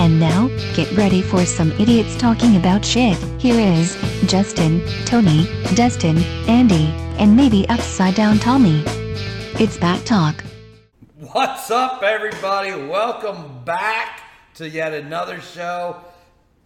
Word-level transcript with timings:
And 0.00 0.18
now, 0.18 0.48
get 0.74 0.90
ready 0.92 1.20
for 1.20 1.44
some 1.44 1.72
idiots 1.72 2.16
talking 2.16 2.56
about 2.56 2.82
shit. 2.82 3.18
Here 3.38 3.60
is 3.60 3.98
Justin, 4.26 4.80
Tony, 5.04 5.44
Dustin, 5.74 6.16
Andy, 6.48 6.86
and 7.18 7.36
maybe 7.36 7.68
Upside 7.68 8.14
Down 8.14 8.38
Tommy. 8.38 8.82
It's 9.60 9.76
BACC 9.76 10.06
Talk. 10.06 10.44
What's 11.32 11.70
up, 11.70 12.02
everybody? 12.02 12.70
Welcome 12.70 13.62
back 13.66 14.22
to 14.54 14.66
yet 14.66 14.94
another 14.94 15.38
show. 15.42 16.02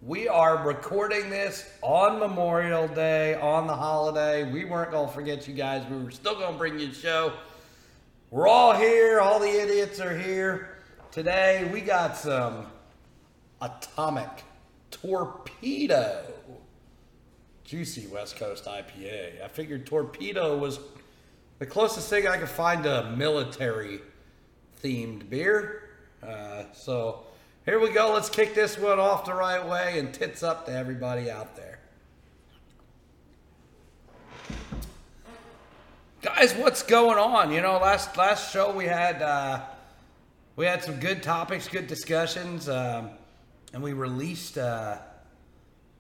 We 0.01 0.29
are 0.29 0.65
recording 0.65 1.29
this 1.29 1.69
on 1.83 2.21
Memorial 2.21 2.87
Day, 2.87 3.35
on 3.35 3.67
the 3.67 3.75
holiday. 3.75 4.49
We 4.49 4.65
weren't 4.65 4.93
going 4.93 5.09
to 5.09 5.13
forget 5.13 5.49
you 5.49 5.55
guys. 5.55 5.83
We 5.91 6.05
were 6.05 6.13
still 6.13 6.37
going 6.37 6.53
to 6.53 6.59
bring 6.59 6.79
you 6.79 6.91
a 6.91 6.95
show. 6.95 7.33
We're 8.31 8.47
all 8.47 8.75
here. 8.77 9.19
All 9.19 9.41
the 9.41 9.51
idiots 9.51 9.99
are 9.99 10.17
here. 10.17 10.77
Today, 11.11 11.69
we 11.73 11.81
got 11.81 12.17
some 12.17 12.67
Atomic 13.65 14.45
Torpedo 14.91 16.23
Juicy 17.65 18.07
West 18.09 18.37
Coast 18.37 18.67
IPA. 18.67 19.43
I 19.43 19.49
figured 19.49 19.87
Torpedo 19.87 20.57
was 20.59 20.79
the 21.59 21.67
closest 21.67 22.11
thing 22.11 22.27
I 22.27 22.37
could 22.37 22.49
find 22.49 22.85
to 22.85 23.07
a 23.07 23.11
military 23.17 24.01
themed 24.83 25.31
beer. 25.31 25.89
Uh, 26.23 26.65
so 26.75 27.25
here 27.65 27.81
we 27.81 27.91
go. 27.91 28.13
Let's 28.13 28.29
kick 28.29 28.55
this 28.55 28.79
one 28.79 29.01
off 29.01 29.25
the 29.25 29.35
right 29.35 29.67
way 29.67 29.99
and 29.99 30.13
tits 30.13 30.43
up 30.43 30.67
to 30.67 30.73
everybody 30.73 31.31
out 31.31 31.57
there. 31.57 31.79
Guys, 36.21 36.55
what's 36.55 36.83
going 36.83 37.19
on? 37.19 37.51
You 37.51 37.63
know, 37.63 37.79
last 37.79 38.17
last 38.17 38.53
show 38.53 38.73
we 38.73 38.85
had 38.85 39.23
uh, 39.23 39.61
we 40.57 40.67
had 40.67 40.83
some 40.83 41.01
good 41.01 41.23
topics, 41.23 41.69
good 41.69 41.87
discussions, 41.87 42.69
um, 42.69 43.11
and 43.75 43.83
we 43.83 43.93
released 43.93 44.57
uh, 44.57 44.97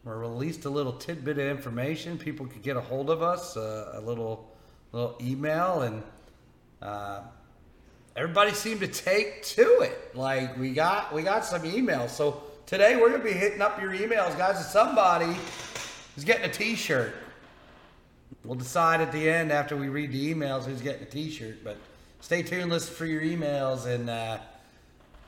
we 0.04 0.12
released 0.12 0.64
a 0.64 0.70
little 0.70 0.92
tidbit 0.92 1.38
of 1.38 1.46
information. 1.46 2.16
People 2.16 2.46
could 2.46 2.62
get 2.62 2.76
a 2.76 2.80
hold 2.80 3.10
of 3.10 3.20
us, 3.20 3.56
uh, 3.56 3.94
a 3.94 4.00
little 4.00 4.48
little 4.92 5.16
email, 5.20 5.82
and 5.82 6.02
uh, 6.80 7.22
everybody 8.14 8.52
seemed 8.52 8.80
to 8.80 8.86
take 8.86 9.42
to 9.42 9.80
it. 9.80 10.14
Like 10.14 10.56
we 10.56 10.72
got 10.72 11.12
we 11.12 11.22
got 11.22 11.44
some 11.44 11.62
emails. 11.62 12.10
So 12.10 12.44
today 12.64 12.94
we're 12.94 13.10
gonna 13.10 13.24
be 13.24 13.32
hitting 13.32 13.60
up 13.60 13.82
your 13.82 13.92
emails, 13.92 14.38
guys. 14.38 14.60
If 14.60 14.66
somebody 14.66 15.36
is 16.16 16.22
getting 16.22 16.48
a 16.48 16.52
T-shirt, 16.52 17.12
we'll 18.44 18.54
decide 18.54 19.00
at 19.00 19.10
the 19.10 19.28
end 19.28 19.50
after 19.50 19.76
we 19.76 19.88
read 19.88 20.12
the 20.12 20.32
emails 20.32 20.64
who's 20.64 20.80
getting 20.80 21.02
a 21.02 21.10
T-shirt. 21.10 21.64
But 21.64 21.76
stay 22.20 22.44
tuned, 22.44 22.70
listen 22.70 22.94
for 22.94 23.06
your 23.06 23.22
emails, 23.22 23.86
and 23.86 24.08
uh, 24.08 24.38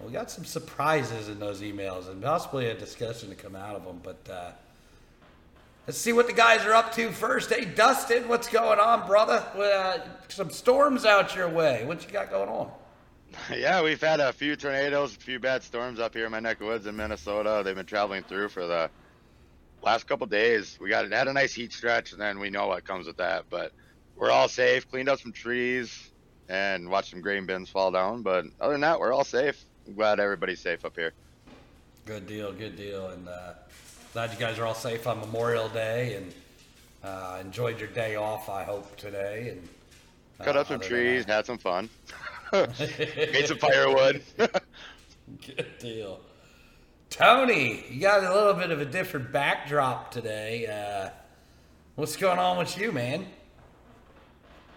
we 0.04 0.12
got 0.12 0.30
some 0.30 0.44
surprises 0.44 1.28
in 1.28 1.38
those 1.38 1.62
emails, 1.62 2.08
and 2.08 2.22
possibly 2.22 2.68
a 2.68 2.74
discussion 2.74 3.28
to 3.30 3.34
come 3.34 3.56
out 3.56 3.76
of 3.76 3.84
them. 3.84 4.00
But 4.02 4.30
uh, 4.30 4.50
let's 5.86 5.98
see 5.98 6.12
what 6.12 6.26
the 6.26 6.32
guys 6.32 6.64
are 6.66 6.74
up 6.74 6.92
to 6.94 7.10
first. 7.10 7.52
Hey, 7.52 7.64
Dustin, 7.64 8.28
what's 8.28 8.48
going 8.48 8.78
on, 8.78 9.06
brother? 9.06 9.44
Uh, 9.56 9.98
some 10.28 10.50
storms 10.50 11.04
out 11.04 11.34
your 11.34 11.48
way. 11.48 11.84
What 11.86 12.04
you 12.04 12.12
got 12.12 12.30
going 12.30 12.48
on? 12.48 12.70
Yeah, 13.54 13.82
we've 13.82 14.00
had 14.00 14.20
a 14.20 14.32
few 14.32 14.56
tornadoes, 14.56 15.14
a 15.14 15.18
few 15.18 15.38
bad 15.38 15.62
storms 15.62 16.00
up 16.00 16.14
here 16.14 16.24
in 16.24 16.32
my 16.32 16.40
neck 16.40 16.60
of 16.60 16.68
woods 16.68 16.86
in 16.86 16.96
Minnesota. 16.96 17.60
They've 17.64 17.74
been 17.74 17.84
traveling 17.84 18.22
through 18.22 18.48
for 18.48 18.66
the 18.66 18.88
last 19.82 20.06
couple 20.06 20.26
days. 20.26 20.78
We 20.80 20.88
got 20.88 21.10
had 21.10 21.28
a 21.28 21.32
nice 21.32 21.52
heat 21.52 21.72
stretch, 21.72 22.12
and 22.12 22.20
then 22.20 22.38
we 22.38 22.48
know 22.48 22.68
what 22.68 22.84
comes 22.84 23.06
with 23.06 23.18
that. 23.18 23.44
But 23.50 23.72
we're 24.16 24.30
all 24.30 24.48
safe. 24.48 24.88
Cleaned 24.88 25.08
up 25.08 25.20
some 25.20 25.32
trees 25.32 26.10
and 26.48 26.88
watched 26.88 27.10
some 27.10 27.20
grain 27.20 27.46
bins 27.46 27.68
fall 27.68 27.90
down. 27.90 28.22
But 28.22 28.46
other 28.60 28.72
than 28.72 28.80
that, 28.82 29.00
we're 29.00 29.12
all 29.12 29.24
safe. 29.24 29.62
I'm 29.86 29.94
glad 29.94 30.20
everybody's 30.20 30.60
safe 30.60 30.84
up 30.84 30.96
here. 30.96 31.12
Good 32.04 32.26
deal, 32.26 32.52
good 32.52 32.76
deal, 32.76 33.08
and 33.08 33.28
uh, 33.28 33.52
glad 34.12 34.32
you 34.32 34.38
guys 34.38 34.58
are 34.58 34.66
all 34.66 34.74
safe 34.74 35.06
on 35.06 35.20
Memorial 35.20 35.68
Day 35.68 36.14
and 36.14 36.34
uh, 37.04 37.38
enjoyed 37.40 37.78
your 37.78 37.88
day 37.88 38.16
off. 38.16 38.48
I 38.48 38.64
hope 38.64 38.96
today 38.96 39.50
and 39.50 39.68
uh, 40.40 40.44
Cut 40.44 40.56
up 40.56 40.68
some 40.68 40.80
trees, 40.80 41.24
had 41.24 41.46
some 41.46 41.58
fun, 41.58 41.88
made 42.52 43.46
some 43.46 43.58
firewood. 43.58 44.22
Good 44.38 45.78
deal. 45.78 46.20
Tony, 47.10 47.84
you 47.90 48.00
got 48.00 48.24
a 48.24 48.34
little 48.34 48.54
bit 48.54 48.70
of 48.70 48.80
a 48.80 48.84
different 48.84 49.32
backdrop 49.32 50.10
today. 50.10 50.66
Uh, 50.66 51.10
what's 51.94 52.16
going 52.16 52.38
on 52.38 52.58
with 52.58 52.76
you, 52.78 52.92
man? 52.92 53.26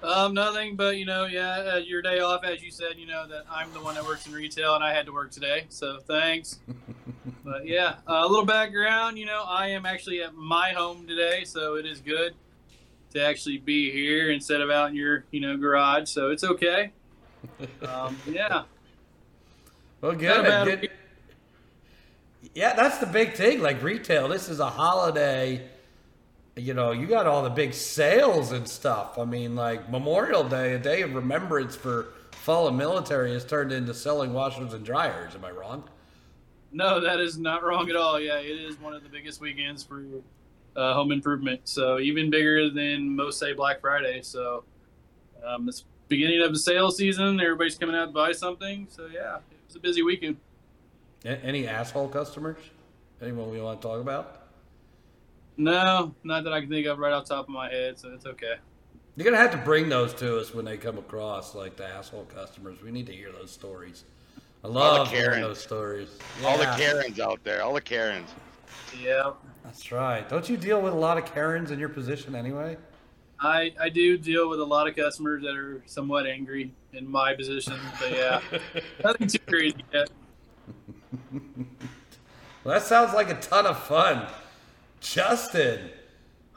Um, 0.01 0.33
nothing, 0.33 0.75
but 0.77 0.95
you 0.97 1.05
know, 1.05 1.25
yeah, 1.25 1.73
uh, 1.73 1.77
your 1.77 2.01
day 2.01 2.19
off, 2.19 2.43
as 2.45 2.63
you 2.63 2.71
said, 2.71 2.93
you 2.97 3.05
know 3.05 3.27
that 3.27 3.43
I'm 3.51 3.71
the 3.73 3.81
one 3.81 3.95
that 3.95 4.05
works 4.05 4.25
in 4.27 4.33
retail, 4.33 4.75
and 4.75 4.83
I 4.83 4.93
had 4.93 5.05
to 5.07 5.11
work 5.11 5.29
today, 5.31 5.65
so 5.69 5.99
thanks. 6.07 6.59
but 7.43 7.67
yeah, 7.67 7.95
uh, 8.07 8.21
a 8.23 8.27
little 8.27 8.45
background, 8.45 9.17
you 9.17 9.25
know, 9.25 9.43
I 9.45 9.67
am 9.69 9.85
actually 9.85 10.21
at 10.21 10.35
my 10.35 10.69
home 10.71 11.05
today, 11.05 11.43
so 11.43 11.75
it 11.75 11.85
is 11.85 11.99
good 11.99 12.33
to 13.13 13.21
actually 13.25 13.57
be 13.57 13.91
here 13.91 14.31
instead 14.31 14.61
of 14.61 14.69
out 14.69 14.89
in 14.89 14.95
your, 14.95 15.25
you 15.31 15.41
know, 15.41 15.57
garage. 15.57 16.09
So 16.09 16.29
it's 16.31 16.43
okay. 16.43 16.91
Um, 17.87 18.17
yeah, 18.29 18.63
Well, 20.01 20.11
good. 20.11 20.65
good. 20.65 20.89
Yeah, 22.53 22.73
that's 22.73 22.97
the 22.97 23.05
big 23.05 23.33
thing. 23.33 23.61
Like 23.61 23.81
retail, 23.81 24.27
this 24.27 24.49
is 24.49 24.59
a 24.59 24.69
holiday. 24.69 25.65
You 26.59 26.73
know, 26.73 26.91
you 26.91 27.07
got 27.07 27.25
all 27.27 27.41
the 27.43 27.49
big 27.49 27.73
sales 27.73 28.51
and 28.51 28.67
stuff. 28.67 29.17
I 29.17 29.25
mean, 29.25 29.55
like 29.55 29.89
Memorial 29.89 30.43
Day, 30.47 30.73
a 30.73 30.79
day 30.79 31.01
of 31.01 31.13
remembrance 31.15 31.75
for 31.75 32.07
fallen 32.31 32.75
military, 32.77 33.33
has 33.33 33.45
turned 33.45 33.71
into 33.71 33.93
selling 33.93 34.33
washers 34.33 34.73
and 34.73 34.85
dryers. 34.85 35.35
Am 35.35 35.45
I 35.45 35.51
wrong? 35.51 35.83
no, 36.71 36.99
that 36.99 37.19
is 37.19 37.37
not 37.39 37.63
wrong 37.63 37.89
at 37.89 37.95
all. 37.95 38.19
Yeah, 38.19 38.37
it 38.37 38.45
is 38.59 38.79
one 38.79 38.93
of 38.93 39.01
the 39.01 39.09
biggest 39.09 39.41
weekends 39.41 39.83
for 39.83 40.03
uh, 40.75 40.93
home 40.93 41.11
improvement. 41.11 41.61
So 41.63 41.97
even 41.99 42.29
bigger 42.29 42.69
than 42.69 43.15
most 43.15 43.39
say 43.39 43.53
Black 43.53 43.81
Friday. 43.81 44.21
So 44.21 44.63
um, 45.43 45.67
it's 45.67 45.85
beginning 46.09 46.43
of 46.43 46.53
the 46.53 46.59
sales 46.59 46.95
season. 46.95 47.39
Everybody's 47.39 47.75
coming 47.75 47.95
out 47.95 48.05
to 48.05 48.11
buy 48.11 48.33
something. 48.33 48.85
So 48.91 49.07
yeah, 49.11 49.37
it 49.37 49.57
was 49.67 49.77
a 49.77 49.79
busy 49.79 50.03
weekend. 50.03 50.37
A- 51.25 51.43
Any 51.43 51.67
asshole 51.67 52.09
customers? 52.09 52.59
Anyone 53.19 53.49
we 53.49 53.59
want 53.59 53.81
to 53.81 53.87
talk 53.87 53.99
about? 53.99 54.38
No, 55.59 56.15
not 56.23 56.45
that 56.45 56.53
I 56.53 56.61
can 56.61 56.69
think 56.69 56.87
of 56.87 56.99
right 56.99 57.11
off 57.11 57.25
the 57.25 57.35
top 57.35 57.45
of 57.45 57.49
my 57.49 57.69
head. 57.69 57.99
So 57.99 58.09
it's 58.13 58.25
okay. 58.25 58.55
You're 59.17 59.25
gonna 59.25 59.35
have 59.35 59.51
to 59.51 59.57
bring 59.57 59.89
those 59.89 60.13
to 60.15 60.39
us 60.39 60.53
when 60.53 60.63
they 60.63 60.77
come 60.77 60.97
across, 60.97 61.53
like 61.53 61.75
the 61.75 61.85
asshole 61.85 62.23
customers. 62.33 62.81
We 62.81 62.91
need 62.91 63.05
to 63.07 63.13
hear 63.13 63.33
those 63.33 63.51
stories. 63.51 64.05
I 64.63 64.69
love 64.69 65.09
hearing 65.09 65.25
Karens. 65.25 65.45
those 65.45 65.59
stories. 65.59 66.17
All 66.45 66.57
the 66.57 66.73
Karens 66.77 67.19
out 67.19 67.43
there, 67.43 67.61
all 67.61 67.73
the 67.73 67.81
Karens. 67.81 68.29
Yeah, 69.03 69.31
That's 69.65 69.91
right. 69.91 70.27
Don't 70.29 70.47
you 70.47 70.55
deal 70.55 70.81
with 70.81 70.93
a 70.93 70.97
lot 70.97 71.17
of 71.17 71.25
Karens 71.25 71.71
in 71.71 71.79
your 71.79 71.89
position 71.89 72.35
anyway? 72.35 72.77
I 73.41 73.73
I 73.81 73.89
do 73.89 74.17
deal 74.17 74.49
with 74.49 74.61
a 74.61 74.65
lot 74.65 74.87
of 74.87 74.95
customers 74.95 75.43
that 75.43 75.57
are 75.57 75.83
somewhat 75.87 76.25
angry 76.25 76.71
in 76.93 77.05
my 77.09 77.33
position. 77.35 77.77
But 77.99 78.13
yeah, 78.13 78.39
nothing 79.03 79.27
too 79.27 79.39
crazy 79.39 79.83
yet. 79.93 80.09
Well, 82.63 82.73
that 82.75 82.83
sounds 82.83 83.13
like 83.13 83.29
a 83.29 83.35
ton 83.41 83.65
of 83.65 83.77
fun. 83.83 84.25
Justin, 85.01 85.89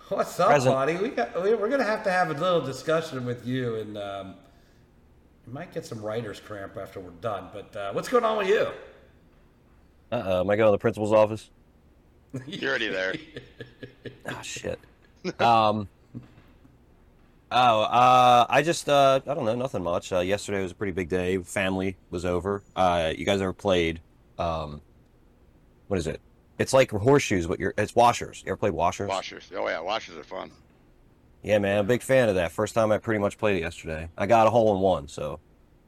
what's 0.08 0.38
up, 0.40 0.50
Present. 0.50 0.74
buddy? 0.74 0.96
We 0.96 1.10
got 1.10 1.42
we, 1.42 1.54
we're 1.54 1.68
gonna 1.68 1.84
have 1.84 2.02
to 2.04 2.10
have 2.10 2.30
a 2.30 2.34
little 2.34 2.60
discussion 2.60 3.24
with 3.24 3.46
you, 3.46 3.76
and 3.76 3.96
um, 3.96 4.34
we 5.46 5.52
might 5.52 5.72
get 5.72 5.86
some 5.86 6.02
writer's 6.02 6.40
cramp 6.40 6.76
after 6.76 7.00
we're 7.00 7.10
done. 7.10 7.48
But 7.52 7.76
uh, 7.76 7.92
what's 7.92 8.08
going 8.08 8.24
on 8.24 8.38
with 8.38 8.48
you? 8.48 8.68
Uh-oh, 10.10 10.40
am 10.40 10.50
I 10.50 10.56
going 10.56 10.66
to 10.66 10.72
the 10.72 10.78
principal's 10.78 11.12
office? 11.12 11.50
You're 12.46 12.70
already 12.70 12.88
there. 12.88 13.14
Ah, 14.26 14.42
shit. 14.42 14.78
um. 15.40 15.88
Oh, 17.54 17.82
uh, 17.82 18.46
I 18.48 18.62
just, 18.62 18.88
uh, 18.88 19.20
I 19.26 19.34
don't 19.34 19.44
know, 19.44 19.54
nothing 19.54 19.82
much. 19.82 20.10
Uh, 20.10 20.20
yesterday 20.20 20.62
was 20.62 20.72
a 20.72 20.74
pretty 20.74 20.92
big 20.92 21.10
day. 21.10 21.36
Family 21.36 21.96
was 22.10 22.24
over. 22.24 22.62
Uh, 22.74 23.12
you 23.14 23.26
guys 23.26 23.42
ever 23.42 23.52
played, 23.52 24.00
um, 24.38 24.80
what 25.88 25.98
is 25.98 26.06
it? 26.06 26.18
It's 26.58 26.72
like 26.72 26.90
horseshoes, 26.90 27.46
but 27.46 27.58
you're, 27.58 27.74
it's 27.78 27.94
washers. 27.96 28.42
You 28.44 28.50
ever 28.52 28.56
played 28.56 28.72
washers? 28.72 29.08
Washers. 29.08 29.50
Oh 29.56 29.66
yeah, 29.68 29.80
washers 29.80 30.16
are 30.16 30.24
fun. 30.24 30.50
Yeah, 31.42 31.58
man, 31.58 31.78
I'm 31.78 31.84
a 31.84 31.88
big 31.88 32.02
fan 32.02 32.28
of 32.28 32.36
that. 32.36 32.52
First 32.52 32.74
time 32.74 32.92
I 32.92 32.98
pretty 32.98 33.18
much 33.18 33.36
played 33.36 33.56
it 33.56 33.60
yesterday. 33.60 34.08
I 34.16 34.26
got 34.26 34.46
a 34.46 34.50
hole 34.50 34.74
in 34.76 34.80
one, 34.80 35.08
so, 35.08 35.40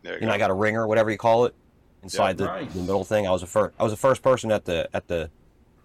There 0.03 0.15
you, 0.15 0.21
you 0.23 0.27
know. 0.27 0.33
I 0.33 0.39
got 0.39 0.51
a 0.51 0.55
ringer, 0.55 0.87
whatever 0.89 1.11
you 1.13 1.19
call 1.19 1.45
it, 1.45 1.55
inside 2.03 2.37
the, 2.39 2.47
nice. 2.47 2.73
the 2.73 2.81
middle 2.81 3.05
thing. 3.05 3.27
I 3.27 3.31
was 3.31 3.43
the 3.43 3.47
first, 3.47 3.73
I 3.79 3.85
was 3.85 3.93
the 3.93 3.97
first 3.97 4.21
person 4.21 4.51
at 4.51 4.65
the, 4.65 4.89
at 4.95 5.07
the 5.07 5.31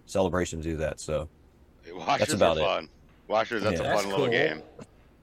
celebration 0.06 0.60
to 0.60 0.64
do 0.68 0.76
that, 0.78 0.98
so. 0.98 1.28
Washers 1.94 2.18
That's 2.18 2.32
about 2.32 2.58
are 2.58 2.80
it. 2.82 2.88
Washers, 3.28 3.62
that's 3.62 3.80
Yeah. 3.80 3.86
a 3.86 3.88
That's 3.90 4.00
fun 4.02 4.10
little 4.10 4.26
cool. 4.26 4.32
game. 4.32 4.62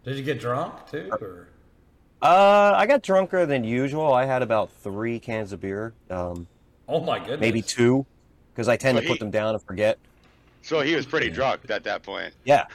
Did 0.06 0.16
you 0.18 0.24
get 0.24 0.40
drunk 0.40 0.74
too? 0.90 1.10
Or? 1.20 1.48
Uh, 2.22 2.74
I 2.76 2.86
got 2.86 3.04
drunker 3.04 3.46
than 3.46 3.64
usual. 3.66 4.14
I 4.14 4.24
had 4.26 4.42
about 4.42 4.72
three 4.72 5.20
cans 5.20 5.52
of 5.52 5.60
beer, 5.60 5.94
um, 6.10 6.48
Oh 6.88 7.02
my 7.02 7.20
goodness. 7.20 7.42
maybe 7.42 7.62
two, 7.62 8.06
because 8.58 8.68
I 8.68 8.76
tend 8.76 8.98
So 8.98 9.02
to 9.02 9.08
put 9.08 9.14
he- 9.14 9.20
them 9.20 9.30
down 9.30 9.54
and 9.54 9.64
forget. 9.64 10.00
So 10.64 10.82
he 10.82 10.96
was 10.96 11.06
pretty 11.06 11.30
drunk 11.30 11.62
at 11.70 11.84
that 11.84 12.02
point. 12.02 12.34
Yeah, 12.44 12.66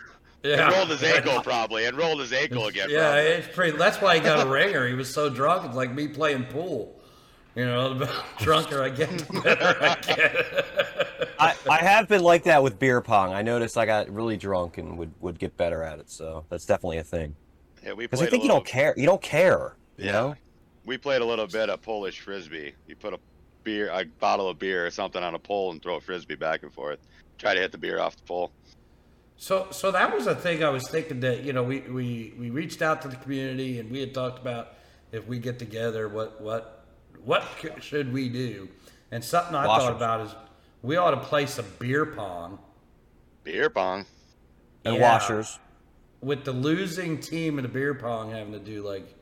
Yeah. 0.45 0.67
And 0.69 0.75
rolled 0.77 0.89
his 0.91 1.03
ankle 1.15 1.43
probably, 1.43 1.85
and 1.87 1.97
rolled 1.99 2.21
his 2.21 2.33
ankle 2.33 2.69
again. 2.69 2.89
Yeah, 2.89 3.01
probably. 3.11 3.23
it's 3.33 3.49
pretty. 3.55 3.77
That's 3.77 4.01
why 4.01 4.15
he 4.15 4.21
got 4.21 4.47
a 4.47 4.49
ringer. 4.49 4.87
He 4.87 4.95
was 4.95 5.13
so 5.13 5.29
drunk. 5.29 5.67
It's 5.67 5.75
like 5.75 5.93
me 5.93 6.07
playing 6.09 6.45
pool. 6.45 6.99
You 7.57 7.67
know, 7.67 7.93
the 7.99 8.09
drunker 8.39 8.83
I 8.83 8.89
get, 8.91 9.11
the 9.11 9.41
better 9.43 9.77
I 9.83 9.95
get. 10.07 11.29
I, 11.39 11.55
I 11.69 11.77
have 11.85 12.09
been 12.09 12.23
like 12.23 12.45
that 12.45 12.63
with 12.63 12.79
beer 12.79 13.01
pong. 13.03 13.33
I 13.35 13.43
noticed 13.43 13.77
I 13.77 13.85
got 13.85 14.09
really 14.09 14.37
drunk 14.39 14.79
and 14.79 14.97
would, 14.97 15.13
would 15.21 15.39
get 15.39 15.55
better 15.59 15.83
at 15.83 15.99
it. 15.99 16.09
So 16.09 16.45
that's 16.49 16.65
definitely 16.65 16.99
a 16.99 17.05
thing. 17.05 17.35
Yeah, 17.85 17.93
we 17.95 18.05
Because 18.05 18.23
I 18.23 18.27
think 18.27 18.45
you 18.45 18.49
don't 18.49 18.65
care. 18.65 18.95
You 18.97 19.05
don't 19.07 19.21
care. 19.21 19.75
You 19.99 20.07
Yeah. 20.07 20.13
know. 20.13 20.35
We 20.87 20.97
played 20.97 21.21
a 21.21 21.25
little 21.27 21.47
bit 21.47 21.69
of 21.69 21.83
Polish 21.83 22.21
frisbee. 22.21 22.73
You 22.87 22.97
put 22.97 23.13
a 23.13 23.19
beer, 23.65 23.89
a 23.91 24.05
bottle 24.05 24.49
of 24.49 24.59
beer 24.59 24.87
or 24.87 24.91
something 24.91 25.23
on 25.23 25.35
a 25.35 25.39
pole 25.39 25.71
and 25.73 25.83
throw 25.83 25.97
a 25.97 26.01
frisbee 26.01 26.35
back 26.35 26.63
and 26.63 26.73
forth. 26.73 26.99
Try 27.39 27.55
to 27.55 27.61
hit 27.61 27.73
the 27.73 27.79
beer 27.79 27.99
off 28.01 28.17
the 28.17 28.23
pole. 28.23 28.51
So, 29.37 29.69
so 29.71 29.91
that 29.91 30.15
was 30.15 30.27
a 30.27 30.35
thing 30.35 30.63
I 30.63 30.71
was 30.71 30.89
thinking 30.89 31.21
that 31.21 31.43
you 31.43 31.53
know 31.53 31.63
we, 31.65 31.81
we, 31.81 32.35
we 32.39 32.51
reached 32.51 32.81
out 32.83 33.03
to 33.03 33.09
the 33.09 33.17
community 33.17 33.81
and 33.81 33.91
we 33.91 33.99
had 34.01 34.15
talked 34.15 34.39
about 34.41 34.75
if 35.11 35.27
we 35.27 35.39
get 35.39 35.59
together 35.59 36.09
what 36.09 36.41
what 36.41 36.85
what 37.25 37.45
should 37.81 38.13
we 38.13 38.29
do 38.29 38.69
and 39.11 39.23
something 39.25 39.55
I 39.55 39.67
Washers. 39.67 39.85
thought 39.85 39.97
about 39.97 40.21
is 40.27 40.35
we 40.83 40.97
ought 40.97 41.11
to 41.13 41.17
play 41.19 41.47
some 41.47 41.67
beer 41.79 42.07
pong 42.07 42.59
Beer 43.45 43.69
pong. 43.71 44.07
And 44.85 44.97
Yeah. 44.97 45.03
washers. 45.03 45.59
with 46.21 46.45
the 46.45 46.53
losing 46.53 47.19
team 47.19 47.59
in 47.59 47.63
the 47.65 47.69
beer 47.69 47.95
pong 47.95 48.31
having 48.31 48.53
to 48.53 48.59
do 48.61 48.83
like 48.87 49.13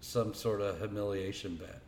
some 0.00 0.32
sort 0.34 0.60
of 0.62 0.78
humiliation 0.78 1.56
bet. 1.56 1.80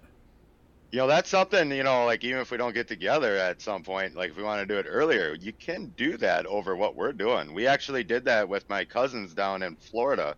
You 0.90 0.98
know, 1.00 1.06
that's 1.06 1.28
something, 1.28 1.70
you 1.70 1.82
know, 1.82 2.06
like 2.06 2.24
even 2.24 2.40
if 2.40 2.50
we 2.50 2.56
don't 2.56 2.72
get 2.72 2.88
together 2.88 3.36
at 3.36 3.60
some 3.60 3.82
point, 3.82 4.14
like 4.16 4.30
if 4.30 4.36
we 4.38 4.42
want 4.42 4.66
to 4.66 4.66
do 4.66 4.78
it 4.78 4.86
earlier, 4.88 5.34
you 5.38 5.52
can 5.52 5.92
do 5.98 6.16
that 6.16 6.46
over 6.46 6.76
what 6.76 6.96
we're 6.96 7.12
doing. 7.12 7.52
We 7.52 7.66
actually 7.66 8.04
did 8.04 8.24
that 8.24 8.48
with 8.48 8.66
my 8.70 8.84
cousins 8.86 9.34
down 9.34 9.62
in 9.62 9.76
Florida. 9.76 10.34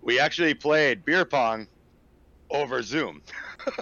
We 0.00 0.18
actually 0.18 0.54
played 0.54 1.04
beer 1.04 1.24
pong 1.24 1.68
over 2.50 2.82
Zoom. 2.82 3.22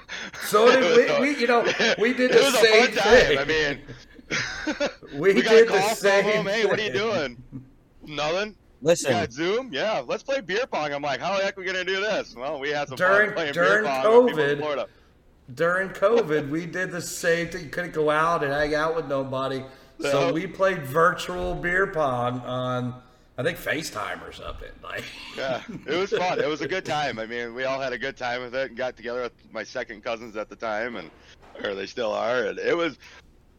So 0.42 0.70
did 0.70 1.20
we, 1.20 1.30
we 1.32 1.40
you 1.40 1.46
know 1.46 1.62
we 1.98 2.12
did 2.12 2.30
it 2.34 2.34
the 2.34 2.42
was 2.44 2.58
same 2.58 2.82
a 2.82 2.92
fun 2.92 2.92
thing. 2.92 3.36
time. 3.36 3.38
I 3.38 3.44
mean, 3.46 5.18
We 5.18 5.32
got 5.42 5.50
did 5.52 5.68
a 5.68 5.72
the 5.72 5.78
call 5.78 5.88
from 5.88 5.96
same 5.96 6.44
them, 6.44 6.46
Hey, 6.54 6.66
what 6.66 6.78
are 6.78 6.82
you 6.82 6.92
doing? 6.92 7.42
Nothing. 8.06 8.48
You 8.50 8.54
Listen, 8.82 9.12
got 9.12 9.32
Zoom? 9.32 9.72
Yeah, 9.72 10.02
let's 10.06 10.22
play 10.22 10.42
beer 10.42 10.66
pong. 10.66 10.92
I'm 10.92 11.00
like, 11.00 11.20
how 11.20 11.34
the 11.38 11.42
heck 11.44 11.56
are 11.56 11.60
we 11.62 11.66
gonna 11.66 11.82
do 11.84 11.98
this? 12.02 12.34
Well, 12.36 12.60
we 12.60 12.68
had 12.68 12.88
some 12.88 12.96
During- 12.96 13.28
fun 13.28 13.34
playing 13.36 13.52
during 13.54 13.84
beer 13.84 13.90
pong 13.90 14.24
with 14.24 14.34
people 14.34 14.44
in 14.44 14.56
COVID, 14.58 14.60
Florida. 14.60 14.86
During 15.54 15.90
COVID, 15.90 16.50
we 16.50 16.66
did 16.66 16.90
the 16.90 17.00
same 17.00 17.48
thing. 17.48 17.70
Couldn't 17.70 17.94
go 17.94 18.10
out 18.10 18.42
and 18.42 18.52
hang 18.52 18.74
out 18.74 18.96
with 18.96 19.06
nobody, 19.06 19.64
so 20.00 20.32
we 20.32 20.46
played 20.46 20.82
virtual 20.82 21.54
beer 21.54 21.86
pong 21.88 22.40
on 22.40 22.94
I 23.40 23.42
think 23.42 23.56
FaceTime 23.56 24.26
or 24.26 24.32
something. 24.32 24.68
Like, 24.82 25.04
Yeah, 25.36 25.62
it 25.86 25.96
was 25.96 26.10
fun. 26.10 26.40
It 26.40 26.48
was 26.48 26.62
a 26.62 26.68
good 26.68 26.84
time. 26.84 27.18
I 27.20 27.26
mean, 27.26 27.54
we 27.54 27.62
all 27.64 27.80
had 27.80 27.92
a 27.92 27.98
good 27.98 28.16
time 28.16 28.42
with 28.42 28.54
it 28.56 28.70
and 28.70 28.76
got 28.76 28.96
together 28.96 29.22
with 29.22 29.32
my 29.52 29.62
second 29.62 30.02
cousins 30.02 30.36
at 30.36 30.48
the 30.48 30.56
time, 30.56 30.96
and 30.96 31.10
or 31.62 31.74
they 31.74 31.86
still 31.86 32.12
are. 32.12 32.46
And 32.46 32.58
it 32.58 32.76
was 32.76 32.98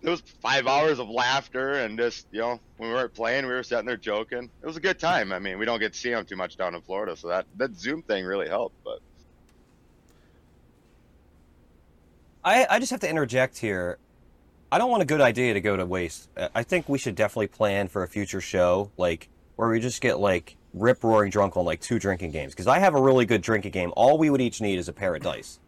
it 0.01 0.09
was 0.09 0.21
five 0.41 0.67
hours 0.67 0.99
of 0.99 1.09
laughter 1.09 1.73
and 1.73 1.97
just 1.97 2.27
you 2.31 2.41
know 2.41 2.59
when 2.77 2.89
we 2.89 2.95
weren't 2.95 3.13
playing, 3.13 3.45
we 3.45 3.53
were 3.53 3.63
sitting 3.63 3.85
there 3.85 3.97
joking. 3.97 4.49
It 4.61 4.65
was 4.65 4.75
a 4.77 4.81
good 4.81 4.99
time. 4.99 5.31
I 5.31 5.39
mean, 5.39 5.57
we 5.57 5.65
don't 5.65 5.79
get 5.79 5.93
to 5.93 5.99
see 5.99 6.09
them 6.11 6.25
too 6.25 6.35
much 6.35 6.57
down 6.57 6.75
in 6.75 6.81
Florida, 6.81 7.15
so 7.15 7.29
that 7.29 7.45
that 7.55 7.75
Zoom 7.75 8.01
thing 8.01 8.25
really 8.25 8.49
helped. 8.49 8.75
But 8.83 8.99
I, 12.43 12.65
I 12.69 12.79
just 12.79 12.91
have 12.91 12.99
to 13.01 13.09
interject 13.09 13.57
here. 13.57 13.97
I 14.71 14.77
don't 14.77 14.89
want 14.89 15.03
a 15.03 15.05
good 15.05 15.21
idea 15.21 15.53
to 15.53 15.61
go 15.61 15.75
to 15.75 15.85
waste. 15.85 16.29
Uh, 16.35 16.47
I 16.55 16.63
think 16.63 16.87
we 16.87 16.97
should 16.97 17.15
definitely 17.15 17.47
plan 17.47 17.87
for 17.87 18.03
a 18.03 18.07
future 18.07 18.41
show, 18.41 18.91
like 18.97 19.29
where 19.57 19.69
we 19.69 19.79
just 19.79 20.01
get 20.01 20.19
like 20.19 20.55
rip 20.73 21.03
roaring 21.03 21.29
drunk 21.29 21.57
on 21.57 21.65
like 21.65 21.81
two 21.81 21.99
drinking 21.99 22.31
games. 22.31 22.53
Because 22.53 22.67
I 22.67 22.79
have 22.79 22.95
a 22.95 23.01
really 23.01 23.25
good 23.25 23.41
drinking 23.41 23.71
game. 23.71 23.91
All 23.95 24.17
we 24.17 24.29
would 24.29 24.41
each 24.41 24.61
need 24.61 24.79
is 24.79 24.87
a 24.87 24.93
pair 24.93 25.13
of 25.15 25.21
dice. 25.21 25.59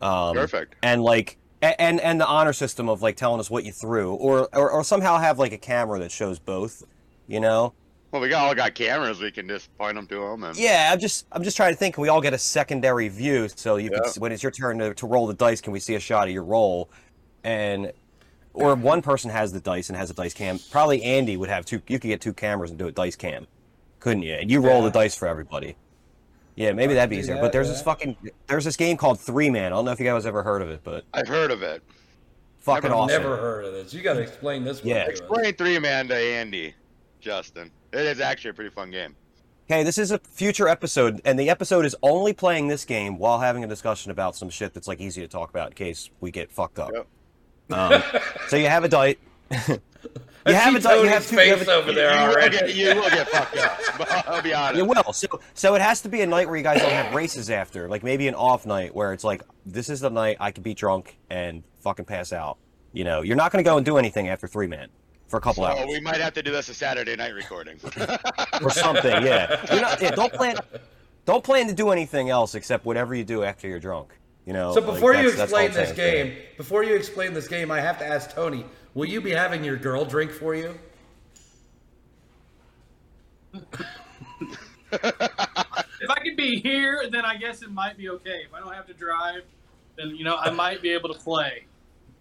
Um, 0.00 0.34
Perfect. 0.34 0.76
And 0.82 1.02
like 1.02 1.38
and 1.60 2.00
and 2.00 2.20
the 2.20 2.26
honor 2.26 2.52
system 2.52 2.88
of 2.88 3.02
like 3.02 3.16
telling 3.16 3.40
us 3.40 3.50
what 3.50 3.64
you 3.64 3.72
threw, 3.72 4.14
or 4.14 4.48
or, 4.54 4.70
or 4.70 4.84
somehow 4.84 5.18
have 5.18 5.38
like 5.38 5.52
a 5.52 5.58
camera 5.58 5.98
that 5.98 6.10
shows 6.10 6.38
both. 6.38 6.84
You 7.26 7.40
know. 7.40 7.74
Well, 8.12 8.22
we 8.22 8.28
got 8.28 8.44
all 8.46 8.54
got 8.54 8.74
cameras. 8.74 9.20
We 9.20 9.30
can 9.32 9.48
just 9.48 9.76
point 9.76 9.96
them 9.96 10.06
to 10.06 10.14
them. 10.20 10.44
And 10.44 10.56
Yeah, 10.56 10.90
I'm 10.92 11.00
just 11.00 11.26
I'm 11.32 11.42
just 11.42 11.56
trying 11.56 11.72
to 11.72 11.76
think. 11.78 11.94
Can 11.96 12.02
we 12.02 12.08
all 12.08 12.20
get 12.20 12.34
a 12.34 12.38
secondary 12.38 13.08
view 13.08 13.48
so 13.48 13.76
you 13.76 13.90
Yeah. 13.92 14.00
can 14.12 14.20
when 14.20 14.30
it's 14.32 14.42
your 14.42 14.52
turn 14.52 14.78
to, 14.78 14.94
to 14.94 15.06
roll 15.06 15.26
the 15.26 15.34
dice? 15.34 15.60
Can 15.60 15.72
we 15.72 15.80
see 15.80 15.94
a 15.96 16.00
shot 16.00 16.28
of 16.28 16.34
your 16.34 16.44
roll? 16.44 16.90
And 17.42 17.92
or 18.54 18.74
if 18.74 18.78
one 18.80 19.00
person 19.02 19.30
has 19.30 19.50
the 19.52 19.60
dice 19.60 19.88
and 19.88 19.96
has 19.96 20.10
a 20.10 20.14
dice 20.14 20.34
cam. 20.34 20.58
Probably 20.70 21.02
Andy 21.02 21.36
would 21.36 21.48
have 21.48 21.64
two. 21.64 21.80
You 21.88 21.98
could 21.98 22.08
get 22.08 22.20
two 22.20 22.34
cameras 22.34 22.70
and 22.70 22.78
do 22.78 22.86
a 22.86 22.92
dice 22.92 23.16
cam, 23.16 23.46
couldn't 23.98 24.22
you? 24.22 24.34
And 24.34 24.50
you 24.50 24.60
roll 24.60 24.80
Yeah. 24.80 24.84
the 24.84 24.90
dice 24.90 25.16
for 25.16 25.26
everybody. 25.26 25.74
Yeah, 26.54 26.72
maybe 26.72 26.92
that'd 26.92 27.08
be 27.08 27.16
easier. 27.16 27.36
that, 27.36 27.40
but 27.40 27.50
there's 27.52 27.68
yeah. 27.68 27.72
this 27.72 27.82
fucking 27.82 28.16
there's 28.46 28.64
this 28.66 28.76
game 28.76 28.98
called 28.98 29.18
Three 29.18 29.48
Man. 29.48 29.72
I 29.72 29.76
don't 29.76 29.86
know 29.86 29.90
if 29.92 29.98
you 29.98 30.04
guys 30.04 30.26
ever 30.26 30.42
heard 30.42 30.60
of 30.60 30.68
it, 30.68 30.80
but 30.84 31.04
I've 31.14 31.26
heard 31.28 31.50
of 31.50 31.62
it. 31.62 31.82
fucking 32.58 32.90
Never- 32.90 32.94
awesome. 32.94 33.22
never 33.22 33.36
heard 33.38 33.64
of 33.64 33.72
this. 33.72 33.94
You 33.94 34.02
got 34.02 34.14
to 34.14 34.20
explain 34.20 34.62
this 34.62 34.80
one. 34.84 34.90
Yeah. 34.90 35.04
to 35.04 35.12
us. 35.12 35.18
Explain 35.20 35.54
three 35.54 35.78
man 35.78 36.08
to 36.08 36.14
Andy, 36.14 36.74
Justin. 37.22 37.70
It 37.92 38.00
is 38.00 38.20
actually 38.20 38.50
a 38.50 38.54
pretty 38.54 38.70
fun 38.70 38.90
game. 38.90 39.16
Okay, 39.70 39.84
this 39.84 39.96
is 39.96 40.10
a 40.10 40.18
future 40.18 40.68
episode, 40.68 41.22
and 41.24 41.38
the 41.38 41.48
episode 41.48 41.86
is 41.86 41.96
only 42.02 42.32
playing 42.34 42.68
this 42.68 42.84
game 42.84 43.16
while 43.16 43.38
having 43.38 43.64
a 43.64 43.66
discussion 43.66 44.10
about 44.10 44.36
some 44.36 44.50
shit 44.50 44.74
that's 44.74 44.88
like 44.88 45.00
easy 45.00 45.22
to 45.22 45.28
talk 45.28 45.48
about 45.48 45.68
in 45.68 45.74
case 45.74 46.10
we 46.20 46.30
get 46.30 46.50
fucked 46.50 46.78
up. 46.78 46.90
Yep. 46.92 47.06
Um, 47.78 48.02
so 48.48 48.56
you 48.56 48.66
have 48.66 48.84
a 48.84 48.88
dice. 48.88 49.16
you 49.50 49.78
I 50.44 50.52
have 50.52 50.72
see 50.72 50.78
a 50.78 50.80
dice. 50.80 50.84
You 50.84 51.08
Tony's 51.08 51.10
have 51.10 51.26
two. 51.28 51.36
You, 51.36 51.50
have 51.50 51.58
face 51.60 51.68
a, 51.68 51.72
over 51.72 51.92
there 51.92 52.12
you, 52.12 52.26
will 52.26 52.34
already. 52.34 52.58
get, 52.58 52.74
you 52.74 52.86
will 52.88 53.08
get 53.08 53.28
fucked 53.28 53.56
up. 53.56 54.26
I'll 54.28 54.42
be 54.42 54.52
honest. 54.52 54.78
you 54.78 54.84
will. 54.84 55.12
So 55.12 55.28
so 55.54 55.74
it 55.76 55.80
has 55.80 56.02
to 56.02 56.08
be 56.08 56.22
a 56.22 56.26
night 56.26 56.48
where 56.48 56.56
you 56.56 56.64
guys 56.64 56.80
don't 56.80 56.90
have 56.90 57.14
races 57.14 57.48
after, 57.48 57.88
like 57.88 58.02
maybe 58.02 58.26
an 58.26 58.34
off 58.34 58.66
night 58.66 58.94
where 58.94 59.12
it's 59.12 59.24
like 59.24 59.42
this 59.64 59.88
is 59.88 60.00
the 60.00 60.10
night 60.10 60.38
I 60.40 60.50
could 60.50 60.64
be 60.64 60.74
drunk 60.74 61.16
and 61.30 61.62
fucking 61.80 62.04
pass 62.04 62.32
out. 62.32 62.58
You 62.92 63.04
know, 63.04 63.22
you're 63.22 63.36
not 63.36 63.52
going 63.52 63.64
to 63.64 63.70
go 63.70 63.76
and 63.76 63.86
do 63.86 63.96
anything 63.96 64.28
after 64.28 64.48
three 64.48 64.66
man 64.66 64.88
for 65.32 65.38
a 65.38 65.40
couple 65.40 65.64
Oh, 65.64 65.68
hours 65.68 65.86
we 65.88 65.98
might 65.98 66.20
have 66.20 66.34
to 66.34 66.42
do 66.42 66.52
this 66.52 66.68
a 66.68 66.74
Saturday 66.74 67.16
night 67.16 67.32
recording. 67.34 67.80
or 68.62 68.68
something. 68.68 69.24
Yeah. 69.24 69.64
You're 69.72 69.80
not, 69.80 70.02
yeah. 70.02 70.10
Don't 70.10 70.30
plan. 70.30 70.56
Don't 71.24 71.42
plan 71.42 71.68
to 71.68 71.72
do 71.72 71.88
anything 71.88 72.28
else 72.28 72.54
except 72.54 72.84
whatever 72.84 73.14
you 73.14 73.24
do 73.24 73.42
after 73.42 73.66
you're 73.66 73.80
drunk. 73.80 74.10
You 74.44 74.52
know. 74.52 74.74
So 74.74 74.80
like, 74.80 74.92
before 74.92 75.14
you 75.14 75.30
that's- 75.30 75.50
that's 75.50 75.52
explain 75.52 75.72
this 75.72 75.96
saying. 75.96 76.26
game, 76.26 76.36
before 76.58 76.84
you 76.84 76.94
explain 76.94 77.32
this 77.32 77.48
game, 77.48 77.70
I 77.70 77.80
have 77.80 77.98
to 78.00 78.06
ask 78.06 78.30
Tony: 78.34 78.66
Will 78.92 79.06
you 79.08 79.22
be 79.22 79.30
having 79.30 79.64
your 79.64 79.76
girl 79.76 80.04
drink 80.04 80.30
for 80.32 80.54
you? 80.54 80.78
If 84.92 86.10
I 86.10 86.20
could 86.22 86.36
be 86.36 86.60
here, 86.60 87.08
then 87.10 87.24
I 87.24 87.36
guess 87.36 87.62
it 87.62 87.70
might 87.72 87.96
be 87.96 88.10
okay. 88.10 88.40
If 88.46 88.52
I 88.52 88.60
don't 88.60 88.74
have 88.74 88.86
to 88.88 88.94
drive, 88.94 89.44
then 89.96 90.08
you 90.14 90.24
know 90.24 90.36
I 90.36 90.50
might 90.50 90.82
be 90.82 90.90
able 90.90 91.10
to 91.14 91.18
play. 91.18 91.64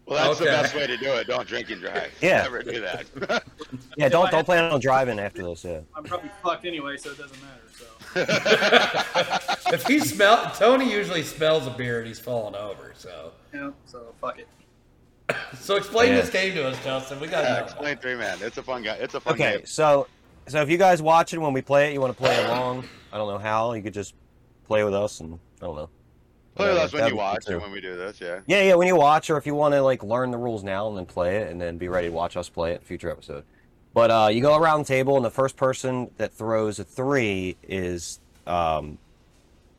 Well, 0.05 0.27
that's 0.27 0.39
the 0.39 0.46
best 0.46 0.75
way 0.75 0.88
to 0.88 0.98
do 0.98 1.13
it. 1.13 1.27
Don't 1.27 1.48
drink 1.48 1.70
and 1.70 1.79
drive. 1.81 2.12
Yeah. 2.22 2.41
Never 2.43 2.63
do 2.63 2.81
that. 2.81 3.43
yeah, 3.98 4.10
don't 4.10 4.29
don't 4.31 4.46
plan 4.46 4.72
on 4.72 4.79
driving 4.79 5.20
after 5.20 5.43
this. 5.43 5.63
Yeah. 5.63 5.81
I'm 5.96 6.03
probably 6.03 6.29
fucked 6.43 6.65
anyway, 6.65 6.98
so 6.98 7.12
it 7.12 7.17
doesn't 7.17 7.38
matter. 7.41 7.62
So 7.77 7.86
If 9.74 9.86
he 9.88 10.00
smell, 10.00 10.51
Tony 10.55 10.91
usually 10.91 11.24
smells 11.24 11.65
a 11.67 11.72
beer 11.72 12.00
and 12.00 12.08
he's 12.08 12.20
falling 12.20 12.55
over. 12.55 12.93
So, 12.98 13.31
yeah, 13.53 13.72
so 13.86 14.13
fuck 14.20 14.38
it. 14.39 14.48
so 15.60 15.77
explain 15.77 16.10
Yeah. 16.10 16.22
this 16.22 16.29
game 16.29 16.53
to 16.55 16.67
us, 16.67 16.84
Justin. 16.84 17.20
We 17.22 17.27
got 17.27 17.43
yeah, 17.46 17.55
to 17.60 17.63
explain 17.63 17.98
three 17.98 18.15
man. 18.15 18.38
It's 18.41 18.58
a 18.58 18.63
fun 18.63 18.81
guy. 18.84 18.96
It's 18.96 19.13
a 19.13 19.20
fun 19.22 19.34
Okay, 19.34 19.43
game. 19.43 19.55
Okay, 19.58 19.65
so 19.65 20.08
so 20.48 20.62
if 20.62 20.70
you 20.70 20.77
guys 20.77 21.01
watch 21.01 21.34
it 21.34 21.39
when 21.39 21.53
we 21.53 21.62
play 21.62 21.89
it, 21.89 21.93
you 21.93 22.01
want 22.01 22.12
to 22.15 22.22
play 22.22 22.43
along. 22.46 22.84
I 23.13 23.17
don't 23.17 23.29
know 23.31 23.38
how. 23.39 23.74
You 23.74 23.81
could 23.81 23.93
just 23.93 24.13
play 24.65 24.84
with 24.84 24.93
us, 24.93 25.20
and 25.22 25.39
I 25.62 25.65
don't 25.65 25.75
know. 25.75 25.89
Play 26.55 26.70
with 26.70 26.77
us 26.77 26.93
when 26.93 27.08
you 27.08 27.15
watch 27.15 27.50
or 27.50 27.60
when 27.60 27.72
we 27.72 27.79
do 27.81 27.96
this. 27.96 28.20
Yeah. 28.20 28.41
Yeah, 28.46 28.62
yeah. 28.63 28.75
When 28.75 28.88
you 28.88 28.96
watch, 28.96 29.29
or 29.29 29.38
if 29.38 29.46
you 29.46 29.55
want 29.55 29.74
to 29.74 29.81
like 29.81 30.03
learn 30.03 30.31
the 30.31 30.38
rules 30.38 30.63
now 30.63 30.88
and 30.89 30.98
then 30.98 31.05
play 31.05 31.38
it, 31.38 31.50
and 31.50 31.62
then 31.62 31.77
be 31.77 31.88
ready 31.88 32.08
to 32.08 32.13
watch 32.13 32.36
us 32.36 32.50
play 32.50 32.72
it 32.72 32.75
in 32.75 32.81
a 32.81 32.86
future 32.86 33.10
episode. 33.10 33.43
But 33.93 34.12
uh, 34.12 34.29
you 34.31 34.41
go 34.41 34.58
around 34.58 34.79
the 34.81 34.86
table, 34.86 35.15
and 35.15 35.24
the 35.25 35.29
first 35.31 35.55
person 35.58 36.12
that 36.17 36.34
throws 36.34 36.79
a 36.79 36.84
three 36.84 37.55
is 37.63 38.20
um, 38.48 38.98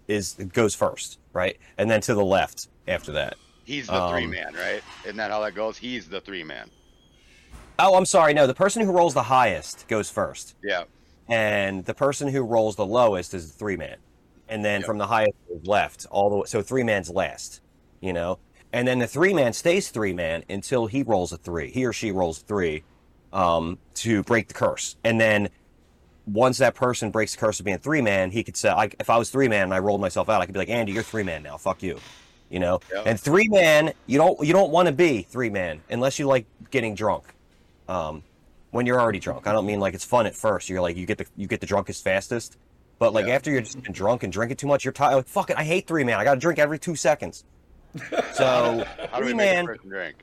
is 0.08 0.34
goes 0.52 0.74
first, 0.74 1.18
right? 1.32 1.58
And 1.78 1.90
then 1.90 2.00
to 2.02 2.14
the 2.14 2.24
left 2.24 2.68
after 2.88 3.12
that. 3.12 3.36
He's 3.64 3.86
the 3.86 4.08
three 4.08 4.24
Um, 4.24 4.30
man, 4.30 4.54
right? 4.54 4.82
Isn't 5.04 5.16
that 5.18 5.30
how 5.30 5.40
that 5.42 5.54
goes? 5.54 5.76
He's 5.76 6.08
the 6.08 6.20
three 6.20 6.42
man. 6.42 6.68
Oh, 7.78 7.94
I'm 7.96 8.06
sorry. 8.06 8.34
No, 8.34 8.46
the 8.46 8.54
person 8.54 8.84
who 8.84 8.92
rolls 8.92 9.14
the 9.14 9.22
highest 9.24 9.86
goes 9.88 10.10
first. 10.10 10.56
Yeah. 10.62 10.84
and 11.28 11.84
the 11.84 11.94
person 11.94 12.28
who 12.28 12.42
rolls 12.42 12.76
the 12.76 12.84
lowest 12.86 13.32
is 13.34 13.50
the 13.52 13.58
three 13.58 13.76
man, 13.76 13.96
and 14.52 14.64
then 14.64 14.80
Yep. 14.80 14.86
from 14.86 14.98
the 14.98 15.06
highest 15.06 15.34
left, 15.64 16.06
all 16.10 16.30
the 16.30 16.36
way. 16.36 16.42
So 16.46 16.62
three 16.62 16.82
man's 16.84 17.10
last, 17.10 17.60
you 18.00 18.12
know, 18.12 18.38
and 18.72 18.86
then 18.86 18.98
the 18.98 19.06
three 19.06 19.34
man 19.34 19.52
stays 19.52 19.90
three 19.90 20.12
man 20.12 20.44
until 20.48 20.86
he 20.86 21.02
rolls 21.02 21.32
a 21.32 21.36
three. 21.36 21.70
He 21.70 21.84
or 21.84 21.92
she 21.92 22.10
rolls 22.12 22.38
three, 22.40 22.84
um, 23.32 23.78
to 23.94 24.22
break 24.22 24.48
the 24.48 24.54
curse, 24.54 24.96
and 25.04 25.20
then 25.20 25.48
once 26.26 26.58
that 26.58 26.74
person 26.74 27.10
breaks 27.10 27.32
the 27.34 27.38
curse 27.40 27.58
of 27.58 27.64
being 27.66 27.78
three 27.78 28.00
man, 28.00 28.30
he 28.30 28.44
could 28.44 28.56
say, 28.56 28.68
I, 28.70 28.88
if 29.00 29.10
I 29.10 29.18
was 29.18 29.28
three 29.30 29.48
man 29.48 29.64
and 29.64 29.74
I 29.74 29.80
rolled 29.80 30.00
myself 30.00 30.28
out, 30.28 30.40
I 30.40 30.46
could 30.46 30.52
be 30.52 30.60
like, 30.60 30.68
Andy, 30.68 30.92
you're 30.92 31.02
three 31.02 31.24
man 31.24 31.42
now. 31.42 31.56
Fuck 31.56 31.82
you. 31.82 31.98
You 32.48 32.60
know, 32.60 32.78
Yep. 32.94 33.06
and 33.06 33.18
three 33.20 33.48
man, 33.48 33.92
you 34.06 34.18
don't 34.18 34.38
you 34.46 34.52
don't 34.52 34.70
want 34.70 34.86
to 34.86 34.92
be 34.92 35.22
three 35.22 35.48
man 35.50 35.80
unless 35.90 36.18
you 36.18 36.26
like 36.26 36.46
getting 36.70 36.94
drunk. 36.94 37.34
Um, 37.88 38.22
when 38.70 38.86
you're 38.86 39.00
already 39.00 39.18
drunk, 39.18 39.46
I 39.46 39.52
don't 39.52 39.66
mean 39.66 39.80
like 39.80 39.94
it's 39.94 40.04
fun 40.04 40.26
at 40.26 40.34
first. 40.36 40.68
You're 40.68 40.80
like 40.82 40.96
you 40.96 41.06
get 41.06 41.18
the 41.18 41.26
you 41.36 41.46
get 41.48 41.60
the 41.60 41.66
drunkest 41.66 42.04
fastest, 42.04 42.58
but 43.02 43.12
like 43.12 43.26
Yeah. 43.26 43.34
after 43.34 43.50
you're 43.50 43.62
just 43.62 43.82
been 43.82 43.92
drunk 43.92 44.22
and 44.22 44.32
drinking 44.32 44.58
too 44.58 44.68
much, 44.68 44.84
you're 44.84 44.92
tired. 44.92 45.16
Like, 45.16 45.26
Fuck 45.26 45.50
it, 45.50 45.56
I 45.58 45.64
hate 45.64 45.88
three 45.88 46.04
man. 46.04 46.20
I 46.20 46.24
got 46.24 46.34
to 46.34 46.40
drink 46.40 46.60
every 46.60 46.78
two 46.78 46.94
seconds. 46.94 47.44
So 48.34 48.86
How 49.10 49.18
do 49.18 49.24
we 49.24 49.30
three 49.32 49.34
man, 49.34 49.64
drink? 49.64 50.16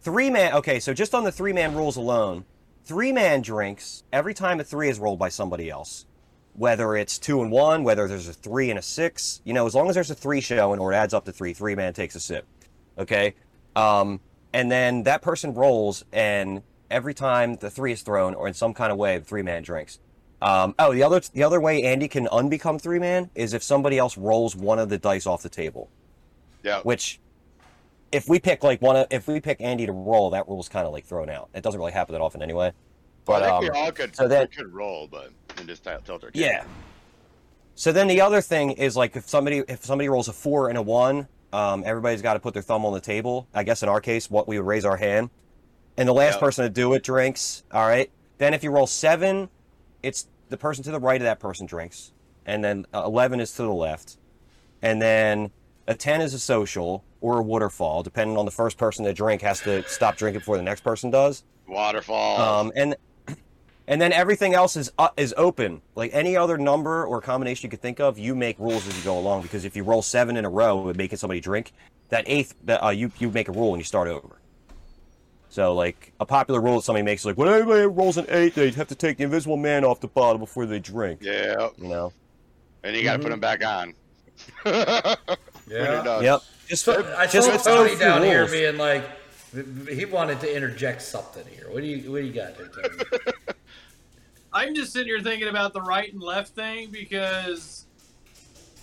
three 0.00 0.30
man. 0.30 0.54
Okay, 0.54 0.78
so 0.78 0.94
just 0.94 1.12
on 1.12 1.24
the 1.24 1.32
three 1.32 1.52
man 1.52 1.74
rules 1.74 1.96
alone, 1.96 2.44
three 2.84 3.10
man 3.10 3.42
drinks 3.42 4.04
every 4.12 4.32
time 4.32 4.60
a 4.60 4.64
three 4.64 4.88
is 4.88 5.00
rolled 5.00 5.18
by 5.18 5.28
somebody 5.28 5.68
else. 5.68 6.06
Whether 6.54 6.94
it's 6.96 7.18
two 7.18 7.42
and 7.42 7.50
one, 7.50 7.82
whether 7.82 8.06
there's 8.06 8.28
a 8.28 8.32
three 8.32 8.70
and 8.70 8.78
a 8.78 8.82
six, 8.82 9.40
you 9.44 9.52
know, 9.52 9.66
as 9.66 9.74
long 9.74 9.88
as 9.88 9.96
there's 9.96 10.10
a 10.12 10.14
three 10.14 10.40
showing 10.40 10.78
or 10.78 10.92
it 10.92 10.96
adds 10.96 11.14
up 11.14 11.24
to 11.24 11.32
three, 11.32 11.52
three 11.52 11.74
man 11.74 11.94
takes 11.94 12.14
a 12.14 12.20
sip. 12.20 12.46
Okay, 12.96 13.34
um, 13.74 14.20
and 14.52 14.70
then 14.70 15.02
that 15.02 15.20
person 15.20 15.52
rolls, 15.52 16.04
and 16.12 16.62
every 16.92 17.12
time 17.12 17.56
the 17.56 17.70
three 17.70 17.90
is 17.90 18.02
thrown 18.02 18.34
or 18.34 18.46
in 18.46 18.54
some 18.54 18.72
kind 18.72 18.92
of 18.92 18.98
way, 18.98 19.18
the 19.18 19.24
three 19.24 19.42
man 19.42 19.64
drinks. 19.64 19.98
Um, 20.44 20.74
oh, 20.78 20.92
the 20.92 21.02
other 21.02 21.20
the 21.32 21.42
other 21.42 21.58
way 21.58 21.82
Andy 21.82 22.06
can 22.06 22.26
unbecome 22.26 22.78
three 22.80 22.98
man 22.98 23.30
is 23.34 23.54
if 23.54 23.62
somebody 23.62 23.96
else 23.96 24.18
rolls 24.18 24.54
one 24.54 24.78
of 24.78 24.90
the 24.90 24.98
dice 24.98 25.26
off 25.26 25.42
the 25.42 25.48
table. 25.48 25.88
Yeah. 26.62 26.80
Which, 26.82 27.18
if 28.12 28.28
we 28.28 28.38
pick 28.38 28.62
like 28.62 28.82
one, 28.82 28.96
of, 28.96 29.06
if 29.10 29.26
we 29.26 29.40
pick 29.40 29.60
Andy 29.60 29.86
to 29.86 29.92
roll, 29.92 30.30
that 30.30 30.46
rule's 30.46 30.68
kind 30.68 30.86
of 30.86 30.92
like 30.92 31.06
thrown 31.06 31.30
out. 31.30 31.48
It 31.54 31.62
doesn't 31.62 31.80
really 31.80 31.92
happen 31.92 32.12
that 32.12 32.20
often 32.20 32.42
anyway. 32.42 32.72
But 33.24 33.42
I 33.42 33.48
um, 33.48 33.62
we 33.62 33.70
all 33.70 33.90
could, 33.90 34.14
so 34.14 34.28
then- 34.28 34.46
could 34.48 34.72
roll, 34.72 35.08
but 35.08 35.30
and 35.56 35.66
just 35.66 35.82
tilt 35.82 36.04
tilt 36.04 36.24
our 36.24 36.30
yeah. 36.34 36.64
So 37.74 37.90
then 37.90 38.06
the 38.06 38.20
other 38.20 38.40
thing 38.42 38.72
is 38.72 38.96
like 38.96 39.16
if 39.16 39.26
somebody 39.26 39.62
if 39.66 39.82
somebody 39.84 40.10
rolls 40.10 40.28
a 40.28 40.32
four 40.34 40.68
and 40.68 40.76
a 40.76 40.82
one, 40.82 41.26
um, 41.54 41.82
everybody's 41.86 42.20
got 42.22 42.34
to 42.34 42.40
put 42.40 42.52
their 42.52 42.62
thumb 42.62 42.84
on 42.84 42.92
the 42.92 43.00
table. 43.00 43.48
I 43.54 43.64
guess 43.64 43.82
in 43.82 43.88
our 43.88 44.00
case, 44.00 44.30
what 44.30 44.46
we 44.46 44.58
would 44.58 44.66
raise 44.66 44.84
our 44.84 44.98
hand, 44.98 45.30
and 45.96 46.06
the 46.06 46.12
last 46.12 46.34
Yeah. 46.34 46.40
person 46.40 46.64
to 46.64 46.70
do 46.70 46.92
it 46.92 47.02
drinks. 47.02 47.62
All 47.72 47.86
right. 47.86 48.10
Then 48.36 48.52
if 48.52 48.62
you 48.62 48.70
roll 48.70 48.86
seven, 48.86 49.48
it's 50.02 50.26
the 50.48 50.56
person 50.56 50.84
to 50.84 50.90
the 50.90 51.00
right 51.00 51.20
of 51.20 51.24
that 51.24 51.40
person 51.40 51.66
drinks, 51.66 52.12
and 52.46 52.62
then 52.62 52.86
uh, 52.94 53.02
eleven 53.04 53.40
is 53.40 53.52
to 53.52 53.62
the 53.62 53.72
left, 53.72 54.18
and 54.82 55.00
then 55.00 55.50
a 55.86 55.94
ten 55.94 56.20
is 56.20 56.34
a 56.34 56.38
social 56.38 57.04
or 57.20 57.38
a 57.38 57.42
waterfall, 57.42 58.02
depending 58.02 58.36
on 58.36 58.44
the 58.44 58.50
first 58.50 58.76
person 58.76 59.04
to 59.04 59.12
drink 59.12 59.40
has 59.42 59.60
to 59.60 59.82
stop 59.88 60.16
drinking 60.16 60.40
before 60.40 60.56
the 60.56 60.62
next 60.62 60.82
person 60.82 61.10
does. 61.10 61.44
Waterfall. 61.66 62.40
Um, 62.40 62.72
and 62.76 62.96
and 63.88 64.00
then 64.00 64.12
everything 64.12 64.54
else 64.54 64.76
is 64.76 64.92
uh, 64.98 65.08
is 65.16 65.34
open. 65.36 65.80
Like 65.94 66.10
any 66.12 66.36
other 66.36 66.58
number 66.58 67.04
or 67.06 67.20
combination 67.20 67.66
you 67.66 67.70
could 67.70 67.80
think 67.80 68.00
of, 68.00 68.18
you 68.18 68.34
make 68.34 68.58
rules 68.58 68.86
as 68.86 68.96
you 68.96 69.04
go 69.04 69.18
along. 69.18 69.42
Because 69.42 69.64
if 69.64 69.74
you 69.74 69.84
roll 69.84 70.02
seven 70.02 70.36
in 70.36 70.44
a 70.44 70.50
row 70.50 70.76
with 70.76 70.96
making 70.96 71.18
somebody 71.18 71.40
drink, 71.40 71.72
that 72.10 72.24
eighth, 72.26 72.54
uh, 72.68 72.90
you 72.90 73.10
you 73.18 73.30
make 73.30 73.48
a 73.48 73.52
rule 73.52 73.72
and 73.72 73.80
you 73.80 73.84
start 73.84 74.08
over. 74.08 74.38
So 75.54 75.72
like 75.72 76.12
a 76.18 76.26
popular 76.26 76.60
rule 76.60 76.74
that 76.74 76.82
somebody 76.82 77.04
makes 77.04 77.22
is 77.22 77.26
like 77.26 77.38
when 77.38 77.46
anybody 77.48 77.82
rolls 77.86 78.16
an 78.16 78.26
eight, 78.28 78.56
they 78.56 78.72
have 78.72 78.88
to 78.88 78.96
take 78.96 79.18
the 79.18 79.22
invisible 79.22 79.56
man 79.56 79.84
off 79.84 80.00
the 80.00 80.08
bottle 80.08 80.38
before 80.38 80.66
they 80.66 80.80
drink. 80.80 81.20
yeah. 81.22 81.68
You 81.78 81.86
know. 81.86 82.12
And 82.82 82.96
you 82.96 83.04
got 83.04 83.12
to 83.12 83.18
put 83.20 83.28
Mhm. 83.28 83.30
them 83.30 83.40
back 83.40 83.64
on. 83.64 83.94
Yeah. 85.70 86.20
Yep. 86.20 86.42
Just 86.66 86.88
I 86.88 87.26
just 87.28 87.46
saw 87.64 87.76
Tony 87.76 87.90
those 87.90 87.98
down 88.00 88.22
here 88.24 88.48
being 88.48 88.76
like, 88.78 89.04
he 89.88 90.04
wanted 90.06 90.40
to 90.40 90.52
interject 90.54 91.00
something 91.02 91.46
here. 91.46 91.68
What 91.70 91.82
do 91.82 91.86
you 91.86 92.10
What 92.10 92.18
do 92.20 92.26
you 92.26 92.32
got 92.32 92.58
there, 92.58 92.66
Tony? 92.66 93.04
I'm 94.52 94.74
just 94.74 94.92
sitting 94.92 95.06
here 95.06 95.20
thinking 95.22 95.46
about 95.48 95.72
the 95.72 95.80
right 95.82 96.12
and 96.12 96.20
left 96.20 96.56
thing 96.56 96.90
because 96.90 97.86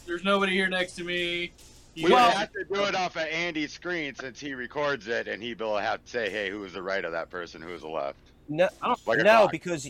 there's 0.08 0.24
nobody 0.24 0.54
here 0.54 0.70
next 0.70 0.94
to 0.94 1.04
me. 1.04 1.52
You 1.94 2.06
We 2.06 2.12
guys- 2.12 2.34
have 2.38 2.52
to 2.54 2.64
do 2.64 2.84
it 2.86 2.96
off 2.96 3.16
of 3.18 3.24
Andy's 3.24 3.74
screen 3.74 4.16
since 4.16 4.40
he 4.40 4.54
records 4.54 5.08
it, 5.08 5.28
and 5.28 5.44
he 5.44 5.54
will 5.54 5.78
have 5.78 6.04
to 6.04 6.10
say, 6.10 6.30
"Hey, 6.30 6.50
who 6.50 6.60
was 6.60 6.74
the 6.74 6.82
right 6.82 7.04
of 7.04 7.12
that 7.12 7.30
person? 7.30 7.62
Who 7.62 7.72
was 7.72 7.82
the 7.82 7.90
left?" 7.90 8.18
No, 8.48 8.70
Like 9.06 9.20
no, 9.20 9.48
because 9.52 9.90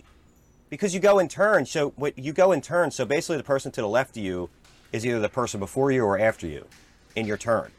because 0.70 0.94
you 0.94 1.00
go 1.00 1.20
in 1.20 1.28
turn. 1.28 1.66
So 1.66 1.90
what 1.92 2.18
you 2.18 2.34
go 2.34 2.52
in 2.54 2.62
turn. 2.62 2.92
So 2.92 3.06
basically, 3.06 3.38
the 3.38 3.44
person 3.44 3.72
to 3.74 3.82
the 3.82 3.88
left 3.88 4.18
of 4.18 4.24
you 4.24 4.50
is 4.92 5.06
either 5.06 5.20
the 5.20 5.30
person 5.30 5.60
before 5.60 5.92
you 5.92 6.04
or 6.04 6.18
after 6.20 6.48
you 6.48 6.66
in 7.16 7.28
your 7.28 7.38
turn. 7.38 7.72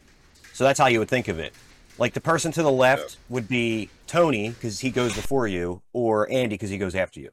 So 0.52 0.64
that's 0.64 0.78
how 0.78 0.86
you 0.86 0.98
would 0.98 1.08
think 1.08 1.28
of 1.28 1.38
it. 1.38 1.52
Like 1.98 2.14
the 2.14 2.20
person 2.20 2.52
to 2.52 2.62
the 2.62 2.70
left 2.70 3.16
would 3.28 3.48
be 3.48 3.90
Tony 4.06 4.50
because 4.50 4.80
he 4.80 4.90
goes 4.90 5.14
before 5.14 5.46
you, 5.48 5.82
or 5.92 6.30
Andy 6.30 6.54
because 6.54 6.70
he 6.70 6.78
goes 6.78 6.94
after 6.94 7.18
you. 7.20 7.30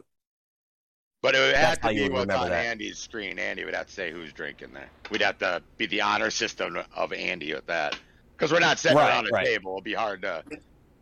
But 1.21 1.35
it 1.35 1.39
would 1.39 1.53
That's 1.55 1.79
have 1.81 1.81
to 1.81 1.95
be 1.95 2.03
would 2.03 2.13
what's 2.13 2.33
on 2.35 2.49
that. 2.49 2.65
Andy's 2.65 2.97
screen. 2.99 3.39
Andy 3.39 3.65
would 3.65 3.73
have 3.73 3.87
to 3.87 3.93
say 3.93 4.11
who's 4.11 4.31
drinking 4.31 4.71
there. 4.73 4.89
We'd 5.11 5.21
have 5.21 5.37
to 5.39 5.61
be 5.77 5.85
the 5.85 6.01
honor 6.01 6.29
system 6.31 6.77
of 6.95 7.11
Andy 7.11 7.53
with 7.53 7.65
that, 7.65 7.97
because 8.37 8.53
we're 8.53 8.59
not 8.59 8.79
sitting 8.79 8.97
Right, 8.97 9.09
around 9.09 9.27
a 9.27 9.29
right. 9.31 9.45
table. 9.45 9.73
It'd 9.73 9.83
be 9.83 9.93
hard 9.93 10.21
to. 10.21 10.43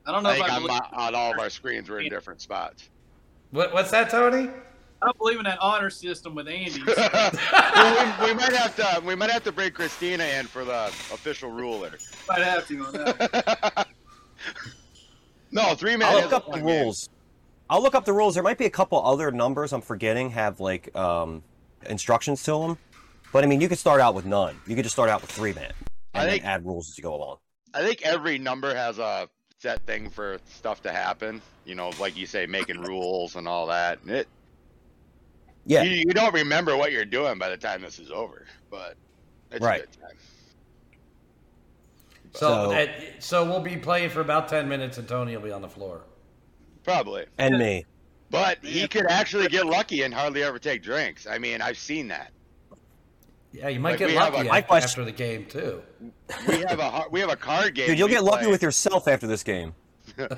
I 0.07 0.11
don't 0.11 0.23
know 0.23 0.29
I 0.29 0.33
if 0.33 0.37
think 0.39 0.51
I 0.51 0.55
on, 0.55 0.63
my, 0.67 0.79
on 0.93 1.15
all 1.15 1.31
of 1.33 1.39
our 1.39 1.49
screens, 1.51 1.89
we're 1.89 1.99
in 1.99 2.09
different 2.09 2.41
spots. 2.41 2.89
what, 3.51 3.73
what's 3.73 3.91
that, 3.91 4.09
Tony? 4.09 4.49
I 4.99 5.05
don't 5.05 5.17
believe 5.19 5.37
in 5.37 5.43
that 5.43 5.59
honor 5.61 5.91
system 5.91 6.33
with 6.33 6.47
Andy. 6.47 6.81
well, 6.97 8.17
we, 8.21 8.27
we 8.27 8.33
might 8.33 8.53
have 8.53 8.75
to. 8.77 9.03
We 9.05 9.13
might 9.13 9.29
have 9.29 9.43
to 9.43 9.51
bring 9.51 9.71
Christina 9.71 10.23
in 10.23 10.47
for 10.47 10.65
the 10.65 10.85
official 11.11 11.51
ruler. 11.51 11.91
Might 12.27 12.41
have 12.41 12.67
to 12.69 12.83
on 12.83 12.93
that. 12.93 13.87
no, 15.51 15.75
three 15.75 15.95
man. 15.95 16.07
I'll 16.09 16.21
look 16.23 16.33
up 16.33 16.45
the 16.47 16.53
fun 16.53 16.65
game. 16.65 16.83
rules. 16.85 17.07
I'll 17.69 17.81
look 17.81 17.95
up 17.95 18.05
the 18.05 18.13
rules. 18.13 18.33
There 18.33 18.43
might 18.43 18.57
be 18.57 18.65
a 18.65 18.69
couple 18.69 19.03
other 19.03 19.31
numbers 19.31 19.73
I'm 19.73 19.81
forgetting 19.81 20.29
have 20.31 20.59
like 20.59 20.95
um, 20.95 21.43
instructions 21.89 22.43
to 22.43 22.51
them, 22.59 22.77
but 23.33 23.43
I 23.43 23.47
mean 23.47 23.59
you 23.61 23.67
could 23.69 23.77
start 23.77 23.99
out 24.01 24.15
with 24.15 24.25
none. 24.25 24.55
You 24.65 24.75
could 24.75 24.83
just 24.83 24.95
start 24.95 25.09
out 25.09 25.21
with 25.21 25.31
three 25.31 25.53
man 25.53 25.71
I 26.13 26.19
and 26.21 26.29
then 26.29 26.29
think- 26.35 26.45
add 26.45 26.65
rules 26.65 26.89
as 26.89 26.97
you 26.97 27.03
go 27.03 27.13
along. 27.15 27.37
I 27.73 27.83
think 27.85 28.01
every 28.03 28.39
number 28.39 28.73
has 28.73 28.97
a 28.97 29.27
set 29.59 29.85
thing 29.85 30.09
for 30.09 30.39
stuff 30.45 30.81
to 30.83 30.91
happen. 30.91 31.41
You 31.65 31.75
know, 31.75 31.91
like 31.99 32.15
you 32.15 32.25
say, 32.25 32.45
making 32.45 32.79
rules 32.81 33.35
and 33.35 33.47
all 33.47 33.67
that. 33.67 33.99
And 34.03 34.11
it, 34.11 34.27
Yeah. 35.65 35.83
you, 35.83 36.03
you 36.07 36.13
don't 36.13 36.33
remember 36.33 36.77
what 36.77 36.91
you're 36.93 37.03
doing 37.05 37.37
by 37.37 37.49
the 37.49 37.57
time 37.57 37.81
this 37.81 37.99
is 37.99 38.09
over, 38.09 38.45
but 38.71 38.95
it's 39.51 39.61
Right. 39.63 39.81
a 39.83 39.85
good 39.85 40.01
time. 40.01 40.17
So, 42.33 42.71
So- 42.71 42.95
so 43.19 43.43
we'll 43.45 43.59
be 43.59 43.75
playing 43.77 44.09
for 44.11 44.21
about 44.21 44.47
ten 44.47 44.69
minutes, 44.69 44.97
and 44.97 45.07
Tony 45.07 45.35
will 45.35 45.43
be 45.43 45.51
on 45.51 45.61
the 45.61 45.69
floor. 45.69 46.01
Probably. 46.87 47.25
And 47.37 47.59
me. 47.59 47.85
But 48.31 48.59
he 48.63 48.87
could 48.87 49.07
actually 49.07 49.49
get 49.49 49.65
lucky 49.65 50.03
and 50.03 50.13
hardly 50.13 50.41
ever 50.41 50.57
take 50.57 50.81
drinks. 50.81 51.27
I 51.27 51.37
mean, 51.37 51.61
I've 51.61 51.77
seen 51.77 52.07
that. 52.07 52.31
Yeah, 53.51 53.67
you 53.67 53.81
might 53.81 53.91
Like, 53.91 53.99
get 53.99 54.11
lucky 54.11 54.37
a- 54.37 54.43
My 54.45 54.57
after, 54.59 54.67
question- 54.67 55.01
after 55.01 55.05
the 55.05 55.11
game 55.11 55.45
too. 55.47 55.81
We 56.47 56.59
have 56.61 56.79
a 56.79 57.03
we 57.11 57.19
have 57.19 57.29
a 57.29 57.35
card 57.35 57.75
game. 57.75 57.87
Dude, 57.87 57.99
you'll 57.99 58.07
we 58.07 58.13
get 58.13 58.23
lucky 58.23 58.47
with 58.47 58.63
yourself 58.63 59.09
after 59.09 59.27
this 59.27 59.43
game. 59.43 59.75
We- 60.17 60.25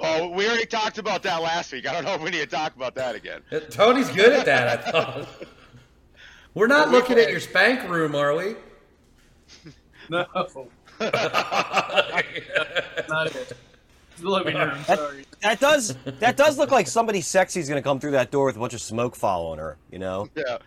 oh, 0.00 0.28
we 0.28 0.46
already 0.46 0.66
talked 0.66 0.98
about 0.98 1.24
that 1.24 1.42
last 1.42 1.72
week. 1.72 1.88
I 1.88 1.92
don't 1.92 2.04
know 2.04 2.14
if 2.14 2.22
we 2.22 2.30
need 2.30 2.38
to 2.38 2.46
talk 2.46 2.76
about 2.76 2.94
that 2.94 3.16
again. 3.16 3.40
Uh, 3.50 3.58
Tony's 3.68 4.08
good 4.10 4.32
at 4.32 4.46
that. 4.46 4.86
I 4.86 4.90
thought. 4.90 5.28
We're 6.54 6.68
not 6.68 6.88
we 6.88 6.94
looking 6.94 7.18
at 7.18 7.30
your 7.32 7.40
spank 7.40 7.88
room, 7.88 8.14
are 8.14 8.36
we? 8.36 8.54
No. 10.08 10.24
Not 13.08 13.34
it. 13.34 13.52
It's 14.14 14.22
the 14.22 14.30
living 14.30 14.54
room. 14.56 14.82
Sorry. 14.84 15.26
That 15.42 15.60
does 15.60 15.94
that 16.20 16.36
does 16.36 16.56
look 16.56 16.70
like 16.70 16.86
somebody 16.86 17.20
sexy 17.20 17.60
is 17.60 17.68
gonna 17.68 17.82
come 17.82 18.00
through 18.00 18.12
that 18.12 18.30
door 18.30 18.46
with 18.46 18.56
a 18.56 18.58
bunch 18.58 18.72
of 18.74 18.80
smoke 18.80 19.14
following 19.14 19.58
her. 19.58 19.76
You 19.90 19.98
know, 19.98 20.28
Yeah, 20.34 20.58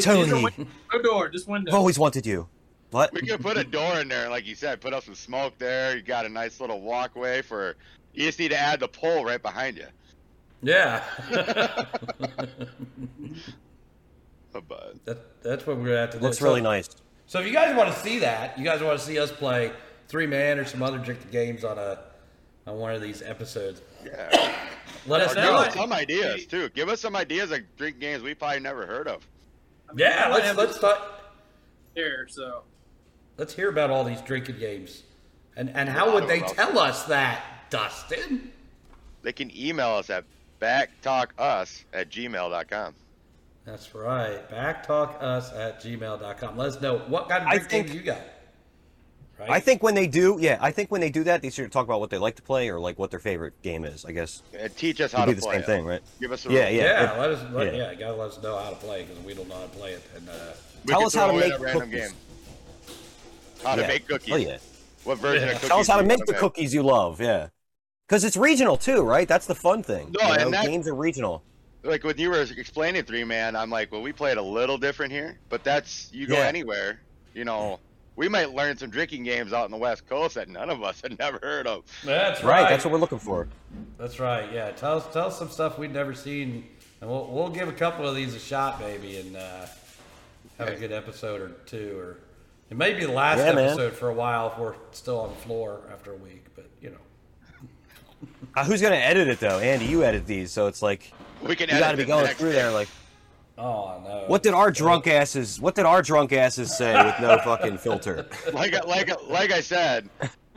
Tony. 0.00 0.42
win- 0.44 0.66
No 0.92 1.02
door, 1.02 1.28
just 1.30 1.48
window. 1.48 1.70
I've 1.72 1.78
always 1.78 1.98
wanted 1.98 2.26
you. 2.26 2.48
What? 2.90 3.12
we 3.12 3.22
could 3.22 3.40
put 3.40 3.56
a 3.56 3.64
door 3.64 3.98
in 4.00 4.08
there, 4.08 4.28
like 4.28 4.46
you 4.46 4.54
said, 4.54 4.80
put 4.80 4.92
up 4.92 5.02
some 5.04 5.14
smoke 5.16 5.58
there. 5.58 5.96
You 5.96 6.02
got 6.02 6.26
a 6.26 6.28
nice 6.28 6.60
little 6.60 6.80
walkway 6.80 7.42
for. 7.42 7.74
You 8.12 8.26
just 8.26 8.38
need 8.38 8.50
to 8.50 8.58
add 8.58 8.78
the 8.78 8.86
pole 8.88 9.24
right 9.24 9.42
behind 9.42 9.76
you. 9.78 9.86
Yeah. 10.62 11.02
Oh, 14.56 14.60
but 14.68 15.04
that, 15.04 15.42
that's 15.42 15.66
what 15.66 15.78
we're 15.78 15.86
gonna 15.86 15.98
have 15.98 16.10
to 16.10 16.18
do. 16.18 16.22
Looks 16.24 16.38
So- 16.38 16.44
really 16.44 16.60
nice. 16.60 16.88
So 17.26 17.40
if 17.40 17.46
you 17.46 17.52
guys 17.52 17.74
want 17.74 17.92
to 17.92 17.98
see 18.00 18.18
that, 18.20 18.56
you 18.58 18.64
guys 18.64 18.80
want 18.82 18.98
to 18.98 19.04
see 19.04 19.18
us 19.18 19.32
play 19.32 19.72
three 20.08 20.26
man 20.28 20.58
or 20.58 20.64
some 20.64 20.82
other 20.82 20.98
drinking 20.98 21.30
games 21.32 21.64
on 21.64 21.78
a 21.78 21.98
on 22.66 22.78
one 22.78 22.94
of 22.94 23.02
these 23.02 23.22
episodes, 23.22 23.80
yeah, 24.04 24.28
let 25.06 25.20
us 25.20 25.34
That 25.34 25.42
give 25.44 25.52
know. 25.52 25.58
us 25.58 25.74
some 25.74 25.92
ideas 25.92 26.46
too. 26.46 26.68
Give 26.70 26.88
us 26.88 27.00
some 27.00 27.14
ideas 27.16 27.50
of 27.50 27.60
drink 27.76 27.98
games 28.00 28.22
we 28.22 28.34
probably 28.34 28.60
never 28.60 28.86
heard 28.86 29.06
of. 29.08 29.26
Yeah, 29.96 30.28
let's 30.32 30.44
have 30.46 30.56
let's 30.56 30.70
this 30.72 30.78
start. 30.78 30.98
here, 31.94 32.26
so 32.28 32.62
Let's 33.36 33.52
hear 33.52 33.68
about 33.68 33.90
all 33.90 34.04
these 34.04 34.20
drinking 34.20 34.58
games, 34.60 35.02
and 35.56 35.68
and 35.70 35.88
how 35.88 36.14
would 36.14 36.28
they 36.28 36.40
tell 36.40 36.78
us 36.78 37.02
that, 37.06 37.42
Dustin? 37.68 38.52
They 39.22 39.32
can 39.32 39.50
email 39.56 39.88
us 39.90 40.08
at 40.08 40.24
backtalkus 40.60 41.84
at 41.92 42.10
gmail.com. 42.10 42.94
That's 43.64 43.94
right. 43.94 44.48
Backtalkus 44.50 45.56
at 45.58 45.82
gmail.com. 45.82 46.56
Let 46.56 46.68
us 46.68 46.80
know 46.80 46.98
what 47.08 47.28
kind 47.28 47.42
of 47.42 47.48
I 47.48 47.54
drink 47.56 47.70
think- 47.70 47.86
games 47.88 47.98
you 47.98 48.02
got. 48.04 48.20
Right? 49.48 49.56
I 49.56 49.60
think 49.60 49.82
when 49.82 49.94
they 49.94 50.06
do, 50.06 50.38
yeah, 50.40 50.58
I 50.60 50.70
think 50.70 50.90
when 50.90 51.00
they 51.00 51.10
do 51.10 51.24
that, 51.24 51.42
they 51.42 51.50
should 51.50 51.70
talk 51.70 51.84
about 51.84 52.00
what 52.00 52.10
they 52.10 52.18
like 52.18 52.36
to 52.36 52.42
play 52.42 52.68
or 52.70 52.80
like 52.80 52.98
what 52.98 53.10
their 53.10 53.20
favorite 53.20 53.60
game 53.62 53.84
is. 53.84 54.04
I 54.04 54.12
guess 54.12 54.42
And 54.58 54.74
teach 54.76 55.00
us 55.00 55.10
it'd 55.12 55.18
how 55.20 55.26
be 55.26 55.32
to 55.32 55.36
the 55.36 55.42
play 55.42 55.54
same 55.54 55.62
it. 55.62 55.66
thing, 55.66 55.84
right? 55.84 56.00
Give 56.20 56.32
us 56.32 56.46
a 56.46 56.50
Yeah, 56.50 56.64
rule. 56.64 56.72
yeah. 56.72 57.02
Yeah, 57.14 57.20
let 57.20 57.30
us. 57.30 57.52
Let, 57.52 57.74
yeah. 57.74 57.90
yeah. 57.90 57.94
gotta 57.94 58.14
let 58.14 58.28
us 58.30 58.42
know 58.42 58.56
how 58.58 58.70
to 58.70 58.76
play 58.76 59.04
because 59.04 59.22
we 59.24 59.34
don't 59.34 59.48
know 59.48 59.56
how 59.56 59.62
to 59.62 59.68
play 59.68 59.92
it. 59.92 60.02
And 60.16 60.28
uh, 60.28 60.32
Tell 60.86 61.04
us 61.04 61.14
how 61.14 61.26
to 61.28 61.32
make 61.34 61.52
a 61.52 61.58
random 61.58 61.90
cookies. 61.90 62.08
game. 62.10 62.16
How 63.62 63.74
to 63.76 63.82
Yeah. 63.82 63.88
make 63.88 64.08
cookies. 64.08 64.32
Oh 64.34 64.36
yeah. 64.36 64.58
What 65.04 65.18
version 65.18 65.48
of 65.48 65.54
cookies? 65.56 65.68
Tell 65.68 65.78
us 65.80 65.88
how 65.88 65.96
to 65.96 66.02
do 66.02 66.04
you 66.12 66.16
make 66.18 66.26
the 66.26 66.34
cookies 66.34 66.72
you 66.74 66.82
love. 66.82 67.20
Yeah. 67.20 67.48
Because 68.08 68.24
it's 68.24 68.36
regional 68.36 68.76
too, 68.76 69.02
right? 69.02 69.26
That's 69.28 69.46
the 69.46 69.54
fun 69.54 69.82
thing. 69.82 70.14
No, 70.18 70.28
you 70.28 70.36
know? 70.36 70.44
and 70.44 70.54
that- 70.54 70.66
games 70.66 70.88
are 70.88 70.94
regional. 70.94 71.42
Like 71.82 72.02
when 72.02 72.16
you 72.16 72.30
were 72.30 72.40
explaining 72.40 73.02
three 73.04 73.24
man, 73.24 73.54
I'm 73.54 73.68
like, 73.68 73.92
well, 73.92 74.00
we 74.00 74.10
played 74.10 74.38
a 74.38 74.42
little 74.42 74.78
different 74.78 75.12
here, 75.12 75.38
but 75.50 75.62
that's 75.64 76.10
you 76.14 76.26
go 76.26 76.36
Yeah. 76.38 76.46
anywhere, 76.46 77.00
you 77.34 77.44
know. 77.44 77.78
We 78.16 78.28
might 78.28 78.52
learn 78.54 78.76
some 78.76 78.90
drinking 78.90 79.24
games 79.24 79.52
out 79.52 79.64
in 79.64 79.70
the 79.70 79.76
West 79.76 80.06
Coast 80.08 80.34
that 80.36 80.48
none 80.48 80.70
of 80.70 80.82
us 80.82 81.00
had 81.00 81.18
never 81.18 81.38
heard 81.42 81.66
of. 81.66 81.84
That's 82.04 82.42
Right, 82.44 82.62
right. 82.62 82.70
that's 82.70 82.84
what 82.84 82.92
we're 82.92 82.98
looking 82.98 83.18
for. 83.18 83.48
That's 83.98 84.20
right. 84.20 84.52
Yeah, 84.52 84.70
tell 84.72 84.98
us 84.98 85.12
tell 85.12 85.26
us 85.26 85.38
some 85.38 85.48
stuff 85.50 85.78
we'd 85.78 85.92
never 85.92 86.14
seen, 86.14 86.66
and 87.00 87.10
we'll 87.10 87.26
we'll 87.30 87.48
give 87.50 87.68
a 87.68 87.72
couple 87.72 88.06
of 88.06 88.14
these 88.14 88.34
a 88.34 88.38
shot, 88.38 88.80
maybe, 88.80 89.16
and 89.18 89.36
uh, 89.36 89.66
have 90.58 90.68
a 90.68 90.76
good 90.76 90.92
episode 90.92 91.40
or 91.40 91.48
two, 91.66 91.96
or 91.98 92.18
it 92.70 92.76
may 92.76 92.94
be 92.94 93.04
the 93.04 93.12
last 93.12 93.38
Yeah, 93.38 93.52
man. 93.52 93.66
episode 93.70 93.92
for 93.94 94.08
a 94.10 94.14
while 94.14 94.52
if 94.52 94.58
we're 94.58 94.74
still 94.92 95.20
on 95.20 95.30
the 95.30 95.36
floor 95.36 95.80
after 95.92 96.12
a 96.12 96.16
week. 96.16 96.44
But 96.54 96.66
you 96.80 96.90
know, 96.90 96.96
Uh, 98.56 98.64
who's 98.64 98.80
gonna 98.80 98.94
edit 98.94 99.26
it 99.28 99.40
though? 99.40 99.58
Andy, 99.58 99.86
you 99.86 100.04
edit 100.04 100.26
these, 100.26 100.52
so 100.52 100.66
it's 100.68 100.80
like 100.82 101.12
We 101.42 101.56
can 101.56 101.68
you 101.68 101.74
edit 101.74 101.80
got 101.84 101.90
to 101.92 101.96
be 101.96 102.04
going 102.04 102.26
through 102.34 102.50
day. 102.52 102.58
there. 102.62 102.70
Like, 102.70 102.88
oh 103.58 104.00
no. 104.04 104.24
what 104.26 104.42
did 104.42 104.54
our 104.54 104.70
drunk 104.70 105.06
asses? 105.06 105.60
What 105.60 105.74
did 105.74 105.84
our 105.86 106.02
drunk 106.02 106.32
asses 106.32 106.76
say 106.76 106.94
with 107.04 107.14
no 107.20 107.38
fucking 107.38 107.78
filter? 107.78 108.26
like 108.52 108.74
I- 108.74 108.80
like 108.86 109.10
like 109.28 109.52
I 109.52 109.60
said, 109.60 110.08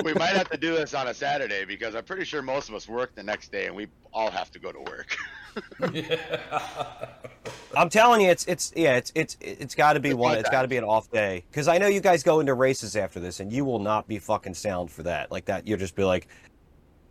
we 0.04 0.13
might 0.13 0.36
have 0.36 0.50
to 0.50 0.58
do 0.58 0.75
this 0.75 0.94
on 0.94 1.08
a 1.08 1.13
Saturday 1.13 1.66
because 1.66 1.96
I'm 1.96 2.04
pretty 2.04 2.25
sure 2.25 2.42
most 2.42 2.70
of 2.70 2.75
us 2.75 2.88
work 2.88 3.16
the 3.16 3.24
next 3.24 3.51
day 3.51 3.68
and 3.68 3.75
we 3.75 3.88
all 4.13 4.32
have 4.32 4.51
to 4.51 4.60
go 4.60 4.72
to 4.72 4.80
work. 4.80 5.16
yeah. 5.94 6.18
I'm 7.75 7.89
telling 7.89 8.22
you, 8.22 8.30
it's 8.30 8.46
it's 8.46 8.74
yeah, 8.75 8.96
it's 8.96 9.12
it's 9.16 9.38
it's 9.42 9.75
got 9.75 9.94
to 9.94 10.00
be 10.00 10.10
It's 10.10 10.18
one. 10.18 10.38
It's 10.38 10.50
got 10.50 10.63
to 10.63 10.68
be 10.68 10.77
an 10.77 10.84
off 10.84 11.10
day 11.12 11.44
because 11.51 11.68
I 11.68 11.77
know 11.77 11.88
you 11.88 12.00
guys 12.01 12.24
go 12.24 12.39
into 12.39 12.54
races 12.54 12.96
after 12.96 13.20
this, 13.20 13.39
and 13.39 13.51
you 13.51 13.66
will 13.66 13.80
not 13.80 14.08
be 14.08 14.20
fucking 14.20 14.54
sound 14.54 14.92
for 14.92 15.04
that. 15.04 15.32
Like 15.32 15.46
that, 15.46 15.68
you'll 15.68 15.80
just 15.80 15.96
be 15.96 16.04
like, 16.04 16.27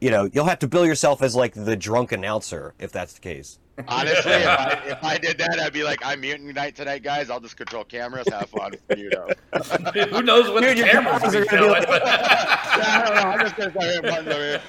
you 0.01 0.11
know, 0.11 0.29
you'll 0.33 0.45
have 0.47 0.59
to 0.61 0.69
bill 0.69 0.87
yourself 0.87 1.23
as 1.23 1.35
like 1.35 1.55
the 1.55 1.77
drunk 1.77 2.13
announcer 2.13 2.75
if 2.79 2.93
that's 2.93 3.15
the 3.15 3.21
case. 3.21 3.59
Honestly, 3.89 4.33
if 4.33 4.47
I, 4.47 4.83
if 4.87 5.05
I 5.05 5.19
did 5.19 5.39
that, 5.39 5.61
I'd 5.61 5.73
be 5.73 5.83
like, 5.85 6.01
I'm 6.05 6.21
muting 6.21 6.47
night 6.55 6.75
tonight, 6.77 7.03
guys. 7.03 7.29
I'll 7.31 7.41
just 7.41 7.57
control 7.57 7.85
cameras. 7.85 8.27
Have 8.31 8.49
fun. 8.49 8.75
You 8.97 9.11
know. 9.11 9.29
Who 10.11 10.23
knows 10.23 10.49
what 10.51 10.63
Dude, 10.63 10.77
the 10.79 10.81
your 10.81 10.87
cameras 10.89 11.23
cameras 11.23 11.35
are 11.35 11.43
are 11.43 11.45
gonna 11.45 11.63
be 11.63 11.69
like- 11.69 11.89
I 12.05 13.03
don't 13.05 13.15
know. 13.15 13.21
I'm 13.23 13.41
just 13.41 13.57
gonna 13.57 13.71
start 13.71 13.85
hitting 13.87 14.03
buttons 14.03 14.29
over 14.29 14.43
here. 14.43 14.63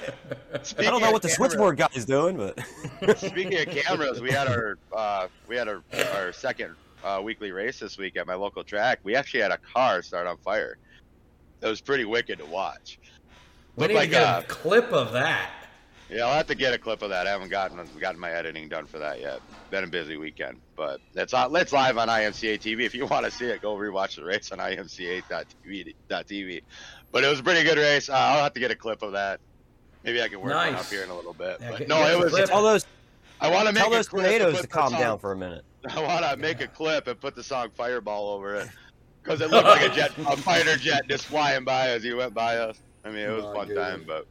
I 0.79 0.83
don't 0.89 1.01
know 1.01 1.11
what 1.11 1.21
the 1.21 1.27
cameras- 1.29 1.35
switchboard 1.35 1.77
guy's 1.77 2.05
doing, 2.05 2.37
but 2.37 2.59
Speaking 3.17 3.59
of 3.59 3.67
cameras, 3.67 4.21
we 4.21 4.31
had 4.31 4.47
our 4.47 4.77
uh, 4.93 5.27
we 5.47 5.55
had 5.55 5.67
our 5.67 5.81
our 6.15 6.33
second 6.33 6.75
uh, 7.03 7.21
weekly 7.23 7.51
race 7.51 7.79
this 7.79 7.97
week 7.97 8.17
at 8.17 8.27
my 8.27 8.35
local 8.35 8.63
track. 8.63 8.99
We 9.03 9.15
actually 9.15 9.41
had 9.41 9.51
a 9.51 9.57
car 9.57 10.01
start 10.01 10.27
on 10.27 10.37
fire. 10.37 10.77
It 11.61 11.67
was 11.67 11.79
pretty 11.81 12.05
wicked 12.05 12.39
to 12.39 12.45
watch. 12.45 12.99
we 13.77 13.87
need 13.87 13.93
like 13.95 14.03
to 14.05 14.09
get 14.11 14.23
uh, 14.23 14.41
a 14.41 14.43
clip 14.47 14.91
of 14.91 15.13
that. 15.13 15.49
Yeah, 16.09 16.25
I'll 16.25 16.33
have 16.35 16.47
to 16.47 16.55
get 16.55 16.73
a 16.73 16.77
clip 16.77 17.01
of 17.01 17.09
that. 17.09 17.27
I 17.27 17.31
haven't 17.31 17.49
gotten 17.49 17.79
gotten 17.99 18.19
my 18.19 18.31
editing 18.31 18.69
done 18.69 18.85
for 18.85 18.99
that 18.99 19.19
yet. 19.19 19.41
Been 19.71 19.83
a 19.83 19.87
busy 19.87 20.17
weekend, 20.17 20.59
but 20.75 20.99
it's 21.15 21.33
on. 21.33 21.55
It's 21.55 21.73
live 21.73 21.97
on 21.97 22.07
IMCA 22.07 22.59
TV. 22.59 22.81
If 22.85 22.95
you 22.95 23.05
want 23.05 23.25
to 23.25 23.31
see 23.31 23.45
it, 23.45 23.61
go 23.61 23.75
rewatch 23.75 24.15
the 24.15 24.23
race 24.23 24.51
on 24.51 24.59
IMCA.tv. 24.59 25.93
TV. 26.09 26.61
But 27.11 27.23
it 27.23 27.27
was 27.27 27.39
a 27.39 27.43
pretty 27.43 27.63
good 27.63 27.77
race. 27.77 28.09
Uh, 28.09 28.13
I'll 28.13 28.43
have 28.43 28.53
to 28.53 28.59
get 28.59 28.71
a 28.71 28.75
clip 28.75 29.01
of 29.01 29.13
that. 29.13 29.39
Maybe 30.03 30.21
I 30.21 30.27
can 30.29 30.39
work 30.39 30.53
one 30.53 30.73
Nice. 30.73 30.81
up 30.85 30.89
here 30.89 31.03
in 31.03 31.09
a 31.09 31.15
little 31.15 31.33
bit. 31.33 31.57
Yeah, 31.59 31.69
but 31.71 31.79
get- 31.79 31.87
no, 31.87 31.97
it 32.07 32.17
was. 32.17 32.31
clip. 32.31 32.45
tell 32.49 32.63
those 32.63 32.85
I 33.41 33.49
want 33.51 33.67
to 33.67 33.73
make 33.73 33.83
tell 33.83 33.91
a 33.91 33.95
those 33.97 34.07
clip 34.07 34.25
and 34.25 34.31
tornadoes 34.39 34.53
put 34.53 34.61
to 34.61 34.61
the 34.63 34.67
calm 34.73 34.89
song- 34.91 34.99
down 34.99 35.19
for 35.19 35.31
a 35.31 35.35
minute. 35.37 35.63
I 35.89 36.01
want 36.01 36.25
to 36.25 36.37
make 36.37 36.61
a 36.61 36.67
clip 36.67 37.07
and 37.07 37.19
put 37.19 37.35
the 37.35 37.43
song 37.43 37.69
Fireball 37.75 38.29
over 38.29 38.55
it. 38.55 38.67
Because 39.21 39.41
it 39.41 39.49
looked 39.51 39.67
like 39.67 39.81
a 39.91 39.93
jet, 39.93 40.11
a 40.17 40.37
fighter 40.37 40.77
jet 40.77 41.03
just 41.09 41.25
flying 41.25 41.65
by 41.65 41.89
as 41.89 42.03
he 42.03 42.13
went 42.13 42.33
by 42.33 42.57
us. 42.57 42.77
I 43.03 43.09
mean, 43.09 43.19
it 43.19 43.29
was 43.31 43.43
a 43.45 43.53
fun 43.53 43.67
goodness. 43.67 43.89
time, 43.89 44.03
but 44.07 44.25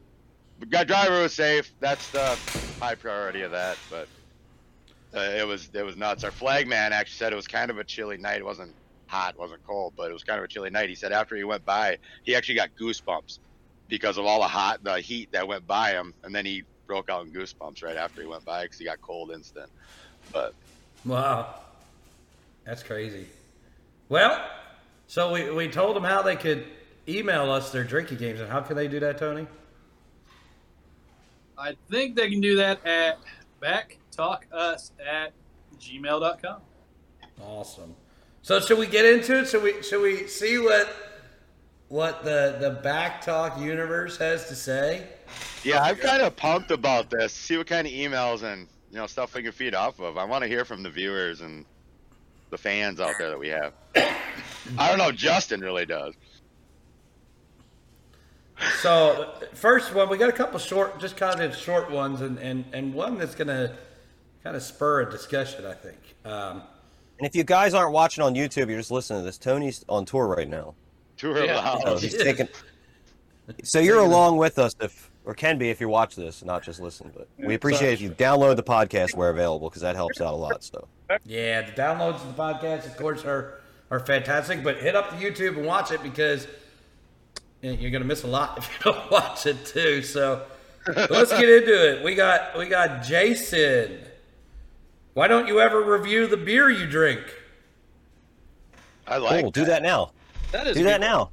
guy 0.65 0.83
driver 0.83 1.21
was 1.21 1.33
safe. 1.33 1.71
That's 1.79 2.09
the 2.11 2.37
high 2.79 2.95
priority 2.95 3.41
of 3.41 3.51
that. 3.51 3.77
But 3.89 4.07
uh, 5.15 5.19
it 5.19 5.47
was 5.47 5.69
it 5.73 5.83
was 5.85 5.95
nuts. 5.95 6.23
Our 6.23 6.31
flag 6.31 6.67
man 6.67 6.93
actually 6.93 7.17
said 7.17 7.33
it 7.33 7.35
was 7.35 7.47
kind 7.47 7.71
of 7.71 7.77
a 7.77 7.83
chilly 7.83 8.17
night. 8.17 8.37
It 8.39 8.45
wasn't 8.45 8.73
hot, 9.07 9.35
it 9.35 9.39
wasn't 9.39 9.65
cold, 9.65 9.93
but 9.95 10.09
it 10.09 10.13
was 10.13 10.23
kind 10.23 10.37
of 10.37 10.45
a 10.45 10.47
chilly 10.47 10.69
night. 10.69 10.89
He 10.89 10.95
said 10.95 11.11
after 11.11 11.35
he 11.35 11.43
went 11.43 11.65
by, 11.65 11.97
he 12.23 12.35
actually 12.35 12.55
got 12.55 12.69
goosebumps 12.79 13.39
because 13.87 14.17
of 14.17 14.25
all 14.25 14.41
the 14.41 14.47
hot, 14.47 14.83
the 14.83 14.99
heat 14.99 15.31
that 15.31 15.47
went 15.47 15.65
by 15.65 15.91
him, 15.91 16.13
and 16.23 16.35
then 16.35 16.45
he 16.45 16.63
broke 16.87 17.09
out 17.09 17.25
in 17.25 17.31
goosebumps 17.31 17.83
right 17.83 17.95
after 17.95 18.21
he 18.21 18.27
went 18.27 18.43
by 18.43 18.63
because 18.63 18.77
he 18.77 18.85
got 18.85 19.01
cold 19.01 19.31
instant. 19.31 19.69
But 20.33 20.53
Wow, 21.05 21.55
that's 22.65 22.83
crazy. 22.83 23.27
Well, 24.09 24.45
so 25.07 25.31
we 25.31 25.49
we 25.51 25.69
told 25.69 25.95
them 25.95 26.03
how 26.03 26.21
they 26.21 26.35
could 26.35 26.65
email 27.07 27.49
us 27.51 27.71
their 27.71 27.85
drinking 27.85 28.17
games, 28.17 28.41
and 28.41 28.49
how 28.49 28.61
can 28.61 28.75
they 28.75 28.87
do 28.87 28.99
that, 28.99 29.17
Tony? 29.17 29.47
I 31.57 31.75
think 31.89 32.15
they 32.15 32.29
can 32.29 32.41
do 32.41 32.55
that 32.57 32.85
at 32.85 33.19
backtalkus 33.61 34.91
at 35.05 35.33
gmail.com. 35.79 36.61
Awesome. 37.41 37.95
So 38.41 38.59
should 38.59 38.77
we 38.77 38.87
get 38.87 39.05
into 39.05 39.39
it? 39.39 39.47
Should 39.47 39.63
we 39.63 39.81
should 39.83 40.01
we 40.01 40.27
see 40.27 40.57
what 40.57 40.93
what 41.89 42.23
the 42.23 42.57
the 42.59 42.71
back 42.81 43.21
talk 43.21 43.59
universe 43.59 44.17
has 44.17 44.47
to 44.47 44.55
say? 44.55 45.07
Yeah, 45.63 45.81
I'm 45.81 45.97
kind 45.97 46.21
of 46.21 46.35
pumped 46.35 46.71
about 46.71 47.09
this. 47.09 47.33
See 47.33 47.57
what 47.57 47.67
kind 47.67 47.85
of 47.85 47.93
emails 47.93 48.43
and 48.43 48.67
you 48.91 48.97
know 48.97 49.07
stuff 49.07 49.35
we 49.35 49.43
can 49.43 49.51
feed 49.51 49.75
off 49.75 49.99
of. 49.99 50.17
I 50.17 50.23
want 50.23 50.43
to 50.43 50.47
hear 50.47 50.65
from 50.65 50.83
the 50.83 50.89
viewers 50.89 51.41
and 51.41 51.65
the 52.49 52.57
fans 52.57 52.99
out 52.99 53.15
there 53.19 53.29
that 53.29 53.39
we 53.39 53.49
have. 53.49 53.73
I 54.77 54.89
don't 54.89 54.97
know. 54.97 55.11
Justin 55.11 55.61
really 55.61 55.85
does. 55.85 56.13
So 58.81 59.33
first 59.53 59.93
one, 59.93 60.09
we 60.09 60.17
got 60.17 60.29
a 60.29 60.33
couple 60.33 60.59
short, 60.59 60.99
just 60.99 61.15
kind 61.17 61.41
of 61.41 61.55
short 61.55 61.91
ones, 61.91 62.21
and 62.21 62.37
and 62.39 62.65
and 62.73 62.93
one 62.93 63.17
that's 63.17 63.35
gonna 63.35 63.75
kind 64.43 64.55
of 64.55 64.63
spur 64.63 65.01
a 65.01 65.11
discussion, 65.11 65.65
I 65.65 65.73
think. 65.73 65.97
Um, 66.25 66.63
And 67.19 67.27
if 67.27 67.35
you 67.35 67.43
guys 67.43 67.73
aren't 67.73 67.91
watching 67.91 68.23
on 68.23 68.35
YouTube, 68.35 68.67
you're 68.67 68.77
just 68.77 68.91
listening 68.91 69.21
to 69.21 69.25
this. 69.25 69.37
Tony's 69.37 69.83
on 69.89 70.05
tour 70.05 70.27
right 70.27 70.47
now. 70.49 70.75
Tour 71.17 71.43
Yeah. 71.43 71.79
So 71.79 71.97
he's 71.97 72.15
taking. 72.23 72.47
So 73.63 73.79
you're 73.79 73.99
along 73.99 74.35
with 74.35 74.59
us, 74.59 74.75
if 74.81 75.09
or 75.23 75.33
can 75.33 75.57
be 75.57 75.69
if 75.69 75.79
you 75.79 75.87
watch 75.87 76.17
this, 76.17 76.43
not 76.43 76.63
just 76.63 76.81
listen. 76.81 77.13
But 77.15 77.29
we 77.37 77.55
appreciate 77.55 77.93
if 77.93 78.01
you 78.01 78.09
download 78.09 78.57
the 78.57 78.63
podcast 78.63 79.15
where 79.15 79.29
available 79.29 79.69
because 79.69 79.83
that 79.83 79.95
helps 79.95 80.19
out 80.19 80.33
a 80.33 80.35
lot. 80.35 80.65
So 80.65 80.85
Yeah, 81.25 81.61
the 81.61 81.71
downloads 81.71 82.15
of 82.15 82.35
the 82.35 82.43
podcast, 82.43 82.85
of 82.85 82.97
course, 82.97 83.23
are 83.23 83.61
are 83.89 84.01
fantastic. 84.01 84.65
But 84.65 84.79
hit 84.79 84.97
up 84.97 85.11
the 85.11 85.15
YouTube 85.15 85.55
and 85.55 85.65
watch 85.65 85.91
it 85.91 86.03
because 86.03 86.45
you 87.67 87.73
know, 87.73 87.79
you're 87.81 87.91
gonna 87.91 88.05
miss 88.05 88.23
a 88.23 88.27
lot 88.27 88.57
if 88.57 88.69
you 88.69 88.91
don't 88.91 89.11
watch 89.11 89.45
it 89.45 89.65
too. 89.65 90.01
So 90.01 90.43
let's 90.87 91.31
get 91.31 91.49
into 91.49 91.91
it. 91.91 92.03
We 92.03 92.15
got 92.15 92.57
we 92.57 92.67
got 92.67 93.03
Jason. 93.03 93.99
Why 95.13 95.27
don't 95.27 95.47
you 95.47 95.59
ever 95.59 95.81
review 95.81 96.27
the 96.27 96.37
beer 96.37 96.69
you 96.69 96.87
drink? 96.87 97.21
I 99.07 99.17
like. 99.17 99.41
cool. 99.41 99.51
Do 99.51 99.65
that 99.65 99.83
now. 99.83 100.11
That 100.51 100.67
is 100.67 100.77
Do 100.77 100.83
that 100.83 101.01
now. 101.01 101.31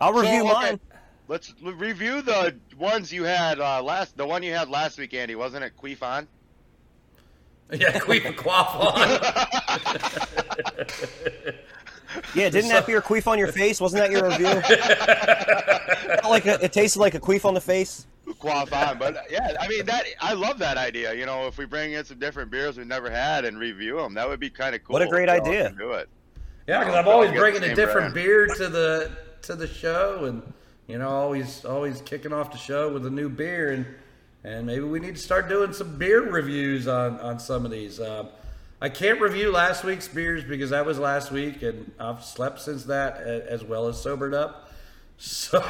I'll 0.00 0.12
review 0.12 0.42
okay. 0.42 0.52
mine. 0.52 0.80
Let's 1.28 1.54
review 1.60 2.22
the 2.22 2.54
ones 2.78 3.12
you 3.12 3.24
had 3.24 3.58
uh, 3.58 3.82
last. 3.82 4.16
The 4.16 4.26
one 4.26 4.42
you 4.42 4.52
had 4.52 4.68
last 4.68 4.98
week, 4.98 5.14
Andy, 5.14 5.34
wasn't 5.34 5.64
it? 5.64 5.72
Queefon. 5.76 6.26
Yeah, 7.72 7.98
queef 7.98 8.36
quaff 8.36 8.76
on. 8.76 8.94
Yeah, 12.34 12.48
didn't 12.50 12.68
that 12.68 12.86
beer 12.86 13.00
queef 13.00 13.26
on 13.26 13.38
your 13.38 13.52
face? 13.52 13.80
Wasn't 13.80 14.00
that 14.00 14.10
your 14.10 14.28
review? 14.28 14.62
Like 16.28 16.46
a, 16.46 16.62
it 16.64 16.72
tasted 16.72 16.98
like 16.98 17.14
a 17.14 17.20
queef 17.20 17.44
on 17.44 17.54
the 17.54 17.60
face. 17.60 18.06
Quaff 18.40 18.72
on, 18.72 18.98
but 18.98 19.16
uh, 19.16 19.20
yeah, 19.30 19.56
I 19.60 19.68
mean 19.68 19.86
that. 19.86 20.04
I 20.20 20.32
love 20.34 20.58
that 20.58 20.76
idea. 20.76 21.14
You 21.14 21.24
know, 21.24 21.46
if 21.46 21.56
we 21.56 21.64
bring 21.66 21.92
in 21.92 22.04
some 22.04 22.18
different 22.18 22.50
beers 22.50 22.76
we've 22.76 22.86
never 22.86 23.08
had 23.08 23.44
and 23.44 23.58
review 23.58 23.96
them, 23.96 24.14
that 24.14 24.28
would 24.28 24.40
be 24.40 24.50
kind 24.50 24.74
of 24.74 24.82
cool. 24.82 24.94
What 24.94 25.02
a 25.02 25.06
great 25.06 25.28
idea. 25.28 25.72
Do 25.78 25.92
it. 25.92 26.08
Yeah, 26.66 26.80
because 26.80 26.96
I'm 26.96 27.06
always 27.06 27.30
bringing 27.30 27.62
a 27.62 27.74
different 27.74 28.12
brand. 28.12 28.14
beer 28.14 28.46
to 28.48 28.68
the 28.68 29.12
to 29.42 29.54
the 29.54 29.68
show, 29.68 30.24
and 30.24 30.42
you 30.88 30.98
know, 30.98 31.08
always 31.08 31.64
always 31.64 32.02
kicking 32.02 32.32
off 32.32 32.50
the 32.50 32.58
show 32.58 32.92
with 32.92 33.06
a 33.06 33.10
new 33.10 33.28
beer, 33.28 33.72
and 33.72 33.86
and 34.42 34.66
maybe 34.66 34.82
we 34.82 34.98
need 34.98 35.14
to 35.14 35.22
start 35.22 35.48
doing 35.48 35.72
some 35.72 35.96
beer 35.96 36.28
reviews 36.28 36.88
on 36.88 37.20
on 37.20 37.38
some 37.38 37.64
of 37.64 37.70
these. 37.70 38.00
Um, 38.00 38.28
I 38.80 38.88
can't 38.90 39.20
review 39.20 39.50
last 39.52 39.84
week's 39.84 40.06
beers 40.06 40.44
because 40.44 40.70
that 40.70 40.84
was 40.84 40.98
last 40.98 41.30
week, 41.32 41.62
and 41.62 41.90
I've 41.98 42.22
slept 42.22 42.60
since 42.60 42.84
that, 42.84 43.18
as 43.18 43.64
well 43.64 43.88
as 43.88 44.00
sobered 44.00 44.34
up. 44.34 44.70
So 45.18 45.62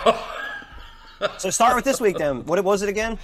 So 1.38 1.50
start 1.50 1.76
with 1.76 1.84
this 1.84 2.00
week 2.00 2.18
then. 2.18 2.44
What 2.46 2.62
was 2.64 2.82
it 2.82 2.88
again? 2.88 3.16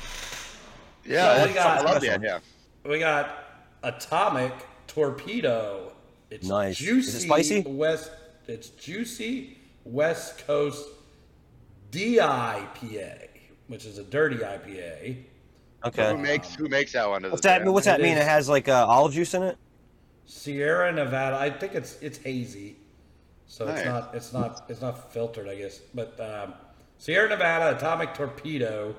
Yeah, 1.05 1.43
So 1.43 1.49
we 1.49 1.55
got- 1.55 1.79
I 1.81 1.93
love 1.93 2.01
the 2.01 2.41
we 2.85 2.99
got 3.01 3.45
Atomic 3.83 4.53
Torpedo. 4.87 5.93
It's 6.31 6.47
Nice. 6.49 6.77
juicy 6.79 7.09
Is 7.09 7.15
it 7.17 7.21
spicy? 7.27 7.63
West. 7.63 8.13
It's 8.47 8.69
juicy 8.69 9.59
West 9.85 10.47
Coast 10.47 10.89
DIPA, 11.91 13.29
which 13.67 13.85
is 13.85 13.99
a 13.99 14.05
dirty 14.05 14.37
IPA. 14.39 15.17
Okay. 15.85 16.11
Who 16.13 16.19
makes 16.19 16.55
who 16.55 16.69
makes 16.69 16.93
that 16.93 17.09
one? 17.09 17.25
What's 17.25 17.43
that? 17.43 17.65
What's 17.65 17.87
that 17.87 17.99
It 18.01 18.05
mean? 18.05 18.17
is- 18.17 18.25
It 18.25 18.29
has 18.29 18.49
like 18.49 18.69
uh, 18.69 18.87
olive 18.89 19.13
juice 19.13 19.35
in 19.35 19.43
it. 19.43 19.59
Sierra 20.27 20.93
Nevada. 20.93 21.37
I 21.37 21.51
think 21.51 21.75
it's 21.75 21.97
it's 22.01 22.19
hazy, 22.19 22.77
so 23.47 23.67
it's 23.69 23.85
not 23.85 24.15
it's 24.15 24.33
not 24.33 24.65
it's 24.69 24.81
not 24.81 25.13
filtered, 25.13 25.49
I 25.49 25.57
guess. 25.57 25.79
But 25.95 26.19
um, 26.21 26.55
Sierra 26.99 27.29
Nevada 27.29 27.77
Atomic 27.77 28.15
Torpedo. 28.15 28.95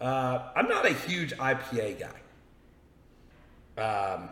Uh, 0.00 0.50
I'm 0.56 0.68
not 0.68 0.84
a 0.86 0.92
huge 0.92 1.32
IPA 1.36 2.00
guy. 2.00 2.20
Um, 3.76 4.28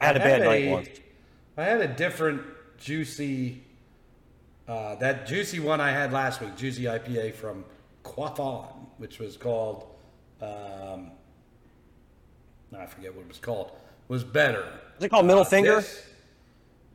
I 0.00 0.06
had 0.06 0.16
a 0.16 0.20
bad 0.20 0.42
night 0.42 0.64
a- 0.64 0.70
once. 0.72 0.88
I 1.56 1.64
had 1.64 1.80
a 1.80 1.88
different 1.88 2.42
juicy 2.78 3.62
uh, 4.66 4.94
that 4.96 5.26
juicy 5.26 5.60
one 5.60 5.80
I 5.80 5.90
had 5.90 6.12
last 6.12 6.40
week, 6.40 6.56
juicy 6.56 6.84
IPA 6.84 7.34
from 7.34 7.64
Quaffon, 8.02 8.66
which 8.96 9.18
was 9.18 9.36
called, 9.36 9.86
um, 10.40 11.10
I 12.76 12.86
forget 12.86 13.14
what 13.14 13.22
it 13.22 13.28
was 13.28 13.38
called, 13.38 13.72
was 14.08 14.24
better. 14.24 14.66
Is 14.98 15.04
it 15.04 15.08
called 15.10 15.26
Middle 15.26 15.42
Uh, 15.42 15.44
Finger? 15.44 15.76
this- 15.76 16.02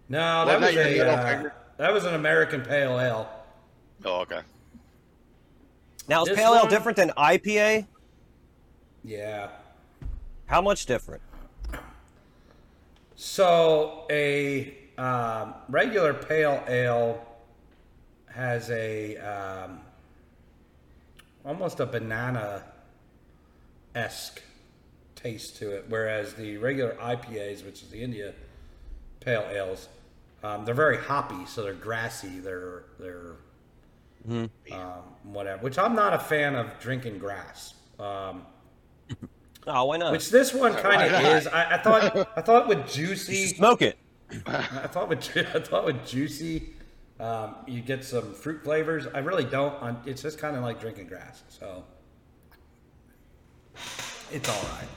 no, 0.07 0.45
that 0.45 0.59
Wasn't 0.59 0.75
was 0.77 0.85
a 0.85 0.97
middle 0.97 1.13
uh, 1.15 1.25
finger? 1.25 1.53
that 1.77 1.93
was 1.93 2.05
an 2.05 2.15
American 2.15 2.61
Pale 2.61 2.99
Ale. 2.99 3.29
Oh, 4.05 4.21
okay. 4.21 4.41
Now 6.07 6.23
is 6.23 6.29
This 6.29 6.37
pale 6.37 6.55
ale 6.55 6.65
different 6.67 6.95
than 6.95 7.11
IPA? 7.11 7.85
Yeah. 9.03 9.49
How 10.47 10.61
much 10.61 10.85
different? 10.87 11.21
So 13.15 14.05
a 14.09 14.75
um, 14.97 15.53
regular 15.67 16.13
pale 16.13 16.63
ale 16.67 17.23
has 18.27 18.69
a 18.71 19.17
um, 19.17 19.81
almost 21.45 21.79
a 21.79 21.85
banana 21.85 22.63
esque 23.93 24.41
taste 25.21 25.57
to 25.57 25.71
it, 25.71 25.85
whereas 25.89 26.33
the 26.35 26.57
regular 26.57 26.93
IPAs, 27.01 27.65
which 27.65 27.81
is 27.83 27.89
the 27.89 28.01
India 28.01 28.33
pale 29.19 29.45
ales, 29.51 29.89
um, 30.43 30.63
they're 30.65 30.73
very 30.75 30.97
hoppy, 30.97 31.45
so 31.45 31.63
they're 31.63 31.73
grassy. 31.73 32.39
They're 32.39 32.83
they're 32.99 33.33
um, 34.71 35.03
whatever. 35.23 35.61
Which 35.61 35.77
I'm 35.77 35.95
not 35.95 36.13
a 36.13 36.19
fan 36.19 36.55
of 36.55 36.79
drinking 36.79 37.19
grass. 37.19 37.73
Um, 37.99 38.43
Oh, 39.67 39.83
why 39.85 39.97
not? 39.97 40.13
which 40.13 40.29
this 40.29 40.53
one 40.53 40.73
kind 40.73 41.01
of 41.13 41.21
is. 41.35 41.45
I, 41.45 41.75
I 41.75 41.77
thought 41.77 42.15
I 42.37 42.41
thought 42.41 42.67
with 42.69 42.89
juicy. 42.91 43.47
Smoke 43.47 43.81
it. 43.81 43.97
I 44.47 44.87
thought 44.87 45.09
with 45.09 45.21
Ju- 45.21 45.45
I 45.53 45.59
thought 45.59 45.85
with 45.85 46.07
juicy, 46.07 46.69
um, 47.19 47.55
you 47.67 47.81
get 47.81 48.03
some 48.05 48.33
fruit 48.33 48.63
flavors. 48.63 49.05
I 49.13 49.19
really 49.19 49.43
don't. 49.43 49.73
On, 49.81 50.01
it's 50.05 50.21
just 50.21 50.39
kind 50.39 50.55
of 50.55 50.63
like 50.63 50.79
drinking 50.79 51.07
grass. 51.07 51.43
So 51.49 51.83
it's 54.31 54.47
all 54.47 54.61
right. 54.75 54.87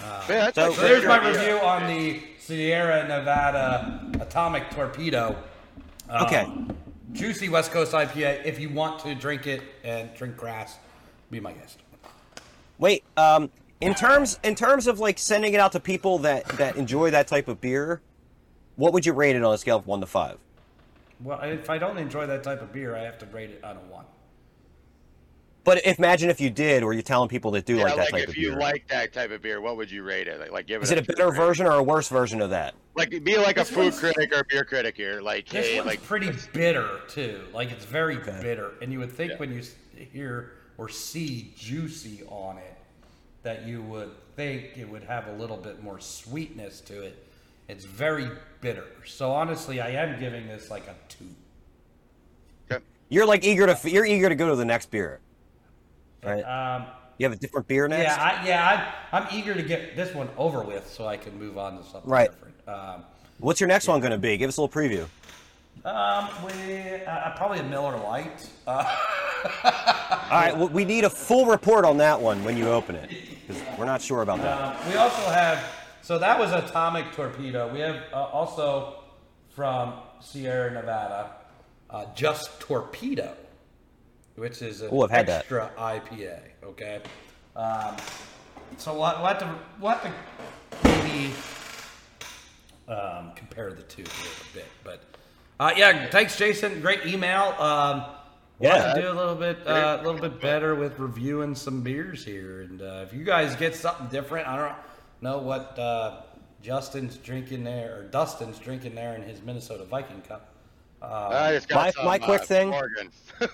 Yeah, 0.00 0.24
that's 0.26 0.54
So- 0.56 0.72
So 0.72 0.80
there's 0.82 1.04
my 1.04 1.18
idea. 1.20 1.38
review 1.40 1.58
on 1.66 1.86
the 1.86 2.22
Sierra 2.38 3.06
Nevada 3.08 4.00
Atomic 4.20 4.70
Torpedo. 4.70 5.36
Um, 6.08 6.24
Okay. 6.26 6.46
Juicy 7.12 7.48
West 7.48 7.70
Coast 7.72 7.92
IPA. 7.94 8.42
If 8.44 8.60
you 8.60 8.68
want 8.68 9.00
to 9.00 9.14
drink 9.14 9.46
it 9.46 9.62
and 9.82 10.12
drink 10.14 10.36
grass, 10.36 10.76
be 11.30 11.40
my 11.40 11.52
guest. 11.52 11.78
Wait, 12.78 13.04
um, 13.16 13.50
in 13.80 13.94
terms 13.94 14.38
in 14.42 14.54
terms 14.54 14.86
of 14.86 15.00
like 15.00 15.18
sending 15.18 15.54
it 15.54 15.60
out 15.60 15.72
to 15.72 15.80
people 15.80 16.18
that 16.18 16.44
that 16.58 16.76
enjoy 16.76 17.10
that 17.10 17.26
type 17.26 17.48
of 17.48 17.60
beer, 17.60 18.02
what 18.76 18.92
would 18.92 19.06
you 19.06 19.12
rate 19.14 19.34
it 19.34 19.42
on 19.42 19.54
a 19.54 19.58
scale 19.58 19.76
of 19.78 19.86
one 19.86 20.00
to 20.00 20.06
five? 20.06 20.38
Well, 21.22 21.40
if 21.42 21.70
I 21.70 21.78
don't 21.78 21.96
enjoy 21.96 22.26
that 22.26 22.42
type 22.42 22.60
of 22.60 22.72
beer, 22.72 22.94
I 22.94 23.00
have 23.02 23.16
to 23.18 23.26
rate 23.26 23.50
it 23.50 23.64
on 23.64 23.76
a 23.76 23.80
one. 23.92 24.04
But 25.66 25.84
if, 25.84 25.98
imagine 25.98 26.30
if 26.30 26.40
you 26.40 26.48
did, 26.48 26.84
or 26.84 26.92
you're 26.92 27.02
telling 27.02 27.28
people 27.28 27.50
that 27.50 27.66
do 27.66 27.76
Yeah, 27.78 27.82
like 27.82 27.96
that 27.96 27.98
like 27.98 28.10
type 28.12 28.22
if 28.22 28.28
of 28.30 28.36
you 28.36 28.50
beer. 28.50 28.60
like 28.60 28.86
that 28.88 29.12
type 29.12 29.32
of 29.32 29.42
beer, 29.42 29.60
what 29.60 29.76
would 29.76 29.90
you 29.90 30.04
rate 30.04 30.28
it? 30.28 30.38
Like, 30.38 30.52
like 30.52 30.66
give 30.68 30.80
it. 30.80 30.84
Is 30.84 30.92
it 30.92 30.98
a 30.98 31.02
two 31.02 31.12
better 31.12 31.26
grade. 31.30 31.36
version 31.36 31.66
or 31.66 31.72
a 31.72 31.82
worse 31.82 32.08
version 32.08 32.40
of 32.40 32.50
that? 32.50 32.74
Like, 32.94 33.10
be 33.24 33.36
like 33.36 33.58
a 33.58 33.64
food 33.64 33.92
critic 33.94 34.32
or 34.32 34.44
beer 34.48 34.64
critic 34.64 34.96
here. 34.96 35.20
Like, 35.20 35.48
This 35.48 35.66
hey, 35.66 35.74
one's 35.74 35.86
like, 35.88 36.02
pretty 36.04 36.30
bitter 36.52 37.00
too. 37.08 37.42
Like 37.52 37.72
it's 37.72 37.84
very 37.84 38.16
Okay. 38.18 38.38
bitter, 38.40 38.74
and 38.80 38.92
you 38.92 39.00
would 39.00 39.10
think 39.12 39.32
Yeah. 39.32 39.38
when 39.38 39.52
you 39.52 39.62
hear 40.12 40.52
or 40.78 40.88
see 40.88 41.52
juicy 41.58 42.22
on 42.28 42.58
it, 42.58 42.76
that 43.42 43.66
you 43.66 43.82
would 43.82 44.12
think 44.36 44.78
it 44.78 44.88
would 44.88 45.02
have 45.02 45.26
a 45.26 45.32
little 45.32 45.56
bit 45.56 45.82
more 45.82 45.98
sweetness 45.98 46.80
to 46.82 47.02
it. 47.02 47.26
It's 47.68 47.84
very 47.84 48.30
bitter. 48.60 48.84
So 49.04 49.32
honestly, 49.32 49.80
I 49.80 49.88
am 49.90 50.20
giving 50.20 50.46
this 50.46 50.70
like 50.70 50.86
a 50.86 50.94
two. 51.08 51.24
okay. 52.70 52.84
You're 53.08 53.26
like 53.26 53.42
eager 53.44 53.66
to 53.66 53.90
you're 53.90 54.06
eager 54.06 54.28
to 54.28 54.36
go 54.36 54.48
to 54.50 54.56
the 54.56 54.64
next 54.64 54.90
beer, 54.92 55.20
right? 56.26 56.42
Um, 56.42 56.86
you 57.18 57.24
have 57.24 57.32
a 57.32 57.36
different 57.36 57.66
beer 57.66 57.88
next. 57.88 58.14
yeah, 58.16 58.22
I, 58.22 58.46
yeah, 58.46 58.94
I, 59.12 59.16
I'm 59.18 59.26
eager 59.32 59.54
to 59.54 59.62
get 59.62 59.96
this 59.96 60.14
one 60.14 60.28
over 60.36 60.60
with 60.62 60.86
so 60.90 61.06
I 61.06 61.16
can 61.16 61.38
move 61.38 61.56
on 61.56 61.78
to 61.78 61.84
something 61.84 62.10
Right. 62.10 62.30
different. 62.30 62.54
Um, 62.68 63.04
What's 63.38 63.60
your 63.60 63.68
next 63.68 63.86
one 63.88 64.00
going 64.00 64.12
to 64.12 64.18
be? 64.18 64.36
Give 64.36 64.48
us 64.48 64.56
a 64.56 64.62
little 64.62 64.80
preview. 64.82 65.06
um, 65.84 66.28
we 66.44 67.04
uh, 67.04 67.30
probably 67.36 67.58
a 67.60 67.62
Miller 67.62 67.96
Lite. 67.98 68.48
Uh, 68.66 68.84
All 69.64 70.30
right, 70.30 70.56
well, 70.56 70.68
we 70.68 70.84
need 70.84 71.04
a 71.04 71.10
full 71.10 71.46
report 71.46 71.84
on 71.84 71.98
that 71.98 72.20
one 72.20 72.42
when 72.44 72.56
you 72.56 72.68
open 72.68 72.96
it, 72.96 73.10
because 73.46 73.62
we're 73.78 73.84
not 73.84 74.02
sure 74.02 74.22
about 74.22 74.40
that. 74.42 74.60
Um, 74.80 74.88
we 74.90 74.96
also 74.96 75.30
have, 75.30 75.62
so 76.02 76.18
that 76.18 76.38
was 76.38 76.50
Atomic 76.52 77.12
Torpedo. 77.12 77.72
We 77.72 77.80
have 77.80 77.96
uh, 78.12 78.16
also 78.24 79.02
from 79.50 79.94
Sierra 80.20 80.72
Nevada, 80.72 81.30
uh, 81.90 82.06
Just 82.14 82.58
Torpedo, 82.60 83.34
which 84.36 84.62
is 84.62 84.82
an 84.82 84.94
Ooh, 84.94 85.02
I've 85.02 85.10
had 85.10 85.26
that. 85.26 85.40
extra 85.40 85.70
IPA. 85.78 86.38
Okay, 86.64 87.00
um, 87.56 87.96
so 88.76 88.92
we'll, 88.92 89.00
we'll 89.00 89.26
have 89.26 89.38
to 89.38 89.54
we'll 89.80 89.92
have 89.92 90.02
to 90.02 90.12
maybe 90.84 91.32
um, 92.88 93.32
compare 93.34 93.72
the 93.72 93.82
two 93.82 94.02
a 94.02 94.54
bit, 94.54 94.66
but 94.84 95.02
uh, 95.58 95.72
yeah, 95.76 96.06
thanks, 96.10 96.36
Jason. 96.36 96.80
Great 96.80 97.06
email. 97.06 97.54
Um, 97.58 98.04
we'll 98.58 98.70
have 98.72 98.94
to 98.94 99.00
Yeah. 99.00 99.06
do 99.06 99.12
a 99.12 99.16
little 99.18 99.34
bit 99.34 99.66
uh, 99.66 99.98
a 100.00 100.04
little 100.04 100.20
bit 100.20 100.40
better 100.40 100.74
with 100.74 100.98
reviewing 100.98 101.54
some 101.54 101.82
beers 101.82 102.24
here, 102.24 102.62
and 102.62 102.82
uh, 102.82 103.04
if 103.06 103.12
you 103.14 103.24
guys 103.24 103.56
get 103.56 103.74
something 103.74 104.06
different, 104.08 104.46
I 104.48 104.56
don't 104.56 104.74
know 105.22 105.38
what 105.38 105.78
uh, 105.78 106.20
Justin's 106.62 107.16
drinking 107.16 107.64
there 107.64 107.98
or 107.98 108.02
Dustin's 108.04 108.58
drinking 108.58 108.94
there 108.94 109.14
in 109.14 109.22
his 109.22 109.40
Minnesota 109.42 109.84
Viking 109.84 110.20
Cup. 110.22 110.52
I 111.02 111.52
just 111.52 111.70
my- 111.72 111.90
some, 111.90 112.04
my 112.04 112.18
quick 112.18 112.42
uh, 112.42 112.44
thing- 112.44 112.70
Morgan. 112.70 113.10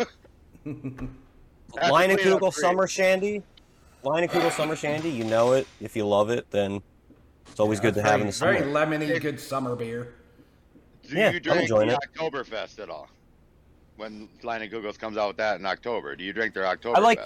Line 0.67 2.11
and 2.11 2.19
clean 2.19 2.35
Kugel 2.35 2.41
great. 2.41 2.55
Summer 2.55 2.87
Shandy. 2.87 3.43
Leinenkugel 4.05 4.51
Summer 4.53 4.77
Shandy. 4.77 5.11
You 5.11 5.25
know 5.25 5.53
it. 5.53 5.67
If 5.81 5.95
you 5.97 6.07
love 6.07 6.31
it, 6.31 6.51
then 6.51 6.83
it's 7.49 7.61
always 7.61 7.81
good 7.81 7.95
to 7.95 8.03
Very- 8.03 8.11
have 8.11 8.21
in 8.21 8.27
the 8.27 8.33
summer. 8.33 8.53
Very 8.59 8.71
lemony, 8.71 9.21
good 9.21 9.39
summer 9.41 9.77
beer. 9.77 10.15
Do 11.09 11.17
Yeah, 11.17 11.31
you 11.31 11.37
I'm 11.37 11.43
drink 11.43 11.69
the 11.69 11.79
it. 11.89 11.99
Oktoberfest 12.17 12.79
at 12.79 12.89
all? 12.91 13.09
When 13.97 14.29
Leinenkugel's 14.43 14.97
comes 14.99 15.17
out 15.17 15.29
with 15.29 15.37
that 15.39 15.61
in 15.61 15.67
October, 15.67 16.17
do 16.17 16.25
you 16.25 16.33
drink 16.33 16.55
their 16.55 16.65
Oktoberfest? 16.65 16.97
I 16.97 17.01
like, 17.01 17.21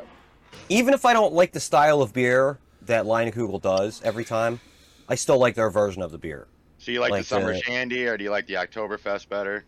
even 0.68 0.92
if 0.94 1.04
I 1.04 1.12
don't 1.12 1.32
like 1.32 1.52
the 1.52 1.60
style 1.60 2.02
of 2.02 2.12
beer 2.12 2.58
that 2.82 3.04
Leinenkugel 3.04 3.60
does 3.62 4.00
every 4.04 4.24
time, 4.24 4.60
I 5.08 5.14
still 5.14 5.38
like 5.38 5.54
their 5.54 5.70
version 5.70 6.02
of 6.02 6.10
the 6.10 6.18
beer. 6.18 6.46
So 6.78 6.90
you 6.92 7.00
like, 7.00 7.10
like 7.10 7.22
the 7.22 7.26
Summer 7.28 7.52
the- 7.54 7.60
Shandy, 7.60 8.06
or 8.06 8.16
do 8.18 8.24
you 8.24 8.30
like 8.30 8.46
the 8.46 8.54
Oktoberfest 8.54 9.28
better? 9.28 9.64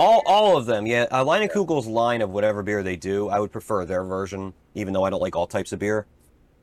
All, 0.00 0.22
all 0.24 0.56
of 0.56 0.64
them, 0.64 0.86
yeah. 0.86 1.06
Uh, 1.10 1.22
Leinenkugel's 1.22 1.86
line 1.86 2.22
of 2.22 2.30
whatever 2.30 2.62
beer 2.62 2.82
they 2.82 2.96
do, 2.96 3.28
I 3.28 3.38
would 3.38 3.52
prefer 3.52 3.84
their 3.84 4.02
version, 4.02 4.54
even 4.74 4.94
though 4.94 5.04
I 5.04 5.10
don't 5.10 5.20
like 5.20 5.36
all 5.36 5.46
types 5.46 5.72
of 5.72 5.78
beer. 5.78 6.06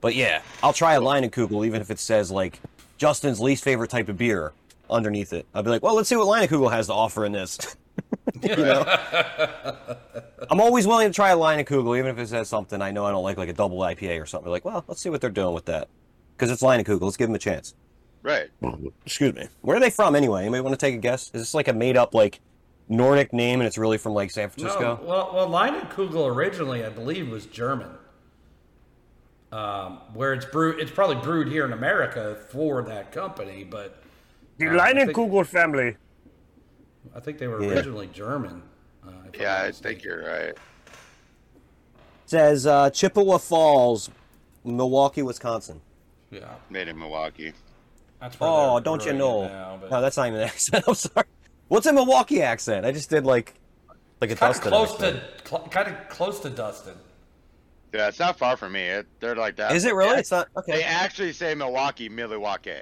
But 0.01 0.15
yeah, 0.15 0.41
I'll 0.63 0.73
try 0.73 0.95
a 0.95 0.99
Leinenkugel, 0.99 1.63
even 1.67 1.79
if 1.79 1.91
it 1.91 1.99
says 1.99 2.31
like 2.31 2.59
Justin's 2.97 3.39
least 3.39 3.63
favorite 3.63 3.91
type 3.91 4.09
of 4.09 4.17
beer 4.17 4.53
underneath 4.89 5.33
it. 5.33 5.45
I'll 5.53 5.61
be 5.61 5.69
like, 5.69 5.83
well, 5.83 5.93
let's 5.93 6.09
see 6.09 6.15
what 6.15 6.25
Leinenkugel 6.25 6.71
has 6.71 6.87
to 6.87 6.93
offer 6.93 7.25
in 7.25 7.31
this. 7.31 7.77
you 8.41 8.55
know? 8.55 8.83
I'm 10.49 10.59
always 10.59 10.87
willing 10.87 11.07
to 11.07 11.13
try 11.13 11.29
a 11.29 11.37
Leinenkugel, 11.37 11.95
even 11.95 12.09
if 12.09 12.17
it 12.17 12.29
says 12.29 12.49
something 12.49 12.81
I 12.81 12.89
know 12.89 13.05
I 13.05 13.11
don't 13.11 13.23
like, 13.23 13.37
like 13.37 13.49
a 13.49 13.53
double 13.53 13.77
IPA 13.77 14.19
or 14.19 14.25
something. 14.25 14.51
Like, 14.51 14.65
well, 14.65 14.83
let's 14.87 14.99
see 14.99 15.11
what 15.11 15.21
they're 15.21 15.29
doing 15.29 15.53
with 15.53 15.65
that, 15.65 15.89
because 16.35 16.49
it's 16.49 16.63
Leinenkugel. 16.63 17.01
Let's 17.01 17.17
give 17.17 17.27
them 17.27 17.35
a 17.35 17.39
chance. 17.39 17.75
Right. 18.23 18.49
Excuse 19.05 19.35
me. 19.35 19.47
Where 19.61 19.77
are 19.77 19.79
they 19.79 19.91
from 19.91 20.15
anyway? 20.15 20.41
Anybody 20.41 20.61
want 20.61 20.73
to 20.73 20.83
take 20.83 20.95
a 20.95 20.97
guess? 20.97 21.25
Is 21.35 21.41
this 21.43 21.53
like 21.53 21.67
a 21.67 21.73
made 21.73 21.97
up 21.97 22.15
like 22.15 22.39
Nordic 22.89 23.33
name 23.33 23.59
and 23.59 23.67
it's 23.67 23.77
really 23.77 23.97
from 23.97 24.13
like 24.13 24.31
San 24.31 24.49
Francisco? 24.49 24.99
No, 25.01 25.07
well, 25.07 25.31
well, 25.33 25.49
Leinenkugel 25.49 26.27
originally, 26.33 26.85
I 26.85 26.89
believe, 26.89 27.29
was 27.29 27.45
German. 27.45 27.89
Um, 29.51 30.01
where 30.13 30.33
it's 30.33 30.45
brewed, 30.45 30.79
it's 30.79 30.91
probably 30.91 31.15
brewed 31.17 31.47
here 31.47 31.65
in 31.65 31.71
America 31.73 32.37
for 32.49 32.81
that 32.83 33.11
company, 33.11 33.63
but 33.63 34.03
The 34.59 34.67
Uh, 34.69 34.79
I 34.81 34.91
think- 34.93 35.11
Leinenkugel 35.15 35.45
family. 35.45 35.97
I 37.15 37.19
think 37.19 37.37
they 37.37 37.47
were 37.47 37.61
Yeah. 37.61 37.69
originally 37.73 38.07
German. 38.07 38.63
Uh, 39.05 39.11
I'm 39.11 39.31
Yeah, 39.39 39.61
I 39.63 39.71
think 39.71 40.03
you're 40.03 40.25
right. 40.25 40.57
says 42.25 42.65
uh, 42.67 42.89
Chippewa 42.89 43.37
Falls, 43.37 44.09
Milwaukee, 44.65 45.21
Wisconsin. 45.21 45.79
Yeah, 46.31 46.55
Made 46.69 46.87
in 46.89 46.97
Milwaukee. 46.99 47.53
that's 48.19 48.37
where 48.39 48.49
Oh, 48.49 48.79
don't 48.81 49.05
you 49.05 49.13
know? 49.13 49.47
now, 49.47 49.77
but 49.79 49.89
No, 49.91 50.01
that's 50.01 50.17
not 50.17 50.27
even 50.27 50.39
an 50.41 50.47
accent. 50.49 50.83
I'm 50.87 50.95
sorry. 50.95 51.25
What's 51.67 51.85
a 51.85 51.93
Milwaukee 51.93 52.41
accent? 52.41 52.85
I 52.85 52.91
just 52.91 53.09
did 53.09 53.25
like 53.25 53.55
like 54.21 54.31
a 54.31 54.35
kind 54.35 54.55
of 54.55 54.61
Dustin 54.61 54.71
close 54.71 54.93
accent. 54.93 55.21
to 55.43 55.47
cl- 55.47 55.67
kind 55.69 55.87
of 55.89 56.09
close 56.09 56.39
to 56.41 56.49
Dustin. 56.49 56.95
Yeah, 57.93 58.07
it's 58.09 58.19
not 58.19 58.37
far 58.37 58.57
from 58.57 58.73
me. 58.73 58.81
It, 58.81 59.07
they're 59.19 59.35
like 59.35 59.55
that. 59.57 59.73
Is 59.75 59.85
it 59.85 59.93
really? 59.95 60.13
They, 60.13 60.19
It's 60.19 60.31
not 60.31 60.47
Okay. 60.57 60.73
They 60.73 60.83
actually 60.83 61.33
say 61.33 61.55
Milwaukee, 61.55 62.09
Milwaukee. 62.09 62.81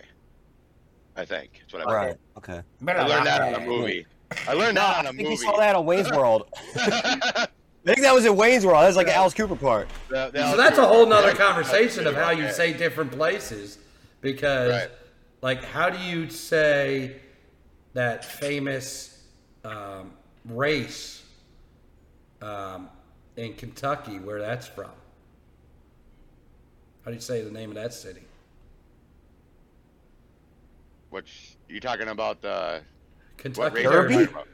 I 1.16 1.26
think. 1.26 1.62
That's 1.62 1.74
what 1.74 1.88
I 1.88 1.94
Right. 2.08 2.16
Okay. 2.38 2.62
I 2.88 3.04
learned 3.08 3.26
that 3.28 3.42
on 3.42 3.54
a 3.62 3.66
movie. 3.66 4.06
I 4.48 4.54
learned 4.54 4.78
that 4.78 4.98
on 5.00 5.08
I 5.08 5.10
a 5.10 5.14
think 5.14 5.30
you 5.30 5.38
saw 5.38 5.58
that 5.58 5.76
on 5.76 5.86
Wayne's 5.86 6.10
World. 6.12 6.48
I 6.76 7.48
think 7.86 8.02
that 8.02 8.14
was 8.14 8.26
in 8.26 8.36
Wayne's 8.36 8.66
World. 8.66 8.82
That 8.84 8.88
was 8.88 8.96
like 8.98 9.08
an 9.08 9.14
Alice 9.14 9.34
Cooper 9.34 9.56
part. 9.56 9.88
The- 10.10 10.32
the 10.34 10.52
So 10.52 10.58
that's 10.58 10.78
a 10.78 10.86
whole 10.86 11.06
nother 11.06 11.30
Yeah. 11.30 11.36
conversation 11.36 12.08
of 12.08 12.16
how 12.16 12.32
you 12.32 12.52
say 12.52 12.74
different 12.74 13.12
places, 13.12 13.78
because 14.22 14.72
Right. 14.72 14.90
like 15.42 15.64
how 15.64 15.90
do 15.90 16.00
you 16.00 16.30
say 16.30 17.18
that 17.96 18.26
famous 18.26 19.24
um, 19.64 20.12
race 20.44 21.24
um, 22.42 22.90
in 23.38 23.54
Kentucky 23.54 24.20
where 24.20 24.40
that's 24.40 24.68
from. 24.68 24.92
How 27.04 27.12
do 27.12 27.14
you 27.14 27.22
say 27.22 27.42
the 27.42 27.52
name 27.52 27.70
of 27.70 27.76
that 27.76 27.94
city? 27.94 28.22
Which 31.10 31.56
you 31.70 31.80
talking 31.80 32.10
about 32.10 32.42
the 32.42 32.82
Kentucky 33.38 33.76
race 33.78 33.86
are 33.88 34.10
you 34.10 34.18
Derby? 34.18 34.24
about? 34.32 34.48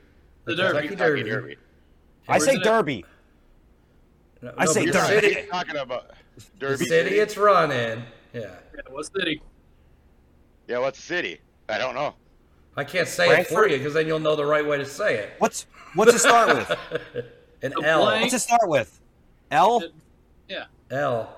The 0.45 0.56
Kentucky 0.56 0.71
Derby. 0.73 0.88
Kentucky 0.88 1.23
Derby. 1.23 1.58
I 2.30 2.38
say 2.38 2.54
it? 2.54 2.63
Derby. 2.63 3.06
No, 4.43 4.54
I 4.56 4.65
no, 4.65 4.71
say 4.71 4.86
Derby. 4.86 5.08
City, 5.08 5.32
You're 5.32 5.47
talking 5.47 5.77
about 5.77 6.12
the 6.36 6.43
Derby 6.60 6.86
city 6.86 7.15
it's 7.15 7.38
run 7.38 7.71
in. 7.71 8.04
Yeah. 8.34 8.41
Yeah, 8.75 8.82
what 8.89 9.08
city? 9.08 9.41
Yeah, 10.67 10.77
what 10.77 10.95
city? 10.95 11.39
I 11.67 11.80
don't 11.80 11.95
know. 11.95 12.13
I 12.75 12.84
can't 12.84 13.07
say 13.07 13.39
it 13.41 13.47
for 13.47 13.67
you 13.67 13.77
because 13.77 13.93
then 13.93 14.07
you'll 14.07 14.19
know 14.19 14.36
the 14.36 14.45
right 14.45 14.65
way 14.65 14.77
to 14.77 14.86
say 14.86 15.17
it. 15.17 15.31
What's 15.39 15.65
what's 15.95 16.13
it 16.13 16.19
start 16.19 16.55
with? 16.55 17.25
An 17.63 17.73
A 17.84 17.88
L. 17.88 18.01
blank. 18.05 18.21
What's 18.21 18.34
to 18.34 18.39
start 18.39 18.67
with? 18.67 18.99
L. 19.51 19.84
Yeah. 20.47 20.65
L. 20.89 21.36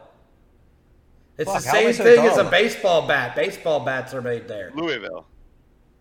It's 1.37 1.51
Fuck, 1.51 1.63
the 1.63 1.69
how 1.69 1.77
am 1.77 1.87
I 1.87 1.91
same 1.91 2.05
thing 2.05 2.25
as 2.25 2.37
a 2.37 2.43
baseball 2.43 3.07
bat. 3.07 3.35
Baseball 3.35 3.79
bats 3.79 4.13
are 4.13 4.21
made 4.21 4.47
there. 4.47 4.71
Louisville. 4.75 5.25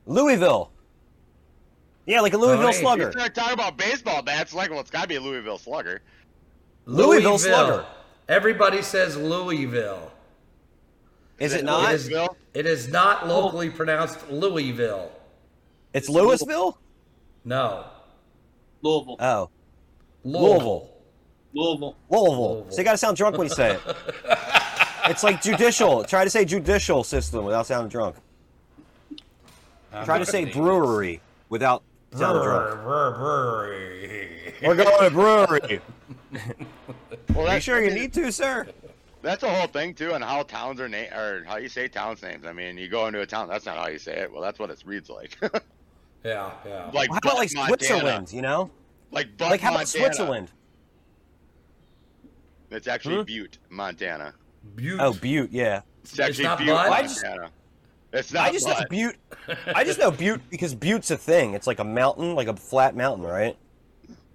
Louisville. 0.07 0.71
Yeah, 2.05 2.21
like 2.21 2.35
a 2.35 2.37
Louisville 2.37 2.65
Tony, 2.65 2.77
You 2.77 2.83
Slugger. 2.83 3.13
start 3.13 3.35
talking 3.35 3.55
about 3.55 3.77
baseball 3.79 4.23
bats, 4.23 4.53
like, 4.53 4.71
well, 4.71 4.81
it's 4.81 4.91
got 4.91 5.03
to 5.03 5.09
be 5.09 5.15
a 5.17 5.21
Louisville 5.21 5.57
Slugger. 5.59 6.03
Louisville 6.85 7.39
Slugger. 7.39 7.87
Everybody 8.29 8.83
says 8.83 9.17
Louisville. 9.17 10.11
Is 11.39 11.55
it 11.55 11.61
it 11.61 11.65
not? 11.65 11.91
It 11.91 11.95
is, 11.95 12.07
Louisville? 12.11 12.37
it 12.55 12.67
is 12.67 12.89
not 12.89 13.27
locally 13.29 13.71
pronounced 13.71 14.29
Louisville. 14.31 15.11
It's 15.95 16.09
Louisville. 16.09 16.79
No. 17.45 17.85
Louisville. 18.83 19.17
Oh, 19.21 19.51
Louisville. 20.25 20.49
Louisville. 20.55 20.89
Louisville. 21.55 21.97
Louisville. 22.11 22.67
So 22.71 22.79
you 22.79 22.85
got 22.85 22.93
to 22.93 22.99
sound 22.99 23.17
drunk 23.17 23.37
when 23.37 23.49
you 23.49 23.55
say 23.55 23.75
it. 23.75 23.81
it's 25.07 25.23
like 25.23 25.43
judicial. 25.43 26.05
Try 26.05 26.25
to 26.25 26.31
say 26.31 26.45
judicial 26.45 27.05
system 27.05 27.45
without 27.45 27.67
sounding 27.67 27.91
drunk. 27.91 28.17
Try 30.05 30.19
to 30.19 30.27
say 30.27 30.47
brewery 30.47 31.21
without 31.49 31.83
sounding 32.15 32.43
drunk. 32.43 32.75
Brr, 32.77 32.83
brr, 32.83 33.11
brewery. 33.19 34.55
We're 34.63 34.77
going 34.77 35.05
to 35.05 35.11
brewery. 35.11 35.81
Well, 37.35 37.41
Are 37.41 37.43
you 37.43 37.53
that's, 37.55 37.65
sure 37.65 37.83
you 37.83 37.95
need 37.95 38.13
to, 38.15 38.31
sir? 38.33 38.67
that's 39.23 39.43
a 39.43 39.49
whole 39.49 39.67
thing, 39.67 39.95
too, 39.95 40.13
and 40.13 40.23
how 40.23 40.43
towns 40.43 40.81
are 40.81 40.89
named, 40.89 41.13
or 41.13 41.45
how 41.47 41.57
you 41.57 41.69
say 41.69 41.89
towns' 41.89 42.23
names. 42.23 42.45
I 42.45 42.53
mean, 42.53 42.77
you 42.77 42.89
go 42.89 43.07
into 43.07 43.21
a 43.21 43.27
town, 43.27 43.49
that's 43.49 43.65
not 43.65 43.79
how 43.79 43.89
you 43.89 43.99
say 43.99 44.19
it. 44.19 44.33
Well, 44.33 44.43
that's 44.43 44.59
what 44.59 44.69
it 44.71 44.83
reads 44.85 45.09
like. 45.09 45.39
Yeah, 46.25 46.51
yeah. 46.67 46.91
like, 46.93 47.11
How 47.11 47.19
about 47.19 47.37
like 47.37 47.51
Montana. 47.55 47.67
Switzerland? 47.69 48.33
You 48.33 48.43
know, 48.43 48.71
Like, 49.11 49.37
Butte, 49.37 49.51
like 49.51 49.61
how 49.61 49.71
about 49.71 49.81
Montana. 49.81 50.05
Switzerland? 50.05 50.51
It's 52.71 52.87
actually 52.87 53.17
Hmm? 53.17 53.23
Butte, 53.25 53.59
Montana. 53.71 54.35
Butte. 54.77 55.01
Oh, 55.01 55.13
Butte. 55.13 55.51
Yeah. 55.53 55.83
It's 56.03 56.19
actually 56.19 56.45
not 56.45 56.59
Butte, 56.59 56.69
Butte? 56.69 56.77
I 56.79 57.03
just- 57.03 57.23
Montana. 57.23 57.51
It's 58.15 58.31
not 58.33 58.49
I 58.49 58.53
just 58.53 58.67
know 58.67 58.75
Butte. 58.91 59.17
Butte. 59.49 59.59
I 59.75 59.85
just 59.85 59.99
know 59.99 60.11
Butte 60.11 60.43
because 60.51 60.75
Butte's 60.75 61.11
a 61.11 61.17
thing. 61.17 61.55
It's 61.55 61.67
like 61.67 61.79
a 61.79 61.85
mountain, 61.85 62.35
like 62.35 62.47
a 62.49 62.55
flat 62.57 62.95
mountain, 62.95 63.25
right? 63.27 63.57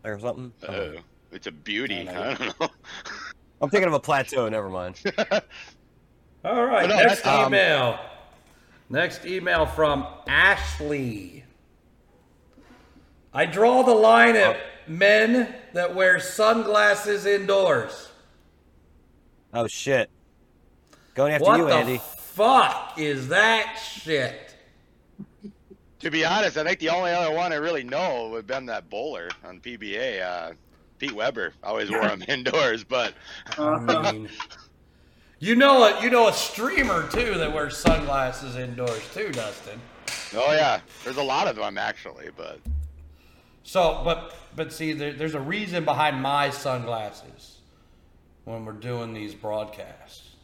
Or 0.04 0.20
something. 0.20 0.52
I 0.64 0.66
don't. 0.72 0.76
Oh, 0.98 1.02
it's 1.32 1.46
a 1.48 1.52
beauty. 1.52 2.08
I 2.10 2.12
I 2.12 2.34
don't 2.34 2.40
don't 2.40 2.60
know. 2.60 2.70
I'm 3.62 3.70
thinking 3.70 3.88
of 3.88 3.94
a 3.94 4.00
plateau. 4.00 4.50
Never 4.50 4.70
mind. 4.70 5.00
All 6.46 6.66
right, 6.66 6.88
no, 6.90 6.96
next 6.96 7.22
that's- 7.22 7.26
um, 7.28 7.48
email. 7.54 8.00
Next 8.90 9.26
email 9.26 9.66
from 9.66 10.08
Ashley. 10.28 11.44
I 13.38 13.46
draw 13.46 13.84
the 13.84 13.94
line 13.94 14.36
at 14.36 14.58
men 14.88 15.54
that 15.74 15.94
wear 15.94 16.20
sunglasses 16.20 17.28
indoors. 17.28 18.10
Oh 19.54 19.68
shit. 19.68 20.10
Going 21.14 21.34
after 21.34 21.46
what 21.46 21.60
you, 21.60 21.66
the 21.68 21.74
Andy. 21.76 22.02
fuck 22.18 22.96
is 22.98 23.28
that 23.28 23.76
shit? 23.76 24.56
to 26.00 26.10
be 26.10 26.26
honest, 26.26 26.58
I 26.58 26.64
think 26.64 26.80
the 26.80 26.90
only 26.90 27.12
other 27.12 27.32
one 27.32 27.54
I 27.54 27.58
really 27.58 27.84
know 27.84 28.30
would 28.30 28.38
have 28.38 28.48
been 28.48 28.66
that 28.66 28.90
bowler 28.90 29.30
on 29.46 29.60
PBA. 29.60 30.24
Uh, 30.24 30.54
Pete 30.98 31.14
Weber 31.14 31.54
always 31.64 31.92
wore 31.92 32.08
them 32.08 32.24
indoors, 32.28 32.84
but 32.84 33.14
I 33.60 34.12
mean, 34.14 34.30
you 35.38 35.56
know 35.56 35.84
a 35.84 36.02
you 36.02 36.10
know 36.10 36.28
a 36.28 36.34
streamer 36.34 37.08
too 37.12 37.36
that 37.36 37.54
wears 37.54 37.78
sunglasses 37.78 38.56
indoors 38.56 39.08
too, 39.14 39.32
Dustin. 39.32 39.80
oh 40.34 40.54
yeah, 40.54 40.80
there's 41.04 41.18
a 41.18 41.24
lot 41.24 41.48
of 41.48 41.56
them 41.56 41.78
actually. 41.78 42.30
But 42.36 42.60
So, 43.68 44.00
but 44.06 44.34
but 44.56 44.72
see, 44.72 44.94
there, 44.94 45.12
there's 45.12 45.36
a 45.36 45.42
reason 45.42 45.84
behind 45.84 46.22
my 46.22 46.52
sunglasses 46.52 47.58
when 48.46 48.64
we're 48.64 48.72
doing 48.72 49.14
these 49.14 49.36
broadcasts. 49.36 50.36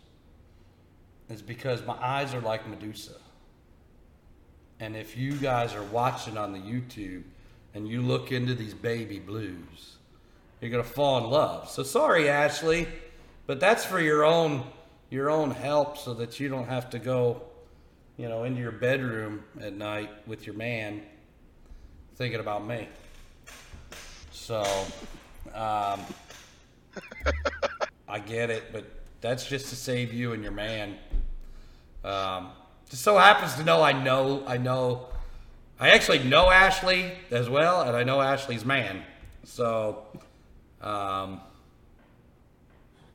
It's 1.29 1.41
because 1.41 1.85
my 1.85 1.93
eyes 1.93 2.33
are 2.33 2.41
like 2.41 2.67
Medusa. 2.67 3.15
And 4.81 4.97
if 4.97 5.15
you 5.15 5.35
guys 5.35 5.73
are 5.73 5.83
watching 5.83 6.37
on 6.37 6.51
the 6.51 6.59
YouTube 6.59 7.23
and 7.73 7.87
you 7.87 8.01
look 8.01 8.33
into 8.33 8.55
these 8.55 8.73
baby 8.73 9.19
blues, 9.19 9.95
you're 10.59 10.69
gonna 10.69 10.83
fall 10.83 11.23
in 11.23 11.29
love. 11.29 11.69
So 11.69 11.81
sorry, 11.81 12.27
Ashley, 12.27 12.89
but 13.47 13.61
that's 13.61 13.85
for 13.85 14.01
your 14.01 14.25
own 14.25 14.65
your 15.09 15.29
own 15.29 15.51
help, 15.51 15.97
so 15.97 16.13
that 16.15 16.41
you 16.41 16.49
don't 16.49 16.67
have 16.67 16.89
to 16.89 16.99
go, 16.99 17.41
you 18.17 18.27
know, 18.27 18.43
into 18.43 18.59
your 18.59 18.73
bedroom 18.73 19.45
at 19.61 19.71
night 19.71 20.09
with 20.27 20.45
your 20.45 20.55
man 20.57 21.03
thinking 22.15 22.41
about 22.41 22.67
me. 22.67 22.89
So, 24.43 24.61
um, 25.55 26.01
I 28.09 28.19
get 28.19 28.49
it, 28.49 28.73
but 28.73 28.83
that's 29.21 29.47
just 29.47 29.69
to 29.69 29.77
save 29.77 30.13
you 30.13 30.33
and 30.33 30.43
your 30.43 30.51
man. 30.51 30.97
Um, 32.03 32.49
just 32.89 33.03
so 33.03 33.17
happens 33.17 33.53
to 33.53 33.63
know 33.63 33.81
I 33.81 33.93
know 33.93 34.43
I 34.45 34.57
know 34.57 35.07
I 35.79 35.91
actually 35.91 36.19
know 36.19 36.51
Ashley 36.51 37.13
as 37.31 37.49
well, 37.49 37.83
and 37.83 37.95
I 37.95 38.03
know 38.03 38.19
Ashley's 38.19 38.65
man. 38.65 39.03
So, 39.45 40.07
um, 40.81 41.39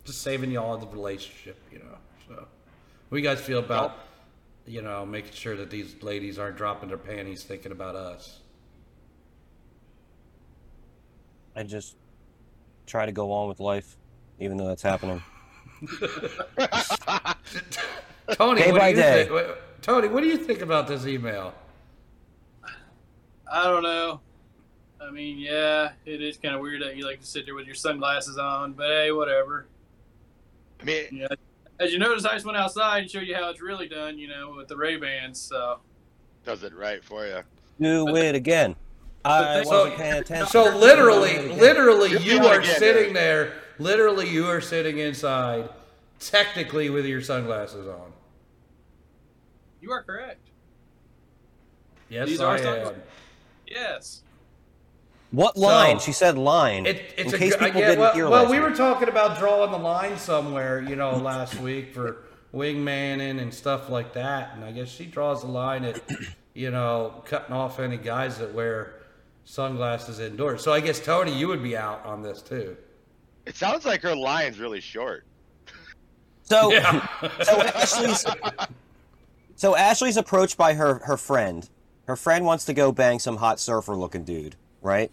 just 0.07 0.23
saving 0.23 0.51
y'all 0.51 0.79
the 0.79 0.87
relationship, 0.87 1.59
you 1.71 1.81
know. 1.81 1.99
So, 2.27 2.37
what 2.37 2.47
do 3.11 3.19
you 3.19 3.23
guys 3.23 3.38
feel 3.38 3.59
about, 3.59 3.99
you 4.67 4.81
know, 4.81 5.05
making 5.05 5.33
sure 5.33 5.57
that 5.57 5.69
these 5.69 6.03
ladies 6.03 6.38
aren't 6.38 6.57
dropping 6.57 6.88
their 6.88 6.97
panties 6.97 7.45
thinking 7.45 7.73
about 7.73 7.97
us? 7.97 8.38
I 11.59 11.64
just 11.64 11.97
try 12.87 13.05
to 13.05 13.11
go 13.11 13.33
on 13.33 13.49
with 13.49 13.59
life, 13.59 13.97
even 14.38 14.57
though 14.57 14.68
that's 14.68 14.83
happening. 14.83 15.21
Tony, 18.33 18.62
Day 18.62 18.71
what 18.71 18.79
by 18.81 18.92
do 18.92 18.97
you 18.99 19.03
day. 19.03 19.18
think? 19.25 19.33
what- 19.33 19.83
Tony, 19.83 20.07
what 20.09 20.23
do 20.23 20.29
you 20.29 20.37
think 20.37 20.61
about 20.61 20.87
this 20.87 21.05
email? 21.07 21.53
I 23.51 23.64
don't 23.64 23.83
know. 23.83 24.21
I 25.01 25.11
mean, 25.11 25.38
yeah, 25.38 25.90
it 26.05 26.21
is 26.23 26.37
kind 26.37 26.55
of 26.55 26.61
weird 26.61 26.83
that 26.83 26.97
you 26.97 27.05
like 27.07 27.21
to 27.21 27.27
sit 27.27 27.44
there 27.47 27.55
with 27.57 27.66
your 27.66 27.75
sunglasses 27.75 28.38
on, 28.38 28.73
but 28.75 28.87
hey, 28.87 29.11
whatever. 29.11 29.66
I 30.81 30.85
mean, 30.85 31.07
Yeah. 31.11 31.27
As 31.81 31.92
you 31.92 31.99
notice, 31.99 32.25
I 32.25 32.35
just 32.35 32.44
went 32.44 32.59
outside 32.59 33.03
and 33.03 33.11
showed 33.11 33.23
you 33.27 33.35
how 33.37 33.51
it's 33.51 33.61
really 33.61 33.88
done, 33.88 34.18
you 34.18 34.27
know, 34.29 34.55
with 34.57 34.68
the 34.68 34.77
Ray 34.77 34.97
Bans. 34.97 35.40
So 35.40 35.79
does 36.44 36.62
it 36.64 36.75
right 36.75 37.03
for 37.05 37.25
you. 37.27 37.40
Do 37.81 38.14
it 38.16 38.35
again. 38.35 38.75
I 39.31 39.62
So- 39.64 39.69
wasn't 39.71 39.97
paying 39.97 40.12
attention. 40.21 40.47
So 40.49 40.77
literally, 40.77 41.49
literally, 41.55 42.11
You're 42.11 42.21
you 42.21 42.38
doing 42.41 42.45
are 42.53 42.61
it 42.61 42.64
again, 42.64 42.79
sitting 42.79 43.12
there. 43.12 43.53
Literally, 43.79 44.29
you 44.29 44.47
are 44.47 44.61
sitting 44.61 44.99
inside, 44.99 45.69
technically 46.21 46.91
with 46.91 47.07
your 47.07 47.21
sunglasses 47.21 47.87
on. 47.87 48.12
you 49.81 49.93
are 49.93 50.03
correct. 50.03 50.41
Yes, 52.09 52.29
These 52.29 52.41
I 52.41 52.59
are 52.59 52.77
am. 52.88 52.95
Yes. 53.67 54.23
What 55.31 55.57
line? 55.59 55.99
So- 55.99 56.07
she 56.07 56.12
said 56.12 56.38
line. 56.38 56.87
It, 56.87 57.12
it's 57.17 57.33
in 57.33 57.35
a 57.35 57.38
case 57.38 57.55
good- 57.55 57.67
people 57.67 57.81
yeah, 57.83 57.87
didn't 57.88 58.01
well, 58.01 58.14
hear 58.14 58.29
well 58.31 58.47
we 58.51 58.59
week. 58.59 58.62
were 58.71 58.75
talking 58.75 59.09
about 59.09 59.38
drawing 59.38 59.71
the 59.71 59.79
line 59.79 60.17
somewhere, 60.17 60.81
you 60.81 60.97
know, 60.97 61.17
last 61.17 61.61
week 61.61 61.93
for 61.93 62.25
wingmaning 62.55 63.41
and 63.41 63.53
stuff 63.53 63.91
like 63.91 64.14
that, 64.14 64.53
and 64.55 64.64
I 64.64 64.73
guess 64.73 64.88
she 64.88 65.05
draws 65.05 65.43
the 65.43 65.49
line 65.49 65.85
at, 65.85 66.01
you 66.55 66.71
know, 66.71 67.23
cutting 67.27 67.55
off 67.55 67.79
any 67.79 67.99
guys 67.99 68.38
that 68.38 68.55
wear 68.55 68.95
sunglasses 69.49 70.21
indoors. 70.21 70.63
So 70.63 70.73
I 70.75 70.81
guess 70.81 71.01
Tony, 71.01 71.33
you 71.37 71.49
would 71.49 71.63
be 71.63 71.75
out 71.77 72.05
on 72.05 72.23
this 72.23 72.43
too. 72.43 72.77
It 73.47 73.57
sounds 73.57 73.87
like 73.87 74.03
her 74.03 74.15
line's 74.15 74.59
really 74.59 74.81
short. 74.81 75.25
So, 76.43 76.71
Yeah. 76.73 77.07
so 77.43 77.63
Ashley's, 77.63 78.27
so 79.57 79.75
Ashley's 79.75 80.17
approached 80.19 80.59
by 80.59 80.75
her 80.75 80.99
her 81.05 81.17
friend. 81.17 81.69
Her 82.07 82.17
friend 82.17 82.45
wants 82.45 82.67
to 82.67 82.75
go 82.75 82.93
bang 82.93 83.19
some 83.19 83.37
hot 83.39 83.59
surfer 83.59 83.95
looking 83.95 84.25
dude, 84.25 84.57
right? 84.83 85.11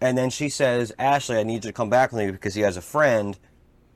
And 0.00 0.16
then 0.16 0.28
she 0.30 0.48
says, 0.50 0.92
"Ashley, 0.98 1.38
I 1.38 1.42
need 1.42 1.64
you 1.64 1.70
to 1.70 1.72
come 1.72 1.90
back 1.90 2.12
with 2.12 2.24
me 2.24 2.30
because 2.30 2.54
he 2.54 2.60
has 2.62 2.76
a 2.76 2.82
friend." 2.82 3.38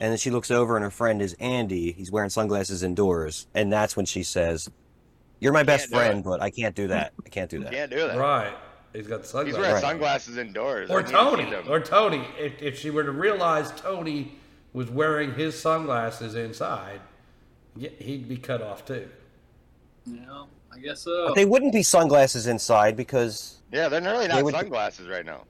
And 0.01 0.11
then 0.11 0.19
she 0.19 0.31
looks 0.31 0.51
over, 0.51 0.77
and 0.77 0.83
her 0.83 0.91
friend 0.91 1.23
is 1.23 1.35
Andy. 1.39 1.93
He's 1.93 2.11
wearing 2.11 2.29
sunglasses 2.29 2.83
indoors, 2.83 3.47
and 3.55 3.73
that's 3.73 3.97
when 3.97 4.05
she 4.07 4.23
says, 4.23 4.69
"You're 5.41 5.53
my 5.53 5.63
best 5.63 5.91
Can't 5.91 5.93
it. 5.93 5.97
friend, 6.07 6.25
but 6.25 6.43
I 6.43 6.51
can't 6.51 6.75
do 6.75 6.89
that. 6.89 7.13
I 7.25 7.29
can't 7.29 7.51
do 7.51 7.61
that." 7.61 7.69
I 7.69 7.75
can't 7.75 7.91
do 7.91 8.07
that. 8.09 8.19
Right. 8.19 8.53
He's 8.95 9.07
got 9.09 9.27
sunglasses. 9.27 9.47
He's 9.47 9.55
sunglasses. 9.55 9.59
wearing 9.59 9.75
Right. 9.75 9.83
sunglasses 9.83 10.37
indoors. 10.39 10.91
Or 10.91 10.99
I 11.01 11.03
need 11.03 11.09
to 11.09 11.09
see 11.09 11.51
Tony. 11.51 11.69
Or 11.69 11.81
Tony. 11.81 12.25
If, 12.39 12.63
if 12.63 12.79
she 12.79 12.91
were 12.91 13.03
to 13.05 13.11
realize 13.11 13.73
Tony 13.73 14.39
was 14.73 14.89
wearing 14.91 15.35
his 15.35 15.59
sunglasses 15.61 16.35
inside, 16.37 17.01
he'd 17.77 18.29
be 18.29 18.37
cut 18.37 18.63
off 18.63 18.85
too. 18.85 19.09
Yeah, 20.07 20.45
I 20.73 20.79
guess 20.79 21.01
so. 21.03 21.29
But 21.29 21.35
they 21.35 21.45
wouldn't 21.45 21.73
be 21.73 21.83
sunglasses 21.83 22.47
inside 22.47 22.97
because 22.97 23.57
Yeah, 23.73 23.89
they're 23.89 24.01
really 24.01 24.29
not 24.29 24.45
would- 24.45 24.55
sunglasses 24.55 25.09
right 25.09 25.27
now. 25.27 25.43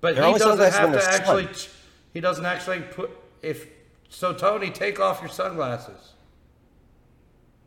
But 0.00 0.16
They're 0.16 0.26
he 0.26 0.32
doesn't 0.38 0.58
have 0.60 0.84
to 0.84 0.90
there's 0.90 1.04
sun. 1.04 1.14
actually. 1.14 1.48
He 2.12 2.20
doesn't 2.20 2.44
actually 2.44 2.80
put 2.80 3.10
if. 3.40 3.66
So 4.10 4.34
Tony, 4.34 4.68
take 4.70 5.00
off 5.00 5.22
your 5.22 5.30
sunglasses. 5.30 6.12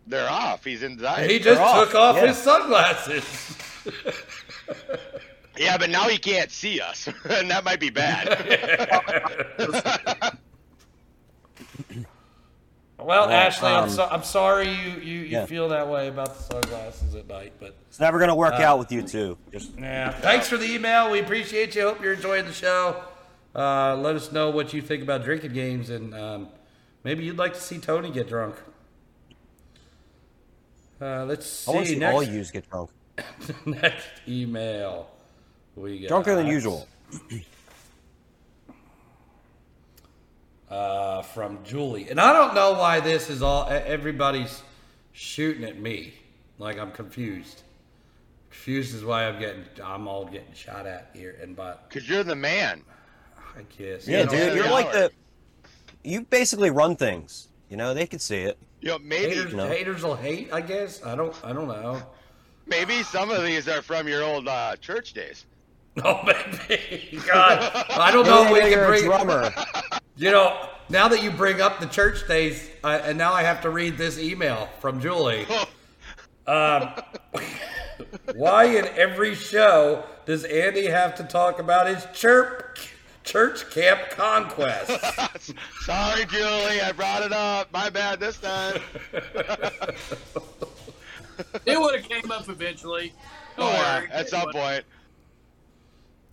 They're 0.06 0.30
off. 0.30 0.64
He's 0.64 0.84
inside. 0.84 1.30
He 1.30 1.40
just 1.40 1.60
off, 1.60 1.88
took 1.88 1.96
off 1.96 2.16
yeah. 2.18 2.28
his 2.28 2.38
sunglasses. 2.38 3.58
Yeah, 5.60 5.78
but 5.78 5.90
now 5.90 6.08
he 6.08 6.18
can't 6.18 6.52
see 6.52 6.80
us, 6.80 7.08
and 7.30 7.50
that 7.52 7.64
might 7.64 7.80
be 7.80 7.90
bad. 7.90 8.28
Well, 13.00 13.28
Well, 13.28 13.30
Ashley, 13.30 13.70
I'm, 13.70 13.84
um, 13.84 13.90
so, 13.92 14.06
I'm 14.10 14.24
sorry 14.24 14.70
you, 14.70 14.92
you, 14.94 15.20
you 15.20 15.26
yeah. 15.26 15.46
feel 15.46 15.70
that 15.70 15.88
way 15.88 16.08
about 16.08 16.36
the 16.36 16.42
sunglasses 16.44 17.14
at 17.14 17.28
night, 17.28 17.54
but 17.60 17.76
it's 17.88 18.00
never 18.00 18.18
going 18.18 18.30
to 18.30 18.34
Uh, 18.34 18.38
work 18.38 18.56
out 18.56 18.80
with 18.80 18.92
you 18.92 19.04
two. 19.04 19.38
Just 19.52 19.72
yeah. 19.78 20.12
Thanks 20.12 20.50
for 20.50 20.58
the 20.58 20.66
email. 20.66 21.12
We 21.12 21.20
appreciate 21.20 21.76
you. 21.76 21.84
Hope 21.84 22.02
you're 22.02 22.14
enjoying 22.14 22.46
the 22.46 22.54
show. 22.54 23.04
Uh, 23.56 23.96
let 23.98 24.16
us 24.16 24.32
know 24.32 24.50
what 24.50 24.74
you 24.74 24.82
think 24.82 25.04
about 25.04 25.24
drinking 25.24 25.54
games, 25.54 25.92
and 25.92 26.14
um, 26.16 26.50
maybe 27.04 27.24
you'd 27.24 27.38
like 27.38 27.54
to 27.54 27.62
see 27.62 27.78
Tony 27.78 28.10
get 28.10 28.28
drunk. 28.28 28.56
Uh, 31.00 31.24
let's 31.26 31.46
see. 31.48 31.72
I 31.72 31.76
want 31.76 31.86
to 31.86 31.90
see 31.90 31.94
see 31.96 32.00
next, 32.00 32.16
all 32.16 32.24
yous 32.24 32.52
get 32.52 32.68
drunk, 32.70 32.90
next 33.66 34.08
email. 34.28 35.08
We 35.78 36.00
got 36.00 36.08
drunker 36.08 36.36
than 36.36 36.48
usual. 36.48 36.88
uh, 40.70 41.22
from 41.22 41.64
Julie, 41.64 42.10
and 42.10 42.20
I 42.20 42.34
don't 42.34 42.56
know 42.56 42.74
why 42.74 43.00
this 43.00 43.30
is 43.30 43.44
all. 43.44 43.68
Everybody's 43.70 44.64
shooting 45.12 45.64
at 45.64 45.80
me, 45.80 46.16
like 46.58 46.80
I'm 46.80 46.92
confused. 46.92 47.62
Confused 48.50 48.96
is 48.96 49.06
why 49.06 49.26
I'm 49.28 49.40
getting. 49.40 49.66
I'm 49.84 50.08
all 50.08 50.26
getting 50.26 50.54
shot 50.56 50.88
at 50.88 51.12
here, 51.14 51.38
and 51.42 51.56
but 51.56 51.88
Because 51.88 52.10
you're 52.10 52.24
the 52.24 52.36
man. 52.36 52.82
I 53.56 53.62
guess. 53.78 54.08
Yeah, 54.08 54.22
you 54.22 54.26
know, 54.26 54.32
dude, 54.32 54.56
you're 54.56 54.70
like 54.72 54.92
the. 54.92 55.12
You 56.04 56.22
basically 56.22 56.72
run 56.72 56.96
things. 56.96 57.50
You 57.70 57.78
know, 57.78 57.94
they 57.94 58.08
can 58.08 58.20
see 58.20 58.38
it. 58.38 58.58
You 58.82 58.90
know, 58.90 59.00
maybe 59.00 59.36
Haters, 59.36 59.54
No. 59.54 59.68
haters 59.68 60.04
will 60.04 60.16
hate. 60.16 60.52
I 60.52 60.62
guess. 60.62 61.04
I 61.04 61.16
don't. 61.16 61.36
I 61.44 61.54
don't 61.54 61.68
know. 61.68 62.02
maybe 62.66 63.04
some 63.04 63.30
of 63.30 63.44
these 63.44 63.68
are 63.68 63.84
from 63.84 64.08
your 64.08 64.24
old 64.24 64.48
uh, 64.48 64.76
church 64.78 65.14
days. 65.14 65.46
Oh, 66.06 66.22
maybe. 66.24 67.20
God, 67.26 67.60
I 67.90 68.12
don't 68.12 68.26
know. 68.26 68.44
if 68.46 68.52
we 68.52 68.60
can 68.60 68.72
you're 68.72 68.84
a 68.86 68.88
bring. 68.88 69.04
drummer. 69.06 69.52
You 70.20 70.32
know, 70.32 70.70
now 70.90 71.08
that 71.10 71.22
you 71.22 71.30
bring 71.30 71.62
up 71.62 71.80
the 71.80 71.86
church 71.86 72.28
days, 72.28 72.68
I, 72.84 72.98
and 72.98 73.20
now 73.20 73.34
I 73.34 73.44
have 73.44 73.62
to 73.62 73.70
read 73.70 73.98
this 74.00 74.18
email 74.18 74.68
from 74.80 75.00
Julie. 75.02 75.46
Um, 76.48 76.94
why 78.36 78.64
in 78.78 78.86
every 78.96 79.36
show 79.36 80.06
does 80.26 80.46
Andy 80.46 80.86
have 80.88 81.14
to 81.16 81.24
talk 81.26 81.60
about 81.60 81.88
his 81.88 82.08
chirp, 82.14 82.78
church 83.26 83.70
camp 83.70 84.00
conquest? 84.12 84.90
Sorry, 85.82 86.26
Julie, 86.28 86.80
I 86.80 86.94
brought 86.96 87.24
it 87.24 87.34
up. 87.34 87.70
My 87.74 87.90
bad 87.90 88.22
this 88.22 88.38
time. 88.40 88.80
It 91.66 91.78
would 91.78 91.96
have 92.00 92.08
came 92.10 92.32
up 92.32 92.48
eventually. 92.48 93.14
Don't 93.58 93.68
Oh, 93.68 93.72
yeah, 93.74 94.00
worry. 94.00 94.10
at 94.12 94.30
some 94.30 94.50
point. 94.54 94.86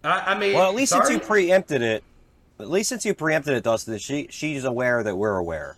I, 0.04 0.34
I 0.34 0.38
mean, 0.38 0.54
Well, 0.54 0.68
at 0.68 0.74
least 0.74 0.90
sorry? 0.90 1.06
since 1.06 1.22
you 1.22 1.26
preempted 1.26 1.82
it, 1.82 2.04
at 2.60 2.70
least 2.70 2.88
since 2.88 3.04
you 3.04 3.14
preempted 3.14 3.54
it, 3.54 3.64
Dustin, 3.64 3.98
she 3.98 4.28
she's 4.30 4.64
aware 4.64 5.02
that 5.02 5.16
we're 5.16 5.36
aware. 5.36 5.76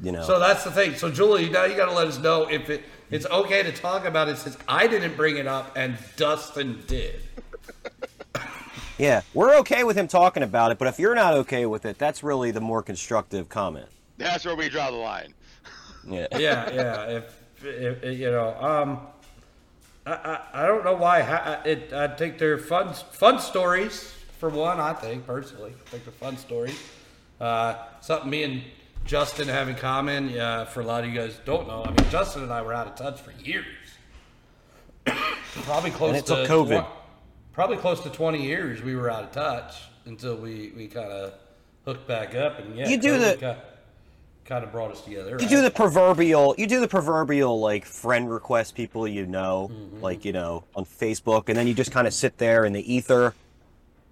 You 0.00 0.12
know. 0.12 0.22
So 0.22 0.38
that's 0.38 0.64
the 0.64 0.70
thing. 0.70 0.94
So 0.94 1.10
Julie, 1.10 1.50
now 1.50 1.64
you 1.64 1.76
got 1.76 1.86
to 1.86 1.92
let 1.92 2.06
us 2.06 2.18
know 2.18 2.48
if 2.48 2.70
it 2.70 2.82
it's 3.10 3.26
okay 3.26 3.62
to 3.62 3.72
talk 3.72 4.04
about 4.04 4.28
it 4.28 4.38
since 4.38 4.56
I 4.66 4.86
didn't 4.86 5.16
bring 5.16 5.36
it 5.36 5.46
up 5.46 5.76
and 5.76 5.96
Dustin 6.16 6.82
did. 6.86 7.20
yeah, 8.98 9.20
we're 9.34 9.56
okay 9.58 9.84
with 9.84 9.96
him 9.96 10.08
talking 10.08 10.42
about 10.42 10.72
it, 10.72 10.78
but 10.78 10.88
if 10.88 10.98
you're 10.98 11.14
not 11.14 11.34
okay 11.34 11.66
with 11.66 11.84
it, 11.84 11.98
that's 11.98 12.22
really 12.22 12.50
the 12.50 12.60
more 12.60 12.82
constructive 12.82 13.48
comment. 13.48 13.86
That's 14.18 14.44
where 14.44 14.56
we 14.56 14.68
draw 14.68 14.90
the 14.90 14.96
line. 14.96 15.34
Yeah. 16.08 16.26
yeah, 16.38 16.72
yeah. 16.72 17.02
If, 17.04 17.42
if, 17.62 18.02
if, 18.02 18.18
you 18.18 18.30
know, 18.30 18.56
um, 18.60 19.00
I, 20.06 20.12
I, 20.12 20.62
I 20.64 20.66
don't 20.66 20.84
know 20.84 20.94
why. 20.94 21.22
ha- 21.22 21.62
It 21.64 21.92
I 21.92 22.08
think 22.08 22.38
they're 22.38 22.58
fun 22.58 22.94
fun 22.94 23.38
stories 23.40 24.12
for 24.38 24.48
one. 24.48 24.78
I 24.80 24.92
think 24.92 25.26
personally, 25.26 25.72
I 25.86 25.90
think 25.90 26.04
they're 26.04 26.12
fun 26.12 26.36
stories. 26.36 26.78
Uh, 27.40 27.74
something 28.00 28.30
me 28.30 28.44
and 28.44 28.62
Justin 29.04 29.48
have 29.48 29.68
in 29.68 29.74
common. 29.76 30.30
Yeah, 30.30 30.64
for 30.64 30.80
a 30.80 30.84
lot 30.84 31.04
of 31.04 31.10
you 31.10 31.18
guys 31.18 31.38
don't 31.44 31.66
know. 31.68 31.82
I 31.84 31.88
mean, 31.88 32.10
Justin 32.10 32.42
and 32.44 32.52
I 32.52 32.62
were 32.62 32.72
out 32.72 32.86
of 32.86 32.94
touch 32.94 33.20
for 33.20 33.32
years. 33.42 33.66
probably 35.64 35.90
close 35.90 36.22
to 36.22 36.32
COVID. 36.34 36.66
twen- 36.68 36.84
probably 37.52 37.76
close 37.76 38.00
to 38.02 38.10
twenty 38.10 38.42
years 38.44 38.82
we 38.82 38.94
were 38.96 39.10
out 39.10 39.24
of 39.24 39.32
touch 39.32 39.74
until 40.04 40.36
we 40.36 40.72
we 40.76 40.86
kind 40.88 41.10
of 41.10 41.34
hooked 41.84 42.06
back 42.06 42.34
up. 42.34 42.58
And 42.58 42.76
yeah, 42.76 42.88
You 42.88 42.96
do 42.98 43.14
COVID 43.18 43.40
the- 43.40 43.56
kind 44.46 44.64
of 44.64 44.72
brought 44.72 44.90
us 44.90 45.02
together. 45.02 45.30
You 45.30 45.36
right? 45.36 45.48
do 45.48 45.62
the 45.62 45.70
proverbial, 45.70 46.54
you 46.56 46.66
do 46.66 46.80
the 46.80 46.88
proverbial 46.88 47.60
like 47.60 47.84
friend 47.84 48.30
request 48.30 48.74
people 48.74 49.06
you 49.06 49.26
know, 49.26 49.70
like 50.00 50.24
you 50.24 50.32
know 50.32 50.64
on 50.74 50.84
Facebook, 50.84 51.48
and 51.48 51.56
then 51.56 51.66
you 51.66 51.74
just 51.74 51.90
kind 51.90 52.06
of 52.06 52.14
sit 52.14 52.38
there 52.38 52.64
in 52.64 52.72
the 52.72 52.94
ether, 52.94 53.34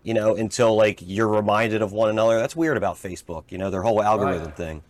you 0.03 0.15
know, 0.15 0.35
until 0.35 0.75
like 0.77 0.99
you're 1.01 1.29
reminded 1.29 1.83
of 1.83 1.93
one 1.93 2.11
another. 2.11 2.39
That's 2.39 2.57
weird 2.57 2.77
about 2.77 2.97
Facebook, 2.97 3.45
you 3.51 3.59
know, 3.59 3.71
their 3.71 3.83
whole 3.83 4.03
algorithm 4.03 4.47
Right. 4.47 4.57
thing. 4.57 4.83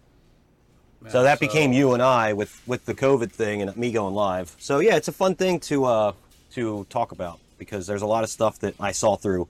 Yeah, 1.03 1.11
So 1.11 1.23
that 1.23 1.41
became 1.41 1.73
you 1.73 1.93
and 1.93 2.03
I 2.03 2.33
with 2.33 2.63
with 2.67 2.87
the 2.87 2.95
COVID 2.95 3.33
thing 3.33 3.61
and 3.63 3.77
me 3.77 3.93
going 3.93 4.15
live. 4.15 4.57
So 4.59 4.79
yeah, 4.79 4.97
it's 4.97 5.09
a 5.09 5.13
fun 5.13 5.35
thing 5.37 5.61
to 5.61 5.85
uh 5.85 6.13
to 6.53 6.87
talk 6.89 7.13
about 7.13 7.41
because 7.59 7.87
there's 7.87 8.03
a 8.03 8.07
lot 8.07 8.25
of 8.25 8.31
stuff 8.31 8.59
that 8.61 8.75
I 8.81 8.93
saw 8.93 9.17
through 9.17 9.49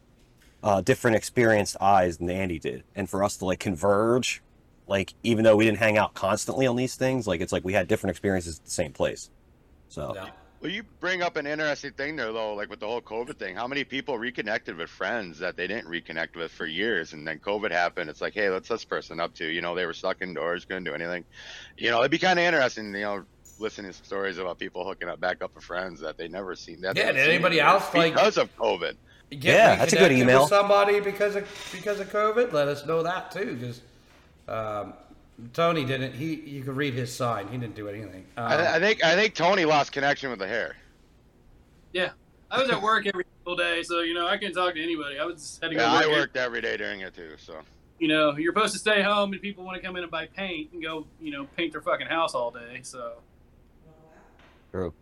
uh, 0.62 0.80
different 0.80 1.16
experienced 1.16 1.76
eyes 1.80 2.16
than 2.16 2.30
Andy 2.30 2.58
did, 2.58 2.84
and 2.94 3.08
for 3.08 3.22
us 3.22 3.36
to 3.36 3.44
like 3.44 3.60
converge, 3.60 4.42
like 4.86 5.14
even 5.22 5.44
though 5.44 5.56
we 5.56 5.64
didn't 5.64 5.78
hang 5.78 5.96
out 5.98 6.14
constantly 6.14 6.66
on 6.66 6.76
these 6.76 6.94
things, 6.94 7.26
like 7.26 7.40
it's 7.40 7.52
like 7.52 7.64
we 7.64 7.72
had 7.72 7.88
different 7.88 8.10
experiences 8.10 8.58
at 8.58 8.64
the 8.64 8.70
same 8.70 8.92
place. 8.92 9.30
So 9.88 10.12
Yeah. 10.14 10.30
Well, 10.60 10.72
you 10.72 10.82
bring 10.98 11.20
up 11.20 11.36
an 11.36 11.46
interesting 11.46 11.92
thing 11.92 12.16
there, 12.16 12.32
though, 12.32 12.54
like 12.54 12.70
with 12.70 12.80
the 12.80 12.86
whole 12.86 13.02
COVID 13.02 13.36
thing. 13.36 13.54
How 13.54 13.66
many 13.66 13.84
people 13.84 14.16
reconnected 14.18 14.78
with 14.78 14.88
friends 14.88 15.38
that 15.40 15.58
they 15.58 15.66
didn't 15.66 15.88
reconnect 15.88 16.36
with 16.36 16.50
for 16.52 16.64
years, 16.64 17.12
and 17.12 17.28
then 17.28 17.38
COVID 17.38 17.70
happened? 17.70 18.08
It's 18.08 18.22
like, 18.22 18.32
hey, 18.32 18.48
what's 18.48 18.70
this 18.70 18.82
person 18.82 19.20
up 19.20 19.34
to? 19.34 19.44
You 19.44 19.60
know, 19.60 19.74
they 19.74 19.84
were 19.84 19.92
stuck 19.92 20.22
indoors, 20.22 20.64
couldn't 20.64 20.84
do 20.84 20.94
anything. 20.94 21.26
You 21.76 21.90
know, 21.90 21.98
it'd 21.98 22.10
be 22.10 22.18
kind 22.18 22.38
of 22.38 22.46
interesting, 22.46 22.86
you 22.94 23.02
know, 23.02 23.24
listening 23.58 23.92
to 23.92 24.04
stories 24.06 24.38
about 24.38 24.58
people 24.58 24.86
hooking 24.86 25.06
up 25.06 25.20
back 25.20 25.42
up 25.42 25.54
with 25.54 25.64
friends 25.64 26.00
that 26.00 26.16
they 26.16 26.28
never 26.28 26.56
seen. 26.56 26.80
That 26.80 26.96
Yeah, 26.96 27.12
did 27.12 27.20
seen 27.20 27.30
anybody 27.34 27.58
in 27.58 27.64
years 27.66 27.82
else, 27.82 27.94
like- 27.94 28.14
because 28.14 28.38
of 28.38 28.56
COVID? 28.56 28.96
Yeah, 29.30 29.76
that's 29.76 29.92
a 29.92 29.96
good 29.96 30.12
email. 30.12 30.46
Somebody 30.48 31.00
because 31.00 31.36
of 31.36 31.46
because 31.72 32.00
of 32.00 32.10
COVID, 32.10 32.52
let 32.52 32.68
us 32.68 32.86
know 32.86 33.02
that 33.02 33.30
too. 33.30 33.56
Because 33.60 33.82
um, 34.48 34.94
Tony 35.52 35.84
didn't. 35.84 36.14
He 36.14 36.34
you 36.34 36.62
could 36.62 36.76
read 36.76 36.94
his 36.94 37.14
sign. 37.14 37.48
He 37.48 37.58
didn't 37.58 37.74
do 37.74 37.88
anything. 37.88 38.24
Um, 38.36 38.44
I, 38.46 38.76
I 38.76 38.80
think 38.80 39.02
I 39.04 39.14
think 39.16 39.34
Tony 39.34 39.64
lost 39.64 39.92
connection 39.92 40.30
with 40.30 40.38
the 40.38 40.46
hair. 40.48 40.76
Yeah. 41.92 42.10
I 42.50 42.60
was 42.60 42.70
at 42.70 42.80
work 42.80 43.06
every 43.06 43.24
single 43.38 43.56
day, 43.56 43.82
so 43.82 44.00
you 44.02 44.14
know 44.14 44.28
I 44.28 44.36
couldn't 44.36 44.54
talk 44.54 44.74
to 44.74 44.82
anybody. 44.82 45.18
I 45.18 45.24
was 45.24 45.36
just 45.36 45.60
had 45.62 45.70
to 45.70 45.76
go 45.76 45.82
Yeah, 45.82 45.92
work. 45.92 46.00
I 46.00 46.04
every- 46.04 46.14
worked 46.20 46.36
every 46.36 46.60
day 46.60 46.76
during 46.76 47.00
it 47.00 47.14
too. 47.14 47.32
So 47.36 47.56
You 47.98 48.06
know, 48.08 48.36
you're 48.36 48.52
supposed 48.52 48.74
to 48.74 48.78
stay 48.78 49.02
home, 49.02 49.32
and 49.32 49.42
people 49.42 49.64
want 49.64 49.76
to 49.80 49.82
come 49.84 49.96
in 49.96 50.02
and 50.02 50.10
buy 50.10 50.26
paint 50.26 50.70
and 50.72 50.80
go, 50.82 51.06
you 51.20 51.32
know, 51.32 51.46
paint 51.56 51.72
their 51.72 51.80
fucking 51.80 52.06
house 52.06 52.34
all 52.34 52.50
day. 52.52 52.80
So 52.82 53.14
true. 54.70 54.92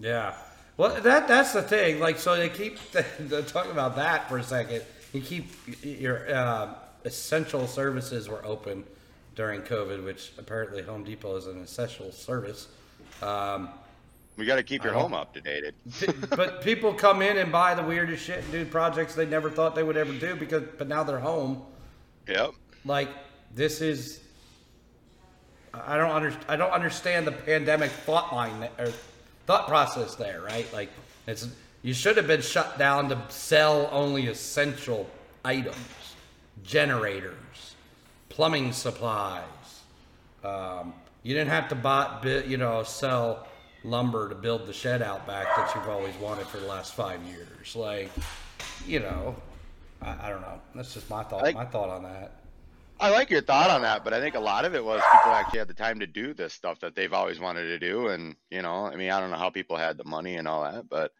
yeah. 0.00 0.34
Well, 0.76 1.00
that 1.02 1.28
that's 1.28 1.52
the 1.52 1.62
thing. 1.62 2.00
Like, 2.00 2.18
so 2.18 2.34
they 2.36 2.48
keep 2.48 2.78
they're 3.20 3.42
talking 3.42 3.70
about 3.70 3.94
that 3.96 4.28
for 4.28 4.38
a 4.38 4.42
second. 4.42 4.82
You 5.12 5.20
keep 5.20 5.46
your 5.84 6.34
uh, 6.34 6.74
essential 7.04 7.66
services 7.66 8.28
were 8.28 8.44
open 8.44 8.84
during 9.34 9.60
COVID, 9.62 10.04
which 10.04 10.32
apparently 10.38 10.82
Home 10.82 11.04
Depot 11.04 11.36
is 11.36 11.46
an 11.46 11.60
essential 11.60 12.12
service. 12.12 12.68
Um, 13.22 13.68
we 14.36 14.46
got 14.46 14.56
to 14.56 14.62
keep 14.62 14.82
your 14.82 14.92
home 14.92 15.14
up 15.14 15.32
to 15.34 15.40
date. 15.40 15.64
But 16.30 16.62
people 16.62 16.92
come 16.92 17.22
in 17.22 17.36
and 17.38 17.52
buy 17.52 17.74
the 17.74 17.82
weirdest 17.82 18.24
shit 18.24 18.42
and 18.42 18.50
do 18.52 18.64
projects 18.64 19.14
they 19.14 19.26
never 19.26 19.48
thought 19.50 19.74
they 19.74 19.82
would 19.84 19.96
ever 19.96 20.12
do 20.12 20.34
because 20.34 20.64
but 20.76 20.88
now 20.88 21.04
they're 21.04 21.20
home 21.20 21.62
Yep. 22.26 22.52
like 22.84 23.08
this 23.54 23.80
is 23.80 24.20
i 25.74 25.96
don't 25.96 26.10
under, 26.10 26.34
i 26.48 26.56
don't 26.56 26.72
understand 26.72 27.26
the 27.26 27.32
pandemic 27.32 27.90
thought 27.90 28.32
line 28.34 28.68
or 28.78 28.88
thought 29.46 29.68
process 29.68 30.14
there 30.14 30.40
right 30.40 30.66
like 30.72 30.88
it's 31.26 31.48
you 31.82 31.92
should 31.92 32.16
have 32.16 32.26
been 32.26 32.40
shut 32.40 32.78
down 32.78 33.08
to 33.10 33.20
sell 33.28 33.88
only 33.92 34.26
essential 34.28 35.08
items 35.44 35.76
generators 36.62 37.74
plumbing 38.28 38.72
supplies 38.72 39.42
um, 40.44 40.94
you 41.22 41.34
didn't 41.34 41.50
have 41.50 41.68
to 41.68 41.74
buy 41.74 42.42
you 42.46 42.56
know 42.56 42.82
sell 42.82 43.46
lumber 43.84 44.30
to 44.30 44.34
build 44.34 44.66
the 44.66 44.72
shed 44.72 45.02
out 45.02 45.26
back 45.26 45.54
that 45.56 45.74
you've 45.74 45.88
always 45.88 46.14
wanted 46.16 46.46
for 46.46 46.58
the 46.58 46.66
last 46.66 46.94
five 46.94 47.22
years. 47.24 47.76
Like, 47.76 48.10
you 48.86 49.00
know, 49.00 49.36
I, 50.02 50.26
I 50.26 50.28
don't 50.30 50.40
know. 50.40 50.60
That's 50.74 50.94
just 50.94 51.08
my 51.08 51.22
thought. 51.22 51.42
Like- 51.42 51.54
my 51.54 51.66
thought 51.66 51.90
on 51.90 52.02
that. 52.04 52.40
I 53.00 53.10
like 53.10 53.28
your 53.28 53.42
thought 53.42 53.70
on 53.70 53.82
that, 53.82 54.04
but 54.04 54.14
I 54.14 54.20
think 54.20 54.36
a 54.36 54.40
lot 54.40 54.64
of 54.64 54.76
it 54.76 54.82
was 54.82 55.02
people 55.12 55.32
actually 55.32 55.58
had 55.58 55.66
the 55.66 55.74
time 55.74 55.98
to 55.98 56.06
do 56.06 56.32
this 56.32 56.54
stuff 56.54 56.78
that 56.78 56.94
they've 56.94 57.12
always 57.12 57.40
wanted 57.40 57.64
to 57.64 57.78
do. 57.80 58.06
And, 58.06 58.36
you 58.50 58.62
know, 58.62 58.86
I 58.86 58.94
mean, 58.94 59.10
I 59.10 59.18
don't 59.18 59.32
know 59.32 59.36
how 59.36 59.50
people 59.50 59.76
had 59.76 59.98
the 59.98 60.04
money 60.04 60.36
and 60.36 60.46
all 60.46 60.62
that, 60.62 60.88
but, 60.88 61.10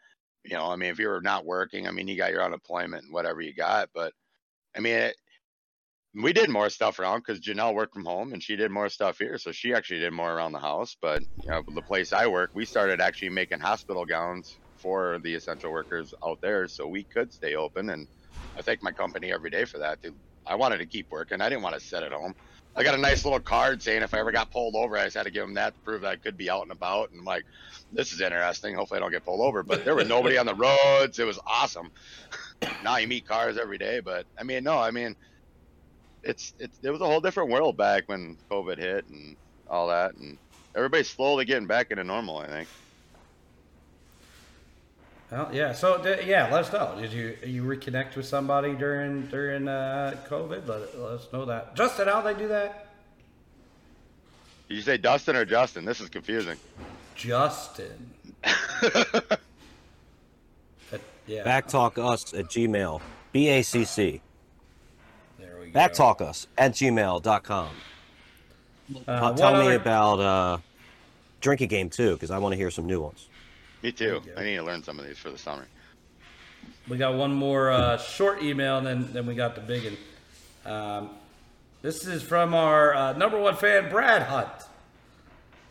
you 0.45 0.55
know, 0.55 0.67
I 0.71 0.77
mean, 0.77 0.91
if 0.91 1.01
you're 1.01 1.21
not 1.21 1.45
working, 1.45 1.89
I 1.89 1.91
mean, 1.91 2.07
you 2.07 2.17
got 2.17 2.31
your 2.31 2.45
unemployment 2.45 3.05
and 3.05 3.13
whatever 3.13 3.41
you 3.41 3.53
got. 3.53 3.91
But, 3.93 4.13
I 4.77 4.81
mean, 4.81 4.95
it, 4.95 5.17
we 6.15 6.33
did 6.33 6.51
more 6.51 6.71
stuff 6.71 6.99
around 6.99 7.21
because 7.21 7.41
Janelle 7.41 7.75
worked 7.75 7.95
from 7.95 8.05
home 8.05 8.33
and 8.33 8.43
she 8.43 8.57
did 8.57 8.71
more 8.71 8.89
stuff 8.89 9.19
here. 9.19 9.39
So 9.39 9.53
she 9.53 9.75
actually 9.75 10.01
did 10.01 10.13
more 10.13 10.33
around 10.33 10.53
the 10.53 10.61
house. 10.61 10.97
But, 11.01 11.23
you 11.37 11.51
know, 11.51 11.63
the 11.75 11.83
place 11.83 12.13
I 12.13 12.27
work, 12.29 12.51
we 12.55 12.67
started 12.67 13.01
actually 13.01 13.31
making 13.31 13.61
hospital 13.61 14.07
gowns 14.07 14.61
for 14.77 15.21
the 15.23 15.35
essential 15.35 15.73
workers 15.73 16.15
out 16.25 16.39
there 16.43 16.69
so 16.69 16.89
we 16.89 17.05
could 17.05 17.33
stay 17.33 17.55
open. 17.57 17.91
And 17.91 18.09
I 18.59 18.63
thank 18.63 18.83
my 18.83 18.93
company 18.93 19.33
every 19.33 19.51
day 19.51 19.65
for 19.67 19.79
that. 19.79 20.01
I 20.47 20.57
wanted 20.57 20.79
to 20.79 20.87
keep 20.87 21.09
working. 21.11 21.41
I 21.41 21.49
didn't 21.49 21.63
want 21.63 21.75
to 21.77 21.81
sit 21.81 22.03
at 22.03 22.13
home. 22.13 22.35
I 22.77 22.83
got 22.85 22.95
a 22.95 23.01
nice 23.01 23.25
little 23.25 23.41
card 23.41 23.83
saying 23.83 24.03
if 24.03 24.15
I 24.15 24.19
ever 24.21 24.33
got 24.33 24.51
pulled 24.53 24.77
over, 24.77 24.97
I 24.97 25.05
just 25.05 25.17
had 25.17 25.25
to 25.25 25.33
give 25.33 25.45
them 25.45 25.55
that 25.55 25.75
to 25.75 25.81
prove 25.83 26.03
that 26.03 26.13
I 26.13 26.17
could 26.17 26.37
be 26.37 26.51
out 26.51 26.63
and 26.63 26.73
about. 26.73 27.11
And 27.11 27.21
I'm 27.21 27.25
like, 27.25 27.45
this 27.91 28.13
is 28.13 28.21
interesting. 28.21 28.75
Hopefully 28.75 28.99
I 28.99 29.01
don't 29.01 29.13
get 29.13 29.25
pulled 29.25 29.47
over. 29.47 29.63
But 29.63 29.85
there 29.85 29.95
was 29.95 30.09
nobody 30.09 30.39
on 30.39 30.47
the 30.47 30.55
roads. 30.57 31.19
It 31.19 31.27
was 31.27 31.41
awesome. 31.47 31.91
now 32.83 32.97
you 32.99 33.09
meet 33.09 33.27
cars 33.27 33.59
every 33.59 33.79
day. 33.79 34.01
But 34.01 34.27
I 34.39 34.45
mean, 34.45 34.65
no, 34.65 34.79
I 34.79 34.91
mean, 34.91 35.17
it's, 36.25 36.55
it's, 36.59 36.79
it 36.83 36.91
was 36.91 37.01
a 37.01 37.07
whole 37.07 37.21
different 37.21 37.51
world 37.51 37.77
back 37.77 38.09
when 38.09 38.37
COVID 38.51 38.79
hit 38.79 39.07
and 39.09 39.37
all 39.69 39.89
that. 39.89 40.15
And 40.15 40.39
everybody's 40.75 41.09
slowly 41.09 41.45
getting 41.45 41.67
back 41.67 41.91
into 41.91 42.05
normal, 42.05 42.39
I 42.39 42.49
think. 42.49 42.69
Well, 45.31 45.51
yeah. 45.53 45.73
So 45.73 46.05
yeah, 46.25 46.49
let 46.53 46.65
us 46.65 46.73
know. 46.73 46.97
Did 47.01 47.13
you 47.13 47.37
you 47.45 47.65
reconnect 47.65 48.15
with 48.15 48.27
somebody 48.27 48.75
during 48.75 49.27
during 49.27 49.67
uh, 49.67 50.17
COVID? 50.29 50.69
Let, 50.69 50.97
let 50.99 51.13
us 51.13 51.27
know 51.33 51.45
that. 51.47 51.75
Justin, 51.75 52.07
how 52.07 52.21
they 52.21 52.35
do 52.35 52.47
that? 52.49 52.89
Did 54.69 54.77
you 54.77 54.83
say 54.83 54.97
Dustin 54.97 55.35
or 55.35 55.45
Justin? 55.45 55.85
This 55.85 56.01
is 56.01 56.09
confusing. 56.09 56.57
Justin. 57.17 58.11
But, 60.91 61.01
yeah. 61.27 61.43
BACCtalk 61.43 61.99
us 61.99 62.35
at 62.35 62.45
Gmail. 62.45 63.01
B 63.33 63.49
A 63.49 63.63
C 63.63 63.85
C. 63.85 64.21
There 65.75 65.83
we 65.83 65.89
go. 65.89 65.95
BACCtalk 65.95 66.21
us 66.23 66.47
at 66.57 66.73
gmail.com. 66.73 67.69
Uh, 68.95 69.11
Uh, 69.11 69.21
one 69.21 69.37
tell 69.37 69.53
me 69.55 69.61
other- 69.67 69.75
about 69.77 70.21
uh, 70.21 70.59
Drinking 71.41 71.69
Game 71.69 71.91
too, 71.91 72.15
because 72.15 72.31
I 72.31 72.39
want 72.39 72.53
to 72.53 72.57
hear 72.57 72.71
some 72.71 72.87
new 72.87 73.01
ones. 73.01 73.29
Me 73.83 73.93
too. 73.93 74.23
I 74.37 74.45
need 74.45 74.57
to 74.57 74.63
learn 74.63 74.83
some 74.83 74.99
of 74.99 75.07
these 75.07 75.19
for 75.19 75.31
the 75.31 75.39
summer. 75.39 75.67
We 76.89 76.97
got 76.99 77.15
one 77.15 77.33
more 77.35 77.71
uh, 77.71 77.97
short 77.99 78.43
email, 78.43 78.79
and 78.79 78.87
then 78.87 79.13
then 79.13 79.27
we 79.27 79.35
got 79.35 79.55
the 79.55 79.61
big 79.61 79.85
one. 79.85 80.73
Um, 80.75 81.11
this 81.83 82.07
is 82.07 82.23
from 82.23 82.55
our 82.55 82.95
uh, 82.95 83.13
number 83.15 83.39
one 83.39 83.57
fan, 83.57 83.91
Brad 83.91 84.23
Hunt. 84.23 84.49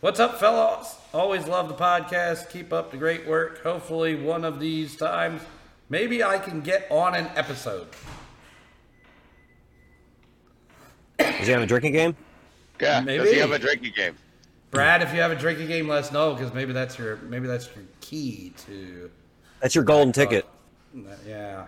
What's 0.01 0.19
up, 0.19 0.39
fellas? 0.39 0.95
Always 1.13 1.47
love 1.47 1.67
the 1.69 1.75
podcast. 1.75 2.49
Keep 2.51 2.73
up 2.73 2.91
the 2.91 2.97
great 2.97 3.25
work. 3.27 3.63
Hopefully, 3.63 4.15
one 4.15 4.43
of 4.43 4.59
these 4.59 4.95
times, 4.95 5.41
maybe 5.89 6.23
I 6.23 6.37
can 6.39 6.61
get 6.61 6.87
on 6.91 7.15
an 7.15 7.29
episode. 7.35 7.87
Does 11.37 11.47
he 11.47 11.53
have 11.53 11.61
a 11.61 11.65
drinking 11.65 11.93
game? 11.93 12.15
Yeah. 12.81 13.01
Maybe. 13.01 13.17
Does 13.17 13.25
Maybe. 13.25 13.35
he 13.35 13.41
have 13.41 13.51
a 13.51 13.59
drinking 13.59 13.93
game? 13.95 14.15
Brad, 14.71 15.01
if 15.03 15.13
you 15.13 15.21
have 15.21 15.31
a 15.31 15.35
drinking 15.35 15.67
game, 15.67 15.87
let 15.87 15.99
us 15.99 16.11
know 16.11 16.33
because 16.33 16.51
maybe 16.53 16.73
that's 16.73 16.97
your 16.97 17.17
maybe 17.17 17.47
that's 17.47 17.67
your 17.75 17.85
key 18.01 18.53
to. 18.65 19.11
That's 19.61 19.75
your 19.75 19.83
golden 19.83 20.11
ticket. 20.11 20.45
Yeah, 21.27 21.65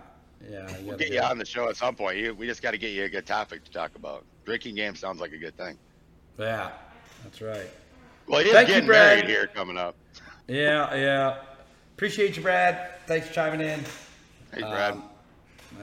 yeah. 0.49 0.77
You 0.79 0.87
We'll 0.87 0.97
get 0.97 1.11
you 1.11 1.19
it. 1.19 1.23
on 1.23 1.37
the 1.37 1.45
show 1.45 1.69
at 1.69 1.77
some 1.77 1.95
point. 1.95 2.17
You, 2.17 2.33
we 2.33 2.47
just 2.47 2.61
got 2.63 2.71
to 2.71 2.77
get 2.77 2.91
you 2.91 3.03
a 3.03 3.09
good 3.09 3.25
topic 3.27 3.63
to 3.63 3.71
talk 3.71 3.95
about. 3.95 4.25
Drinking 4.45 4.75
game 4.75 4.95
sounds 4.95 5.21
like 5.21 5.31
a 5.33 5.37
good 5.37 5.55
thing. 5.55 5.77
Yeah, 6.39 6.71
that's 7.23 7.41
right. 7.41 7.69
Well, 8.27 8.41
he's 8.43 8.51
Thank 8.53 8.67
you, 8.69 8.73
getting 8.75 8.87
Brad. 8.87 9.17
married 9.19 9.29
here 9.29 9.47
coming 9.53 9.77
up. 9.77 9.95
Yeah, 10.47 10.93
yeah. 10.95 11.37
Appreciate 11.93 12.35
you, 12.35 12.41
Brad. 12.43 12.89
Thanks 13.05 13.27
for 13.27 13.33
chiming 13.33 13.61
in. 13.61 13.79
Hey, 14.53 14.61
Brad. 14.61 14.93
Um, 14.93 15.03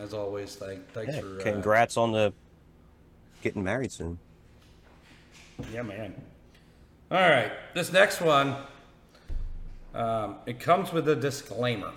As 0.01 0.13
always, 0.13 0.57
thank, 0.57 0.87
thanks 0.93 1.15
Yeah, 1.15 1.21
for. 1.21 1.41
Uh, 1.41 1.43
congrats 1.43 1.97
on 1.97 2.11
the 2.13 2.33
getting 3.43 3.63
married 3.63 3.93
soon. 3.93 4.19
Yeah, 5.73 5.83
man. 5.83 6.15
All 7.11 7.19
right, 7.21 7.53
this 7.75 7.93
next 7.93 8.21
one, 8.23 8.57
um, 9.95 10.37
it 10.47 10.59
comes 10.59 10.93
with 10.93 11.07
a 11.09 11.15
disclaimer, 11.17 11.93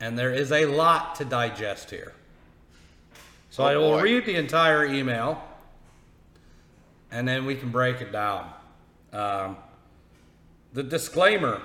and 0.00 0.18
there 0.18 0.32
is 0.32 0.50
a 0.52 0.64
lot 0.64 1.16
to 1.16 1.24
digest 1.26 1.90
here. 1.90 2.14
So 3.50 3.64
Oh, 3.64 3.66
I 3.66 3.76
will 3.76 3.90
boy. 3.92 4.02
read 4.02 4.26
the 4.26 4.36
entire 4.36 4.86
email, 4.86 5.42
and 7.10 7.28
then 7.28 7.44
we 7.44 7.54
can 7.56 7.70
break 7.70 8.00
it 8.00 8.10
down. 8.10 8.50
Um, 9.12 9.56
the 10.72 10.82
disclaimer: 10.82 11.60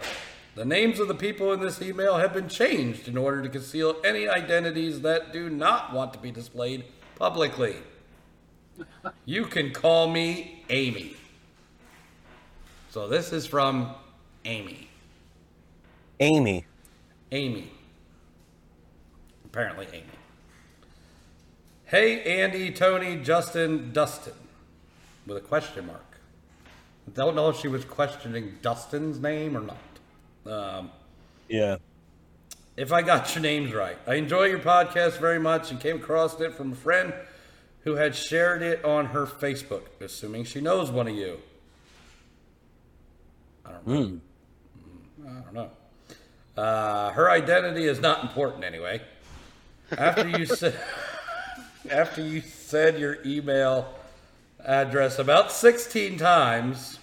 the 0.56 0.66
names 0.66 1.00
of 1.00 1.08
the 1.08 1.16
people 1.16 1.54
in 1.54 1.62
this 1.62 1.82
email 1.82 2.18
have 2.18 2.34
been 2.34 2.50
changed 2.50 3.08
in 3.08 3.18
order 3.18 3.42
to 3.42 3.50
conceal 3.50 3.96
any 4.04 4.28
identities 4.28 5.02
that 5.02 5.32
do 5.32 5.50
not 5.50 5.94
want 5.94 6.12
to 6.14 6.20
be 6.20 6.32
displayed 6.32 6.84
publicly. 7.16 7.78
You 9.26 9.46
can 9.46 9.72
call 9.72 10.10
me 10.10 10.64
Amy. 10.70 11.16
So 12.90 13.08
this 13.08 13.32
is 13.32 13.46
from 13.46 13.94
Amy. 14.46 14.90
Amy. 16.20 16.66
Amy. 17.32 17.72
Apparently, 19.46 19.88
Amy. 19.94 20.04
Hey, 21.86 22.42
Andy, 22.42 22.72
Tony, 22.72 23.18
Justin, 23.18 23.92
Dustin. 23.92 24.34
With 25.26 25.38
a 25.38 25.42
question 25.42 25.88
mark. 25.88 26.06
I 27.08 27.12
don't 27.12 27.36
know 27.36 27.50
if 27.50 27.58
she 27.60 27.68
was 27.68 27.84
questioning 27.86 28.58
Dustin's 28.62 29.20
name 29.20 29.58
or 29.58 29.62
not. 29.62 30.52
Um, 30.52 30.92
Yeah. 31.50 31.78
if 32.78 32.92
I 32.92 33.02
got 33.02 33.34
your 33.36 33.42
names 33.42 33.74
right. 33.74 33.98
I 34.08 34.16
enjoy 34.16 34.46
your 34.46 34.60
podcast 34.60 35.20
very 35.20 35.40
much 35.40 35.72
and 35.72 35.80
came 35.80 35.98
across 35.98 36.40
it 36.40 36.54
from 36.54 36.72
a 36.72 36.76
friend 36.76 37.14
who 37.84 37.96
had 37.96 38.16
shared 38.16 38.62
it 38.62 38.84
on 38.86 39.08
her 39.08 39.26
Facebook, 39.26 39.84
assuming 40.00 40.44
she 40.44 40.62
knows 40.62 40.92
one 40.92 41.08
of 41.08 41.16
you. 41.16 41.40
I 43.66 43.72
don't 43.72 43.88
know. 43.88 44.20
I 45.28 45.42
don't 45.42 45.54
know. 45.54 45.70
Uh, 46.62 47.12
her 47.12 47.30
identity 47.30 47.86
is 47.86 48.00
not 48.00 48.24
important 48.24 48.64
anyway. 48.64 49.02
After 49.98 50.28
you 50.28 50.46
said 50.46 50.80
after 51.90 52.22
you 52.22 52.42
said 52.42 53.00
your 53.00 53.18
email 53.26 53.94
address 54.64 55.20
about 55.20 55.52
16 55.52 56.18
times 56.18 57.00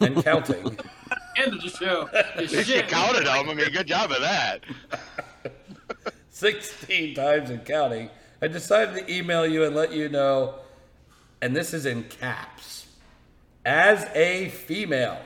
and 0.00 0.22
counting. 0.22 0.64
End 1.36 1.54
of 1.54 1.62
the 1.62 1.68
show. 1.68 2.08
At 2.12 2.36
least 2.36 2.68
you 2.68 2.82
counted 2.82 3.26
them. 3.26 3.48
I 3.48 3.54
mean, 3.54 3.70
good 3.72 3.86
job 3.86 4.10
of 4.10 4.20
that. 4.20 4.64
16 6.30 7.14
times 7.14 7.50
and 7.50 7.64
counting, 7.64 8.10
I 8.40 8.48
decided 8.48 8.94
to 9.06 9.12
email 9.12 9.46
you 9.46 9.64
and 9.64 9.74
let 9.74 9.92
you 9.92 10.08
know, 10.08 10.54
and 11.42 11.56
this 11.56 11.74
is 11.74 11.86
in 11.86 12.04
caps, 12.04 12.86
as 13.64 14.04
a 14.14 14.48
female. 14.48 15.20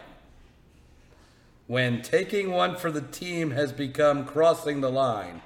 When 1.67 2.03
taking 2.03 2.51
one 2.51 2.77
for 2.77 2.91
the 2.91 3.01
team 3.01 3.53
has 3.53 3.73
become 3.73 4.25
crossing 4.25 4.81
the 4.81 4.91
line. 4.91 5.43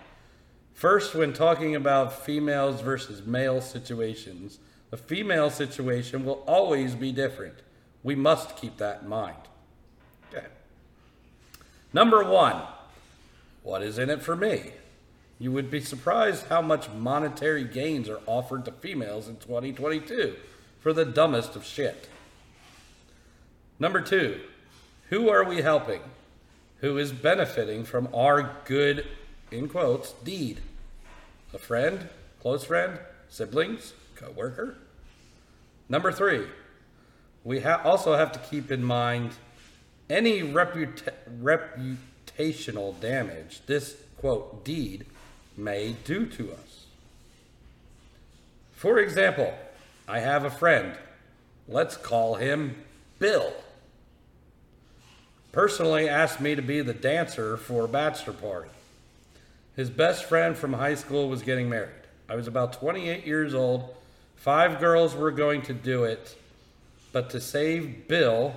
First, 0.74 1.14
when 1.14 1.32
talking 1.32 1.74
about 1.74 2.24
females 2.24 2.80
versus 2.80 3.26
male 3.26 3.60
situations, 3.60 4.58
the 4.90 4.96
female 4.96 5.50
situation 5.50 6.24
will 6.24 6.44
always 6.46 6.94
be 6.94 7.12
different. 7.12 7.56
We 8.02 8.14
must 8.14 8.56
keep 8.56 8.76
that 8.78 9.02
in 9.02 9.08
mind. 9.08 9.36
Okay. 10.32 10.46
Number 11.92 12.24
one, 12.24 12.62
what 13.62 13.82
is 13.82 13.98
in 13.98 14.10
it 14.10 14.22
for 14.22 14.36
me? 14.36 14.72
You 15.38 15.52
would 15.52 15.70
be 15.70 15.80
surprised 15.80 16.46
how 16.46 16.62
much 16.62 16.88
monetary 16.90 17.64
gains 17.64 18.08
are 18.08 18.20
offered 18.26 18.64
to 18.64 18.72
females 18.72 19.28
in 19.28 19.36
2022 19.36 20.36
for 20.80 20.92
the 20.92 21.04
dumbest 21.04 21.56
of 21.56 21.64
shit. 21.64 22.08
Number 23.78 24.00
two, 24.00 24.40
who 25.10 25.28
are 25.28 25.44
we 25.44 25.60
helping? 25.60 26.00
Who 26.80 26.96
is 26.96 27.12
benefiting 27.12 27.84
from 27.84 28.08
our 28.14 28.56
good, 28.64 29.06
in 29.50 29.68
quotes, 29.68 30.12
deed? 30.12 30.60
A 31.52 31.58
friend, 31.58 32.08
close 32.40 32.64
friend, 32.64 32.98
siblings, 33.28 33.92
coworker? 34.14 34.76
Number 35.88 36.12
three, 36.12 36.46
we 37.44 37.60
ha- 37.60 37.80
also 37.84 38.16
have 38.16 38.32
to 38.32 38.38
keep 38.38 38.72
in 38.72 38.82
mind 38.82 39.32
any 40.08 40.40
reputa- 40.40 41.12
reputational 41.40 42.98
damage 43.00 43.60
this 43.66 43.96
quote 44.18 44.64
deed 44.64 45.04
may 45.56 45.96
do 46.04 46.26
to 46.26 46.52
us. 46.52 46.86
For 48.74 48.98
example, 48.98 49.54
I 50.06 50.20
have 50.20 50.44
a 50.44 50.50
friend. 50.50 50.96
Let's 51.68 51.96
call 51.96 52.34
him 52.36 52.76
Bill. 53.18 53.52
personally 55.52 56.06
asked 56.06 56.38
me 56.38 56.54
to 56.54 56.60
be 56.60 56.82
the 56.82 56.92
dancer 56.92 57.56
for 57.56 57.86
a 57.86 57.88
bachelor 57.88 58.34
party. 58.34 58.68
His 59.74 59.88
best 59.88 60.24
friend 60.24 60.56
from 60.56 60.74
high 60.74 60.94
school 60.94 61.28
was 61.28 61.42
getting 61.42 61.68
married. 61.70 61.90
I 62.28 62.36
was 62.36 62.46
about 62.46 62.74
28 62.74 63.26
years 63.26 63.54
old. 63.54 63.94
Five 64.36 64.78
girls 64.80 65.14
were 65.14 65.30
going 65.30 65.62
to 65.62 65.72
do 65.72 66.04
it, 66.04 66.36
but 67.12 67.30
to 67.30 67.40
save 67.40 68.06
Bill 68.06 68.54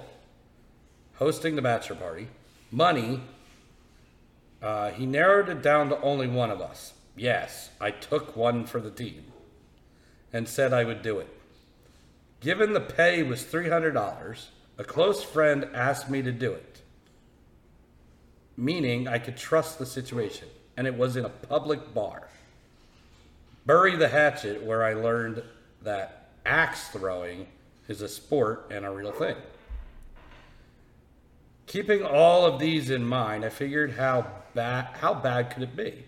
hosting 1.15 1.55
the 1.55 1.61
bachelor 1.61 1.95
party, 1.95 2.27
money, 2.71 3.21
uh, 4.61 4.91
he 4.91 5.05
narrowed 5.05 5.49
it 5.49 5.61
down 5.61 5.89
to 5.89 6.01
only 6.01 6.27
one 6.27 6.51
of 6.51 6.61
us. 6.61 6.93
Yes, 7.15 7.69
I 7.79 7.91
took 7.91 8.35
one 8.35 8.65
for 8.65 8.79
the 8.79 8.91
team 8.91 9.25
and 10.31 10.47
said 10.47 10.73
I 10.73 10.83
would 10.83 11.01
do 11.01 11.19
it. 11.19 11.29
Given 12.39 12.73
the 12.73 12.79
pay 12.79 13.23
was 13.23 13.43
$300, 13.43 14.45
a 14.77 14.83
close 14.83 15.23
friend 15.23 15.67
asked 15.73 16.09
me 16.09 16.21
to 16.21 16.31
do 16.31 16.53
it, 16.53 16.81
meaning 18.55 19.07
I 19.07 19.19
could 19.19 19.35
trust 19.35 19.79
the 19.79 19.85
situation, 19.85 20.47
and 20.77 20.87
it 20.87 20.97
was 20.97 21.17
in 21.17 21.25
a 21.25 21.29
public 21.29 21.93
bar. 21.93 22.29
Bury 23.65 23.95
the 23.97 24.07
hatchet, 24.07 24.63
where 24.63 24.83
I 24.83 24.93
learned 24.93 25.43
that 25.81 26.29
axe 26.45 26.87
throwing 26.87 27.47
is 27.87 28.01
a 28.01 28.07
sport 28.07 28.67
and 28.71 28.85
a 28.85 28.91
real 28.91 29.11
thing. 29.11 29.35
Keeping 31.69 32.03
all 32.03 32.47
of 32.47 32.57
these 32.57 32.89
in 32.89 33.05
mind, 33.05 33.45
I 33.45 33.49
figured 33.49 33.91
how 33.91 34.25
bad 34.55 34.85
how 35.01 35.13
bad 35.13 35.51
could 35.51 35.61
it 35.61 35.75
be? 35.75 36.05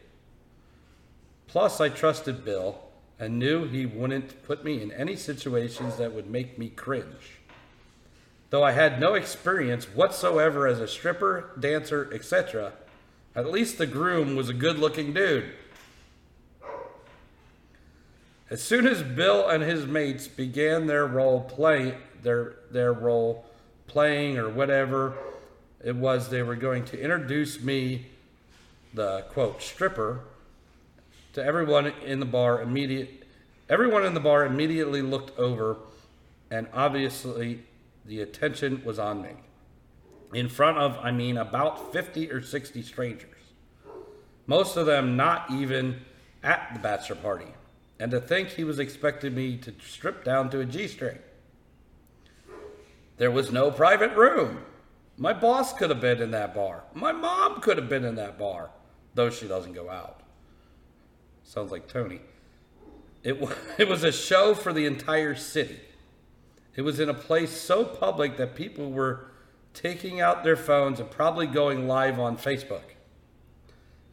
Plus, 1.46 1.80
I 1.80 1.88
trusted 1.88 2.44
Bill 2.44 2.82
and 3.20 3.38
knew 3.38 3.68
he 3.68 3.86
wouldn't 3.86 4.42
put 4.42 4.64
me 4.64 4.82
in 4.82 4.92
any 4.92 5.16
situations 5.16 5.98
that 5.98 6.14
would 6.14 6.28
make 6.28 6.58
me 6.58 6.70
cringe. 6.70 7.42
Though 8.50 8.64
I 8.64 8.72
had 8.72 9.00
no 9.00 9.14
experience 9.14 9.86
whatsoever 9.86 10.66
as 10.66 10.80
a 10.80 10.88
stripper, 10.88 11.52
dancer, 11.60 12.10
etc., 12.12 12.74
at 13.36 13.52
least 13.52 13.78
the 13.78 13.86
groom 13.86 14.36
was 14.36 14.50
a 14.50 14.56
good 14.56 14.80
looking 14.80 15.14
dude. 15.14 15.54
As 18.50 18.64
soon 18.64 18.88
as 18.88 19.04
Bill 19.04 19.48
and 19.48 19.62
his 19.62 19.86
mates 19.86 20.28
began 20.28 20.88
their 20.88 21.06
role 21.06 21.42
play 21.42 22.00
their 22.24 22.56
their 22.72 22.94
role 22.94 23.46
playing 23.86 24.40
or 24.40 24.50
whatever 24.50 25.14
it 25.84 25.96
was 25.96 26.30
they 26.30 26.42
were 26.42 26.56
going 26.56 26.86
to 26.86 27.00
introduce 27.00 27.62
me 27.62 28.08
the 28.94 29.26
quote 29.30 29.62
stripper 29.62 30.22
to 31.34 31.44
everyone 31.44 31.88
in 32.06 32.20
the 32.20 32.26
bar 32.26 32.62
immediate 32.62 33.24
everyone 33.70 34.06
in 34.06 34.14
the 34.14 34.20
bar 34.20 34.46
immediately 34.46 35.02
looked 35.02 35.38
over 35.40 35.78
and 36.50 36.68
obviously 36.74 37.64
the 38.06 38.20
attention 38.22 38.82
was 38.84 39.00
on 39.00 39.22
me. 39.22 39.30
In 40.34 40.50
front 40.50 40.78
of 40.78 40.98
i 41.02 41.12
mean 41.12 41.38
about 41.38 41.94
50 41.94 42.32
or 42.32 42.42
60 42.42 42.82
strangers. 42.82 43.30
Most 44.48 44.76
of 44.76 44.86
them 44.86 45.16
not 45.16 45.50
even 45.52 46.02
at 46.44 46.72
the 46.74 46.80
bachelor 46.80 47.16
party. 47.16 47.48
And 48.00 48.12
to 48.12 48.20
think 48.20 48.50
he 48.50 48.64
was 48.64 48.80
expecting 48.80 49.36
me 49.36 49.58
to 49.58 49.74
strip 49.88 50.26
down 50.26 50.50
to 50.50 50.60
a 50.60 50.66
g-string. 50.66 51.20
There 53.18 53.30
was 53.30 53.52
no 53.52 53.70
private 53.70 54.16
room 54.16 54.64
my 55.18 55.34
boss 55.34 55.74
could 55.74 55.90
have 55.90 56.02
been 56.02 56.22
in 56.22 56.32
that 56.32 56.54
bar 56.54 56.84
my 56.94 57.12
mom 57.12 57.60
could 57.62 57.78
have 57.78 57.90
been 57.90 58.06
in 58.06 58.16
that 58.16 58.38
bar 58.38 58.70
though 59.14 59.30
she 59.30 59.48
doesn't 59.48 59.74
go 59.74 59.90
out 59.90 60.22
Sounds 61.52 61.72
like 61.72 61.88
Tony. 61.88 62.22
It, 63.24 63.42
wa- 63.42 63.52
it 63.78 63.90
was 63.90 64.06
a 64.06 64.12
show 64.14 64.54
for 64.54 64.72
the 64.72 64.86
entire 64.86 65.36
city. 65.36 65.82
It 66.76 66.84
was 66.84 67.00
in 67.00 67.10
a 67.10 67.14
place 67.14 67.52
so 67.52 67.84
public 67.84 68.38
that 68.38 68.56
people 68.56 68.90
were 68.90 69.26
taking 69.74 70.22
out 70.22 70.46
their 70.46 70.56
phones 70.56 71.02
and 71.02 71.12
probably 71.12 71.46
going 71.48 71.90
live 71.90 72.20
on 72.20 72.38
Facebook. 72.38 72.84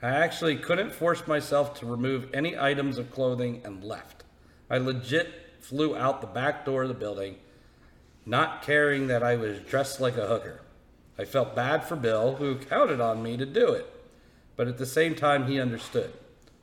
I 0.02 0.08
actually 0.08 0.56
couldn't 0.56 0.92
force 0.92 1.28
myself 1.28 1.78
to 1.78 1.86
remove 1.86 2.28
any 2.34 2.58
items 2.58 2.98
of 2.98 3.12
clothing 3.12 3.62
and 3.64 3.84
left. 3.84 4.24
I 4.68 4.78
legit 4.78 5.28
flew 5.60 5.96
out 5.96 6.20
the 6.20 6.26
back 6.26 6.64
door 6.64 6.82
of 6.82 6.88
the 6.88 6.94
building, 6.94 7.36
not 8.26 8.62
caring 8.62 9.06
that 9.06 9.22
I 9.22 9.36
was 9.36 9.60
dressed 9.60 10.00
like 10.00 10.16
a 10.16 10.26
hooker. 10.26 10.62
I 11.18 11.24
felt 11.24 11.56
bad 11.56 11.84
for 11.84 11.96
Bill, 11.96 12.36
who 12.36 12.56
counted 12.56 13.00
on 13.00 13.22
me 13.22 13.36
to 13.36 13.46
do 13.46 13.72
it, 13.72 13.90
but 14.56 14.68
at 14.68 14.78
the 14.78 14.86
same 14.86 15.14
time, 15.14 15.46
he 15.46 15.60
understood. 15.60 16.12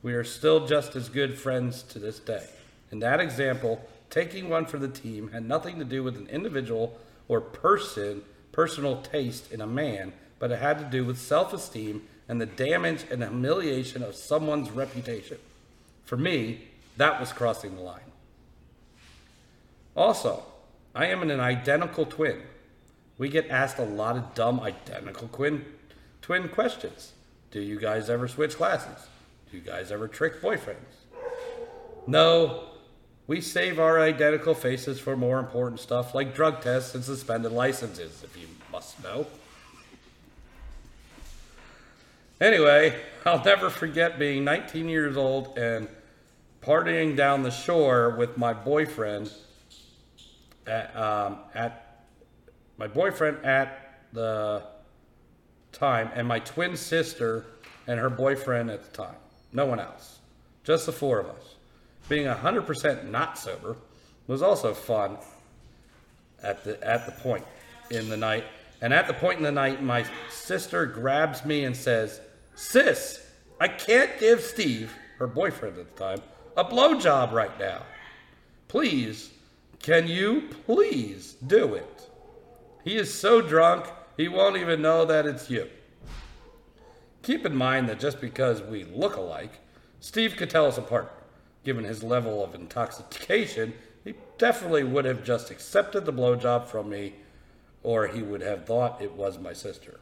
We 0.02 0.14
are 0.14 0.24
still 0.24 0.66
just 0.66 0.96
as 0.96 1.10
good 1.10 1.38
friends 1.38 1.84
to 1.84 2.00
this 2.00 2.20
day. 2.20 2.48
In 2.92 3.00
that 3.00 3.20
example, 3.20 3.86
taking 4.10 4.50
one 4.50 4.66
for 4.66 4.78
the 4.78 4.88
team 4.88 5.32
had 5.32 5.46
nothing 5.46 5.80
to 5.80 5.86
do 5.86 6.04
with 6.04 6.16
an 6.16 6.28
individual 6.28 6.98
or 7.28 7.42
person, 7.42 8.22
personal 8.52 9.02
taste 9.02 9.52
in 9.52 9.62
a 9.62 9.68
man, 9.68 10.14
but 10.40 10.52
it 10.52 10.60
had 10.60 10.80
to 10.80 10.86
do 10.86 11.04
with 11.04 11.18
self 11.18 11.54
esteem 11.54 12.04
and 12.30 12.40
the 12.40 12.46
damage 12.46 13.06
and 13.12 13.24
humiliation 13.24 14.04
of 14.04 14.16
someone's 14.16 14.72
reputation. 14.72 15.38
For 16.06 16.18
me, 16.18 16.62
that 16.98 17.20
was 17.20 17.34
crossing 17.34 17.76
the 17.76 17.82
line. 17.82 18.00
Also, 19.96 20.44
I 20.94 21.08
am 21.08 21.22
an 21.24 21.40
identical 21.40 22.06
twin. 22.06 22.42
We 23.18 23.30
get 23.30 23.50
asked 23.50 23.78
a 23.80 23.86
lot 23.86 24.18
of 24.18 24.34
dumb 24.34 24.60
identical 24.60 25.30
twin, 25.30 25.66
twin 26.22 26.50
questions. 26.50 27.14
Do 27.52 27.62
you 27.62 27.80
guys 27.80 28.10
ever 28.10 28.28
switch 28.28 28.58
classes? 28.58 29.08
Do 29.50 29.58
you 29.58 29.64
guys 29.64 29.92
ever 29.92 30.08
trick 30.08 30.42
boyfriends? 30.42 31.06
No, 32.08 32.66
we 33.28 33.42
save 33.42 33.80
our 33.80 34.00
identical 34.00 34.54
faces 34.54 35.00
for 35.00 35.16
more 35.16 35.40
important 35.40 35.80
stuff 35.80 36.14
like 36.14 36.36
drug 36.36 36.62
tests 36.62 36.94
and 36.94 37.04
suspended 37.04 37.52
licenses, 37.52 38.24
if 38.24 38.38
you 38.38 38.48
must 38.72 39.02
know. 39.02 39.26
Anyway, 42.42 43.00
I'll 43.26 43.44
never 43.44 43.70
forget 43.70 44.20
being 44.20 44.44
19 44.44 44.90
years 44.90 45.16
old 45.16 45.58
and 45.58 45.88
partying 46.62 47.16
down 47.16 47.44
the 47.44 47.52
shore 47.52 48.10
with 48.12 48.38
my 48.38 48.52
boyfriend 48.52 49.32
at, 50.68 50.96
um, 50.98 51.38
at 51.54 51.85
my 52.78 52.88
boyfriend 52.88 53.46
at 53.46 54.00
the 54.14 54.64
time 55.72 56.10
and 56.16 56.28
my 56.28 56.40
twin 56.40 56.76
sister 56.76 57.46
and 57.88 58.00
her 58.00 58.10
boyfriend 58.10 58.70
at 58.70 58.84
the 58.84 58.98
time. 58.98 59.16
No 59.54 59.66
one 59.66 59.80
else. 59.80 60.20
Just 60.64 60.86
the 60.86 60.92
four 60.92 61.20
of 61.20 61.28
us. 61.28 61.56
Being 62.10 62.28
100% 62.28 63.10
not 63.10 63.38
sober 63.38 63.78
was 64.28 64.42
also 64.42 64.74
fun 64.74 65.18
at 66.44 66.64
the 66.64 66.82
at 66.86 67.06
the 67.06 67.12
point 67.12 67.46
in 67.90 68.10
the 68.10 68.18
night. 68.18 68.44
And 68.82 68.94
at 68.94 69.08
the 69.08 69.14
point 69.14 69.38
in 69.38 69.44
the 69.44 69.52
night, 69.52 69.82
my 69.82 70.06
sister 70.30 70.86
grabs 70.86 71.46
me 71.46 71.64
and 71.64 71.76
says, 71.76 72.22
"Sis, 72.56 73.26
I 73.60 73.68
can't 73.68 74.20
give 74.20 74.42
Steve, 74.42 74.94
her 75.18 75.28
boyfriend 75.28 75.78
at 75.78 75.96
the 75.96 76.04
time, 76.04 76.22
a 76.58 76.64
blowjob 76.64 77.32
right 77.32 77.58
now. 77.60 77.84
Please, 78.68 79.32
can 79.82 80.08
you 80.08 80.50
please 80.66 81.34
do 81.48 81.76
it? 81.76 82.05
He 82.86 82.96
is 82.96 83.14
so 83.14 83.42
drunk, 83.42 83.88
he 84.16 84.30
won't 84.30 84.56
even 84.56 84.82
know 84.82 85.04
that 85.04 85.26
it's 85.26 85.50
you." 85.50 85.70
Keep 87.24 87.46
in 87.46 87.56
mind 87.56 87.90
that 87.90 88.00
just 88.00 88.22
because 88.22 88.62
we 88.62 88.84
look 88.84 89.16
alike, 89.16 89.60
Steve 90.00 90.38
could 90.38 90.52
tell 90.52 90.68
us 90.68 90.78
apart. 90.78 91.12
Given 91.64 91.84
his 91.84 92.04
level 92.04 92.44
of 92.44 92.54
intoxication, 92.54 93.74
he 94.04 94.14
definitely 94.38 94.84
would 94.84 95.06
have 95.06 95.24
just 95.24 95.50
accepted 95.50 96.06
the 96.06 96.14
blowjob 96.14 96.68
from 96.68 96.90
me, 96.90 97.16
or 97.82 98.06
he 98.06 98.22
would 98.22 98.42
have 98.42 98.66
thought 98.66 99.02
it 99.02 99.14
was 99.14 99.40
my 99.40 99.52
sister. 99.52 100.00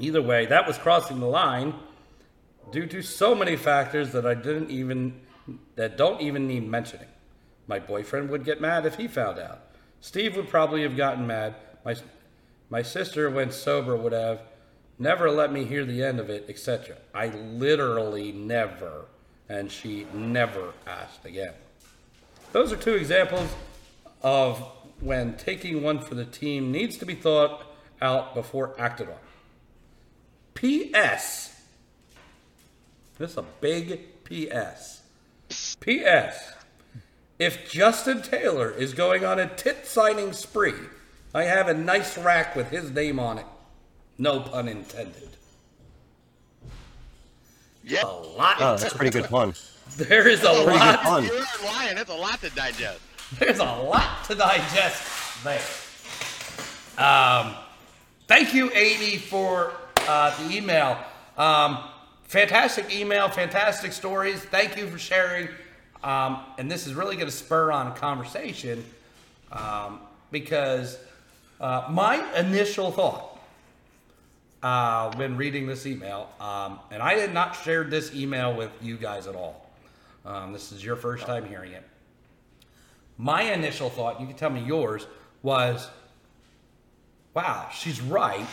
Either 0.00 0.22
way, 0.22 0.46
that 0.46 0.66
was 0.66 0.78
crossing 0.78 1.20
the 1.20 1.26
line 1.26 1.74
due 2.72 2.86
to 2.86 3.02
so 3.02 3.34
many 3.34 3.56
factors 3.56 4.12
that 4.12 4.24
I 4.24 4.32
didn't 4.32 4.70
even 4.70 5.20
that 5.76 5.98
don't 5.98 6.22
even 6.22 6.48
need 6.48 6.66
mentioning. 6.66 7.08
My 7.66 7.78
boyfriend 7.78 8.30
would 8.30 8.44
get 8.44 8.62
mad 8.62 8.86
if 8.86 8.94
he 8.94 9.06
found 9.06 9.38
out. 9.38 9.60
Steve 10.00 10.36
would 10.36 10.48
probably 10.48 10.82
have 10.82 10.96
gotten 10.96 11.26
mad. 11.26 11.54
My 11.84 11.96
my 12.70 12.82
sister, 12.82 13.28
when 13.30 13.50
sober, 13.52 13.94
would 13.94 14.12
have 14.12 14.40
never 14.98 15.30
let 15.30 15.52
me 15.52 15.64
hear 15.64 15.84
the 15.84 16.02
end 16.02 16.18
of 16.18 16.30
it, 16.30 16.46
etc. 16.48 16.96
I 17.14 17.28
literally 17.28 18.32
never, 18.32 19.06
and 19.48 19.70
she 19.70 20.06
never 20.12 20.72
asked 20.86 21.24
again. 21.24 21.54
Those 22.52 22.72
are 22.72 22.76
two 22.76 22.94
examples 22.94 23.50
of 24.22 24.58
when 25.00 25.36
taking 25.36 25.82
one 25.82 26.00
for 26.00 26.14
the 26.14 26.24
team 26.24 26.72
needs 26.72 26.96
to 26.98 27.06
be 27.06 27.14
thought 27.14 27.66
out 28.00 28.34
before 28.34 28.74
acted 28.78 29.08
on. 29.08 29.16
P.S. 30.54 31.60
This 33.18 33.32
is 33.32 33.36
a 33.36 33.44
big 33.60 34.24
P.S. 34.24 35.02
P.S. 35.80 36.54
If 37.38 37.70
Justin 37.70 38.22
Taylor 38.22 38.70
is 38.70 38.94
going 38.94 39.24
on 39.24 39.38
a 39.38 39.48
tit 39.48 39.86
signing 39.86 40.32
spree, 40.32 40.74
I 41.34 41.42
have 41.44 41.68
a 41.68 41.74
nice 41.74 42.16
rack 42.16 42.54
with 42.54 42.70
his 42.70 42.90
name 42.90 43.18
on 43.18 43.38
it. 43.38 43.46
No 44.18 44.40
pun 44.40 44.68
intended. 44.68 45.30
Yeah. 47.82 48.04
A 48.04 48.06
lot. 48.06 48.56
Oh, 48.60 48.76
that's 48.76 48.94
pretty 48.94 49.10
good 49.10 49.26
fun. 49.26 49.54
There 49.96 50.26
is 50.26 50.40
a 50.42 50.46
Pretty 50.46 50.64
good 50.64 50.74
lot. 50.74 51.22
You 51.22 51.30
weren't 51.30 51.64
lying. 51.64 51.98
It's 51.98 52.10
a 52.10 52.14
lot 52.14 52.40
to 52.40 52.50
digest. 52.50 52.98
There's 53.38 53.58
a 53.58 53.64
lot 53.64 54.24
to 54.24 54.34
digest 54.34 55.44
there. 55.44 55.60
Um, 56.98 57.54
thank 58.26 58.54
you, 58.54 58.72
Amy, 58.72 59.18
for 59.18 59.74
uh, 60.08 60.36
the 60.38 60.56
email. 60.56 60.98
Um, 61.36 61.78
fantastic 62.24 62.92
email, 62.92 63.28
fantastic 63.28 63.92
stories. 63.92 64.40
Thank 64.40 64.76
you 64.76 64.88
for 64.88 64.98
sharing. 64.98 65.48
Um, 66.02 66.40
and 66.58 66.70
this 66.70 66.86
is 66.86 66.94
really 66.94 67.14
going 67.16 67.28
to 67.28 67.32
spur 67.32 67.70
on 67.70 67.86
a 67.86 67.94
conversation 67.94 68.84
um, 69.52 70.00
because 70.32 70.98
uh, 71.60 71.86
my 71.90 72.24
initial 72.36 72.90
thought 72.90 73.38
uh, 74.62 75.14
when 75.16 75.36
reading 75.36 75.66
this 75.66 75.86
email, 75.86 76.30
um, 76.40 76.80
and 76.90 77.02
I 77.02 77.14
had 77.14 77.34
not 77.34 77.54
shared 77.54 77.90
this 77.90 78.14
email 78.14 78.54
with 78.54 78.70
you 78.82 78.96
guys 78.96 79.26
at 79.26 79.36
all. 79.36 79.70
Um, 80.24 80.52
this 80.52 80.72
is 80.72 80.84
your 80.84 80.96
first 80.96 81.26
time 81.26 81.46
hearing 81.46 81.72
it. 81.72 81.84
My 83.18 83.42
initial 83.42 83.90
thought, 83.90 84.20
you 84.20 84.26
can 84.26 84.36
tell 84.36 84.50
me 84.50 84.62
yours, 84.62 85.06
was 85.42 85.88
wow, 87.34 87.68
she's 87.72 88.00
right. 88.00 88.46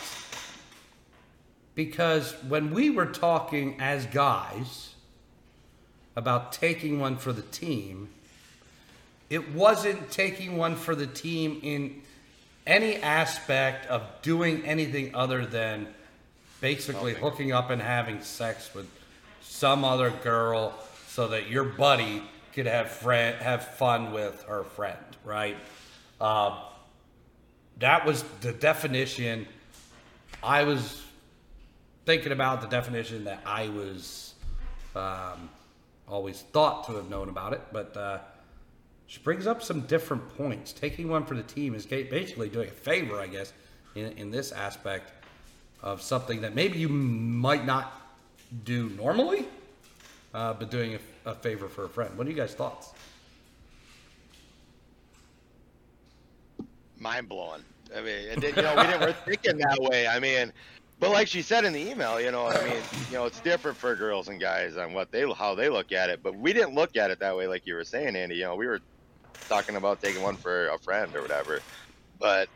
Because 1.75 2.33
when 2.47 2.73
we 2.73 2.89
were 2.89 3.05
talking 3.05 3.79
as 3.79 4.05
guys 4.07 4.95
about 6.15 6.51
taking 6.51 6.99
one 6.99 7.15
for 7.15 7.31
the 7.31 7.41
team, 7.43 8.09
it 9.29 9.53
wasn't 9.53 10.11
taking 10.11 10.57
one 10.57 10.75
for 10.75 10.93
the 10.93 11.07
team 11.07 11.59
in 11.63 12.01
any 12.65 12.97
aspect 12.97 13.87
of 13.87 14.03
doing 14.21 14.65
anything 14.65 15.15
other 15.15 15.45
than 15.45 15.87
basically 16.59 17.13
hooking 17.13 17.51
up 17.51 17.69
and 17.69 17.81
having 17.81 18.21
sex 18.21 18.73
with 18.73 18.89
some 19.41 19.83
other 19.83 20.11
girl 20.23 20.73
so 21.07 21.27
that 21.27 21.49
your 21.49 21.63
buddy 21.63 22.23
could 22.53 22.67
have 22.67 22.91
friend 22.91 23.35
have 23.41 23.65
fun 23.65 24.11
with 24.11 24.43
her 24.43 24.63
friend, 24.63 24.97
right? 25.23 25.57
Uh, 26.19 26.59
that 27.79 28.05
was 28.05 28.23
the 28.41 28.51
definition. 28.53 29.47
I 30.43 30.63
was 30.63 31.01
thinking 32.05 32.31
about 32.31 32.61
the 32.61 32.67
definition 32.67 33.23
that 33.25 33.41
I 33.45 33.69
was 33.69 34.33
um, 34.95 35.49
always 36.07 36.41
thought 36.41 36.85
to 36.87 36.93
have 36.93 37.09
known 37.09 37.29
about 37.29 37.53
it, 37.53 37.61
but 37.71 37.95
uh, 37.97 38.19
she 39.11 39.19
brings 39.19 39.45
up 39.45 39.61
some 39.61 39.81
different 39.81 40.37
points. 40.37 40.71
Taking 40.71 41.09
one 41.09 41.25
for 41.25 41.35
the 41.35 41.43
team 41.43 41.75
is 41.75 41.85
basically 41.85 42.47
doing 42.47 42.69
a 42.69 42.71
favor, 42.71 43.19
I 43.19 43.27
guess, 43.27 43.51
in, 43.93 44.05
in 44.13 44.31
this 44.31 44.53
aspect 44.53 45.11
of 45.83 46.01
something 46.01 46.39
that 46.39 46.55
maybe 46.55 46.79
you 46.79 46.87
might 46.87 47.65
not 47.65 47.91
do 48.63 48.87
normally, 48.91 49.45
uh, 50.33 50.53
but 50.53 50.71
doing 50.71 50.97
a, 51.25 51.29
a 51.29 51.35
favor 51.35 51.67
for 51.67 51.83
a 51.83 51.89
friend. 51.89 52.17
What 52.17 52.25
are 52.25 52.29
you 52.29 52.37
guys' 52.37 52.53
thoughts? 52.53 52.93
mind 56.97 57.27
blowing. 57.27 57.65
I 57.93 57.99
mean, 57.99 58.29
it 58.29 58.39
did, 58.39 58.55
you 58.55 58.61
know, 58.61 58.75
we 58.77 58.83
didn't 58.83 59.01
were 59.01 59.11
thinking 59.25 59.57
that 59.57 59.77
way. 59.81 60.07
I 60.07 60.19
mean, 60.19 60.53
but 61.01 61.09
like 61.09 61.27
she 61.27 61.41
said 61.41 61.65
in 61.65 61.73
the 61.73 61.81
email, 61.81 62.21
you 62.21 62.31
know, 62.31 62.45
I 62.47 62.63
mean, 62.63 62.81
you 63.09 63.17
know, 63.17 63.25
it's 63.25 63.41
different 63.41 63.75
for 63.75 63.93
girls 63.93 64.29
and 64.29 64.39
guys 64.39 64.77
on 64.77 64.93
what 64.93 65.11
they 65.11 65.29
how 65.33 65.53
they 65.53 65.67
look 65.67 65.91
at 65.91 66.09
it. 66.09 66.23
But 66.23 66.37
we 66.37 66.53
didn't 66.53 66.75
look 66.75 66.95
at 66.95 67.11
it 67.11 67.19
that 67.19 67.35
way, 67.35 67.47
like 67.47 67.67
you 67.67 67.73
were 67.73 67.83
saying, 67.83 68.15
Andy. 68.15 68.35
You 68.35 68.43
know, 68.43 68.55
we 68.55 68.67
were 68.67 68.79
talking 69.49 69.75
about 69.75 70.01
taking 70.01 70.21
one 70.21 70.37
for 70.37 70.69
a 70.69 70.79
friend 70.79 71.15
or 71.15 71.21
whatever. 71.21 71.63
But 72.19 72.49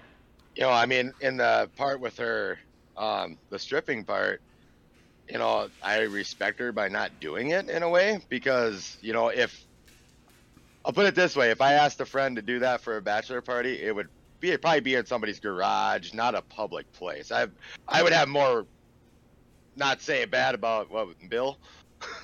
you 0.56 0.64
know, 0.64 0.72
I 0.72 0.86
mean, 0.86 1.14
in 1.20 1.38
the 1.38 1.72
part 1.78 2.00
with 2.02 2.18
her, 2.18 2.60
um, 2.98 3.40
the 3.50 3.60
stripping 3.60 4.06
part, 4.06 4.42
you 5.30 5.38
know, 5.40 5.70
I 5.82 6.02
respect 6.02 6.60
her 6.60 6.72
by 6.72 6.90
not 6.90 7.20
doing 7.20 7.50
it 7.52 7.70
in 7.70 7.84
a 7.84 7.90
way 7.90 8.20
because 8.30 8.98
you 9.02 9.14
know 9.14 9.30
if 9.30 9.66
I'll 10.86 10.94
put 10.94 11.08
it 11.08 11.16
this 11.16 11.36
way: 11.36 11.52
if 11.52 11.62
I 11.62 11.74
asked 11.74 12.00
a 12.02 12.06
friend 12.06 12.36
to 12.36 12.42
do 12.42 12.60
that 12.60 12.82
for 12.82 12.98
a 12.98 13.02
bachelor 13.02 13.42
party, 13.42 13.82
it 13.82 13.96
would 13.96 14.10
be 14.40 14.50
it'd 14.50 14.62
probably 14.62 14.82
be 14.82 14.96
in 14.96 15.06
somebody's 15.06 15.40
garage, 15.40 16.14
not 16.14 16.36
a 16.36 16.44
public 16.44 16.92
place. 16.94 17.32
I 17.32 17.48
I 17.88 18.04
would 18.04 18.14
have 18.14 18.30
more, 18.30 18.68
not 19.76 20.02
say 20.02 20.26
bad 20.26 20.56
about 20.56 20.92
what 20.92 21.08
Bill. 21.30 21.60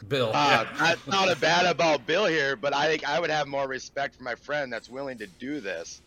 Bill. 0.07 0.31
Uh, 0.33 0.65
yeah. 0.65 0.77
not 0.79 1.07
not 1.07 1.31
a 1.31 1.39
bad 1.39 1.65
about 1.65 2.05
Bill 2.05 2.25
here, 2.25 2.55
but 2.55 2.73
I 2.73 2.87
think 2.87 3.07
I 3.07 3.19
would 3.19 3.29
have 3.29 3.47
more 3.47 3.67
respect 3.67 4.15
for 4.15 4.23
my 4.23 4.35
friend 4.35 4.71
that's 4.71 4.89
willing 4.89 5.17
to 5.19 5.27
do 5.27 5.59
this, 5.59 6.01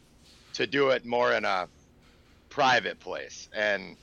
to 0.55 0.67
do 0.67 0.91
it 0.91 1.05
more 1.05 1.33
in 1.33 1.45
a 1.45 1.69
private 2.49 3.01
place 3.01 3.49
and 3.53 3.97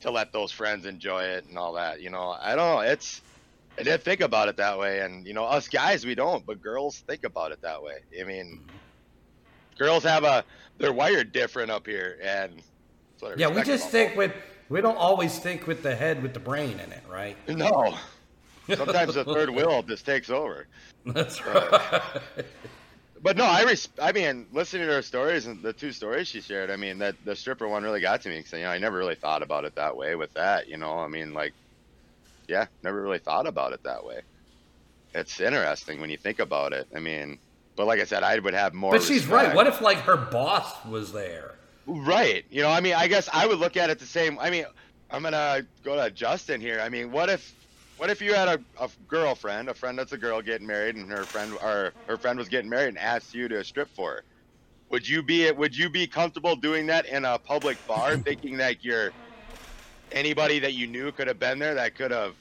to 0.00 0.10
let 0.10 0.32
those 0.32 0.52
friends 0.52 0.86
enjoy 0.86 1.24
it 1.24 1.46
and 1.46 1.58
all 1.58 1.72
that. 1.74 2.00
You 2.00 2.10
know, 2.10 2.36
I 2.40 2.54
don't 2.54 2.76
know. 2.76 2.80
It's 2.80 3.20
I 3.78 3.82
didn't 3.82 4.02
think 4.02 4.20
about 4.20 4.48
it 4.48 4.56
that 4.56 4.78
way, 4.78 5.00
and 5.00 5.26
you 5.26 5.34
know, 5.34 5.44
us 5.44 5.68
guys 5.68 6.06
we 6.06 6.14
don't, 6.14 6.44
but 6.46 6.62
girls 6.62 6.98
think 7.06 7.24
about 7.24 7.52
it 7.52 7.60
that 7.62 7.82
way. 7.82 7.98
I 8.18 8.24
mean, 8.24 8.60
girls 9.78 10.04
have 10.04 10.24
a 10.24 10.44
they're 10.78 10.92
wired 10.92 11.32
different 11.32 11.70
up 11.70 11.86
here, 11.86 12.18
and 12.22 12.62
that's 13.20 13.38
Yeah, 13.38 13.48
we 13.48 13.62
just 13.62 13.90
think 13.90 14.16
with 14.16 14.32
we 14.68 14.80
don't 14.80 14.96
always 14.96 15.38
think 15.38 15.66
with 15.66 15.82
the 15.82 15.94
head 15.94 16.22
with 16.22 16.34
the 16.34 16.40
brain 16.40 16.80
in 16.80 16.92
it, 16.92 17.02
right? 17.08 17.36
No, 17.48 17.96
sometimes 18.74 19.14
the 19.14 19.24
third 19.24 19.50
wheel 19.50 19.82
just 19.86 20.06
takes 20.06 20.30
over. 20.30 20.66
That's 21.04 21.44
right. 21.44 22.02
But 23.22 23.36
no, 23.36 23.44
I 23.44 23.62
res- 23.62 23.88
I 24.00 24.12
mean, 24.12 24.46
listening 24.52 24.86
to 24.86 24.94
her 24.94 25.02
stories 25.02 25.46
and 25.46 25.62
the 25.62 25.72
two 25.72 25.90
stories 25.92 26.28
she 26.28 26.40
shared, 26.40 26.70
I 26.70 26.76
mean, 26.76 26.98
that 26.98 27.16
the 27.24 27.34
stripper 27.34 27.66
one 27.66 27.82
really 27.82 28.00
got 28.00 28.20
to 28.22 28.28
me 28.28 28.38
because 28.38 28.52
you 28.52 28.60
know 28.60 28.70
I 28.70 28.78
never 28.78 28.98
really 28.98 29.14
thought 29.14 29.42
about 29.42 29.64
it 29.64 29.74
that 29.74 29.96
way. 29.96 30.14
With 30.14 30.32
that, 30.34 30.68
you 30.68 30.76
know, 30.76 30.98
I 30.98 31.08
mean, 31.08 31.34
like, 31.34 31.52
yeah, 32.46 32.66
never 32.82 33.00
really 33.00 33.18
thought 33.18 33.46
about 33.46 33.72
it 33.72 33.82
that 33.84 34.04
way. 34.04 34.20
It's 35.14 35.40
interesting 35.40 36.00
when 36.00 36.10
you 36.10 36.18
think 36.18 36.38
about 36.40 36.72
it. 36.72 36.86
I 36.94 37.00
mean, 37.00 37.38
but 37.74 37.86
like 37.86 38.00
I 38.00 38.04
said, 38.04 38.22
I 38.22 38.38
would 38.38 38.54
have 38.54 38.74
more. 38.74 38.92
But 38.92 39.02
she's 39.02 39.26
right. 39.26 39.54
What 39.54 39.66
if 39.66 39.80
like 39.80 39.98
her 39.98 40.16
boss 40.16 40.84
was 40.84 41.12
there? 41.12 41.54
Right. 41.86 42.44
You 42.50 42.62
know, 42.62 42.70
I 42.70 42.80
mean, 42.80 42.94
I 42.94 43.08
guess 43.08 43.28
I 43.32 43.46
would 43.46 43.58
look 43.58 43.76
at 43.76 43.90
it 43.90 43.98
the 43.98 44.06
same. 44.06 44.38
I 44.38 44.50
mean, 44.50 44.66
I'm 45.10 45.22
gonna 45.22 45.66
go 45.84 45.96
to 45.96 46.10
Justin 46.10 46.60
here. 46.60 46.80
I 46.80 46.88
mean, 46.88 47.10
what 47.12 47.28
if, 47.30 47.54
what 47.96 48.10
if 48.10 48.20
you 48.22 48.34
had 48.34 48.48
a, 48.48 48.66
a 48.84 48.90
girlfriend, 49.06 49.68
a 49.70 49.74
friend 49.74 49.98
that's 49.98 50.12
a 50.12 50.18
girl 50.18 50.42
getting 50.42 50.66
married, 50.66 50.96
and 50.96 51.10
her 51.10 51.26
friend 51.26 51.54
or 51.60 51.94
her 52.08 52.18
friend 52.18 52.38
was 52.38 52.48
getting 52.48 52.70
married 52.70 52.88
and 52.90 52.98
asked 52.98 53.34
you 53.34 53.48
to 53.48 53.64
strip 53.64 53.90
for 53.90 54.12
her? 54.16 54.24
Would 54.90 55.08
you 55.08 55.22
be 55.22 55.50
would 55.52 55.76
you 55.76 55.90
be 55.90 56.08
comfortable 56.08 56.56
doing 56.56 56.86
that 56.88 57.06
in 57.06 57.24
a 57.24 57.38
public 57.38 57.86
bar, 57.86 58.18
thinking 58.24 58.58
that 58.58 58.84
you're 58.84 59.14
anybody 60.12 60.60
that 60.60 60.74
you 60.74 60.86
knew 60.86 61.12
could 61.12 61.28
have 61.28 61.38
been 61.38 61.58
there 61.58 61.74
that 61.74 61.94
could 61.96 62.10
have 62.12 62.36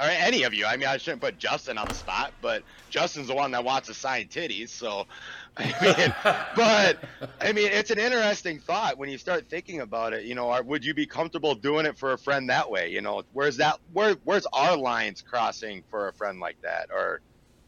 or 0.00 0.06
any 0.06 0.42
of 0.42 0.54
you. 0.54 0.66
I 0.66 0.76
mean, 0.76 0.88
I 0.88 0.98
shouldn't 0.98 1.22
put 1.22 1.38
Justin 1.38 1.78
on 1.78 1.88
the 1.88 1.94
spot, 1.94 2.34
but 2.40 2.64
Justin's 2.90 3.28
the 3.28 3.34
one 3.34 3.52
that 3.52 3.64
wants 3.64 3.88
to 3.88 3.94
sign 3.94 4.28
titties. 4.28 4.70
So, 4.70 5.06
I 5.58 5.96
mean, 5.98 6.14
but 6.56 6.98
I 7.40 7.52
mean, 7.52 7.70
it's 7.70 7.90
an 7.90 7.98
interesting 7.98 8.58
thought 8.58 8.96
when 8.96 9.10
you 9.10 9.18
start 9.18 9.50
thinking 9.50 9.80
about 9.80 10.14
it. 10.14 10.24
You 10.24 10.34
know, 10.34 10.50
are, 10.50 10.62
would 10.62 10.84
you 10.84 10.94
be 10.94 11.06
comfortable 11.06 11.54
doing 11.54 11.84
it 11.84 11.98
for 11.98 12.12
a 12.12 12.18
friend 12.18 12.48
that 12.48 12.70
way? 12.70 12.90
You 12.90 13.02
know, 13.02 13.22
where's 13.32 13.58
that? 13.58 13.78
Where 13.92 14.16
where's 14.24 14.46
our 14.52 14.76
lines 14.76 15.20
crossing 15.20 15.82
for 15.90 16.08
a 16.08 16.12
friend 16.14 16.40
like 16.40 16.60
that, 16.62 16.88
or 16.90 17.20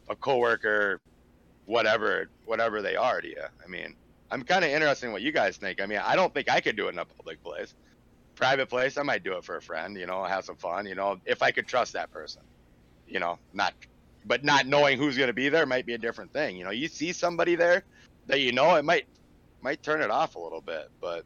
a 0.09 0.15
coworker, 0.15 0.99
whatever, 1.65 2.29
whatever 2.45 2.81
they 2.81 2.95
are 2.95 3.21
to 3.21 3.27
you? 3.27 3.43
I 3.63 3.67
mean, 3.67 3.95
I'm 4.31 4.43
kind 4.43 4.65
of 4.65 4.71
interested 4.71 5.05
in 5.05 5.11
what 5.13 5.21
you 5.21 5.31
guys 5.31 5.57
think. 5.57 5.79
I 5.79 5.85
mean, 5.85 5.99
I 6.03 6.15
don't 6.15 6.33
think 6.33 6.49
I 6.49 6.61
could 6.61 6.75
do 6.75 6.87
it 6.87 6.93
in 6.93 6.99
a 6.99 7.05
public 7.05 7.43
place 7.43 7.75
private 8.35 8.69
place, 8.69 8.97
I 8.97 9.03
might 9.03 9.23
do 9.23 9.37
it 9.37 9.43
for 9.43 9.57
a 9.57 9.61
friend, 9.61 9.97
you 9.97 10.05
know, 10.05 10.23
have 10.23 10.45
some 10.45 10.57
fun, 10.57 10.85
you 10.85 10.95
know, 10.95 11.19
if 11.25 11.41
I 11.41 11.51
could 11.51 11.67
trust 11.67 11.93
that 11.93 12.11
person, 12.11 12.41
you 13.07 13.19
know, 13.19 13.39
not, 13.53 13.73
but 14.25 14.43
not 14.43 14.65
knowing 14.65 14.97
who's 14.97 15.17
going 15.17 15.27
to 15.27 15.33
be 15.33 15.49
there 15.49 15.65
might 15.65 15.85
be 15.85 15.93
a 15.93 15.97
different 15.97 16.33
thing. 16.33 16.57
You 16.57 16.63
know, 16.63 16.71
you 16.71 16.87
see 16.87 17.13
somebody 17.13 17.55
there 17.55 17.83
that 18.27 18.39
you 18.39 18.51
know, 18.51 18.75
it 18.75 18.83
might, 18.83 19.05
might 19.61 19.83
turn 19.83 20.01
it 20.01 20.09
off 20.09 20.35
a 20.35 20.39
little 20.39 20.61
bit, 20.61 20.89
but 20.99 21.25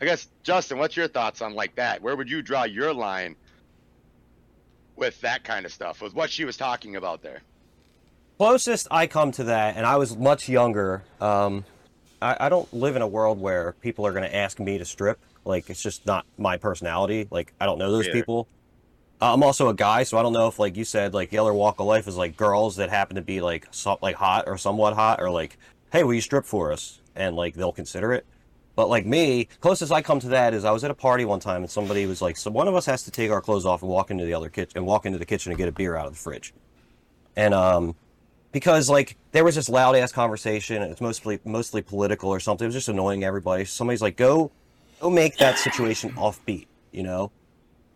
I 0.00 0.06
guess, 0.06 0.28
Justin, 0.42 0.78
what's 0.78 0.96
your 0.96 1.08
thoughts 1.08 1.42
on 1.42 1.54
like 1.54 1.74
that? 1.76 2.00
Where 2.00 2.16
would 2.16 2.30
you 2.30 2.40
draw 2.40 2.64
your 2.64 2.94
line 2.94 3.36
with 4.96 5.20
that 5.20 5.44
kind 5.44 5.66
of 5.66 5.72
stuff, 5.72 6.00
with 6.00 6.14
what 6.14 6.30
she 6.30 6.44
was 6.44 6.56
talking 6.56 6.96
about 6.96 7.22
there? 7.22 7.42
Closest 8.38 8.88
I 8.90 9.06
come 9.06 9.32
to 9.32 9.44
that, 9.44 9.76
and 9.76 9.84
I 9.84 9.96
was 9.96 10.16
much 10.16 10.48
younger. 10.48 11.02
Um, 11.20 11.66
I, 12.22 12.36
I 12.40 12.48
don't 12.48 12.72
live 12.72 12.96
in 12.96 13.02
a 13.02 13.06
world 13.06 13.38
where 13.38 13.72
people 13.82 14.06
are 14.06 14.12
going 14.12 14.24
to 14.24 14.34
ask 14.34 14.58
me 14.58 14.78
to 14.78 14.86
strip. 14.86 15.18
Like 15.44 15.68
it's 15.68 15.82
just 15.82 16.06
not 16.06 16.24
my 16.38 16.56
personality. 16.56 17.28
Like 17.30 17.52
I 17.60 17.66
don't 17.66 17.78
know 17.78 17.90
those 17.90 18.08
people. 18.08 18.48
Uh, 19.20 19.34
I'm 19.34 19.42
also 19.42 19.68
a 19.68 19.74
guy, 19.74 20.02
so 20.02 20.16
I 20.16 20.22
don't 20.22 20.32
know 20.32 20.46
if 20.48 20.58
like 20.58 20.76
you 20.76 20.84
said, 20.84 21.12
like 21.12 21.30
the 21.30 21.38
other 21.38 21.52
walk 21.52 21.78
of 21.78 21.86
life 21.86 22.08
is 22.08 22.16
like 22.16 22.36
girls 22.36 22.76
that 22.76 22.88
happen 22.88 23.16
to 23.16 23.22
be 23.22 23.40
like 23.40 23.66
so, 23.70 23.98
like 24.00 24.16
hot 24.16 24.44
or 24.46 24.56
somewhat 24.56 24.94
hot, 24.94 25.20
or 25.20 25.30
like, 25.30 25.58
hey, 25.92 26.04
will 26.04 26.14
you 26.14 26.22
strip 26.22 26.46
for 26.46 26.72
us? 26.72 27.00
And 27.14 27.36
like 27.36 27.54
they'll 27.54 27.72
consider 27.72 28.12
it. 28.14 28.24
But 28.76 28.88
like 28.88 29.04
me, 29.04 29.48
closest 29.60 29.92
I 29.92 30.00
come 30.00 30.20
to 30.20 30.28
that 30.28 30.54
is 30.54 30.64
I 30.64 30.70
was 30.70 30.84
at 30.84 30.90
a 30.90 30.94
party 30.94 31.26
one 31.26 31.40
time 31.40 31.62
and 31.62 31.70
somebody 31.70 32.06
was 32.06 32.22
like, 32.22 32.38
so 32.38 32.50
one 32.50 32.66
of 32.66 32.74
us 32.74 32.86
has 32.86 33.02
to 33.02 33.10
take 33.10 33.30
our 33.30 33.42
clothes 33.42 33.66
off 33.66 33.82
and 33.82 33.90
walk 33.90 34.10
into 34.10 34.24
the 34.24 34.32
other 34.32 34.48
kitchen 34.48 34.72
and 34.76 34.86
walk 34.86 35.04
into 35.04 35.18
the 35.18 35.26
kitchen 35.26 35.52
and 35.52 35.58
get 35.58 35.68
a 35.68 35.72
beer 35.72 35.96
out 35.96 36.06
of 36.06 36.12
the 36.14 36.18
fridge. 36.18 36.54
And 37.36 37.52
um, 37.52 37.96
because 38.52 38.88
like 38.88 39.18
there 39.32 39.44
was 39.44 39.54
this 39.54 39.68
loud 39.68 39.96
ass 39.96 40.12
conversation 40.12 40.82
and 40.82 40.90
it's 40.90 41.00
mostly 41.02 41.40
mostly 41.44 41.82
political 41.82 42.30
or 42.30 42.40
something. 42.40 42.64
It 42.64 42.68
was 42.68 42.74
just 42.74 42.88
annoying 42.88 43.22
everybody. 43.22 43.66
Somebody's 43.66 44.00
like, 44.00 44.16
go 44.16 44.50
go 44.98 45.10
make 45.10 45.36
that 45.38 45.58
situation 45.58 46.12
offbeat, 46.12 46.68
you 46.90 47.02
know? 47.02 47.32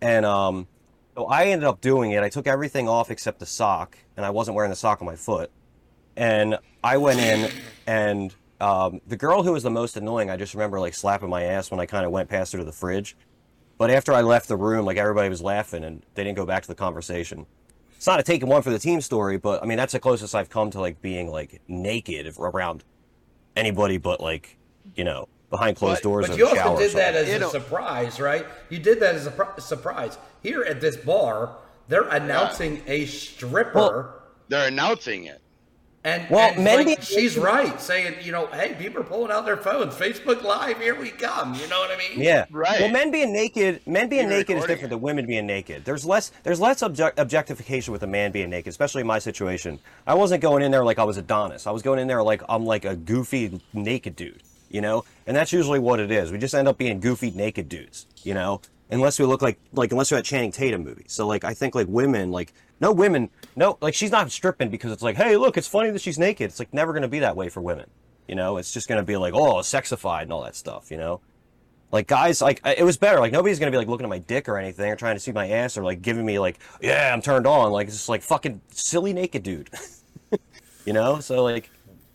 And 0.03 0.27
um 0.27 0.66
so 1.14 1.26
I 1.26 1.46
ended 1.46 1.66
up 1.66 1.80
doing 1.80 2.12
it. 2.12 2.22
I 2.22 2.28
took 2.28 2.46
everything 2.46 2.88
off 2.88 3.10
except 3.10 3.38
the 3.38 3.46
sock, 3.46 3.98
and 4.16 4.24
I 4.26 4.30
wasn't 4.30 4.54
wearing 4.56 4.70
the 4.70 4.76
sock 4.76 5.00
on 5.00 5.06
my 5.06 5.16
foot. 5.16 5.50
And 6.16 6.58
I 6.82 6.96
went 6.96 7.20
in 7.20 7.50
and 7.86 8.34
Um, 8.60 9.00
the 9.06 9.16
girl 9.16 9.42
who 9.42 9.52
was 9.52 9.62
the 9.64 9.70
most 9.70 9.96
annoying, 9.96 10.30
I 10.30 10.36
just 10.36 10.54
remember 10.54 10.80
like 10.80 10.94
slapping 10.94 11.28
my 11.28 11.42
ass 11.42 11.70
when 11.70 11.80
I 11.80 11.86
kind 11.86 12.06
of 12.06 12.12
went 12.12 12.30
past 12.30 12.52
her 12.52 12.58
to 12.58 12.64
the 12.64 12.72
fridge. 12.72 13.16
But 13.76 13.90
after 13.90 14.12
I 14.12 14.22
left 14.22 14.48
the 14.48 14.56
room, 14.56 14.86
like 14.86 14.96
everybody 14.96 15.28
was 15.28 15.42
laughing 15.42 15.84
and 15.84 16.02
they 16.14 16.24
didn't 16.24 16.36
go 16.36 16.46
back 16.46 16.62
to 16.62 16.68
the 16.68 16.74
conversation. 16.74 17.46
It's 17.96 18.06
not 18.06 18.20
a 18.20 18.22
taking 18.22 18.48
one 18.48 18.62
for 18.62 18.70
the 18.70 18.78
team 18.78 19.00
story, 19.00 19.36
but 19.38 19.62
I 19.62 19.66
mean 19.66 19.76
that's 19.76 19.92
the 19.92 19.98
closest 19.98 20.34
I've 20.34 20.48
come 20.48 20.70
to 20.70 20.80
like 20.80 21.02
being 21.02 21.30
like 21.30 21.60
naked 21.68 22.32
around 22.38 22.84
anybody 23.56 23.98
but 23.98 24.20
like 24.20 24.56
you 24.94 25.04
know 25.04 25.28
behind 25.57 25.76
closed 25.76 26.02
But- 26.02 26.09
doors 26.09 26.28
But 26.28 26.36
you 26.38 26.46
also 26.48 26.76
did 26.78 26.92
that 26.92 27.14
as 27.14 27.28
You 27.28 27.36
a 27.36 27.38
know- 27.40 27.48
surprise, 27.50 28.18
right? 28.20 28.44
You 28.70 28.78
did 28.78 29.00
that 29.00 29.14
as 29.14 29.26
a 29.26 29.30
pr- 29.30 29.61
surprise. 29.61 30.18
Here 30.42 30.62
at 30.62 30.80
this 30.80 30.96
bar, 30.96 31.50
they're 31.88 32.09
announcing 32.09 32.82
a 32.86 33.07
stripper. 33.07 33.72
Well- 33.78 34.14
They're 34.48 34.68
announcing 34.68 35.24
it. 35.24 35.40
And, 36.07 36.26
Well, 36.28 36.50
and 36.52 36.62
men 36.62 36.84
like, 36.84 37.00
she's 37.02 37.38
right, 37.38 37.80
saying, 37.80 38.16
you 38.20 38.30
know, 38.30 38.46
hey, 38.48 38.74
people 38.78 39.00
are 39.00 39.05
pulling 39.05 39.32
out 39.32 39.46
their 39.46 39.57
phones. 39.57 39.94
Facebook 39.94 40.42
Live, 40.42 40.78
here 40.78 40.94
we 40.94 41.09
come. 41.09 41.55
You 41.55 41.66
know 41.66 41.78
what 41.80 41.90
I 41.90 41.96
mean? 41.96 42.20
Yeah. 42.22 42.44
Right. 42.50 42.78
Well, 42.82 42.90
men 42.90 43.11
being 43.11 43.32
naked, 43.32 43.80
men 43.86 44.11
being 44.11 44.24
Even 44.26 44.36
naked 44.36 44.57
is 44.59 44.64
different 44.64 44.84
it. 44.84 44.88
than 44.90 45.00
women 45.00 45.24
being 45.24 45.46
naked. 45.46 45.86
There's 45.86 46.05
less, 46.05 46.30
there's 46.42 46.61
less 46.61 46.82
object, 46.82 47.18
objectification 47.18 47.92
with 47.92 48.02
a 48.02 48.07
man 48.07 48.32
being 48.32 48.50
naked, 48.50 48.68
especially 48.68 49.00
in 49.00 49.07
my 49.07 49.18
situation. 49.18 49.78
I 50.07 50.12
wasn't 50.12 50.42
going 50.42 50.62
in 50.62 50.70
there 50.72 50.84
like 50.84 50.98
I 50.98 51.05
was 51.05 51.16
Adonis. 51.16 51.66
I 51.66 51.70
was 51.70 51.80
going 51.80 51.98
in 51.98 52.07
there 52.07 52.22
like 52.22 52.42
I'm 52.50 52.66
like 52.66 52.84
a 52.84 52.96
goofy 52.96 53.62
naked 53.72 54.14
dude, 54.14 54.42
you 54.75 54.81
know. 54.81 55.05
And 55.27 55.37
that's 55.37 55.53
usually 55.53 55.79
what 55.79 56.01
it 56.01 56.11
is. 56.11 56.33
We 56.33 56.39
just 56.39 56.55
end 56.55 56.66
up 56.66 56.77
being 56.77 56.99
goofy 56.99 57.31
naked 57.31 57.68
dudes, 57.68 58.07
you 58.25 58.35
know. 58.35 58.61
Unless 58.91 59.18
we 59.18 59.25
look 59.25 59.41
like 59.41 59.59
like 59.72 59.93
unless 59.93 60.11
we're 60.11 60.18
at 60.18 60.25
Channing 60.25 60.51
Tatum 60.51 60.83
movies. 60.85 61.07
So 61.12 61.27
like 61.27 61.45
I 61.45 61.55
think 61.55 61.75
like 61.75 61.87
women 61.89 62.31
like 62.31 62.53
no 62.81 62.93
women 62.93 63.31
no 63.57 63.79
like 63.81 63.95
she's 63.95 64.11
not 64.11 64.31
stripping 64.31 64.68
because 64.68 64.93
it's 64.93 65.03
like 65.03 65.16
hey 65.16 65.37
look 65.37 65.57
it's 65.57 65.68
funny 65.68 65.91
that 65.91 66.03
she's 66.03 66.18
naked. 66.18 66.51
It's 66.51 66.59
like 66.59 66.75
never 66.75 66.93
gonna 66.93 67.09
be 67.09 67.20
that 67.20 67.37
way 67.37 67.49
for 67.49 67.61
women. 67.62 67.89
You 68.29 68.35
know, 68.35 68.57
it's 68.57 68.72
just 68.72 68.89
gonna 68.89 69.05
be 69.05 69.16
like, 69.16 69.33
oh, 69.33 69.57
sexified 69.57 70.22
and 70.22 70.33
all 70.33 70.43
that 70.43 70.57
stuff, 70.57 70.91
you 70.91 70.97
know? 70.97 71.20
Like 71.93 72.09
guys, 72.09 72.43
like 72.43 72.61
it 72.64 72.85
was 72.85 72.97
better. 72.97 73.20
Like 73.20 73.33
nobody's 73.33 73.61
gonna 73.61 73.70
be 73.70 73.79
like 73.79 73.89
looking 73.89 74.05
at 74.05 74.11
my 74.11 74.18
dick 74.18 74.49
or 74.49 74.59
anything, 74.59 74.91
or 74.91 74.97
trying 74.97 75.14
to 75.16 75.20
see 75.20 75.33
my 75.33 75.49
ass, 75.49 75.79
or 75.79 75.85
like 75.85 76.03
giving 76.03 76.27
me 76.27 76.39
like, 76.39 76.59
yeah, 76.83 77.12
I'm 77.14 77.22
turned 77.22 77.47
on. 77.47 77.70
Like 77.70 77.87
it's 77.87 77.97
just 77.97 78.09
like 78.09 78.22
fucking 78.22 78.61
silly 78.70 79.12
naked 79.12 79.45
dude. 79.45 79.70
you 80.85 80.93
know? 80.93 81.20
So 81.20 81.45
like, 81.45 81.70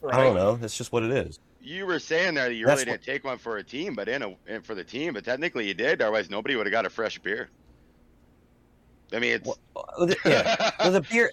I 0.07 0.17
don't 0.23 0.35
know. 0.35 0.59
It's 0.61 0.77
just 0.77 0.91
what 0.91 1.03
it 1.03 1.11
is. 1.11 1.39
You 1.69 1.85
were 1.85 1.99
saying 1.99 2.33
there 2.33 2.49
that 2.49 2.55
you 2.55 2.65
That's 2.65 2.79
really 2.81 2.91
what- 2.93 3.01
didn't 3.03 3.13
take 3.13 3.23
one 3.23 3.37
for 3.37 3.57
a 3.57 3.63
team, 3.63 3.93
but 3.93 4.09
in 4.09 4.23
a 4.23 4.59
for 4.61 4.73
the 4.73 4.83
team, 4.83 5.13
but 5.13 5.23
technically 5.23 5.67
you 5.67 5.75
did. 5.75 6.01
Otherwise, 6.01 6.27
nobody 6.29 6.55
would 6.55 6.65
have 6.65 6.71
got 6.71 6.87
a 6.87 6.89
fresh 6.89 7.19
beer. 7.19 7.49
I 9.13 9.19
mean, 9.19 9.33
it's 9.33 9.47
Well, 9.47 9.57
uh, 9.75 10.05
the- 10.07 10.17
yeah. 10.25 10.71
Well, 10.79 10.91
the 10.93 11.01
beer, 11.01 11.31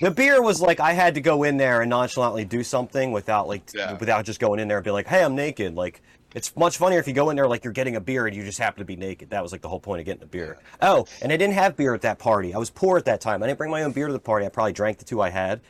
the 0.00 0.10
beer 0.10 0.40
was 0.42 0.62
like 0.62 0.80
I 0.80 0.92
had 0.94 1.14
to 1.16 1.20
go 1.20 1.42
in 1.42 1.58
there 1.58 1.82
and 1.82 1.90
nonchalantly 1.90 2.46
do 2.46 2.62
something 2.64 3.12
without 3.12 3.46
like 3.46 3.62
Yeah. 3.74 3.92
without 3.98 4.24
just 4.24 4.40
going 4.40 4.58
in 4.58 4.68
there 4.68 4.78
and 4.78 4.84
be 4.84 4.90
like, 4.90 5.06
hey, 5.06 5.22
I'm 5.22 5.34
naked. 5.34 5.74
Like 5.74 6.00
it's 6.34 6.56
much 6.56 6.78
funnier 6.78 6.98
if 6.98 7.06
you 7.06 7.12
go 7.12 7.28
in 7.28 7.36
there 7.36 7.46
like 7.46 7.62
you're 7.62 7.72
getting 7.74 7.96
a 7.96 8.00
beer 8.00 8.26
and 8.26 8.34
you 8.34 8.42
just 8.42 8.58
happen 8.58 8.78
to 8.78 8.86
be 8.86 8.96
naked. 8.96 9.28
That 9.30 9.42
was 9.42 9.52
like 9.52 9.60
the 9.60 9.68
whole 9.68 9.80
point 9.80 10.00
of 10.00 10.06
getting 10.06 10.22
a 10.22 10.26
beer. 10.26 10.56
Oh, 10.80 11.04
and 11.20 11.30
I 11.30 11.36
didn't 11.36 11.54
have 11.54 11.76
beer 11.76 11.92
at 11.92 12.00
that 12.00 12.18
party. 12.18 12.54
I 12.54 12.58
was 12.58 12.70
poor 12.70 12.96
at 12.96 13.04
that 13.04 13.20
time. 13.20 13.42
I 13.42 13.46
didn't 13.48 13.58
bring 13.58 13.70
my 13.70 13.82
own 13.82 13.92
beer 13.92 14.06
to 14.06 14.12
the 14.14 14.18
party. 14.18 14.46
I 14.46 14.48
probably 14.48 14.72
drank 14.72 14.96
the 14.96 15.04
two 15.04 15.20
I 15.20 15.28
had. 15.28 15.60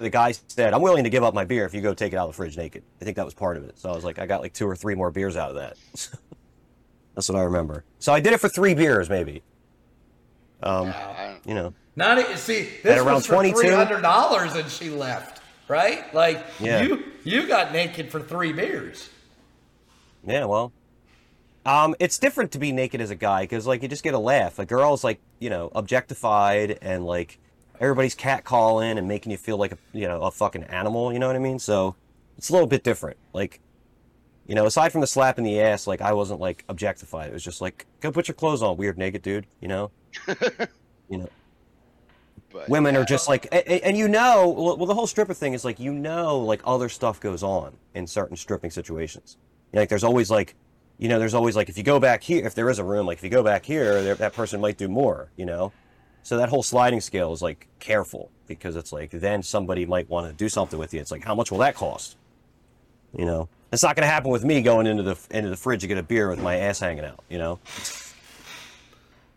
The 0.00 0.08
guy 0.10 0.32
said, 0.32 0.72
"I'm 0.72 0.80
willing 0.80 1.04
to 1.04 1.10
give 1.10 1.22
up 1.22 1.34
my 1.34 1.44
beer 1.44 1.66
if 1.66 1.74
you 1.74 1.82
go 1.82 1.92
take 1.92 2.14
it 2.14 2.16
out 2.16 2.26
of 2.26 2.30
the 2.30 2.36
fridge 2.36 2.56
naked." 2.56 2.82
I 3.00 3.04
think 3.04 3.16
that 3.16 3.24
was 3.26 3.34
part 3.34 3.58
of 3.58 3.64
it. 3.64 3.78
So 3.78 3.90
I 3.90 3.94
was 3.94 4.02
like, 4.02 4.18
I 4.18 4.24
got 4.24 4.40
like 4.40 4.54
two 4.54 4.66
or 4.66 4.74
three 4.74 4.94
more 4.94 5.10
beers 5.10 5.36
out 5.36 5.50
of 5.50 5.56
that. 5.56 5.76
That's 7.14 7.28
what 7.28 7.36
I 7.36 7.42
remember. 7.42 7.84
So 7.98 8.12
I 8.12 8.20
did 8.20 8.32
it 8.32 8.40
for 8.40 8.48
three 8.48 8.72
beers, 8.74 9.10
maybe. 9.10 9.42
Um, 10.62 10.88
I 10.88 11.36
you 11.44 11.54
know. 11.54 11.74
Not 11.96 12.18
see 12.38 12.68
this 12.82 12.98
around 12.98 13.16
was 13.16 13.26
for 13.26 13.34
22? 13.34 13.58
three 13.58 13.70
hundred 13.70 14.00
dollars 14.00 14.54
and 14.54 14.70
she 14.70 14.88
left. 14.90 15.42
Right? 15.68 16.12
Like 16.14 16.44
Yeah. 16.58 16.82
you 16.82 17.04
you 17.24 17.46
got 17.46 17.72
naked 17.72 18.10
for 18.10 18.20
three 18.20 18.52
beers. 18.52 19.10
Yeah, 20.26 20.44
well, 20.46 20.72
um, 21.66 21.94
it's 21.98 22.18
different 22.18 22.52
to 22.52 22.58
be 22.58 22.72
naked 22.72 23.00
as 23.00 23.10
a 23.10 23.14
guy 23.14 23.42
because 23.42 23.66
like 23.66 23.82
you 23.82 23.88
just 23.88 24.04
get 24.04 24.14
a 24.14 24.18
laugh. 24.18 24.58
A 24.58 24.64
girl's 24.64 25.04
like 25.04 25.20
you 25.40 25.50
know 25.50 25.70
objectified 25.74 26.78
and 26.80 27.04
like 27.04 27.38
everybody's 27.80 28.14
catcalling 28.14 28.98
and 28.98 29.08
making 29.08 29.32
you 29.32 29.38
feel 29.38 29.56
like 29.56 29.72
a 29.72 29.78
you 29.92 30.06
know 30.06 30.22
a 30.22 30.30
fucking 30.30 30.64
animal. 30.64 31.12
You 31.12 31.18
know 31.18 31.26
what 31.26 31.36
I 31.36 31.40
mean? 31.40 31.58
So 31.58 31.96
it's 32.38 32.50
a 32.50 32.52
little 32.52 32.68
bit 32.68 32.84
different. 32.84 33.16
Like 33.32 33.60
you 34.46 34.54
know, 34.54 34.66
aside 34.66 34.90
from 34.90 35.00
the 35.00 35.06
slap 35.06 35.38
in 35.38 35.44
the 35.44 35.60
ass, 35.60 35.86
like 35.86 36.00
I 36.00 36.12
wasn't 36.12 36.40
like 36.40 36.64
objectified. 36.68 37.30
It 37.30 37.32
was 37.32 37.44
just 37.44 37.60
like 37.60 37.86
go 38.00 38.12
put 38.12 38.28
your 38.28 38.34
clothes 38.34 38.62
on, 38.62 38.76
weird 38.76 38.98
naked 38.98 39.22
dude. 39.22 39.46
You 39.60 39.68
know. 39.68 39.90
you 41.08 41.18
know, 41.18 41.28
but 42.52 42.68
women 42.68 42.94
yeah. 42.94 43.00
are 43.00 43.04
just 43.04 43.28
like 43.28 43.46
and, 43.52 43.66
and 43.68 43.96
you 43.96 44.08
know 44.08 44.48
well 44.50 44.76
well, 44.76 44.86
the 44.86 44.94
whole 44.94 45.06
stripper 45.06 45.34
thing 45.34 45.52
is 45.54 45.64
like 45.64 45.78
you 45.78 45.92
know 45.92 46.38
like 46.38 46.60
other 46.64 46.88
stuff 46.88 47.20
goes 47.20 47.42
on 47.42 47.76
in 47.94 48.06
certain 48.06 48.36
stripping 48.36 48.70
situations 48.70 49.36
You 49.72 49.76
know, 49.76 49.82
like 49.82 49.88
there's 49.88 50.04
always 50.04 50.30
like 50.30 50.54
you 50.98 51.08
know 51.08 51.18
there's 51.18 51.34
always 51.34 51.56
like 51.56 51.68
if 51.68 51.78
you 51.78 51.84
go 51.84 52.00
back 52.00 52.22
here 52.22 52.44
if 52.46 52.54
there 52.54 52.68
is 52.70 52.78
a 52.78 52.84
room 52.84 53.06
like 53.06 53.18
if 53.18 53.24
you 53.24 53.30
go 53.30 53.42
back 53.42 53.64
here 53.64 54.02
there, 54.02 54.14
that 54.16 54.32
person 54.32 54.60
might 54.60 54.76
do 54.76 54.88
more 54.88 55.30
you 55.36 55.46
know 55.46 55.72
so 56.22 56.36
that 56.36 56.48
whole 56.48 56.62
sliding 56.62 57.00
scale 57.00 57.32
is 57.32 57.42
like 57.42 57.66
careful 57.78 58.30
because 58.46 58.76
it's 58.76 58.92
like 58.92 59.10
then 59.10 59.42
somebody 59.42 59.86
might 59.86 60.08
want 60.08 60.26
to 60.26 60.32
do 60.32 60.48
something 60.48 60.78
with 60.78 60.92
you. 60.92 61.00
It's 61.00 61.10
like 61.10 61.24
how 61.24 61.34
much 61.34 61.50
will 61.50 61.58
that 61.58 61.74
cost? 61.74 62.16
You 63.16 63.24
know? 63.24 63.48
It's 63.72 63.82
not 63.82 63.94
going 63.94 64.02
to 64.02 64.10
happen 64.10 64.30
with 64.30 64.44
me 64.44 64.62
going 64.62 64.86
into 64.86 65.02
the 65.02 65.16
into 65.30 65.50
the 65.50 65.56
fridge 65.56 65.82
to 65.82 65.86
get 65.86 65.98
a 65.98 66.02
beer 66.02 66.28
with 66.28 66.42
my 66.42 66.56
ass 66.56 66.80
hanging 66.80 67.04
out 67.04 67.22
you 67.28 67.38
know? 67.38 67.58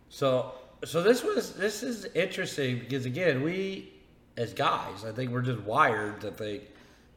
So 0.08 0.52
so 0.84 1.02
this 1.02 1.22
was 1.22 1.54
this 1.54 1.82
is 1.82 2.06
interesting 2.14 2.78
because 2.80 3.06
again 3.06 3.42
we 3.42 3.92
as 4.36 4.52
guys 4.52 5.04
I 5.04 5.12
think 5.12 5.30
we're 5.30 5.42
just 5.42 5.60
wired 5.62 6.20
to 6.22 6.30
think 6.30 6.64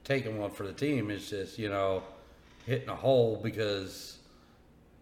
taking 0.03 0.39
one 0.39 0.51
for 0.51 0.65
the 0.65 0.74
team 0.74 1.11
is 1.11 1.30
just 1.30 1.59
you 1.59 1.70
know 1.70 2.03
hitting 2.65 2.89
a 2.89 2.95
hole 2.95 3.39
because 3.41 4.20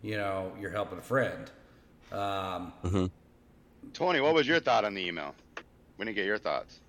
you 0.02 0.18
know 0.18 0.52
you're 0.60 0.72
helping 0.72 1.00
a 1.00 1.02
friend. 1.02 1.50
Um, 2.12 2.72
Tony, 3.94 4.20
what 4.20 4.34
was 4.34 4.48
your 4.48 4.60
thought 4.60 4.86
on 4.86 4.94
the 4.94 5.06
email? 5.06 5.36
We 5.98 6.06
didn't 6.06 6.16
get 6.16 6.26
your 6.26 6.38
thoughts. 6.38 6.80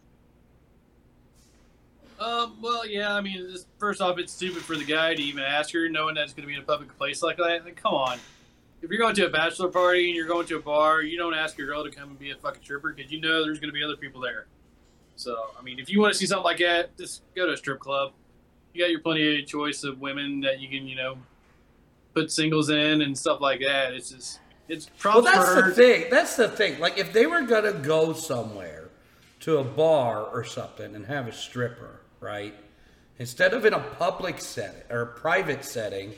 Um, 2.19 2.57
well, 2.63 2.87
yeah, 2.87 3.15
I 3.15 3.21
mean, 3.21 3.53
this, 3.53 3.67
first 3.79 4.01
off, 4.01 4.19
it's 4.19 4.33
stupid 4.33 4.63
for 4.63 4.77
the 4.77 4.85
guy 4.85 5.15
to 5.15 5.23
even 5.23 5.45
ask 5.45 5.73
her, 5.75 5.89
knowing 5.89 6.15
that 6.15 6.25
it's 6.25 6.33
going 6.33 6.43
to 6.43 6.49
be 6.49 6.55
in 6.55 6.61
a 6.61 6.65
public 6.65 6.97
place 6.97 7.23
like 7.23 7.37
that. 7.37 7.65
Like, 7.65 7.77
come 7.77 7.95
on. 7.95 8.19
If 8.83 8.91
you're 8.91 8.99
going 8.99 9.15
to 9.17 9.27
a 9.27 9.31
bachelor 9.31 9.69
party 9.69 10.07
and 10.07 10.15
you're 10.15 10.27
going 10.27 10.47
to 10.47 10.57
a 10.57 10.61
bar, 10.61 11.03
you 11.03 11.19
don't 11.19 11.35
ask 11.35 11.59
your 11.59 11.67
girl 11.67 11.85
to 11.85 11.91
come 11.91 12.11
and 12.11 12.19
be 12.19 12.31
a 12.31 12.37
fucking 12.37 12.63
stripper 12.63 12.93
because 12.93 13.11
you 13.11 13.21
know 13.21 13.45
there's 13.45 13.59
going 13.59 13.71
to 13.71 13.75
be 13.75 13.83
other 13.83 13.97
people 13.97 14.21
there. 14.21 14.47
So, 15.17 15.51
I 15.59 15.63
mean, 15.63 15.79
if 15.79 15.89
you 15.91 16.01
want 16.01 16.13
to 16.13 16.19
see 16.19 16.27
something 16.27 16.45
like 16.45 16.59
that, 16.59 16.97
just 16.97 17.23
go 17.35 17.47
to 17.47 17.53
a 17.53 17.57
strip 17.57 17.81
club. 17.81 18.13
You 18.75 18.83
got 18.83 18.91
your 18.91 19.01
plenty 19.01 19.41
of 19.41 19.47
choice 19.47 19.83
of 19.83 20.01
women 20.01 20.41
that 20.41 20.61
you 20.61 20.69
can, 20.69 20.87
you 20.87 20.97
know, 20.97 21.19
put 22.15 22.31
singles 22.31 22.69
in 22.69 23.03
and 23.03 23.17
stuff 23.17 23.41
like 23.41 23.61
that. 23.61 23.95
It's 23.95 24.11
just, 24.11 24.41
it's 24.69 24.91
well, 25.05 25.23
that's 25.23 25.55
the 25.55 25.73
thing. 25.73 26.07
That's 26.11 26.37
the 26.37 26.49
thing. 26.49 26.81
Like 26.81 26.99
if 26.99 27.13
they 27.13 27.27
were 27.27 27.43
gonna 27.43 27.73
go 27.73 28.13
somewhere 28.13 28.89
to 29.41 29.59
a 29.59 29.65
bar 29.65 30.25
or 30.25 30.45
something 30.45 30.95
and 30.95 31.07
have 31.07 31.29
a 31.29 31.33
stripper, 31.33 32.01
right? 32.21 32.55
Instead 33.19 33.55
of 33.55 33.65
in 33.65 33.73
a 33.73 33.81
public 33.81 34.41
setting 34.41 34.83
or 34.91 35.03
a 35.03 35.07
private 35.07 35.65
setting 35.65 36.13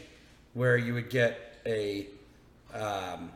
where 0.54 0.76
you 0.76 0.94
would 0.94 1.10
get 1.10 1.58
a 1.66 2.06
um, 2.74 3.30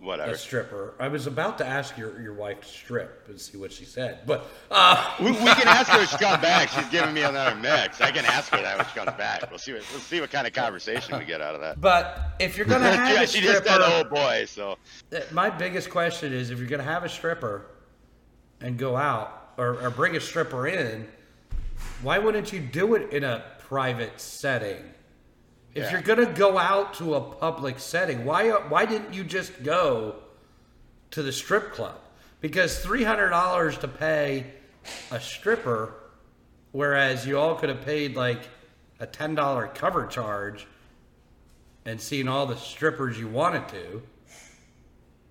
Whatever. 0.00 0.32
a 0.32 0.36
stripper. 0.38 0.94
I 0.98 1.08
was 1.08 1.26
about 1.26 1.58
to 1.58 1.66
ask 1.66 1.98
your, 1.98 2.20
your 2.22 2.32
wife 2.32 2.62
to 2.62 2.66
strip 2.66 3.26
and 3.28 3.38
see 3.38 3.58
what 3.58 3.70
she 3.70 3.84
said, 3.84 4.20
but 4.26 4.46
uh, 4.70 5.14
We, 5.20 5.30
we 5.32 5.36
can 5.36 5.68
ask 5.68 5.88
her 5.90 6.00
if 6.00 6.08
she 6.10 6.16
comes 6.16 6.40
back. 6.40 6.70
She's 6.70 6.88
giving 6.88 7.12
me 7.12 7.22
another 7.22 7.54
mix. 7.54 8.00
I 8.00 8.10
can 8.10 8.24
ask 8.24 8.50
her 8.52 8.62
that 8.62 8.78
when 8.78 8.86
she 8.86 8.94
comes 8.94 9.12
back. 9.18 9.48
We'll 9.50 9.58
see 9.58 9.74
what 9.74 9.82
we'll 9.92 10.00
see 10.00 10.20
what 10.22 10.30
kind 10.30 10.46
of 10.46 10.54
conversation 10.54 11.18
we 11.18 11.26
get 11.26 11.42
out 11.42 11.54
of 11.54 11.60
that. 11.60 11.80
but 11.80 12.34
if 12.40 12.56
you're 12.56 12.64
gonna 12.66 12.90
have 12.96 13.14
yeah, 13.14 13.22
a 13.22 13.26
she 13.26 13.40
just 13.42 13.58
stripper, 13.58 13.82
said, 13.82 14.06
"Oh 14.06 14.08
boy," 14.08 14.46
so 14.46 14.78
Uh, 15.14 15.20
My 15.32 15.50
biggest 15.50 15.90
question 15.90 16.32
is 16.32 16.50
if 16.50 16.58
you're 16.58 16.68
going 16.68 16.78
to 16.84 16.90
have 16.90 17.04
a 17.04 17.08
stripper 17.08 17.66
and 18.62 18.78
go 18.78 18.96
out 18.96 19.52
or, 19.58 19.80
or 19.82 19.90
bring 19.90 20.16
a 20.16 20.20
stripper 20.20 20.66
in, 20.66 21.06
why 22.02 22.18
wouldn't 22.18 22.52
you 22.54 22.60
do 22.60 22.94
it 22.94 23.10
in 23.12 23.22
a 23.24 23.44
private 23.58 24.18
setting? 24.20 24.82
If 25.80 25.92
you're 25.92 26.02
going 26.02 26.26
to 26.26 26.32
go 26.32 26.58
out 26.58 26.94
to 26.94 27.14
a 27.14 27.20
public 27.20 27.78
setting, 27.78 28.24
why 28.24 28.50
uh, 28.50 28.60
why 28.68 28.86
didn't 28.86 29.14
you 29.14 29.24
just 29.24 29.62
go 29.62 30.16
to 31.12 31.22
the 31.22 31.32
strip 31.32 31.72
club? 31.72 31.98
Because 32.40 32.82
$300 32.84 33.80
to 33.80 33.88
pay 33.88 34.46
a 35.10 35.20
stripper 35.20 35.94
whereas 36.72 37.26
you 37.26 37.38
all 37.38 37.54
could 37.54 37.68
have 37.68 37.82
paid 37.82 38.16
like 38.16 38.48
a 39.00 39.06
$10 39.06 39.74
cover 39.74 40.06
charge 40.06 40.66
and 41.84 42.00
seen 42.00 42.28
all 42.28 42.46
the 42.46 42.56
strippers 42.56 43.18
you 43.18 43.28
wanted 43.28 43.66
to. 43.68 44.02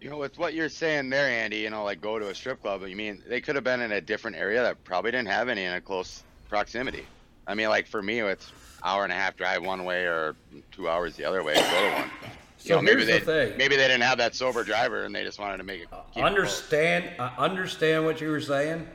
you 0.02 0.10
know, 0.10 0.18
with 0.18 0.38
what 0.38 0.54
you're 0.54 0.70
saying 0.70 1.10
there, 1.10 1.28
Andy, 1.28 1.58
you 1.58 1.70
know, 1.70 1.84
like 1.84 2.02
go 2.02 2.20
to 2.20 2.30
a 2.30 2.36
strip 2.36 2.62
club. 2.62 2.86
You 2.86 2.96
mean 2.96 3.24
they 3.28 3.42
could 3.42 3.56
have 3.56 3.64
been 3.64 3.82
in 3.82 3.92
a 3.92 4.02
different 4.02 4.38
area 4.38 4.62
that 4.62 4.84
probably 4.84 5.12
didn't 5.12 5.28
have 5.28 5.50
any 5.50 5.64
in 5.64 5.74
a 5.74 5.82
close 5.82 6.24
proximity. 6.50 7.06
I 7.50 7.56
mean, 7.56 7.68
like 7.70 7.88
for 7.88 8.02
me, 8.04 8.20
it's 8.20 8.52
hour 8.84 9.04
and 9.04 9.12
a 9.12 9.16
half 9.16 9.36
drive 9.36 9.64
one 9.66 9.84
way 9.84 10.04
or 10.06 10.36
two 10.72 10.88
hours 10.88 11.16
the 11.16 11.26
other 11.26 11.44
way 11.44 11.56
to 11.56 11.60
go 11.60 11.90
to 11.90 11.96
one. 11.96 12.12
So 12.58 12.70
You 12.70 12.76
know, 12.76 12.82
maybe 12.84 13.06
the 13.06 13.14
they 13.14 13.20
thing. 13.20 13.58
maybe 13.58 13.76
they 13.76 13.88
didn't 13.88 14.04
have 14.04 14.20
that 14.20 14.36
sober 14.36 14.64
driver 14.64 15.04
and 15.06 15.16
they 15.16 15.24
just 15.24 15.40
wanted 15.40 15.58
to 15.58 15.64
make 15.64 15.82
it. 15.82 15.88
keep 16.14 16.24
it 16.24 16.26
understand 16.26 17.10
I 17.20 17.34
understand 17.38 18.06
what 18.06 18.22
you 18.22 18.30
were 18.30 18.40
saying. 18.42 18.88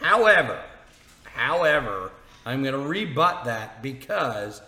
However, 0.00 0.60
however, 1.24 2.10
I'm 2.44 2.62
going 2.62 2.74
to 2.74 2.80
rebut 2.80 3.44
that 3.44 3.82
because, 3.82 4.60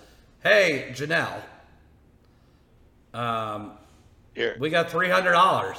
hey, 0.44 0.90
Janelle, 0.92 1.42
um, 3.14 3.72
Here, 4.34 4.56
we 4.60 4.70
got 4.70 4.90
three 4.90 5.08
hundred 5.08 5.32
dollars. 5.32 5.78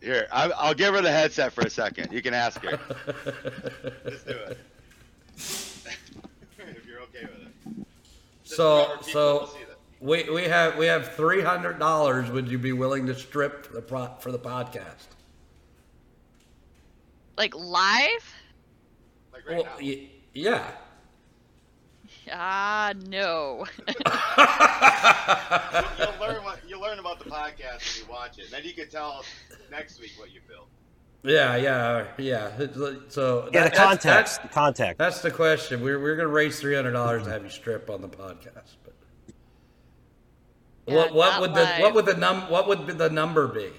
here. 0.00 0.26
I, 0.32 0.50
I'll 0.52 0.74
give 0.74 0.94
her 0.94 1.02
the 1.02 1.10
headset 1.10 1.52
for 1.52 1.62
a 1.62 1.70
second. 1.70 2.12
You 2.12 2.22
can 2.22 2.32
ask 2.34 2.62
her. 2.64 2.78
Let's 4.04 4.22
do 4.22 4.30
it. 4.30 4.58
if 5.36 6.86
you're 6.86 7.00
okay 7.02 7.22
with 7.22 7.48
it. 7.48 7.86
So, 8.58 8.96
so 9.02 9.38
will 9.40 9.46
see 9.46 9.58
that. 9.68 9.78
we 10.00 10.28
we 10.30 10.42
have 10.44 10.76
we 10.76 10.86
have 10.86 11.14
three 11.14 11.42
hundred 11.42 11.78
dollars. 11.78 12.28
Would 12.28 12.48
you 12.48 12.58
be 12.58 12.72
willing 12.72 13.06
to 13.06 13.14
strip 13.14 13.64
for 13.66 13.72
the 13.74 13.82
pro, 13.82 14.08
for 14.18 14.32
the 14.32 14.38
podcast? 14.40 15.06
Like 17.36 17.54
live? 17.54 18.34
Like 19.32 19.46
right 19.48 19.56
Well, 19.58 19.64
now. 19.64 19.76
y- 19.80 20.08
yeah. 20.34 20.70
Ah, 22.32 22.92
no. 23.06 23.64
You'll 25.98 26.20
learn 26.20 26.42
what 26.44 26.58
you 26.68 26.80
learn 26.80 26.98
about 26.98 27.18
the 27.20 27.26
podcast 27.30 28.00
when 28.00 28.06
you 28.06 28.12
watch 28.12 28.38
it. 28.38 28.44
And 28.46 28.52
then 28.52 28.64
you 28.64 28.72
can 28.74 28.88
tell 28.88 29.12
us 29.12 29.26
next 29.70 30.00
week 30.00 30.12
what 30.18 30.32
you 30.32 30.40
feel. 30.48 30.66
Yeah, 31.24 31.56
yeah, 31.56 32.06
yeah. 32.16 32.50
So 32.56 32.58
Yeah, 32.58 32.68
that- 32.68 33.08
the 33.08 33.50
that's- 33.52 33.76
context. 33.76 34.04
That's, 34.04 34.38
the 34.38 34.48
context. 34.48 34.98
that's 34.98 35.20
the 35.22 35.30
question. 35.30 35.80
We're 35.82 35.98
we're 36.00 36.16
gonna 36.16 36.28
raise 36.28 36.60
three 36.60 36.74
hundred 36.76 36.92
dollars 36.92 37.24
to 37.24 37.30
have 37.30 37.42
you 37.44 37.50
strip 37.50 37.90
on 37.90 38.00
the 38.00 38.08
podcast. 38.08 38.76
But 38.84 38.94
Yeah, 40.86 40.94
what 40.96 41.14
what 41.14 41.30
not 41.32 41.40
would 41.40 41.54
the 41.54 41.66
what 41.80 41.94
would 41.94 42.06
the 42.06 42.14
num 42.16 42.48
what 42.50 42.68
would 42.68 42.86
the 42.98 43.10
number 43.10 43.48
be? 43.48 43.70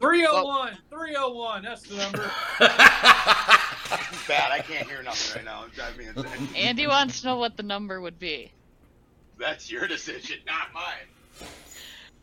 301, 0.00 0.78
301. 0.88 1.62
That's 1.62 1.82
the 1.82 1.96
number. 1.96 2.30
Bad. 2.58 4.50
I 4.50 4.60
can't 4.66 4.88
hear 4.88 5.02
nothing 5.02 5.36
right 5.36 5.44
now. 5.44 5.64
It's 5.66 5.76
driving 5.76 5.98
me 5.98 6.06
insane. 6.16 6.48
Andy 6.56 6.86
wants 6.86 7.20
to 7.20 7.26
know 7.26 7.36
what 7.36 7.58
the 7.58 7.62
number 7.62 8.00
would 8.00 8.18
be. 8.18 8.50
That's 9.38 9.70
your 9.70 9.86
decision, 9.86 10.38
not 10.46 10.72
mine. 10.72 11.06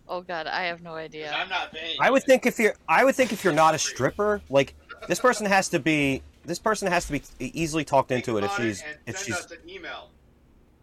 Oh 0.09 0.21
god, 0.21 0.47
I 0.47 0.63
have 0.63 0.81
no 0.81 0.93
idea. 0.93 1.31
I'm 1.33 1.49
not 1.49 1.71
paying. 1.73 1.97
I 1.99 2.09
would 2.11 2.23
think 2.23 2.45
if 2.45 2.57
you're, 2.59 2.73
I 2.87 3.03
would 3.03 3.15
think 3.15 3.33
if 3.33 3.43
you're 3.43 3.53
not 3.53 3.75
a 3.75 3.79
stripper, 3.79 4.41
like 4.49 4.73
this 5.07 5.19
person 5.19 5.45
has 5.45 5.69
to 5.69 5.79
be, 5.79 6.21
this 6.45 6.59
person 6.59 6.87
has 6.89 7.05
to 7.05 7.11
be 7.13 7.21
easily 7.39 7.83
talked 7.83 8.09
Think 8.09 8.27
into 8.27 8.37
it 8.37 8.43
if 8.43 8.51
about 8.51 8.61
she's, 8.61 8.81
and 8.81 8.97
if 9.05 9.17
send 9.17 9.25
she's. 9.25 9.45
us 9.45 9.51
an 9.51 9.69
email. 9.69 10.09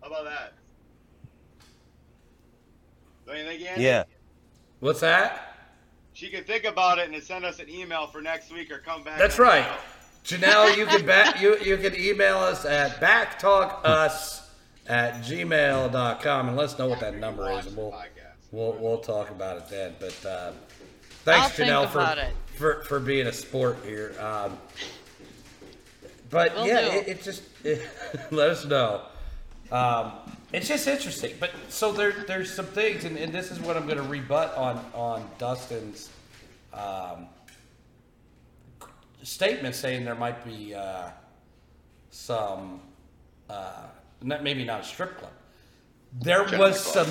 How 0.02 0.08
about 0.08 0.24
that? 0.24 0.52
Don't 3.26 3.38
you 3.38 3.44
think, 3.44 3.62
Andy? 3.62 3.82
Yeah. 3.82 4.04
What's 4.80 5.00
that? 5.00 5.56
She 6.12 6.28
can 6.28 6.44
think 6.44 6.64
about 6.64 6.98
it 6.98 7.10
and 7.10 7.22
send 7.22 7.44
us 7.44 7.58
an 7.58 7.68
email 7.68 8.06
for 8.06 8.20
next 8.20 8.52
week 8.52 8.70
or 8.70 8.78
come 8.78 9.02
back. 9.02 9.18
That's 9.18 9.38
on 9.38 9.46
right. 9.46 9.66
Janelle, 10.24 10.76
you 10.76 10.86
can 10.86 11.04
back 11.06 11.40
you 11.40 11.56
you 11.58 11.76
can 11.78 11.94
email 11.98 12.36
us 12.38 12.64
at 12.64 13.00
BACCtalkUS 13.00 14.42
at 14.86 15.22
gmail.com 15.22 16.48
and 16.48 16.56
let 16.56 16.64
us 16.64 16.78
know 16.78 16.88
what 16.88 17.00
that 17.00 17.16
number 17.16 17.50
is 17.52 17.66
and 17.66 17.76
we'll 17.76 17.90
Podcast. 17.90 18.08
We'll 18.54 18.76
we'll 18.80 18.98
talk 18.98 19.30
about 19.30 19.58
it 19.58 19.68
then. 19.68 19.94
But 19.98 20.26
uh, 20.26 20.52
thanks 21.24 21.56
Janelle 21.58 21.90
for, 21.90 22.28
for 22.56 22.84
for 22.84 23.00
being 23.00 23.26
a 23.26 23.32
sport 23.32 23.78
here. 23.84 24.14
Um, 24.20 24.58
but 26.30 26.54
Will 26.54 26.66
yeah, 26.66 26.94
it, 26.94 27.08
it 27.08 27.22
just 27.22 27.42
let 28.30 28.50
us 28.50 28.64
know. 28.64 29.02
Um, 29.70 30.12
it's 30.52 30.68
just 30.68 30.86
interesting. 30.86 31.34
But 31.40 31.50
so 31.68 31.92
there 31.92 32.12
there's 32.26 32.52
some 32.52 32.66
things, 32.66 33.04
and, 33.04 33.16
and 33.16 33.32
this 33.32 33.50
is 33.50 33.60
what 33.60 33.76
I'm 33.76 33.86
going 33.86 33.98
to 33.98 34.04
rebut 34.04 34.56
on 34.56 34.84
on 34.94 35.28
Dustin's 35.38 36.10
um, 36.72 37.26
statement, 39.22 39.74
saying 39.74 40.04
there 40.04 40.14
might 40.14 40.44
be 40.44 40.74
uh, 40.74 41.10
some 42.10 42.80
uh, 43.50 43.86
not, 44.22 44.42
maybe 44.42 44.64
not 44.64 44.80
a 44.80 44.84
strip 44.84 45.18
club. 45.18 45.32
There 46.20 46.44
was 46.58 46.80
some 46.80 47.08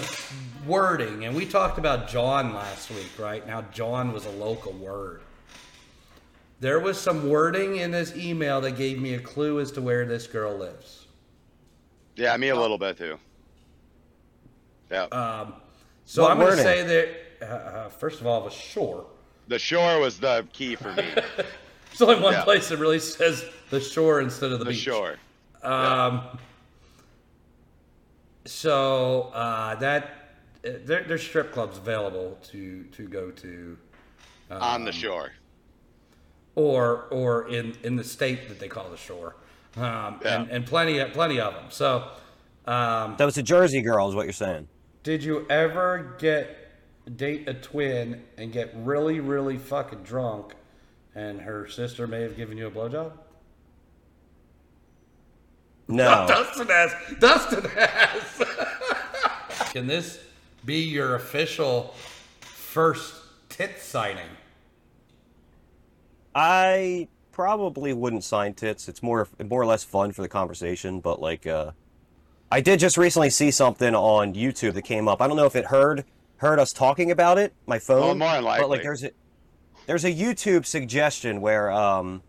wording, 0.66 1.26
and 1.26 1.36
we 1.36 1.46
talked 1.46 1.78
about 1.78 2.08
John 2.08 2.54
last 2.54 2.90
week, 2.90 3.12
right? 3.20 3.46
Now 3.46 3.64
John 3.74 4.14
was 4.14 4.26
a 4.26 4.30
local 4.32 4.72
word. 4.74 5.22
There 6.62 6.80
was 6.80 7.00
some 7.00 7.30
wording 7.30 7.78
in 7.78 7.92
this 7.92 8.16
email 8.16 8.62
that 8.62 8.78
gave 8.78 9.00
me 9.00 9.16
a 9.16 9.20
clue 9.20 9.60
as 9.60 9.72
to 9.74 9.82
where 9.82 10.06
this 10.06 10.26
girl 10.28 10.56
lives. 10.58 11.08
Yeah, 12.16 12.38
me 12.38 12.50
a 12.50 12.56
little 12.56 12.78
bit 12.78 12.98
too. 12.98 13.18
Yeah. 14.90 15.04
Um, 15.06 15.54
so 16.06 16.22
What 16.24 16.32
I'm 16.32 16.38
going 16.38 16.56
to 16.56 16.64
say 16.64 16.84
that, 16.84 17.10
uh, 17.42 17.46
uh, 17.46 17.90
first 17.90 18.22
of 18.22 18.28
all, 18.28 18.42
the 18.42 18.52
shore. 18.52 19.06
the 19.50 19.60
shore 19.60 20.00
was 20.00 20.20
the 20.20 20.48
key 20.54 20.76
for 20.76 20.94
me. 20.94 21.04
There's 21.90 22.02
only 22.02 22.22
one 22.22 22.34
Yeah. 22.34 22.44
place 22.46 22.70
that 22.70 22.78
really 22.78 23.00
says 23.00 23.44
the 23.70 23.82
shore 23.82 24.22
instead 24.22 24.52
of 24.54 24.60
the, 24.60 24.66
beach. 24.66 24.86
the 24.86 24.92
beach. 24.92 24.96
shore. 24.96 25.16
Um, 25.70 26.22
so 28.46 29.32
uh, 29.34 29.76
that 29.76 30.04
uh, 30.66 30.70
there, 30.86 31.04
there's 31.08 31.24
strip 31.24 31.52
clubs 31.52 31.78
available 31.78 32.38
to 32.52 32.84
to 32.86 33.08
go 33.08 33.32
to, 33.32 33.78
on 34.52 34.86
the 34.86 34.92
shore. 34.92 35.32
or 36.56 37.06
or 37.12 37.48
in 37.50 37.76
in 37.84 37.96
the 37.96 38.04
state 38.04 38.48
that 38.50 38.60
they 38.60 38.68
call 38.68 38.90
the 38.90 38.98
shore, 38.98 39.36
um, 39.78 40.20
Yeah. 40.24 40.42
and 40.42 40.50
and 40.52 40.66
plenty 40.66 41.00
of 41.00 41.12
plenty 41.14 41.40
of 41.40 41.54
them. 41.54 41.66
So, 41.70 42.08
um, 42.66 43.16
That 43.18 43.26
was 43.26 43.38
a 43.38 43.44
Jersey 43.44 43.82
girl, 43.82 44.10
is 44.10 44.16
what 44.16 44.26
you're 44.26 44.34
saying. 44.34 44.68
did 45.04 45.24
you 45.24 45.46
ever 45.50 46.16
get 46.20 46.60
date 47.18 47.50
a 47.50 47.54
twin 47.54 48.24
and 48.38 48.52
get 48.54 48.72
really 48.76 49.20
really 49.20 49.58
fucking 49.58 50.04
drunk, 50.04 50.54
and 51.16 51.42
her 51.42 51.68
sister 51.68 52.08
may 52.08 52.22
have 52.22 52.36
given 52.38 52.58
you 52.58 52.68
a 52.68 52.72
blowjob? 52.72 53.12
No. 55.88 56.26
Dustin 56.28 56.68
has. 56.68 56.94
Dustin 57.20 57.70
has. 57.72 58.44
Can 59.74 59.88
this 59.88 60.20
be 60.66 60.82
your 60.82 61.16
official 61.16 61.94
first 62.42 63.16
tit 63.50 63.80
signing? 63.80 64.30
I 66.36 67.08
probably 67.32 67.94
wouldn't 67.94 68.24
sign 68.24 68.54
tits. 68.54 68.88
It's 68.88 69.04
more 69.04 69.28
more 69.44 69.62
or 69.62 69.66
less 69.66 69.84
fun 69.84 70.12
for 70.12 70.22
the 70.22 70.30
conversation, 70.30 71.00
but 71.00 71.22
like 71.22 71.46
uh 71.46 71.72
I 72.52 72.62
did 72.62 72.80
just 72.80 72.98
recently 72.98 73.32
see 73.32 73.52
something 73.52 73.96
on 73.96 74.36
YouTube 74.36 74.74
that 74.74 74.84
came 74.84 75.08
up. 75.08 75.22
I 75.22 75.28
don't 75.28 75.38
know 75.38 75.46
if 75.48 75.56
it 75.56 75.66
heard 75.66 76.06
heard 76.38 76.60
us 76.60 76.72
talking 76.72 77.12
about 77.12 77.38
it, 77.38 77.54
my 77.66 77.80
phone. 77.80 78.02
Well, 78.02 78.16
more 78.16 78.32
than 78.34 78.44
But 78.44 78.70
like 78.70 78.84
there's 78.84 79.04
a 79.04 79.12
there's 79.86 80.06
a 80.06 80.14
YouTube 80.14 80.66
suggestion 80.66 81.42
where 81.42 81.72
um 81.72 82.22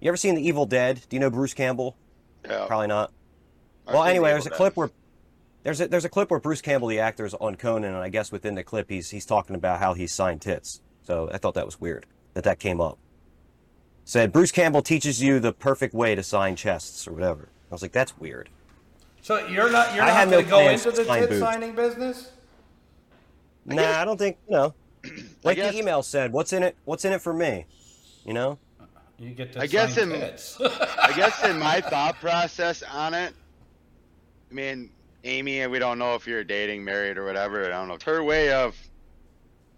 you 0.00 0.08
ever 0.08 0.16
seen 0.16 0.34
The 0.34 0.46
Evil 0.46 0.66
Dead? 0.66 1.00
Do 1.08 1.16
you 1.16 1.20
know 1.20 1.30
Bruce 1.30 1.54
Campbell? 1.54 1.96
Yeah. 2.48 2.66
Probably 2.66 2.86
not. 2.86 3.12
I've 3.86 3.94
well, 3.94 4.04
anyway, 4.04 4.30
there's 4.30 4.46
a 4.46 4.50
clip 4.50 4.72
Dead. 4.74 4.76
where 4.78 4.90
there's 5.64 5.80
a 5.80 5.88
there's 5.88 6.04
a 6.04 6.08
clip 6.08 6.30
where 6.30 6.40
Bruce 6.40 6.60
Campbell, 6.62 6.88
the 6.88 7.00
actor, 7.00 7.24
is 7.24 7.34
on 7.34 7.56
Conan, 7.56 7.92
and 7.94 7.96
I 7.96 8.08
guess 8.08 8.30
within 8.32 8.54
the 8.54 8.62
clip 8.62 8.90
he's 8.90 9.10
he's 9.10 9.26
talking 9.26 9.56
about 9.56 9.80
how 9.80 9.94
he 9.94 10.06
signed 10.06 10.42
tits. 10.42 10.80
So 11.02 11.30
I 11.32 11.38
thought 11.38 11.54
that 11.54 11.66
was 11.66 11.80
weird 11.80 12.06
that 12.34 12.44
that 12.44 12.58
came 12.58 12.80
up. 12.80 12.98
Said 14.04 14.32
Bruce 14.32 14.52
Campbell 14.52 14.82
teaches 14.82 15.22
you 15.22 15.38
the 15.40 15.52
perfect 15.52 15.94
way 15.94 16.14
to 16.14 16.22
sign 16.22 16.56
chests 16.56 17.06
or 17.06 17.12
whatever. 17.12 17.48
I 17.70 17.74
was 17.74 17.82
like, 17.82 17.92
that's 17.92 18.18
weird. 18.18 18.48
So 19.20 19.46
you're 19.46 19.70
not 19.70 19.94
you're 19.94 20.04
I 20.04 20.24
not 20.24 20.30
going 20.30 20.44
to 20.44 20.50
go 20.50 20.68
into 20.68 20.90
the 20.90 21.04
sign 21.04 21.20
tit 21.20 21.30
boobs. 21.30 21.40
signing 21.40 21.74
business? 21.74 22.30
nah, 23.66 24.00
I 24.00 24.04
don't 24.04 24.16
think 24.18 24.38
no. 24.48 24.74
Like 25.44 25.56
guess- 25.56 25.72
the 25.72 25.78
email 25.78 26.02
said, 26.02 26.32
what's 26.32 26.52
in 26.52 26.62
it? 26.62 26.76
What's 26.84 27.04
in 27.04 27.12
it 27.12 27.20
for 27.20 27.32
me? 27.32 27.66
You 28.24 28.32
know? 28.34 28.58
You 29.18 29.30
get 29.30 29.52
to 29.54 29.60
I 29.60 29.66
guess 29.66 29.96
in- 29.96 30.10
tits. 30.10 30.58
I 30.60 31.12
guess 31.16 31.44
in 31.44 31.58
my 31.58 31.80
thought 31.80 32.16
process 32.20 32.82
on 32.82 33.14
it, 33.14 33.34
I 34.50 34.54
mean, 34.54 34.90
Amy, 35.24 35.66
we 35.66 35.78
don't 35.78 35.98
know 35.98 36.14
if 36.14 36.26
you're 36.26 36.44
dating, 36.44 36.84
married, 36.84 37.18
or 37.18 37.24
whatever. 37.24 37.64
I 37.64 37.68
don't 37.70 37.88
know. 37.88 37.94
It's 37.94 38.04
her 38.04 38.22
way 38.22 38.52
of 38.52 38.76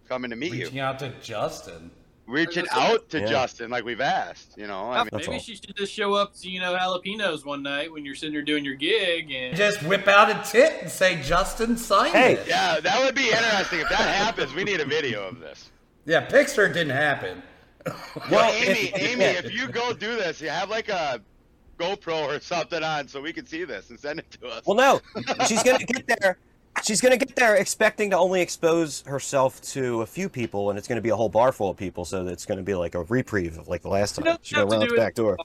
coming 0.09 0.30
to 0.30 0.36
meet 0.36 0.53
reaching 0.53 0.59
you, 0.59 0.64
Reaching 0.66 0.80
out 0.80 0.99
to 1.01 1.09
Justin. 1.22 1.91
reaching 2.26 2.66
out 2.72 3.09
to 3.09 3.20
Yeah. 3.20 3.26
Justin 3.26 3.70
like 3.70 3.84
we've 3.84 4.01
asked. 4.03 4.57
You 4.59 4.66
know, 4.66 4.91
I 4.91 4.99
mean, 5.05 5.09
Maybe 5.12 5.26
all. 5.32 5.38
she 5.38 5.55
should 5.57 5.74
just 5.74 5.93
show 5.93 6.12
up 6.14 6.34
to, 6.36 6.51
you 6.51 6.61
know, 6.61 6.76
jalapenos 6.76 7.45
one 7.47 7.62
night 7.62 7.91
when 7.91 8.05
you're 8.05 8.14
sitting 8.14 8.34
there 8.34 8.43
doing 8.43 8.64
your 8.64 8.74
gig 8.74 9.32
and 9.32 9.57
Just 9.57 9.82
whip 9.84 10.07
out 10.07 10.30
a 10.30 10.49
tit 10.51 10.74
and 10.82 10.91
say, 10.91 11.20
Justin, 11.22 11.76
sign 11.78 12.12
Hey. 12.12 12.34
this. 12.34 12.47
yeah, 12.49 12.78
that 12.80 13.03
would 13.05 13.14
be 13.14 13.28
interesting 13.30 13.80
if 13.80 13.88
that 13.88 13.99
happens. 14.01 14.53
We 14.55 14.64
need 14.64 14.80
a 14.80 14.84
video 14.84 15.26
of 15.26 15.41
this. 15.41 15.70
Yeah, 16.05 16.26
Pixar 16.26 16.72
didn't 16.72 16.91
happen. 16.91 17.43
Well, 18.31 18.53
if- 18.55 18.68
Amy, 18.68 18.89
if- 18.89 19.12
Amy, 19.12 19.24
if 19.24 19.53
you 19.55 19.68
go 19.68 19.93
do 19.93 20.16
this, 20.16 20.41
you 20.41 20.49
have 20.49 20.68
like 20.70 20.89
a 20.89 21.20
GoPro 21.78 22.26
or 22.26 22.41
something 22.41 22.83
on 22.83 23.09
so 23.09 23.20
we 23.20 23.33
can 23.33 23.47
see 23.47 23.64
this 23.64 23.91
and 23.91 23.99
send 23.99 24.18
it 24.18 24.31
to 24.41 24.47
us. 24.49 24.66
Well, 24.66 24.76
no, 24.76 25.01
she's 25.47 25.62
gonna 25.62 25.78
get 25.85 26.07
there. 26.20 26.39
She's 26.85 27.01
gonna 27.01 27.16
get 27.16 27.35
there 27.37 27.57
expecting 27.57 28.11
to 28.11 28.16
only 28.18 28.41
expose 28.43 29.03
herself 29.07 29.61
to 29.72 30.03
a 30.03 30.07
few 30.07 30.28
people, 30.28 30.70
and 30.70 30.78
it's 30.78 30.87
gonna 30.89 31.01
be 31.01 31.09
a 31.09 31.16
whole 31.16 31.28
bar 31.28 31.53
full 31.53 31.70
of 31.70 31.76
people. 31.76 32.05
So 32.05 32.26
it's 32.26 32.47
gonna 32.47 32.62
be 32.62 32.74
like 32.74 32.95
a 32.95 33.03
reprieve 33.05 33.59
of 33.59 33.68
like 33.68 33.83
the 33.83 33.89
last 33.89 34.14
time. 34.16 34.24
don't 34.24 34.39
She's 34.45 34.57
gonna 34.57 34.66
run 34.70 34.83
out 34.83 34.89
the 34.89 34.97
back 34.97 35.14
door. 35.14 35.37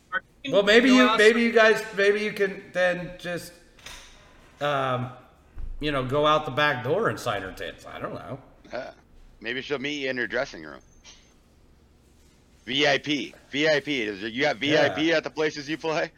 Well, 0.51 0.63
maybe 0.63 0.89
you, 0.91 1.01
out- 1.03 1.17
maybe 1.17 1.41
you 1.41 1.51
guys, 1.51 1.81
maybe 1.97 2.19
you 2.21 2.31
can 2.31 2.63
then 2.73 3.11
just, 3.17 3.53
um, 4.61 5.09
you 5.79 5.91
know, 5.91 6.03
go 6.05 6.25
out 6.27 6.45
the 6.45 6.51
back 6.51 6.83
door 6.83 7.09
and 7.09 7.19
sign 7.19 7.41
her 7.41 7.51
tits. 7.51 7.85
I 7.85 7.99
don't 7.99 8.13
know. 8.13 8.39
Yeah. 8.71 8.91
Maybe 9.41 9.61
she'll 9.61 9.79
meet 9.79 10.01
you 10.01 10.09
in 10.09 10.17
your 10.17 10.27
dressing 10.27 10.63
room. 10.63 10.79
VIP, 12.65 13.33
VIP. 13.51 13.87
Is 13.89 14.23
it, 14.23 14.33
you 14.33 14.41
got 14.43 14.57
VIP 14.57 14.97
Yeah. 14.99 15.17
at 15.17 15.23
the 15.23 15.29
places 15.29 15.69
you 15.69 15.77
play? 15.77 16.11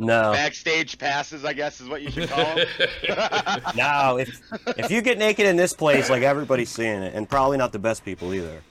No, 0.00 0.32
Backstage 0.32 0.96
passes, 0.98 1.44
I 1.44 1.52
guess, 1.52 1.80
is 1.80 1.88
what 1.88 2.02
you 2.02 2.10
should 2.12 2.28
call 2.28 2.54
them. 2.54 2.66
no. 3.76 4.18
If 4.18 4.40
if 4.76 4.90
you 4.92 5.02
get 5.02 5.18
naked 5.18 5.44
in 5.46 5.56
this 5.56 5.72
place, 5.72 6.08
like 6.08 6.22
everybody's 6.22 6.70
seeing 6.70 7.02
it, 7.02 7.14
and 7.14 7.28
probably 7.28 7.58
not 7.58 7.72
the 7.72 7.78
best 7.80 8.04
people 8.04 8.32
either. 8.34 8.62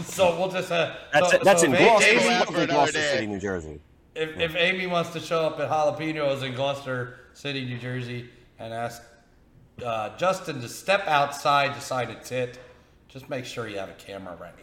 So 0.05 0.39
we'll 0.39 0.49
just 0.51 0.71
uh, 0.71 0.95
That's 1.13 1.31
so, 1.33 1.39
that's 1.43 1.61
so 1.63 1.67
in 1.67 1.73
Gloucester, 1.73 2.11
Amy- 2.11 2.21
Amy- 2.21 2.29
lovely 2.31 2.47
for 2.55 2.61
another 2.63 2.67
Gloucester. 2.73 3.03
City, 3.03 3.27
New 3.27 3.41
Jersey. 3.41 3.81
If, 4.15 4.39
if 4.39 4.55
Amy 4.57 4.87
wants 4.87 5.11
to 5.11 5.21
show 5.21 5.41
up 5.47 5.59
at 5.59 5.69
Jalapenos 5.69 6.43
in 6.45 6.55
Gloucester 6.55 7.21
City, 7.35 7.65
New 7.65 7.79
Jersey, 7.79 8.29
and 8.61 8.73
ask 8.73 9.03
uh, 9.85 10.17
Justin 10.17 10.61
to 10.61 10.69
step 10.69 11.07
outside 11.09 11.75
to 11.75 11.81
sign 11.81 12.11
a 12.11 12.21
tit, 12.23 12.59
just 13.09 13.29
make 13.29 13.45
sure 13.45 13.69
you 13.69 13.79
have 13.79 13.89
a 13.89 13.95
camera 13.95 14.37
ready. 14.41 14.55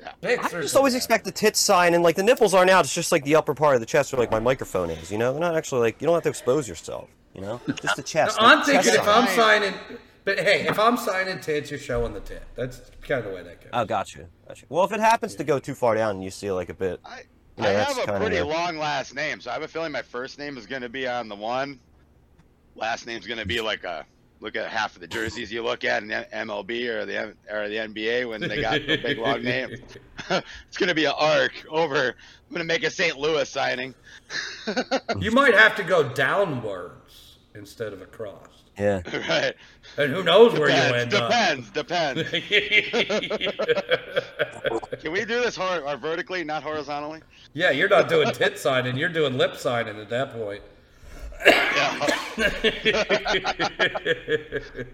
Yeah. 0.00 0.12
Big 0.20 0.38
I 0.40 0.48
just 0.48 0.76
always 0.76 0.92
night. 0.92 0.98
expect 0.98 1.24
the 1.24 1.32
tit 1.32 1.56
sign, 1.56 1.94
and 1.94 2.02
like 2.02 2.16
the 2.16 2.22
nipples 2.22 2.52
aren't 2.52 2.70
out. 2.70 2.84
It's 2.84 2.94
just 2.94 3.12
like 3.12 3.24
the 3.24 3.34
upper 3.36 3.54
part 3.54 3.74
of 3.76 3.80
the 3.80 3.86
chest, 3.86 4.12
where 4.12 4.20
like 4.20 4.30
my 4.30 4.40
microphone 4.40 4.90
is. 4.90 5.10
You 5.10 5.16
know, 5.18 5.32
they're 5.32 5.40
not 5.40 5.56
actually 5.56 5.80
like 5.80 6.00
you 6.00 6.06
don't 6.06 6.14
have 6.14 6.22
to 6.24 6.28
expose 6.28 6.68
yourself. 6.68 7.08
You 7.34 7.40
know, 7.40 7.60
just 7.80 7.96
the 7.96 8.02
chest. 8.02 8.36
I'm 8.40 8.58
like, 8.58 8.66
thinking 8.66 8.84
chest 8.92 8.98
if 8.98 9.04
sign. 9.04 9.22
I'm 9.22 9.28
signing, 9.34 9.74
but 10.24 10.38
hey, 10.38 10.66
if 10.68 10.78
I'm 10.78 10.96
signing 10.98 11.40
tits, 11.40 11.70
you're 11.70 11.80
showing 11.80 12.12
the 12.12 12.20
tit. 12.20 12.42
That's 12.56 12.90
kind 13.02 13.20
of 13.24 13.30
the 13.30 13.36
way 13.36 13.42
that 13.42 13.60
goes. 13.60 13.70
Oh, 13.72 13.84
gotcha. 13.86 14.26
gotcha. 14.46 14.66
Well, 14.68 14.84
if 14.84 14.92
it 14.92 15.00
happens 15.00 15.34
to 15.36 15.44
go 15.44 15.58
too 15.58 15.74
far 15.74 15.94
down 15.94 16.16
and 16.16 16.24
you 16.24 16.30
see 16.30 16.50
like 16.50 16.68
a 16.68 16.74
bit, 16.74 17.00
I, 17.04 17.20
you 17.56 17.62
know, 17.62 17.68
I 17.70 17.72
that's 17.72 17.96
have 17.98 18.08
a 18.08 18.18
pretty 18.18 18.36
your- 18.36 18.44
long 18.46 18.76
last 18.76 19.14
name, 19.14 19.40
so 19.40 19.50
I 19.50 19.54
have 19.54 19.62
a 19.62 19.68
feeling 19.68 19.92
my 19.92 20.02
first 20.02 20.38
name 20.38 20.58
is 20.58 20.66
going 20.66 20.82
to 20.82 20.88
be 20.90 21.06
on 21.08 21.28
the 21.28 21.36
one. 21.36 21.80
Last 22.74 23.06
name's 23.06 23.26
going 23.26 23.38
to 23.40 23.46
be 23.46 23.60
like 23.62 23.84
a 23.84 24.04
look 24.40 24.54
at 24.56 24.68
half 24.68 24.94
of 24.94 25.00
the 25.00 25.06
jerseys 25.08 25.50
you 25.52 25.62
look 25.62 25.84
at 25.84 26.02
in 26.02 26.08
the 26.08 26.26
MLB 26.32 26.88
or 26.88 27.06
the 27.06 27.34
or 27.50 27.68
the 27.68 27.76
NBA 27.76 28.28
when 28.28 28.40
they 28.40 28.60
got 28.60 28.76
a 28.80 28.96
big 28.96 29.18
long 29.18 29.42
name. 29.42 29.70
it's 30.30 30.76
going 30.76 30.88
to 30.88 30.94
be 30.94 31.04
an 31.06 31.14
arc 31.16 31.52
over. 31.70 32.08
I'm 32.08 32.54
going 32.54 32.60
to 32.60 32.64
make 32.64 32.84
a 32.84 32.90
St. 32.90 33.18
Louis 33.18 33.48
signing. 33.48 33.94
You 35.18 35.30
might 35.30 35.54
have 35.54 35.74
to 35.76 35.82
go 35.84 36.08
downwards 36.12 37.38
instead 37.54 37.92
of 37.92 38.02
across. 38.02 38.64
yeah. 38.78 39.00
right. 39.28 39.54
And 39.96 40.12
who 40.12 40.22
knows 40.22 40.58
where 40.58 40.68
you 40.68 40.74
Depends. 41.08 41.14
end 41.14 41.72
Depends. 41.72 42.18
up. 42.18 42.28
Depends. 42.28 42.30
Can 45.00 45.12
we 45.12 45.20
do 45.20 45.40
this 45.40 45.56
hor- 45.56 45.80
or 45.88 45.96
vertically, 45.96 46.44
not 46.44 46.62
horizontally? 46.62 47.20
yeah, 47.54 47.70
you're 47.70 47.88
not 47.88 48.08
doing 48.08 48.30
tit 48.32 48.58
signing, 48.58 48.96
you're 48.96 49.08
doing 49.08 49.38
lip 49.38 49.56
signing 49.56 49.98
at 49.98 50.10
that 50.10 50.32
point. 50.32 50.62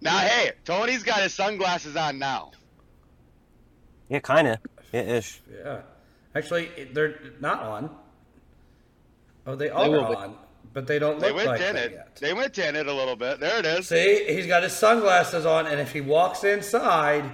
Now, 0.00 0.18
hey, 0.18 0.52
Tony's 0.64 1.02
got 1.02 1.22
his 1.22 1.32
sunglasses 1.32 1.96
on 1.96 2.18
now. 2.18 2.50
Yeah, 4.10 4.18
kind 4.20 4.48
of. 4.48 4.58
Yeah, 4.92 5.00
ish. 5.00 5.40
Yeah. 5.50 5.80
Actually, 6.34 6.68
they're 6.92 7.18
not 7.40 7.62
on. 7.62 7.90
Oh, 9.46 9.54
they 9.54 9.66
They 9.68 9.70
are 9.70 9.88
will 9.90 10.08
be. 10.08 10.14
on, 10.14 10.36
but 10.74 10.86
they 10.86 10.98
don't 10.98 11.18
They 11.20 11.28
look 11.28 11.36
went 11.36 11.48
like 11.48 11.60
that 11.60 11.72
tinted. 11.74 11.92
yet. 11.92 12.16
They 12.16 12.34
went 12.34 12.52
tinted 12.52 12.86
a 12.86 12.92
little 12.92 13.16
bit. 13.16 13.40
There 13.40 13.58
it 13.58 13.64
is. 13.64 13.88
See, 13.88 14.26
he's 14.28 14.46
got 14.46 14.62
his 14.62 14.74
sunglasses 14.74 15.46
on, 15.46 15.66
and 15.66 15.80
if 15.80 15.92
he 15.92 16.02
walks 16.02 16.44
inside, 16.44 17.24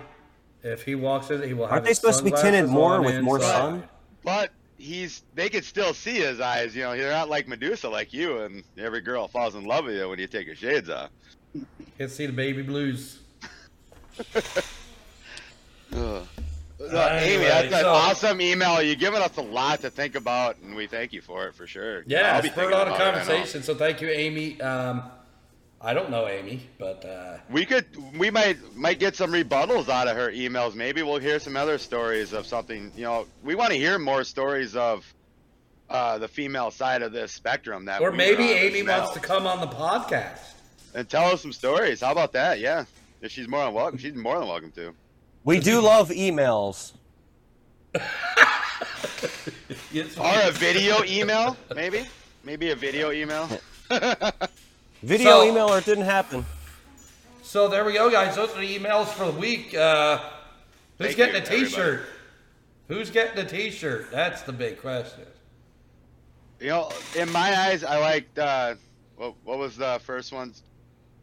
if 0.63 0.85
he 0.85 0.95
walks 0.95 1.31
in, 1.31 1.43
he 1.43 1.55
will 1.55 1.65
have. 1.65 1.73
Aren't 1.73 1.87
they 1.87 1.95
supposed 1.95 2.19
to 2.19 2.25
be 2.25 2.31
tinted 2.31 2.69
more 2.69 2.95
on 2.95 3.05
with 3.05 3.21
more 3.21 3.41
sun? 3.41 3.83
But 4.25 4.51
he's 4.81 5.23
they 5.35 5.49
could 5.49 5.65
still 5.65 5.95
see 5.95 6.15
his 6.17 6.41
eyes. 6.41 6.75
You 6.75 6.83
know, 6.83 6.97
they're 6.97 7.13
not 7.13 7.29
like 7.29 7.47
Medusa 7.47 7.89
like 7.89 8.13
you, 8.13 8.39
and 8.41 8.65
every 8.79 9.01
girl 9.01 9.29
falls 9.29 9.55
in 9.55 9.65
love 9.65 9.85
with 9.85 9.97
you 9.97 10.09
when 10.09 10.19
you 10.19 10.27
take 10.27 10.47
your 10.47 10.57
shades 10.57 10.89
off. 10.91 11.11
Can't 11.99 12.11
see 12.11 12.27
the 12.27 12.33
baby 12.33 12.63
blues. 12.63 13.21
So, 15.93 16.97
Amy, 16.99 17.45
that's 17.45 17.67
an 17.67 17.81
so- 17.83 17.91
awesome 17.91 18.41
email. 18.41 18.81
You're 18.81 18.95
giving 18.97 19.21
us 19.21 19.37
a 19.37 19.43
lot 19.43 19.81
to 19.83 19.91
think 19.91 20.15
about, 20.15 20.57
and 20.59 20.75
we 20.75 20.87
thank 20.87 21.13
you 21.13 21.21
for 21.21 21.47
it 21.47 21.55
for 21.55 21.67
sure. 21.67 22.05
Yeah, 22.07 22.37
I'll 22.37 22.43
be 22.43 22.49
it's 22.49 22.57
spurred 22.57 22.73
on 22.73 22.89
a 22.89 22.95
about 22.95 23.01
it, 23.01 23.03
I 23.03 23.05
know. 23.05 23.19
conversation. 23.19 23.63
So 23.63 23.75
thank 23.75 24.01
you, 24.01 24.09
Amy. 24.09 24.59
Um, 24.63 25.03
I 25.83 25.95
don't 25.95 26.11
know 26.11 26.29
Amy, 26.29 26.69
but 26.79 27.05
uh, 27.07 27.39
We 27.51 27.65
could, 27.65 27.87
we 28.19 28.31
might, 28.31 28.59
might 28.77 28.99
get 28.99 29.17
some 29.17 29.33
rebuttals 29.33 29.89
out 29.89 30.09
of 30.09 30.17
her 30.17 30.31
emails. 30.31 30.75
Maybe 30.75 31.03
we'll 31.03 31.19
hear 31.19 31.39
some 31.39 31.57
other 31.57 31.79
stories 31.79 32.35
of 32.35 32.47
something. 32.47 32.93
You 32.95 33.05
know, 33.05 33.27
we 33.43 33.55
want 33.55 33.71
to 33.71 33.79
hear 33.79 33.99
more 33.99 34.23
stories 34.25 34.77
of 34.77 35.11
uh, 35.89 36.19
the 36.19 36.29
female 36.29 36.71
side 36.71 37.01
of 37.01 37.13
this 37.13 37.33
spectrum. 37.33 37.87
That 37.87 38.03
or 38.03 38.11
we 38.11 38.19
maybe 38.19 38.45
Amy 38.51 38.83
wants 38.83 39.13
to 39.15 39.21
come 39.21 39.47
on 39.47 39.61
the 39.61 39.69
podcast. 39.69 40.39
and 40.95 41.09
tell 41.09 41.25
us 41.31 41.41
some 41.41 41.53
stories. 41.53 42.03
How 42.03 42.13
about 42.13 42.33
that? 42.33 42.61
Yeah, 42.61 42.85
if 43.23 43.33
she's 43.33 43.49
more 43.49 43.65
than 43.65 43.73
welcome, 43.73 43.99
she's 43.99 44.15
more 44.15 44.39
than 44.39 44.49
welcome 44.49 44.73
to. 44.73 44.95
We 45.45 45.61
do 45.61 45.81
love 45.81 46.11
emails. 46.11 46.93
Or 50.19 50.33
a 50.45 50.51
video 50.53 51.03
email, 51.05 51.57
maybe, 51.75 52.07
maybe 52.45 52.71
a 52.71 52.77
video 52.77 53.11
email. 53.11 53.49
Video 55.03 55.41
So- 55.41 55.45
email 55.45 55.69
or 55.69 55.79
it 55.79 55.85
didn't 55.85 56.05
happen. 56.05 56.45
So 57.43 57.69
there 57.69 57.85
we 57.85 57.95
go, 57.95 58.11
guys. 58.11 58.37
Those 58.37 58.51
are 58.55 58.61
the 58.61 58.79
emails 58.79 59.07
for 59.09 59.27
the 59.27 59.39
week. 59.39 59.75
Uh, 59.75 60.19
who's 60.99 61.09
Thank 61.15 61.17
getting 61.17 61.35
you, 61.35 61.41
a 61.43 61.45
T-shirt? 61.65 61.79
everybody. 61.79 62.11
Who's 62.89 63.11
getting 63.11 63.39
a 63.39 63.49
T-shirt? 63.49 64.11
That's 64.11 64.43
the 64.43 64.53
big 64.53 64.81
question. 64.81 65.25
You 66.61 66.69
know, 66.69 66.91
in 67.17 67.31
my 67.33 67.59
eyes, 67.59 67.83
I 67.83 67.99
liked 67.99 68.39
uh, 68.39 68.75
what, 69.17 69.35
what 69.45 69.59
was 69.59 69.77
the 69.77 70.01
first 70.05 70.33
one? 70.33 70.53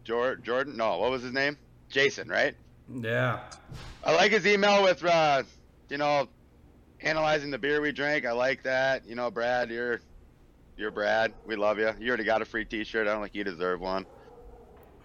Jor- 0.04 0.38
Jordan? 0.38 0.76
No, 0.76 0.98
what 0.98 1.12
was 1.12 1.22
his 1.22 1.34
name? 1.34 1.58
Jason, 1.90 2.28
right? 2.28 2.56
Yeah. 2.92 3.40
I 4.04 4.16
like 4.16 4.32
his 4.32 4.48
email 4.48 4.84
with, 4.84 5.04
uh, 5.06 5.44
you 5.90 5.98
know, 5.98 6.28
analyzing 7.02 7.52
the 7.52 7.58
beer 7.58 7.80
we 7.82 7.92
drank. 7.92 8.26
I 8.26 8.32
like 8.32 8.64
that. 8.64 9.06
You 9.08 9.16
know, 9.16 9.30
Brad, 9.30 9.70
you're, 9.70 10.02
you're 10.78 10.92
Brad. 10.92 11.34
We 11.46 11.56
love 11.56 11.80
you. 11.80 11.92
You 12.00 12.08
already 12.10 12.24
got 12.24 12.42
a 12.42 12.46
free 12.46 12.66
T-shirt. 12.66 13.08
I 13.08 13.12
don't 13.14 13.22
think 13.22 13.36
you 13.36 13.44
deserve 13.44 13.82
one. 13.82 14.06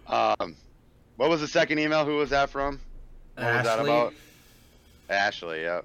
Um, 0.07 0.57
what 1.17 1.31
was 1.31 1.41
the 1.41 1.49
second 1.49 1.79
email? 1.79 2.05
Who 2.05 2.17
was 2.17 2.31
that 2.31 2.51
from? 2.51 2.81
What 3.35 3.45
was 3.47 3.65
that 3.65 3.79
Ashley. 3.79 3.91
about? 3.91 4.15
Ashley. 5.09 5.63
Yeah. 5.63 5.81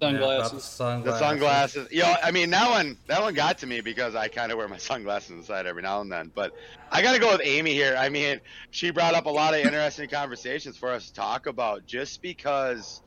Yeah, 0.00 0.12
the 0.12 0.18
Sunglasses. 0.18 0.64
sunglasses. 0.64 1.04
The 1.04 1.18
sunglasses. 1.18 1.88
You 1.90 2.02
know, 2.02 2.14
I 2.22 2.30
mean 2.30 2.50
that 2.50 2.68
one 2.70 2.98
that 3.06 3.22
one 3.22 3.32
got 3.32 3.56
to 3.58 3.66
me 3.66 3.80
because 3.80 4.14
I 4.14 4.28
kind 4.28 4.52
of 4.52 4.58
wear 4.58 4.68
my 4.68 4.76
sunglasses 4.76 5.30
inside 5.30 5.66
every 5.66 5.80
now 5.80 6.02
and 6.02 6.12
then. 6.12 6.30
But 6.34 6.52
I 6.92 7.00
got 7.00 7.14
to 7.14 7.18
go 7.18 7.32
with 7.32 7.40
Amy 7.42 7.72
here. 7.72 7.96
I 7.98 8.10
mean, 8.10 8.40
she 8.70 8.90
brought 8.90 9.14
up 9.14 9.24
a 9.24 9.30
lot 9.30 9.54
of 9.54 9.60
interesting 9.60 10.08
conversations 10.10 10.76
for 10.76 10.90
us 10.92 11.06
to 11.08 11.14
talk 11.14 11.46
about 11.46 11.86
just 11.86 12.20
because 12.20 13.00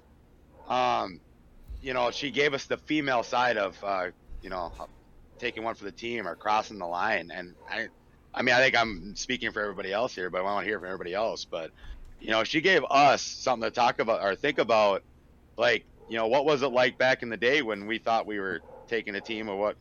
um 0.68 1.20
you 1.82 1.94
know, 1.94 2.10
she 2.12 2.32
gave 2.32 2.54
us 2.56 2.66
the 2.66 2.78
female 2.78 3.22
side 3.24 3.58
of 3.58 3.78
uh, 3.84 4.08
you 4.42 4.50
know, 4.50 4.72
taking 5.40 5.64
one 5.64 5.76
for 5.76 5.86
the 5.86 5.92
team 5.92 6.28
or 6.28 6.36
crossing 6.36 6.80
the 6.80 6.88
line. 6.88 7.32
And 7.34 7.56
I 7.68 7.88
I 8.34 8.44
mean, 8.44 8.56
I 8.56 8.60
think 8.60 8.78
I'm 8.78 9.16
speaking 9.16 9.52
for 9.52 9.62
everybody 9.62 9.92
else 9.92 10.16
here, 10.16 10.30
but 10.30 10.40
I 10.40 10.44
want 10.44 10.66
to 10.66 10.70
hear 10.70 10.80
from 10.80 10.88
everybody 10.88 11.14
else, 11.14 11.46
but 11.46 11.72
you 12.20 12.32
know, 12.32 12.44
she 12.44 12.62
gave 12.62 12.84
us 12.90 13.24
something 13.24 13.68
to 13.68 13.72
talk 13.72 14.00
about 14.00 14.22
or 14.24 14.36
think 14.36 14.60
about 14.60 15.04
like 15.58 15.86
you 16.08 16.18
know 16.18 16.28
what 16.28 16.46
was 16.46 16.64
it 16.64 16.70
like 16.70 16.98
back 16.98 17.24
in 17.24 17.30
the 17.30 17.38
day 17.38 17.62
when 17.62 17.88
we 17.88 18.00
thought 18.00 18.26
we 18.28 18.40
were 18.40 18.62
taking 18.88 19.16
a 19.16 19.22
team 19.22 19.50
or 19.50 19.58
what 19.58 19.78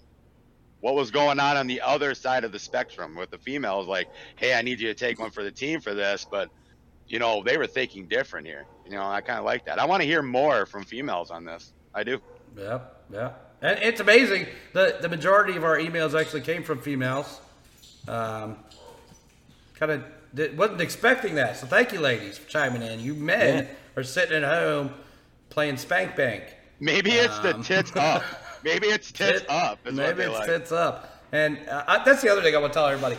what 0.81 0.95
was 0.95 1.11
going 1.11 1.41
on 1.41 1.57
on 1.57 1.67
the 1.67 1.81
other 1.81 2.15
side 2.15 2.45
of 2.45 2.53
the 2.53 2.59
spectrum 2.59 3.17
with 3.17 3.31
the 3.31 3.39
females 3.39 3.89
like 3.89 4.09
hey 4.37 4.55
i 4.55 4.63
need 4.63 4.81
you 4.81 4.89
to 4.89 4.95
take 4.95 5.19
one 5.19 5.31
for 5.31 5.43
the 5.43 5.53
team 5.53 5.81
for 5.81 5.95
this. 5.95 6.27
But 6.31 6.51
you 7.07 7.19
know 7.19 7.43
they 7.45 7.57
were 7.59 7.67
thinking 7.67 8.09
different 8.09 8.47
here. 8.47 8.69
You 8.85 8.93
know 8.93 9.03
i 9.07 9.21
kind 9.23 9.39
of 9.39 9.45
like 9.45 9.65
that. 9.65 9.79
I 9.79 9.87
want 9.87 10.03
to 10.03 10.07
hear 10.09 10.23
more 10.23 10.67
from 10.67 10.85
females 10.85 11.31
on 11.31 11.45
this. 11.45 11.73
I 11.95 12.05
do. 12.05 12.21
Yeah, 12.57 12.81
yep. 13.11 13.48
And 13.63 13.79
it's 13.83 14.01
amazing. 14.01 14.47
The 14.73 14.99
the 15.01 15.09
majority 15.09 15.57
of 15.57 15.65
our 15.65 15.79
emails 15.79 16.19
actually 16.19 16.43
came 16.43 16.63
from 16.63 16.81
females. 16.81 17.41
Um, 18.07 18.57
kind 19.75 19.93
of 19.93 20.05
wasn't 20.57 20.81
expecting 20.81 21.35
that. 21.37 21.57
So 21.57 21.67
thank 21.67 21.93
you, 21.93 22.01
ladies, 22.01 22.39
for 22.39 22.49
chiming 22.49 22.83
in. 22.83 23.01
You 23.01 23.15
men 23.15 23.65
Yeah. 23.65 23.71
are 23.97 24.03
sitting 24.05 24.43
at 24.43 24.45
home 24.45 24.91
playing 25.51 25.77
spank 25.79 26.15
bank. 26.17 26.45
maybe 26.81 27.11
it's 27.13 27.39
the 27.41 27.55
Um, 27.57 27.63
tits 27.65 27.91
up 27.97 28.23
maybe 28.63 28.87
it's 28.89 29.11
tits 29.11 29.41
Tit- 29.41 29.51
up 29.51 29.79
is 29.87 29.95
Maybe 29.95 30.19
they 30.19 30.25
it's 30.29 30.39
like. 30.39 30.47
tits 30.47 30.73
up. 30.73 31.23
And 31.33 31.59
uh, 31.69 31.85
I, 31.87 32.05
that's 32.05 32.23
the 32.23 32.29
other 32.31 32.43
thing 32.43 32.55
I 32.55 32.59
want 32.59 32.73
to 32.73 32.77
tell 32.79 32.87
everybody. 32.87 33.17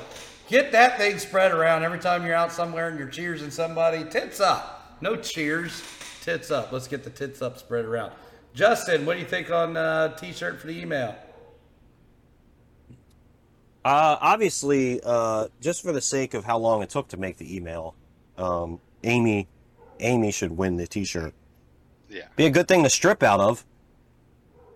Get 0.47 0.71
that 0.71 0.97
thing 0.97 1.19
spread 1.19 1.51
around 1.51 1.83
every 1.83 1.99
time 1.99 2.25
you're 2.25 2.33
out 2.35 2.51
somewhere 2.51 2.87
and 2.89 2.97
you're 2.97 3.07
cheersing 3.09 3.51
somebody. 3.51 4.03
Tits 4.05 4.39
up. 4.39 4.97
No 5.01 5.15
cheers. 5.15 5.83
Tits 6.21 6.49
up. 6.51 6.71
Let's 6.71 6.87
get 6.87 7.03
the 7.03 7.09
tits 7.09 7.41
up 7.41 7.57
spread 7.57 7.85
around. 7.85 8.11
Justin, 8.59 9.05
what 9.05 9.13
do 9.13 9.19
you 9.21 9.25
think 9.25 9.49
on 9.51 9.77
uh, 9.77 10.09
t-shirt 10.17 10.59
for 10.59 10.67
the 10.67 10.77
email? 10.77 11.15
Uh, 13.85 14.17
obviously, 14.19 14.99
uh, 15.05 15.47
just 15.61 15.81
for 15.81 15.93
the 15.93 16.01
sake 16.01 16.33
of 16.33 16.43
how 16.43 16.57
long 16.57 16.83
it 16.83 16.89
took 16.89 17.07
to 17.07 17.15
make 17.15 17.37
the 17.37 17.55
email, 17.55 17.95
um, 18.37 18.81
Amy, 19.05 19.47
Amy 20.01 20.31
should 20.31 20.51
win 20.51 20.75
the 20.75 20.85
T-shirt. 20.85 21.33
yeah 22.09 22.23
Be 22.35 22.47
a 22.47 22.49
good 22.49 22.67
thing 22.67 22.83
to 22.83 22.89
strip 22.89 23.23
out 23.23 23.39
of. 23.39 23.65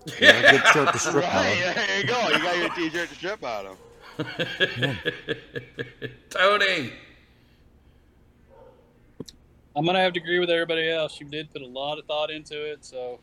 You 0.17 0.27
know, 0.27 0.39
a 0.39 0.51
good 0.51 0.65
shirt 0.67 0.93
to 0.93 0.99
strip 0.99 1.25
out 1.25 1.45
right 1.45 1.67
of. 1.67 1.75
there 1.75 1.99
you 1.99 2.07
go 2.07 2.27
you 2.27 2.43
got 2.43 2.57
your 2.57 2.69
t-shirt 2.75 3.07
to 3.07 3.15
strip 3.15 3.41
out 3.41 3.65
of 3.65 3.77
Tony. 6.29 6.91
I'm 9.75 9.85
gonna 9.85 10.01
have 10.01 10.11
to 10.13 10.19
agree 10.19 10.39
with 10.39 10.49
everybody 10.49 10.89
else. 10.89 11.21
You 11.21 11.27
did 11.27 11.51
put 11.51 11.61
a 11.61 11.67
lot 11.67 11.99
of 11.99 12.05
thought 12.05 12.31
into 12.31 12.69
it, 12.69 12.83
so 12.83 13.21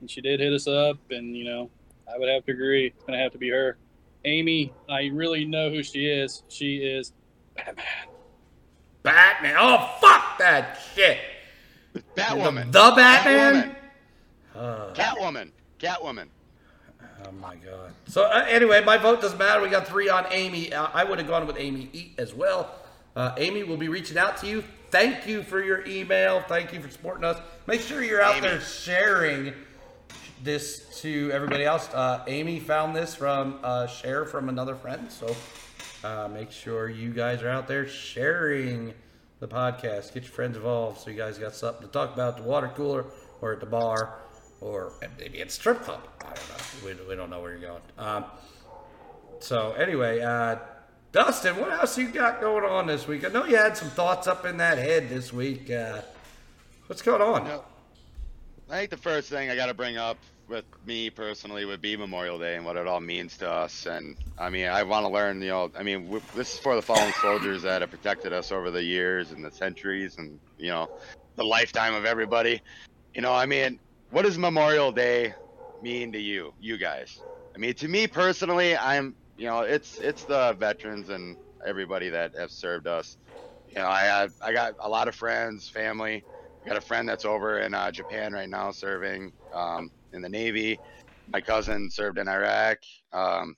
and 0.00 0.10
she 0.10 0.20
did 0.20 0.40
hit 0.40 0.52
us 0.52 0.66
up, 0.66 0.98
and 1.10 1.36
you 1.36 1.44
know, 1.44 1.70
I 2.12 2.18
would 2.18 2.28
have 2.28 2.44
to 2.46 2.52
agree. 2.52 2.86
It's 2.88 3.04
gonna 3.04 3.18
have 3.18 3.32
to 3.32 3.38
be 3.38 3.50
her. 3.50 3.76
Amy, 4.24 4.72
I 4.88 5.06
really 5.06 5.44
know 5.44 5.70
who 5.70 5.82
she 5.82 6.06
is. 6.06 6.42
She 6.48 6.78
is 6.78 7.12
Batman. 7.56 7.86
Batman. 9.02 9.56
Oh 9.58 9.96
fuck 10.00 10.38
that 10.38 10.78
shit. 10.94 11.18
Batwoman. 12.16 12.72
The 12.72 12.92
Batman. 12.94 13.74
Catwoman. 13.74 13.74
Uh, 14.54 14.92
Catwoman. 14.94 15.50
Catwoman. 15.78 16.28
oh 17.26 17.32
my 17.32 17.56
god. 17.56 17.92
So 18.06 18.24
uh, 18.24 18.44
anyway, 18.48 18.84
my 18.84 18.98
vote 18.98 19.20
doesn't 19.20 19.38
matter. 19.38 19.62
We 19.62 19.68
got 19.68 19.86
three 19.86 20.08
on 20.08 20.26
Amy. 20.30 20.72
Uh, 20.72 20.88
I 20.92 21.04
would 21.04 21.18
have 21.18 21.28
gone 21.28 21.46
with 21.46 21.56
Amy 21.58 21.88
E 21.92 22.12
as 22.18 22.34
well. 22.34 22.74
Uh, 23.16 23.34
Amy 23.36 23.64
will 23.64 23.76
be 23.76 23.88
reaching 23.88 24.18
out 24.18 24.36
to 24.38 24.46
you. 24.46 24.62
Thank 24.90 25.26
you 25.26 25.42
for 25.42 25.62
your 25.62 25.86
email. 25.86 26.42
Thank 26.48 26.72
you 26.72 26.80
for 26.80 26.88
supporting 26.88 27.24
us. 27.24 27.38
Make 27.66 27.80
sure 27.80 28.02
you're 28.02 28.22
out 28.22 28.36
Amy. 28.36 28.48
there 28.48 28.60
sharing 28.60 29.52
this 30.42 31.00
to 31.00 31.30
everybody 31.32 31.64
else. 31.64 31.88
Uh, 31.92 32.24
Amy 32.26 32.60
found 32.60 32.94
this 32.94 33.14
from 33.14 33.58
uh, 33.62 33.86
share 33.86 34.24
from 34.24 34.48
another 34.48 34.74
friend. 34.74 35.10
So 35.10 35.34
uh, 36.04 36.28
make 36.28 36.50
sure 36.50 36.88
you 36.88 37.10
guys 37.10 37.42
are 37.42 37.48
out 37.48 37.66
there 37.66 37.86
sharing 37.86 38.94
the 39.40 39.48
podcast. 39.48 40.14
Get 40.14 40.24
your 40.24 40.32
friends 40.32 40.56
involved 40.56 41.00
so 41.00 41.10
you 41.10 41.16
guys 41.16 41.38
got 41.38 41.54
something 41.54 41.86
to 41.86 41.92
talk 41.92 42.12
about 42.12 42.36
at 42.36 42.42
the 42.42 42.48
water 42.48 42.70
cooler 42.74 43.06
or 43.40 43.52
at 43.52 43.60
the 43.60 43.66
bar 43.66 44.18
or 44.60 44.92
maybe 45.18 45.40
at 45.40 45.48
the 45.48 45.54
strip 45.54 45.82
club. 45.82 46.00
I 46.20 46.34
don't 46.34 46.48
know. 46.48 47.04
We, 47.04 47.08
we 47.08 47.14
don't 47.16 47.30
know 47.30 47.40
where 47.40 47.52
you're 47.52 47.60
going. 47.60 47.82
Um, 47.96 48.24
so 49.40 49.72
anyway, 49.72 50.20
uh, 50.20 50.56
Dustin, 51.12 51.56
what 51.56 51.70
else 51.72 51.96
you 51.96 52.08
got 52.08 52.40
going 52.40 52.64
on 52.64 52.86
this 52.86 53.06
week? 53.06 53.24
I 53.24 53.28
know 53.28 53.44
you 53.44 53.56
had 53.56 53.76
some 53.76 53.90
thoughts 53.90 54.26
up 54.26 54.44
in 54.44 54.58
that 54.58 54.78
head 54.78 55.08
this 55.08 55.32
week. 55.32 55.70
Uh, 55.70 56.02
what's 56.86 57.02
going 57.02 57.22
on? 57.22 57.44
No. 57.44 57.64
I 58.68 58.76
think 58.78 58.90
the 58.90 58.98
first 58.98 59.28
thing 59.30 59.48
I 59.50 59.56
got 59.56 59.66
to 59.66 59.74
bring 59.74 59.96
up 59.96 60.24
with 60.46 60.66
me 60.82 61.10
personally 61.10 61.64
would 61.64 61.80
be 61.80 61.96
Memorial 61.96 62.38
Day 62.38 62.56
and 62.56 62.64
what 62.64 62.76
it 62.76 62.86
all 62.86 63.00
means 63.00 63.38
to 63.38 63.50
us. 63.50 63.86
And 63.86 64.18
I 64.36 64.50
mean, 64.50 64.66
I 64.68 64.82
want 64.82 65.04
to 65.04 65.08
learn, 65.10 65.40
you 65.42 65.48
know, 65.48 65.70
I 65.74 65.82
mean, 65.82 66.04
w- 66.06 66.26
this 66.32 66.54
is 66.54 66.60
for 66.60 66.74
the 66.76 66.82
fallen 66.82 67.12
soldiers 67.12 67.62
that 67.62 67.80
have 67.82 67.90
protected 67.90 68.32
us 68.32 68.52
over 68.52 68.70
the 68.70 68.82
years 68.82 69.32
and 69.32 69.44
the 69.44 69.50
centuries 69.52 70.18
and, 70.18 70.40
you 70.56 70.68
know, 70.68 70.88
the 71.36 71.44
lifetime 71.44 71.94
of 71.94 72.04
everybody. 72.04 72.60
You 73.14 73.22
know, 73.22 73.32
I 73.34 73.46
mean, 73.46 73.80
what 74.10 74.22
does 74.22 74.38
Memorial 74.38 74.92
Day 74.92 75.34
mean 75.80 76.12
to 76.12 76.20
you, 76.20 76.54
you 76.58 76.76
guys? 76.78 77.24
I 77.54 77.58
mean, 77.58 77.74
to 77.76 77.88
me 77.88 78.06
personally, 78.06 78.76
I'm, 78.76 79.16
you 79.36 79.46
know, 79.46 79.60
it's 79.62 79.98
it's 80.00 80.24
the 80.24 80.54
veterans 80.54 81.08
and 81.08 81.38
everybody 81.64 82.10
that 82.10 82.34
have 82.36 82.50
served 82.52 82.86
us. 82.86 83.16
You 83.66 83.76
know, 83.76 83.86
I 83.86 84.28
I 84.42 84.52
got 84.52 84.74
a 84.80 84.88
lot 84.88 85.08
of 85.08 85.14
friends, 85.14 85.68
family. 85.68 86.26
I 86.64 86.68
got 86.68 86.78
a 86.78 86.82
friend 86.82 87.08
that's 87.08 87.24
over 87.24 87.60
in 87.60 87.74
uh, 87.74 87.90
Japan 87.90 88.32
right 88.32 88.48
now 88.48 88.70
serving 88.70 89.32
um, 89.52 89.90
in 90.12 90.22
the 90.22 90.28
Navy. 90.28 90.80
My 91.28 91.40
cousin 91.40 91.90
served 91.90 92.18
in 92.18 92.28
Iraq. 92.28 92.78
Um, 93.12 93.54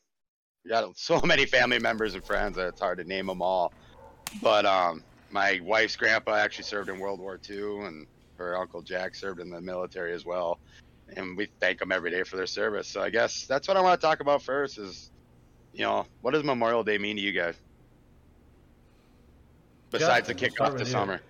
we 0.64 0.70
got 0.70 0.84
so 0.96 1.20
many 1.24 1.46
family 1.46 1.78
members 1.78 2.14
and 2.14 2.24
friends 2.24 2.56
that 2.56 2.68
it's 2.68 2.80
hard 2.80 2.98
to 2.98 3.04
name 3.04 3.26
them 3.26 3.42
all. 3.42 3.72
But 4.42 4.66
um, 4.66 5.02
my 5.30 5.60
wife's 5.62 5.96
grandpa 5.96 6.34
actually 6.34 6.64
served 6.64 6.88
in 6.88 6.98
World 6.98 7.20
War 7.20 7.40
II, 7.48 7.86
and 7.86 8.06
her 8.36 8.56
uncle 8.56 8.82
Jack 8.82 9.14
served 9.14 9.40
in 9.40 9.50
the 9.50 9.60
military 9.60 10.12
as 10.12 10.24
well. 10.24 10.58
And 11.16 11.36
we 11.36 11.48
thank 11.60 11.78
them 11.78 11.92
every 11.92 12.10
day 12.10 12.22
for 12.22 12.36
their 12.36 12.46
service. 12.46 12.88
So 12.88 13.02
I 13.02 13.10
guess 13.10 13.44
that's 13.48 13.66
what 13.66 13.76
I 13.76 13.80
want 13.80 14.00
to 14.00 14.06
talk 14.06 14.20
about 14.20 14.42
first 14.42 14.78
is, 14.78 15.10
you 15.72 15.82
know, 15.82 16.06
what 16.20 16.32
does 16.32 16.44
Memorial 16.44 16.84
Day 16.84 16.98
mean 16.98 17.16
to 17.16 17.22
you 17.22 17.32
guys? 17.32 17.56
Besides 19.90 20.28
Justin, 20.28 20.36
the 20.36 20.50
kickoff 20.50 20.76
to 20.78 20.86
summer. 20.86 21.20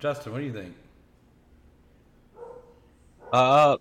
Justin, 0.00 0.32
what 0.32 0.38
do 0.38 0.44
you 0.46 0.52
think? 0.52 0.74
Uh, 3.32 3.76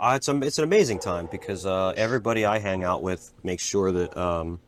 uh, 0.00 0.14
it's 0.16 0.26
a, 0.26 0.36
it's 0.40 0.56
an 0.56 0.64
amazing 0.64 0.98
time 0.98 1.28
because 1.30 1.66
uh, 1.66 1.92
everybody 1.96 2.46
I 2.46 2.58
hang 2.58 2.82
out 2.82 3.02
with 3.02 3.30
makes 3.44 3.62
sure 3.62 3.92
that 3.92 4.16
um, 4.16 4.58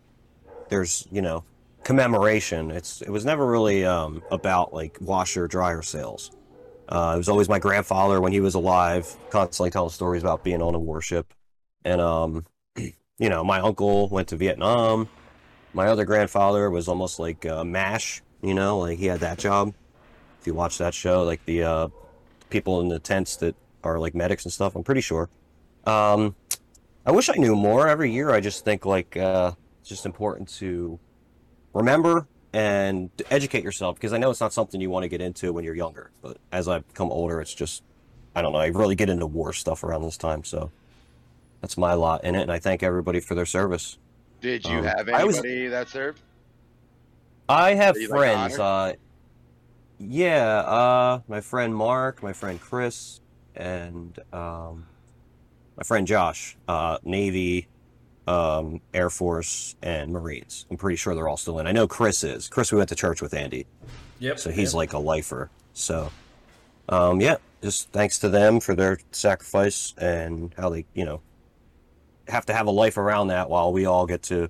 there's 0.68 1.09
you 1.11 1.22
know 1.22 1.45
commemoration. 1.82 2.70
It's 2.70 3.01
it 3.01 3.09
was 3.09 3.24
never 3.24 3.47
really 3.47 3.86
um, 3.86 4.22
about 4.30 4.74
like 4.74 4.99
washer 5.01 5.49
dryer 5.49 5.80
sales. 5.80 6.30
Uh, 6.90 7.12
it 7.14 7.18
was 7.18 7.30
always 7.30 7.49
my 7.49 7.59
grandfather 7.59 8.20
when 8.20 8.32
he 8.32 8.40
was 8.40 8.55
alive, 8.55 9.16
constantly 9.30 9.70
telling 9.70 9.88
stories 9.88 10.22
about 10.22 10.45
being 10.45 10.61
on 10.61 10.74
a 10.74 10.78
warship, 10.78 11.32
and 11.86 12.03
um, 12.03 12.45
you 12.76 13.30
know 13.30 13.42
my 13.42 13.61
uncle 13.61 14.09
went 14.09 14.28
to 14.28 14.36
Vietnam. 14.36 15.09
My 15.72 15.86
other 15.86 16.05
grandfather 16.05 16.70
was 16.70 16.86
almost 16.86 17.18
like 17.18 17.47
uh, 17.47 17.64
Mash, 17.64 18.22
you 18.42 18.53
know, 18.53 18.78
like 18.80 18.99
he 18.99 19.07
had 19.07 19.20
that 19.20 19.38
job. 19.38 19.72
If 20.45 20.49
you 20.49 20.53
watch 20.53 20.76
that 20.76 20.92
show, 20.92 21.22
like 21.22 21.42
the 21.47 21.62
uh, 21.62 21.88
people 22.51 22.82
in 22.82 22.88
the 22.88 22.99
tents 22.99 23.36
that 23.36 23.55
are 23.82 23.99
like 23.99 24.14
medics 24.14 24.45
and 24.45 24.53
stuff. 24.53 24.76
I'm 24.76 24.84
pretty 24.84 25.01
sure. 25.01 25.30
Um, 25.86 26.34
I 27.07 27.12
wish 27.12 27.30
I 27.30 27.32
knew 27.38 27.57
more. 27.57 27.88
Every 27.88 28.12
year, 28.12 28.30
I 28.30 28.40
just 28.40 28.62
think 28.62 28.84
like 28.84 29.16
uh, 29.16 29.53
it's 29.80 29.88
just 29.88 30.05
important 30.05 30.51
to 30.59 30.99
remember 31.72 32.26
and 32.53 33.09
educate 33.30 33.64
yourself 33.64 33.97
because 33.97 34.12
I 34.12 34.18
know 34.18 34.28
it's 34.28 34.42
not 34.42 34.53
something 34.53 34.82
you 34.82 34.90
want 34.90 35.05
to 35.05 35.09
get 35.09 35.22
into 35.22 35.51
when 35.55 35.64
you're 35.64 35.74
younger. 35.74 36.11
But 36.20 36.36
as 36.53 36.68
I 36.68 36.80
become 36.80 37.11
older, 37.11 37.40
it's 37.40 37.55
just 37.55 37.82
I 38.36 38.42
don't 38.42 38.53
know. 38.53 38.59
I 38.59 38.66
really 38.66 38.97
get 38.97 39.09
into 39.09 39.24
war 39.24 39.55
stuff 39.55 39.82
around 39.82 40.03
this 40.03 40.18
time, 40.18 40.45
so 40.45 40.70
that's 41.62 41.78
my 41.78 41.95
lot 41.95 42.22
in 42.22 42.34
it. 42.34 42.42
And 42.42 42.53
I 42.53 42.59
thank 42.59 42.82
everybody 42.82 43.18
for 43.20 43.34
their 43.34 43.47
service. 43.47 43.97
Did 44.42 44.66
you 44.66 44.80
Um, 44.80 44.84
have 44.84 45.09
I 45.09 45.24
was- 45.24 45.40
that 45.40 45.86
served? 45.88 46.20
I 47.49 47.72
have 47.74 47.97
like, 47.97 48.09
friends. 48.09 48.59
Uh, 48.59 48.95
yeah, 49.99 50.59
uh, 50.59 51.20
my 51.28 51.40
friend 51.40 51.74
Mark, 51.74 52.22
my 52.22 52.32
friend 52.32 52.61
Chris, 52.61 53.20
and 53.55 54.18
um, 54.32 54.86
my 55.76 55.82
friend 55.84 56.07
Josh. 56.07 56.57
Uh, 56.68 56.99
Navy, 57.05 57.68
um, 58.26 58.80
Air 58.92 59.11
Force, 59.11 59.76
and 59.82 60.12
Marines. 60.12 60.66
I'm 60.70 60.76
pretty 60.76 60.97
sure 60.97 61.14
they're 61.14 61.28
all 61.28 61.36
still 61.36 61.59
in. 61.59 61.66
I 61.66 61.72
know 61.72 61.86
Chris 61.86 62.24
is. 62.24 62.49
Chris, 62.49 62.72
we 62.72 62.78
went 62.78 62.88
to 62.90 62.95
church 62.95 63.22
with 63.22 63.34
Andy, 63.34 63.66
Yep. 64.18 64.38
so 64.38 64.51
he's 64.51 64.72
yep. 64.72 64.74
like 64.74 64.92
a 64.92 64.99
lifer. 64.99 65.51
So, 65.72 66.11
um, 66.88 67.20
yeah, 67.20 67.36
just 67.62 67.90
thanks 67.90 68.18
to 68.20 68.28
them 68.28 68.61
for 68.61 68.74
their 68.74 68.99
sacrifice 69.12 69.95
and 69.99 70.55
how 70.57 70.70
they, 70.70 70.86
you 70.95 71.05
know, 71.05 71.20
have 72.28 72.47
to 72.47 72.55
have 72.55 72.66
a 72.66 72.70
life 72.70 72.97
around 72.97 73.28
that 73.28 73.51
while 73.51 73.72
we 73.72 73.84
all 73.86 74.07
get 74.07 74.22
to, 74.24 74.49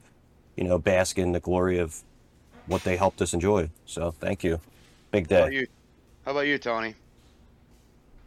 you 0.56 0.64
know, 0.64 0.78
bask 0.78 1.18
in 1.18 1.32
the 1.32 1.40
glory 1.40 1.78
of 1.78 2.02
what 2.66 2.84
they 2.84 2.96
helped 2.96 3.20
us 3.20 3.34
enjoy. 3.34 3.70
So 3.84 4.10
thank 4.10 4.44
you. 4.44 4.60
Big 5.14 5.30
How 5.30 5.38
about 5.38 5.50
day. 5.50 5.56
you? 5.56 5.66
How 6.24 6.30
about 6.32 6.46
you, 6.46 6.58
Tony? 6.58 6.94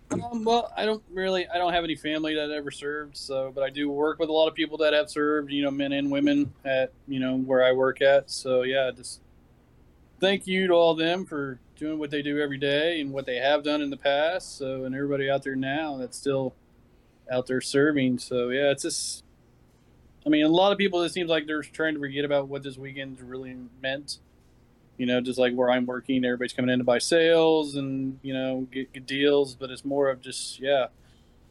Um, 0.09 0.45
well, 0.45 0.71
I 0.77 0.85
don't 0.85 1.03
really, 1.11 1.45
I 1.49 1.57
don't 1.57 1.73
have 1.73 1.83
any 1.83 1.95
family 1.95 2.33
that 2.35 2.49
ever 2.49 2.71
served, 2.71 3.17
so, 3.17 3.51
but 3.53 3.61
I 3.61 3.69
do 3.69 3.89
work 3.89 4.19
with 4.19 4.29
a 4.29 4.31
lot 4.31 4.47
of 4.47 4.55
people 4.55 4.77
that 4.77 4.93
have 4.93 5.09
served, 5.09 5.51
you 5.51 5.63
know, 5.63 5.71
men 5.71 5.91
and 5.91 6.09
women 6.09 6.53
at, 6.63 6.93
you 7.09 7.19
know, 7.19 7.35
where 7.35 7.61
I 7.61 7.73
work 7.73 8.01
at. 8.01 8.31
So 8.31 8.61
yeah, 8.61 8.89
just 8.95 9.19
thank 10.21 10.47
you 10.47 10.67
to 10.67 10.73
all 10.73 10.91
of 10.91 10.97
them 10.97 11.25
for 11.25 11.59
doing 11.75 11.99
what 11.99 12.09
they 12.09 12.21
do 12.21 12.39
every 12.39 12.57
day 12.57 13.01
and 13.01 13.11
what 13.11 13.25
they 13.25 13.35
have 13.35 13.65
done 13.65 13.81
in 13.81 13.89
the 13.89 13.97
past. 13.97 14.57
So, 14.57 14.85
and 14.85 14.95
everybody 14.95 15.29
out 15.29 15.43
there 15.43 15.57
now 15.57 15.97
that's 15.97 16.17
still 16.17 16.55
out 17.29 17.47
there 17.47 17.59
serving. 17.59 18.19
So 18.19 18.47
yeah, 18.47 18.71
it's 18.71 18.83
just, 18.83 19.25
I 20.25 20.29
mean, 20.29 20.45
a 20.45 20.49
lot 20.49 20.71
of 20.71 20.77
people, 20.77 21.01
it 21.01 21.09
seems 21.09 21.29
like 21.29 21.47
they're 21.47 21.63
trying 21.63 21.95
to 21.95 21.99
forget 21.99 22.23
about 22.23 22.47
what 22.47 22.63
this 22.63 22.77
weekend 22.77 23.19
really 23.19 23.57
meant. 23.81 24.19
You 24.97 25.05
know, 25.05 25.21
just 25.21 25.37
like 25.37 25.53
where 25.53 25.69
I'm 25.69 25.85
working, 25.85 26.25
everybody's 26.25 26.53
coming 26.53 26.71
in 26.71 26.79
to 26.79 26.85
buy 26.85 26.97
sales 26.97 27.75
and 27.75 28.19
you 28.23 28.33
know 28.33 28.67
get 28.71 28.91
good 28.93 29.05
deals, 29.05 29.53
but 29.53 29.69
it's 29.69 29.85
more 29.85 30.09
of 30.09 30.21
just 30.21 30.59
yeah, 30.59 30.87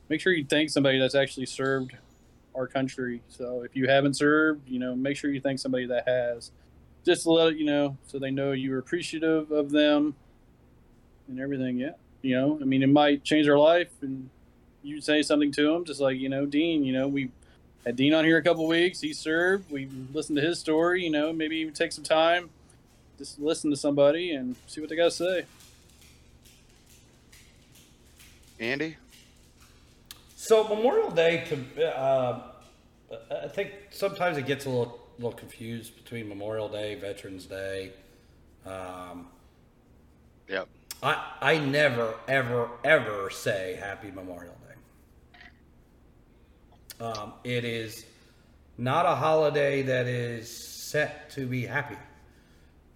make 0.09 0.20
sure 0.20 0.32
you 0.32 0.44
thank 0.44 0.70
somebody 0.70 0.98
that's 0.98 1.14
actually 1.14 1.47
served 1.47 1.97
our 2.56 2.66
country. 2.66 3.23
So 3.28 3.62
if 3.62 3.77
you 3.77 3.89
haven't 3.89 4.14
served, 4.14 4.68
you 4.68 4.78
know, 4.78 4.97
make 4.97 5.16
sure 5.16 5.31
you 5.31 5.40
thank 5.40 5.59
somebody 5.59 5.86
that 5.86 6.09
has, 6.09 6.51
just 7.05 7.23
to 7.24 7.31
let 7.31 7.56
you 7.56 7.66
know, 7.66 7.97
so 8.06 8.18
they 8.18 8.31
know 8.31 8.52
you're 8.52 8.78
appreciative 8.78 9.51
of 9.52 9.70
them 9.70 10.14
and 11.28 11.39
everything. 11.39 11.78
Yeah, 11.78 11.93
you 12.23 12.36
know, 12.36 12.59
I 12.60 12.64
mean, 12.64 12.82
it 12.82 12.89
might 12.89 13.23
change 13.23 13.47
their 13.47 13.59
life, 13.59 13.90
and 14.02 14.28
you 14.82 15.01
say 15.01 15.23
something 15.23 15.52
to 15.52 15.73
them, 15.73 15.85
just 15.85 16.01
like 16.01 16.18
you 16.18 16.28
know, 16.28 16.47
Dean. 16.47 16.85
You 16.85 16.93
know, 16.93 17.09
we 17.09 17.31
had 17.85 17.97
Dean 17.97 18.14
on 18.14 18.24
here 18.24 18.39
a 18.39 18.43
couple 18.43 18.66
weeks. 18.66 19.01
He 19.01 19.12
served. 19.12 19.70
We 19.70 19.89
listened 20.12 20.36
to 20.39 20.43
his 20.43 20.59
story. 20.59 21.05
You 21.05 21.10
know, 21.10 21.32
maybe 21.32 21.56
even 21.59 21.74
take 21.74 21.93
some 21.93 22.05
time, 22.05 22.51
just 23.18 23.38
listen 23.38 23.70
to 23.70 23.76
somebody 23.76 24.32
and 24.32 24.56
see 24.66 24.80
what 24.80 24.90
they 24.90 24.97
got 24.97 25.05
to 25.05 25.10
say. 25.10 25.44
Andy? 28.59 28.97
So 30.36 30.64
Memorial 30.68 31.10
Day, 31.10 31.44
to, 31.48 31.97
uh, 31.98 32.43
I 33.30 33.48
think 33.48 33.72
sometimes 33.90 34.38
it 34.38 34.47
gets 34.47 34.66
a 34.66 34.70
little 34.70 35.01
little 35.18 35.32
confused 35.32 35.97
between 35.97 36.28
Memorial 36.28 36.68
Day, 36.68 36.94
Veterans 36.94 37.47
Day. 37.47 37.93
Um, 38.66 39.28
Yep. 40.48 40.68
I 41.02 41.32
I 41.40 41.59
never 41.59 42.14
ever 42.28 42.70
ever 42.84 43.30
say 43.30 43.78
Happy 43.80 44.10
Memorial 44.10 44.56
Day. 47.01 47.05
Um, 47.05 47.32
it 47.44 47.64
is 47.64 48.05
not 48.78 49.06
a 49.06 49.14
holiday 49.14 49.82
that 49.82 50.06
is 50.06 50.48
set 50.90 51.30
to 51.30 51.47
be 51.47 51.66
happy. 51.66 51.97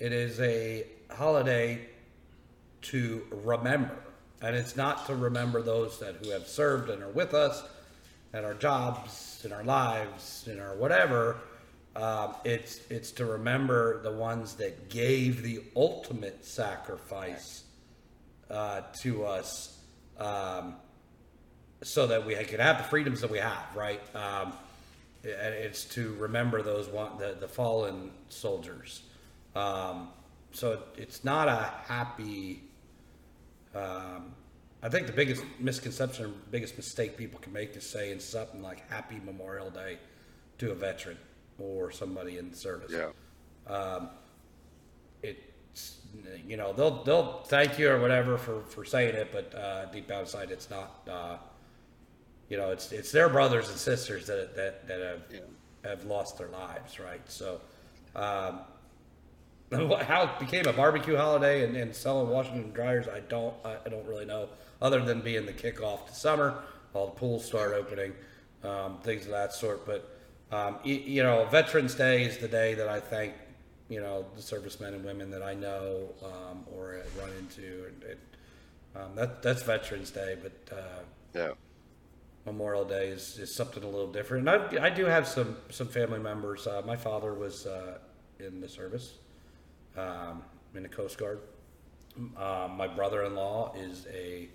It 0.01 0.13
is 0.13 0.41
a 0.41 0.87
holiday 1.11 1.87
to 2.83 3.23
remember 3.45 3.97
and 4.43 4.57
it's 4.57 4.77
not 4.77 5.07
to 5.07 5.15
remember 5.15 5.63
those 5.63 5.99
that 5.99 6.17
who 6.17 6.31
have 6.31 6.47
served 6.47 6.89
and 6.91 7.03
are 7.03 7.11
with 7.11 7.35
us 7.35 7.63
at 8.33 8.45
our 8.45 8.55
jobs, 8.55 9.43
in 9.45 9.53
our 9.53 9.65
lives, 9.65 10.49
in 10.51 10.59
our 10.61 10.75
whatever. 10.77 11.37
Um, 11.95 12.35
it's 12.45 12.81
it's 12.89 13.11
to 13.13 13.27
remember 13.27 14.01
the 14.03 14.13
ones 14.13 14.55
that 14.55 14.89
gave 14.89 15.43
the 15.43 15.63
ultimate 15.77 16.45
sacrifice 16.45 17.65
uh, 18.51 18.83
to 19.03 19.27
us, 19.27 19.79
um, 20.19 20.77
so 21.83 22.07
that 22.07 22.25
we 22.25 22.35
could 22.37 22.61
have 22.61 22.79
the 22.79 22.85
freedoms 22.85 23.21
that 23.21 23.31
we 23.31 23.39
have. 23.39 23.65
Right. 23.75 24.01
Um, 24.15 24.53
it's 25.23 25.85
to 25.85 26.15
remember 26.15 26.63
those 26.63 26.89
one 26.89 27.19
the, 27.19 27.37
the 27.39 27.49
fallen 27.49 28.13
soldiers. 28.31 29.03
Um, 29.55 30.09
so 30.53 30.83
it's 30.97 31.25
not 31.25 31.49
a 31.49 31.73
happy. 31.87 32.63
Um, 33.75 34.35
I 34.83 34.89
think 34.89 35.07
the 35.07 35.13
biggest 35.13 35.45
misconception, 35.59 36.35
biggest 36.51 36.77
mistake 36.77 37.17
people 37.17 37.39
can 37.41 37.53
make 37.53 37.77
is 37.77 37.89
saying 37.89 38.21
something 38.21 38.63
like 38.63 38.89
"Happy 38.91 39.21
Memorial 39.25 39.71
Day" 39.71 39.99
to 40.59 40.73
a 40.73 40.75
veteran 40.75 41.19
or 41.59 41.91
somebody 41.91 42.39
in 42.39 42.51
the 42.51 42.57
service. 42.57 42.93
Yeah. 42.93 43.11
It's 45.23 45.99
you 46.47 46.57
know 46.57 46.73
they'll 46.73 47.05
they'll 47.05 47.43
thank 47.47 47.79
you 47.79 47.91
or 47.91 48.01
whatever 48.01 48.39
for 48.39 48.63
for 48.63 48.85
saying 48.85 49.15
it, 49.15 49.31
but 49.33 49.55
uh, 49.55 49.87
deep 49.87 50.09
down 50.09 50.23
inside 50.23 50.51
it's 50.51 50.71
not. 50.71 51.09
Uh, 51.11 51.37
you 52.49 52.57
know, 52.57 52.71
it's 52.71 52.91
it's 52.93 53.13
their 53.13 53.29
brothers 53.29 53.69
and 53.69 53.79
sisters 53.79 54.27
that 54.27 54.57
that 54.57 54.89
that 54.89 55.01
have 55.01 55.23
have 55.85 56.05
lost 56.05 56.39
their 56.39 56.49
lives, 56.49 56.99
right? 56.99 57.21
So. 57.29 57.61
Um, 58.17 58.61
how 59.71 60.25
it 60.25 60.39
became 60.39 60.67
a 60.67 60.73
barbecue 60.73 61.17
holiday 61.17 61.65
and, 61.65 61.77
and 61.77 61.95
selling 61.95 62.29
Washington 62.29 62.73
dryers, 62.73 63.07
I 63.09 63.21
don't, 63.21 63.55
I, 63.65 63.77
I 63.87 63.89
don't 63.89 64.07
really 64.07 64.25
know. 64.25 64.49
Other 64.83 65.05
than 65.05 65.21
being 65.21 65.47
the 65.47 65.53
kickoff 65.53 66.07
to 66.07 66.15
summer, 66.15 66.63
all 66.95 67.07
the 67.07 67.13
pools 67.13 67.45
start 67.45 67.73
opening, 67.75 68.13
um, 68.65 68.99
things 69.03 69.27
of 69.27 69.31
that 69.31 69.53
sort. 69.53 69.87
But 69.87 70.17
um, 70.51 70.79
you, 70.83 70.95
you 70.97 71.23
know, 71.23 71.47
Veterans 71.51 71.95
Day 71.95 72.25
is 72.25 72.39
the 72.39 72.49
day 72.49 72.75
that 72.75 72.89
I 72.89 72.99
thank, 72.99 73.35
you 73.89 74.01
know, 74.01 74.25
the 74.35 74.43
servicemen 74.43 74.95
and 74.95 75.05
women 75.05 75.31
that 75.31 75.43
I 75.43 75.55
know 75.55 76.09
um, 76.25 76.65
or 76.75 77.03
run 77.19 77.31
into, 77.39 77.87
um, 78.97 79.15
that 79.15 79.43
that's 79.43 79.63
Veterans 79.63 80.11
Day. 80.11 80.37
But 80.43 80.77
uh, 80.77 81.03
Yeah. 81.35 81.51
Memorial 82.47 82.85
Day 82.85 83.09
is, 83.09 83.39
is 83.39 83.55
something 83.55 83.83
a 83.85 83.87
little 83.89 84.11
different. 84.11 84.49
And 84.49 84.79
I, 84.79 84.87
I 84.87 84.91
do 84.91 85.05
have 85.05 85.29
some 85.29 85.57
some 85.69 85.89
family 85.89 86.19
members. 86.19 86.67
Uh, 86.67 86.83
my 86.87 86.97
father 86.97 87.35
was 87.35 87.67
uh, 87.67 87.99
in 88.39 88.61
the 88.61 88.69
service, 88.69 89.19
um, 89.97 90.43
in 90.75 90.83
the 90.83 90.89
Coast 90.89 91.19
Guard. 91.19 91.41
Uh, 92.37 92.69
my 92.75 92.87
brother-in-law 92.87 93.75
is 93.77 94.07
a 94.13 94.49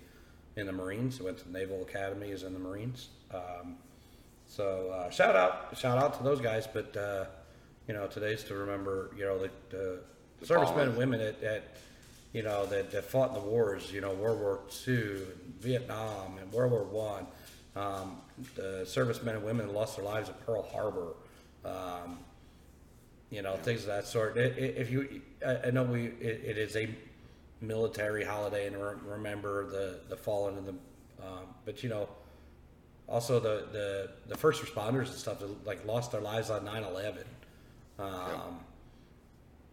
in 0.56 0.66
the 0.66 0.72
Marines. 0.72 1.20
Went 1.20 1.38
to 1.38 1.44
the 1.44 1.58
Naval 1.58 1.82
Academy. 1.82 2.30
Is 2.30 2.42
in 2.42 2.52
the 2.52 2.58
Marines. 2.58 3.08
Um, 3.32 3.76
so 4.46 4.90
uh, 4.90 5.10
shout 5.10 5.36
out 5.36 5.76
shout 5.76 5.98
out 5.98 6.16
to 6.18 6.22
those 6.22 6.40
guys. 6.40 6.66
But 6.66 6.96
uh, 6.96 7.24
you 7.88 7.94
know 7.94 8.06
today's 8.06 8.44
to 8.44 8.54
remember 8.54 9.10
you 9.16 9.24
know 9.24 9.38
the, 9.38 9.50
the, 9.70 10.00
servicemen 10.46 10.88
and 10.88 10.96
women 10.96 11.18
that, 11.18 11.40
that 11.40 11.76
you 12.32 12.42
know 12.42 12.66
that, 12.66 12.90
that 12.90 13.04
fought 13.04 13.28
in 13.28 13.34
the 13.34 13.48
wars. 13.48 13.92
You 13.92 14.00
know 14.00 14.12
World 14.12 14.40
War 14.40 14.60
II, 14.86 14.94
and 14.94 15.54
Vietnam, 15.60 16.38
and 16.40 16.52
World 16.52 16.72
War 16.72 16.84
One. 16.84 17.26
Um, 17.74 18.18
the 18.54 18.84
servicemen 18.86 19.36
and 19.36 19.44
women 19.44 19.72
lost 19.72 19.96
their 19.96 20.04
lives 20.04 20.28
at 20.28 20.44
Pearl 20.46 20.62
Harbor. 20.62 21.14
Um, 21.64 22.18
you 23.30 23.42
know 23.42 23.56
things 23.56 23.82
of 23.82 23.88
that 23.88 24.06
sort. 24.06 24.36
If 24.36 24.90
you, 24.90 25.22
I 25.46 25.68
I 25.68 25.70
know 25.70 25.84
we, 25.84 26.06
it, 26.06 26.42
it 26.44 26.58
is 26.58 26.76
a 26.76 26.88
military 27.60 28.24
holiday 28.24 28.66
and 28.66 28.76
re- 28.76 28.94
remember 29.04 29.66
the 29.66 30.00
the 30.08 30.16
fallen 30.16 30.58
and 30.58 30.66
the, 30.68 30.74
um, 31.26 31.46
but 31.64 31.82
you 31.82 31.88
know, 31.88 32.08
also 33.08 33.40
the 33.40 33.68
the 33.72 34.10
the 34.28 34.36
first 34.36 34.62
responders 34.62 35.06
and 35.08 35.16
stuff 35.16 35.38
that 35.40 35.66
like 35.66 35.84
lost 35.86 36.12
their 36.12 36.20
lives 36.20 36.50
on 36.50 36.64
9/11. 36.64 37.24
Um, 37.98 38.60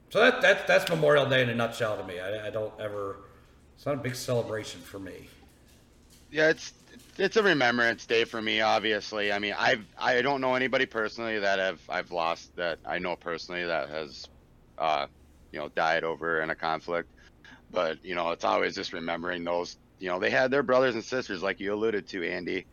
So 0.09 0.19
that 0.19 0.41
that 0.41 0.67
that's 0.67 0.87
Memorial 0.89 1.25
Day 1.25 1.41
in 1.41 1.49
a 1.49 1.55
nutshell 1.55 1.97
to 1.97 2.03
me. 2.03 2.19
I, 2.19 2.47
I 2.47 2.49
don't 2.49 2.73
ever. 2.79 3.17
It's 3.75 3.85
not 3.85 3.95
a 3.95 3.97
big 3.97 4.15
celebration 4.15 4.81
for 4.81 4.99
me. 4.99 5.29
Yeah, 6.31 6.49
it's 6.49 6.73
it's 7.17 7.37
a 7.37 7.43
remembrance 7.43 8.05
day 8.05 8.23
for 8.23 8.41
me. 8.41 8.61
Obviously, 8.61 9.31
I 9.31 9.39
mean, 9.39 9.55
I've 9.57 9.85
I 9.97 10.21
don't 10.21 10.41
know 10.41 10.55
anybody 10.55 10.85
personally 10.85 11.39
that 11.39 11.59
have 11.59 11.81
I've 11.89 12.11
lost 12.11 12.55
that 12.57 12.79
I 12.85 12.99
know 12.99 13.15
personally 13.15 13.65
that 13.65 13.89
has, 13.89 14.25
uh, 14.77 15.07
you 15.51 15.59
know, 15.59 15.69
died 15.69 16.03
over 16.03 16.41
in 16.41 16.49
a 16.49 16.55
conflict. 16.55 17.09
But 17.71 18.03
you 18.03 18.15
know, 18.15 18.31
it's 18.31 18.43
always 18.43 18.75
just 18.75 18.93
remembering 18.93 19.43
those. 19.43 19.77
You 19.99 20.09
know, 20.09 20.19
they 20.19 20.29
had 20.29 20.51
their 20.51 20.63
brothers 20.63 20.95
and 20.95 21.03
sisters, 21.03 21.43
like 21.43 21.59
you 21.59 21.73
alluded 21.73 22.07
to, 22.09 22.27
Andy. 22.27 22.67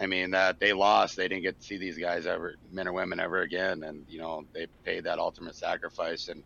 I 0.00 0.06
mean, 0.06 0.30
that 0.30 0.58
they 0.60 0.72
lost. 0.72 1.16
They 1.16 1.28
didn't 1.28 1.42
get 1.42 1.58
to 1.60 1.66
see 1.66 1.76
these 1.76 1.98
guys 1.98 2.26
ever, 2.26 2.54
men 2.70 2.88
or 2.88 2.92
women, 2.94 3.20
ever 3.20 3.42
again. 3.42 3.82
And 3.82 4.04
you 4.08 4.20
know, 4.20 4.44
they 4.54 4.66
paid 4.84 5.04
that 5.04 5.18
ultimate 5.18 5.56
sacrifice. 5.56 6.28
And 6.28 6.42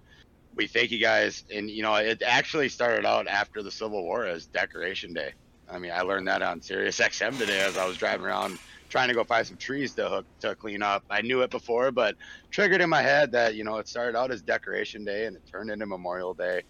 we 0.57 0.67
thank 0.67 0.91
you 0.91 1.01
guys. 1.01 1.45
And 1.55 1.71
you 1.71 1.83
know, 1.83 1.95
it 1.95 2.23
actually 2.27 2.69
started 2.69 3.07
out 3.07 3.29
after 3.29 3.63
the 3.63 3.71
Civil 3.71 4.03
War 4.03 4.27
as 4.27 4.47
Decoration 4.47 5.13
Day. 5.15 5.33
I 5.69 5.79
mean, 5.79 5.93
I 5.93 6.03
learned 6.03 6.29
that 6.29 6.43
on 6.43 6.61
Sirius 6.63 6.99
XM 7.01 7.39
today 7.39 7.61
as 7.61 7.77
I 7.77 7.87
was 7.87 7.99
driving 7.99 8.27
around 8.27 8.61
trying 8.91 9.09
to 9.09 9.15
go 9.15 9.25
find 9.25 9.47
some 9.47 9.57
trees 9.59 9.95
to 9.97 10.09
hook 10.09 10.27
to 10.41 10.57
clean 10.57 10.83
up. 10.83 11.05
I 11.11 11.23
knew 11.23 11.43
it 11.43 11.51
before, 11.51 11.93
but 11.93 12.17
triggered 12.53 12.83
in 12.83 12.91
my 12.91 13.03
head 13.03 13.33
that 13.33 13.55
you 13.57 13.65
know 13.65 13.79
it 13.79 13.89
started 13.89 14.19
out 14.19 14.33
as 14.33 14.43
Decoration 14.43 15.05
Day 15.05 15.27
and 15.27 15.37
it 15.37 15.45
turned 15.51 15.71
into 15.71 15.87
Memorial 15.87 16.35
Day. 16.35 16.63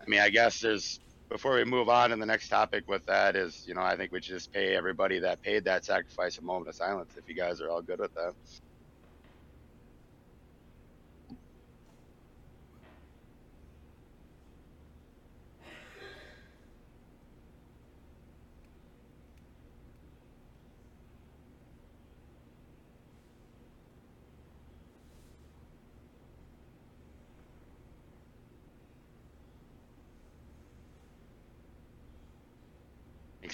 I 0.00 0.04
mean, 0.08 0.20
I 0.20 0.30
guess 0.30 0.60
there's 0.60 1.00
before 1.30 1.56
we 1.56 1.64
move 1.64 1.88
on 1.88 2.10
to 2.10 2.16
the 2.16 2.26
next 2.26 2.48
topic 2.48 2.84
with 2.88 3.04
that 3.06 3.36
is 3.36 3.64
you 3.66 3.74
know 3.74 3.82
I 3.82 3.96
think 3.96 4.12
we 4.12 4.22
should 4.22 4.36
just 4.36 4.52
pay 4.52 4.76
everybody 4.76 5.20
that 5.20 5.42
paid 5.42 5.64
that 5.66 5.84
sacrifice 5.84 6.38
a 6.38 6.42
moment 6.42 6.68
of 6.68 6.76
silence 6.76 7.14
if 7.16 7.28
you 7.28 7.36
guys 7.36 7.60
are 7.60 7.70
all 7.70 7.82
good 7.82 8.00
with 8.00 8.12
that. 8.14 8.34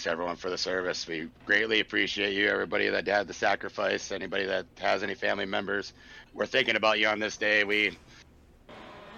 Everyone 0.08 0.36
for 0.36 0.48
the 0.48 0.56
service. 0.56 1.06
We 1.06 1.28
greatly 1.44 1.80
appreciate 1.80 2.32
you, 2.32 2.48
everybody 2.48 2.88
that 2.88 3.06
had 3.06 3.26
the 3.28 3.34
sacrifice, 3.34 4.10
anybody 4.10 4.46
that 4.46 4.64
has 4.78 5.02
any 5.02 5.14
family 5.14 5.44
members. 5.44 5.92
We're 6.32 6.46
thinking 6.46 6.76
about 6.76 6.98
you 6.98 7.08
on 7.08 7.18
this 7.18 7.36
day. 7.36 7.62
We 7.64 7.98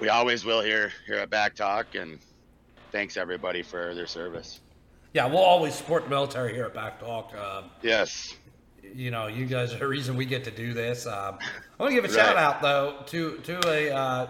we 0.01 0.09
always 0.09 0.45
will 0.45 0.61
here 0.63 0.91
here 1.07 1.17
at 1.19 1.31
BACC 1.31 1.55
Talk, 1.55 1.95
and 1.95 2.19
thanks 2.91 3.17
everybody 3.17 3.63
for 3.63 3.95
their 3.95 4.09
service. 4.09 4.59
Yeah, 5.13 5.27
we'll 5.27 5.39
always 5.39 5.75
support 5.77 6.05
the 6.05 6.11
military 6.11 6.55
here 6.55 6.65
at 6.65 6.75
BACC 6.75 6.99
Talk. 6.99 7.35
Um, 7.37 7.71
Yes, 7.83 8.35
you 8.83 9.13
know, 9.13 9.29
you 9.29 9.47
guys 9.47 9.73
are 9.73 9.79
the 9.79 9.87
reason 9.87 10.17
we 10.17 10.25
get 10.25 10.43
to 10.45 10.51
do 10.51 10.75
this. 10.75 11.07
Um, 11.07 11.39
I 11.79 11.83
want 11.83 11.91
to 11.91 11.95
give 11.95 12.05
a 12.05 12.09
Right. 12.09 12.17
shout 12.17 12.37
out 12.37 12.63
though 12.63 12.97
to 13.07 13.37
to 13.39 13.69
a 13.69 13.91
uh, 13.95 14.27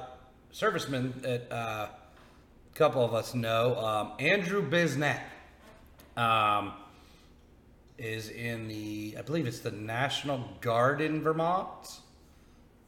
serviceman 0.52 1.22
that 1.22 1.50
uh, 1.50 1.88
a 1.88 2.74
couple 2.78 3.02
of 3.02 3.14
us 3.14 3.34
know, 3.34 3.76
um, 3.78 4.12
Andrew 4.18 4.60
Bisnet. 4.62 5.20
Um, 6.20 6.74
is 7.97 8.28
in 8.28 8.68
the 8.68 9.14
I 9.18 9.22
believe 9.22 9.47
it's 9.47 9.60
the 9.60 9.70
National 9.70 10.44
Guard 10.60 11.01
in 11.01 11.22
Vermont. 11.22 12.01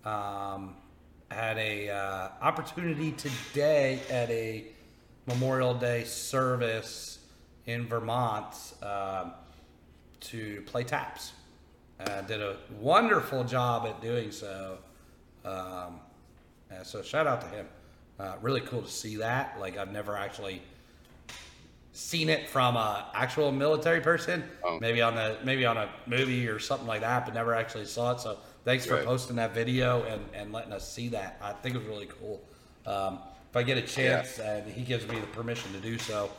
Um, 0.04 0.76
had 1.30 1.56
a 1.56 1.88
uh, 1.88 2.28
opportunity 2.42 3.12
today 3.12 4.00
at 4.10 4.28
a 4.28 4.66
Memorial 5.26 5.72
Day 5.72 6.04
service 6.04 7.20
in 7.64 7.86
Vermont 7.86 8.54
um, 8.82 9.32
to 10.20 10.60
play 10.66 10.84
taps. 10.84 11.32
Uh, 12.00 12.20
did 12.20 12.42
a 12.42 12.58
wonderful 12.80 13.44
job 13.44 13.86
at 13.86 14.02
doing 14.02 14.30
so. 14.30 14.76
Um, 15.42 16.00
uh, 16.70 16.82
so 16.82 17.00
shout 17.00 17.26
out 17.26 17.40
to 17.40 17.46
him. 17.46 17.66
Uh, 18.20 18.34
really 18.42 18.60
cool 18.60 18.82
to 18.82 18.90
see 18.90 19.16
that. 19.16 19.58
Like 19.58 19.78
I've 19.78 19.90
never 19.90 20.18
actually 20.18 20.60
seen 21.92 22.28
it 22.28 22.48
from 22.48 22.76
a 22.76 23.06
actual 23.14 23.52
military 23.52 24.00
person. 24.00 24.42
Oh. 24.64 24.78
Maybe 24.80 25.02
on 25.02 25.16
a 25.18 25.36
maybe 25.44 25.66
on 25.66 25.76
a 25.76 25.88
movie 26.06 26.48
or 26.48 26.58
something 26.58 26.86
like 26.86 27.02
that, 27.02 27.24
but 27.24 27.34
never 27.34 27.54
actually 27.54 27.84
saw 27.84 28.12
it. 28.12 28.20
So 28.20 28.38
thanks 28.64 28.86
for 28.86 28.94
Right. 28.94 29.04
posting 29.04 29.36
that 29.36 29.52
video 29.52 30.02
and, 30.04 30.24
and 30.34 30.52
letting 30.52 30.72
us 30.72 30.90
see 30.90 31.08
that. 31.08 31.38
I 31.42 31.52
think 31.52 31.74
it 31.74 31.78
was 31.78 31.86
really 31.86 32.08
cool. 32.20 32.42
Um, 32.86 33.18
if 33.50 33.56
I 33.56 33.62
get 33.62 33.76
a 33.76 33.82
chance 33.82 34.38
and 34.38 34.66
he 34.70 34.82
gives 34.82 35.06
me 35.06 35.20
the 35.20 35.26
permission 35.28 35.72
to 35.72 35.80
do 35.80 35.98
so, 35.98 36.30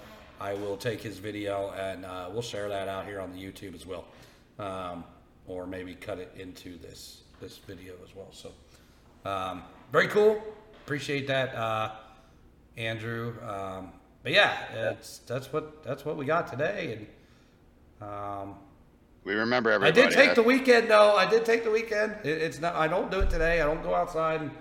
I 0.42 0.56
will 0.56 0.76
take 0.76 1.02
his 1.02 1.20
video 1.20 1.72
and 1.78 2.04
uh, 2.06 2.30
we'll 2.32 2.42
share 2.42 2.68
that 2.70 2.88
out 2.88 3.06
here 3.06 3.22
on 3.22 3.32
the 3.32 3.38
YouTube 3.40 3.76
as 3.76 3.86
well, 3.86 4.06
um, 4.58 5.04
or 5.48 5.68
maybe 5.68 5.94
cut 5.94 6.18
it 6.18 6.34
into 6.38 6.78
this 6.80 7.22
this 7.40 7.58
video 7.60 7.94
as 8.04 8.16
well. 8.16 8.32
So 8.32 8.52
um, 9.30 9.64
very 9.92 10.08
cool. 10.08 10.42
Appreciate 10.84 11.28
that, 11.28 11.54
uh, 11.56 11.92
Andrew. 12.78 13.36
But 14.24 14.32
yeah, 14.32 14.92
it's 14.92 15.20
that's 15.20 15.52
what 15.52 15.84
that's 15.84 16.06
what 16.06 16.16
we 16.16 16.26
got 16.26 16.48
today, 16.50 17.06
and 18.00 18.10
um, 18.10 18.56
We 19.26 19.34
remember 19.34 19.70
every 19.70 19.90
I 19.90 19.92
did 19.92 20.12
take 20.12 20.34
the 20.36 20.44
weekend 20.44 20.90
though. 20.90 21.16
I 21.16 21.30
did 21.30 21.46
take 21.46 21.64
the 21.64 21.72
weekend. 21.72 22.16
It, 22.24 22.42
it's 22.42 22.60
not. 22.60 22.76
I 22.76 22.88
don't 22.88 23.12
do 23.12 23.20
it 23.20 23.30
today. 23.30 23.62
I 23.62 23.66
don't 23.66 23.84
go 23.84 23.94
outside 23.94 24.42
and 24.42 24.52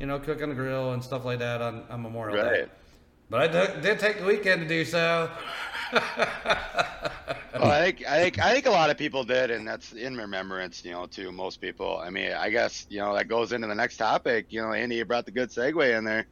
you 0.00 0.06
know 0.06 0.18
cook 0.18 0.42
on 0.42 0.48
the 0.48 0.54
grill 0.54 0.92
and 0.92 1.02
stuff 1.02 1.24
like 1.24 1.38
that 1.38 1.62
on, 1.62 1.84
on 1.88 2.02
Memorial 2.02 2.42
Day. 2.42 2.60
Right. 2.60 2.68
But 3.30 3.40
I 3.42 3.48
did, 3.48 3.82
did 3.82 3.98
take 3.98 4.18
the 4.18 4.24
weekend 4.24 4.62
to 4.62 4.68
do 4.68 4.84
so. 4.84 5.30
Well, 7.58 7.70
I 7.70 7.84
think 7.84 8.06
I 8.06 8.20
think 8.20 8.38
I 8.38 8.52
think 8.52 8.66
a 8.66 8.70
lot 8.70 8.90
of 8.90 8.98
people 8.98 9.24
did, 9.24 9.50
and 9.50 9.66
that's 9.66 9.92
in 9.92 10.16
remembrance, 10.16 10.84
you 10.84 10.92
know, 10.92 11.06
to 11.06 11.32
most 11.32 11.60
people. 11.60 11.98
I 11.98 12.10
mean, 12.10 12.32
I 12.32 12.50
guess 12.50 12.86
you 12.90 12.98
know 12.98 13.14
that 13.14 13.28
goes 13.28 13.52
into 13.52 13.66
the 13.66 13.74
next 13.74 13.96
topic. 13.96 14.46
You 14.50 14.62
know, 14.62 14.72
Andy, 14.72 14.96
you 14.96 15.04
brought 15.04 15.24
the 15.24 15.30
good 15.30 15.50
segue 15.50 15.96
in 15.96 16.04
there. 16.04 16.26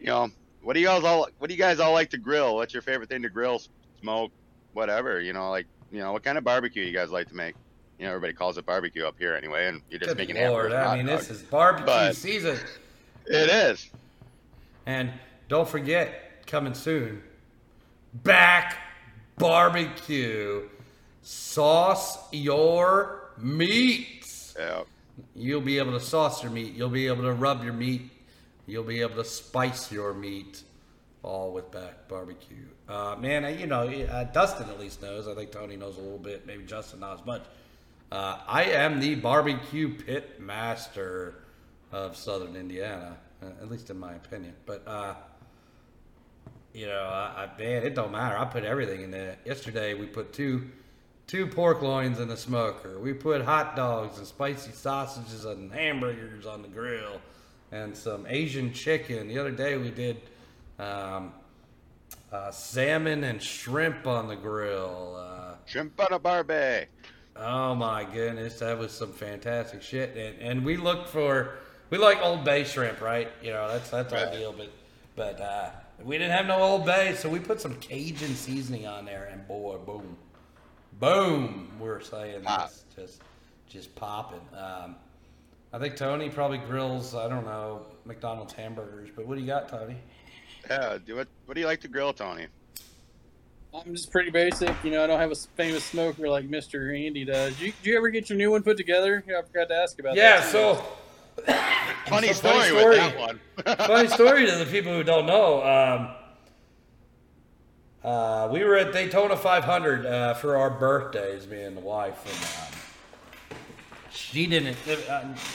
You 0.00 0.06
know, 0.06 0.30
what 0.62 0.74
do 0.74 0.80
you 0.80 0.86
guys 0.86 1.04
all 1.04 1.28
what 1.38 1.48
do 1.48 1.54
you 1.54 1.58
guys 1.60 1.80
all 1.80 1.92
like 1.92 2.10
to 2.10 2.18
grill? 2.18 2.54
What's 2.56 2.72
your 2.72 2.82
favorite 2.82 3.08
thing 3.08 3.22
to 3.22 3.28
grill, 3.28 3.60
smoke, 4.00 4.32
whatever? 4.72 5.20
You 5.20 5.32
know, 5.32 5.50
like 5.50 5.66
you 5.90 5.98
know, 6.00 6.12
what 6.12 6.22
kind 6.22 6.38
of 6.38 6.44
barbecue 6.44 6.84
you 6.84 6.92
guys 6.92 7.10
like 7.10 7.28
to 7.28 7.34
make? 7.34 7.54
You 7.98 8.06
know, 8.06 8.10
everybody 8.14 8.32
calls 8.32 8.58
it 8.58 8.66
barbecue 8.66 9.04
up 9.06 9.14
here 9.18 9.34
anyway, 9.34 9.68
and 9.68 9.82
you're 9.90 10.00
just 10.00 10.10
Good 10.10 10.18
making 10.18 10.36
Lord, 10.36 10.72
I 10.72 10.96
mean, 10.96 11.06
this 11.06 11.30
is 11.30 11.42
barbecue 11.42 11.86
But- 11.86 12.16
season. 12.16 12.58
it 13.26 13.48
is. 13.50 13.90
And 14.86 15.12
don't 15.48 15.68
forget, 15.68 16.44
coming 16.46 16.74
soon, 16.74 17.22
BACC 18.24 18.74
barbecue. 19.38 20.68
Sauce 21.22 22.18
your 22.32 23.30
meats. 23.38 24.54
Yeah. 24.58 24.82
You'll 25.36 25.60
be 25.60 25.78
able 25.78 25.92
to 25.92 26.00
sauce 26.00 26.42
your 26.42 26.50
meat. 26.50 26.74
You'll 26.74 26.88
be 26.88 27.06
able 27.06 27.22
to 27.22 27.32
rub 27.32 27.62
your 27.62 27.72
meat. 27.74 28.10
You'll 28.66 28.84
be 28.84 29.00
able 29.00 29.16
to 29.16 29.24
spice 29.24 29.90
your 29.90 30.14
meat, 30.14 30.62
all 31.22 31.52
with 31.52 31.70
BACC 31.70 31.92
barbecue. 32.08 32.66
Uh, 32.88 33.16
man, 33.18 33.44
I- 33.44 33.56
you 33.58 33.66
know, 33.66 33.88
uh, 33.88 34.24
Dustin 34.24 34.68
at 34.70 34.78
least 34.78 35.02
knows. 35.02 35.26
I 35.28 35.34
think 35.34 35.50
Tony 35.50 35.76
knows 35.76 35.96
a 35.96 36.00
little 36.00 36.18
bit. 36.18 36.46
Maybe 36.46 36.64
Justin 36.64 37.00
not 37.00 37.20
as 37.20 37.26
much. 37.26 37.42
Uh, 38.10 38.38
I 38.46 38.64
am 38.64 39.00
the 39.00 39.14
barbecue 39.14 39.94
pit 39.94 40.38
master 40.40 41.34
of 41.90 42.16
Southern 42.16 42.56
Indiana, 42.56 43.16
uh, 43.42 43.46
at 43.62 43.70
least 43.70 43.88
in 43.90 43.98
my 43.98 44.12
opinion. 44.14 44.54
But 44.66 44.82
uh, 44.86 45.14
you 46.74 46.86
know, 46.86 47.00
I, 47.04 47.44
I 47.44 47.58
man, 47.58 47.82
it 47.84 47.94
don't 47.94 48.12
matter. 48.12 48.36
I 48.36 48.44
put 48.44 48.64
everything 48.64 49.02
in 49.02 49.10
there. 49.10 49.36
Yesterday 49.44 49.94
we 49.94 50.06
put 50.06 50.32
two 50.32 50.70
two 51.26 51.46
pork 51.46 51.80
loins 51.82 52.18
in 52.20 52.28
the 52.28 52.36
smoker. 52.36 52.98
We 52.98 53.12
put 53.14 53.42
hot 53.42 53.76
dogs 53.76 54.18
and 54.18 54.26
spicy 54.26 54.72
sausages 54.72 55.44
and 55.44 55.72
hamburgers 55.72 56.44
on 56.46 56.62
the 56.62 56.68
grill, 56.68 57.20
and 57.72 57.96
some 57.96 58.26
Asian 58.28 58.72
chicken. 58.72 59.26
The 59.28 59.38
other 59.38 59.50
day 59.50 59.76
we 59.76 59.90
did 59.90 60.20
um, 60.78 61.32
uh, 62.30 62.50
salmon 62.50 63.24
and 63.24 63.42
shrimp 63.42 64.06
on 64.06 64.28
the 64.28 64.36
grill. 64.36 65.16
Uh, 65.18 65.54
Shrimp 65.66 65.98
on 66.00 66.12
a 66.12 66.18
barbie. 66.18 66.86
Oh 67.36 67.74
my 67.74 68.04
goodness, 68.04 68.58
that 68.58 68.78
was 68.78 68.92
some 68.92 69.12
fantastic 69.12 69.80
shit. 69.82 70.14
And 70.16 70.38
and 70.40 70.64
we 70.64 70.76
looked 70.76 71.08
for 71.08 71.54
we 71.90 71.98
like 71.98 72.18
Old 72.22 72.44
Bay 72.44 72.64
shrimp, 72.64 73.00
right? 73.00 73.28
You 73.42 73.50
know, 73.52 73.68
that's 73.68 73.88
that's 73.90 74.12
our 74.12 74.24
Right. 74.26 74.32
deal. 74.32 74.52
But 74.52 74.70
but 75.16 75.40
uh, 75.40 75.70
we 76.04 76.18
didn't 76.18 76.32
have 76.36 76.46
no 76.46 76.58
Old 76.62 76.84
Bay, 76.84 77.14
so 77.16 77.28
we 77.30 77.38
put 77.38 77.60
some 77.60 77.74
Cajun 77.76 78.34
seasoning 78.34 78.86
on 78.86 79.04
there, 79.06 79.28
and 79.32 79.46
boy, 79.46 79.78
boom, 79.78 80.16
boom, 81.00 81.70
we're 81.78 82.00
saying 82.00 82.42
Pop. 82.42 82.68
this 82.70 82.84
just 82.96 83.22
just 83.68 83.94
popping. 83.94 84.40
Um, 84.56 84.96
I 85.72 85.78
think 85.78 85.96
Tony 85.96 86.28
probably 86.28 86.58
grills. 86.58 87.14
I 87.14 87.28
don't 87.28 87.44
know 87.44 87.86
McDonald's 88.04 88.52
hamburgers, 88.52 89.08
but 89.14 89.26
what 89.26 89.36
do 89.36 89.40
you 89.40 89.46
got, 89.46 89.68
Tony? 89.68 89.96
Yeah. 90.68 90.98
Do 91.04 91.16
what? 91.16 91.28
What 91.46 91.54
do 91.54 91.60
you 91.60 91.66
like 91.66 91.80
to 91.80 91.88
grill, 91.88 92.12
Tony? 92.12 92.46
I'm 93.74 93.94
just 93.94 94.10
pretty 94.10 94.30
basic. 94.30 94.74
You 94.84 94.90
know, 94.90 95.02
I 95.02 95.06
don't 95.06 95.18
have 95.18 95.32
a 95.32 95.34
famous 95.56 95.82
smoker 95.82 96.28
like 96.28 96.46
Mr. 96.46 96.94
Andy 96.94 97.24
does. 97.24 97.58
You, 97.58 97.72
did 97.82 97.90
you 97.90 97.96
ever 97.96 98.10
get 98.10 98.28
your 98.28 98.36
new 98.36 98.50
one 98.50 98.62
put 98.62 98.76
together? 98.76 99.24
Yeah, 99.26 99.38
I 99.38 99.42
forgot 99.42 99.68
to 99.68 99.74
ask 99.74 99.98
about 99.98 100.14
Yeah, 100.14 100.40
that. 100.40 100.44
Yeah, 100.44 100.50
so 100.52 100.74
Funny 102.06 102.28
It's 102.28 102.40
a 102.40 102.42
funny 102.42 102.62
story, 102.64 102.80
story. 102.80 102.88
with 102.98 102.98
that 102.98 103.18
one. 103.18 103.40
funny 103.86 104.08
story 104.08 104.44
to 104.46 104.56
the 104.56 104.66
people 104.66 104.92
who 104.92 105.02
don't 105.02 105.24
know. 105.24 105.62
Um, 105.64 106.14
uh, 108.04 108.48
we 108.52 108.62
were 108.62 108.76
at 108.76 108.92
Daytona 108.92 109.36
500 109.38 110.04
uh, 110.04 110.34
for 110.34 110.56
our 110.56 110.68
birthdays, 110.68 111.46
me 111.46 111.62
and 111.62 111.74
the 111.74 111.80
wife, 111.80 112.20
and 112.26 112.34
um, 112.74 112.78
she 114.14 114.46
didn't. 114.46 114.76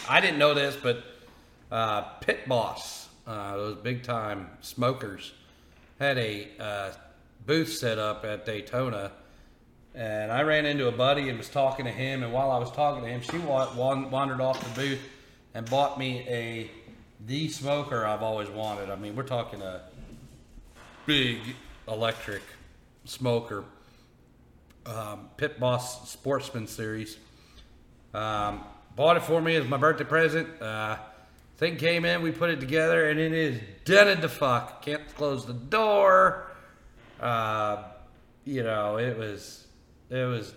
I 0.10 0.22
didn't 0.22 0.40
know 0.40 0.54
this, 0.54 0.76
but 0.76 1.04
uh, 1.72 2.02
Pit 2.22 2.48
Boss, 2.48 3.08
uh, 3.26 3.56
those 3.58 3.78
big 3.78 4.04
time 4.04 4.50
smokers, 4.62 5.34
had 6.00 6.18
a 6.18 6.48
uh, 6.60 6.92
booth 7.46 7.74
set 7.74 7.98
up 7.98 8.26
at 8.26 8.46
Daytona. 8.46 9.12
And 9.96 10.32
I 10.32 10.44
ran 10.44 10.66
into 10.68 10.88
a 10.88 10.92
buddy 10.92 11.30
and 11.30 11.40
was 11.40 11.50
talking 11.50 11.86
to 11.86 11.92
him. 11.92 12.22
And 12.22 12.32
while 12.32 12.52
I 12.52 12.60
was 12.60 12.72
talking 12.72 13.04
to 13.04 13.10
him, 13.10 13.22
she 13.22 13.40
wa- 13.40 13.74
wan- 13.76 14.12
wandered 14.12 14.42
off 14.42 14.64
the 14.64 14.80
booth 14.80 15.00
and 15.56 15.68
bought 15.68 15.98
me 15.98 16.24
a 16.28 16.70
the 17.26 17.50
smoker 17.50 18.06
I've 18.06 18.22
always 18.22 18.48
wanted. 18.50 18.92
I 18.92 18.96
mean, 18.96 19.16
we're 19.16 19.24
talking 19.24 19.62
a 19.64 19.82
big 21.08 21.40
electric 21.88 22.44
smoker, 23.06 23.64
um, 24.86 25.30
Pit 25.36 25.60
Boss 25.60 26.12
Sportsman 26.12 26.68
Series. 26.68 27.18
Um, 28.18 28.64
bought 28.96 29.18
it 29.18 29.24
for 29.24 29.40
me 29.40 29.56
as 29.56 29.68
my 29.68 29.78
birthday 29.78 30.04
present. 30.04 30.60
Uh, 30.60 30.98
thing 31.58 31.76
came 31.76 32.04
in, 32.04 32.24
we 32.24 32.32
put 32.32 32.50
it 32.50 32.60
together, 32.60 33.10
and 33.10 33.20
it 33.20 33.32
is 33.32 33.62
dented 33.86 34.22
to 34.22 34.30
fuck. 34.30 34.82
Can't 34.82 35.08
close 35.14 35.46
the 35.46 35.54
door. 35.54 36.52
Uh, 37.20 37.84
you 38.44 38.64
know, 38.64 38.98
it 38.98 39.16
was 39.16 39.68
it 40.10 40.26
was 40.26 40.52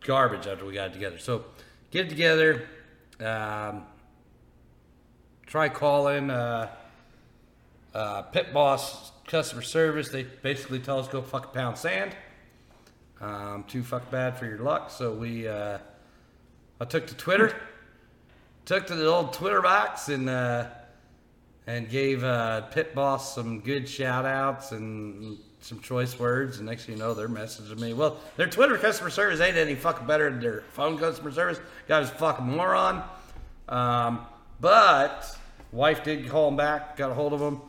garbage 0.00 0.46
after 0.46 0.64
we 0.64 0.72
got 0.72 0.86
it 0.86 0.92
together. 0.94 1.18
So 1.18 1.44
get 1.90 2.06
it 2.06 2.08
together. 2.08 2.66
Um, 3.20 3.84
try 5.46 5.68
calling 5.68 6.30
uh, 6.30 6.70
uh, 7.92 8.22
Pit 8.22 8.54
Boss 8.54 9.12
customer 9.26 9.60
service. 9.60 10.08
They 10.08 10.22
basically 10.22 10.78
tell 10.78 10.98
us 10.98 11.08
go 11.08 11.20
fuck 11.20 11.44
a 11.44 11.48
pound 11.48 11.76
sand. 11.76 12.16
Um, 13.20 13.64
too 13.68 13.82
fuck 13.82 14.10
bad 14.10 14.38
for 14.38 14.46
your 14.46 14.60
luck. 14.60 14.90
So 14.90 15.12
we, 15.12 15.46
uh, 15.46 15.78
I 16.80 16.84
took 16.84 17.06
to 17.08 17.14
Twitter, 17.14 17.56
took 18.64 18.86
to 18.86 18.94
the 18.94 19.06
old 19.06 19.32
Twitter 19.32 19.60
box 19.60 20.08
and 20.08 20.28
uh, 20.28 20.66
and 21.66 21.88
gave 21.90 22.24
uh, 22.24 22.62
Pit 22.62 22.94
Boss 22.94 23.34
some 23.34 23.60
good 23.60 23.88
shout 23.88 24.24
outs 24.24 24.72
and 24.72 25.38
some 25.60 25.80
choice 25.80 26.18
words. 26.18 26.58
And 26.58 26.66
next 26.66 26.86
thing 26.86 26.94
you 26.94 27.00
know, 27.00 27.14
they're 27.14 27.28
messaging 27.28 27.80
me. 27.80 27.94
Well, 27.94 28.18
their 28.36 28.46
Twitter 28.46 28.78
customer 28.78 29.10
service 29.10 29.40
ain't 29.40 29.56
any 29.56 29.74
fucking 29.74 30.06
better 30.06 30.30
than 30.30 30.40
their 30.40 30.62
phone 30.72 30.98
customer 30.98 31.32
service. 31.32 31.60
Guy 31.88 32.00
was 32.00 32.10
a 32.10 32.14
fucking 32.14 32.46
moron. 32.46 33.02
Um, 33.68 34.20
but 34.60 35.36
wife 35.72 36.04
did 36.04 36.28
call 36.28 36.48
him 36.48 36.56
back, 36.56 36.96
got 36.96 37.10
a 37.10 37.14
hold 37.14 37.32
of 37.32 37.40
him. 37.40 37.60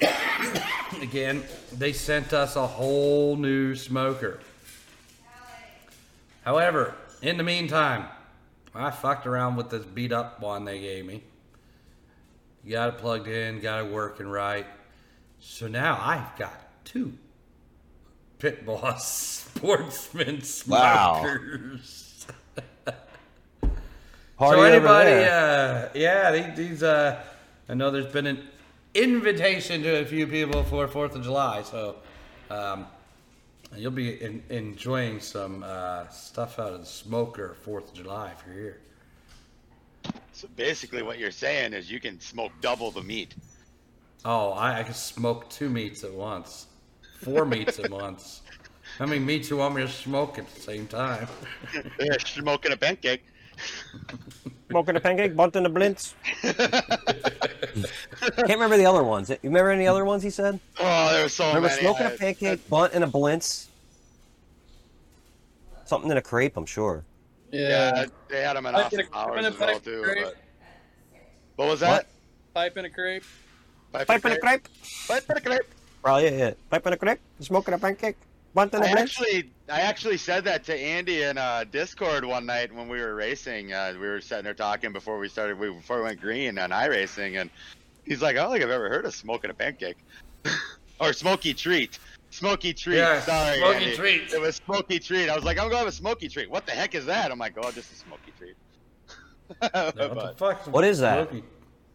Again, 1.02 1.44
they 1.76 1.92
sent 1.92 2.32
us 2.32 2.56
a 2.56 2.66
whole 2.66 3.36
new 3.36 3.74
smoker. 3.74 4.40
However, 6.42 6.94
in 7.22 7.36
the 7.36 7.44
meantime, 7.44 8.06
I 8.74 8.90
fucked 8.90 9.26
around 9.26 9.56
with 9.56 9.70
this 9.70 9.84
beat 9.84 10.12
up 10.12 10.40
one 10.40 10.64
they 10.64 10.80
gave 10.80 11.04
me. 11.04 11.22
Got 12.68 12.90
it 12.90 12.98
plugged 12.98 13.26
in, 13.28 13.60
got 13.60 13.84
it 13.84 13.92
working 13.92 14.28
right. 14.28 14.66
So 15.40 15.66
now 15.66 15.98
I've 16.00 16.36
got 16.38 16.84
two 16.84 17.14
Pit 18.38 18.64
Boss 18.66 19.44
Sportsman 19.56 20.42
Wow. 20.68 21.20
smokers. 21.22 22.26
Party 24.36 24.56
so 24.58 24.62
anybody, 24.62 25.10
uh, 25.10 25.88
yeah, 25.94 26.30
these, 26.32 26.56
these, 26.56 26.82
uh, 26.82 27.22
I 27.68 27.74
know 27.74 27.90
there's 27.90 28.10
been 28.10 28.26
an 28.26 28.42
invitation 28.94 29.82
to 29.82 30.00
a 30.00 30.04
few 30.06 30.26
people 30.26 30.62
for 30.64 30.88
Fourth 30.88 31.14
of 31.14 31.22
July, 31.22 31.62
so 31.62 31.96
um, 32.50 32.86
you'll 33.76 33.90
be 33.90 34.20
in, 34.20 34.42
enjoying 34.50 35.20
some 35.20 35.64
uh, 35.66 36.08
stuff 36.08 36.58
out 36.58 36.72
of 36.72 36.80
the 36.80 36.86
smoker 36.86 37.56
Fourth 37.62 37.90
of 37.90 37.94
July 37.94 38.32
if 38.36 38.44
you're 38.46 38.54
here. 38.54 38.80
So 40.32 40.48
basically, 40.56 41.02
what 41.02 41.18
you're 41.18 41.30
saying 41.30 41.72
is 41.72 41.90
you 41.90 42.00
can 42.00 42.18
smoke 42.20 42.52
double 42.60 42.90
the 42.90 43.02
meat. 43.02 43.34
Oh, 44.24 44.50
I, 44.50 44.80
I 44.80 44.82
can 44.82 44.94
smoke 44.94 45.48
two 45.50 45.68
meats 45.68 46.04
at 46.04 46.12
once, 46.12 46.66
four 47.20 47.44
meats 47.44 47.78
at 47.78 47.90
once. 48.02 48.42
How 48.98 49.06
many 49.06 49.20
meats 49.20 49.48
do 49.48 49.54
you 49.54 49.60
want 49.60 49.74
me 49.74 49.82
to 49.82 49.88
smoke 49.88 50.38
at 50.38 50.52
the 50.52 50.60
same 50.60 50.86
time? 50.86 51.28
Yeah, 52.00 52.16
smoking 52.24 52.72
a 52.72 52.76
pancake. 52.76 53.22
Smoking 54.70 54.96
a 54.96 55.00
pancake, 55.00 55.34
bunting 55.34 55.66
a 55.66 55.70
blintz. 55.70 56.14
Can't 58.36 58.48
remember 58.48 58.76
the 58.76 58.86
other 58.86 59.02
ones. 59.02 59.28
You 59.30 59.36
remember 59.42 59.70
any 59.70 59.86
other 59.86 60.04
ones 60.04 60.22
he 60.22 60.30
said? 60.30 60.60
Oh, 60.78 61.12
there 61.12 61.24
was 61.24 61.34
so 61.34 61.48
remember 61.48 61.68
many. 61.68 61.80
smoking 61.80 62.06
I- 62.06 62.10
a 62.10 62.16
pancake, 62.18 62.68
bunt 62.68 62.92
and 62.94 63.02
a 63.02 63.06
blintz. 63.08 63.66
Something 65.84 66.10
in 66.10 66.16
a 66.16 66.22
crepe, 66.22 66.56
I'm 66.56 66.66
sure. 66.66 67.04
Yeah, 67.50 67.68
Yeah. 67.96 68.06
they 68.28 68.42
had 68.42 68.54
them 68.56 68.66
in 68.66 68.74
office 68.76 69.00
a- 69.12 69.16
hours 69.16 69.38
in 69.40 69.44
a 69.46 69.48
as 69.48 69.58
well 69.58 69.80
too. 69.80 70.02
crepe. 70.04 70.24
But 70.24 70.34
what 71.56 71.68
was 71.68 71.80
that? 71.80 72.06
Pipe 72.54 72.76
in 72.76 72.84
a 72.84 72.90
crepe. 72.90 73.24
Pipe 73.92 74.08
in 74.24 74.32
a 74.32 74.38
crepe. 74.38 74.68
Pipe 75.08 75.24
in 75.30 75.36
a 75.36 75.40
crepe. 75.40 75.66
Probably 76.02 76.26
it. 76.26 76.58
Pipe 76.70 76.86
in 76.86 76.92
a 76.92 76.96
crepe. 76.96 77.18
smoking 77.40 77.74
a 77.74 77.78
pancake, 77.78 78.16
bunt 78.54 78.72
in 78.74 78.82
a 78.82 78.86
I 78.86 78.92
blitz. 78.92 79.02
actually, 79.20 79.50
I 79.70 79.80
actually 79.82 80.16
said 80.16 80.44
that 80.44 80.64
to 80.64 80.76
Andy 80.76 81.22
in 81.22 81.38
uh, 81.38 81.64
Discord 81.70 82.24
one 82.24 82.44
night 82.46 82.74
when 82.74 82.88
we 82.88 82.98
were 83.00 83.14
racing. 83.14 83.72
Uh, 83.72 83.92
we 83.94 84.06
were 84.08 84.20
sitting 84.20 84.44
there 84.44 84.54
talking 84.54 84.92
before 84.92 85.18
we 85.18 85.28
started, 85.28 85.58
we, 85.58 85.70
before 85.70 85.98
we 85.98 86.02
went 86.04 86.20
green 86.20 86.58
on 86.58 86.70
iRacing, 86.70 87.40
and 87.40 87.50
he's 88.04 88.20
like, 88.20 88.36
"I 88.36 88.42
don't 88.42 88.52
think 88.52 88.64
I've 88.64 88.70
ever 88.70 88.88
heard 88.88 89.04
of 89.04 89.14
smoking 89.14 89.50
a 89.50 89.54
pancake 89.54 89.96
or 91.00 91.12
smoky 91.12 91.54
treat." 91.54 91.98
Smoky 92.32 92.72
treat. 92.72 92.96
Yeah, 92.98 93.20
Sorry, 93.22 93.58
smoky 93.58 93.84
Andy. 93.86 93.96
treat. 93.96 94.32
It 94.32 94.40
was 94.40 94.56
smoky 94.56 94.98
treat. 95.00 95.28
I 95.28 95.34
was 95.34 95.44
like, 95.44 95.58
I'm 95.58 95.64
gonna 95.66 95.78
have 95.78 95.88
a 95.88 95.92
smoky 95.92 96.28
treat. 96.28 96.48
What 96.48 96.64
the 96.64 96.70
heck 96.72 96.94
is 96.94 97.04
that? 97.06 97.30
I'm 97.32 97.38
like, 97.40 97.54
oh, 97.58 97.72
just 97.72 97.90
a 97.92 97.96
smoky 97.96 98.32
treat. 98.38 98.54
What 99.72 99.94
the 99.96 100.34
fuck? 100.36 100.66
What 100.72 100.84
is 100.84 101.00
that? 101.00 101.28
Smoky? 101.28 101.44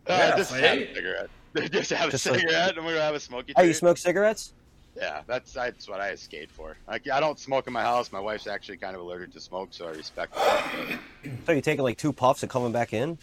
uh, 0.10 0.14
Yeah, 0.14 0.36
just 0.36 0.52
see? 0.52 0.60
have 0.62 0.78
a 0.78 0.94
cigarette. 0.94 1.30
just 1.72 1.90
have 1.92 2.12
Just 2.12 2.26
a 2.28 2.32
like- 2.32 2.40
cigarette, 2.42 2.76
and 2.78 2.86
we're 2.86 2.94
gonna 2.94 3.06
have 3.06 3.16
a 3.16 3.20
smoky 3.20 3.54
Hey, 3.56 3.62
treat. 3.64 3.68
you 3.70 3.74
smoke 3.76 3.98
cigarettes? 3.98 4.54
Yeah, 4.96 5.22
that's 5.28 5.52
that's 5.52 5.90
what 5.90 6.00
I 6.00 6.10
escaped 6.10 6.52
for. 6.52 6.78
Like, 6.88 7.10
I 7.10 7.20
don't 7.20 7.38
smoke 7.38 7.68
in 7.68 7.74
my 7.74 7.82
house. 7.82 8.12
My 8.12 8.20
wife's 8.20 8.48
actually 8.48 8.78
kind 8.78 8.96
of 8.96 9.02
allergic 9.02 9.34
to 9.34 9.42
smoke, 9.42 9.70
so 9.72 9.88
I 9.88 9.92
respect 9.92 10.34
that. 10.36 11.00
So 11.46 11.52
you 11.52 11.62
taking 11.62 11.84
like 11.84 11.98
two 11.98 12.14
puffs 12.14 12.44
and 12.44 12.50
coming 12.50 12.72
back 12.72 12.94
in? 12.94 13.18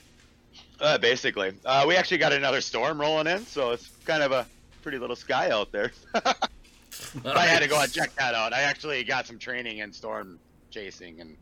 Uh, 0.80 0.98
basically, 0.98 1.54
uh, 1.64 1.84
we 1.88 1.96
actually 1.96 2.18
got 2.18 2.32
another 2.32 2.60
storm 2.60 3.00
rolling 3.00 3.26
in, 3.26 3.46
so 3.46 3.70
it's 3.70 3.88
kind 4.04 4.22
of 4.22 4.32
a 4.32 4.46
pretty 4.82 4.98
little 4.98 5.16
sky 5.16 5.50
out 5.50 5.72
there. 5.72 5.92
but 6.12 7.36
I 7.36 7.46
had 7.46 7.62
to 7.62 7.68
go 7.68 7.80
and 7.80 7.90
check 7.90 8.14
that 8.16 8.34
out. 8.34 8.52
I 8.52 8.62
actually 8.62 9.02
got 9.04 9.26
some 9.26 9.38
training 9.38 9.78
in 9.78 9.92
storm 9.92 10.38
chasing 10.70 11.20
and 11.20 11.36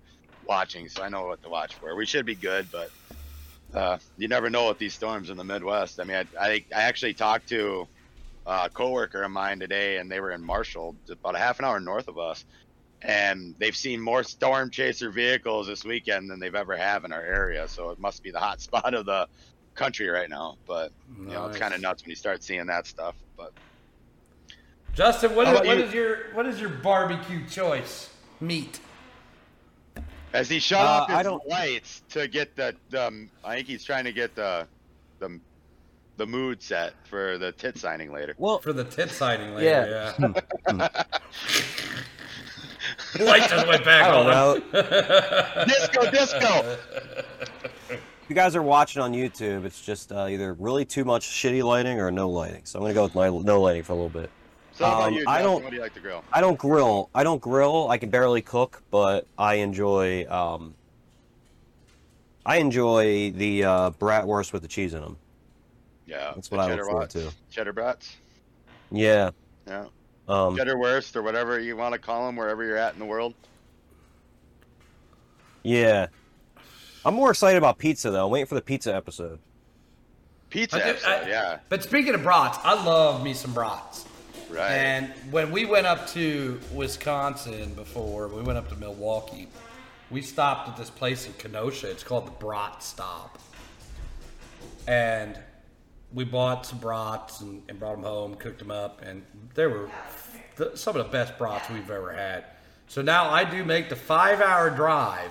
watching, 0.47 0.89
so 0.89 1.03
I 1.03 1.09
know 1.09 1.27
what 1.27 1.43
to 1.43 1.49
watch 1.49 1.75
for. 1.75 1.97
We 1.97 2.07
should 2.07 2.27
be 2.27 2.37
good, 2.37 2.69
but 2.71 2.91
uh, 3.75 3.99
you 4.17 4.29
never 4.29 4.49
know 4.49 4.69
with 4.69 4.79
these 4.79 4.95
storms 4.95 5.31
in 5.31 5.37
the 5.37 5.45
Midwest. 5.45 5.99
I 5.99 6.05
mean, 6.05 6.17
I 6.39 6.47
I, 6.47 6.65
I 6.75 6.83
actually 6.83 7.15
talked 7.15 7.49
to 7.49 7.89
a 8.47 8.69
coworker 8.71 9.23
of 9.23 9.31
mine 9.31 9.59
today, 9.61 9.99
and 9.99 10.11
they 10.11 10.21
were 10.21 10.31
in 10.33 10.43
Marshall, 10.43 10.97
about 11.11 11.35
a 11.35 11.39
half 11.39 11.59
an 11.59 11.65
hour 11.65 11.79
north 11.81 12.09
of 12.09 12.19
us, 12.19 12.45
and 13.03 13.55
they've 13.59 13.77
seen 13.77 14.01
more 14.01 14.23
storm 14.23 14.71
chaser 14.71 15.11
vehicles 15.11 15.67
this 15.67 15.85
weekend 15.85 16.31
than 16.31 16.39
they've 16.41 16.55
ever 16.55 16.77
have 16.77 17.05
in 17.05 17.13
our 17.13 17.23
area. 17.23 17.67
So 17.69 17.91
it 17.91 17.99
must 17.99 18.23
be 18.23 18.31
the 18.31 18.41
hot 18.41 18.61
spot 18.67 18.95
of 18.95 19.07
the 19.07 19.27
country 19.75 20.09
right 20.09 20.29
now. 20.29 20.57
But 20.67 20.93
you 21.19 21.27
know, 21.27 21.47
it's 21.47 21.59
kind 21.59 21.75
of 21.75 21.81
nuts 21.81 22.03
when 22.03 22.11
you 22.11 22.17
start 22.17 22.43
seeing 22.43 22.67
that 22.67 22.87
stuff. 22.87 23.15
But 23.37 23.53
Justin, 24.95 25.35
what 25.37 25.47
How 25.47 25.61
is, 25.61 25.67
what 25.67 25.79
you? 25.79 25.85
is 25.85 25.95
your 25.95 26.17
what 26.35 26.47
is 26.47 26.61
your 26.61 26.71
barbecue 26.71 27.47
choice 27.49 28.11
meat? 28.41 28.81
as 30.33 30.49
he 30.49 30.61
shut 30.61 30.81
Uh, 30.81 30.85
off 30.85 31.09
his 31.09 31.17
I 31.17 31.23
don't- 31.25 31.45
lights 31.49 32.03
to 32.11 32.29
get 32.29 32.55
the, 32.55 32.77
um, 32.97 33.29
I 33.43 33.57
think 33.57 33.67
he's 33.67 33.83
trying 33.83 34.05
to 34.05 34.13
get 34.13 34.37
the, 34.37 34.65
the, 35.19 35.41
the 36.21 36.27
mood 36.27 36.63
set 36.63 36.93
for 37.05 37.39
the 37.39 37.51
tit 37.53 37.79
signing 37.79 38.13
later. 38.13 38.35
Well, 38.37 38.59
For 38.59 38.75
the 38.75 38.85
tit 38.85 39.11
signing 39.11 39.55
later, 39.55 40.13
Yeah. 40.21 40.29
yeah. 40.69 40.89
Light 43.21 43.49
just 43.49 43.67
went 43.67 43.83
back 43.87 44.03
I 44.05 44.11
don't 44.11 44.27
on. 44.27 44.63
know. 44.71 45.65
disco, 45.65 46.11
disco. 46.11 46.77
If 47.89 48.01
you 48.29 48.35
guys 48.35 48.55
are 48.55 48.63
watching 48.63 49.01
on 49.01 49.15
YouTube, 49.15 49.65
it's 49.65 49.81
just 49.81 50.13
uh, 50.13 50.27
either 50.29 50.53
really 50.55 50.85
too 50.85 51.07
much 51.07 51.27
shitty 51.27 51.63
lighting 51.65 51.99
or 51.99 52.11
no 52.11 52.29
lighting. 52.29 52.61
So 52.65 52.79
I'm 52.79 52.83
gonna 52.85 52.93
go 52.93 53.05
with 53.05 53.15
my 53.15 53.29
no 53.31 53.63
lighting 53.63 53.83
for 53.83 53.93
a 53.95 53.97
little 53.97 54.11
bit. 54.11 54.31
So 54.75 54.85
how 54.85 54.97
about 54.97 55.09
Um, 55.09 55.15
you? 55.15 55.25
I 55.27 55.41
don't- 55.41 55.63
What 55.65 55.71
do 55.71 55.77
you 55.77 55.83
like 55.83 55.95
to 55.95 56.01
grill? 56.01 56.23
I 56.35 56.43
don't 56.43 56.59
grill. 56.59 57.09
I 57.15 57.25
don't 57.25 57.41
grill. 57.41 57.89
I 57.89 57.97
can 57.97 58.11
barely 58.11 58.43
cook, 58.43 58.83
but 58.91 59.27
I 59.39 59.55
enjoy. 59.55 60.27
Um, 60.31 60.75
I 62.45 62.57
enjoy 62.57 63.31
the 63.31 63.65
uh, 63.65 63.91
bratwurst 63.93 64.53
with 64.53 64.61
the 64.61 64.69
cheese 64.69 64.93
in 64.93 65.01
them. 65.01 65.17
Yeah, 66.11 66.33
That's 66.35 66.51
what 66.51 66.59
I 66.61 66.65
look 66.65 66.73
cheddar 66.73 66.85
forward 66.85 67.13
brats. 67.13 67.15
to. 67.15 67.33
Cheddar 67.51 67.73
brats. 67.73 68.17
Yeah. 68.91 69.31
Yeah, 69.69 69.85
Um, 70.27 70.57
cheddar 70.57 70.77
wurst 70.77 71.15
or 71.15 71.23
whatever 71.23 71.61
you 71.61 71.77
want 71.77 71.93
to 71.93 71.99
call 72.01 72.27
them, 72.27 72.35
wherever 72.35 72.65
you're 72.65 72.77
at 72.77 72.93
in 72.95 72.99
the 72.99 73.05
world. 73.07 73.35
yeah. 75.63 76.07
I'm 77.05 77.15
more 77.15 77.31
excited 77.31 77.57
about 77.59 77.79
pizza 77.79 78.11
though. 78.11 78.27
I'm 78.27 78.31
waiting 78.33 78.47
for 78.47 78.55
the 78.57 78.61
pizza 78.63 78.95
episode. 78.95 79.39
Pizza 80.51 80.77
I 80.85 80.89
episode, 80.91 81.09
I- 81.09 81.29
yeah, 81.29 81.59
But 81.69 81.83
speaking 81.83 82.15
of 82.15 82.23
brats, 82.23 82.59
I 82.65 82.83
love 82.85 83.23
me 83.23 83.33
some 83.35 83.53
brats. 83.55 84.05
right. 84.51 84.71
And 84.73 85.13
when 85.31 85.53
we 85.53 85.65
went 85.65 85.87
up 85.87 86.09
to 86.09 86.61
Wisconsin 86.75 87.73
before, 87.75 88.27
we 88.29 88.43
went 88.43 88.59
up 88.59 88.69
to 88.71 88.77
Milwaukee. 88.77 89.49
We 90.11 90.23
stopped 90.23 90.69
at 90.69 90.77
this 90.77 90.91
place 90.91 91.27
in 91.27 91.33
Kenosha. 91.35 91.89
It's 91.89 92.03
called 92.03 92.27
the 92.27 92.33
Brat 92.33 92.83
Stop. 92.83 93.39
And 94.89 95.39
we 96.13 96.25
bought 96.25 96.67
some 96.67 96.79
brats 96.79 97.41
and, 97.41 97.63
and 97.69 97.79
brought 97.79 97.95
them 97.97 98.05
home, 98.05 98.35
cooked 98.35 98.59
them 98.59 98.71
up, 98.71 99.03
and 99.03 99.23
they 99.55 99.67
were 99.67 99.89
the, 100.57 100.77
some 100.77 100.97
of 100.97 101.05
the 101.07 101.11
best 101.13 101.39
brats 101.39 101.69
we've 101.71 101.91
ever 101.91 102.13
had. 102.13 102.45
So 102.89 103.03
now 103.03 103.31
I 103.31 103.45
do 103.45 103.65
make 103.65 103.89
the 103.89 103.97
five 103.97 104.41
hour 104.41 104.71
drive 104.71 105.31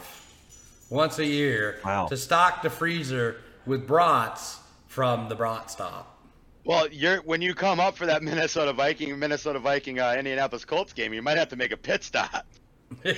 once 0.89 1.19
a 1.19 1.25
year 1.25 1.79
Wow. 1.83 2.07
to 2.07 2.15
stock 2.17 2.61
the 2.61 2.69
freezer 2.69 3.41
with 3.65 3.85
brats 3.85 4.59
from 4.87 5.27
the 5.29 5.35
Brat 5.35 5.69
Stop. 5.69 6.17
Well, 6.65 6.87
you're 6.89 7.17
when 7.23 7.41
you 7.41 7.53
come 7.53 7.79
up 7.79 7.95
for 7.97 8.05
that 8.05 8.23
Minnesota 8.29 8.73
Viking, 8.73 9.17
Minnesota 9.19 9.59
Viking, 9.59 9.99
uh, 9.99 10.15
Indianapolis 10.17 10.65
Colts 10.65 10.93
game, 10.93 11.13
you 11.13 11.21
might 11.21 11.37
have 11.37 11.49
to 11.49 11.55
make 11.55 11.71
a 11.71 11.77
pit 11.77 12.03
stop. 12.03 12.45
Get 13.03 13.15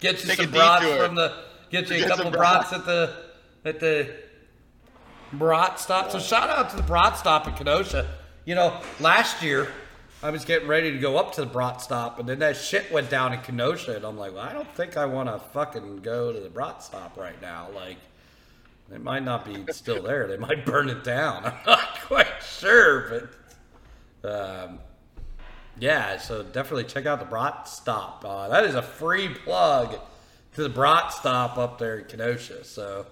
you 0.00 0.28
Take 0.28 0.38
a 0.40 0.42
some 0.42 0.50
brats 0.50 0.84
from 0.84 1.14
the. 1.14 1.44
Get 1.70 1.88
you 1.88 2.04
a 2.04 2.08
couple 2.08 2.24
some 2.24 2.32
brats 2.32 2.72
at 2.72 2.84
the 2.84 3.16
at 3.64 3.80
the 3.80 4.14
brat 5.32 5.80
stop. 5.80 6.10
So 6.10 6.18
shout 6.18 6.50
out 6.50 6.70
to 6.70 6.76
the 6.76 6.82
brat 6.82 7.16
stop 7.16 7.46
in 7.46 7.54
Kenosha. 7.54 8.08
You 8.44 8.54
know, 8.54 8.80
last 9.00 9.42
year 9.42 9.68
I 10.22 10.30
was 10.30 10.44
getting 10.44 10.68
ready 10.68 10.92
to 10.92 10.98
go 10.98 11.16
up 11.16 11.32
to 11.34 11.40
the 11.40 11.46
brat 11.46 11.80
stop, 11.80 12.18
and 12.18 12.28
then 12.28 12.38
that 12.40 12.56
shit 12.56 12.90
went 12.92 13.10
down 13.10 13.32
in 13.32 13.40
Kenosha, 13.40 13.96
and 13.96 14.04
I'm 14.04 14.16
like, 14.16 14.34
well, 14.34 14.42
I 14.42 14.52
don't 14.52 14.72
think 14.74 14.96
I 14.96 15.04
want 15.06 15.28
to 15.28 15.38
fucking 15.52 15.98
go 15.98 16.32
to 16.32 16.40
the 16.40 16.48
brat 16.48 16.82
stop 16.82 17.16
right 17.16 17.40
now. 17.42 17.68
Like, 17.74 17.98
it 18.92 19.02
might 19.02 19.24
not 19.24 19.44
be 19.44 19.64
still 19.72 20.02
there. 20.04 20.26
They 20.26 20.36
might 20.36 20.64
burn 20.64 20.88
it 20.88 21.04
down. 21.04 21.44
I'm 21.46 21.54
not 21.66 22.00
quite 22.02 22.42
sure, 22.42 23.08
but. 23.10 23.28
Um, 24.24 24.78
yeah, 25.78 26.18
so 26.18 26.42
definitely 26.42 26.84
check 26.84 27.06
out 27.06 27.18
the 27.18 27.24
Brat 27.24 27.66
Stop. 27.66 28.24
Uh, 28.24 28.48
that 28.48 28.64
is 28.64 28.74
a 28.74 28.82
free 28.82 29.28
plug 29.28 29.98
to 30.54 30.62
the 30.62 30.68
Brat 30.68 31.12
Stop 31.12 31.56
up 31.58 31.78
there 31.78 31.98
in 31.98 32.04
Kenosha. 32.04 32.64
So 32.64 33.06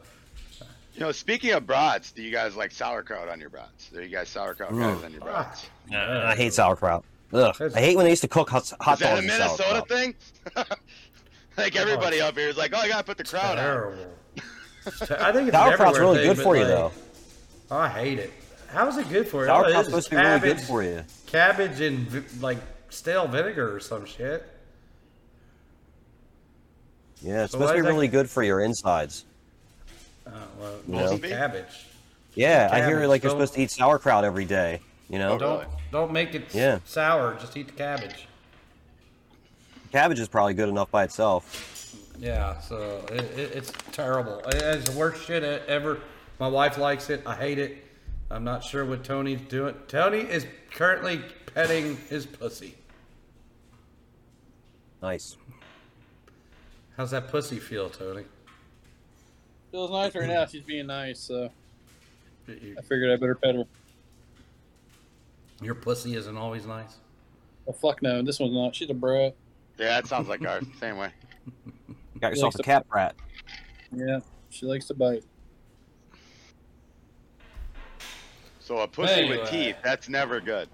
You 0.95 1.01
know, 1.01 1.13
speaking 1.13 1.53
of 1.53 1.67
brats, 1.67 2.13
do 2.13 2.23
you 2.23 2.31
guys 2.33 2.57
like 2.57 2.73
sauerkraut 2.73 3.29
on 3.29 3.41
your 3.41 3.49
brats? 3.51 3.91
Are 3.95 4.03
you 4.03 4.09
guys 4.09 4.29
sauerkraut 4.29 4.71
guys 4.77 5.03
on 5.05 5.13
your 5.13 5.21
brats? 5.21 5.69
I 5.93 6.35
hate 6.37 6.53
sauerkraut. 6.53 7.05
Ugh. 7.33 7.55
I 7.75 7.81
hate 7.81 7.97
when 7.97 8.05
they 8.05 8.11
used 8.11 8.23
to 8.23 8.29
cook 8.29 8.51
hot, 8.51 8.71
hot 8.81 8.95
Is 8.95 9.01
that 9.01 9.19
a 9.19 9.23
Minnesota 9.23 9.63
sauerkraut. 9.63 9.89
thing? 9.89 10.15
like 11.57 11.77
everybody 11.77 12.21
up 12.21 12.37
here 12.37 12.49
is 12.49 12.57
like, 12.57 12.73
oh, 12.75 12.79
I 12.79 12.89
gotta 12.89 13.05
put 13.05 13.19
the 13.19 13.25
crowd 13.25 13.57
on. 13.59 13.99
I 15.21 15.33
think 15.33 15.49
it's 15.49 15.57
Sauerkraut's 15.57 15.97
everywhere 15.97 16.01
really 16.01 16.17
thing, 16.19 16.35
good 16.35 16.43
for 16.43 16.57
you, 16.57 16.63
like, 16.65 16.71
though. 16.71 16.93
I 17.71 17.89
hate 17.89 18.19
it. 18.19 18.33
How 18.69 18.89
is 18.89 18.97
it 18.97 19.09
good 19.09 19.29
for 19.29 19.45
you? 19.45 19.51
All 19.51 19.63
Sauerkraut's 19.63 19.89
is 19.89 19.95
is 19.95 20.07
supposed 20.07 20.09
to 20.09 20.11
be 20.11 20.17
really 20.17 20.41
good 20.41 20.49
cabbage- 20.57 20.67
for 20.67 20.83
you. 20.83 21.05
Cabbage 21.27 21.81
and 21.81 22.43
like 22.43 22.59
stale 22.89 23.29
vinegar 23.29 23.75
or 23.77 23.79
some 23.81 24.05
shit. 24.07 24.45
Yeah, 27.23 27.45
it's 27.45 27.53
So 27.53 27.59
supposed 27.59 27.71
to 27.71 27.75
be 27.75 27.79
is 27.81 27.85
that- 27.85 27.93
really 27.93 28.09
good 28.09 28.29
for 28.29 28.43
your 28.43 28.61
insides. 28.61 29.25
Oh, 30.33 30.81
well, 30.87 31.19
Yeah. 31.19 31.29
cabbage. 31.29 31.87
Yeah, 32.35 32.69
I 32.71 32.77
hear 32.79 32.91
Cabbage, 32.95 33.09
like 33.09 33.23
you're 33.23 33.31
don't- 33.31 33.39
supposed 33.41 33.55
to 33.55 33.61
eat 33.63 33.71
sauerkraut 33.71 34.25
every 34.25 34.45
day. 34.45 34.81
You 35.09 35.19
know, 35.19 35.37
Don't 35.39 35.69
don't 35.91 36.13
make 36.13 36.35
it 36.35 36.55
Yeah. 36.55 36.79
sour. 36.85 37.35
Just 37.41 37.57
eat 37.57 37.67
the 37.67 37.73
cabbage. 37.73 38.27
cabbage 39.93 40.21
is 40.21 40.29
probably 40.29 40.55
good 40.55 40.69
enough 40.69 40.89
by 40.93 41.03
itself. 41.03 41.97
Yeah, 42.17 42.61
so 42.61 43.05
it, 43.11 43.23
it, 43.37 43.53
it's 43.57 43.73
terrible. 43.93 44.39
It- 44.47 44.55
It's 44.63 44.89
the 44.91 44.97
worst 44.97 45.25
shit 45.25 45.43
ever. 45.43 45.99
My 46.39 46.47
wife 46.49 46.79
likes 46.79 47.11
it. 47.11 47.23
I 47.27 47.35
hate 47.35 47.59
it. 47.59 47.85
I'm 48.31 48.45
not 48.45 48.63
sure 48.63 48.85
what 48.85 49.03
Tony's 49.03 49.41
doing. 49.41 49.75
Tony 49.89 50.21
is 50.21 50.47
currently 50.73 51.21
petting 51.53 51.97
his 52.09 52.27
pussy. 52.27 52.77
Nice. 55.03 55.37
How's 56.97 57.11
that 57.11 57.29
pussy 57.29 57.59
feel, 57.59 57.89
Tony? 57.91 58.25
Feels 59.71 59.91
nice 59.91 60.15
right 60.15 60.29
now. 60.29 60.47
She's 60.47 60.63
being 60.63 60.87
nice, 60.87 61.21
so 61.21 61.51
I 62.49 62.83
figured 62.83 63.11
I 63.13 63.17
better 63.17 63.35
pet 63.37 63.55
her. 63.55 63.65
Your 65.63 65.75
pussy 65.75 66.17
isn't 66.17 66.37
always 66.37 66.67
nice. 66.67 66.97
Well, 67.67 67.75
fuck 67.75 68.03
no. 68.03 68.23
This 68.23 68.41
one's 68.41 68.55
not. 68.55 68.75
She's 68.75 68.91
a 68.91 68.95
brat. 68.95 69.35
Yeah, 69.79 69.89
that 70.01 70.07
sounds 70.07 70.29
like 70.29 70.45
ours. 70.47 70.65
Same 70.81 70.97
way. 70.97 71.11
You 71.89 71.95
Got 72.21 72.31
yourself 72.31 72.55
Likes 72.55 72.57
a 72.57 72.59
to- 72.59 72.63
cat 72.65 72.89
brat. 72.89 73.15
Yeah, 73.95 74.21
she 74.51 74.67
likes 74.67 74.87
to 74.87 74.95
bite. 74.95 75.25
So 78.61 78.79
a 78.79 78.89
pussy 78.89 79.13
Anyway. 79.13 79.39
with 79.39 79.51
teeth, 79.51 79.77
that's 79.83 80.09
never 80.09 80.41
good. 80.41 80.69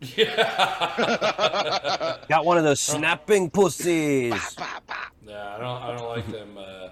Yeah. 0.00 2.18
Got 2.28 2.44
one 2.44 2.58
of 2.58 2.64
those 2.64 2.80
snapping 2.80 3.50
pussies. 3.50 4.32
Yeah, 5.26 5.56
I 5.56 5.58
don't. 5.58 5.82
I 5.82 5.96
don't 5.96 6.08
like 6.08 6.30
them. 6.30 6.56
Uh, 6.56 6.88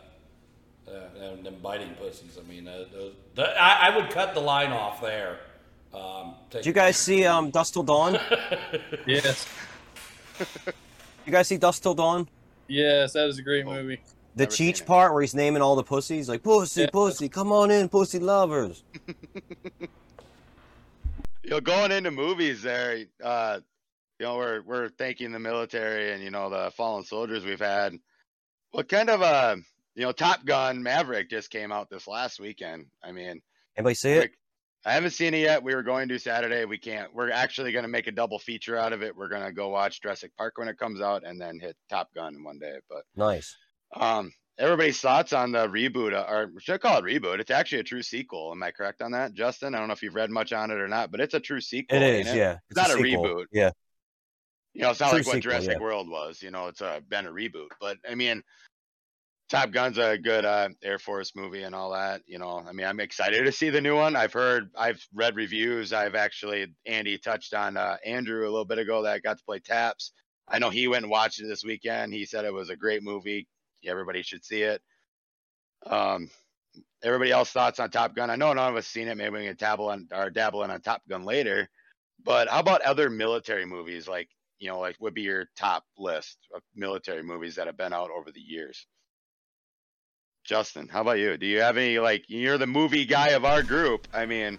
uh, 0.88 1.18
them, 1.18 1.42
them 1.42 1.56
biting 1.62 1.94
pussies. 1.94 2.38
I 2.38 2.48
mean, 2.48 2.66
uh, 2.68 2.84
those, 2.92 3.14
the, 3.34 3.44
I, 3.60 3.88
I 3.88 3.96
would 3.96 4.10
cut 4.10 4.34
the 4.34 4.40
line 4.40 4.72
off 4.72 5.00
there. 5.00 5.38
Um, 5.94 6.34
Did 6.50 6.66
you 6.66 6.72
guys 6.72 6.96
see 6.96 7.24
um 7.24 7.50
Dusk 7.50 7.72
Till 7.72 7.82
Dawn? 7.82 8.18
Yes. 9.06 9.46
You 11.24 11.32
guys 11.32 11.48
see 11.48 11.56
Dusk 11.56 11.82
Till 11.82 11.94
Dawn? 11.94 12.28
Yes, 12.68 13.12
that 13.14 13.28
is 13.28 13.38
a 13.38 13.42
great 13.42 13.64
Oh. 13.66 13.72
movie. 13.74 14.00
The 14.34 14.42
Never 14.44 14.52
Cheech 14.54 14.84
part 14.84 15.12
where 15.14 15.22
he's 15.22 15.34
naming 15.34 15.62
all 15.62 15.76
the 15.76 15.82
pussies, 15.82 16.28
like 16.28 16.42
pussy, 16.42 16.82
Yeah. 16.82 16.90
pussy, 16.92 17.28
come 17.30 17.50
on 17.52 17.70
in, 17.70 17.88
pussy 17.88 18.18
lovers. 18.18 18.84
You 21.42 21.50
know, 21.50 21.60
going 21.60 21.92
into 21.92 22.10
movies 22.10 22.60
there, 22.62 23.04
uh, 23.22 23.60
you 24.18 24.26
know, 24.26 24.36
we're 24.36 24.62
we're 24.62 24.88
thanking 24.88 25.30
the 25.30 25.38
military 25.38 26.10
and 26.12 26.20
you 26.20 26.30
know 26.30 26.50
the 26.50 26.72
fallen 26.72 27.04
soldiers 27.04 27.44
we've 27.44 27.60
had. 27.60 27.96
What 28.72 28.88
kind 28.88 29.08
of 29.08 29.22
uh, 29.22 29.56
you 29.96 30.02
know, 30.02 30.12
Top 30.12 30.44
Gun 30.44 30.82
Maverick 30.82 31.30
just 31.30 31.50
came 31.50 31.72
out 31.72 31.90
this 31.90 32.06
last 32.06 32.38
weekend. 32.38 32.86
I 33.02 33.12
mean, 33.12 33.40
Anybody 33.76 33.94
see 33.94 34.12
it? 34.12 34.30
I 34.84 34.92
haven't 34.92 35.10
seen 35.10 35.34
it 35.34 35.40
yet. 35.40 35.62
We 35.64 35.74
were 35.74 35.82
going 35.82 36.08
to 36.08 36.18
Saturday. 36.18 36.64
We 36.64 36.78
can't. 36.78 37.12
We're 37.12 37.30
actually 37.32 37.72
going 37.72 37.82
to 37.82 37.88
make 37.88 38.06
a 38.06 38.12
double 38.12 38.38
feature 38.38 38.76
out 38.76 38.92
of 38.92 39.02
it. 39.02 39.16
We're 39.16 39.28
going 39.28 39.44
to 39.44 39.52
go 39.52 39.68
watch 39.68 40.00
Jurassic 40.00 40.30
Park 40.36 40.58
when 40.58 40.68
it 40.68 40.78
comes 40.78 41.00
out, 41.00 41.26
and 41.26 41.40
then 41.40 41.58
hit 41.58 41.76
Top 41.90 42.14
Gun 42.14 42.44
one 42.44 42.58
day. 42.60 42.76
But 42.88 43.02
Nice. 43.16 43.56
um, 43.96 44.32
everybody's 44.58 45.00
thoughts 45.00 45.32
on 45.32 45.50
the 45.50 45.66
reboot, 45.66 46.12
uh, 46.12 46.26
or 46.28 46.52
should 46.60 46.74
I 46.74 46.78
call 46.78 46.98
it 46.98 47.04
reboot? 47.04 47.40
It's 47.40 47.50
actually 47.50 47.80
a 47.80 47.84
true 47.84 48.02
sequel. 48.02 48.52
Am 48.52 48.62
I 48.62 48.70
correct 48.70 49.02
on 49.02 49.10
that, 49.12 49.32
Justin? 49.32 49.74
I 49.74 49.78
don't 49.78 49.88
know 49.88 49.94
if 49.94 50.02
you've 50.02 50.14
read 50.14 50.30
much 50.30 50.52
on 50.52 50.70
it 50.70 50.78
or 50.78 50.88
not, 50.88 51.10
but 51.10 51.20
it's 51.20 51.34
a 51.34 51.40
true 51.40 51.60
sequel. 51.60 52.00
It 52.00 52.26
yeah. 52.26 52.58
It's 52.70 52.76
not 52.76 52.90
a 52.90 52.92
sequel. 52.92 53.24
reboot. 53.24 53.44
Yeah. 53.50 53.70
You 54.72 54.82
know, 54.82 54.90
it's 54.90 55.00
not 55.00 55.08
True 55.08 55.18
like 55.18 55.26
what 55.26 55.34
sequel, 55.36 55.50
Jurassic 55.50 55.72
yeah. 55.72 55.78
World 55.78 56.08
was. 56.08 56.42
You 56.42 56.50
know, 56.50 56.68
it's 56.68 56.82
a 56.82 57.02
been 57.08 57.26
a 57.26 57.30
reboot. 57.30 57.68
But 57.80 57.96
I 58.08 58.14
mean, 58.14 58.42
Top 59.48 59.70
Gun's 59.70 59.98
a 59.98 60.18
good 60.18 60.44
uh, 60.44 60.70
Air 60.82 60.98
Force 60.98 61.32
movie 61.36 61.62
and 61.62 61.74
all 61.74 61.92
that. 61.92 62.22
You 62.26 62.38
know, 62.38 62.64
I 62.66 62.72
mean, 62.72 62.86
I'm 62.86 62.98
excited 62.98 63.44
to 63.44 63.52
see 63.52 63.70
the 63.70 63.80
new 63.80 63.94
one. 63.94 64.16
I've 64.16 64.32
heard, 64.32 64.70
I've 64.76 65.04
read 65.14 65.36
reviews. 65.36 65.92
I've 65.92 66.16
actually, 66.16 66.66
Andy 66.84 67.18
touched 67.18 67.54
on 67.54 67.76
uh, 67.76 67.96
Andrew 68.04 68.42
a 68.42 68.50
little 68.50 68.64
bit 68.64 68.78
ago 68.78 69.02
that 69.02 69.22
got 69.22 69.38
to 69.38 69.44
play 69.44 69.60
Taps. 69.60 70.12
I 70.48 70.58
know 70.58 70.70
he 70.70 70.88
went 70.88 71.04
and 71.04 71.10
watched 71.10 71.40
it 71.40 71.46
this 71.46 71.64
weekend. 71.64 72.12
He 72.12 72.24
said 72.24 72.44
it 72.44 72.52
was 72.52 72.70
a 72.70 72.76
great 72.76 73.02
movie. 73.02 73.46
Everybody 73.84 74.22
should 74.22 74.44
see 74.44 74.62
it. 74.62 74.82
Um, 75.84 76.28
everybody 77.02 77.30
else 77.30 77.50
thoughts 77.50 77.78
on 77.78 77.90
Top 77.90 78.16
Gun? 78.16 78.30
I 78.30 78.36
know 78.36 78.52
none 78.52 78.70
of 78.70 78.76
us 78.76 78.88
seen 78.88 79.08
it. 79.08 79.16
Maybe 79.16 79.38
we 79.38 79.46
can 79.46 79.56
dabble 79.56 79.88
on 79.90 80.08
or 80.12 80.30
dabble 80.30 80.64
in 80.64 80.70
on 80.70 80.80
Top 80.80 81.02
Gun 81.08 81.24
later. 81.24 81.68
But 82.24 82.48
how 82.48 82.60
about 82.60 82.82
other 82.82 83.10
military 83.10 83.64
movies? 83.64 84.08
Like 84.08 84.28
you 84.58 84.68
know, 84.68 84.80
like 84.80 84.96
what 84.98 85.08
would 85.08 85.14
be 85.14 85.22
your 85.22 85.46
top 85.56 85.84
list 85.98 86.38
of 86.54 86.62
military 86.74 87.22
movies 87.22 87.56
that 87.56 87.66
have 87.66 87.76
been 87.76 87.92
out 87.92 88.10
over 88.10 88.32
the 88.32 88.40
years. 88.40 88.86
Justin, 90.46 90.86
how 90.86 91.00
about 91.00 91.18
you? 91.18 91.36
Do 91.36 91.44
you 91.44 91.60
have 91.60 91.76
any 91.76 91.98
like 91.98 92.24
you're 92.28 92.56
the 92.56 92.66
movie 92.66 93.04
guy 93.04 93.30
of 93.30 93.44
our 93.44 93.62
group? 93.62 94.06
I 94.14 94.26
mean, 94.26 94.58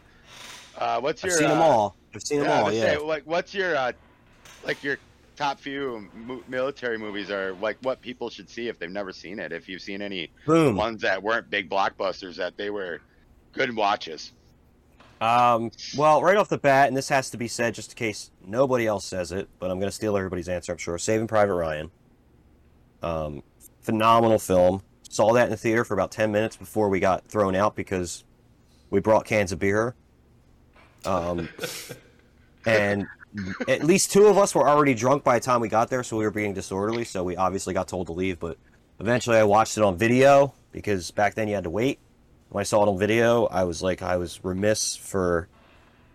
uh, 0.78 1.00
what's 1.00 1.24
I've 1.24 1.30
your 1.30 1.40
seen 1.40 1.48
them 1.48 1.60
uh, 1.60 1.64
all. 1.64 1.96
I've 2.14 2.22
seen 2.22 2.42
them 2.42 2.52
all, 2.52 2.72
yeah. 2.72 2.82
say, 2.82 2.98
like 2.98 3.24
what's 3.24 3.54
your 3.54 3.76
uh, 3.76 3.94
like 4.66 4.84
your 4.84 4.98
top 5.38 5.60
few 5.60 6.10
mo- 6.14 6.44
military 6.50 6.98
movies 6.98 7.32
are 7.32 7.54
like 7.54 7.78
what 7.84 8.02
people 8.02 8.30
should 8.30 8.50
see 8.50 8.68
if 8.68 8.78
they've 8.78 8.92
never 8.92 9.14
seen 9.14 9.40
it. 9.40 9.54
If 9.54 9.70
you've 9.70 9.82
seen 9.82 10.02
any 10.02 10.30
Boom. 10.46 10.76
ones 10.76 11.02
that 11.04 11.24
weren't 11.24 11.50
big 11.50 11.70
blockbusters 11.70 12.36
that 12.36 12.58
they 12.58 12.70
were 12.70 13.00
good 13.54 13.74
watches. 13.74 14.34
Um, 15.22 15.72
well, 15.96 16.22
right 16.22 16.38
off 16.38 16.50
the 16.50 16.58
bat, 16.58 16.90
and 16.90 16.98
this 16.98 17.10
has 17.10 17.30
to 17.32 17.38
be 17.38 17.48
said 17.48 17.74
just 17.74 17.94
in 17.94 17.96
case 17.96 18.30
nobody 18.46 18.86
else 18.86 19.06
says 19.06 19.32
it, 19.32 19.48
but 19.58 19.72
I'm 19.72 19.80
going 19.80 19.90
to 19.90 19.96
steal 19.96 20.16
everybody's 20.16 20.50
answer, 20.50 20.74
I'm 20.74 20.78
sure. 20.78 20.98
Saving 20.98 21.28
Private 21.28 21.56
Ryan. 21.56 21.92
Um, 23.02 23.42
phenomenal 23.82 24.38
film. 24.38 24.84
Saw 25.10 25.34
that 25.34 25.46
in 25.46 25.52
the 25.52 25.58
theater 25.58 25.84
for 25.84 25.94
about 25.94 26.12
10 26.12 26.32
minutes 26.32 26.56
before 26.56 26.90
we 26.90 27.00
got 27.00 27.26
thrown 27.26 27.56
out 27.56 27.76
because 27.76 28.24
we 28.90 29.00
brought 29.00 29.26
cans 29.26 29.52
of 29.52 29.60
beer. 29.60 29.96
Um, 31.06 31.50
and 32.66 33.08
at 33.68 33.84
least 33.84 34.12
two 34.12 34.26
of 34.26 34.38
us 34.38 34.54
were 34.54 34.68
already 34.68 34.94
drunk 34.94 35.24
by 35.24 35.40
the 35.40 35.46
time 35.46 35.62
we 35.62 35.70
got 35.70 35.90
there, 35.90 36.04
so 36.04 36.18
we 36.18 36.24
were 36.24 36.32
being 36.32 36.54
disorderly, 36.54 37.04
so 37.04 37.24
we 37.24 37.36
obviously 37.36 37.74
got 37.74 37.88
told 37.88 38.08
to 38.08 38.14
leave. 38.14 38.40
But 38.40 38.58
eventually 39.00 39.38
I 39.38 39.44
watched 39.44 39.78
it 39.78 39.84
on 39.84 39.98
video 39.98 40.54
because 40.72 41.12
back 41.12 41.36
then 41.36 41.48
you 41.48 41.56
had 41.56 41.64
to 41.64 41.70
wait 41.70 42.00
when 42.50 42.62
I 42.62 42.64
saw 42.64 42.84
it 42.84 42.90
on 42.90 42.98
video, 42.98 43.46
I 43.46 43.64
was 43.64 43.82
like, 43.82 44.02
I 44.02 44.18
was 44.18 44.44
remiss 44.44 44.96
for 44.96 45.48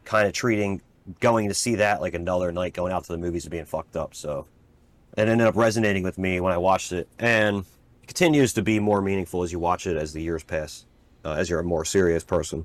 kind 0.04 0.26
of 0.26 0.32
treating 0.32 0.80
going 1.20 1.48
to 1.48 1.54
see 1.54 1.76
that 1.76 2.00
like 2.00 2.14
another 2.14 2.52
night 2.52 2.74
going 2.74 2.92
out 2.92 3.04
to 3.04 3.12
the 3.12 3.18
movies 3.18 3.44
and 3.44 3.50
being 3.50 3.64
fucked 3.64 3.96
up. 3.96 4.14
So 4.14 4.46
it 5.16 5.28
ended 5.28 5.46
up 5.46 5.56
resonating 5.56 6.02
with 6.02 6.16
me 6.16 6.40
when 6.40 6.52
I 6.52 6.58
watched 6.58 6.92
it, 6.92 7.08
and 7.18 7.64
it 8.02 8.06
continues 8.06 8.52
to 8.54 8.62
be 8.62 8.78
more 8.78 9.00
meaningful 9.00 9.42
as 9.42 9.52
you 9.52 9.58
watch 9.58 9.86
it 9.86 9.96
as 9.96 10.12
the 10.12 10.22
years 10.22 10.42
pass, 10.42 10.84
uh, 11.24 11.32
as 11.32 11.48
you're 11.48 11.60
a 11.60 11.64
more 11.64 11.84
serious 11.84 12.24
person. 12.24 12.64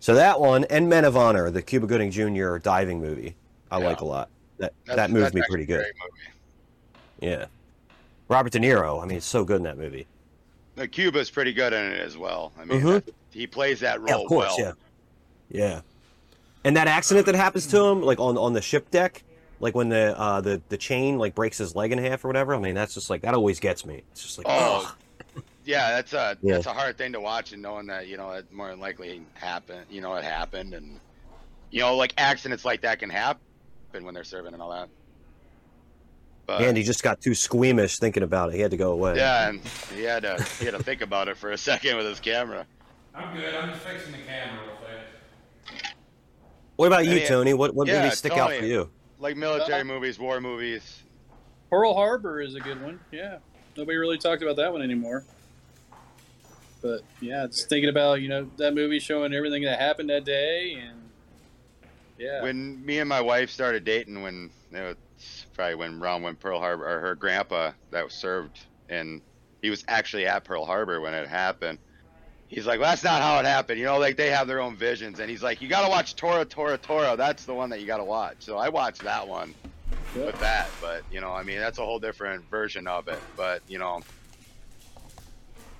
So 0.00 0.14
that 0.14 0.40
one 0.40 0.64
and 0.64 0.88
Men 0.88 1.04
of 1.04 1.16
Honor, 1.16 1.50
the 1.50 1.62
Cuba 1.62 1.86
Gooding 1.86 2.10
Jr. 2.10 2.58
diving 2.58 3.00
movie, 3.00 3.34
I 3.70 3.78
Yeah. 3.80 3.86
like 3.86 4.00
a 4.00 4.04
lot. 4.04 4.28
That 4.58 4.72
That's- 4.86 4.96
that 5.08 5.10
moved 5.12 5.34
me 5.34 5.42
pretty 5.48 5.66
good. 5.66 5.86
Yeah. 7.20 7.46
Robert 8.28 8.52
De 8.52 8.58
Niro, 8.58 9.02
I 9.02 9.06
mean, 9.06 9.16
it's 9.18 9.26
so 9.26 9.44
good 9.44 9.56
in 9.56 9.62
that 9.64 9.78
movie. 9.78 10.06
The 10.76 10.86
Cuba's 10.86 11.30
pretty 11.30 11.52
good 11.52 11.72
in 11.72 11.84
it 11.92 12.00
as 12.00 12.16
well. 12.16 12.52
I 12.58 12.64
mean, 12.64 12.80
Mhm. 12.80 13.04
that- 13.04 13.14
he 13.30 13.46
plays 13.46 13.80
that 13.80 13.98
role 14.00 14.08
Yeah, 14.08 14.16
of 14.22 14.26
course, 14.28 14.54
well. 14.58 14.74
yeah. 15.50 15.60
Yeah. 15.66 15.80
And 16.64 16.76
that 16.76 16.86
accident 16.88 17.26
that 17.26 17.34
happens 17.34 17.66
to 17.68 17.80
him, 17.84 18.02
like 18.02 18.20
on 18.20 18.36
on 18.36 18.52
the 18.52 18.60
ship 18.60 18.90
deck, 18.90 19.22
like 19.60 19.74
when 19.74 19.88
the 19.88 20.18
uh 20.18 20.40
the, 20.40 20.60
the 20.68 20.76
chain 20.76 21.18
like 21.18 21.34
breaks 21.34 21.58
his 21.58 21.74
leg 21.74 21.92
in 21.92 21.98
half 21.98 22.24
or 22.24 22.28
whatever, 22.28 22.54
I 22.54 22.58
mean 22.58 22.74
that's 22.74 22.94
just 22.94 23.10
like 23.10 23.22
that 23.22 23.34
always 23.34 23.60
gets 23.60 23.84
me. 23.84 24.02
It's 24.12 24.22
just 24.22 24.38
like 24.38 24.46
Oh, 24.48 24.94
ugh. 25.36 25.42
yeah, 25.64 25.90
that's 25.90 26.12
a 26.12 26.36
Yeah. 26.42 26.54
that's 26.54 26.66
a 26.66 26.72
hard 26.72 26.96
thing 26.98 27.12
to 27.12 27.20
watch 27.20 27.52
and 27.52 27.62
knowing 27.62 27.86
that 27.86 28.06
you 28.08 28.16
know 28.16 28.30
it 28.32 28.50
more 28.52 28.68
than 28.68 28.80
likely 28.80 29.22
happened. 29.34 29.86
You 29.90 30.00
know 30.00 30.14
it 30.14 30.24
happened, 30.24 30.74
and 30.74 31.00
you 31.70 31.80
know 31.80 31.96
like 31.96 32.14
accidents 32.18 32.64
like 32.64 32.80
that 32.82 32.98
can 32.98 33.10
happen 33.10 33.40
when 33.92 34.14
they're 34.14 34.24
serving 34.24 34.52
and 34.54 34.62
all 34.62 34.70
that. 34.70 34.88
But 36.46 36.76
he 36.76 36.82
just 36.82 37.02
got 37.02 37.20
too 37.20 37.34
squeamish 37.34 37.98
thinking 37.98 38.22
about 38.22 38.50
it. 38.50 38.54
He 38.54 38.60
had 38.62 38.70
to 38.70 38.78
go 38.78 38.92
away. 38.92 39.16
yeah, 39.16 39.48
and 39.50 39.60
he 39.94 40.02
had 40.02 40.22
to 40.22 40.42
he 40.58 40.64
had 40.64 40.74
to 40.74 40.82
think 40.82 41.02
about 41.02 41.28
it 41.28 41.36
for 41.36 41.50
a 41.52 41.58
second 41.58 41.96
with 41.98 42.06
his 42.06 42.20
camera. 42.20 42.66
I'm 43.14 43.36
good. 43.36 43.54
I'm 43.54 43.68
just 43.70 43.82
fixing 43.82 44.12
the 44.12 44.18
camera 44.18 44.62
real 44.64 44.76
fast. 44.76 45.94
What 46.76 46.86
about 46.86 47.04
you, 47.06 47.26
Tony? 47.26 47.52
What 47.52 47.74
what 47.74 47.86
yeah, 47.88 48.02
movies 48.02 48.18
stick 48.18 48.32
out 48.32 48.52
for 48.52 48.64
you? 48.64 48.88
Like 49.18 49.36
military 49.36 49.84
movies, 49.84 50.18
war 50.18 50.40
movies. 50.40 51.02
Pearl 51.70 51.94
Harbor 51.94 52.40
is 52.40 52.54
a 52.54 52.60
good 52.60 52.80
one. 52.82 53.00
Yeah, 53.10 53.38
nobody 53.76 53.98
really 53.98 54.18
talked 54.18 54.42
about 54.42 54.56
that 54.56 54.72
one 54.72 54.80
anymore. 54.82 55.24
But 56.80 57.00
yeah, 57.20 57.46
just 57.46 57.68
thinking 57.68 57.90
about 57.90 58.20
you 58.20 58.28
know 58.28 58.48
that 58.56 58.74
movie 58.74 59.00
showing 59.00 59.34
everything 59.34 59.64
that 59.64 59.80
happened 59.80 60.10
that 60.10 60.24
day, 60.24 60.74
and 60.74 61.10
yeah, 62.18 62.42
When 62.42 62.84
me 62.84 62.98
and 62.98 63.08
my 63.08 63.20
wife 63.20 63.50
started 63.50 63.84
dating, 63.84 64.22
when 64.22 64.50
it 64.72 64.80
was 65.20 65.46
probably 65.54 65.74
when 65.74 66.00
Ron 66.00 66.22
went 66.22 66.40
Pearl 66.40 66.60
Harbor 66.60 66.86
or 66.86 67.00
her 67.00 67.14
grandpa 67.14 67.72
that 67.90 68.04
was 68.04 68.14
served, 68.14 68.58
and 68.88 69.20
he 69.62 69.70
was 69.70 69.84
actually 69.88 70.26
at 70.26 70.44
Pearl 70.44 70.64
Harbor 70.64 71.00
when 71.00 71.14
it 71.14 71.28
happened. 71.28 71.78
He's 72.48 72.66
like, 72.66 72.80
well, 72.80 72.90
that's 72.90 73.04
not 73.04 73.22
how 73.22 73.40
it 73.40 73.46
happened. 73.46 73.78
You 73.78 73.86
know, 73.86 73.98
like 73.98 74.16
they 74.16 74.30
have 74.30 74.48
their 74.48 74.60
own 74.60 74.76
visions, 74.76 75.20
and 75.20 75.30
he's 75.30 75.42
like, 75.42 75.60
you 75.62 75.68
got 75.68 75.84
to 75.84 75.90
watch 75.90 76.16
Tora, 76.16 76.46
Tora, 76.46 76.78
Tora. 76.78 77.16
That's 77.16 77.44
the 77.46 77.54
one 77.54 77.70
that 77.70 77.80
you 77.80 77.86
got 77.86 77.98
to 77.98 78.04
watch. 78.06 78.44
So 78.44 78.58
I 78.58 78.70
watched 78.70 79.02
that 79.04 79.28
one 79.28 79.56
with 80.22 80.38
that, 80.40 80.72
but 80.80 81.04
you 81.08 81.20
know, 81.20 81.32
I 81.32 81.44
mean, 81.44 81.58
that's 81.58 81.78
a 81.78 81.84
whole 81.84 82.00
different 82.00 82.50
version 82.50 82.86
of 82.88 83.08
it. 83.08 83.24
But 83.36 83.62
you 83.66 83.78
know, 83.78 84.02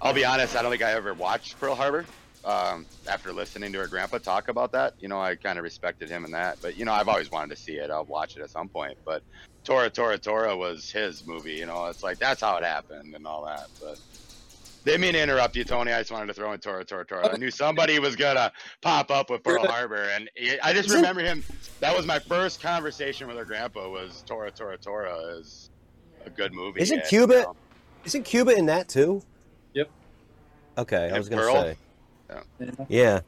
I'll 0.00 0.14
be 0.14 0.24
honest, 0.26 0.56
I 0.56 0.62
don't 0.62 0.70
think 0.72 0.82
I 0.82 0.92
ever 0.92 1.14
watched 1.14 1.58
Pearl 1.58 1.74
Harbor. 1.76 2.08
Um, 2.44 2.88
after 3.06 3.32
listening 3.34 3.72
to 3.74 3.80
her 3.80 3.88
grandpa 3.88 4.18
talk 4.18 4.48
about 4.48 4.72
that, 4.72 4.94
you 4.98 5.08
know, 5.08 5.20
I 5.20 5.36
kind 5.36 5.58
of 5.58 5.64
respected 5.64 6.10
him 6.10 6.24
in 6.24 6.32
that. 6.32 6.60
But 6.62 6.76
you 6.76 6.84
know, 6.86 6.92
I've 6.92 7.08
always 7.08 7.30
wanted 7.30 7.50
to 7.56 7.62
see 7.62 7.74
it. 7.76 7.90
I'll 7.90 8.06
watch 8.06 8.36
it 8.36 8.42
at 8.42 8.50
some 8.50 8.70
point. 8.70 8.98
But 9.04 9.24
Tora, 9.64 9.90
Tora, 9.90 10.18
Tora 10.18 10.56
was 10.56 10.90
his 10.90 11.26
movie. 11.26 11.54
You 11.54 11.66
know, 11.66 11.86
it's 11.86 12.02
like 12.04 12.18
that's 12.20 12.42
how 12.42 12.56
it 12.58 12.64
happened 12.64 13.14
and 13.16 13.26
all 13.26 13.46
that. 13.46 13.70
But 13.80 13.98
didn't 14.88 15.02
mean 15.02 15.12
to 15.12 15.22
interrupt 15.22 15.54
you, 15.54 15.64
Tony. 15.64 15.92
I 15.92 16.00
just 16.00 16.10
wanted 16.10 16.28
to 16.28 16.34
throw 16.34 16.52
in 16.52 16.60
Tora, 16.60 16.84
Tora, 16.84 17.04
Tora. 17.04 17.32
I 17.32 17.36
knew 17.36 17.50
somebody 17.50 17.98
was 17.98 18.16
gonna 18.16 18.50
pop 18.80 19.10
up 19.10 19.28
with 19.30 19.42
Pearl 19.42 19.66
Harbor, 19.66 20.08
and 20.14 20.30
he- 20.34 20.58
I 20.60 20.72
just 20.72 20.90
remember 20.90 21.20
him. 21.20 21.44
That 21.80 21.94
was 21.96 22.06
my 22.06 22.18
first 22.18 22.62
conversation 22.62 23.28
with 23.28 23.36
her 23.36 23.44
grandpa. 23.44 23.88
Was 23.88 24.22
Tora, 24.26 24.50
Tora, 24.50 24.78
Tora 24.78 25.14
is 25.38 25.70
a 26.24 26.30
good 26.30 26.54
movie. 26.54 26.80
Isn't 26.80 27.00
and, 27.00 27.08
Cuba- 27.08 27.34
you 27.34 27.42
know, 27.42 27.56
Isn't 28.04 28.22
Cuba 28.24 28.56
in 28.56 28.66
that 28.66 28.88
too? 28.88 29.22
Yep. 29.74 29.90
Okay, 30.78 31.10
I 31.12 31.18
was 31.18 31.28
gonna 31.28 31.42
Pearl? 31.42 31.54
say. 31.54 31.76
Yeah. 32.30 32.40
Yeah. 32.88 33.20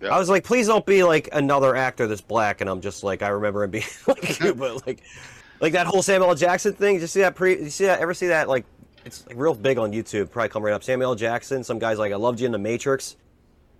Yeah. 0.00 0.14
I 0.14 0.18
was 0.18 0.28
like, 0.28 0.44
please 0.44 0.66
don't 0.66 0.84
be 0.86 1.02
like 1.04 1.28
another 1.32 1.74
actor 1.74 2.06
that's 2.06 2.20
black, 2.20 2.60
and 2.60 2.68
I'm 2.68 2.80
just 2.82 3.02
like, 3.02 3.22
I 3.22 3.28
remember 3.28 3.64
him 3.64 3.70
being 3.70 3.84
like 4.06 4.20
Cuba, 4.22 4.78
like, 4.86 5.02
like 5.60 5.72
that 5.72 5.86
whole 5.86 6.02
Samuel 6.02 6.28
L. 6.30 6.36
Jackson 6.36 6.74
thing. 6.74 6.96
Did 6.96 7.00
you 7.02 7.06
see 7.06 7.20
that? 7.20 7.34
Pre? 7.34 7.58
You 7.62 7.70
see 7.70 7.86
that? 7.86 8.00
Ever 8.00 8.12
see 8.14 8.26
that? 8.28 8.48
Like, 8.48 8.66
it's 9.08 9.26
like 9.26 9.36
real 9.36 9.54
big 9.54 9.78
on 9.78 9.92
YouTube. 9.92 10.30
Probably 10.30 10.48
come 10.48 10.62
right 10.62 10.72
up. 10.74 10.84
Samuel 10.84 11.10
L. 11.10 11.14
Jackson. 11.16 11.64
Some 11.64 11.78
guys 11.78 11.98
like, 11.98 12.12
I 12.12 12.16
loved 12.16 12.38
you 12.40 12.46
in 12.46 12.52
the 12.52 12.58
Matrix, 12.58 13.16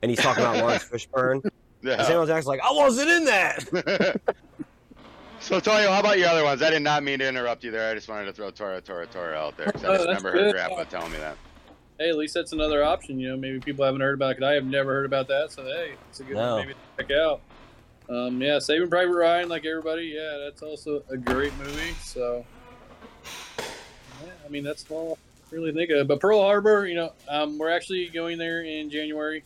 and 0.03 0.11
he's 0.11 0.19
talking 0.21 0.43
about 0.43 0.57
Laurence 0.63 0.85
Fishburne. 0.85 1.45
And. 1.45 1.53
Samuel 2.03 2.21
L. 2.23 2.27
Jackson's 2.27 2.47
like, 2.49 2.61
I 2.61 2.73
wasn't 2.73 3.09
in 3.11 3.25
that. 3.27 4.21
so, 5.41 5.61
Tony, 5.61 5.87
how 5.87 6.01
about 6.01 6.19
your 6.19 6.29
other 6.29 6.43
ones? 6.45 6.61
I 6.63 6.71
did 6.71 6.83
not 6.83 7.03
mean 7.05 7.21
to 7.21 7.29
interrupt 7.29 7.63
you 7.63 7.71
there. 7.71 7.91
I 7.91 7.95
just 7.95 8.09
wanted 8.09 8.25
to 8.27 8.33
throw 8.33 8.51
Tora, 8.51 8.81
Tora, 8.81 9.07
Tora 9.07 9.37
out 9.37 9.57
there 9.57 9.67
because 9.67 9.85
I 9.85 9.89
Oh, 9.89 9.95
just 9.95 10.07
that's 10.09 10.25
remember 10.25 10.33
her 10.33 10.53
good. 10.53 10.55
grandpa 10.55 10.85
telling 10.85 11.13
me 11.13 11.19
that. 11.19 11.37
hey, 11.99 12.09
at 12.11 12.17
least 12.17 12.35
that's 12.35 12.53
another 12.53 12.83
option. 12.83 13.19
You 13.21 13.31
know, 13.31 13.37
maybe 13.37 13.61
people 13.61 13.85
haven't 13.85 14.01
heard 14.01 14.15
about 14.15 14.37
it. 14.37 14.43
I 14.43 14.53
have 14.55 14.65
never 14.65 14.93
heard 14.93 15.07
about 15.07 15.29
that, 15.29 15.53
so 15.53 15.63
hey, 15.65 15.93
it's 16.11 16.21
a 16.21 16.25
good 16.25 16.35
No. 16.37 16.57
one 16.57 16.67
maybe 16.67 16.75
to 16.97 17.03
check 17.05 17.11
out. 17.17 17.41
Um, 18.11 18.41
yeah, 18.41 18.59
Saving 18.59 18.89
Private 18.89 19.13
Ryan, 19.15 19.49
like 19.51 19.67
everybody, 19.67 20.15
yeah, 20.17 20.39
that's 20.43 20.63
also 20.63 21.03
a 21.11 21.17
great 21.19 21.53
movie. 21.59 21.93
So, 22.03 22.39
yeah, 22.39 22.58
I 24.49 24.51
mean, 24.51 24.65
that's 24.65 24.85
all 24.91 25.19
I 25.51 25.55
really 25.55 25.73
think 25.73 25.91
of. 25.91 26.09
But 26.09 26.21
Pearl 26.21 26.41
Harbor, 26.41 26.87
you 26.87 26.95
know, 26.95 27.13
um, 27.29 27.59
we're 27.59 27.71
actually 27.71 28.09
going 28.09 28.39
there 28.39 28.63
in 28.63 28.89
January, 28.89 29.45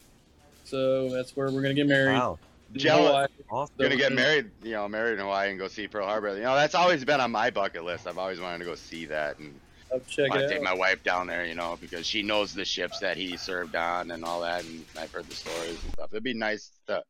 so 0.64 1.08
that's 1.10 1.36
where 1.36 1.50
we're 1.50 1.62
gonna 1.62 1.74
get 1.74 1.88
married. 1.88 2.14
Wow. 2.14 2.38
in 2.72 2.80
Jealous. 2.80 3.06
Hawaii. 3.06 3.26
Awesome. 3.50 3.74
Gonna 3.78 3.96
get 3.96 4.12
married, 4.12 4.50
you 4.62 4.72
know, 4.72 4.88
married 4.88 5.14
in 5.14 5.20
Hawaii 5.20 5.50
and 5.50 5.58
go 5.58 5.68
see 5.68 5.88
Pearl 5.88 6.06
Harbor. 6.06 6.36
You 6.36 6.42
know, 6.42 6.54
that's 6.54 6.74
always 6.74 7.04
been 7.04 7.20
on 7.20 7.30
my 7.30 7.50
bucket 7.50 7.84
list. 7.84 8.06
I've 8.06 8.18
always 8.18 8.40
wanted 8.40 8.58
to 8.58 8.64
go 8.64 8.74
see 8.74 9.06
that 9.06 9.38
and 9.38 9.58
I'll 9.92 10.00
check 10.00 10.30
want 10.30 10.40
to 10.40 10.46
it 10.46 10.48
take 10.48 10.58
out. 10.58 10.64
my 10.64 10.74
wife 10.74 11.02
down 11.02 11.26
there, 11.26 11.44
you 11.44 11.54
know, 11.54 11.76
because 11.80 12.06
she 12.06 12.22
knows 12.22 12.54
the 12.54 12.64
ships 12.64 13.00
that 13.00 13.16
he 13.16 13.36
served 13.36 13.76
on 13.76 14.10
and 14.12 14.24
all 14.24 14.40
that, 14.40 14.64
and 14.64 14.84
I've 14.98 15.12
heard 15.12 15.28
the 15.28 15.34
stories 15.34 15.82
and 15.82 15.92
stuff. 15.92 16.08
It'd 16.12 16.22
be 16.22 16.32
nice 16.32 16.70
to 16.86 17.02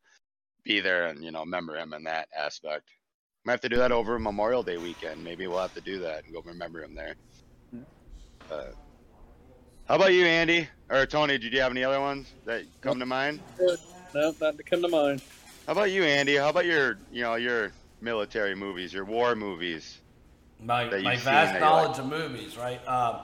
be 0.63 0.79
there 0.79 1.07
and 1.07 1.23
you 1.23 1.31
know 1.31 1.41
remember 1.41 1.77
him 1.77 1.93
in 1.93 2.03
that 2.03 2.27
aspect. 2.37 2.89
Might 3.45 3.53
have 3.53 3.61
to 3.61 3.69
do 3.69 3.77
that 3.77 3.91
over 3.91 4.17
Memorial 4.19 4.63
Day 4.63 4.77
weekend. 4.77 5.23
Maybe 5.23 5.47
we'll 5.47 5.59
have 5.59 5.73
to 5.73 5.81
do 5.81 5.99
that 5.99 6.23
and 6.23 6.33
go 6.33 6.41
remember 6.45 6.81
him 6.81 6.95
there. 6.95 7.15
Uh, 8.53 8.63
how 9.87 9.95
about 9.95 10.13
you, 10.13 10.25
Andy 10.25 10.67
or 10.89 11.05
Tony? 11.05 11.37
Did 11.37 11.53
you 11.53 11.61
have 11.61 11.71
any 11.71 11.83
other 11.83 11.99
ones 11.99 12.31
that 12.45 12.63
come 12.81 12.99
to 12.99 13.05
mind? 13.05 13.39
No, 14.13 14.33
not 14.39 14.57
to 14.57 14.63
come 14.63 14.81
to 14.81 14.87
mind. 14.87 15.21
How 15.65 15.71
about 15.73 15.91
you, 15.91 16.03
Andy? 16.03 16.35
How 16.35 16.49
about 16.49 16.65
your, 16.65 16.99
you 17.11 17.21
know, 17.23 17.35
your 17.35 17.71
military 18.01 18.55
movies, 18.55 18.93
your 18.93 19.05
war 19.05 19.35
movies? 19.35 19.99
My, 20.61 20.85
my 20.85 21.15
vast 21.17 21.25
that 21.25 21.45
you 21.47 21.51
like. 21.53 21.59
knowledge 21.61 21.99
of 21.99 22.05
movies, 22.07 22.57
right? 22.57 22.85
Um, 22.87 23.21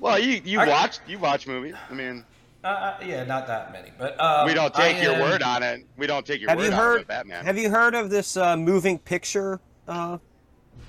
Well, 0.00 0.18
you 0.18 0.40
you 0.44 0.60
I- 0.60 0.66
watch 0.68 0.98
you 1.06 1.18
watch 1.18 1.46
movies. 1.46 1.74
I 1.90 1.94
mean, 1.94 2.24
uh, 2.64 2.66
uh, 2.68 2.96
yeah, 3.04 3.22
not 3.24 3.46
that 3.46 3.70
many, 3.72 3.90
but 3.98 4.18
um, 4.20 4.46
we 4.46 4.54
don't 4.54 4.76
I 4.76 4.92
take 4.92 5.02
your 5.02 5.12
am- 5.14 5.20
word 5.20 5.42
on 5.42 5.62
it. 5.62 5.86
We 5.96 6.06
don't 6.08 6.26
take 6.26 6.40
your 6.40 6.50
Have 6.50 6.58
word 6.58 6.64
you 6.64 6.72
on 6.72 6.78
it 6.78 6.82
heard? 6.82 7.06
Batman. 7.06 7.44
Have 7.44 7.58
you 7.58 7.70
heard 7.70 7.94
of 7.94 8.10
this 8.10 8.36
uh, 8.36 8.56
moving 8.56 8.98
picture 8.98 9.60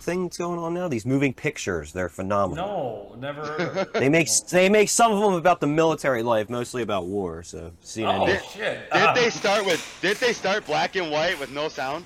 thing 0.02 0.24
that's 0.24 0.38
going 0.38 0.60
on 0.60 0.74
now? 0.74 0.88
These 0.88 1.06
moving 1.06 1.34
pictures, 1.34 1.92
they're 1.94 2.10
phenomenal. 2.10 3.16
No, 3.16 3.20
never. 3.20 3.46
heard. 3.46 3.94
They 3.94 4.10
make 4.10 4.30
they 4.50 4.70
make 4.70 4.90
some 4.90 5.12
of 5.12 5.20
them 5.20 5.34
about 5.34 5.60
the 5.60 5.68
military 5.68 6.24
life, 6.24 6.50
mostly 6.50 6.82
about 6.82 7.06
war. 7.06 7.44
So 7.44 7.72
seen 7.82 8.06
Oh 8.06 8.26
any? 8.26 8.38
shit! 8.48 8.90
Did 8.92 9.02
Uh, 9.02 9.14
they 9.14 9.30
start 9.30 9.66
with? 9.66 9.98
Did 10.02 10.18
they 10.18 10.34
start 10.34 10.66
black 10.66 10.96
and 10.96 11.12
white 11.12 11.40
with 11.40 11.52
no 11.52 11.68
sound? 11.70 12.06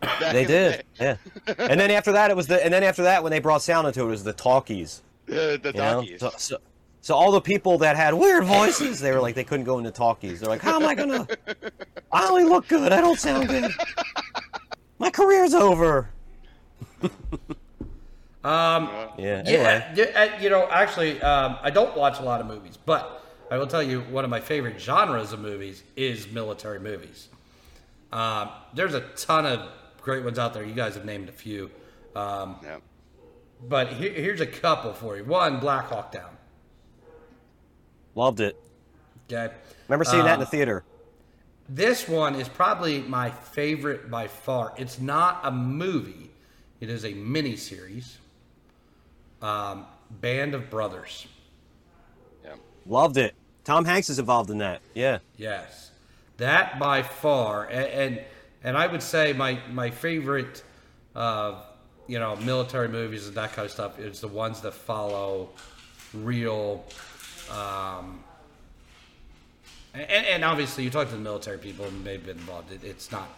Back 0.00 0.32
They 0.32 0.40
in 0.42 0.46
the 0.48 0.52
did, 0.52 0.84
yeah. 1.00 1.16
And 1.58 1.78
then 1.78 1.90
after 1.92 2.10
that, 2.12 2.30
it 2.30 2.36
was 2.36 2.48
the 2.48 2.62
and 2.64 2.74
then 2.74 2.82
after 2.82 3.02
that, 3.04 3.22
when 3.22 3.30
they 3.30 3.38
brought 3.38 3.62
sound 3.62 3.86
into 3.86 4.00
it, 4.00 4.04
it 4.04 4.08
was 4.08 4.24
the 4.24 4.32
talkies. 4.32 5.02
day. 5.26 5.56
The, 5.56 5.58
the 5.62 5.68
You 5.68 5.78
know? 5.78 5.94
talkies. 6.00 6.20
So, 6.20 6.30
so, 6.36 6.56
so 7.00 7.14
all 7.14 7.30
the 7.30 7.40
people 7.40 7.78
that 7.78 7.94
had 7.96 8.12
weird 8.14 8.42
voices, 8.44 8.98
they 8.98 9.12
were 9.12 9.20
like 9.20 9.36
they 9.36 9.44
couldn't 9.44 9.64
go 9.64 9.78
into 9.78 9.92
talkies. 9.92 10.40
They're 10.40 10.48
like, 10.48 10.60
how 10.60 10.80
am 10.80 10.86
I 10.88 10.94
gonna? 10.96 11.26
I 12.10 12.26
only 12.28 12.42
look 12.44 12.66
good. 12.66 12.90
I 12.92 13.00
don't 13.00 13.18
sound 13.18 13.48
good. 13.48 13.70
My 14.98 15.10
career's 15.10 15.54
over. 15.54 16.10
Um, 18.44 18.88
Yeah. 19.18 19.42
Anyway. 19.46 19.92
yeah, 19.94 20.40
you 20.40 20.50
know, 20.50 20.66
actually, 20.68 21.22
um, 21.22 21.58
I 21.62 21.70
don't 21.70 21.96
watch 21.96 22.18
a 22.18 22.22
lot 22.22 22.40
of 22.40 22.48
movies, 22.48 22.76
but 22.76 23.24
I 23.52 23.56
will 23.56 23.68
tell 23.68 23.82
you 23.82 24.00
one 24.00 24.24
of 24.24 24.30
my 24.30 24.40
favorite 24.40 24.80
genres 24.80 25.32
of 25.32 25.38
movies 25.38 25.84
is 25.94 26.28
military 26.28 26.80
movies. 26.80 27.28
Um, 28.12 28.48
there's 28.74 28.94
a 28.94 29.02
ton 29.14 29.46
of 29.46 29.68
great 30.00 30.24
ones 30.24 30.40
out 30.40 30.54
there. 30.54 30.64
You 30.64 30.74
guys 30.74 30.94
have 30.96 31.04
named 31.04 31.28
a 31.28 31.32
few, 31.32 31.70
um, 32.16 32.56
Yeah. 32.64 32.78
but 33.68 33.92
here, 33.92 34.12
here's 34.12 34.40
a 34.40 34.46
couple 34.46 34.92
for 34.92 35.16
you. 35.16 35.24
One, 35.24 35.60
Black 35.60 35.84
Hawk 35.86 36.10
Down. 36.10 36.36
Loved 38.16 38.40
it. 38.40 38.60
Okay, 39.32 39.54
Remember 39.86 40.04
seeing 40.04 40.24
that 40.24 40.30
in 40.34 40.34
Um, 40.34 40.40
the 40.40 40.46
theater. 40.46 40.82
This 41.68 42.08
one 42.08 42.34
is 42.34 42.48
probably 42.48 43.02
my 43.02 43.30
favorite 43.30 44.10
by 44.10 44.26
far. 44.26 44.74
It's 44.76 44.98
not 44.98 45.40
a 45.44 45.52
movie; 45.52 46.31
it 46.82 46.90
is 46.90 47.04
a 47.04 47.14
mini 47.14 47.56
series. 47.56 48.18
Um, 49.40 49.86
Band 50.10 50.54
of 50.54 50.68
Brothers. 50.68 51.26
Yeah. 52.44 52.54
Loved 52.86 53.16
it. 53.16 53.34
Tom 53.64 53.84
Hanks 53.84 54.10
is 54.10 54.18
involved 54.18 54.50
in 54.50 54.58
that. 54.58 54.80
Yeah. 54.94 55.18
Yes, 55.36 55.92
that 56.38 56.78
by 56.78 57.02
far, 57.02 57.64
and 57.68 57.86
and, 57.86 58.20
and 58.64 58.76
I 58.76 58.88
would 58.88 59.02
say 59.02 59.32
my 59.32 59.58
my 59.70 59.90
favorite, 59.90 60.62
uh, 61.14 61.62
you 62.08 62.18
know, 62.18 62.34
military 62.36 62.88
movies 62.88 63.26
and 63.28 63.36
that 63.36 63.52
kind 63.52 63.64
of 63.66 63.72
stuff 63.72 63.98
is 64.00 64.20
the 64.20 64.28
ones 64.28 64.60
that 64.62 64.74
follow 64.74 65.50
real. 66.12 66.84
Um, 67.50 68.22
and, 69.94 70.10
and 70.10 70.44
obviously, 70.44 70.84
you 70.84 70.90
talk 70.90 71.08
to 71.08 71.14
the 71.14 71.20
military 71.20 71.58
people 71.58 71.84
and 71.86 72.04
they've 72.04 72.24
been 72.24 72.38
involved. 72.38 72.72
It, 72.72 72.82
it's 72.82 73.12
not 73.12 73.28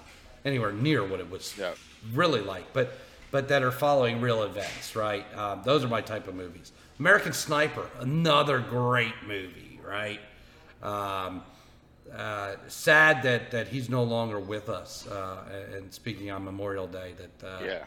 anywhere 0.44 0.72
near 0.72 1.04
what 1.06 1.20
it 1.20 1.30
was 1.30 1.54
Yeah. 1.58 1.72
really 2.12 2.40
like, 2.40 2.72
but 2.72 2.96
but 3.34 3.48
that 3.48 3.64
are 3.64 3.72
following 3.72 4.20
real 4.20 4.44
events, 4.44 4.94
right? 4.94 5.26
Um, 5.36 5.60
those 5.64 5.82
are 5.82 5.88
my 5.88 6.00
type 6.00 6.28
of 6.28 6.36
movies. 6.36 6.70
American 7.00 7.32
Sniper, 7.32 7.90
another 7.98 8.60
great 8.60 9.14
movie, 9.26 9.80
right? 9.84 10.20
Um, 10.80 11.42
uh, 12.16 12.52
sad 12.68 13.24
that, 13.24 13.50
that 13.50 13.66
he's 13.66 13.88
no 13.90 14.04
longer 14.04 14.38
with 14.38 14.68
us. 14.68 15.08
Uh, 15.08 15.38
and 15.74 15.92
speaking 15.92 16.30
on 16.30 16.44
Memorial 16.44 16.86
Day, 16.86 17.14
that 17.18 17.44
uh, 17.44 17.64
Yeah. 17.64 17.84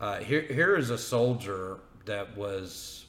uh, 0.00 0.20
here 0.20 0.40
here 0.40 0.74
is 0.76 0.88
a 0.88 0.96
soldier 0.96 1.76
that 2.06 2.34
was 2.34 3.04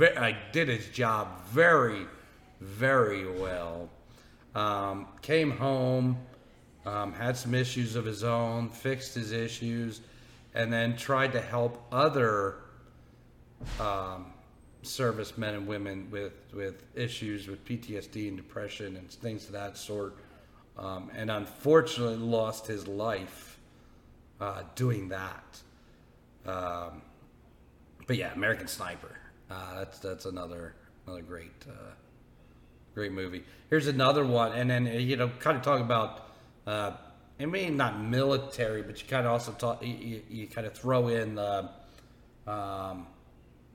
I 0.00 0.36
did 0.50 0.66
his 0.66 0.88
job 0.88 1.40
very 1.44 2.04
very 2.60 3.30
well. 3.30 3.88
Um, 4.56 5.06
came 5.22 5.52
home, 5.52 6.18
um, 6.84 7.12
had 7.12 7.36
some 7.36 7.54
issues 7.54 7.94
of 7.94 8.04
his 8.04 8.24
own, 8.24 8.70
fixed 8.70 9.14
his 9.14 9.30
issues, 9.30 10.00
and 10.56 10.72
then 10.72 10.96
tried 10.96 11.32
to 11.32 11.40
help 11.40 11.86
other 11.92 12.56
um, 13.78 14.32
servicemen 14.82 15.54
and 15.54 15.66
women 15.66 16.08
with 16.10 16.32
with 16.52 16.82
issues 16.94 17.46
with 17.46 17.64
PTSD 17.64 18.28
and 18.28 18.36
depression 18.36 18.96
and 18.96 19.10
things 19.10 19.46
of 19.46 19.52
that 19.52 19.76
sort. 19.76 20.16
Um, 20.78 21.10
and 21.14 21.30
unfortunately, 21.30 22.16
lost 22.16 22.66
his 22.66 22.88
life 22.88 23.58
uh, 24.40 24.62
doing 24.74 25.10
that. 25.10 25.60
Um, 26.46 27.02
but 28.06 28.16
yeah, 28.16 28.32
American 28.32 28.66
Sniper. 28.66 29.16
Uh, 29.50 29.78
that's 29.78 29.98
that's 29.98 30.24
another 30.24 30.74
another 31.06 31.22
great 31.22 31.52
uh, 31.68 31.92
great 32.94 33.12
movie. 33.12 33.44
Here's 33.68 33.88
another 33.88 34.24
one, 34.24 34.52
and 34.52 34.70
then 34.70 34.86
uh, 34.86 34.92
you 34.92 35.16
know, 35.16 35.28
kind 35.38 35.56
of 35.58 35.62
talk 35.62 35.80
about. 35.80 36.22
I 37.38 37.44
mean, 37.46 37.76
not 37.76 38.00
military, 38.00 38.82
but 38.82 39.00
you 39.02 39.08
kind 39.08 39.26
of 39.26 39.32
also 39.32 39.52
talk. 39.52 39.82
You, 39.84 39.94
you, 39.94 40.22
you 40.28 40.46
kind 40.46 40.66
of 40.66 40.72
throw 40.72 41.08
in 41.08 41.34
the 41.34 41.68
um, 42.46 43.06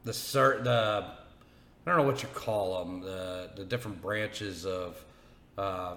the 0.04 0.12
cert 0.12 0.64
the 0.64 1.06
I 1.86 1.90
don't 1.90 1.98
know 1.98 2.04
what 2.12 2.24
you 2.24 2.30
call 2.34 2.84
them 2.84 3.02
the 3.02 3.52
the 3.56 3.64
different 3.64 4.02
branches 4.02 4.66
of 4.66 5.04
uh, 5.58 5.96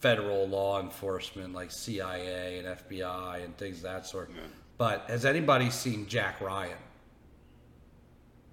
federal 0.00 0.46
law 0.46 0.80
enforcement 0.80 1.54
like 1.54 1.70
CIA 1.70 2.58
and 2.58 2.66
FBI 2.66 3.44
and 3.44 3.56
things 3.56 3.78
of 3.78 3.82
that 3.84 4.06
sort. 4.06 4.30
But 4.76 5.04
has 5.08 5.24
anybody 5.24 5.70
seen 5.70 6.06
Jack 6.06 6.40
Ryan, 6.40 6.76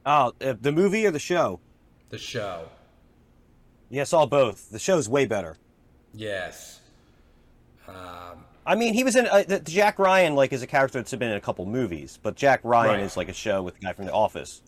Oh, 0.05 0.33
uh, 0.41 0.55
the 0.59 0.71
movie 0.71 1.05
or 1.05 1.11
the 1.11 1.19
show? 1.19 1.59
the 2.09 2.17
show? 2.17 2.69
Yes, 3.89 4.13
all 4.13 4.27
both. 4.27 4.69
The 4.69 4.79
show's 4.79 5.09
way 5.09 5.25
better. 5.25 5.57
Yes. 6.13 6.79
Um, 7.87 8.43
I 8.65 8.75
mean, 8.75 8.93
he 8.93 9.03
was 9.03 9.15
in 9.15 9.27
uh, 9.27 9.43
the, 9.47 9.59
Jack 9.59 9.97
Ryan, 9.97 10.35
like, 10.35 10.51
is 10.51 10.61
a 10.61 10.67
character 10.67 10.99
that's 10.99 11.11
been 11.13 11.29
in 11.31 11.37
a 11.37 11.41
couple 11.41 11.65
movies, 11.65 12.19
but 12.21 12.35
Jack 12.35 12.59
Ryan 12.63 12.95
Right. 12.95 12.99
is 13.01 13.15
like 13.15 13.29
a 13.29 13.33
show 13.33 13.63
with 13.63 13.75
the 13.75 13.81
guy 13.81 13.93
from 13.93 14.05
The 14.05 14.11
Office. 14.13 14.61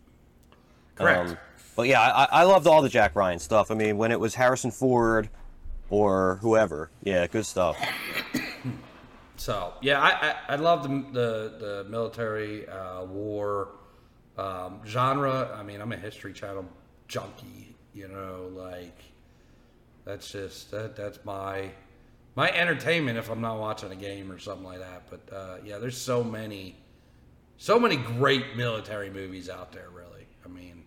correct. 0.96 1.30
Um, 1.32 1.38
but 1.76 1.88
yeah, 1.88 2.02
I, 2.02 2.28
I 2.32 2.44
loved 2.44 2.68
all 2.68 2.82
the 2.82 2.90
Jack 2.90 3.16
Ryan 3.16 3.40
stuff. 3.40 3.72
I 3.72 3.76
mean, 3.76 3.98
when 3.98 4.12
it 4.12 4.20
was 4.20 4.36
Harrison 4.36 4.72
Ford 4.72 5.30
or 5.90 6.40
whoever, 6.42 6.90
yeah, 7.04 7.26
good 7.28 7.46
stuff. 7.46 7.78
So 9.38 9.74
yeah, 9.82 10.02
I 10.02 10.10
I, 10.10 10.36
I 10.50 10.56
love 10.58 10.84
the, 10.84 10.90
the 11.14 11.56
the 11.84 11.86
military 11.90 12.68
uh, 12.68 13.06
war 13.06 13.70
um, 14.38 14.82
genre. 14.86 15.56
I 15.58 15.64
mean, 15.64 15.80
I'm 15.80 15.94
a 15.94 15.98
History 15.98 16.34
Channel 16.34 16.66
junkie. 17.08 17.74
You 17.94 18.10
know, 18.10 18.50
like 18.54 18.98
that's 20.04 20.30
just 20.30 20.72
that 20.72 20.98
that's 20.98 21.24
my 21.24 21.70
my 22.40 22.50
entertainment 22.52 23.18
if 23.18 23.30
I'm 23.30 23.42
not 23.42 23.60
watching 23.60 23.92
a 23.92 23.98
game 23.98 24.32
or 24.32 24.40
something 24.40 24.64
like 24.64 24.80
that. 24.80 25.04
But 25.10 25.36
uh, 25.36 25.58
yeah, 25.66 25.78
there's 25.78 25.98
so 26.00 26.24
many 26.24 26.78
so 27.58 27.78
many 27.78 27.98
great 27.98 28.56
military 28.56 29.10
movies 29.10 29.50
out 29.50 29.74
there. 29.74 29.90
Really, 29.94 30.26
I 30.46 30.48
mean, 30.48 30.86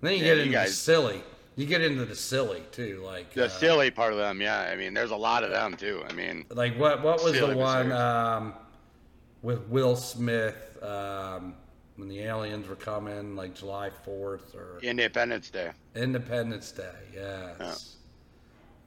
then 0.00 0.12
you 0.12 0.18
Yeah, 0.20 0.24
get 0.24 0.36
you 0.36 0.42
into 0.44 0.44
the 0.50 0.52
guys- 0.56 0.78
silly. 0.78 1.22
You 1.56 1.66
get 1.66 1.82
into 1.82 2.04
the 2.06 2.14
silly 2.14 2.62
too, 2.72 3.02
like 3.04 3.34
The 3.34 3.46
uh, 3.46 3.48
silly 3.48 3.90
part 3.90 4.12
of 4.12 4.18
them, 4.18 4.40
yeah. 4.40 4.60
I 4.60 4.76
mean, 4.76 4.94
there's 4.94 5.10
a 5.10 5.16
lot 5.16 5.42
of 5.44 5.50
them 5.50 5.76
too. 5.76 6.02
I 6.08 6.12
mean, 6.14 6.46
like 6.50 6.78
what 6.78 7.02
what 7.02 7.22
was 7.22 7.32
the 7.38 7.54
one 7.54 7.92
um, 7.92 8.54
with 9.42 9.66
Will 9.68 9.96
Smith 9.96 10.82
um, 10.82 11.54
when 11.96 12.08
the 12.08 12.20
aliens 12.20 12.66
were 12.66 12.76
coming, 12.76 13.36
like 13.36 13.54
July 13.54 13.90
Fourth 13.90 14.54
or 14.54 14.78
Independence 14.82 15.50
Day. 15.50 15.72
Independence 15.94 16.72
Day? 16.72 16.94
Yes. 17.12 17.96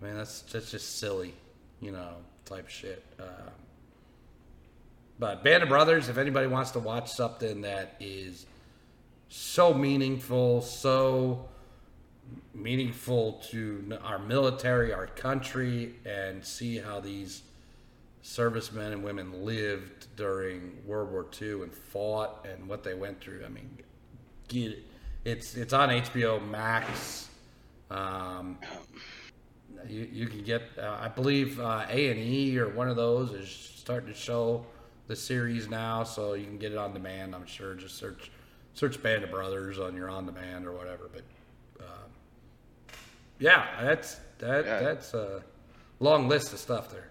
I 0.01 0.05
mean 0.05 0.15
that's 0.15 0.41
that's 0.43 0.71
just 0.71 0.97
silly, 0.97 1.33
you 1.81 1.91
know, 1.91 2.15
type 2.45 2.69
shit. 2.69 3.03
Um, 3.19 3.51
but 5.19 5.43
Band 5.43 5.63
of 5.63 5.69
Brothers, 5.69 6.09
if 6.09 6.17
anybody 6.17 6.47
wants 6.47 6.71
to 6.71 6.79
watch 6.79 7.11
something 7.11 7.61
that 7.61 7.95
is 7.99 8.45
so 9.29 9.73
meaningful, 9.73 10.61
so 10.61 11.47
meaningful 12.53 13.33
to 13.49 13.97
our 14.03 14.19
military, 14.19 14.93
our 14.93 15.07
country, 15.07 15.95
and 16.05 16.43
see 16.45 16.77
how 16.77 16.99
these 16.99 17.43
servicemen 18.21 18.93
and 18.93 19.03
women 19.03 19.43
lived 19.43 20.07
during 20.15 20.77
World 20.85 21.11
War 21.11 21.25
II 21.41 21.63
and 21.63 21.73
fought 21.73 22.45
and 22.45 22.67
what 22.67 22.83
they 22.83 22.93
went 22.93 23.19
through. 23.19 23.43
I 23.45 23.49
mean. 23.49 23.77
It's 25.23 25.55
it's 25.55 25.71
on 25.71 25.89
HBO 25.89 26.45
Max. 26.49 27.29
Um, 27.89 28.57
you, 29.87 30.07
you 30.11 30.27
can 30.27 30.43
get, 30.43 30.63
uh, 30.77 30.97
I 31.01 31.07
believe, 31.07 31.59
uh, 31.59 31.85
A 31.89 32.09
and 32.11 32.19
E 32.19 32.57
or 32.59 32.69
one 32.69 32.87
of 32.89 32.95
those 32.95 33.31
is 33.31 33.49
starting 33.49 34.09
to 34.11 34.15
show 34.17 34.65
the 35.07 35.15
series 35.15 35.67
now, 35.69 36.03
so 36.03 36.33
you 36.33 36.45
can 36.45 36.57
get 36.57 36.71
it 36.71 36.77
on 36.77 36.93
demand. 36.93 37.35
I'm 37.35 37.45
sure. 37.45 37.73
Just 37.75 37.97
search 37.97 38.31
search 38.73 39.01
Band 39.03 39.23
of 39.23 39.31
Brothers 39.31 39.79
on 39.79 39.95
your 39.95 40.09
on 40.09 40.25
demand 40.25 40.65
or 40.65 40.71
whatever. 40.71 41.09
But 41.11 41.23
uh, 41.83 42.93
yeah, 43.39 43.65
that's 43.81 44.19
that 44.39 44.65
Yeah. 44.65 44.79
that's 44.79 45.13
a 45.13 45.43
long 45.99 46.27
list 46.27 46.53
of 46.53 46.59
stuff 46.59 46.91
there. 46.91 47.09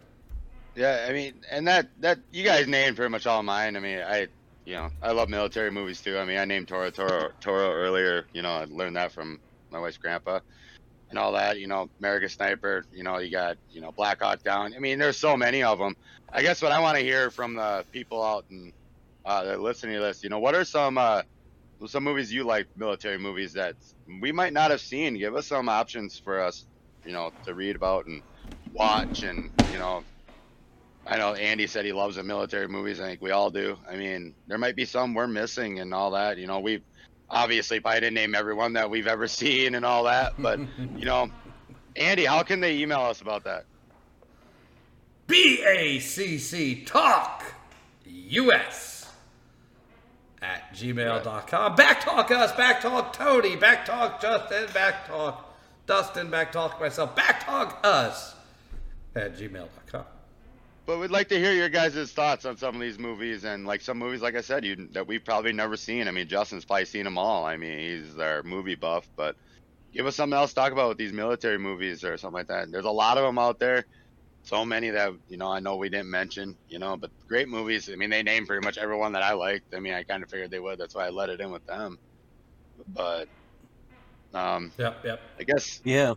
Yeah, 0.76 1.06
I 1.08 1.12
mean, 1.12 1.34
and 1.50 1.66
that 1.68 1.88
that 2.00 2.18
you 2.32 2.44
guys 2.44 2.66
named 2.68 2.96
pretty 2.96 3.10
much 3.10 3.26
all 3.26 3.42
mine. 3.42 3.76
I 3.76 3.80
mean, 3.80 4.00
I 4.00 4.28
you 4.64 4.74
know 4.74 4.90
I 5.02 5.12
love 5.12 5.28
military 5.28 5.70
movies 5.70 6.00
too. 6.00 6.16
I 6.18 6.24
mean, 6.24 6.38
I 6.38 6.44
named 6.44 6.68
Tora 6.68 6.90
Tora 6.90 7.32
Tora 7.40 7.70
earlier. 7.70 8.26
You 8.32 8.42
know, 8.42 8.52
I 8.52 8.64
learned 8.70 8.96
that 8.96 9.12
from 9.12 9.40
my 9.70 9.78
wife's 9.80 9.98
grandpa, 9.98 10.40
and 11.10 11.18
all 11.18 11.32
that. 11.34 11.58
You 11.60 11.68
know, 11.68 11.88
American 12.00 12.30
Sniper. 12.30 12.84
You 12.92 13.04
know, 13.04 13.18
you 13.18 13.30
got 13.32 13.58
you 13.68 13.82
know 13.82 13.92
Black 13.92 14.20
Hawk 14.22 14.42
Down. 14.42 14.74
I 14.74 14.80
mean, 14.80 14.98
there's 15.00 15.18
so 15.18 15.36
many 15.36 15.64
of 15.64 15.78
them. 15.78 15.96
I 16.32 16.42
guess 16.42 16.62
what 16.62 16.72
I 16.72 16.80
want 16.80 16.98
to 16.98 17.04
hear 17.04 17.30
from 17.32 17.56
the 17.56 17.86
people 17.92 18.22
out 18.24 18.46
and 18.50 18.74
uh, 19.24 19.44
that 19.44 19.60
listening 19.60 19.96
to 19.96 20.02
this, 20.02 20.22
you 20.24 20.30
know, 20.30 20.40
what 20.40 20.56
are 20.56 20.64
some 20.66 20.98
uh, 20.98 21.22
some 21.86 22.04
movies 22.04 22.32
you 22.32 22.44
like, 22.44 22.68
military 22.76 23.18
movies 23.18 23.54
that 23.54 23.76
we 24.22 24.32
might 24.32 24.52
not 24.52 24.70
have 24.70 24.80
seen? 24.82 25.18
Give 25.18 25.36
us 25.36 25.48
some 25.48 25.68
options 25.68 26.18
for 26.18 26.40
us, 26.40 26.66
you 27.04 27.12
know, 27.12 27.32
to 27.44 27.54
read 27.54 27.76
about 27.76 28.06
and 28.06 28.22
watch, 28.72 29.22
and 29.22 29.52
you 29.66 29.78
know, 29.78 30.04
I 31.06 31.18
know 31.18 31.34
Andy 31.34 31.66
said 31.66 31.84
he 31.84 31.92
loves 31.92 32.16
the 32.16 32.22
military 32.24 32.68
movies. 32.68 33.00
I 33.00 33.08
think 33.08 33.22
we 33.22 33.32
all 33.32 33.50
do. 33.50 33.78
I 33.88 33.96
mean, 33.96 34.36
there 34.46 34.58
might 34.58 34.76
be 34.76 34.84
some 34.86 35.14
we're 35.14 35.26
missing 35.28 35.80
and 35.80 35.94
all 35.94 36.12
that. 36.12 36.38
You 36.38 36.46
know, 36.46 36.60
we 36.60 36.84
obviously 37.30 37.80
probably 37.80 38.00
didn't 38.00 38.14
name 38.14 38.34
everyone 38.34 38.72
that 38.74 38.90
we've 38.90 39.06
ever 39.06 39.26
seen 39.40 39.74
and 39.74 39.84
all 39.84 40.04
that, 40.04 40.34
but 40.38 40.58
you 40.96 41.04
know, 41.04 41.30
Andy, 41.96 42.24
how 42.24 42.42
can 42.42 42.60
they 42.60 42.78
email 42.78 43.00
us 43.00 43.20
about 43.20 43.44
that? 43.44 43.64
B 45.26 45.62
A 45.66 45.98
C 46.00 46.38
C 46.38 46.84
Talk 46.84 47.54
US 48.06 49.12
at 50.42 50.74
gmail.com. 50.74 51.76
Backtalk 51.76 52.30
us, 52.30 52.52
backtalk 52.52 53.12
Tony, 53.12 53.56
backtalk 53.56 54.20
Justin, 54.20 54.66
backtalk 54.68 55.36
Dustin, 55.86 56.30
backtalk 56.30 56.80
myself, 56.80 57.14
backtalk 57.14 57.76
us 57.84 58.34
at 59.14 59.36
gmail.com. 59.36 60.04
But 60.90 60.98
we'd 60.98 61.12
like 61.12 61.28
to 61.28 61.38
hear 61.38 61.52
your 61.52 61.68
guys' 61.68 62.10
thoughts 62.10 62.44
on 62.44 62.56
some 62.56 62.74
of 62.74 62.80
these 62.80 62.98
movies 62.98 63.44
and 63.44 63.64
like 63.64 63.80
some 63.80 63.96
movies, 63.96 64.22
like 64.22 64.34
I 64.34 64.40
said, 64.40 64.64
you 64.64 64.88
that 64.90 65.06
we've 65.06 65.24
probably 65.24 65.52
never 65.52 65.76
seen. 65.76 66.08
I 66.08 66.10
mean, 66.10 66.26
Justin's 66.26 66.64
probably 66.64 66.84
seen 66.84 67.04
them 67.04 67.16
all. 67.16 67.44
I 67.46 67.56
mean, 67.56 67.78
he's 67.78 68.18
our 68.18 68.42
movie 68.42 68.74
buff, 68.74 69.08
but 69.16 69.36
give 69.92 70.04
us 70.06 70.16
something 70.16 70.36
else 70.36 70.50
to 70.50 70.56
talk 70.56 70.72
about 70.72 70.88
with 70.88 70.98
these 70.98 71.12
military 71.12 71.58
movies 71.58 72.02
or 72.02 72.16
something 72.16 72.38
like 72.38 72.48
that. 72.48 72.72
There's 72.72 72.86
a 72.86 72.90
lot 72.90 73.18
of 73.18 73.22
them 73.24 73.38
out 73.38 73.60
there. 73.60 73.84
So 74.42 74.64
many 74.64 74.90
that 74.90 75.12
you 75.28 75.36
know 75.36 75.46
I 75.46 75.60
know 75.60 75.76
we 75.76 75.90
didn't 75.90 76.10
mention, 76.10 76.58
you 76.66 76.80
know, 76.80 76.96
but 76.96 77.12
great 77.28 77.48
movies. 77.48 77.88
I 77.88 77.94
mean, 77.94 78.10
they 78.10 78.24
named 78.24 78.48
pretty 78.48 78.66
much 78.66 78.76
everyone 78.76 79.12
that 79.12 79.22
I 79.22 79.34
liked. 79.34 79.66
I 79.72 79.78
mean, 79.78 79.94
I 79.94 80.02
kind 80.02 80.24
of 80.24 80.28
figured 80.28 80.50
they 80.50 80.58
would. 80.58 80.80
That's 80.80 80.96
why 80.96 81.06
I 81.06 81.10
let 81.10 81.28
it 81.30 81.40
in 81.40 81.52
with 81.52 81.64
them. 81.66 81.98
But 82.88 83.28
um, 84.34 84.72
Yep, 84.76 85.04
yep. 85.04 85.20
I 85.38 85.44
guess 85.44 85.80
Yeah. 85.84 86.14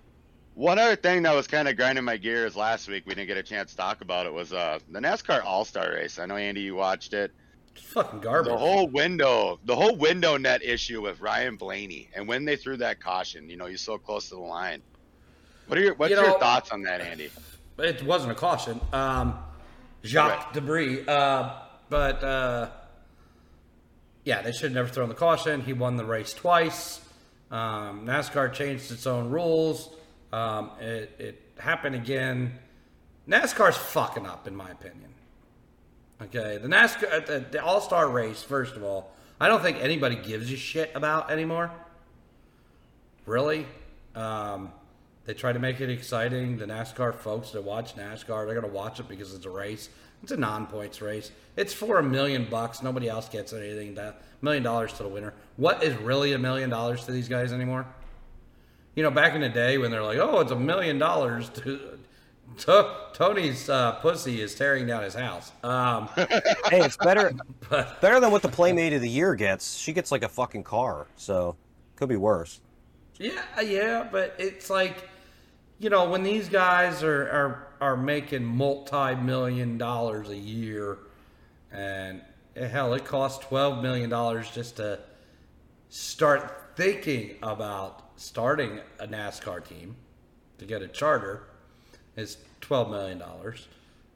One 0.56 0.80
other 0.80 0.96
thing 0.96 1.24
that 1.24 1.34
was 1.34 1.48
kind 1.48 1.68
of 1.68 1.76
grinding 1.76 2.04
my 2.04 2.18
gears 2.18 2.56
last 2.56 2.88
week, 2.88 3.06
we 3.06 3.16
didn't 3.16 3.28
get 3.28 3.38
a 3.38 3.44
chance 3.44 3.72
to 3.72 3.78
talk 3.78 4.02
about 4.02 4.26
it, 4.26 4.34
was 4.34 4.54
uh, 4.54 4.80
the 4.92 5.00
NASCAR 5.00 5.44
All 5.44 5.66
Star 5.66 5.92
Race. 5.94 6.20
I 6.20 6.26
know 6.26 6.36
Andy, 6.36 6.62
you 6.62 6.76
watched 6.76 7.14
it. 7.14 7.32
It's 7.76 7.86
fucking 7.86 8.20
garbage. 8.20 8.52
The 8.52 8.58
whole 8.58 8.88
window, 8.88 9.60
the 9.66 9.76
whole 9.76 9.96
window 9.96 10.38
net 10.38 10.64
issue 10.64 11.02
with 11.02 11.20
Ryan 11.22 11.56
Blaney, 11.56 12.10
and 12.16 12.28
when 12.28 12.46
they 12.46 12.56
threw 12.56 12.78
that 12.78 13.00
caution, 13.00 13.50
you 13.50 13.58
know, 13.58 13.66
he's 13.66 13.82
so 13.82 13.98
close 13.98 14.30
to 14.30 14.36
the 14.36 14.42
line. 14.42 14.82
What 15.68 15.80
are 15.80 15.82
your 15.82 15.96
What's 15.96 16.12
You 16.12 16.22
your 16.22 16.40
thoughts 16.40 16.72
on 16.72 16.84
that, 16.84 17.02
Andy? 17.02 17.32
it 17.80 18.04
wasn't 18.04 18.32
a 18.32 18.36
caution. 18.36 18.80
Um, 18.92 19.40
Jacques 20.04 20.54
Debris. 20.54 21.06
Uh, 21.08 21.54
but 21.90 22.24
uh, 22.24 22.70
yeah, 24.24 24.42
they 24.42 24.52
should 24.52 24.64
have 24.66 24.74
never 24.74 24.90
thrown 24.90 25.10
the 25.10 25.16
caution. 25.16 25.62
He 25.62 25.74
won 25.74 25.98
the 25.98 26.06
race 26.06 26.34
twice. 26.34 27.02
Um, 27.52 28.06
NASCAR 28.06 28.54
changed 28.54 28.92
its 28.92 29.06
own 29.08 29.30
rules. 29.30 29.96
Um, 30.34 30.72
it, 30.80 31.12
it 31.20 31.42
happened 31.60 31.94
again. 31.96 32.58
NASCAR's 33.30 33.78
fucking 33.78 34.26
up, 34.26 34.48
in 34.48 34.56
my 34.56 34.70
opinion. 34.72 35.14
Okay, 36.24 36.58
the 36.58 36.68
NASCAR, 36.68 37.26
the, 37.26 37.46
the 37.52 37.64
All 37.64 37.80
Star 37.80 38.10
race. 38.10 38.42
First 38.42 38.76
of 38.76 38.84
all, 38.84 39.12
I 39.40 39.48
don't 39.48 39.62
think 39.62 39.78
anybody 39.78 40.16
gives 40.16 40.52
a 40.52 40.56
shit 40.56 40.92
about 40.96 41.30
anymore. 41.30 41.70
Really, 43.28 43.68
um, 44.16 44.72
they 45.26 45.36
try 45.36 45.54
to 45.54 45.60
make 45.60 45.80
it 45.82 45.90
exciting. 45.92 46.58
The 46.58 46.66
NASCAR 46.66 47.14
folks 47.14 47.52
that 47.52 47.64
watch 47.64 47.96
NASCAR, 47.96 48.48
they're 48.48 48.60
gonna 48.60 48.74
watch 48.74 49.00
it 49.00 49.08
because 49.08 49.36
it's 49.36 49.46
a 49.46 49.52
race. 49.52 49.90
It's 50.24 50.32
a 50.32 50.38
non-points 50.38 51.00
race. 51.00 51.32
It's 51.58 51.74
for 51.74 52.00
a 52.00 52.04
million 52.04 52.48
bucks. 52.50 52.82
Nobody 52.82 53.08
else 53.08 53.30
gets 53.30 53.54
anything. 53.54 53.94
That 53.94 54.22
million 54.42 54.64
dollars 54.64 54.94
to 54.94 55.04
the 55.04 55.10
winner. 55.10 55.36
What 55.58 55.84
is 55.84 55.96
really 55.98 56.34
a 56.34 56.40
million 56.40 56.72
dollars 56.72 57.06
to 57.06 57.12
these 57.12 57.30
guys 57.30 57.54
anymore? 57.54 57.86
You 58.96 59.04
know, 59.04 59.12
back 59.12 59.34
in 59.34 59.42
the 59.42 59.50
day 59.50 59.78
when 59.78 59.92
they're 59.92 60.04
like, 60.04 60.20
"Oh, 60.20 60.40
it's 60.40 60.52
a 60.52 60.60
million 60.60 60.98
dollars 60.98 61.50
to." 61.50 62.00
to 62.60 62.96
Tony's 63.14 63.70
uh, 63.70 63.94
pussy 63.94 64.42
is 64.42 64.56
tearing 64.56 64.88
down 64.88 65.04
his 65.04 65.14
house. 65.14 65.52
Um, 65.64 66.08
Hey, 66.16 66.82
it's 66.82 66.98
better 66.98 67.34
but 67.70 68.00
better 68.02 68.20
than 68.20 68.32
what 68.32 68.42
the 68.42 68.50
Playmate 68.50 68.94
of 68.94 69.02
the 69.02 69.10
Year 69.10 69.36
gets. 69.36 69.76
She 69.76 69.94
gets 69.94 70.12
like 70.12 70.24
a 70.24 70.30
fucking 70.30 70.64
car, 70.64 71.08
so 71.16 71.56
could 71.96 72.10
be 72.10 72.16
worse. 72.16 72.62
Yeah, 73.18 73.62
yeah, 73.62 74.08
but 74.12 74.36
it's 74.38 74.70
like, 74.70 75.10
you 75.80 75.90
know, 75.90 76.10
when 76.10 76.24
these 76.24 76.50
guys 76.50 77.04
are 77.04 77.24
are, 77.30 77.68
are 77.82 77.98
making 77.98 78.44
multi 78.44 79.16
million 79.16 79.78
dollars 79.78 80.30
a 80.30 80.38
year, 80.38 80.98
and 81.72 82.22
eh, 82.56 82.68
hell, 82.68 82.94
it 82.94 83.06
costs 83.06 83.46
twelve 83.46 83.82
million 83.82 84.10
dollars 84.10 84.50
just 84.50 84.78
to 84.78 85.00
start 85.90 86.72
thinking 86.76 87.36
about 87.44 88.03
starting 88.16 88.80
a 89.00 89.08
NASCAR 89.08 89.68
team 89.68 89.96
to 90.58 90.66
get 90.66 90.82
a 90.82 90.88
charter 90.88 91.44
is 92.16 92.38
twelve 92.62 92.90
million 92.90 93.18
dollars. 93.18 93.68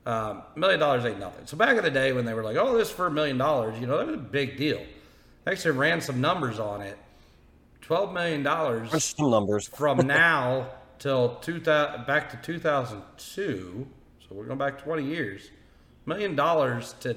Um, 0.06 0.44
million 0.56 0.80
dollars 0.80 1.03
ain't 1.03 1.19
nothing. 1.19 1.45
So 1.48 1.57
back 1.57 1.78
in 1.78 1.84
the 1.84 1.91
day 1.91 2.14
when 2.14 2.26
they 2.26 2.34
were 2.34 2.44
like, 2.44 2.57
"Oh, 2.57 2.78
this 2.78 2.90
is 2.90 2.94
for 2.94 3.07
a 3.07 3.11
million 3.11 3.38
dollars," 3.38 3.80
you 3.80 3.88
know, 3.88 3.98
that 3.98 4.07
was 4.07 4.15
a 4.15 4.19
big 4.19 4.57
deal. 4.57 4.82
I 5.45 5.52
actually 5.52 5.78
ran 5.78 6.02
some 6.02 6.22
numbers 6.22 6.60
on 6.60 6.82
it. 6.82 6.98
Twelve 7.82 8.14
million 8.14 8.44
dollars 8.44 8.91
some 9.03 9.32
numbers. 9.32 9.68
from 9.76 10.06
now 10.07 10.69
till 10.99 11.36
2000 11.36 12.06
back 12.06 12.30
to 12.30 12.38
2002 12.38 13.88
so 14.19 14.36
we're 14.36 14.45
going 14.45 14.57
back 14.57 14.82
20 14.82 15.03
years 15.03 15.52
million 16.06 16.36
dollars 16.36 16.95
to 16.99 17.15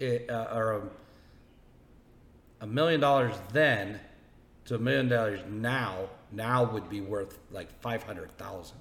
uh, 0.00 0.54
or 0.54 0.72
a, 0.72 0.82
a 2.60 2.66
million 2.66 3.00
dollars 3.00 3.34
then 3.52 3.98
to 4.66 4.74
a 4.74 4.78
million 4.78 5.08
dollars 5.08 5.40
now 5.50 6.08
now 6.32 6.64
would 6.64 6.88
be 6.90 7.00
worth 7.00 7.38
like 7.50 7.70
500,000 7.80 8.76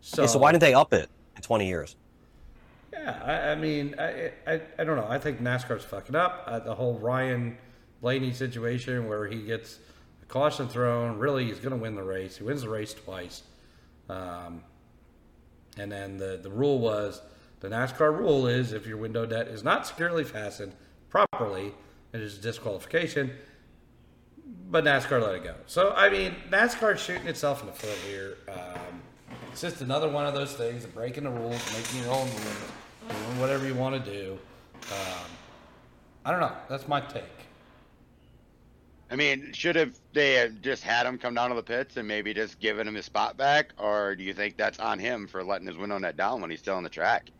so, 0.00 0.22
Okay, 0.22 0.32
so 0.32 0.38
why 0.38 0.52
didn't 0.52 0.60
they 0.60 0.74
up 0.74 0.92
it 0.92 1.08
in 1.36 1.42
20 1.42 1.66
years? 1.66 1.96
yeah, 2.92 3.20
I, 3.24 3.50
I 3.50 3.54
mean, 3.54 3.94
I, 3.98 4.30
I, 4.46 4.60
I 4.78 4.84
don't 4.84 4.96
know. 4.96 5.06
I 5.08 5.18
think 5.18 5.40
NASCAR's 5.40 5.84
fucking 5.84 6.14
up. 6.14 6.44
Uh, 6.46 6.58
the 6.60 6.74
whole 6.74 6.98
Ryan 6.98 7.56
Blaney 8.00 8.32
situation 8.32 9.08
where 9.08 9.26
he 9.26 9.42
gets 9.42 9.78
a 10.22 10.26
caution 10.26 10.68
thrown. 10.68 11.18
Really, 11.18 11.46
he's 11.46 11.58
going 11.58 11.70
to 11.70 11.76
win 11.76 11.94
the 11.96 12.02
race. 12.02 12.36
He 12.36 12.44
wins 12.44 12.62
the 12.62 12.68
race 12.68 12.94
twice. 12.94 13.42
Um, 14.08 14.62
and 15.76 15.90
then 15.90 16.18
the, 16.18 16.38
the 16.40 16.50
rule 16.50 16.78
was 16.78 17.20
the 17.60 17.68
NASCAR 17.68 18.16
rule 18.16 18.46
is 18.46 18.72
if 18.72 18.86
your 18.86 18.98
window 18.98 19.24
net 19.26 19.48
is 19.48 19.64
not 19.64 19.86
securely 19.86 20.22
fastened 20.22 20.74
properly, 21.08 21.72
it 22.14 22.22
is 22.22 22.38
disqualification. 22.38 23.32
But 24.70 24.84
NASCAR 24.84 25.20
let 25.20 25.34
it 25.34 25.44
go. 25.44 25.54
So, 25.66 25.92
I 25.94 26.08
mean, 26.08 26.34
NASCAR's 26.50 27.00
shooting 27.00 27.26
itself 27.26 27.60
in 27.60 27.66
the 27.66 27.72
foot 27.72 27.98
here. 28.08 28.38
Um, 28.48 29.02
it's 29.52 29.60
just 29.60 29.82
another 29.82 30.08
one 30.08 30.26
of 30.26 30.34
those 30.34 30.54
things 30.54 30.84
of 30.84 30.94
breaking 30.94 31.24
the 31.24 31.30
rules, 31.30 31.60
making 31.76 32.00
your 32.02 32.12
own 32.12 32.26
rules, 32.26 32.72
doing 33.08 33.40
whatever 33.40 33.66
you 33.66 33.74
want 33.74 34.02
to 34.02 34.10
do. 34.10 34.38
Um, 34.92 35.26
I 36.24 36.30
don't 36.30 36.40
know. 36.40 36.52
That's 36.68 36.88
my 36.88 37.00
take. 37.00 37.24
I 39.10 39.16
mean, 39.16 39.52
should 39.52 39.76
have 39.76 39.94
they 40.12 40.50
just 40.60 40.82
had 40.82 41.06
him 41.06 41.18
come 41.18 41.34
down 41.34 41.50
to 41.50 41.56
the 41.56 41.62
pits 41.62 41.96
and 41.96 42.08
maybe 42.08 42.34
just 42.34 42.58
given 42.58 42.88
him 42.88 42.94
his 42.94 43.04
spot 43.04 43.36
back, 43.36 43.72
or 43.78 44.16
do 44.16 44.24
you 44.24 44.34
think 44.34 44.56
that's 44.56 44.78
on 44.78 44.98
him 44.98 45.26
for 45.26 45.44
letting 45.44 45.66
his 45.66 45.76
window 45.76 45.98
net 45.98 46.16
down 46.16 46.40
when 46.40 46.50
he's 46.50 46.60
still 46.60 46.74
on 46.74 46.82
the 46.82 46.88
track? 46.88 47.30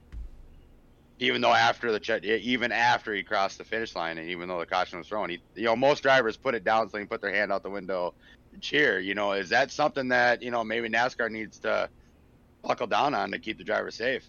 Even 1.20 1.41
though 1.41 1.55
after 1.55 1.93
the 1.93 2.01
check, 2.01 2.24
even 2.24 2.73
after 2.73 3.15
he 3.15 3.23
crossed 3.23 3.59
the 3.59 3.65
finish 3.65 3.95
line, 3.95 4.19
and 4.19 4.28
even 4.28 4.49
though 4.49 4.59
the 4.59 4.66
caution 4.66 4.99
was 4.99 5.07
thrown, 5.07 5.31
he, 5.31 5.41
you 5.55 5.65
know, 5.65 5.77
most 5.77 6.03
drivers 6.03 6.36
put 6.36 6.55
it 6.55 6.65
down 6.65 6.91
so 6.91 6.99
they 6.99 7.05
put 7.05 7.20
their 7.20 7.32
hand 7.32 7.53
out 7.53 7.62
the 7.62 7.70
window, 7.70 8.15
cheer. 8.61 8.99
You 8.99 9.15
know, 9.15 9.32
is 9.32 9.49
that 9.51 9.70
something 9.70 10.09
that 10.09 10.43
you 10.43 10.51
know 10.51 10.65
maybe 10.65 10.89
NASCAR 10.89 11.31
needs 11.31 11.59
to 11.61 11.89
buckle 12.62 12.89
down 12.89 13.15
on 13.15 13.31
to 13.31 13.39
keep 13.39 13.59
the 13.59 13.65
driver 13.65 13.93
safe? 13.93 14.28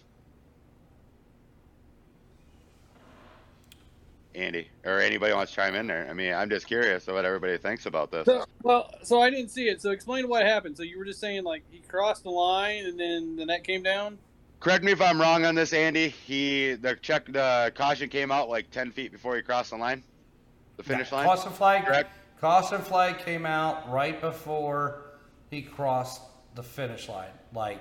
Andy 4.36 4.68
or 4.84 5.00
anybody 5.00 5.32
wants 5.32 5.50
to 5.52 5.56
chime 5.56 5.74
in 5.74 5.86
there. 5.86 6.06
I 6.08 6.12
mean, 6.12 6.34
I'm 6.34 6.50
just 6.50 6.66
curious 6.66 7.06
what 7.06 7.24
everybody 7.24 7.56
thinks 7.56 7.86
about 7.86 8.10
this. 8.10 8.26
So, 8.26 8.44
well, 8.62 8.90
so 9.02 9.20
I 9.20 9.30
didn't 9.30 9.48
see 9.48 9.68
it. 9.68 9.80
So 9.80 9.90
explain 9.90 10.28
what 10.28 10.44
happened. 10.44 10.76
So 10.76 10.82
you 10.82 10.98
were 10.98 11.04
just 11.04 11.20
saying 11.20 11.44
like 11.44 11.62
he 11.70 11.78
crossed 11.80 12.22
the 12.22 12.30
line 12.30 12.84
and 12.84 13.00
then 13.00 13.36
the 13.36 13.46
net 13.46 13.64
came 13.64 13.82
down. 13.82 14.18
Correct 14.60 14.82
me 14.82 14.92
if 14.92 15.00
I'm 15.00 15.20
wrong 15.20 15.44
on 15.44 15.54
this, 15.54 15.72
Andy. 15.72 16.08
He 16.08 16.74
the 16.74 16.96
check 16.96 17.26
the 17.26 17.72
caution 17.74 18.08
came 18.08 18.32
out 18.32 18.48
like 18.48 18.70
10 18.70 18.90
feet 18.90 19.12
before 19.12 19.36
he 19.36 19.42
crossed 19.42 19.70
the 19.70 19.76
line, 19.76 20.02
the 20.76 20.82
finish 20.82 21.12
line. 21.12 21.26
Caution 21.26 21.52
flag. 21.52 21.84
Correct. 21.84 22.10
Caution 22.40 22.80
flag 22.80 23.18
came 23.18 23.46
out 23.46 23.90
right 23.90 24.20
before 24.20 25.02
he 25.50 25.62
crossed 25.62 26.20
the 26.54 26.62
finish 26.62 27.08
line. 27.08 27.30
Like 27.54 27.80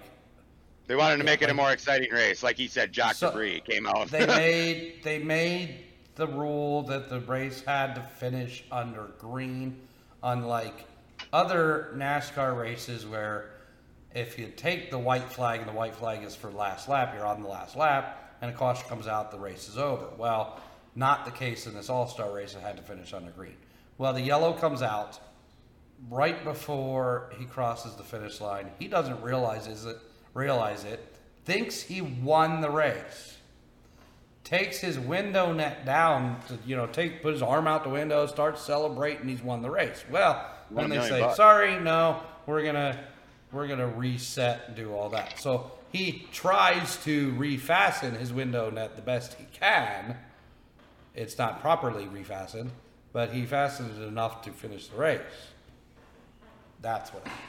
They 0.88 0.96
wanted 0.96 1.18
to 1.18 1.24
make 1.24 1.42
it 1.42 1.50
a 1.50 1.54
more 1.54 1.72
exciting 1.72 2.12
race, 2.12 2.44
like 2.44 2.58
he 2.58 2.68
said. 2.68 2.92
Jock 2.92 3.16
So- 3.16 3.30
debris 3.30 3.62
came 3.68 3.88
out. 3.88 4.10
they 4.10 4.26
made 4.28 5.04
they 5.04 5.20
made 5.20 5.78
the 6.16 6.28
rule 6.28 6.84
that 6.84 7.10
the 7.10 7.20
race 7.22 7.64
had 7.66 7.96
to 7.96 8.02
finish 8.02 8.64
under 8.72 9.08
green, 9.18 9.80
unlike 10.24 10.86
other 11.34 11.92
NASCAR 11.96 12.58
races 12.58 13.06
where 13.06 13.52
if 14.16 14.40
you 14.40 14.48
take 14.56 14.90
the 14.90 14.98
white 14.98 15.32
flag 15.32 15.60
and 15.60 15.70
the 15.70 15.74
white 15.74 15.94
flag 15.94 16.24
is 16.24 16.36
for 16.36 16.50
last 16.50 16.88
lap, 16.90 17.14
you're 17.16 17.26
on 17.26 17.44
the 17.44 17.50
last 17.50 17.76
lap, 17.76 18.34
and 18.42 18.50
a 18.50 18.54
caution 18.54 18.88
comes 18.88 19.08
out, 19.08 19.30
the 19.30 19.38
race 19.38 19.68
is 19.70 19.78
over. 19.78 20.08
Well, 20.18 20.60
not 20.96 21.26
the 21.26 21.32
case 21.32 21.68
in 21.68 21.74
this 21.76 21.90
All 21.90 22.08
Star 22.08 22.34
race. 22.34 22.56
It 22.56 22.62
had 22.62 22.78
to 22.78 22.84
finish 22.84 23.14
under 23.14 23.32
green. 23.32 23.58
Well, 23.98 24.14
the 24.14 24.22
yellow 24.22 24.54
comes 24.54 24.82
out 24.82 25.20
right 26.10 26.42
before 26.44 27.30
he 27.38 27.46
crosses 27.46 27.96
the 27.96 28.04
finish 28.04 28.40
line. 28.40 28.72
He 28.80 28.88
doesn't 28.88 29.22
realize 29.22 29.68
it 29.68 29.98
realize 30.34 30.86
it. 30.86 31.16
Thinks 31.44 31.82
he 31.82 32.02
won 32.02 32.62
the 32.62 32.70
race 32.70 33.36
takes 34.46 34.78
his 34.78 34.98
window 35.00 35.52
net 35.52 35.86
down 35.86 36.40
to 36.48 36.58
you 36.68 36.76
know 36.76 36.86
take 36.86 37.22
put 37.24 37.34
his 37.34 37.42
arm 37.42 37.68
out 37.68 37.84
the 37.84 37.90
window 37.90 38.28
starts 38.28 38.62
celebrating 38.62 39.28
he's 39.28 39.42
won 39.42 39.62
the 39.64 39.70
race 39.70 40.06
well 40.12 40.48
Won 40.70 40.88
then 40.88 41.00
they 41.00 41.10
say 41.10 41.20
bucks. 41.20 41.36
sorry 41.36 41.80
no 41.80 42.22
we're 42.46 42.64
gonna 42.64 42.98
we're 43.56 43.68
gonna 43.68 43.88
reset 43.88 44.66
and 44.68 44.76
do 44.76 44.94
all 44.94 45.10
that 45.10 45.40
so 45.40 45.72
he 45.92 46.28
tries 46.32 46.98
to 47.04 47.32
refasten 47.34 48.18
his 48.18 48.32
window 48.32 48.70
net 48.70 48.96
the 48.96 49.02
best 49.02 49.34
he 49.36 49.46
can 49.52 50.18
it's 51.16 51.38
not 51.38 51.62
properly 51.62 52.06
refastened 52.06 52.70
but 53.14 53.32
he 53.32 53.46
fastened 53.46 53.90
it 54.00 54.06
enough 54.06 54.42
to 54.42 54.52
finish 54.52 54.88
the 54.88 54.98
race 54.98 55.22
that's 56.86 57.12
what 57.12 57.28
happened. 57.28 57.44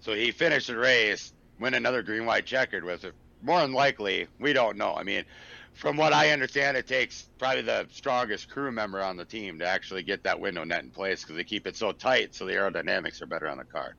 so 0.00 0.14
he 0.14 0.30
finished 0.30 0.68
the 0.68 0.78
race, 0.78 1.34
win 1.60 1.74
another 1.74 2.02
green 2.02 2.24
white 2.24 2.46
checkered 2.46 2.84
with 2.84 3.04
it. 3.04 3.12
More 3.42 3.60
than 3.60 3.74
likely, 3.74 4.28
we 4.38 4.54
don't 4.54 4.78
know. 4.78 4.94
I 4.94 5.02
mean, 5.02 5.26
from 5.74 5.96
what 5.96 6.12
I 6.12 6.30
understand, 6.30 6.76
it 6.76 6.86
takes 6.86 7.28
probably 7.38 7.62
the 7.62 7.86
strongest 7.90 8.48
crew 8.48 8.70
member 8.70 9.00
on 9.00 9.16
the 9.16 9.24
team 9.24 9.58
to 9.58 9.66
actually 9.66 10.02
get 10.02 10.22
that 10.24 10.38
window 10.38 10.64
net 10.64 10.84
in 10.84 10.90
place 10.90 11.22
because 11.22 11.36
they 11.36 11.44
keep 11.44 11.66
it 11.66 11.76
so 11.76 11.92
tight, 11.92 12.34
so 12.34 12.44
the 12.44 12.52
aerodynamics 12.52 13.22
are 13.22 13.26
better 13.26 13.48
on 13.48 13.58
the 13.58 13.64
car. 13.64 13.96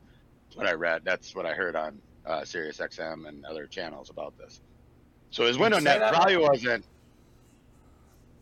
That's 0.48 0.58
what 0.58 0.68
I 0.68 0.74
read. 0.74 1.02
That's 1.04 1.36
what 1.36 1.46
I 1.46 1.54
heard 1.54 1.76
on 1.76 2.00
uh, 2.26 2.46
Sirius 2.46 2.78
XM 2.78 3.28
and 3.28 3.44
other 3.46 3.66
channels 3.66 4.10
about 4.10 4.38
this. 4.38 4.62
So 5.32 5.46
his 5.46 5.58
window 5.58 5.80
net 5.80 6.14
probably 6.14 6.38
wasn't. 6.38 6.86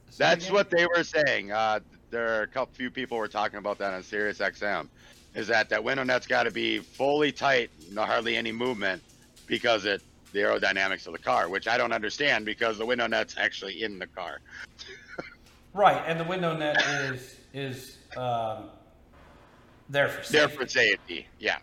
Say 0.09 0.17
That's 0.25 0.45
again? 0.45 0.53
what 0.53 0.69
they 0.69 0.85
were 0.85 1.03
saying. 1.05 1.51
Uh, 1.51 1.79
there 2.09 2.39
are 2.39 2.41
a 2.43 2.47
couple 2.47 2.73
few 2.75 2.91
people 2.91 3.17
were 3.17 3.29
talking 3.29 3.59
about 3.59 3.77
that 3.79 3.93
on 3.93 4.03
Sirius 4.03 4.39
XM. 4.39 4.89
Is 5.33 5.47
that 5.47 5.69
that 5.69 5.81
window 5.85 6.03
net's 6.03 6.27
got 6.27 6.43
to 6.43 6.51
be 6.51 6.79
fully 6.79 7.31
tight, 7.31 7.69
no 7.89 8.03
hardly 8.03 8.35
any 8.35 8.51
movement, 8.51 9.01
because 9.47 9.85
it 9.85 10.01
the 10.31 10.39
aerodynamics 10.39 11.07
of 11.07 11.13
the 11.13 11.19
car, 11.19 11.49
which 11.49 11.67
I 11.67 11.77
don't 11.77 11.91
understand 11.91 12.45
because 12.45 12.77
the 12.77 12.85
window 12.85 13.07
net's 13.07 13.35
actually 13.37 13.83
in 13.83 13.99
the 13.99 14.07
car. 14.07 14.39
right 15.73 16.03
and 16.05 16.19
the 16.19 16.23
window 16.23 16.55
net 16.55 16.81
is 16.81 17.35
is 17.53 17.97
um, 18.17 18.65
there 19.89 20.09
for 20.09 20.31
There 20.31 20.47
safety. 20.49 20.57
for 20.57 20.67
safety, 20.67 21.27
yeah. 21.39 21.57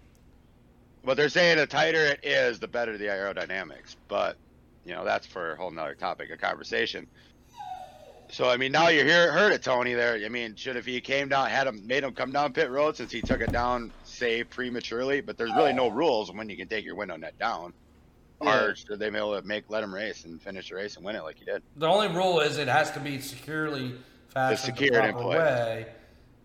But 1.05 1.17
they're 1.17 1.29
saying 1.29 1.59
the 1.59 1.67
tighter 1.67 2.05
it 2.05 2.21
is, 2.23 2.59
the 2.59 2.69
better 2.69 2.99
the 2.99 3.07
aerodynamics. 3.07 3.97
But 4.09 4.37
you 4.85 4.95
know 4.95 5.05
that's 5.05 5.27
for 5.27 5.53
a 5.53 5.57
whole 5.57 5.71
nother 5.71 5.95
topic 5.95 6.31
of 6.31 6.41
conversation. 6.41 7.07
So 8.31 8.51
I 8.51 8.59
mean, 8.59 8.73
now 8.73 8.89
you 8.89 9.05
hear 9.05 9.33
heard 9.33 9.53
it, 9.53 9.63
Tony. 9.63 9.95
There, 9.95 10.23
I 10.23 10.29
mean, 10.29 10.55
should 10.55 10.77
if 10.77 10.85
he 10.85 11.01
came 11.01 11.29
down, 11.29 11.49
had 11.49 11.67
him 11.67 11.87
made 11.87 12.05
him 12.05 12.13
come 12.13 12.31
down 12.31 12.53
pit 12.53 12.71
road 12.71 12.97
since 12.97 13.11
he 13.11 13.23
took 13.23 13.41
it 13.41 13.53
down, 13.53 13.91
say 14.05 14.45
prematurely. 14.45 15.23
But 15.23 15.39
there's 15.39 15.55
really 15.55 15.73
no 15.73 15.89
rules 15.89 16.31
when 16.31 16.51
you 16.51 16.57
can 16.57 16.69
take 16.69 16.85
your 16.85 16.95
window 16.95 17.17
net 17.17 17.39
down. 17.39 17.73
Or 18.41 18.75
should 18.75 18.99
they 19.01 19.11
be 19.11 19.19
able 19.19 19.41
to 19.41 19.47
make 19.47 19.69
let 19.69 19.83
him 19.83 19.93
race 19.93 20.25
and 20.25 20.41
finish 20.41 20.69
the 20.69 20.77
race 20.77 20.97
and 20.97 21.05
win 21.05 21.17
it 21.17 21.23
like 21.25 21.39
he 21.39 21.45
did? 21.45 21.63
The 21.77 21.87
only 21.89 22.09
rule 22.09 22.41
is 22.41 22.57
it 22.59 22.69
has 22.69 22.91
to 22.93 23.01
be 23.01 23.21
securely 23.21 23.95
fastened 24.29 24.75
the 24.75 24.79
secured 24.79 25.05
in 25.05 25.13
proper 25.13 25.29
way, 25.29 25.87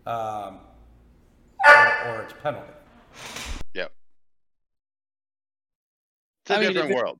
um, 0.06 0.58
or, 1.68 2.08
or 2.08 2.22
it's 2.22 2.32
a 2.32 2.36
penalty. 2.36 2.72
Yep. 3.74 3.92
It's 6.42 6.50
a 6.50 6.54
I 6.56 6.60
mean, 6.60 6.72
different 6.72 6.90
it- 6.90 6.96
world. 6.96 7.18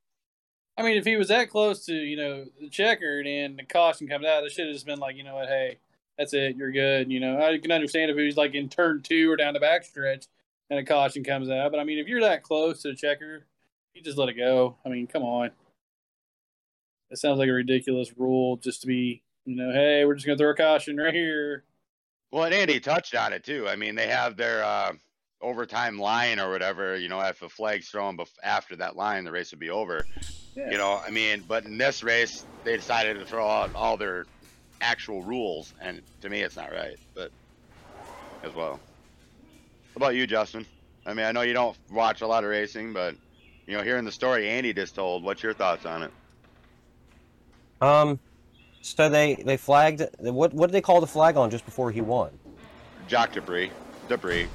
I 0.76 0.82
mean, 0.82 0.96
if 0.96 1.04
he 1.04 1.14
was 1.16 1.28
that 1.28 1.50
close 1.50 1.86
to 1.86 1.94
you 1.94 2.16
know 2.16 2.46
the 2.60 2.68
checkered 2.68 3.28
and 3.28 3.56
the 3.56 3.64
caution 3.64 4.08
comes 4.08 4.26
out, 4.26 4.42
this 4.42 4.54
should 4.54 4.66
have 4.66 4.74
just 4.74 4.86
been 4.86 4.98
like 4.98 5.16
you 5.16 5.22
know 5.22 5.36
what, 5.36 5.46
hey, 5.46 5.78
that's 6.18 6.34
it, 6.34 6.56
you're 6.56 6.72
good. 6.72 7.12
You 7.12 7.20
know, 7.20 7.40
I 7.40 7.58
can 7.58 7.70
understand 7.70 8.10
if 8.10 8.16
he 8.16 8.26
was 8.26 8.36
like 8.36 8.54
in 8.54 8.68
turn 8.68 9.02
two 9.02 9.30
or 9.30 9.36
down 9.36 9.54
the 9.54 9.60
backstretch 9.60 10.26
and 10.68 10.80
a 10.80 10.84
caution 10.84 11.22
comes 11.22 11.48
out, 11.48 11.70
but 11.70 11.78
I 11.78 11.84
mean, 11.84 11.98
if 11.98 12.08
you're 12.08 12.22
that 12.22 12.42
close 12.42 12.82
to 12.82 12.88
the 12.88 12.96
checker, 12.96 13.46
you 13.94 14.02
just 14.02 14.18
let 14.18 14.28
it 14.28 14.34
go. 14.34 14.76
I 14.84 14.88
mean, 14.88 15.06
come 15.06 15.22
on. 15.22 15.50
It 17.10 17.18
sounds 17.18 17.38
like 17.38 17.48
a 17.48 17.52
ridiculous 17.52 18.16
rule 18.16 18.56
just 18.56 18.80
to 18.80 18.86
be, 18.86 19.22
you 19.44 19.56
know, 19.56 19.72
hey, 19.72 20.04
we're 20.04 20.14
just 20.14 20.26
gonna 20.26 20.38
throw 20.38 20.50
a 20.50 20.54
caution 20.54 20.96
right 20.96 21.14
here. 21.14 21.64
Well, 22.32 22.44
and 22.44 22.54
Andy 22.54 22.80
touched 22.80 23.14
on 23.14 23.32
it 23.32 23.44
too. 23.44 23.68
I 23.68 23.76
mean, 23.76 23.94
they 23.94 24.08
have 24.08 24.36
their 24.36 24.64
uh, 24.64 24.92
overtime 25.40 25.98
line 25.98 26.40
or 26.40 26.50
whatever. 26.50 26.96
You 26.96 27.08
know, 27.08 27.20
if 27.20 27.42
a 27.42 27.48
flag's 27.48 27.88
thrown 27.88 28.16
bef- 28.16 28.36
after 28.42 28.74
that 28.76 28.96
line, 28.96 29.22
the 29.24 29.30
race 29.30 29.52
would 29.52 29.60
be 29.60 29.70
over. 29.70 30.04
Yeah. 30.56 30.70
You 30.70 30.78
know, 30.78 31.00
I 31.06 31.10
mean, 31.10 31.44
but 31.46 31.64
in 31.64 31.78
this 31.78 32.02
race, 32.02 32.44
they 32.64 32.76
decided 32.76 33.18
to 33.18 33.24
throw 33.24 33.48
out 33.48 33.72
all 33.74 33.96
their 33.96 34.24
actual 34.80 35.22
rules, 35.22 35.72
and 35.80 36.02
to 36.22 36.28
me, 36.28 36.40
it's 36.40 36.56
not 36.56 36.72
right. 36.72 36.96
But 37.14 37.30
as 38.42 38.54
well. 38.54 38.80
What 39.92 39.96
about 39.96 40.14
you, 40.16 40.26
Justin? 40.26 40.66
I 41.06 41.14
mean, 41.14 41.26
I 41.26 41.32
know 41.32 41.42
you 41.42 41.52
don't 41.52 41.76
watch 41.92 42.22
a 42.22 42.26
lot 42.26 42.42
of 42.42 42.50
racing, 42.50 42.92
but 42.92 43.14
you 43.66 43.76
know, 43.76 43.82
hearing 43.82 44.04
the 44.04 44.12
story 44.12 44.48
Andy 44.48 44.72
just 44.72 44.94
told, 44.94 45.22
what's 45.24 45.42
your 45.42 45.54
thoughts 45.54 45.86
on 45.86 46.02
it? 46.02 46.10
Um, 47.80 48.18
so 48.82 49.08
they 49.08 49.34
they 49.34 49.56
flagged 49.56 50.02
what 50.18 50.52
what 50.54 50.66
did 50.66 50.72
they 50.72 50.80
call 50.80 51.00
the 51.00 51.06
flag 51.06 51.36
on 51.36 51.50
just 51.50 51.64
before 51.64 51.90
he 51.90 52.00
won? 52.00 52.30
Jock 53.08 53.32
debris, 53.32 53.70
debris. 54.08 54.46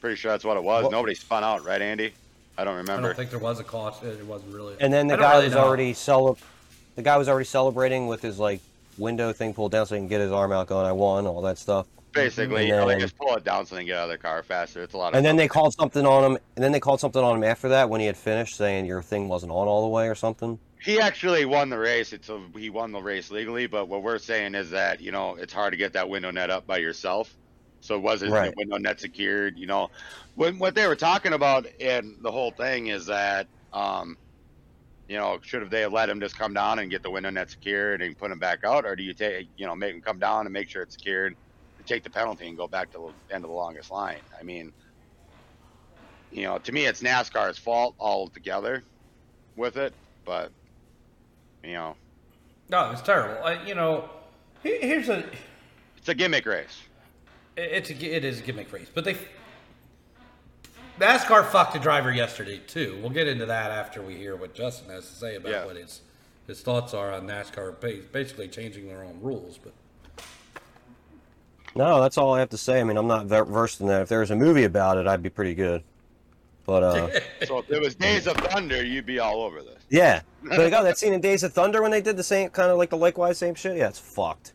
Pretty 0.00 0.16
sure 0.16 0.30
that's 0.30 0.44
what 0.44 0.56
it 0.56 0.62
was. 0.62 0.84
What- 0.84 0.92
Nobody 0.92 1.14
spun 1.14 1.42
out, 1.44 1.64
right, 1.64 1.80
Andy? 1.80 2.12
I 2.56 2.64
don't 2.64 2.76
remember. 2.76 3.04
I 3.04 3.08
don't 3.10 3.16
think 3.16 3.30
there 3.30 3.38
was 3.38 3.60
a 3.60 3.64
caution. 3.64 4.08
It 4.08 4.26
wasn't 4.26 4.52
really. 4.54 4.74
And 4.80 4.92
then 4.92 5.06
the 5.06 5.16
guy 5.16 5.34
really 5.34 5.44
was 5.44 5.54
know. 5.54 5.60
already 5.60 5.92
cele- 5.92 6.38
the 6.96 7.02
guy 7.02 7.16
was 7.16 7.28
already 7.28 7.44
celebrating 7.44 8.08
with 8.08 8.20
his 8.20 8.38
like 8.38 8.60
window 8.96 9.32
thing 9.32 9.54
pulled 9.54 9.70
down 9.70 9.86
so 9.86 9.94
he 9.94 10.00
can 10.00 10.08
get 10.08 10.20
his 10.20 10.32
arm 10.32 10.50
out 10.50 10.66
going, 10.66 10.84
I 10.84 10.90
won, 10.92 11.26
all 11.26 11.42
that 11.42 11.58
stuff. 11.58 11.86
Basically, 12.24 12.60
And 12.62 12.68
you 12.68 12.76
know, 12.76 12.88
they 12.88 12.98
just 12.98 13.16
pull 13.16 13.34
it 13.36 13.44
down 13.44 13.66
so 13.66 13.74
they 13.74 13.82
can 13.82 13.86
get 13.86 13.96
out 13.98 14.04
of 14.04 14.08
their 14.08 14.18
car 14.18 14.42
faster. 14.42 14.82
It's 14.82 14.94
a 14.94 14.96
lot 14.96 15.08
of 15.12 15.16
And 15.16 15.24
then 15.26 15.32
fun. 15.32 15.36
they 15.38 15.48
called 15.48 15.74
something 15.74 16.04
on 16.06 16.24
him 16.32 16.38
and 16.56 16.64
then 16.64 16.72
they 16.72 16.80
called 16.80 17.00
something 17.00 17.22
on 17.22 17.36
him 17.36 17.44
after 17.44 17.68
that 17.70 17.88
when 17.90 18.00
he 18.00 18.06
had 18.06 18.16
finished 18.16 18.56
saying 18.56 18.86
your 18.86 19.02
thing 19.02 19.28
wasn't 19.28 19.52
on 19.52 19.66
all 19.68 19.82
the 19.82 19.88
way 19.88 20.08
or 20.08 20.14
something. 20.14 20.58
he 20.80 21.00
actually 21.00 21.44
won 21.44 21.68
the 21.70 21.78
race. 21.78 22.12
It's 22.12 22.28
a, 22.28 22.40
he 22.56 22.70
won 22.70 22.92
the 22.92 23.02
race 23.02 23.30
legally, 23.30 23.66
but 23.66 23.88
what 23.88 24.02
we're 24.02 24.18
saying 24.18 24.54
is 24.54 24.70
that 24.70 25.00
you 25.00 25.10
know 25.12 25.34
it's 25.36 25.52
hard 25.52 25.72
to 25.72 25.76
get 25.76 25.92
that 25.94 26.08
window 26.08 26.30
net 26.30 26.50
up 26.50 26.66
by 26.66 26.78
yourself. 26.78 27.34
So 27.80 27.94
it 27.96 28.00
wasn't 28.02 28.32
Right. 28.32 28.50
the 28.50 28.54
window 28.56 28.76
net 28.78 29.00
secured. 29.00 29.56
You 29.56 29.66
know, 29.66 29.90
when 30.34 30.58
what 30.58 30.74
they 30.74 30.86
were 30.86 30.96
talking 30.96 31.32
about 31.32 31.66
and 31.80 32.16
the 32.22 32.30
whole 32.32 32.50
thing 32.50 32.88
is 32.88 33.06
that 33.06 33.46
um, 33.72 34.16
you 35.08 35.16
know 35.16 35.38
should 35.42 35.62
have 35.62 35.70
they 35.70 35.80
have 35.82 35.92
let 35.92 36.08
him 36.08 36.20
just 36.20 36.36
come 36.38 36.52
down 36.54 36.78
and 36.80 36.90
get 36.90 37.02
the 37.02 37.10
window 37.10 37.30
net 37.30 37.50
secured 37.50 38.02
and 38.02 38.16
put 38.18 38.30
him 38.30 38.38
back 38.38 38.64
out, 38.64 38.84
or 38.84 38.94
do 38.96 39.02
you 39.02 39.14
take 39.14 39.48
you 39.56 39.66
know 39.66 39.74
make 39.76 39.94
him 39.94 40.00
come 40.00 40.18
down 40.18 40.46
and 40.46 40.52
make 40.52 40.68
sure 40.68 40.82
it's 40.82 40.94
secured, 40.94 41.34
take 41.88 42.02
the 42.04 42.10
penalty 42.10 42.46
and 42.48 42.56
go 42.56 42.68
back 42.68 42.90
to 42.92 43.12
the 43.28 43.34
end 43.34 43.44
of 43.44 43.50
the 43.50 43.56
longest 43.56 43.90
line? 43.90 44.20
I 44.38 44.42
mean, 44.42 44.72
you 46.30 46.42
know, 46.44 46.58
to 46.58 46.72
me 46.72 46.84
it's 46.86 47.02
NASCAR's 47.02 47.58
fault 47.58 47.94
altogether 47.98 48.84
with 49.56 49.76
it, 49.76 49.92
but 50.24 50.50
you 51.64 51.72
know, 51.72 51.96
No, 52.68 52.88
it 52.88 52.92
was 52.92 53.02
terrible. 53.02 53.42
Uh, 53.44 53.58
you 53.66 53.74
know, 53.74 54.08
here's 54.62 55.08
a 55.08 55.24
it's 55.96 56.08
a 56.08 56.14
gimmick 56.14 56.46
race. 56.46 56.82
it's 57.56 57.90
a, 57.90 57.94
it 58.16 58.24
is 58.24 58.38
a 58.40 58.42
gimmick 58.42 58.72
race, 58.72 58.88
but 58.92 59.04
they 59.04 59.16
NASCAR 61.00 61.46
fucked 61.46 61.76
a 61.76 61.78
driver 61.78 62.12
yesterday 62.12 62.58
too. 62.66 62.98
We'll 63.00 63.10
get 63.10 63.28
into 63.28 63.46
that 63.46 63.70
after 63.70 64.02
we 64.02 64.14
hear 64.16 64.34
what 64.36 64.52
Justin 64.54 64.90
has 64.90 65.08
to 65.08 65.14
say 65.14 65.36
about 65.36 65.50
Yeah. 65.52 65.64
what 65.64 65.76
his 65.76 66.00
his 66.46 66.60
thoughts 66.62 66.94
are 66.94 67.12
on 67.12 67.26
NASCAR 67.26 67.78
basically 68.12 68.48
changing 68.48 68.88
their 68.88 69.04
own 69.04 69.18
rules. 69.20 69.58
But 69.58 69.74
No, 71.74 72.00
that's 72.00 72.18
all 72.18 72.34
I 72.34 72.40
have 72.40 72.48
to 72.50 72.58
say. 72.58 72.80
I 72.80 72.84
mean, 72.84 72.96
I'm 72.96 73.06
not 73.06 73.26
ver- 73.26 73.44
versed 73.44 73.80
in 73.80 73.86
that. 73.88 74.02
If 74.02 74.08
there 74.08 74.20
was 74.20 74.30
a 74.30 74.36
movie 74.36 74.64
about 74.64 74.96
it, 74.98 75.06
I'd 75.06 75.22
be 75.22 75.30
pretty 75.30 75.54
good. 75.54 75.82
But 76.66 76.82
uh, 76.82 77.10
So 77.46 77.58
if 77.58 77.68
there 77.68 77.80
was 77.80 77.94
Days 77.94 78.26
of 78.26 78.36
Thunder, 78.36 78.84
you'd 78.84 79.06
be 79.06 79.18
all 79.20 79.42
over 79.42 79.62
this. 79.62 79.82
yeah. 79.88 80.22
But 80.48 80.60
I 80.60 80.70
got 80.70 80.82
that 80.84 80.96
scene 80.98 81.12
in 81.12 81.20
Days 81.20 81.42
of 81.42 81.52
Thunder 81.52 81.82
when 81.82 81.90
they 81.90 82.00
did 82.00 82.16
the 82.16 82.22
same 82.22 82.50
kind 82.50 82.70
of 82.70 82.78
like 82.78 82.90
the 82.90 82.96
likewise 82.96 83.38
same 83.38 83.54
shit. 83.56 83.76
Yeah, 83.76 83.88
it's 83.88 83.98
fucked. 83.98 84.52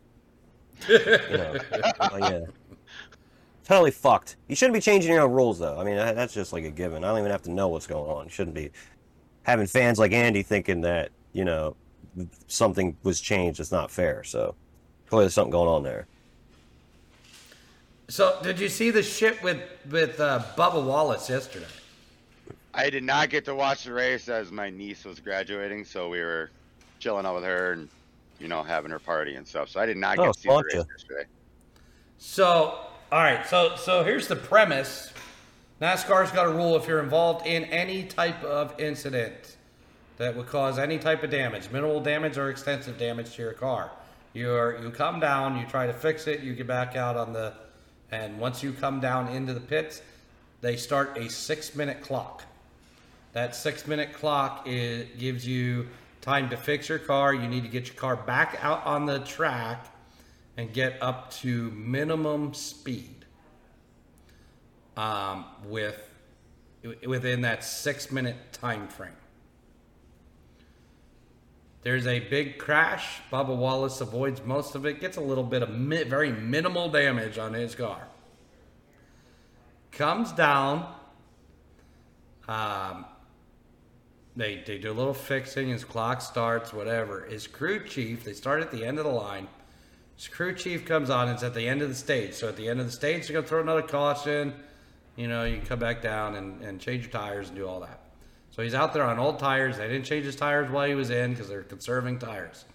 You 0.88 0.98
know, 0.98 1.56
like, 2.00 2.32
yeah. 2.32 2.40
Totally 3.66 3.92
fucked. 3.92 4.38
You 4.48 4.56
shouldn't 4.56 4.74
be 4.74 4.80
changing 4.82 5.12
your 5.12 5.22
own 5.24 5.32
rules 5.32 5.60
though. 5.60 5.78
I 5.80 5.84
mean, 5.84 5.96
that's 5.98 6.34
just 6.34 6.52
like 6.54 6.64
a 6.64 6.72
given. 6.72 7.04
I 7.04 7.10
don't 7.10 7.20
even 7.20 7.32
have 7.32 7.42
to 7.44 7.52
know 7.52 7.68
what's 7.68 7.86
going 7.88 8.10
on. 8.10 8.26
You 8.26 8.30
shouldn't 8.32 8.56
be 8.56 8.72
having 9.44 9.68
fans 9.68 10.00
like 10.00 10.14
Andy 10.14 10.42
thinking 10.42 10.82
that 10.82 11.10
you 11.34 11.44
know 11.46 11.76
something 12.48 12.96
was 13.04 13.20
changed. 13.20 13.60
It's 13.60 13.72
not 13.72 13.92
fair. 13.92 14.24
So 14.24 14.56
clearly, 15.08 15.26
there's 15.26 15.34
something 15.34 15.52
going 15.52 15.70
on 15.70 15.84
there. 15.84 16.08
So 18.14 18.38
did 18.44 18.60
you 18.60 18.70
see 18.70 18.92
the 18.92 19.02
shit 19.02 19.42
with 19.42 19.60
with 19.90 20.20
uh, 20.20 20.44
Bubba 20.56 20.86
Wallace 20.86 21.28
yesterday? 21.32 21.66
I 22.72 22.92
did 22.92 23.04
not 23.04 23.32
get 23.32 23.44
to 23.46 23.56
watch 23.56 23.86
the 23.86 23.94
race 23.94 24.30
as 24.30 24.52
my 24.52 24.70
niece 24.70 25.04
was 25.04 25.20
graduating, 25.20 25.84
so 25.84 26.10
we 26.10 26.20
were 26.20 26.52
chilling 27.00 27.26
out 27.26 27.34
with 27.34 27.44
her 27.44 27.72
and 27.72 27.90
you 28.40 28.48
know 28.48 28.62
having 28.62 28.92
her 28.92 29.00
party 29.00 29.34
and 29.34 29.48
stuff. 29.48 29.68
So 29.70 29.80
I 29.80 29.88
did 29.88 29.98
not 29.98 30.20
Oh, 30.20 30.26
get 30.26 30.34
to 30.36 30.40
see 30.40 30.48
the 30.48 30.54
gotcha. 30.54 30.78
race 30.78 30.86
yesterday. 30.92 31.24
So, 32.20 32.78
all 33.12 33.20
right. 33.24 33.48
So, 33.48 33.76
so 33.78 34.04
here's 34.04 34.28
the 34.28 34.36
premise. 34.36 35.12
NASCAR's 35.82 36.30
got 36.32 36.46
a 36.46 36.52
rule 36.52 36.76
if 36.76 36.88
you're 36.88 37.02
involved 37.02 37.48
in 37.48 37.64
any 37.66 38.04
type 38.04 38.44
of 38.44 38.80
incident 38.80 39.58
that 40.18 40.36
would 40.38 40.46
cause 40.46 40.78
any 40.78 41.00
type 41.00 41.24
of 41.24 41.32
damage, 41.32 41.72
minimal 41.72 42.00
damage 42.00 42.38
or 42.38 42.52
extensive 42.52 43.00
damage 43.00 43.36
to 43.38 43.42
your 43.42 43.54
car. 43.54 43.90
You're 44.34 44.80
you 44.84 44.92
come 44.92 45.20
down, 45.20 45.58
you 45.58 45.66
try 45.66 45.88
to 45.88 45.94
fix 45.94 46.28
it, 46.28 46.42
you 46.42 46.54
get 46.54 46.68
back 46.68 46.96
out 46.96 47.18
on 47.18 47.34
the, 47.34 47.54
and 48.14 48.38
once 48.38 48.62
you 48.62 48.74
come 48.74 49.00
down 49.00 49.28
into 49.30 49.54
the 49.54 49.60
pits, 49.60 50.02
they 50.62 50.78
start 50.78 51.18
a 51.18 51.30
six 51.30 51.76
minute 51.76 52.02
clock. 52.02 52.44
That 53.34 53.56
six 53.56 53.88
minute 53.88 54.14
clock 54.14 54.66
gives 54.66 55.48
you 55.48 55.88
time 56.22 56.50
to 56.52 56.58
fix 56.58 56.90
your 56.90 57.00
car. 57.00 57.34
You 57.34 57.48
need 57.48 57.64
to 57.64 57.70
get 57.70 57.88
your 57.88 57.96
car 57.96 58.16
back 58.16 58.60
out 58.62 58.86
on 58.86 59.08
the 59.08 59.20
track 59.20 59.88
and 60.58 60.72
get 60.72 61.02
up 61.02 61.32
to 61.32 61.72
minimum 61.72 62.54
speed 62.54 63.26
um, 64.96 65.46
with 65.66 66.00
within 67.08 67.42
that 67.42 67.64
six 67.64 68.12
minute 68.12 68.36
time 68.52 68.88
frame. 68.88 69.23
There's 71.84 72.08
a 72.08 72.20
big 72.20 72.58
crash. 72.58 73.20
Bubba 73.32 73.56
Wallace 73.56 74.00
avoids 74.00 74.42
most 74.44 74.76
of 74.76 74.86
it. 74.86 75.02
Gets 75.02 75.18
a 75.18 75.22
little 75.22 75.44
bit 75.44 75.62
of 75.62 75.70
mi- 75.70 76.04
very 76.04 76.32
minimal 76.32 76.90
damage 76.90 77.38
on 77.38 77.54
his 77.54 77.76
car. 77.76 78.08
Comes 79.92 80.32
down. 80.32 80.92
Um, 82.48 83.06
they, 84.36 84.64
they 84.66 84.78
do 84.78 84.92
a 84.92 84.94
little 84.94 85.14
fixing. 85.14 85.68
His 85.68 85.84
clock 85.84 86.22
starts, 86.22 86.74
whatever. 86.74 87.26
His 87.26 87.48
crew 87.48 87.86
chief, 87.86 88.24
they 88.24 88.34
start 88.34 88.62
at 88.62 88.72
the 88.72 88.86
end 88.86 88.98
of 88.98 89.04
the 89.06 89.12
line. 89.12 89.48
His 90.16 90.30
crew 90.30 90.56
chief 90.56 90.86
comes 90.86 91.10
on 91.10 91.28
it's 91.28 91.44
at 91.44 91.54
the 91.54 91.68
end 91.68 91.82
of 91.82 91.90
the 91.90 91.96
stage. 91.96 92.34
So 92.34 92.48
at 92.48 92.56
the 92.56 92.70
end 92.70 92.80
of 92.80 92.86
the 92.86 92.92
stage, 92.92 93.28
they're 93.28 93.34
going 93.34 93.44
to 93.44 93.50
throw 93.50 93.62
another 93.62 93.82
caution. 93.82 94.54
You 95.18 95.28
know, 95.28 95.44
you 95.44 95.58
can 95.58 95.66
come 95.66 95.80
back 95.80 96.02
down 96.02 96.36
and, 96.36 96.62
and 96.62 96.80
change 96.80 97.04
your 97.04 97.12
tires 97.12 97.50
and 97.50 97.58
do 97.58 97.68
all 97.68 97.82
that. 97.82 98.03
So 98.56 98.62
he's 98.62 98.76
out 98.76 98.94
there 98.94 99.04
on 99.04 99.18
old 99.18 99.40
tires. 99.40 99.78
They 99.78 99.88
didn't 99.88 100.06
change 100.06 100.26
his 100.26 100.36
tires 100.36 100.70
while 100.70 100.88
he 100.88 100.94
was 100.94 101.10
in 101.10 101.32
because 101.32 101.50
they're 101.50 101.64
conserving 101.64 102.20
tires. 102.20 102.66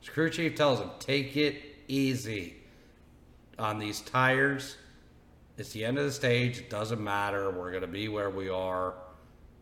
His 0.00 0.08
crew 0.08 0.28
chief 0.28 0.56
tells 0.56 0.80
him, 0.80 0.90
take 0.98 1.36
it 1.36 1.62
easy 1.86 2.56
on 3.56 3.78
these 3.78 4.00
tires. 4.00 4.76
It's 5.56 5.70
the 5.70 5.84
end 5.84 5.98
of 5.98 6.04
the 6.04 6.10
stage. 6.10 6.58
It 6.58 6.68
doesn't 6.68 7.02
matter. 7.02 7.48
We're 7.50 7.70
going 7.70 7.82
to 7.82 7.86
be 7.86 8.08
where 8.08 8.28
we 8.28 8.48
are 8.48 8.94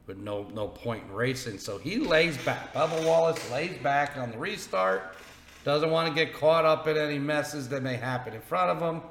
with 0.07 0.17
no 0.17 0.45
no 0.55 0.69
point 0.69 1.05
in 1.05 1.13
racing. 1.13 1.59
So 1.59 1.77
he 1.77 1.99
lays 1.99 2.39
back. 2.39 2.73
Bubba 2.73 3.05
Wallace 3.05 3.51
lays 3.51 3.77
back 3.83 4.17
on 4.17 4.31
the 4.31 4.39
restart. 4.39 5.17
Doesn't 5.65 5.91
want 5.91 6.09
to 6.09 6.15
get 6.15 6.33
caught 6.33 6.65
up 6.65 6.87
in 6.89 6.97
any 6.97 7.19
messes 7.19 7.69
that 7.69 7.83
may 7.83 7.97
happen 7.97 8.33
in 8.33 8.41
front 8.41 8.71
of 8.71 8.81
him. 8.81 9.03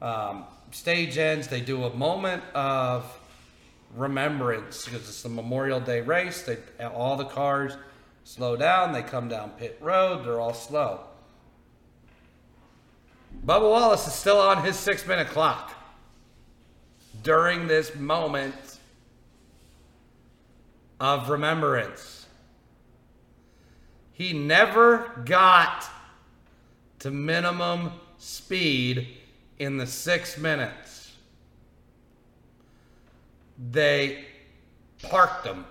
Um, 0.00 0.44
stage 0.70 1.18
ends. 1.18 1.48
They 1.48 1.60
do 1.60 1.82
a 1.82 1.94
moment 1.96 2.44
of 2.54 3.17
remembrance 3.94 4.84
because 4.84 5.08
it's 5.08 5.22
the 5.22 5.28
Memorial 5.28 5.80
Day 5.80 6.00
race. 6.00 6.42
They 6.42 6.58
all 6.84 7.16
the 7.16 7.24
cars 7.24 7.76
slow 8.24 8.56
down. 8.56 8.92
They 8.92 9.02
come 9.02 9.28
down 9.28 9.50
pit 9.50 9.78
road. 9.80 10.24
They're 10.24 10.40
all 10.40 10.54
slow. 10.54 11.00
Bubba 13.44 13.70
Wallace 13.70 14.06
is 14.06 14.14
still 14.14 14.40
on 14.40 14.64
his 14.64 14.76
six 14.76 15.06
minute 15.06 15.28
clock 15.28 15.72
during 17.22 17.66
this 17.66 17.94
moment 17.94 18.54
of 21.00 21.30
remembrance. 21.30 22.26
He 24.12 24.32
never 24.32 25.22
got 25.24 25.88
to 27.00 27.10
minimum 27.10 27.92
speed 28.18 29.06
in 29.58 29.76
the 29.76 29.86
six 29.86 30.36
minutes. 30.36 30.87
They 33.58 34.24
parked 35.02 35.46
him 35.46 35.64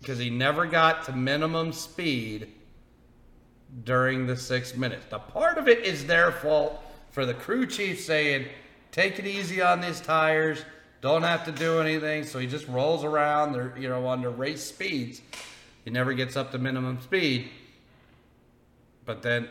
because 0.00 0.18
he 0.18 0.30
never 0.30 0.66
got 0.66 1.04
to 1.04 1.12
minimum 1.12 1.72
speed 1.72 2.52
during 3.84 4.26
the 4.26 4.36
six 4.36 4.76
minutes. 4.76 5.06
Now, 5.10 5.18
part 5.18 5.58
of 5.58 5.68
it 5.68 5.84
is 5.84 6.06
their 6.06 6.32
fault 6.32 6.80
for 7.10 7.26
the 7.26 7.34
crew 7.34 7.66
chief 7.66 8.00
saying, 8.00 8.46
take 8.92 9.18
it 9.18 9.26
easy 9.26 9.60
on 9.60 9.80
these 9.80 10.00
tires, 10.00 10.64
don't 11.00 11.22
have 11.22 11.44
to 11.44 11.52
do 11.52 11.80
anything. 11.80 12.24
So 12.24 12.38
he 12.38 12.46
just 12.46 12.66
rolls 12.68 13.04
around, 13.04 13.52
they're, 13.52 13.74
you 13.78 13.88
know, 13.88 14.08
under 14.08 14.30
race 14.30 14.64
speeds. 14.64 15.20
He 15.84 15.90
never 15.90 16.14
gets 16.14 16.36
up 16.36 16.52
to 16.52 16.58
minimum 16.58 17.00
speed. 17.02 17.48
But 19.04 19.22
then, 19.22 19.48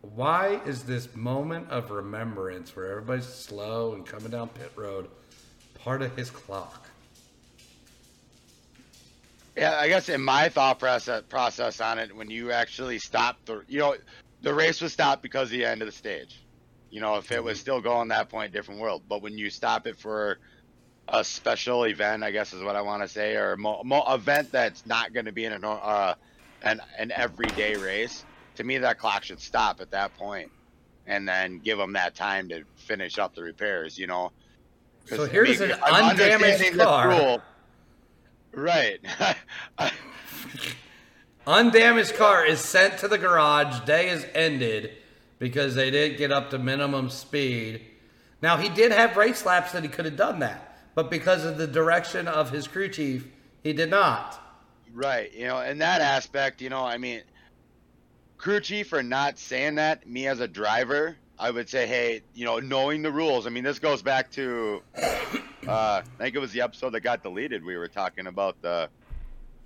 why 0.00 0.60
is 0.66 0.84
this 0.84 1.14
moment 1.14 1.70
of 1.70 1.90
remembrance 1.90 2.74
where 2.74 2.90
everybody's 2.90 3.26
slow 3.26 3.94
and 3.94 4.04
coming 4.04 4.30
down 4.30 4.48
pit 4.48 4.72
road 4.76 5.08
part 5.74 6.02
of 6.02 6.16
his 6.16 6.30
clock? 6.30 6.81
Yeah, 9.56 9.76
I 9.78 9.88
guess 9.88 10.08
in 10.08 10.22
my 10.22 10.48
thought 10.48 10.78
process 10.78 11.22
process 11.28 11.80
on 11.80 11.98
it, 11.98 12.14
when 12.16 12.30
you 12.30 12.52
actually 12.52 12.98
stop 12.98 13.36
the, 13.44 13.62
you 13.68 13.80
know, 13.80 13.96
the 14.40 14.54
race 14.54 14.80
was 14.80 14.92
stopped 14.92 15.22
because 15.22 15.48
of 15.48 15.52
the 15.52 15.64
end 15.64 15.82
of 15.82 15.86
the 15.86 15.92
stage. 15.92 16.42
You 16.90 17.00
know, 17.00 17.16
if 17.16 17.30
it 17.32 17.42
was 17.42 17.58
still 17.58 17.80
going 17.80 18.08
that 18.08 18.28
point, 18.28 18.52
different 18.52 18.80
world. 18.80 19.02
But 19.08 19.22
when 19.22 19.36
you 19.38 19.50
stop 19.50 19.86
it 19.86 19.98
for 19.98 20.38
a 21.08 21.24
special 21.24 21.84
event, 21.84 22.22
I 22.22 22.30
guess 22.30 22.52
is 22.52 22.62
what 22.62 22.76
I 22.76 22.82
want 22.82 23.02
to 23.02 23.08
say, 23.08 23.34
or 23.36 23.52
a 23.52 23.58
mo- 23.58 23.82
mo- 23.84 24.04
event 24.12 24.52
that's 24.52 24.84
not 24.86 25.12
going 25.12 25.26
to 25.26 25.32
be 25.32 25.44
in 25.44 25.52
an 25.52 25.64
uh, 25.64 26.14
an 26.62 26.80
an 26.98 27.12
everyday 27.14 27.76
race, 27.76 28.24
to 28.56 28.64
me 28.64 28.78
that 28.78 28.98
clock 28.98 29.24
should 29.24 29.40
stop 29.40 29.80
at 29.80 29.90
that 29.90 30.16
point, 30.16 30.50
and 31.06 31.28
then 31.28 31.58
give 31.58 31.78
them 31.78 31.92
that 31.94 32.14
time 32.14 32.48
to 32.50 32.62
finish 32.76 33.18
up 33.18 33.34
the 33.34 33.42
repairs. 33.42 33.98
You 33.98 34.06
know. 34.06 34.32
So 35.06 35.26
here's 35.26 35.60
an 35.60 35.72
I'm 35.82 36.10
undamaged 36.10 36.78
car. 36.78 37.08
rule. 37.08 37.42
Right. 38.52 39.00
Undamaged 41.46 42.14
car 42.14 42.44
is 42.44 42.60
sent 42.60 42.98
to 42.98 43.08
the 43.08 43.18
garage. 43.18 43.80
Day 43.80 44.10
is 44.10 44.26
ended 44.34 44.92
because 45.38 45.74
they 45.74 45.90
didn't 45.90 46.18
get 46.18 46.30
up 46.30 46.50
to 46.50 46.58
minimum 46.58 47.10
speed. 47.10 47.80
Now 48.42 48.56
he 48.56 48.68
did 48.68 48.92
have 48.92 49.16
race 49.16 49.44
laps 49.44 49.72
that 49.72 49.82
he 49.82 49.88
could 49.88 50.04
have 50.04 50.16
done 50.16 50.38
that, 50.40 50.78
but 50.94 51.10
because 51.10 51.44
of 51.44 51.58
the 51.58 51.66
direction 51.66 52.28
of 52.28 52.50
his 52.50 52.68
crew 52.68 52.88
chief, 52.88 53.26
he 53.62 53.72
did 53.72 53.90
not. 53.90 54.40
Right. 54.92 55.32
You 55.32 55.46
know, 55.46 55.60
in 55.60 55.78
that 55.78 56.00
aspect, 56.00 56.60
you 56.60 56.68
know, 56.68 56.84
I 56.84 56.98
mean, 56.98 57.22
crew 58.36 58.60
chief 58.60 58.88
for 58.88 59.02
not 59.02 59.38
saying 59.38 59.76
that, 59.76 60.06
me 60.06 60.26
as 60.26 60.40
a 60.40 60.48
driver, 60.48 61.16
I 61.38 61.50
would 61.50 61.68
say, 61.68 61.86
hey, 61.86 62.22
you 62.34 62.44
know, 62.44 62.58
knowing 62.58 63.02
the 63.02 63.10
rules. 63.10 63.46
I 63.46 63.50
mean, 63.50 63.64
this 63.64 63.78
goes 63.78 64.02
back 64.02 64.30
to, 64.32 64.82
uh, 65.66 66.02
I 66.18 66.22
think 66.24 66.34
it 66.36 66.40
was 66.40 66.52
the 66.52 66.62
episode 66.62 66.90
that 66.90 67.00
got 67.00 67.22
deleted. 67.22 67.64
We 67.64 67.76
were 67.76 67.88
talking 67.88 68.26
about 68.26 68.60
the, 68.62 68.90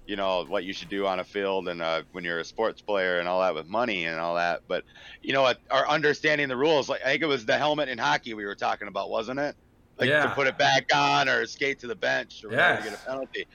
you 0.06 0.16
know, 0.16 0.44
what 0.44 0.64
you 0.64 0.72
should 0.72 0.88
do 0.88 1.06
on 1.06 1.20
a 1.20 1.24
field 1.24 1.68
and 1.68 1.82
uh, 1.82 2.04
when 2.12 2.24
you're 2.24 2.40
a 2.40 2.44
sports 2.44 2.82
player 2.82 3.18
and 3.18 3.28
all 3.28 3.40
that 3.40 3.54
with 3.54 3.66
money 3.66 4.06
and 4.06 4.20
all 4.20 4.36
that. 4.36 4.62
But, 4.68 4.84
you 5.22 5.32
know, 5.32 5.52
our 5.70 5.88
understanding 5.88 6.48
the 6.48 6.56
rules, 6.56 6.88
like 6.88 7.02
I 7.02 7.06
think 7.06 7.22
it 7.22 7.26
was 7.26 7.46
the 7.46 7.58
helmet 7.58 7.88
in 7.88 7.98
hockey 7.98 8.34
we 8.34 8.44
were 8.46 8.54
talking 8.56 8.88
about, 8.88 9.10
wasn't 9.10 9.40
it? 9.40 9.56
Like 9.98 10.10
Yeah. 10.10 10.22
to 10.22 10.30
put 10.30 10.46
it 10.46 10.58
back 10.58 10.84
on 10.94 11.28
or 11.28 11.46
skate 11.46 11.80
to 11.80 11.86
the 11.88 11.96
bench 11.96 12.42
or 12.44 12.52
whatever 12.52 12.80
Yes. 12.80 12.82
get 12.82 12.94
a 12.94 12.98
penalty 12.98 13.46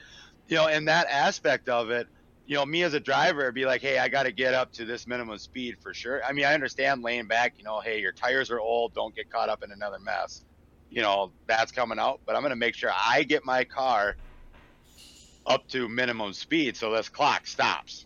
you 0.46 0.56
know, 0.56 0.68
in 0.68 0.84
that 0.86 1.06
aspect 1.08 1.68
of 1.68 1.90
it, 1.90 2.08
you 2.44 2.56
know, 2.56 2.66
me 2.66 2.82
as 2.82 2.94
a 2.94 3.00
driver, 3.00 3.50
be 3.52 3.64
like, 3.64 3.80
hey, 3.80 3.98
I 3.98 4.08
got 4.08 4.24
to 4.24 4.32
get 4.32 4.54
up 4.54 4.72
to 4.72 4.84
this 4.84 5.06
minimum 5.06 5.38
speed 5.38 5.76
for 5.80 5.94
sure. 5.94 6.22
I 6.24 6.32
mean, 6.32 6.44
I 6.44 6.54
understand 6.54 7.02
laying 7.02 7.26
back, 7.28 7.54
you 7.58 7.64
know, 7.64 7.80
hey, 7.80 8.00
your 8.00 8.12
tires 8.12 8.50
are 8.50 8.60
old, 8.60 8.94
don't 8.94 9.14
get 9.14 9.30
caught 9.30 9.48
up 9.48 9.62
in 9.62 9.70
another 9.70 9.98
mess. 10.00 10.44
You 10.92 11.00
know, 11.00 11.32
that's 11.46 11.72
coming 11.72 11.98
out, 11.98 12.20
but 12.26 12.36
I'm 12.36 12.42
going 12.42 12.50
to 12.50 12.56
make 12.56 12.74
sure 12.74 12.90
I 12.92 13.22
get 13.22 13.46
my 13.46 13.64
car 13.64 14.16
up 15.46 15.66
to 15.68 15.88
minimum 15.88 16.34
speed 16.34 16.76
so 16.76 16.92
this 16.92 17.08
clock 17.08 17.46
stops 17.46 18.04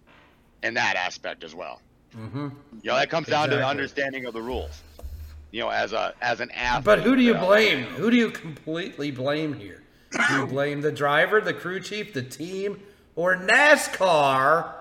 in 0.62 0.74
that 0.74 0.94
aspect 0.96 1.42
as 1.42 1.52
well. 1.54 1.82
Mm-hmm. 2.16 2.48
You 2.82 2.90
know, 2.90 2.94
that 2.96 3.10
comes 3.10 3.26
down 3.26 3.50
to 3.50 3.56
the 3.56 3.66
understanding 3.66 4.24
of 4.26 4.34
the 4.34 4.40
rules. 4.40 4.82
You 5.50 5.62
know, 5.62 5.70
as 5.70 5.92
a 5.92 6.14
as 6.20 6.40
an 6.40 6.50
athlete. 6.52 6.84
But 6.84 7.00
who 7.00 7.16
do 7.16 7.22
you 7.22 7.34
blame? 7.34 7.84
Who 7.84 8.10
do 8.10 8.16
you 8.16 8.30
completely 8.30 9.10
blame 9.10 9.54
here? 9.54 9.82
Do 10.12 10.34
you 10.36 10.46
blame 10.46 10.80
the 10.80 10.92
driver, 10.92 11.40
the 11.40 11.54
crew 11.54 11.80
chief, 11.80 12.12
the 12.14 12.22
team, 12.22 12.80
or 13.16 13.36
NASCAR 13.36 14.72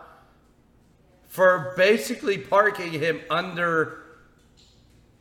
for 1.28 1.74
basically 1.76 2.38
parking 2.38 2.92
him 2.92 3.22
under 3.30 4.04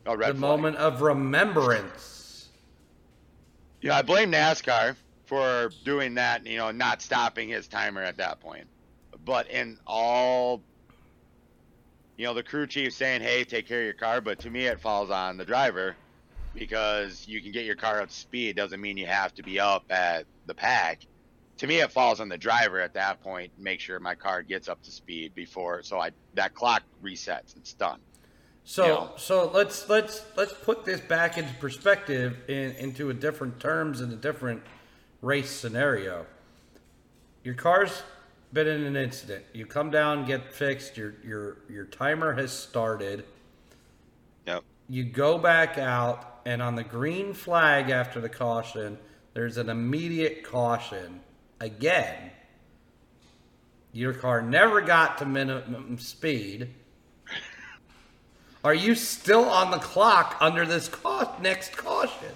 Oh, 0.05 0.15
red 0.15 0.35
the 0.35 0.39
flag. 0.39 0.39
moment 0.39 0.77
of 0.77 1.01
remembrance? 1.01 2.11
Know, 3.85 3.93
I 3.93 4.01
blame 4.01 4.31
NASCAR 4.31 4.95
for 5.27 5.69
doing 5.83 6.15
that, 6.15 6.45
you 6.47 6.57
know, 6.57 6.71
not 6.71 7.03
stopping 7.03 7.49
his 7.49 7.67
timer 7.67 8.01
at 8.01 8.17
that 8.17 8.39
point. 8.39 8.67
But 9.23 9.49
in 9.51 9.77
all, 9.85 10.63
you 12.17 12.25
know, 12.25 12.33
the 12.33 12.41
crew 12.41 12.65
chief 12.65 12.93
saying, 12.93 13.21
hey, 13.21 13.43
take 13.43 13.67
care 13.67 13.81
of 13.81 13.85
your 13.85 13.93
car, 13.93 14.21
but 14.21 14.39
to 14.39 14.49
me, 14.49 14.65
it 14.65 14.79
falls 14.79 15.11
on 15.11 15.37
the 15.37 15.45
driver 15.45 15.95
because 16.55 17.27
you 17.27 17.41
can 17.43 17.51
get 17.51 17.65
your 17.65 17.75
car 17.75 18.01
up 18.01 18.09
to 18.09 18.15
speed 18.15 18.55
doesn't 18.55 18.81
mean 18.81 18.97
you 18.97 19.05
have 19.05 19.33
to 19.35 19.43
be 19.43 19.59
up 19.59 19.83
at 19.91 20.25
the 20.47 20.55
pack. 20.55 21.01
To 21.59 21.67
me, 21.67 21.79
it 21.79 21.91
falls 21.91 22.19
on 22.19 22.27
the 22.27 22.37
driver 22.39 22.79
at 22.79 22.95
that 22.95 23.21
point. 23.21 23.51
Make 23.57 23.79
sure 23.81 23.99
my 23.99 24.15
car 24.15 24.41
gets 24.41 24.67
up 24.67 24.81
to 24.83 24.91
speed 24.91 25.35
before, 25.35 25.83
so 25.83 25.99
I 25.99 26.11
that 26.33 26.55
clock 26.55 26.83
resets. 27.03 27.55
It's 27.55 27.75
done. 27.75 27.99
So 28.65 28.85
Yeah. 28.85 29.17
so 29.17 29.51
let's 29.51 29.87
let's 29.89 30.25
let's 30.35 30.53
put 30.53 30.85
this 30.85 30.99
back 30.99 31.37
into 31.37 31.53
perspective 31.55 32.37
in, 32.49 32.71
into 32.71 33.11
a 33.11 33.13
different 33.13 33.59
terms 33.59 34.01
in 34.01 34.11
a 34.11 34.15
different 34.15 34.63
race 35.21 35.51
scenario. 35.51 36.25
Your 37.43 37.53
car's 37.53 38.01
been 38.51 38.67
in 38.67 38.83
an 38.83 38.95
incident. 38.95 39.45
You 39.53 39.67
come 39.67 39.91
down, 39.91 40.25
get 40.25 40.51
fixed. 40.51 40.97
Your 40.97 41.13
your 41.23 41.57
your 41.69 41.85
timer 41.85 42.33
has 42.33 42.51
started. 42.51 43.25
Yep. 44.47 44.63
You 44.89 45.03
go 45.03 45.37
back 45.37 45.77
out, 45.77 46.41
and 46.45 46.61
on 46.61 46.75
the 46.75 46.83
green 46.83 47.33
flag 47.33 47.91
after 47.91 48.19
the 48.19 48.29
caution, 48.29 48.97
there's 49.35 49.57
an 49.57 49.69
immediate 49.69 50.43
caution 50.43 51.21
again. 51.59 52.31
Your 53.91 54.13
car 54.13 54.41
never 54.41 54.81
got 54.81 55.19
to 55.19 55.25
minimum 55.25 55.99
speed. 55.99 56.73
Are 58.65 58.73
you 58.73 58.95
still 58.95 59.45
on 59.45 59.69
the 59.69 59.77
clock 59.77 60.37
under 60.39 60.65
this 60.65 60.89
next 61.39 61.77
caution? 61.77 62.29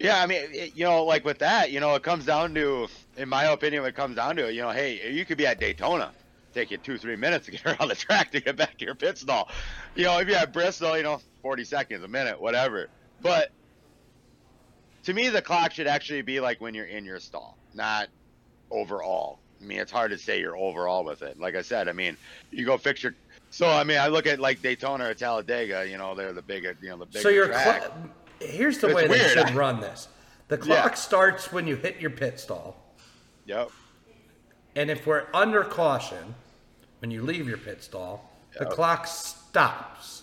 Yeah, 0.00 0.20
I 0.20 0.26
mean, 0.26 0.42
it, 0.50 0.76
you 0.76 0.84
know, 0.84 1.04
like 1.04 1.24
with 1.24 1.38
that, 1.38 1.70
you 1.70 1.78
know, 1.78 1.94
it 1.94 2.02
comes 2.02 2.26
down 2.26 2.54
to, 2.56 2.88
in 3.16 3.28
my 3.28 3.44
opinion, 3.44 3.84
it 3.84 3.94
comes 3.94 4.16
down 4.16 4.34
to, 4.34 4.52
you 4.52 4.62
know, 4.62 4.70
hey, 4.70 5.12
you 5.12 5.24
could 5.24 5.38
be 5.38 5.46
at 5.46 5.60
Daytona, 5.60 6.10
take 6.52 6.72
you 6.72 6.78
two, 6.78 6.98
three 6.98 7.14
minutes 7.14 7.46
to 7.46 7.52
get 7.52 7.64
around 7.64 7.86
the 7.86 7.94
track 7.94 8.32
to 8.32 8.40
get 8.40 8.56
back 8.56 8.78
to 8.78 8.84
your 8.84 8.96
pit 8.96 9.16
stall. 9.16 9.48
You 9.94 10.06
know, 10.06 10.18
if 10.18 10.26
you're 10.26 10.38
at 10.38 10.52
Bristol, 10.52 10.96
you 10.96 11.04
know, 11.04 11.20
40 11.40 11.62
seconds, 11.62 12.02
a 12.02 12.08
minute, 12.08 12.40
whatever. 12.40 12.88
But 13.22 13.52
to 15.04 15.14
me, 15.14 15.28
the 15.28 15.40
clock 15.40 15.70
should 15.70 15.86
actually 15.86 16.22
be 16.22 16.40
like 16.40 16.60
when 16.60 16.74
you're 16.74 16.84
in 16.84 17.04
your 17.04 17.20
stall, 17.20 17.56
not 17.74 18.08
overall. 18.72 19.38
I 19.60 19.64
mean, 19.64 19.78
it's 19.78 19.92
hard 19.92 20.10
to 20.10 20.18
say 20.18 20.40
you're 20.40 20.56
overall 20.56 21.04
with 21.04 21.22
it. 21.22 21.38
Like 21.38 21.54
I 21.54 21.62
said, 21.62 21.88
I 21.88 21.92
mean, 21.92 22.16
you 22.50 22.66
go 22.66 22.76
fix 22.76 23.02
your. 23.02 23.14
So 23.50 23.68
I 23.68 23.84
mean, 23.84 23.98
I 23.98 24.08
look 24.08 24.26
at 24.26 24.38
like 24.40 24.60
Daytona 24.62 25.08
or 25.08 25.14
Talladega. 25.14 25.88
You 25.88 25.98
know, 25.98 26.14
they're 26.14 26.32
the 26.32 26.42
bigger, 26.42 26.76
you 26.82 26.90
know, 26.90 26.98
the 26.98 27.06
bigger 27.06 27.20
So 27.20 27.28
your 27.28 27.46
track. 27.48 27.82
clock. 27.82 27.92
Here's 28.40 28.78
the 28.78 28.88
It's 28.88 28.96
way 28.96 29.06
they 29.06 29.28
should 29.28 29.50
run 29.54 29.80
this. 29.80 30.08
The 30.48 30.58
clock 30.58 30.90
Yeah. 30.92 30.94
starts 30.94 31.52
when 31.52 31.66
you 31.66 31.76
hit 31.76 32.00
your 32.00 32.10
pit 32.10 32.38
stall, 32.38 32.76
Yep. 33.46 33.70
and 34.76 34.90
if 34.90 35.06
we're 35.06 35.26
under 35.32 35.64
caution, 35.64 36.34
when 37.00 37.10
you 37.10 37.22
leave 37.22 37.48
your 37.48 37.58
pit 37.58 37.82
stall, 37.82 38.30
the 38.58 38.66
clock 38.66 39.06
stops. 39.06 40.22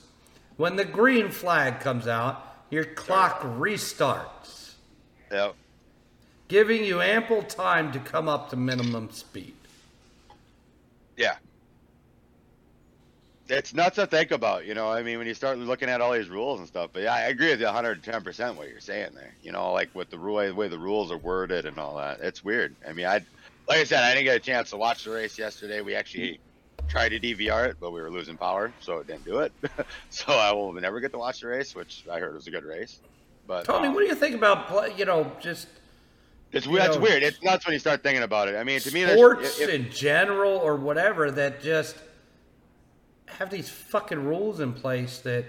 When 0.58 0.76
the 0.76 0.86
green 0.86 1.30
flag 1.32 1.80
comes 1.80 2.08
out, 2.08 2.66
your 2.70 2.86
clock 2.86 3.42
restarts, 3.42 4.74
Yep. 5.32 5.56
giving 6.48 6.84
you 6.86 7.02
ample 7.02 7.42
time 7.44 7.92
to 7.92 8.00
come 8.00 8.30
up 8.30 8.50
to 8.52 8.56
minimum 8.56 9.12
speed. 9.12 9.56
Yeah. 11.18 11.36
It's 13.50 13.74
nuts 13.74 13.98
to 13.98 14.08
think 14.08 14.32
about, 14.32 14.66
you 14.66 14.74
know. 14.74 14.90
I 14.90 15.04
mean, 15.04 15.18
when 15.18 15.28
you 15.28 15.34
start 15.34 15.58
looking 15.58 15.90
at 15.90 16.00
all 16.00 16.14
these 16.14 16.30
rules 16.30 16.60
and 16.60 16.68
stuff. 16.68 16.92
But 16.94 17.04
yeah, 17.04 17.14
I 17.14 17.22
agree 17.24 17.50
with 17.50 17.60
you 17.60 17.68
110% 17.68 18.56
what 18.56 18.70
you're 18.70 18.80
saying 18.80 19.10
there. 19.14 19.34
You 19.42 19.52
know, 19.52 19.74
like 19.74 19.94
with 19.94 20.10
the 20.10 20.18
rule, 20.18 20.46
the 20.46 20.56
way 20.56 20.70
the 20.70 20.80
rules 20.80 21.12
are 21.12 21.18
worded 21.18 21.66
and 21.66 21.78
all 21.78 21.98
that. 21.98 22.22
It's 22.22 22.44
weird. 22.44 22.76
I 22.88 22.94
mean, 22.94 23.06
I, 23.06 23.16
like 23.68 23.80
I 23.80 23.84
said, 23.84 24.04
I 24.04 24.14
didn't 24.14 24.26
get 24.26 24.38
a 24.38 24.40
chance 24.40 24.70
to 24.70 24.78
watch 24.78 25.04
the 25.04 25.12
race 25.12 25.38
yesterday. 25.38 25.82
We 25.82 25.94
actually 25.94 26.40
tried 26.88 27.10
to 27.10 27.20
DVR 27.20 27.68
it, 27.68 27.78
but 27.82 27.92
we 27.92 28.02
were 28.02 28.12
losing 28.12 28.38
power, 28.38 28.72
so 28.80 29.00
it 29.00 29.08
didn't 29.08 29.26
do 29.26 29.40
it. 29.40 29.52
so 30.10 30.32
I 30.32 30.54
will 30.54 30.72
never 30.74 31.02
get 31.02 31.12
to 31.12 31.18
watch 31.18 31.42
the 31.42 31.48
race, 31.48 31.76
which 31.76 32.06
I 32.10 32.20
heard 32.20 32.36
was 32.36 32.48
a 32.48 32.52
good 32.52 32.64
race. 32.64 33.02
But 33.46 33.66
Tony, 33.66 33.88
um, 33.88 33.94
what 33.94 34.02
do 34.02 34.08
you 34.08 34.16
think 34.16 34.36
about 34.36 34.68
play, 34.68 34.94
you 34.98 35.04
know 35.04 35.30
just 35.42 35.68
it's 36.54 36.68
that's 36.68 36.96
know, 36.96 37.02
weird. 37.02 37.24
It's 37.24 37.42
nuts 37.42 37.66
when 37.66 37.74
you 37.74 37.80
start 37.80 38.04
thinking 38.04 38.24
about 38.24 38.48
it. 38.48 38.56
I 38.56 38.64
mean, 38.64 38.80
to 38.82 38.94
me, 38.94 39.06
sports 39.08 39.60
if- 39.60 39.70
in 39.70 39.90
general 39.90 40.58
or 40.58 40.76
whatever 40.76 41.32
that 41.32 41.62
just 41.62 41.98
have 43.40 43.50
these 43.50 43.70
fucking 43.70 44.24
rules 44.24 44.60
in 44.60 44.74
place 44.74 45.20
that 45.20 45.46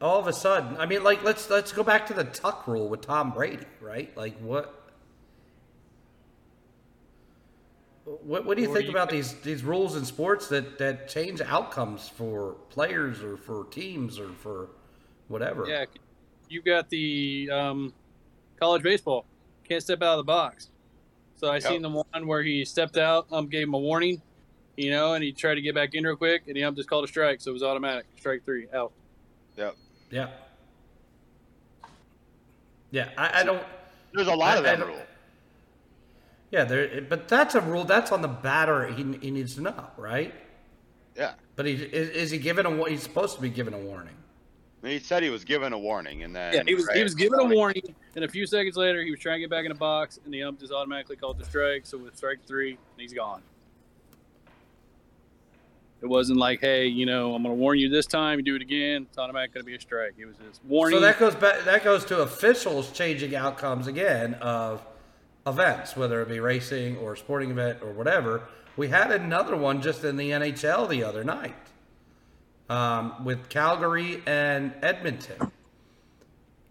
all 0.00 0.18
of 0.18 0.26
a 0.26 0.32
sudden 0.32 0.76
I 0.78 0.86
mean 0.86 1.02
like 1.04 1.22
let's 1.22 1.48
let's 1.50 1.72
go 1.72 1.82
back 1.82 2.06
to 2.06 2.14
the 2.14 2.24
tuck 2.24 2.66
rule 2.66 2.88
with 2.88 3.02
Tom 3.02 3.32
Brady, 3.32 3.66
right? 3.80 4.14
Like 4.16 4.38
what 4.38 4.76
what, 8.04 8.44
what 8.44 8.56
do 8.56 8.62
you 8.62 8.70
Or 8.70 8.74
think 8.74 8.86
you 8.86 8.90
about 8.90 9.08
could- 9.10 9.18
these 9.18 9.34
these 9.34 9.62
rules 9.62 9.96
in 9.96 10.04
sports 10.04 10.48
that 10.48 10.78
that 10.78 11.08
change 11.08 11.40
outcomes 11.40 12.08
for 12.08 12.54
players 12.70 13.22
or 13.22 13.36
for 13.36 13.64
teams 13.70 14.18
or 14.18 14.28
for 14.30 14.68
whatever? 15.28 15.66
Yeah, 15.68 15.84
you 16.48 16.62
got 16.62 16.88
the 16.90 17.48
um, 17.52 17.92
college 18.58 18.82
baseball. 18.82 19.26
Can't 19.68 19.82
step 19.82 20.02
out 20.02 20.18
of 20.18 20.18
the 20.18 20.24
box. 20.24 20.70
So 21.36 21.50
I 21.50 21.58
seen 21.58 21.80
the 21.80 21.88
one 21.88 22.26
where 22.26 22.42
he 22.42 22.64
stepped 22.66 22.98
out, 22.98 23.26
um, 23.30 23.46
gave 23.46 23.62
him 23.66 23.72
a 23.74 23.78
warning, 23.78 24.20
you 24.76 24.90
know, 24.90 25.14
and 25.14 25.22
he 25.24 25.32
tried 25.32 25.56
to 25.56 25.60
get 25.60 25.74
back 25.74 25.94
in 25.94 26.04
real 26.04 26.16
quick, 26.16 26.42
and 26.48 26.56
he 26.56 26.62
um, 26.64 26.74
just 26.74 26.88
called 26.88 27.04
a 27.04 27.08
strike, 27.08 27.40
so 27.40 27.50
it 27.50 27.54
was 27.54 27.62
automatic. 27.62 28.06
Strike 28.18 28.44
three, 28.44 28.66
out. 28.74 28.92
Yep. 29.56 29.76
Yeah. 30.10 30.28
Yeah, 32.90 33.08
I, 33.16 33.40
I 33.40 33.44
don't 33.44 33.62
There's 34.12 34.26
a 34.26 34.34
lot 34.34 34.54
I- 34.54 34.58
of 34.58 34.64
that 34.64 34.78
don't- 34.78 34.88
rule. 34.88 35.02
Yeah, 36.50 36.64
there. 36.64 37.00
But 37.02 37.28
that's 37.28 37.54
a 37.54 37.60
rule. 37.60 37.84
That's 37.84 38.10
on 38.10 38.22
the 38.22 38.28
batter. 38.28 38.88
He, 38.88 39.04
he 39.20 39.30
needs 39.30 39.54
to 39.54 39.60
know, 39.60 39.86
right? 39.96 40.34
Yeah. 41.16 41.34
But 41.54 41.66
he 41.66 41.74
is, 41.74 42.08
is 42.10 42.30
he 42.32 42.38
given 42.38 42.66
a? 42.66 42.88
He's 42.88 43.04
supposed 43.04 43.36
to 43.36 43.40
be 43.42 43.50
given 43.50 43.72
a 43.72 43.78
warning. 43.78 44.16
He 44.82 44.98
said 44.98 45.22
he 45.22 45.30
was 45.30 45.44
given 45.44 45.72
a 45.72 45.78
warning, 45.78 46.24
and 46.24 46.34
then 46.34 46.52
Yeah, 46.54 46.62
he 46.66 46.74
was 46.74 46.88
he 46.92 47.04
was 47.04 47.14
given 47.14 47.38
a 47.38 47.44
warning, 47.44 47.94
and 48.16 48.24
a 48.24 48.28
few 48.28 48.46
seconds 48.46 48.76
later, 48.76 49.00
he 49.04 49.12
was 49.12 49.20
trying 49.20 49.36
to 49.36 49.40
get 49.42 49.50
back 49.50 49.64
in 49.64 49.68
the 49.68 49.78
box, 49.78 50.18
and 50.24 50.34
the 50.34 50.42
ump 50.42 50.58
just 50.58 50.72
automatically 50.72 51.14
called 51.14 51.38
the 51.38 51.44
strike. 51.44 51.86
So 51.86 51.98
with 51.98 52.16
strike 52.16 52.38
three, 52.48 52.78
he's 52.96 53.12
gone. 53.12 53.42
It 56.02 56.06
wasn't 56.06 56.38
like, 56.38 56.60
hey, 56.60 56.86
you 56.86 57.04
know, 57.04 57.34
I'm 57.34 57.42
going 57.42 57.54
to 57.54 57.60
warn 57.60 57.78
you 57.78 57.88
this 57.88 58.06
time. 58.06 58.38
You 58.38 58.44
do 58.44 58.56
it 58.56 58.62
again, 58.62 59.06
it's 59.08 59.18
automatically 59.18 59.54
going 59.54 59.64
to 59.64 59.70
be 59.70 59.76
a 59.76 59.80
strike. 59.80 60.14
It 60.18 60.24
was 60.24 60.36
just 60.36 60.64
warning. 60.64 60.98
So 60.98 61.00
that 61.00 61.18
goes 61.18 61.34
back. 61.34 61.64
That 61.64 61.84
goes 61.84 62.04
to 62.06 62.22
officials 62.22 62.90
changing 62.92 63.34
outcomes 63.36 63.86
again 63.86 64.34
of 64.34 64.84
events, 65.46 65.96
whether 65.96 66.22
it 66.22 66.28
be 66.28 66.40
racing 66.40 66.96
or 66.98 67.16
sporting 67.16 67.50
event 67.50 67.78
or 67.82 67.92
whatever. 67.92 68.42
We 68.76 68.88
had 68.88 69.10
another 69.10 69.56
one 69.56 69.82
just 69.82 70.04
in 70.04 70.16
the 70.16 70.30
NHL 70.30 70.88
the 70.88 71.04
other 71.04 71.22
night 71.22 71.54
um, 72.70 73.24
with 73.24 73.48
Calgary 73.48 74.22
and 74.26 74.72
Edmonton. 74.80 75.52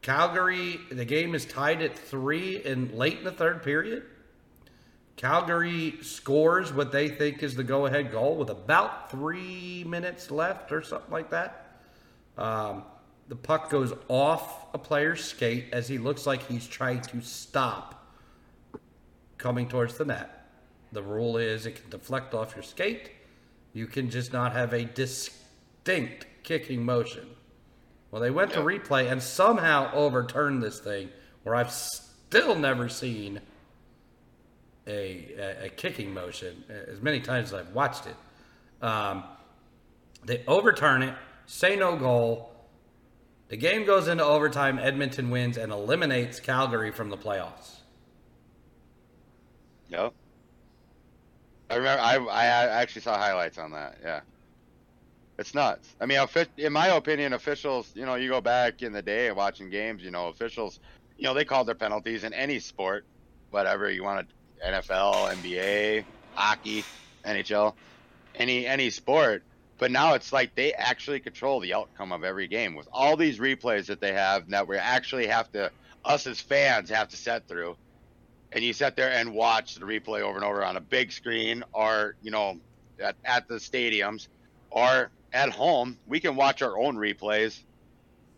Calgary, 0.02 0.80
the 0.90 1.06
game 1.06 1.36
is 1.36 1.46
tied 1.46 1.82
at 1.82 1.98
three 1.98 2.64
in 2.64 2.98
late 2.98 3.20
in 3.20 3.26
the 3.26 3.32
third 3.32 3.62
period. 3.62 4.04
Calgary 5.20 5.98
scores 6.02 6.72
what 6.72 6.94
they 6.94 7.10
think 7.10 7.44
is 7.44 7.54
the 7.54 7.64
go-ahead 7.64 8.10
goal 8.10 8.38
with 8.38 8.50
about 8.50 9.12
three 9.12 9.84
minutes 9.86 10.32
left 10.32 10.72
or 10.72 10.82
something 10.82 11.12
like 11.12 11.30
that. 11.30 11.82
Um, 12.38 12.84
the 13.28 13.36
puck 13.36 13.70
goes 13.70 13.92
off 14.08 14.74
a 14.74 14.78
player's 14.78 15.22
skate 15.22 15.66
as 15.74 15.90
he 15.90 15.98
looks 15.98 16.26
like 16.26 16.48
he's 16.48 16.66
trying 16.66 17.02
to 17.02 17.20
stop 17.20 18.08
coming 19.38 19.68
towards 19.68 19.98
the 19.98 20.06
net. 20.06 20.48
The 20.94 21.04
rule 21.04 21.36
is 21.36 21.66
it 21.66 21.82
can 21.82 21.90
deflect 21.90 22.34
off 22.34 22.56
your 22.56 22.64
skate. 22.64 23.12
You 23.74 23.88
can 23.88 24.10
just 24.10 24.32
not 24.32 24.54
have 24.54 24.72
a 24.72 24.86
distinct 24.86 26.28
kicking 26.44 26.86
motion. 26.86 27.28
Well, 28.10 28.22
they 28.22 28.32
went 28.32 28.54
to 28.54 28.60
replay 28.60 29.12
and 29.12 29.22
somehow 29.22 29.92
overturned 29.94 30.64
this 30.64 30.80
thing 30.80 31.10
where 31.44 31.56
I've 31.56 31.74
still 31.74 32.56
never 32.56 32.88
seen 32.88 33.42
a, 34.90 35.66
a, 35.66 35.70
kicking 35.70 36.14
motion 36.14 36.64
as 36.70 37.02
many 37.02 37.20
times 37.20 37.54
as 37.54 37.60
I've 37.60 37.74
watched 37.74 38.06
it. 38.08 38.16
Um, 38.86 39.24
they 40.26 40.44
overturn 40.48 41.04
it, 41.04 41.16
say 41.46 41.76
no 41.76 41.96
goal. 41.96 42.52
The 43.50 43.58
game 43.58 43.86
goes 43.86 44.08
into 44.08 44.24
overtime. 44.24 44.78
Edmonton 44.80 45.30
wins 45.30 45.58
and 45.58 45.72
eliminates 45.72 46.40
Calgary 46.40 46.92
from 46.92 47.10
the 47.10 47.18
playoffs. 47.18 47.78
Yep. 49.90 50.14
I 51.70 51.76
remember. 51.76 52.02
I 52.02 52.18
I 52.18 52.46
actually 52.46 53.02
saw 53.02 53.18
highlights 53.18 53.58
on 53.58 53.72
that. 53.72 53.98
Yeah. 54.04 54.22
It's 55.40 55.56
nuts. 55.56 55.96
I 56.02 56.06
mean, 56.06 56.20
in 56.58 56.74
my 56.74 56.88
opinion, 56.88 57.34
officials. 57.34 57.92
You 57.96 58.06
know, 58.06 58.16
you 58.16 58.30
go 58.30 58.42
back 58.42 58.82
in 58.82 58.92
the 58.92 59.02
day 59.02 59.32
watching 59.32 59.70
games. 59.70 60.04
You 60.04 60.12
know, 60.12 60.28
officials. 60.28 60.80
You 61.18 61.24
know, 61.24 61.34
they 61.34 61.46
called 61.46 61.68
their 61.68 61.76
penalties 61.76 62.24
in 62.24 62.34
any 62.34 62.60
sport, 62.60 63.06
whatever 63.50 63.90
you 63.90 64.04
want 64.04 64.30
to, 64.30 64.36
NFL, 64.66 65.36
NBA, 65.42 66.06
hockey, 66.34 66.84
NHL, 67.26 67.74
any 68.36 68.66
any 68.66 68.90
sport. 68.90 69.44
But 69.78 69.92
now 69.92 70.14
it's 70.14 70.34
like 70.34 70.56
they 70.56 70.74
actually 70.74 71.22
control 71.22 71.62
the 71.62 71.74
outcome 71.74 72.12
of 72.12 72.24
every 72.24 72.48
game. 72.48 72.76
With 72.76 72.88
all 72.92 73.16
these 73.16 73.40
replays 73.40 73.86
that 73.88 74.02
they 74.02 74.14
have 74.14 74.50
that 74.50 74.68
we 74.68 74.78
actually 74.78 75.28
have 75.28 75.52
to 75.54 75.72
us 76.06 76.28
as 76.28 76.42
fans 76.42 76.90
have 76.90 77.10
to 77.10 77.18
set 77.18 77.48
through 77.48 77.76
and 78.52 78.64
you 78.64 78.74
sit 78.74 78.96
there 78.96 79.12
and 79.12 79.34
watch 79.34 79.76
the 79.76 79.86
replay 79.86 80.22
over 80.22 80.36
and 80.36 80.44
over 80.44 80.64
on 80.64 80.78
a 80.78 80.82
big 80.82 81.12
screen 81.12 81.64
or 81.74 82.16
you 82.22 82.32
know 82.32 82.60
at, 83.00 83.16
at 83.24 83.48
the 83.48 83.56
stadiums 83.56 84.28
or 84.72 85.12
at 85.34 85.50
home 85.50 85.98
we 86.08 86.20
can 86.20 86.36
watch 86.36 86.62
our 86.62 86.78
own 86.80 86.96
replays. 86.96 87.62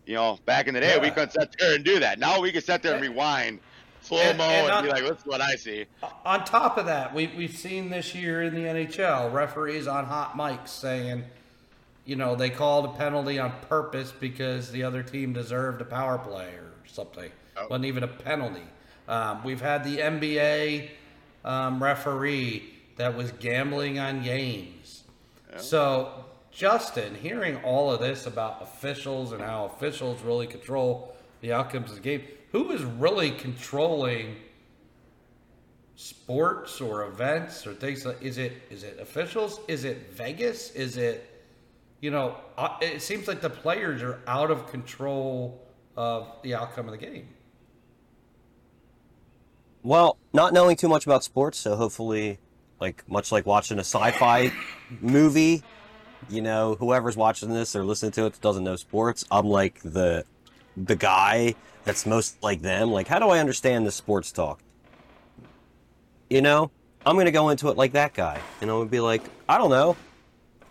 You 0.06 0.14
know 0.14 0.38
back 0.44 0.66
in 0.66 0.74
the 0.74 0.80
day 0.80 0.98
we 0.98 1.10
couldn't 1.10 1.32
sit 1.32 1.54
there 1.58 1.74
and 1.74 1.84
do 1.84 2.00
that. 2.00 2.18
Now 2.18 2.40
we 2.40 2.52
can 2.52 2.62
sit 2.62 2.82
there 2.82 2.94
and 2.94 3.02
rewind 3.02 3.60
slow 4.02 4.18
mo 4.34 4.42
And- 4.42 4.42
and, 4.42 4.70
and 4.70 4.84
be 4.86 4.90
like 4.92 5.02
this 5.02 5.18
is 5.20 5.26
what 5.26 5.40
i 5.40 5.54
see 5.56 5.86
On 6.24 6.44
top 6.44 6.76
of 6.78 6.86
that, 6.86 7.14
we, 7.14 7.28
we've 7.36 7.56
seen 7.56 7.88
this 7.90 8.14
year 8.14 8.42
in 8.42 8.54
the 8.54 8.62
NHL 8.62 9.32
referees 9.32 9.86
on 9.86 10.04
hot 10.04 10.36
mics 10.36 10.68
saying, 10.68 11.24
you 12.04 12.16
know, 12.16 12.34
they 12.34 12.50
called 12.50 12.84
a 12.84 12.88
penalty 12.98 13.38
on 13.38 13.52
purpose 13.68 14.12
because 14.12 14.70
the 14.72 14.82
other 14.82 15.02
team 15.02 15.32
deserved 15.32 15.80
a 15.80 15.84
power 15.84 16.18
play 16.18 16.48
or 16.54 16.72
something. 16.86 17.30
Oh. 17.56 17.66
Wasn't 17.70 17.84
even 17.86 18.02
a 18.02 18.08
penalty. 18.08 18.62
Um, 19.08 19.42
we've 19.44 19.60
had 19.60 19.84
the 19.84 19.98
NBA 19.98 20.90
um, 21.44 21.82
referee 21.82 22.64
that 22.96 23.16
was 23.16 23.30
gambling 23.32 23.98
on 23.98 24.22
games. 24.22 25.04
So, 25.58 26.24
Justin, 26.50 27.14
hearing 27.14 27.56
all 27.62 27.92
of 27.92 28.00
this 28.00 28.26
about 28.26 28.62
officials 28.62 29.32
and 29.32 29.42
how 29.42 29.66
officials 29.66 30.22
really 30.22 30.46
control 30.46 31.14
the 31.40 31.52
outcomes 31.52 31.90
of 31.90 31.96
the 31.96 32.02
game, 32.02 32.22
who 32.52 32.70
is 32.70 32.82
really 32.82 33.32
controlling 33.32 34.36
sports 35.96 36.80
or 36.80 37.04
events 37.04 37.66
or 37.66 37.74
things 37.74 38.06
like 38.06 38.22
is 38.22 38.38
it 38.38 38.62
is 38.70 38.82
it 38.82 38.98
officials? 39.00 39.60
Is 39.68 39.84
it 39.84 40.12
vegas? 40.12 40.70
Is 40.70 40.96
it 40.96 41.28
you 42.00 42.10
know 42.10 42.36
uh, 42.56 42.76
it 42.80 43.02
seems 43.02 43.26
like 43.26 43.40
the 43.40 43.50
players 43.50 44.02
are 44.02 44.20
out 44.26 44.50
of 44.50 44.68
control 44.70 45.62
of 45.96 46.28
the 46.42 46.54
outcome 46.54 46.86
of 46.86 46.92
the 46.92 46.98
game. 46.98 47.28
Well, 49.82 50.16
not 50.32 50.52
knowing 50.52 50.76
too 50.76 50.88
much 50.88 51.06
about 51.06 51.24
sports, 51.24 51.58
so 51.58 51.74
hopefully, 51.74 52.38
like 52.80 53.02
much 53.08 53.32
like 53.32 53.46
watching 53.46 53.78
a 53.78 53.84
sci-fi 53.84 54.52
movie, 55.00 55.62
you 56.28 56.40
know, 56.40 56.76
whoever's 56.76 57.16
watching 57.16 57.48
this 57.52 57.74
or 57.74 57.84
listening 57.84 58.12
to 58.12 58.26
it 58.26 58.40
doesn't 58.40 58.64
know 58.64 58.76
sports, 58.76 59.24
I'm 59.30 59.46
like 59.46 59.80
the 59.82 60.24
the 60.76 60.96
guy 60.96 61.54
that's 61.84 62.06
most 62.06 62.42
like 62.42 62.62
them. 62.62 62.90
Like, 62.90 63.08
how 63.08 63.18
do 63.18 63.28
I 63.28 63.38
understand 63.38 63.86
the 63.86 63.90
sports 63.90 64.32
talk? 64.32 64.60
You 66.30 66.40
know, 66.40 66.70
I'm 67.04 67.16
gonna 67.16 67.30
go 67.30 67.48
into 67.50 67.68
it 67.68 67.76
like 67.76 67.92
that 67.92 68.14
guy, 68.14 68.40
and 68.60 68.70
I'm 68.70 68.78
gonna 68.78 68.90
be 68.90 69.00
like, 69.00 69.22
I 69.48 69.58
don't 69.58 69.70
know. 69.70 69.96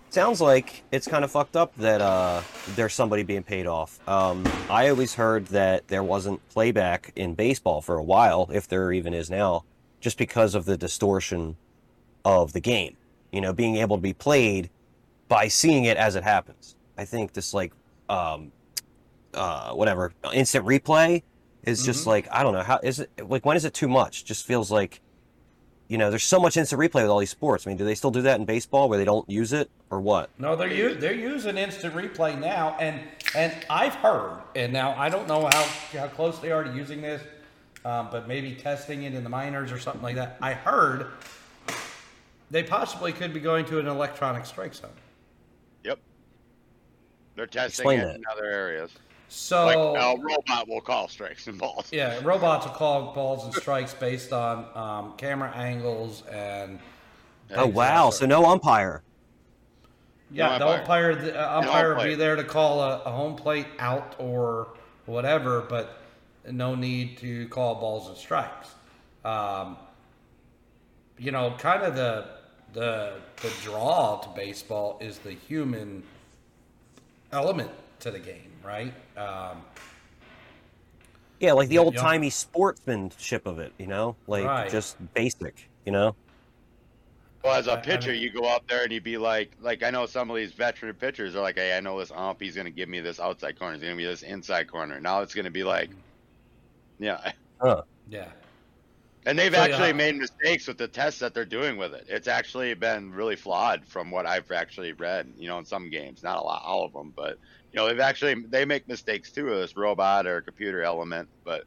Sounds 0.10 0.42
like 0.42 0.84
it's 0.92 1.08
kind 1.08 1.24
of 1.24 1.32
fucked 1.32 1.56
up 1.56 1.74
that 1.78 2.02
uh, 2.02 2.42
there's 2.76 2.94
somebody 2.94 3.24
being 3.24 3.44
paid 3.44 3.66
off. 3.66 4.06
Um, 4.10 4.46
I 4.70 4.90
always 4.90 5.14
heard 5.14 5.46
that 5.48 5.88
there 5.88 6.04
wasn't 6.04 6.46
playback 6.50 7.14
in 7.16 7.34
baseball 7.34 7.82
for 7.82 7.96
a 7.96 8.04
while, 8.04 8.50
if 8.52 8.68
there 8.68 8.92
even 8.92 9.14
is 9.14 9.30
now, 9.30 9.64
just 10.02 10.18
because 10.18 10.54
of 10.54 10.66
the 10.66 10.76
distortion 10.76 11.56
of 12.26 12.52
the 12.52 12.60
game. 12.60 12.98
You 13.32 13.40
know, 13.40 13.54
being 13.54 13.78
able 13.78 13.96
to 13.96 14.02
be 14.02 14.12
played 14.12 14.70
by 15.30 15.48
seeing 15.48 15.86
it 15.86 15.96
as 15.96 16.18
it 16.18 16.24
happens. 16.24 16.76
I 16.98 17.06
think 17.06 17.32
this 17.32 17.54
like, 17.54 17.72
um, 18.10 18.52
uh, 19.34 19.74
whatever, 19.74 20.14
instant 20.34 20.66
replay 20.66 21.24
is 21.64 21.84
just 21.84 22.08
like 22.08 22.28
I 22.32 22.41
don't 22.44 22.53
know 22.53 22.64
how 22.64 22.80
is 22.82 22.99
it 22.99 23.10
like 23.28 23.45
when 23.45 23.56
is 23.58 23.66
it 23.66 23.74
too 23.74 23.88
much? 23.88 24.26
Just 24.26 24.45
feels 24.45 24.72
like 24.72 25.02
you 25.88 25.98
know, 25.98 26.10
there's 26.10 26.24
so 26.24 26.40
much 26.40 26.56
instant 26.56 26.80
replay 26.82 27.02
with 27.02 27.10
all 27.12 27.20
these 27.20 27.32
sports. 27.32 27.68
I 27.68 27.70
mean, 27.70 27.78
do 27.78 27.84
they 27.84 27.95
still 27.95 28.12
do 28.12 28.22
that 28.22 28.40
in 28.40 28.45
baseball 28.45 28.88
where 28.88 28.98
they 28.98 29.03
don't 29.03 29.30
use 29.30 29.52
it 29.52 29.70
or 29.90 29.99
what? 29.99 30.30
no 30.38 30.56
they're 30.56 30.72
u- 30.72 30.95
they're 30.95 31.14
using 31.14 31.58
instant 31.58 31.94
replay 31.94 32.40
now 32.40 32.78
and 32.80 33.02
and 33.36 33.53
i've 33.70 33.94
heard 33.95 34.41
and 34.56 34.72
now 34.72 34.95
i 34.98 35.10
don't 35.10 35.28
know 35.28 35.41
how 35.52 35.64
how 35.99 36.08
close 36.08 36.40
they 36.40 36.49
are 36.49 36.64
to 36.64 36.74
using 36.74 37.02
this 37.02 37.22
um, 37.84 38.08
but 38.10 38.26
maybe 38.26 38.56
testing 38.56 39.03
it 39.03 39.14
in 39.14 39.22
the 39.26 39.30
minors 39.30 39.70
or 39.70 39.78
something 39.78 40.02
like 40.02 40.16
that 40.16 40.38
i 40.41 40.53
heard 40.53 41.08
they 42.49 42.64
possibly 42.64 43.12
could 43.12 43.34
be 43.34 43.41
going 43.41 43.66
to 43.66 43.80
an 43.80 43.88
electronic 43.88 44.45
strike 44.45 44.74
zone 44.74 44.90
yep 45.84 45.99
they're 47.36 47.45
testing 47.45 47.68
Explain 47.84 47.99
it 47.99 48.03
that. 48.06 48.16
in 48.16 48.24
other 48.32 48.45
areas 48.45 48.91
so 49.34 49.66
like 49.66 49.78
a 49.78 50.22
robot 50.22 50.68
will 50.68 50.82
call 50.82 51.08
strikes 51.08 51.48
and 51.48 51.58
balls 51.58 51.88
Yeah, 51.91 52.20
robots 52.22 52.66
will 52.66 52.74
call 52.74 53.14
balls 53.14 53.45
and 53.45 53.53
strikes 53.53 53.94
based 53.94 54.34
on 54.34 54.66
um, 54.76 55.14
camera 55.18 55.52
angles 55.56 56.24
and. 56.30 56.80
Oh 57.53 57.68
wow! 57.68 58.10
So 58.10 58.26
no 58.26 58.45
umpire. 58.45 59.03
Yeah, 60.32 60.58
No 60.58 60.60
the 60.60 60.80
umpire. 60.80 61.12
umpire, 61.12 61.16
the 61.16 61.58
uh, 61.58 61.62
No 61.62 61.95
will 61.95 62.03
be 62.03 62.16
there 62.16 62.36
to 62.36 62.44
call 62.44 62.82
a, 62.82 62.99
a 63.03 63.12
home 63.12 63.36
plate 63.36 63.68
out 63.80 64.16
or 64.18 64.70
whatever, 65.06 65.62
but 65.62 66.02
no 66.49 66.76
need 66.76 67.18
to 67.20 67.48
call 67.49 67.76
balls 67.76 68.08
and 68.08 68.18
strikes. 68.18 68.70
Um, 69.26 69.78
you 71.18 71.32
know, 71.32 71.56
kind 71.58 71.84
of 71.84 71.95
the 71.95 72.26
the 72.74 73.14
the 73.41 73.52
draw 73.64 74.20
to 74.20 74.30
baseball 74.30 74.98
is 75.02 75.20
the 75.20 75.32
human 75.34 76.03
element 77.32 77.72
to 77.99 78.12
the 78.12 78.20
game, 78.20 78.51
right? 78.64 78.94
Um, 79.18 79.62
Yeah, 81.40 81.54
like 81.54 81.70
the 81.70 81.80
old 81.80 81.96
timey 81.96 82.30
sportsmanship 82.30 83.46
of 83.48 83.60
it. 83.60 83.74
You 83.78 83.88
know, 83.88 84.16
like 84.28 84.46
Right. 84.46 84.70
just 84.72 84.98
basic. 85.14 85.70
You 85.86 85.92
know. 85.92 86.16
Well, 87.44 87.56
as 87.56 87.66
a 87.66 87.78
pitcher, 87.78 88.12
mean- 88.12 88.22
you 88.22 88.30
go 88.30 88.48
out 88.48 88.68
there 88.68 88.84
and 88.84 88.92
you 88.92 89.02
be 89.02 89.18
like, 89.18 89.56
like 89.60 89.82
I 89.82 89.90
know 89.90 90.06
some 90.06 90.30
of 90.30 90.36
these 90.36 90.52
veteran 90.52 90.94
pitchers 90.94 91.36
are 91.36 91.42
like, 91.42 91.56
hey, 91.58 91.76
I 91.76 91.80
know 91.80 91.98
this 91.98 92.12
ump, 92.12 92.40
he's 92.40 92.56
gonna 92.56 92.70
give 92.70 92.88
me 92.88 93.00
this 93.00 93.20
outside 93.20 93.58
corner, 93.58 93.74
he's 93.74 93.84
gonna 93.84 93.96
be 93.96 94.06
this 94.06 94.22
inside 94.22 94.70
corner. 94.70 95.00
Now 95.00 95.22
it's 95.22 95.34
gonna 95.34 95.50
be 95.50 95.64
like, 95.64 95.90
yeah, 97.00 97.32
yeah. 98.08 98.28
and 99.26 99.40
they've 99.40 99.52
So, 99.56 99.60
actually 99.60 99.88
yeah. 99.88 99.94
made 99.94 100.18
mistakes 100.18 100.68
with 100.68 100.78
the 100.78 100.88
tests 100.88 101.20
that 101.22 101.34
they're 101.34 101.44
doing 101.46 101.78
with 101.78 101.96
it. 101.96 102.06
It's 102.08 102.28
actually 102.28 102.76
been 102.76 103.12
really 103.12 103.36
flawed 103.36 103.84
from 103.88 104.12
what 104.12 104.28
I've 104.28 104.52
actually 104.52 104.94
read. 104.94 105.34
You 105.36 105.48
know, 105.48 105.58
in 105.58 105.66
some 105.66 105.90
games, 105.90 106.22
not 106.22 106.38
a 106.38 106.42
lot, 106.42 106.62
all 106.64 106.86
of 106.86 106.94
them, 106.94 107.12
but 107.16 107.40
you 107.72 107.80
know, 107.80 107.88
they've 107.88 107.99
actually 107.99 108.35
they 108.49 108.65
make 108.65 108.88
mistakes 108.88 109.31
too 109.31 109.45
with 109.45 109.60
this 109.60 109.77
robot 109.77 110.27
or 110.27 110.41
computer 110.41 110.84
element, 110.84 111.30
but. 111.43 111.65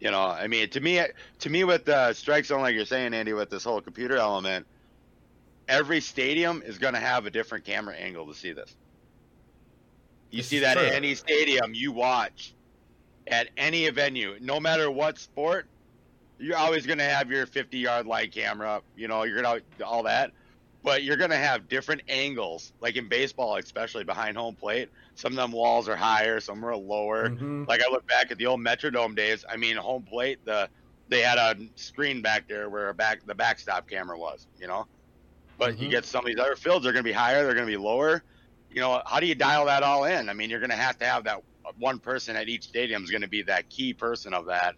You 0.00 0.10
know, 0.10 0.20
I 0.20 0.48
mean, 0.48 0.68
to 0.70 0.80
me, 0.80 1.00
to 1.38 1.48
me, 1.48 1.64
with 1.64 1.86
the 1.86 2.12
strike 2.12 2.44
zone, 2.44 2.60
like 2.60 2.74
you're 2.74 2.84
saying, 2.84 3.14
Andy, 3.14 3.32
with 3.32 3.48
this 3.48 3.64
whole 3.64 3.80
computer 3.80 4.16
element, 4.16 4.66
every 5.66 6.00
stadium 6.00 6.62
is 6.66 6.76
going 6.78 6.92
to 6.92 7.00
have 7.00 7.24
a 7.24 7.30
different 7.30 7.64
camera 7.64 7.94
angle 7.94 8.26
to 8.26 8.34
see 8.34 8.52
this. 8.52 8.76
You 10.30 10.38
This 10.38 10.48
see 10.48 10.58
that 10.58 10.76
true. 10.76 10.86
at 10.86 10.92
any 10.92 11.14
stadium 11.14 11.72
you 11.72 11.92
watch, 11.92 12.52
at 13.26 13.48
any 13.56 13.88
venue, 13.90 14.36
no 14.40 14.60
matter 14.60 14.90
what 14.90 15.18
sport, 15.18 15.66
you're 16.38 16.56
always 16.56 16.84
going 16.84 16.98
to 16.98 17.04
have 17.04 17.30
your 17.30 17.46
50 17.46 17.78
yard 17.78 18.06
light 18.06 18.32
camera. 18.32 18.82
You 18.96 19.08
know, 19.08 19.22
you're 19.22 19.40
going 19.40 19.62
to 19.78 19.86
all 19.86 20.02
that, 20.02 20.32
but 20.84 21.02
you're 21.02 21.16
going 21.16 21.30
to 21.30 21.36
have 21.36 21.68
different 21.68 22.02
angles. 22.08 22.72
Like 22.80 22.96
in 22.96 23.08
baseball, 23.08 23.56
especially 23.56 24.04
behind 24.04 24.36
home 24.36 24.56
plate, 24.56 24.90
some 25.16 25.32
of 25.32 25.36
them 25.38 25.52
walls 25.52 25.88
are 25.88 25.96
higher, 25.96 26.40
some 26.40 26.64
are 26.64 26.76
lower. 26.76 27.30
Mhm. 27.30 27.66
Like 27.68 27.82
I 27.82 27.90
look 27.90 28.06
back 28.06 28.30
at 28.32 28.38
the 28.38 28.46
old 28.46 28.60
Metrodome 28.60 29.16
days. 29.16 29.44
I 29.48 29.56
mean, 29.56 29.76
home 29.76 30.04
plate, 30.04 30.40
the 30.44 30.70
they 31.08 31.22
had 31.22 31.38
a 31.38 31.56
screen 31.76 32.22
back 32.22 32.48
there 32.48 32.70
where 32.70 32.90
a 32.90 32.94
back 32.94 33.20
the 33.26 33.34
backstop 33.34 33.88
camera 33.88 34.18
was. 34.18 34.46
You 34.56 34.68
know, 34.68 34.86
but 35.58 35.78
you 35.78 35.88
Mhm. 35.88 35.90
get 35.90 36.04
some 36.06 36.20
of 36.24 36.26
these 36.26 36.38
other 36.40 36.56
fields, 36.56 36.84
they're 36.84 36.92
going 36.92 37.04
to 37.04 37.08
be 37.08 37.12
higher, 37.12 37.44
they're 37.44 37.54
going 37.54 37.66
to 37.66 37.72
be 37.72 37.76
lower. 37.82 38.22
You 38.70 38.80
know, 38.80 39.02
how 39.06 39.20
do 39.20 39.26
you 39.26 39.34
dial 39.36 39.66
that 39.66 39.82
all 39.82 40.04
in? 40.04 40.28
I 40.28 40.34
mean, 40.34 40.50
you're 40.50 40.60
going 40.60 40.70
to 40.70 40.76
have 40.76 40.98
to 40.98 41.06
have 41.06 41.24
that 41.24 41.40
one 41.78 42.00
person 42.00 42.36
at 42.36 42.48
each 42.48 42.64
stadium 42.64 43.04
is 43.04 43.10
going 43.10 43.22
to 43.22 43.28
be 43.28 43.42
that 43.42 43.68
key 43.70 43.94
person 43.94 44.34
of 44.34 44.46
that, 44.46 44.76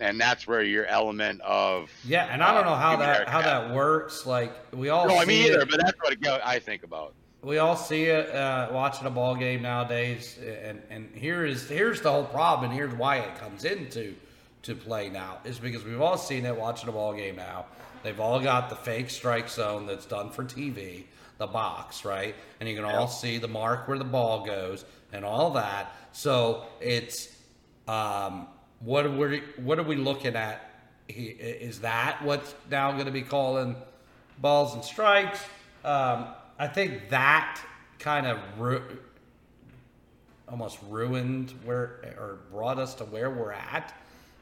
and 0.00 0.20
that's 0.20 0.46
where 0.46 0.62
your 0.62 0.86
element 0.86 1.40
of 1.42 1.90
Yeah, 2.04 2.28
and 2.32 2.42
I 2.42 2.54
don't 2.54 2.64
know 2.64 2.74
how 2.74 2.96
that 2.96 3.28
how 3.28 3.42
that 3.42 3.72
works. 3.72 4.26
Like 4.26 4.52
we 4.74 4.88
all 4.88 5.06
no, 5.06 5.18
I 5.18 5.24
mean 5.24 5.46
either, 5.46 5.60
it, 5.60 5.70
but 5.70 5.80
that's 5.80 5.98
what 6.00 6.16
I 6.44 6.58
think 6.58 6.82
about. 6.82 7.14
we 7.42 7.58
all 7.58 7.76
see 7.76 8.04
it 8.04 8.34
uh, 8.34 8.68
watching 8.72 9.06
a 9.06 9.10
ball 9.10 9.34
game 9.36 9.62
nowadays, 9.62 10.38
and 10.64 10.82
and 10.90 11.08
here 11.14 11.44
is 11.44 11.68
here's 11.68 12.00
the 12.00 12.10
whole 12.10 12.24
problem, 12.24 12.70
and 12.70 12.78
here's 12.78 12.94
why 12.94 13.18
it 13.18 13.38
comes 13.38 13.64
into 13.64 14.14
to 14.62 14.74
play 14.74 15.08
now 15.08 15.38
is 15.44 15.58
because 15.58 15.84
we've 15.84 16.00
all 16.00 16.18
seen 16.18 16.44
it 16.44 16.56
watching 16.56 16.88
a 16.88 16.92
ball 16.92 17.14
game 17.14 17.36
now. 17.36 17.66
They've 18.02 18.18
all 18.18 18.40
got 18.40 18.70
the 18.70 18.76
fake 18.76 19.10
strike 19.10 19.48
zone 19.48 19.86
that's 19.86 20.06
done 20.06 20.30
for 20.30 20.44
TV, 20.44 21.04
the 21.38 21.46
box, 21.46 22.04
right? 22.04 22.34
And 22.58 22.68
you 22.68 22.74
can 22.74 22.84
all 22.84 23.08
see 23.08 23.38
the 23.38 23.48
mark 23.48 23.88
where 23.88 23.98
the 23.98 24.04
ball 24.04 24.44
goes 24.44 24.84
and 25.12 25.24
all 25.24 25.50
that. 25.52 25.92
So 26.12 26.64
it's 26.80 27.28
um, 27.86 28.48
what 28.80 29.04
are 29.04 29.10
we 29.10 29.42
what 29.56 29.78
are 29.78 29.84
we 29.84 29.96
looking 29.96 30.36
at? 30.36 30.66
Is 31.08 31.80
that 31.80 32.22
what's 32.22 32.54
now 32.70 32.92
going 32.92 33.06
to 33.06 33.12
be 33.12 33.22
calling 33.22 33.76
balls 34.38 34.74
and 34.74 34.84
strikes? 34.84 35.40
Um, 35.84 36.26
I 36.58 36.66
think 36.66 37.10
that 37.10 37.60
kind 37.98 38.26
of 38.26 38.38
ru- 38.58 38.98
almost 40.48 40.78
ruined 40.88 41.52
where 41.64 42.14
or 42.18 42.38
brought 42.50 42.78
us 42.78 42.94
to 42.94 43.04
where 43.04 43.30
we're 43.30 43.52
at 43.52 43.94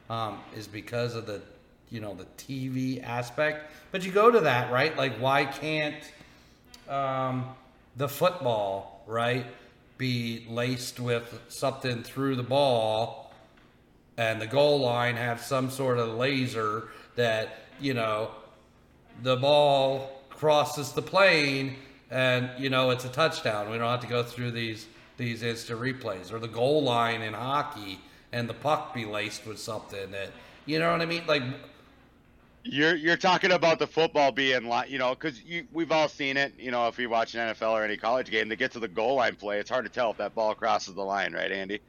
um, 0.09 0.39
is 0.55 0.67
because 0.67 1.15
of 1.15 1.25
the 1.25 1.41
you 1.89 1.99
know 1.99 2.13
the 2.13 2.25
TV 2.37 3.03
aspect. 3.03 3.71
But 3.91 4.05
you 4.05 4.11
go 4.11 4.31
to 4.31 4.39
that 4.41 4.71
right, 4.71 4.95
like 4.95 5.17
why 5.17 5.45
can't 5.45 6.03
um, 6.87 7.45
the 7.97 8.07
football 8.07 9.03
right 9.05 9.45
be 9.97 10.45
laced 10.49 10.99
with 10.99 11.41
something 11.49 12.03
through 12.03 12.37
the 12.37 12.43
ball 12.43 13.18
and 14.19 14.41
the 14.41 14.47
goal 14.47 14.81
line 14.81 15.15
have 15.15 15.41
some 15.41 15.71
sort 15.71 15.97
of 15.97 16.15
laser 16.15 16.89
that 17.15 17.55
you 17.79 17.93
know 17.93 18.29
the 19.23 19.37
ball 19.37 20.21
crosses 20.29 20.91
the 20.91 21.01
plane 21.01 21.77
and 22.11 22.49
you 22.59 22.69
know 22.69 22.89
it's 22.89 23.05
a 23.05 23.09
touchdown. 23.09 23.71
We 23.71 23.77
don't 23.77 23.89
have 23.89 24.01
to 24.01 24.07
go 24.07 24.21
through 24.21 24.51
these 24.51 24.87
these 25.15 25.41
instant 25.41 25.79
replays 25.79 26.33
or 26.33 26.39
the 26.39 26.49
goal 26.49 26.83
line 26.83 27.21
in 27.21 27.33
hockey 27.33 27.99
and 28.33 28.47
the 28.47 28.53
puck 28.53 28.93
be 28.93 29.05
laced 29.05 29.47
with 29.47 29.57
something 29.57 30.11
that 30.11 30.31
you 30.65 30.79
know 30.79 30.91
what 30.91 31.01
I 31.01 31.05
mean. 31.05 31.23
Like 31.25 31.43
You're 32.63 32.95
you're 32.95 33.17
talking 33.17 33.53
about 33.53 33.79
the 33.79 33.87
football 33.87 34.33
being 34.33 34.65
like 34.65 34.89
you 34.89 34.99
know 34.99 35.11
because 35.15 35.41
we've 35.71 35.93
all 35.93 36.09
seen 36.09 36.35
it 36.35 36.53
you 36.59 36.71
know 36.71 36.89
if 36.89 36.99
you 36.99 37.09
watch 37.09 37.35
an 37.35 37.53
NFL 37.53 37.71
or 37.71 37.85
any 37.85 37.95
college 37.95 38.29
game 38.29 38.49
to 38.49 38.57
get 38.57 38.73
to 38.73 38.79
the 38.79 38.87
goal 38.89 39.15
line 39.15 39.35
play 39.35 39.59
it's 39.59 39.69
hard 39.69 39.85
to 39.85 39.91
tell 39.91 40.11
if 40.11 40.17
that 40.17 40.35
ball 40.35 40.53
crosses 40.53 40.93
the 40.93 41.01
line 41.01 41.31
right 41.31 41.53
Andy 41.53 41.79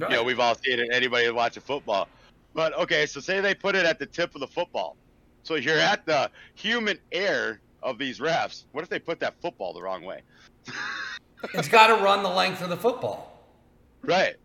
you 0.00 0.08
know 0.08 0.22
we've 0.22 0.40
all 0.40 0.54
seen 0.54 0.78
it 0.78 0.88
anybody 0.92 1.30
watching 1.30 1.62
football 1.62 2.08
but 2.54 2.76
okay 2.78 3.06
so 3.06 3.20
say 3.20 3.40
they 3.40 3.54
put 3.54 3.74
it 3.74 3.84
at 3.84 3.98
the 3.98 4.06
tip 4.06 4.34
of 4.34 4.40
the 4.40 4.46
football 4.46 4.96
so 5.42 5.54
you're 5.54 5.78
at 5.78 6.04
the 6.06 6.30
human 6.54 6.98
air 7.12 7.60
of 7.82 7.98
these 7.98 8.18
refs 8.18 8.64
what 8.72 8.82
if 8.82 8.90
they 8.90 8.98
put 8.98 9.20
that 9.20 9.34
football 9.40 9.72
the 9.72 9.82
wrong 9.82 10.02
way 10.02 10.22
it's 11.54 11.68
got 11.68 11.88
to 11.88 12.02
run 12.02 12.22
the 12.22 12.28
length 12.28 12.62
of 12.62 12.68
the 12.68 12.76
football. 12.76 13.40
Right. 14.02 14.36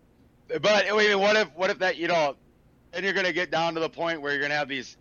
But 0.48 0.86
I 0.92 0.96
mean, 0.96 1.20
what 1.20 1.36
if 1.36 1.50
what 1.56 1.70
if 1.70 1.80
that 1.80 1.98
you 1.98 2.08
know, 2.08 2.36
and 2.92 3.04
you're 3.04 3.14
gonna 3.14 3.34
get 3.34 3.50
down 3.50 3.74
to 3.76 3.80
the 3.80 3.90
point 3.90 4.22
where 4.22 4.34
you're 4.34 4.42
gonna 4.42 4.56
have 4.56 4.68
these 4.68 4.98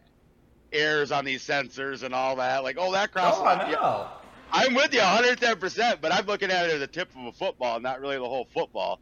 errors 0.73 1.13
on 1.13 1.25
these 1.25 1.43
sensors 1.47 2.03
and 2.03 2.15
all 2.15 2.37
that. 2.37 2.63
Like, 2.63 2.77
oh, 2.79 2.93
that 2.93 3.13
crosses. 3.13 3.41
Oh, 3.43 3.47
I 3.47 3.69
yeah, 3.69 3.73
know. 3.73 4.09
I'm 4.51 4.75
with 4.75 4.95
you 4.95 5.01
110. 5.01 5.57
percent 5.57 6.01
But 6.01 6.13
I'm 6.13 6.27
looking 6.27 6.51
at 6.51 6.67
it 6.67 6.73
as 6.73 6.81
the 6.81 6.87
tip 6.87 7.11
of 7.17 7.27
a 7.27 7.33
football, 7.33 7.81
not 7.81 8.01
really 8.01 8.17
the 8.17 8.25
whole 8.25 8.47
football. 8.55 9.01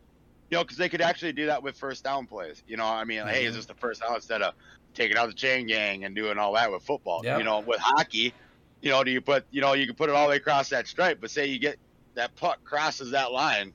You 0.51 0.59
know, 0.59 0.65
because 0.65 0.77
they 0.77 0.89
could 0.89 1.01
actually 1.01 1.33
do 1.33 1.47
that 1.47 1.63
with 1.63 1.77
first 1.77 2.03
down 2.05 2.27
plays. 2.27 2.63
You 2.67 2.77
know, 2.77 2.87
I 2.87 3.05
mean, 3.05 3.21
like, 3.21 3.35
hey, 3.35 3.45
is 3.45 3.53
mhm. 3.53 3.57
this 3.57 3.67
the 3.67 3.75
first 3.75 4.03
down 4.03 4.17
instead 4.17 4.43
of 4.43 4.55
taking 4.95 5.17
out 5.17 5.29
the 5.29 5.35
chain 5.35 5.67
gang 5.67 6.05
and 6.05 6.15
doing 6.15 6.39
all 6.39 6.55
that 6.55 6.71
with 6.71 6.83
football? 6.83 7.23
Yep. 7.25 7.39
You 7.39 7.45
know, 7.45 7.61
with 7.61 7.79
hockey, 7.79 8.35
you 8.81 8.91
know, 8.91 9.05
do 9.05 9.11
you 9.11 9.21
put, 9.21 9.45
you 9.51 9.61
know, 9.61 9.75
you 9.75 9.87
can 9.87 9.95
put 9.95 10.09
it 10.09 10.15
all 10.15 10.25
the 10.25 10.31
way 10.31 10.37
across 10.37 10.69
that 10.71 10.89
stripe, 10.89 11.19
but 11.21 11.31
say 11.31 11.47
you 11.47 11.59
get 11.59 11.77
that 12.15 12.35
puck 12.37 12.63
crosses 12.65 13.13
that 13.13 13.33
line 13.33 13.73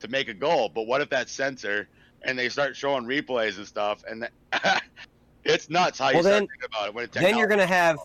to 0.00 0.08
make 0.08 0.28
a 0.28 0.34
goal, 0.34 0.68
but 0.68 0.86
what 0.86 1.00
if 1.00 1.08
that 1.10 1.28
sensor 1.28 1.88
and 2.22 2.38
they 2.38 2.48
start 2.48 2.76
showing 2.76 3.04
replays 3.04 3.56
and 3.56 3.66
stuff, 3.66 4.02
and 4.08 4.28
that, 4.52 4.82
it's 5.44 5.70
nuts 5.70 5.98
how 5.98 6.08
you 6.08 6.16
Well, 6.16 6.24
start 6.24 6.38
thinking 6.40 6.56
about 6.64 6.88
it. 6.88 6.94
When 6.94 7.04
it 7.04 7.12
then 7.12 7.38
you're 7.38 7.46
gonna 7.46 7.66
have 7.66 7.98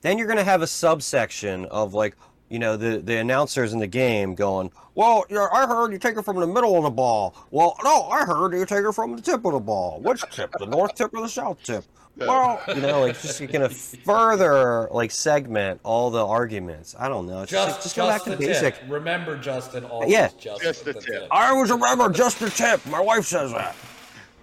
then 0.00 0.18
you're 0.18 0.28
gonna 0.28 0.44
have 0.44 0.62
a 0.62 0.66
subsection 0.66 1.66
of 1.66 1.94
like 1.94 2.16
you 2.48 2.58
know 2.58 2.76
the 2.76 2.98
the 2.98 3.16
announcers 3.16 3.72
in 3.72 3.78
the 3.78 3.86
game 3.86 4.34
going 4.34 4.70
well 4.94 5.24
you 5.28 5.36
know, 5.36 5.48
i 5.52 5.66
heard 5.66 5.92
you 5.92 5.98
take 5.98 6.16
it 6.16 6.24
from 6.24 6.40
the 6.40 6.46
middle 6.46 6.76
of 6.76 6.82
the 6.84 6.90
ball. 6.90 7.34
Well 7.50 7.76
no 7.84 8.04
i 8.04 8.24
heard 8.24 8.52
you 8.54 8.64
take 8.66 8.84
it 8.84 8.92
from 8.94 9.16
the 9.16 9.22
tip 9.22 9.44
of 9.44 9.52
the 9.52 9.60
ball. 9.60 10.00
Which 10.00 10.22
tip? 10.30 10.52
The 10.58 10.66
north 10.66 10.94
tip 10.94 11.12
or 11.14 11.20
the 11.22 11.28
south 11.28 11.62
tip? 11.62 11.84
Well 12.16 12.60
you 12.68 12.80
know 12.80 13.00
like 13.02 13.20
just 13.20 13.38
you're 13.40 13.48
gonna 13.48 13.68
further 13.68 14.88
like 14.90 15.10
segment 15.10 15.80
all 15.84 16.10
the 16.10 16.26
arguments. 16.26 16.96
I 16.98 17.08
don't 17.08 17.26
know. 17.26 17.42
It's 17.42 17.52
just, 17.52 17.68
Just, 17.68 17.82
just 17.82 17.96
go 17.96 18.08
back 18.08 18.24
to 18.24 18.30
the 18.30 18.36
the 18.36 18.46
basic. 18.46 18.74
Tip. 18.80 18.90
Remember, 18.90 19.36
Justin. 19.36 19.84
Always 19.84 20.10
Yeah. 20.10 20.28
just, 20.40 20.62
Just 20.62 20.84
the, 20.84 20.94
the 20.94 21.00
tip. 21.00 21.20
tip. 21.20 21.28
i 21.30 21.50
always 21.50 21.70
remember 21.70 22.08
just 22.10 22.40
the 22.40 22.50
tip. 22.50 22.84
My 22.86 23.00
wife 23.00 23.24
says 23.24 23.52
that. 23.52 23.76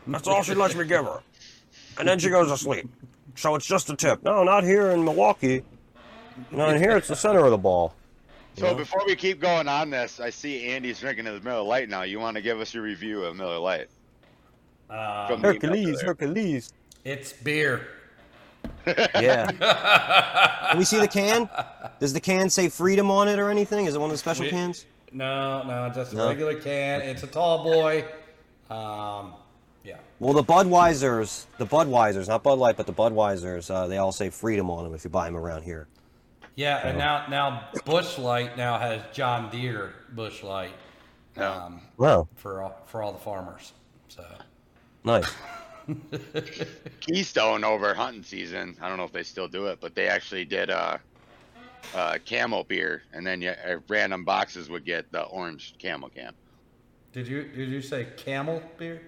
That's 0.08 0.28
all 0.28 0.42
she 0.44 0.54
lets 0.54 0.76
me 0.76 0.86
give 0.86 1.04
her. 1.06 1.20
And 2.00 2.08
then 2.08 2.18
she 2.20 2.30
goes 2.30 2.50
to 2.50 2.58
sleep. 2.58 2.88
So 3.36 3.56
it's 3.56 3.66
just 3.66 3.90
a 3.90 3.96
tip. 3.96 4.24
No 4.24 4.44
not 4.44 4.64
here 4.64 4.92
in 4.92 5.04
milwaukee 5.04 5.64
no 6.52 6.70
in 6.70 6.78
here 6.82 6.98
it's 6.98 7.08
the 7.08 7.16
center 7.16 7.44
of 7.46 7.52
the 7.52 7.58
ball 7.58 7.94
So 8.58 8.74
before 8.76 9.02
we 9.06 9.16
keep 9.16 9.42
going 9.42 9.68
on 9.68 9.90
this, 9.90 10.20
I 10.20 10.30
see 10.30 10.68
Andy's 10.70 11.00
drinking 11.00 11.26
his 11.26 11.44
Miller 11.44 11.62
Lite 11.62 11.90
now. 11.90 12.04
You 12.04 12.20
want 12.22 12.36
to 12.38 12.42
give 12.42 12.60
us 12.62 12.74
your 12.74 12.84
review 12.84 13.24
of 13.24 13.36
Miller 13.36 13.58
Lite? 13.60 13.90
Um, 14.90 15.28
From 15.28 15.42
the 15.42 15.50
email 15.50 15.54
Hercules. 15.54 16.02
Hercules. 16.02 16.74
it's 17.04 17.34
beer. 17.34 17.88
Yeah. 18.88 19.52
Can 20.70 20.78
we 20.78 20.86
see 20.86 21.00
the 21.00 21.08
can? 21.08 21.50
Does 22.00 22.14
the 22.14 22.20
can 22.20 22.50
say 22.50 22.70
freedom 22.70 23.10
on 23.12 23.28
it 23.28 23.40
or 23.40 23.50
anything? 23.50 23.88
Is 23.88 23.96
it 23.96 24.00
one 24.00 24.10
of 24.10 24.14
the 24.14 24.18
special 24.20 24.46
We- 24.46 24.52
cans? 24.52 24.86
No, 25.12 25.64
no, 25.64 25.90
just 25.94 26.14
a 26.14 26.18
No? 26.18 26.28
regular 26.30 26.56
can. 26.60 27.02
It's 27.02 27.24
a 27.24 27.28
tall 27.28 27.64
boy. 27.64 28.04
Um, 28.70 29.34
yeah. 29.84 29.98
Well, 30.20 30.34
the 30.34 30.44
Budweisers, 30.44 31.46
the 31.58 31.66
Budweisers, 31.66 32.28
not 32.28 32.44
Bud 32.44 32.58
Light, 32.60 32.76
but 32.78 32.86
the 32.86 32.94
Budweisers, 32.94 33.70
uh, 33.74 33.88
they 33.88 33.98
all 33.98 34.12
say 34.12 34.30
freedom 34.30 34.70
on 34.70 34.84
them 34.84 34.94
if 34.94 35.04
you 35.04 35.10
buy 35.10 35.26
them 35.26 35.38
around 35.38 35.64
here. 35.64 35.88
Yeah, 36.56 36.88
and 36.88 36.98
now 36.98 37.26
now 37.30 37.68
Busch 37.84 38.18
Light 38.18 38.56
now 38.58 38.78
has 38.80 39.02
John 39.14 39.50
Deere 39.52 39.94
Busch 40.12 40.42
Light 40.42 40.72
um, 41.38 41.82
Wow, 41.98 42.28
for 42.36 42.62
all, 42.62 42.82
for 42.86 43.04
all 43.04 43.12
the 43.12 43.20
farmers. 43.20 43.74
So 44.08 44.24
nice. 45.04 45.30
Keystone 47.02 47.64
over 47.64 47.94
hunting 47.94 48.24
season. 48.24 48.76
I 48.82 48.88
don't 48.88 48.98
know 48.98 49.04
if 49.04 49.12
they 49.12 49.24
still 49.24 49.48
do 49.48 49.68
it, 49.68 49.80
but 49.82 49.96
they 49.96 50.08
actually 50.08 50.46
did 50.46 50.70
uh, 50.70 50.98
uh, 51.94 52.18
camel 52.26 52.64
beer, 52.64 53.04
and 53.14 53.26
then 53.28 53.42
you, 53.42 53.50
uh, 53.50 53.78
random 53.88 54.24
boxes 54.24 54.70
would 54.70 54.86
get 54.86 55.12
the 55.12 55.24
orange 55.24 55.76
camel 55.78 56.10
can. 56.10 56.34
did 57.12 57.28
you 57.28 57.44
did 57.44 57.70
you 57.70 57.82
say 57.82 58.08
camel 58.18 58.62
beer? 58.78 59.02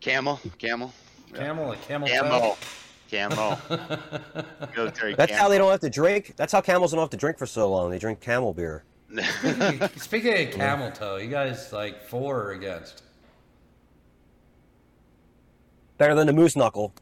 Camel, 0.00 0.38
camel, 0.58 0.92
Yeah. 1.32 1.38
Camel, 1.38 1.68
like 1.68 1.82
camel. 1.88 2.06
camel, 2.08 2.58
camel. 3.08 3.58
Military 4.76 5.14
That's 5.14 5.32
how 5.32 5.48
they 5.48 5.58
don't 5.58 5.70
have 5.70 5.80
to 5.80 5.90
drink. 5.90 6.34
That's 6.36 6.52
how 6.52 6.60
camels 6.60 6.92
don't 6.92 7.00
have 7.00 7.10
to 7.10 7.16
drink 7.16 7.38
for 7.38 7.46
so 7.46 7.70
long. 7.70 7.90
They 7.90 7.98
drink 7.98 8.20
camel 8.20 8.52
beer. 8.52 8.84
Speaking 9.96 10.48
of 10.48 10.54
camel 10.54 10.90
toe, 10.90 11.16
you 11.16 11.28
guys 11.28 11.72
like 11.72 12.02
for 12.02 12.42
or 12.42 12.52
against? 12.52 13.02
Better 15.98 16.14
than 16.14 16.26
the 16.26 16.32
moose 16.32 16.56
knuckle. 16.56 16.92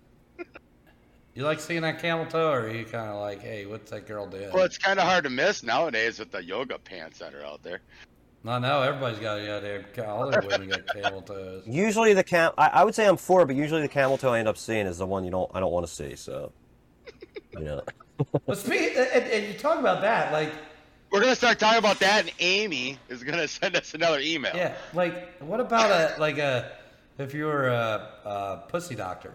You 1.35 1.43
like 1.43 1.59
seeing 1.59 1.83
that 1.83 2.01
camel 2.01 2.27
toe, 2.27 2.51
or 2.51 2.61
are 2.61 2.71
you 2.71 2.85
kind 2.85 3.11
of 3.11 3.17
like, 3.17 3.41
hey, 3.41 3.67
what's 3.67 3.91
that 3.91 4.07
girl 4.07 4.27
doing? 4.27 4.53
well, 4.53 4.65
it's 4.65 4.79
kind 4.79 5.01
of 5.01 5.05
hard 5.05 5.25
to 5.25 5.31
miss 5.31 5.65
nowadays 5.65 6.21
with 6.21 6.31
the 6.31 6.45
yoga 6.45 6.79
pants 6.79 7.19
that 7.19 7.35
are 7.35 7.45
out 7.45 7.61
there. 7.65 7.81
No, 8.45 8.59
no, 8.59 8.83
everybody's 8.83 9.19
got 9.19 9.37
yeah, 9.37 9.59
they 9.59 9.83
all 10.03 10.31
their 10.31 10.43
women 10.43 10.69
got 10.69 10.87
camel 10.89 11.23
toes. 11.23 11.63
Usually 11.67 12.13
the 12.13 12.23
cam, 12.23 12.53
I, 12.59 12.69
I 12.69 12.85
would 12.85 12.95
say 12.95 13.07
I'm 13.07 13.17
for, 13.17 13.47
but 13.47 13.57
usually 13.57 13.81
the 13.81 13.89
camel 13.89 14.19
toe 14.19 14.35
I 14.35 14.39
end 14.39 14.49
up 14.49 14.59
seeing 14.59 14.87
is 14.87 14.99
the 14.99 15.07
one 15.07 15.25
you 15.25 15.31
don't, 15.31 15.51
I 15.55 15.61
don't 15.61 15.73
want 15.73 15.87
to 15.87 15.93
see. 15.93 16.15
So, 16.15 16.53
you 17.59 17.65
know. 17.65 17.83
But 18.47 18.59
speak, 18.59 18.97
and, 18.97 19.25
and 19.25 19.47
you 19.47 19.59
talk 19.59 19.79
about 19.81 20.03
that, 20.03 20.31
like, 20.31 20.53
We're 21.11 21.21
gonna 21.21 21.35
start 21.35 21.59
talking 21.59 21.79
about 21.79 21.99
that, 22.01 22.21
and 22.21 22.33
Amy 22.39 22.99
is 23.09 23.25
gonna 23.25 23.49
send 23.49 23.77
us 23.77 23.95
another 23.95 24.21
email. 24.21 24.55
yeah, 24.55 24.75
like, 24.93 25.41
what 25.41 25.61
about 25.61 25.91
a 25.91 26.21
like 26.21 26.37
a 26.37 26.73
if 27.17 27.33
you 27.33 27.47
were 27.47 27.69
a, 27.69 28.11
a 28.27 28.63
pussy 28.69 28.95
doctor? 28.95 29.33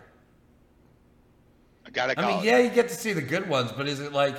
I 1.83 1.89
gotta 1.89 2.19
I 2.19 2.27
mean, 2.27 2.39
it. 2.41 2.45
yeah, 2.45 2.59
you 2.59 2.69
get 2.69 2.89
to 2.89 2.95
see 2.95 3.13
the 3.13 3.23
good 3.23 3.49
ones, 3.49 3.71
but 3.71 3.87
is 3.87 4.01
it 4.01 4.13
like 4.13 4.35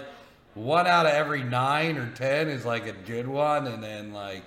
one 0.55 0.86
out 0.86 1.06
of 1.06 1.12
every 1.12 1.42
nine 1.42 1.98
or 1.98 2.09
ten 2.12 2.48
is 2.48 2.64
like 2.64 2.86
a 2.86 2.92
good 2.92 3.26
one, 3.26 3.66
and 3.66 3.82
then 3.82 4.12
like 4.12 4.44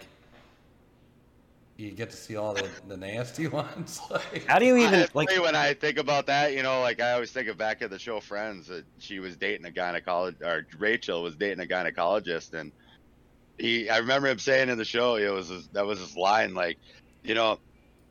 you 1.78 1.92
get 1.92 2.12
to 2.12 2.18
see 2.18 2.36
all 2.36 2.54
the, 2.54 2.68
the 2.88 2.98
nasty 2.98 3.48
ones? 3.48 4.00
like, 4.10 4.46
How 4.48 4.60
do 4.60 4.66
you 4.66 4.78
even 4.78 4.94
Honestly, 4.94 5.26
like? 5.26 5.42
when 5.42 5.56
I 5.56 5.74
think 5.74 5.98
about 5.98 6.28
that, 6.28 6.54
you 6.54 6.64
know, 6.64 6.82
like 6.82 7.02
I 7.02 7.14
always 7.14 7.32
think 7.32 7.48
of 7.48 7.58
back 7.58 7.82
at 7.82 7.90
the 7.90 8.00
show 8.00 8.20
Friends 8.20 8.68
that 8.68 8.86
she 9.00 9.20
was 9.20 9.36
dating 9.36 9.66
a 9.66 9.72
gynecologist, 9.72 10.42
or 10.42 10.66
Rachel 10.78 11.24
was 11.24 11.36
dating 11.36 11.64
a 11.64 11.68
gynecologist, 11.68 12.54
and 12.54 12.72
he, 13.58 13.90
I 13.90 13.98
remember 13.98 14.28
him 14.28 14.40
saying 14.40 14.70
in 14.70 14.78
the 14.78 14.86
show, 14.86 15.16
it 15.16 15.32
was 15.32 15.50
his, 15.50 15.68
that 15.70 15.86
was 15.86 16.00
his 16.00 16.16
line, 16.16 16.54
like, 16.54 16.78
you 17.24 17.34
know, 17.34 17.60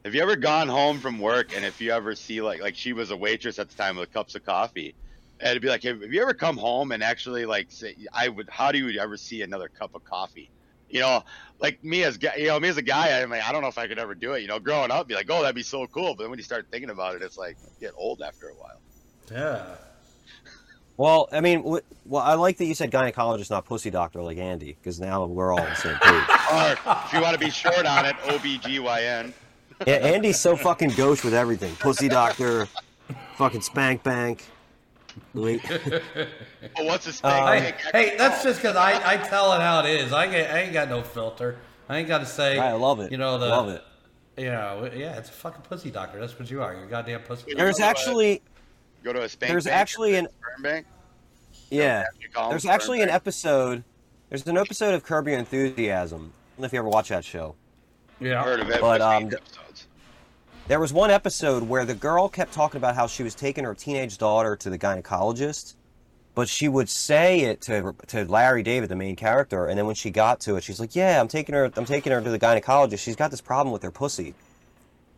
have 0.05 0.15
you 0.15 0.23
ever 0.23 0.37
gone 0.37 0.69
home 0.69 0.99
from 0.99 1.21
work 1.21 1.55
and 1.55 1.65
if 1.65 1.81
you 1.81 1.93
ever 1.93 2.17
see 2.17 2.43
like 2.43 2.61
like 2.61 2.75
she 2.75 2.93
was 2.93 3.13
a 3.13 3.17
waitress 3.17 3.61
at 3.61 3.69
the 3.69 3.77
time 3.77 3.97
with 3.97 4.13
cups 4.13 4.35
of 4.35 4.45
coffee, 4.45 4.95
and 5.39 5.51
it'd 5.51 5.63
be 5.63 5.69
like, 5.69 5.83
have, 5.85 6.01
have 6.01 6.13
you 6.13 6.23
ever 6.23 6.35
come 6.35 6.57
home 6.57 6.93
and 6.93 7.03
actually 7.03 7.45
like 7.47 7.67
say, 7.71 7.97
I 8.13 8.29
would, 8.29 8.49
how 8.49 8.73
do 8.73 8.79
you 8.79 9.01
ever 9.01 9.17
see 9.17 9.43
another 9.43 9.69
cup 9.69 9.95
of 9.95 10.05
coffee? 10.05 10.51
You 10.93 11.01
know, 11.01 11.25
like 11.59 11.83
me 11.83 12.05
as 12.05 12.19
you 12.37 12.47
know, 12.47 12.61
me 12.61 12.69
as 12.69 12.77
a 12.77 12.83
guy, 12.83 13.21
I'm 13.21 13.31
like, 13.31 13.43
I 13.43 13.51
don't 13.51 13.63
know 13.63 13.69
if 13.69 13.79
I 13.79 13.89
could 13.89 13.99
ever 13.99 14.15
do 14.15 14.35
it. 14.35 14.43
You 14.43 14.49
know, 14.49 14.59
growing 14.59 14.91
up, 14.91 15.09
be 15.09 15.15
like, 15.15 15.31
oh, 15.31 15.41
that'd 15.41 15.57
be 15.57 15.63
so 15.63 15.87
cool. 15.87 16.15
But 16.15 16.25
then 16.25 16.31
when 16.31 16.39
you 16.39 16.45
start 16.45 16.67
thinking 16.71 16.91
about 16.91 17.17
it, 17.17 17.23
it's 17.23 17.39
like 17.39 17.57
get 17.81 17.93
old 17.97 18.21
after 18.23 18.49
a 18.49 18.55
while. 18.55 18.81
Yeah. 19.31 19.65
Well, 20.99 21.29
I 21.33 21.41
mean, 21.41 21.63
well, 21.65 22.23
I 22.23 22.35
like 22.35 22.59
that 22.59 22.67
you 22.67 22.75
said 22.75 22.91
gynecologist, 22.93 23.51
not 23.51 23.65
pussy 23.65 23.91
doctor, 23.91 24.23
like 24.23 24.37
Andy, 24.37 24.77
because 24.79 25.01
now 25.01 25.25
we're 25.25 25.53
all 25.53 25.61
on 25.61 25.71
the 25.71 25.75
same 25.75 25.97
page. 25.97 26.25
Or 26.53 26.73
if 26.73 27.13
you 27.15 27.23
want 27.23 27.33
to 27.33 27.39
be 27.39 27.51
short 27.51 27.87
on 27.87 28.05
it, 28.05 28.15
OBGYN. 28.17 29.33
Yeah, 29.87 29.95
Andy's 29.95 30.39
so 30.39 30.55
fucking 30.55 30.91
gauche 30.91 31.25
with 31.25 31.33
everything. 31.33 31.75
Pussy 31.77 32.09
doctor, 32.09 32.69
fucking 33.37 33.63
spank 33.63 34.03
bank. 34.03 34.45
Wait. 35.35 35.61
Oh, 36.79 36.85
what's 36.85 37.05
his 37.07 37.21
Uh. 37.23 37.53
Hey, 37.53 37.75
hey, 37.93 38.15
that's 38.17 38.43
just 38.43 38.61
because 38.63 38.77
I, 38.77 39.15
I 39.15 39.17
tell 39.17 39.53
it 39.53 39.61
how 39.61 39.81
it 39.85 39.91
is. 39.91 40.13
I, 40.13 40.27
get, 40.31 40.51
I 40.55 40.61
ain't 40.61 40.73
got 40.73 40.89
no 40.89 41.03
filter. 41.03 41.59
I 41.89 41.99
ain't 41.99 42.09
got 42.09 42.19
to 42.19 42.27
say. 42.27 42.59
I 42.59 42.73
love 42.73 43.01
it. 43.01 43.11
You 43.13 43.19
know 43.19 43.37
the. 43.39 43.49
love 43.49 43.69
it. 43.69 43.83
You 44.39 44.47
know, 44.47 44.91
yeah, 44.95 45.19
it's 45.19 45.29
a 45.29 45.33
fucking 45.33 45.63
pussy 45.63 45.91
doctor. 45.91 46.19
That's 46.19 46.39
what 46.39 46.51
you 46.51 46.63
are. 46.63 46.73
You're 46.75 46.85
a 46.85 46.89
goddamn 46.89 47.21
pussy. 47.23 47.53
There's 47.55 47.81
actually, 47.81 48.41
Go 49.05 49.13
to 49.13 49.23
a 49.23 49.29
spank 49.29 49.51
there's 49.53 49.65
bank, 49.65 49.77
actually 49.77 50.15
an 50.15 50.27
sperm 50.29 50.63
bank. 50.63 50.87
yeah. 51.71 52.05
You 52.19 52.29
There's 52.49 52.63
sperm 52.63 52.75
actually 52.75 53.01
an 53.03 53.09
bank. 53.09 53.17
episode. 53.17 53.85
There's 54.31 54.47
an 54.47 54.57
episode 54.57 54.95
of 54.95 55.03
Curb 55.05 55.29
Your 55.29 55.39
Enthusiasm. 55.39 56.21
I 56.21 56.57
don't 56.57 56.61
know 56.61 56.67
if 56.67 56.73
you 56.73 56.79
ever 56.79 56.89
watch 56.89 57.11
that 57.11 57.25
show. 57.25 57.57
Yeah. 58.21 58.41
I 58.41 58.45
Heard 58.45 58.61
of 58.61 58.71
it, 58.71 58.81
But, 58.81 58.99
but, 58.99 59.01
um, 59.03 59.25
episodes. 59.25 59.59
There 60.69 60.79
was 60.79 60.93
one 60.93 61.11
episode 61.11 61.65
where 61.65 61.85
the 61.85 61.95
girl 61.95 62.29
kept 62.29 62.53
talking 62.53 62.79
about 62.79 62.95
how 62.95 63.09
she 63.09 63.25
was 63.25 63.35
taking 63.35 63.65
her 63.65 63.75
teenage 63.75 64.17
daughter 64.17 64.55
to 64.57 64.71
the 64.71 64.79
gynecologist, 64.79 65.75
but 66.37 66.49
she 66.49 66.69
would 66.69 66.89
say 66.89 67.41
it 67.41 67.61
to 67.63 67.95
to 68.07 68.25
Larry 68.27 68.63
David, 68.63 68.89
the 68.89 68.95
main 68.95 69.17
character, 69.17 69.67
and 69.67 69.77
then 69.77 69.87
when 69.87 69.97
she 69.97 70.11
got 70.11 70.39
to 70.43 70.55
it, 70.57 70.63
she's 70.63 70.79
like, 70.79 70.95
"Yeah, 70.95 71.21
I'm 71.21 71.27
taking 71.27 71.57
her. 71.57 71.71
I'm 71.77 71.85
taking 71.85 72.13
her 72.13 72.21
to 72.21 72.31
the 72.31 72.39
gynecologist. 72.39 73.01
She's 73.01 73.17
got 73.17 73.33
this 73.33 73.41
problem 73.41 73.73
with 73.73 73.83
her 73.83 73.91
pussy." 73.91 74.35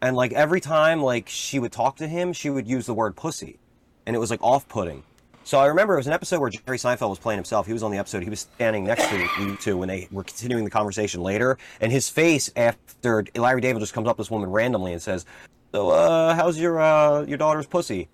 And 0.01 0.17
like 0.17 0.33
every 0.33 0.63
time 0.63 1.03
like 1.03 1.29
she 1.29 1.59
would 1.59 1.73
talk 1.73 1.97
to 1.97 2.09
him, 2.09 2.33
she 2.33 2.49
would 2.49 2.67
use 2.67 2.87
the 2.87 2.95
word 2.95 3.15
pussy, 3.15 3.59
and 4.07 4.17
it 4.17 4.19
was 4.19 4.31
like 4.31 4.43
off-putting. 4.43 5.03
So 5.45 5.59
I 5.59 5.67
remember 5.67 5.93
it 5.93 5.99
was 5.99 6.07
an 6.07 6.15
episode 6.15 6.41
where 6.41 6.49
Jerry 6.49 6.79
Seinfeld 6.79 7.11
was 7.11 7.19
playing 7.19 7.37
himself. 7.37 7.67
He 7.67 7.75
was 7.75 7.83
on 7.83 7.91
the 7.91 7.99
episode. 7.99 8.23
He 8.23 8.31
was 8.31 8.41
standing 8.41 8.85
next 8.85 9.09
to 9.11 9.29
you 9.39 9.57
two 9.57 9.77
when 9.77 9.89
they 9.89 10.09
were 10.11 10.25
continuing 10.25 10.65
the 10.65 10.71
conversation 10.71 11.21
later, 11.21 11.59
and 11.83 11.93
his 11.93 12.09
face 12.09 12.51
after 12.57 13.25
Larry 13.37 13.61
David 13.61 13.81
just 13.81 13.93
comes 13.93 14.09
up 14.09 14.17
to 14.17 14.23
this 14.23 14.31
woman 14.31 14.51
randomly 14.51 14.95
and 14.95 15.03
says, 15.03 15.27
"So, 15.73 15.91
uh, 15.91 16.35
how's 16.35 16.59
your 16.59 16.81
uh, 16.81 17.25
your 17.27 17.37
daughter's 17.37 17.67
pussy?" 17.67 18.09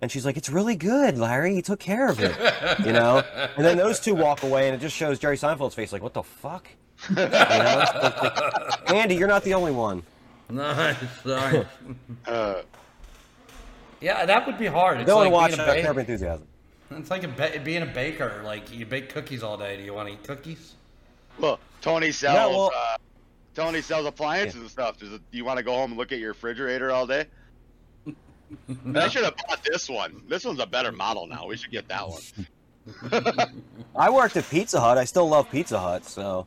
And 0.00 0.10
she's 0.10 0.26
like, 0.26 0.36
"It's 0.36 0.50
really 0.50 0.74
good, 0.74 1.16
Larry. 1.18 1.54
He 1.54 1.62
took 1.62 1.78
care 1.78 2.08
of 2.08 2.18
it." 2.18 2.36
You 2.84 2.92
know. 2.92 3.22
And 3.56 3.64
then 3.64 3.76
those 3.76 4.00
two 4.00 4.16
walk 4.16 4.42
away, 4.42 4.66
and 4.66 4.74
it 4.74 4.80
just 4.80 4.96
shows 4.96 5.20
Jerry 5.20 5.36
Seinfeld's 5.36 5.76
face, 5.76 5.92
like, 5.92 6.02
"What 6.02 6.14
the 6.14 6.24
fuck?" 6.24 6.66
You 7.10 7.14
know? 7.14 7.24
Like, 7.28 8.90
Andy, 8.90 9.14
you're 9.14 9.28
not 9.28 9.44
the 9.44 9.54
only 9.54 9.72
one. 9.72 10.02
Nice, 10.50 10.96
nice. 11.24 11.64
Uh, 12.26 12.62
yeah, 14.00 14.26
that 14.26 14.46
would 14.46 14.58
be 14.58 14.66
hard. 14.66 14.98
It's 15.00 15.06
Go 15.06 15.18
like 15.18 15.26
and 15.26 15.32
watch 15.32 15.56
being 15.56 15.60
a 15.60 15.72
uh, 15.72 15.82
Curb 15.86 15.98
Enthusiasm. 15.98 16.46
It's 16.96 17.10
like 17.10 17.24
a 17.24 17.28
ba- 17.28 17.60
being 17.64 17.82
a 17.82 17.86
baker. 17.86 18.42
Like 18.44 18.72
you 18.76 18.86
bake 18.86 19.08
cookies 19.08 19.42
all 19.42 19.56
day. 19.56 19.76
Do 19.76 19.82
you 19.82 19.94
want 19.94 20.08
to 20.08 20.14
eat 20.14 20.24
cookies? 20.24 20.74
well, 21.38 21.58
Tony 21.80 22.12
sells. 22.12 22.34
Yeah, 22.36 22.46
well- 22.46 22.70
uh, 22.74 22.96
Tony 23.54 23.82
sells 23.82 24.06
appliances 24.06 24.60
and 24.60 24.70
stuff. 24.70 24.98
Does 24.98 25.12
it, 25.12 25.20
do 25.30 25.36
you 25.36 25.44
want 25.44 25.58
to 25.58 25.62
go 25.62 25.74
home 25.74 25.90
and 25.90 25.98
look 25.98 26.10
at 26.10 26.18
your 26.18 26.30
refrigerator 26.30 26.90
all 26.90 27.06
day? 27.06 27.26
I 28.94 29.08
should 29.08 29.24
have 29.24 29.34
bought 29.46 29.62
this 29.64 29.88
one. 29.90 30.22
This 30.28 30.44
one's 30.44 30.60
a 30.60 30.66
better 30.66 30.90
model 30.92 31.26
now. 31.26 31.46
We 31.46 31.56
should 31.58 31.70
get 31.70 31.86
that 31.88 32.08
one. 32.08 33.52
I 33.96 34.10
worked 34.10 34.36
at 34.36 34.48
Pizza 34.48 34.80
Hut. 34.80 34.96
I 34.98 35.04
still 35.04 35.28
love 35.28 35.50
Pizza 35.50 35.78
Hut, 35.78 36.04
so 36.04 36.46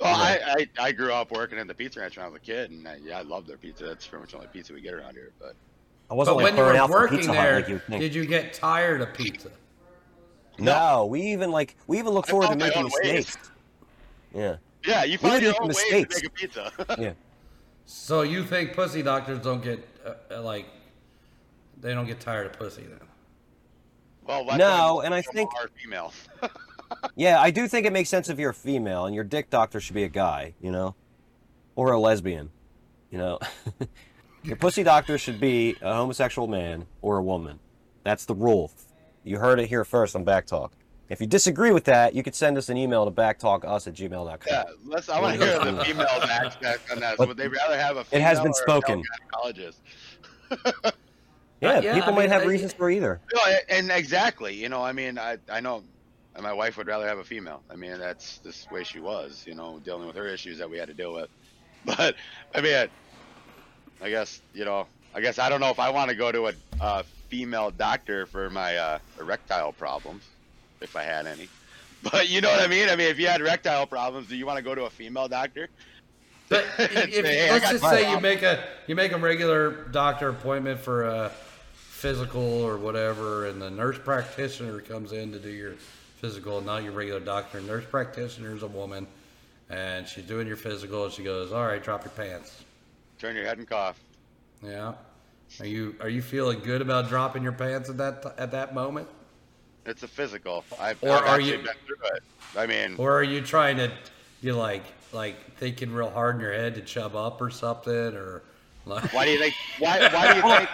Well, 0.00 0.14
I, 0.14 0.38
I 0.78 0.86
I 0.86 0.92
grew 0.92 1.12
up 1.12 1.30
working 1.30 1.58
in 1.58 1.66
the 1.66 1.74
pizza 1.74 2.00
ranch 2.00 2.16
when 2.16 2.24
I 2.26 2.28
was 2.28 2.36
a 2.36 2.40
kid, 2.44 2.70
and 2.70 2.86
I, 2.88 2.96
yeah, 3.02 3.18
I 3.18 3.22
love 3.22 3.46
their 3.46 3.56
pizza. 3.56 3.84
That's 3.84 4.06
pretty 4.06 4.22
much 4.22 4.30
the 4.32 4.38
only 4.38 4.48
pizza 4.48 4.72
we 4.72 4.80
get 4.80 4.94
around 4.94 5.14
here. 5.14 5.32
But 5.38 5.54
I 6.10 6.14
wasn't 6.14 6.38
but 6.38 6.44
like 6.44 6.56
when 6.56 6.74
you 6.74 6.80
were 6.82 6.88
working 6.88 7.18
Pizza 7.18 7.34
Hut 7.34 7.42
there, 7.42 7.56
like 7.56 7.68
you 7.68 7.98
did 7.98 8.14
you 8.14 8.26
get 8.26 8.52
tired 8.54 9.00
of 9.02 9.12
pizza? 9.14 9.50
No, 10.58 11.06
we 11.06 11.22
even 11.32 11.50
like 11.50 11.76
we 11.86 11.98
even 11.98 12.12
look 12.12 12.28
I 12.28 12.30
forward 12.30 12.48
to 12.50 12.56
making 12.56 12.84
own 12.84 12.90
ways. 13.02 13.26
mistakes. 13.26 13.50
Yeah. 14.34 14.56
yeah, 14.84 15.04
you 15.04 15.18
find 15.18 15.42
your 15.42 15.52
make 15.52 15.60
own 15.60 15.68
mistakes. 15.68 16.14
ways 16.14 16.22
to 16.22 16.28
make 16.28 16.32
a 16.32 16.74
pizza. 16.86 16.96
Yeah. 17.02 17.12
So 17.86 18.22
you 18.22 18.42
think 18.44 18.74
pussy 18.74 19.02
doctors 19.02 19.38
don't 19.40 19.62
get 19.62 19.86
uh, 20.04 20.14
uh, 20.34 20.42
like 20.42 20.66
they 21.80 21.94
don't 21.94 22.06
get 22.06 22.18
tired 22.20 22.46
of 22.46 22.52
pussy 22.54 22.82
then? 22.82 22.98
well, 24.26 24.44
that's 24.44 24.58
No, 24.58 25.02
and 25.02 25.14
I 25.14 25.22
think- 25.22 25.50
are 25.60 25.68
female. 25.82 26.12
Yeah, 27.16 27.40
I 27.40 27.50
do 27.50 27.66
think 27.66 27.84
it 27.84 27.92
makes 27.92 28.08
sense 28.08 28.28
if 28.28 28.38
you're 28.38 28.50
a 28.50 28.54
female 28.54 29.06
and 29.06 29.14
your 29.14 29.24
dick 29.24 29.50
doctor 29.50 29.80
should 29.80 29.94
be 29.96 30.04
a 30.04 30.08
guy, 30.08 30.54
you 30.60 30.70
know? 30.70 30.94
Or 31.74 31.90
a 31.90 31.98
lesbian, 31.98 32.48
you 33.10 33.18
know? 33.18 33.40
your 34.44 34.54
pussy 34.54 34.84
doctor 34.84 35.18
should 35.18 35.40
be 35.40 35.76
a 35.82 35.94
homosexual 35.94 36.46
man 36.46 36.86
or 37.02 37.18
a 37.18 37.22
woman. 37.24 37.58
That's 38.04 38.24
the 38.24 38.36
rule. 38.36 38.70
You 39.26 39.38
heard 39.38 39.58
it 39.58 39.68
here 39.68 39.84
first 39.84 40.14
on 40.14 40.24
BACC 40.24 40.46
Talk. 40.46 40.72
If 41.08 41.20
you 41.20 41.26
disagree 41.26 41.72
with 41.72 41.84
that, 41.84 42.14
you 42.14 42.22
could 42.22 42.34
send 42.34 42.56
us 42.56 42.68
an 42.68 42.76
email 42.76 43.04
to 43.04 43.10
BACCtalkUS 43.10 43.86
at 43.88 43.94
gmail.com. 43.94 44.38
Yeah, 44.46 44.64
let's. 44.84 45.08
I 45.08 45.20
want 45.20 45.38
to 45.38 45.44
hear 45.46 45.58
the 45.72 45.84
female 45.84 46.06
aspect 46.06 46.90
on 46.92 47.00
that. 47.00 47.16
But 47.18 47.28
Would 47.28 47.36
they 47.36 47.48
rather 47.48 47.76
have 47.76 47.96
a 47.96 48.04
it 48.12 48.20
has 48.22 48.38
been 48.40 48.50
or 48.50 48.54
spoken. 48.54 49.02
male 49.02 49.52
gynecologist? 49.52 50.92
Yeah, 51.62 51.80
Yeah, 51.80 51.94
people 51.94 52.10
I 52.10 52.16
might 52.16 52.20
mean, 52.24 52.30
have 52.32 52.42
I- 52.42 52.46
reasons 52.46 52.72
for 52.74 52.90
either. 52.90 53.18
No, 53.34 53.40
and 53.70 53.90
exactly. 53.90 54.54
You 54.54 54.68
know, 54.68 54.82
I 54.84 54.92
mean, 54.92 55.18
I 55.18 55.38
I 55.50 55.60
know 55.60 55.82
my 56.40 56.52
wife 56.52 56.76
would 56.76 56.86
rather 56.86 57.08
have 57.08 57.18
a 57.18 57.24
female. 57.24 57.62
I 57.70 57.76
mean, 57.76 57.98
that's 57.98 58.38
this 58.38 58.66
way 58.70 58.84
she 58.84 59.00
was. 59.00 59.42
You 59.46 59.54
know, 59.54 59.80
dealing 59.82 60.06
with 60.06 60.16
her 60.16 60.26
issues 60.26 60.58
that 60.58 60.68
we 60.68 60.76
had 60.78 60.88
to 60.88 60.94
deal 60.94 61.12
with. 61.14 61.28
But 61.86 62.14
I 62.54 62.60
mean, 62.60 62.88
I 64.02 64.10
guess 64.10 64.40
you 64.54 64.64
know. 64.64 64.86
I 65.14 65.20
guess 65.22 65.38
I 65.38 65.48
don't 65.48 65.60
know 65.60 65.70
if 65.70 65.78
I 65.80 65.88
want 65.88 66.10
to 66.10 66.14
go 66.16 66.30
to 66.30 66.48
a, 66.48 66.52
a 66.80 67.04
female 67.28 67.70
doctor 67.70 68.26
for 68.26 68.50
my 68.50 68.76
uh, 68.76 68.98
erectile 69.20 69.72
problems, 69.72 70.24
if 70.80 70.96
I 70.96 71.02
had 71.02 71.26
any. 71.26 71.48
But 72.02 72.28
you 72.28 72.40
know 72.40 72.50
what 72.50 72.60
I 72.60 72.66
mean. 72.66 72.88
I 72.88 72.96
mean, 72.96 73.08
if 73.08 73.18
you 73.18 73.26
had 73.26 73.40
erectile 73.40 73.86
problems, 73.86 74.28
do 74.28 74.36
you 74.36 74.46
want 74.46 74.58
to 74.58 74.62
go 74.62 74.74
to 74.74 74.84
a 74.84 74.90
female 74.90 75.28
doctor? 75.28 75.68
But 76.48 76.64
if, 76.78 77.14
Say, 77.14 77.22
"Hey, 77.22 77.50
let's 77.50 77.70
just 77.70 77.84
say 77.84 78.10
you 78.10 78.20
make 78.20 78.42
a 78.42 78.64
you 78.86 78.94
make 78.94 79.12
a 79.12 79.18
regular 79.18 79.84
doctor 79.86 80.28
appointment 80.28 80.78
for 80.78 81.04
a 81.04 81.30
physical 81.74 82.42
or 82.42 82.76
whatever, 82.76 83.46
and 83.46 83.60
the 83.60 83.70
nurse 83.70 83.98
practitioner 83.98 84.80
comes 84.80 85.12
in 85.12 85.32
to 85.32 85.38
do 85.38 85.50
your 85.50 85.72
physical, 86.18 86.60
not 86.60 86.84
your 86.84 86.92
regular 86.92 87.20
doctor. 87.20 87.60
Nurse 87.60 87.84
practitioner 87.84 88.54
is 88.54 88.62
a 88.62 88.68
woman, 88.68 89.06
and 89.70 90.06
she's 90.06 90.24
doing 90.24 90.46
your 90.46 90.56
physical, 90.56 91.04
and 91.04 91.12
she 91.12 91.24
goes, 91.24 91.52
"All 91.52 91.66
right, 91.66 91.82
drop 91.82 92.04
your 92.04 92.12
pants." 92.12 92.62
Turn 93.18 93.34
your 93.34 93.46
head 93.46 93.58
and 93.58 93.68
cough. 93.68 93.98
Yeah. 94.62 94.92
Are 95.60 95.66
you 95.66 95.94
are 96.00 96.08
you 96.08 96.22
feeling 96.22 96.58
good 96.60 96.80
about 96.82 97.08
dropping 97.08 97.42
your 97.42 97.52
pants 97.52 97.88
at 97.88 97.96
that 97.98 98.34
at 98.38 98.50
that 98.52 98.74
moment, 98.74 99.08
It's 99.86 100.02
a 100.02 100.08
physical. 100.08 100.64
I've, 100.80 101.02
Or 101.02 101.10
I've 101.12 101.24
are 101.28 101.40
you- 101.40 101.58
been 101.58 101.66
through 101.86 101.96
it. 102.14 102.22
I 102.56 102.66
mean, 102.66 102.96
or 102.98 103.12
are 103.12 103.22
you 103.22 103.40
trying 103.40 103.76
to 103.78 103.90
you 104.42 104.54
like 104.54 104.84
like 105.12 105.56
thinking 105.56 105.92
real 105.92 106.10
hard 106.10 106.34
in 106.36 106.40
your 106.40 106.52
head 106.52 106.74
to 106.74 106.80
chub 106.82 107.14
up 107.16 107.40
or 107.40 107.50
something, 107.50 107.92
or 107.92 108.42
like 108.84 109.12
Why 109.12 109.24
do 109.24 109.30
you 109.32 109.38
think? 109.38 109.54
Why, 109.78 109.98
why 110.12 110.30
do 110.32 110.36
you 110.36 110.42
think? 110.42 110.68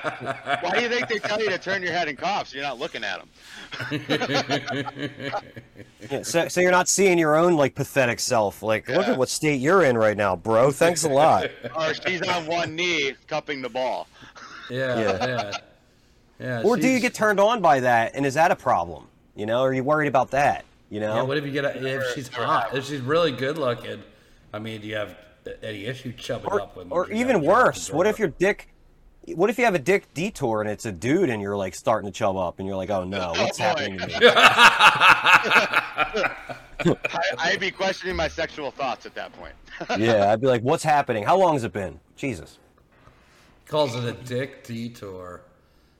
Why 0.63 0.71
do 0.75 0.81
you 0.83 0.89
think 0.89 1.09
they 1.09 1.19
tell 1.19 1.41
you 1.41 1.49
to 1.51 1.59
turn 1.59 1.83
your 1.83 1.93
head 1.93 2.09
and 2.09 2.19
cough 2.19 2.49
so 2.49 2.57
you're 2.57 2.65
not 2.67 2.79
looking 2.79 3.05
at 3.05 3.21
them? 3.21 3.29
Yeah, 6.11 6.23
so, 6.25 6.49
so 6.49 6.61
you're 6.61 6.73
not 6.73 6.89
seeing 6.89 7.17
your 7.17 7.37
own 7.37 7.55
like 7.55 7.75
pathetic 7.75 8.19
self. 8.21 8.63
Like, 8.63 8.89
look 8.89 9.07
at 9.07 9.17
what 9.17 9.29
state 9.29 9.61
you're 9.61 9.85
in 9.85 9.97
right 9.97 10.17
now, 10.17 10.35
bro. 10.37 10.71
Thanks 10.73 11.05
a 11.05 11.09
lot. 11.09 11.49
Or 11.77 11.95
she's 11.95 12.21
on 12.23 12.47
one 12.47 12.75
knee 12.75 13.15
cupping 13.29 13.63
the 13.63 13.69
ball. 13.69 14.09
Yeah, 14.73 14.99
Yeah. 14.99 15.27
yeah, 15.27 15.53
yeah. 16.41 16.63
Or 16.65 16.77
do 16.77 16.89
you 16.89 16.99
get 16.99 17.15
turned 17.15 17.39
on 17.39 17.61
by 17.61 17.81
that, 17.81 18.13
and 18.15 18.25
is 18.25 18.35
that 18.35 18.51
a 18.51 18.57
problem? 18.57 19.07
You 19.37 19.47
know, 19.47 19.61
are 19.63 19.73
you 19.73 19.85
worried 19.85 20.09
about 20.09 20.31
that? 20.31 20.65
You 20.91 21.01
know, 21.01 21.17
Yeah, 21.17 21.23
what 21.23 21.37
if 21.39 21.45
you 21.45 21.53
get 21.53 21.65
a, 21.65 21.87
if 21.87 22.15
she's 22.15 22.29
hot? 22.29 22.75
If 22.75 22.87
she's 22.87 23.01
really 23.01 23.33
good 23.33 23.59
looking, 23.59 24.03
I 24.53 24.59
mean, 24.59 24.81
do 24.81 24.87
you 24.87 24.97
have 24.97 25.17
any 25.63 25.87
issue 25.87 26.13
chubbing 26.13 26.51
or, 26.51 26.61
up 26.61 26.77
with? 26.77 26.89
or 26.91 27.11
even 27.11 27.43
worse, 27.43 27.91
what 27.91 28.07
if 28.07 28.19
your 28.19 28.29
dick? 28.29 28.69
What 29.37 29.51
if 29.51 29.57
you 29.59 29.65
have 29.65 29.77
a 29.77 29.79
dick 29.79 30.13
detour 30.15 30.63
and 30.63 30.69
it's 30.71 30.85
a 30.85 30.91
dude 30.91 31.31
and 31.31 31.41
you're 31.41 31.57
like 31.57 31.77
starting 31.77 32.11
to 32.11 32.13
chub 32.13 32.37
up 32.37 32.59
and 32.59 32.67
you're 32.67 32.77
like, 32.77 32.91
oh 32.91 33.05
no, 33.05 33.33
oh, 33.37 33.43
what's 33.43 33.59
boy. 33.59 33.65
happening 33.65 33.99
to 33.99 34.07
me? 34.09 34.15
I, 36.85 37.23
I'd 37.39 37.61
be 37.61 37.71
questioning 37.71 38.17
my 38.17 38.27
sexual 38.27 38.71
thoughts 38.73 39.07
at 39.07 39.15
that 39.15 39.33
point. 39.33 39.55
yeah, 40.01 40.33
I'd 40.33 40.41
be 40.41 40.49
like, 40.49 40.63
what's 40.63 40.83
happening? 40.83 41.23
How 41.23 41.39
long 41.39 41.53
has 41.53 41.63
it 41.65 41.73
been? 41.73 42.01
Jesus. 42.17 42.59
Calls 43.67 43.95
it 43.97 44.05
a 44.05 44.13
dick 44.13 44.65
detour? 44.65 45.43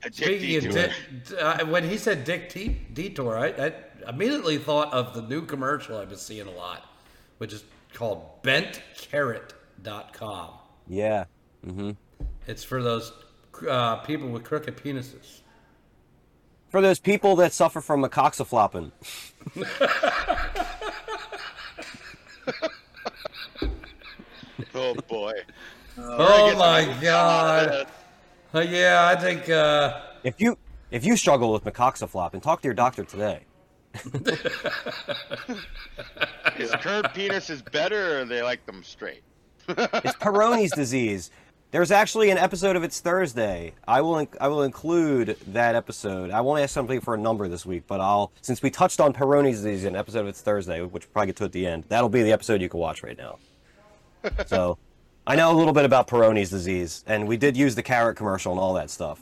A 0.03 0.09
dick 0.09 0.39
Speaking 0.41 0.57
of 0.57 0.63
detour. 0.73 0.89
dick, 1.29 1.41
uh, 1.41 1.65
when 1.65 1.87
he 1.87 1.97
said 1.97 2.23
dick 2.25 2.49
te- 2.49 2.77
detour, 2.93 3.37
I, 3.37 3.47
I 3.47 3.73
immediately 4.09 4.57
thought 4.57 4.91
of 4.93 5.13
the 5.13 5.21
new 5.21 5.45
commercial 5.45 5.97
I've 5.97 6.09
been 6.09 6.17
seeing 6.17 6.47
a 6.47 6.51
lot, 6.51 6.85
which 7.37 7.53
is 7.53 7.63
called 7.93 8.41
BentCarrot.com. 8.43 10.49
Yeah. 10.87 11.25
Mm-hmm. 11.65 11.91
It's 12.47 12.63
for 12.63 12.81
those 12.83 13.13
uh, 13.69 13.97
people 13.97 14.29
with 14.29 14.43
crooked 14.43 14.75
penises. 14.77 15.39
For 16.69 16.81
those 16.81 16.99
people 16.99 17.35
that 17.37 17.53
suffer 17.53 17.79
from 17.81 18.03
a 18.03 18.09
coxaflopping. 18.09 18.91
Oh 24.75 24.95
boy. 25.07 25.33
Oh 25.97 26.49
Get 26.49 26.57
my 26.57 27.01
god! 27.01 27.87
Uh, 28.53 28.59
yeah, 28.61 29.07
I 29.15 29.19
think. 29.19 29.49
Uh, 29.49 30.01
If 30.23 30.39
you 30.39 30.57
If 30.91 31.05
you 31.05 31.15
struggle 31.17 31.51
with 31.53 31.63
macoxaflop, 31.63 32.33
and 32.33 32.41
talk 32.41 32.61
to 32.61 32.67
your 32.67 32.73
doctor 32.75 33.03
today. 33.03 33.45
His 36.55 36.71
curved 36.71 37.13
penis 37.13 37.49
is 37.49 37.61
better, 37.61 38.19
or 38.21 38.25
they 38.25 38.41
like 38.41 38.65
them 38.65 38.83
straight? 38.83 39.23
It's 39.67 40.15
Peyronie's 40.17 40.71
disease. 40.71 41.31
There's 41.71 41.89
actually 41.91 42.29
an 42.29 42.37
episode 42.37 42.75
of 42.75 42.83
It's 42.83 42.99
Thursday. 42.99 43.73
I 43.87 44.01
will 44.01 44.15
inc- 44.15 44.35
I 44.41 44.47
will 44.47 44.63
include 44.63 45.37
that 45.47 45.73
episode. 45.75 46.29
I 46.31 46.41
won't 46.41 46.59
ask 46.61 46.71
somebody 46.73 46.99
for 46.99 47.15
a 47.15 47.17
number 47.17 47.47
this 47.47 47.65
week, 47.65 47.83
but 47.87 47.99
I'll 48.01 48.31
since 48.41 48.61
we 48.61 48.69
touched 48.69 48.99
on 48.99 49.13
Peyronie's 49.13 49.57
disease 49.57 49.83
in 49.85 49.95
an 49.95 49.99
episode 49.99 50.19
of 50.21 50.27
It's 50.27 50.41
Thursday, 50.41 50.81
which 50.81 50.91
we'll 50.91 51.11
probably 51.13 51.27
get 51.27 51.35
to 51.37 51.45
at 51.45 51.51
the 51.51 51.65
end. 51.65 51.85
That'll 51.87 52.09
be 52.09 52.21
the 52.23 52.31
episode 52.31 52.61
you 52.61 52.69
can 52.69 52.79
watch 52.79 53.01
right 53.03 53.17
now. 53.17 53.37
so, 54.45 54.77
I 55.25 55.35
know 55.35 55.51
a 55.51 55.57
little 55.57 55.73
bit 55.73 55.85
about 55.85 56.07
Peyronie's 56.07 56.49
disease, 56.49 57.03
and 57.07 57.27
we 57.27 57.37
did 57.37 57.55
use 57.55 57.75
the 57.75 57.83
carrot 57.83 58.17
commercial 58.17 58.51
and 58.51 58.59
all 58.59 58.73
that 58.73 58.89
stuff. 58.89 59.21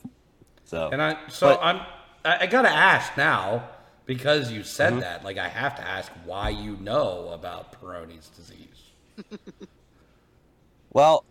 So, 0.65 0.89
And 0.91 1.01
I 1.01 1.17
so 1.29 1.49
But- 1.49 1.59
I'm 1.61 1.81
I, 2.23 2.39
I 2.41 2.45
gotta 2.47 2.69
ask 2.69 3.15
now 3.17 3.67
because 4.05 4.51
you 4.51 4.63
said 4.63 4.91
Mm-hmm. 4.93 4.99
that. 5.01 5.23
Like 5.23 5.37
I 5.37 5.47
have 5.47 5.75
to 5.77 5.87
ask 5.87 6.11
why 6.25 6.49
you 6.49 6.77
know 6.79 7.29
about 7.33 7.79
Peyronie's 7.81 8.29
disease. 8.29 8.67
Well, 10.93 11.23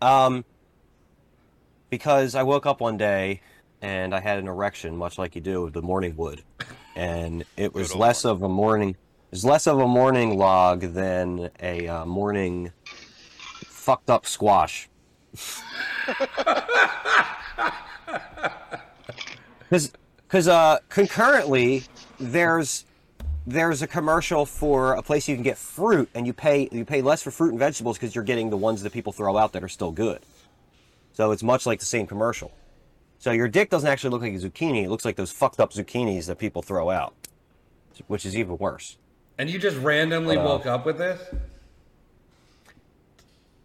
um, 0.00 0.42
because 1.90 2.34
I 2.34 2.42
woke 2.44 2.64
up 2.64 2.80
one 2.80 2.96
day 2.96 3.42
and 3.82 4.14
I 4.14 4.20
had 4.20 4.38
an 4.38 4.48
erection, 4.48 4.96
much 4.96 5.18
like 5.18 5.34
you 5.34 5.42
do 5.42 5.60
with 5.64 5.74
the 5.74 5.82
morning 5.82 6.16
wood, 6.16 6.42
and 6.96 7.44
it 7.58 7.74
was 7.74 7.88
Good 7.88 7.94
old 7.96 8.00
less 8.00 8.24
of 8.24 8.42
a 8.42 8.48
morning. 8.48 8.90
It 8.90 8.96
was 9.32 9.44
less 9.44 9.66
of 9.66 9.78
a 9.80 9.86
morning 9.86 10.38
log 10.38 10.80
than 10.80 11.50
a 11.60 11.86
uh, 11.88 12.04
morning 12.06 12.72
fucked 13.82 14.08
up 14.10 14.24
squash. 14.26 14.88
Because, 19.68 19.90
because 20.28 20.48
uh, 20.48 20.78
concurrently, 20.90 21.84
there's 22.20 22.84
there's 23.46 23.80
a 23.80 23.86
commercial 23.86 24.44
for 24.44 24.92
a 24.92 25.02
place 25.02 25.26
you 25.26 25.34
can 25.34 25.42
get 25.42 25.56
fruit 25.56 26.10
and 26.14 26.26
you 26.26 26.34
pay 26.34 26.68
you 26.70 26.84
pay 26.84 27.00
less 27.00 27.22
for 27.22 27.30
fruit 27.30 27.50
and 27.50 27.58
vegetables 27.58 27.96
because 27.96 28.14
you're 28.14 28.22
getting 28.22 28.50
the 28.50 28.56
ones 28.56 28.82
that 28.82 28.92
people 28.92 29.12
throw 29.12 29.36
out 29.38 29.52
that 29.52 29.64
are 29.64 29.68
still 29.68 29.90
good 29.90 30.20
so 31.12 31.32
it's 31.32 31.42
much 31.42 31.64
like 31.66 31.80
the 31.80 31.86
same 31.86 32.06
commercial 32.06 32.52
so 33.18 33.32
your 33.32 33.48
dick 33.48 33.68
doesn't 33.70 33.88
actually 33.88 34.10
look 34.10 34.22
like 34.22 34.32
a 34.34 34.36
zucchini 34.36 34.84
it 34.84 34.90
looks 34.90 35.04
like 35.04 35.16
those 35.16 35.32
fucked 35.32 35.58
up 35.58 35.72
zucchinis 35.72 36.26
that 36.26 36.38
people 36.38 36.62
throw 36.62 36.88
out 36.90 37.14
which 38.06 38.24
is 38.24 38.36
even 38.36 38.56
worse 38.58 38.96
And 39.38 39.50
you 39.50 39.58
just 39.58 39.78
randomly 39.78 40.36
Uh, 40.36 40.44
woke 40.44 40.66
up 40.66 40.86
with 40.86 40.98
this? 40.98 41.20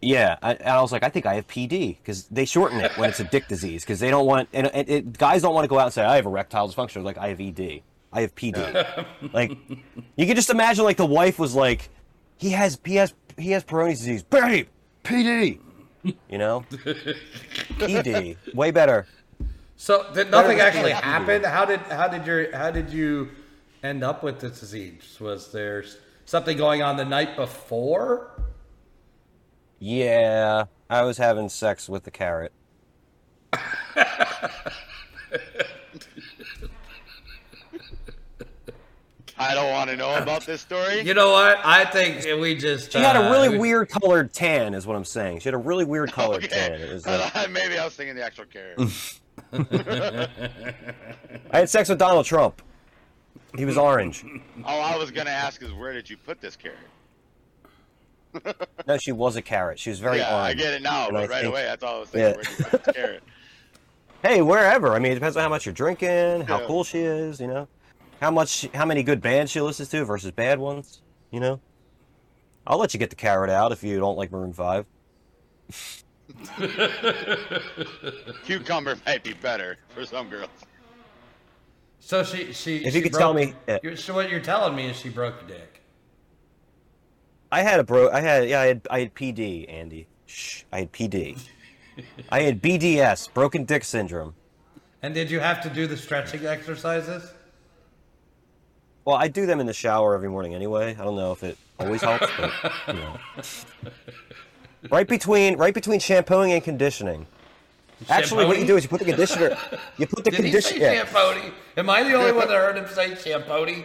Yeah 0.00 0.36
I, 0.42 0.54
and 0.54 0.68
i 0.68 0.80
was 0.80 0.92
like 0.92 1.02
i 1.02 1.08
think 1.08 1.26
i 1.26 1.34
have 1.34 1.46
pd 1.46 1.98
because 1.98 2.24
they 2.24 2.44
shorten 2.44 2.80
it 2.80 2.96
when 2.96 3.10
it's 3.10 3.20
a 3.20 3.24
dick 3.24 3.48
disease 3.48 3.84
because 3.84 4.00
they 4.00 4.10
don't 4.10 4.26
want 4.26 4.48
and, 4.52 4.68
and 4.68 4.88
it, 4.88 5.18
guys 5.18 5.42
don't 5.42 5.54
want 5.54 5.64
to 5.64 5.68
go 5.68 5.78
out 5.78 5.86
and 5.86 5.92
say 5.92 6.04
i 6.04 6.16
have 6.16 6.26
erectile 6.26 6.68
dysfunction. 6.68 7.02
Like 7.02 7.18
i 7.18 7.28
have 7.28 7.40
ed 7.40 7.82
i 8.12 8.20
have 8.20 8.34
pd 8.34 9.06
like 9.32 9.56
you 10.16 10.26
can 10.26 10.36
just 10.36 10.50
imagine 10.50 10.84
like 10.84 10.96
the 10.96 11.06
wife 11.06 11.38
was 11.38 11.54
like 11.54 11.88
he 12.36 12.50
has 12.50 12.78
he 12.84 12.96
has 12.96 13.12
he 13.36 13.52
has 13.52 13.64
Peyronie's 13.64 13.98
disease. 13.98 14.22
Babe 14.22 14.68
pd 15.04 15.60
you 16.28 16.38
know? 16.38 16.64
Pd 16.70 18.36
way 18.54 18.70
better. 18.70 19.06
So 19.76 20.12
did 20.12 20.30
nothing 20.30 20.60
actually 20.60 20.92
happened? 20.92 21.44
How 21.44 21.64
did 21.64 21.80
how 21.80 22.08
did 22.08 22.26
your 22.26 22.56
how 22.56 22.70
did 22.70 22.90
you 22.90 23.30
end 23.82 24.02
up 24.02 24.22
with 24.22 24.40
this 24.40 24.60
disease? 24.60 25.18
Was 25.20 25.52
there 25.52 25.84
something 26.24 26.56
going 26.56 26.82
on 26.82 26.96
the 26.96 27.04
night 27.04 27.36
before? 27.36 28.30
Yeah 29.78 30.64
i 30.90 31.02
was 31.02 31.18
having 31.18 31.48
sex 31.48 31.88
with 31.88 32.04
the 32.04 32.10
carrot 32.10 32.52
I 39.40 39.54
don't 39.54 39.70
want 39.70 39.88
to 39.90 39.96
know 39.96 40.16
about 40.16 40.44
this 40.44 40.60
story. 40.62 41.02
You 41.02 41.14
know 41.14 41.30
what? 41.30 41.60
I 41.64 41.84
think 41.84 42.24
we 42.40 42.56
just 42.56 42.90
she 42.90 42.98
had 42.98 43.14
a 43.14 43.28
uh, 43.28 43.30
really 43.30 43.50
we- 43.50 43.58
weird 43.58 43.88
colored 43.88 44.32
tan 44.32 44.74
is 44.74 44.84
what 44.86 44.96
i'm 44.96 45.04
saying 45.04 45.38
she 45.40 45.44
had 45.44 45.54
a 45.54 45.58
really 45.58 45.84
weird 45.84 46.10
colored 46.12 46.44
Okay. 46.44 46.48
tan 46.48 46.72
it 46.80 46.92
was 46.92 47.06
like, 47.06 47.50
Maybe 47.50 47.78
I 47.78 47.84
was 47.84 47.94
thinking 47.94 48.16
the 48.16 48.24
actual 48.24 48.46
carrot. 48.46 48.78
i 51.52 51.58
had 51.58 51.70
sex 51.70 51.88
with 51.88 51.98
donald 51.98 52.26
trump 52.26 52.60
he 53.56 53.64
was 53.64 53.78
orange 53.78 54.24
All 54.64 54.80
I 54.82 54.96
was 54.96 55.10
gonna 55.12 55.30
ask 55.30 55.62
is 55.62 55.72
where 55.72 55.92
did 55.92 56.10
you 56.10 56.16
put 56.16 56.40
this 56.40 56.56
carrot? 56.56 56.76
No 58.86 58.96
she 58.98 59.10
was 59.12 59.36
a 59.36 59.42
carrot 59.42 59.78
she 59.78 59.90
was 59.90 59.98
very 60.00 60.18
yeah, 60.18 60.34
orange 60.42 60.60
I 60.60 60.62
get 60.62 60.74
it 60.74 60.82
now, 60.82 61.10
but 61.10 61.28
right 61.28 61.40
think- 61.42 61.46
away 61.52 61.64
that's 61.64 61.82
all 61.82 61.96
I 61.96 62.00
was 62.00 62.08
thinking. 62.10 62.28
Yeah. 62.30 62.36
Where 62.36 62.42
did 62.44 62.58
you 62.58 62.64
put 62.66 62.84
this 62.84 62.94
carrot? 62.94 63.22
Hey, 64.24 64.42
wherever. 64.42 64.94
I 64.94 64.98
mean, 64.98 65.12
it 65.12 65.14
depends 65.14 65.36
on 65.36 65.44
how 65.44 65.48
much 65.48 65.64
you're 65.64 65.72
drinking, 65.72 66.40
how 66.40 66.58
Yeah. 66.60 66.66
cool 66.66 66.82
she 66.82 66.98
is, 66.98 67.38
you 67.40 67.46
know, 67.46 67.68
how 68.20 68.32
much, 68.32 68.68
how 68.74 68.84
many 68.84 69.04
good 69.04 69.20
bands 69.20 69.52
she 69.52 69.60
listens 69.60 69.90
to 69.90 70.04
versus 70.04 70.32
bad 70.32 70.58
ones, 70.58 71.02
you 71.30 71.38
know. 71.38 71.60
I'll 72.66 72.78
let 72.78 72.92
you 72.94 72.98
get 72.98 73.10
the 73.10 73.16
carrot 73.16 73.48
out 73.48 73.70
if 73.70 73.84
you 73.84 73.96
don't 74.00 74.16
like 74.16 74.32
Maroon 74.32 74.52
Five. 74.52 74.86
Cucumber 78.44 78.96
might 79.06 79.22
be 79.22 79.34
better 79.34 79.78
for 79.94 80.04
some 80.04 80.28
girls. 80.28 80.48
So 82.00 82.22
she 82.24 82.52
she. 82.52 82.78
If 82.78 82.92
she 82.92 82.98
you 82.98 83.02
could 83.04 83.12
broke- 83.12 83.20
tell 83.20 83.34
me- 83.34 83.54
yeah. 83.68 83.94
So 83.94 84.14
what 84.14 84.30
you're 84.30 84.40
telling 84.40 84.74
me 84.74 84.86
is 84.86 84.96
she 84.96 85.08
broke 85.10 85.34
your 85.40 85.58
dick. 85.58 85.77
I 87.50 87.62
had 87.62 87.80
a 87.80 87.84
bro. 87.84 88.10
I 88.10 88.20
had 88.20 88.48
yeah. 88.48 88.60
I 88.60 88.66
had 88.66 88.86
I 88.90 89.00
had 89.00 89.14
PD, 89.14 89.70
Andy. 89.72 90.06
Shh. 90.26 90.62
I 90.72 90.80
had 90.80 90.92
PD. 90.92 91.38
I 92.30 92.42
had 92.42 92.62
BDS, 92.62 93.32
broken 93.32 93.64
dick 93.64 93.84
syndrome. 93.84 94.34
And 95.02 95.14
did 95.14 95.30
you 95.30 95.40
have 95.40 95.62
to 95.62 95.70
do 95.70 95.86
the 95.86 95.96
stretching 95.96 96.46
exercises? 96.46 97.32
Well, 99.04 99.16
I 99.16 99.28
do 99.28 99.46
them 99.46 99.58
in 99.60 99.66
the 99.66 99.72
shower 99.72 100.14
every 100.14 100.28
morning 100.28 100.54
anyway. 100.54 100.94
I 100.98 101.02
don't 101.04 101.16
know 101.16 101.32
if 101.32 101.42
it 101.42 101.56
always 101.78 102.02
helps, 102.02 102.26
but 102.36 102.52
you 102.88 102.94
know. 102.94 103.18
Right 104.90 105.08
between 105.08 105.56
right 105.56 105.74
between 105.74 105.98
shampooing 105.98 106.52
and 106.52 106.62
conditioning. 106.62 107.26
Actually, 108.08 108.46
what 108.46 108.60
you 108.60 108.66
do 108.66 108.76
is 108.76 108.84
you 108.84 108.88
put 108.88 109.00
the 109.00 109.06
conditioner. 109.06 109.56
You 109.96 110.06
put 110.06 110.22
the 110.24 110.30
Did 110.30 110.44
he 110.44 110.52
say 110.60 110.78
conditioner. 110.78 111.04
shampooing? 111.04 111.52
Am 111.76 111.90
I 111.90 112.04
the 112.04 112.14
only 112.14 112.30
one 112.30 112.46
that 112.46 112.54
heard 112.54 112.76
him 112.78 112.86
say 112.86 113.16
shampooing? 113.16 113.82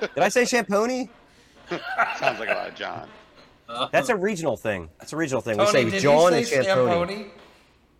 Did 0.00 0.10
I 0.18 0.28
say 0.28 0.44
shampooing? 0.44 1.08
Sounds 2.18 2.38
like 2.40 2.48
a 2.48 2.54
lot 2.54 2.68
of 2.68 2.74
John. 2.74 3.08
That's 3.92 4.08
a 4.08 4.16
regional 4.16 4.56
thing. 4.56 4.88
That's 4.98 5.12
a 5.12 5.16
regional 5.16 5.40
thing. 5.40 5.56
Tony, 5.56 5.66
we 5.84 5.90
say 5.90 5.90
did 5.90 6.02
John 6.02 6.32
he 6.32 6.38
and 6.38 6.46
say 6.46 6.62
shampooing. 6.62 7.08
shampooing? 7.08 7.30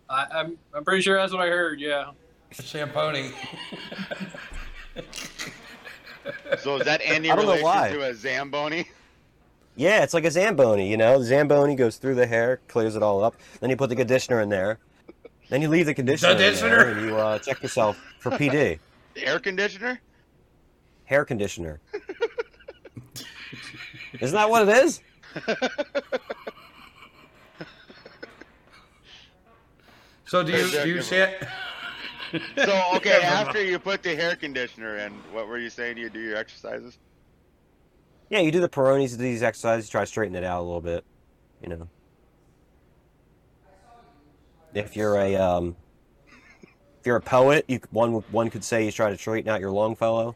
I, 0.09 0.25
I'm 0.31 0.57
I'm 0.73 0.83
pretty 0.85 1.01
sure 1.01 1.17
that's 1.17 1.33
what 1.33 1.41
I 1.41 1.47
heard. 1.47 1.79
Yeah. 1.81 2.11
Shampooing. 2.51 3.33
So 6.59 6.77
is 6.77 6.85
that 6.85 7.01
any 7.03 7.29
I 7.29 7.35
don't 7.35 7.45
know 7.45 7.51
relation 7.53 7.65
why. 7.65 7.89
to 7.91 8.01
a 8.09 8.13
Zamboni? 8.13 8.87
Yeah, 9.75 10.03
it's 10.03 10.13
like 10.13 10.25
a 10.25 10.31
Zamboni, 10.31 10.89
you 10.89 10.97
know? 10.97 11.19
The 11.19 11.25
Zamboni 11.25 11.75
goes 11.75 11.97
through 11.97 12.15
the 12.15 12.25
hair, 12.25 12.59
clears 12.67 12.95
it 12.95 13.03
all 13.03 13.23
up. 13.23 13.35
Then 13.59 13.69
you 13.69 13.77
put 13.77 13.89
the 13.89 13.95
conditioner 13.95 14.41
in 14.41 14.49
there. 14.49 14.79
Then 15.49 15.61
you 15.61 15.69
leave 15.69 15.85
the 15.85 15.93
conditioner, 15.93 16.31
in 16.31 16.37
Conditioner? 16.37 16.69
there 16.77 16.89
and 16.97 17.05
you 17.07 17.15
uh, 17.15 17.39
check 17.39 17.61
yourself 17.61 17.97
for 18.19 18.31
PD. 18.31 18.79
The 19.13 19.25
air 19.25 19.39
conditioner? 19.39 20.01
Hair 21.07 21.25
conditioner. 21.25 21.79
Isn't 24.21 24.35
that 24.35 24.49
what 24.49 24.67
it 24.67 24.77
is? 24.83 25.01
So 30.27 30.43
do 30.43 30.51
you 30.51 30.69
do 30.69 30.89
you 30.89 31.01
sha- 31.01 31.31
So 32.57 32.91
okay, 32.95 33.21
after 33.23 33.63
you 33.63 33.79
put 33.79 34.03
the 34.03 34.13
hair 34.13 34.35
conditioner 34.35 34.97
in, 34.97 35.13
what 35.31 35.47
were 35.47 35.57
you 35.57 35.69
saying? 35.69 35.95
Do 35.95 36.01
you 36.01 36.09
do 36.09 36.19
your 36.19 36.35
exercises? 36.35 36.97
Yeah, 38.29 38.39
you 38.39 38.51
do 38.51 38.59
the 38.59 38.67
Peyronie's 38.67 39.15
disease 39.15 39.41
exercise, 39.41 39.85
you 39.85 39.89
try 39.91 40.01
to 40.01 40.05
straighten 40.05 40.35
it 40.35 40.43
out 40.43 40.59
a 40.59 40.65
little 40.65 40.81
bit, 40.81 41.05
you 41.61 41.69
know. 41.69 41.87
If 44.73 44.97
you're 44.97 45.15
a 45.15 45.35
um, 45.37 45.77
if 46.99 47.05
you're 47.05 47.15
a 47.15 47.21
poet, 47.21 47.63
you 47.69 47.79
one 47.91 48.11
one 48.31 48.49
could 48.49 48.65
say 48.65 48.83
you 48.83 48.91
try 48.91 49.09
to 49.09 49.17
straighten 49.17 49.49
out 49.49 49.61
your 49.61 49.71
Longfellow. 49.71 50.35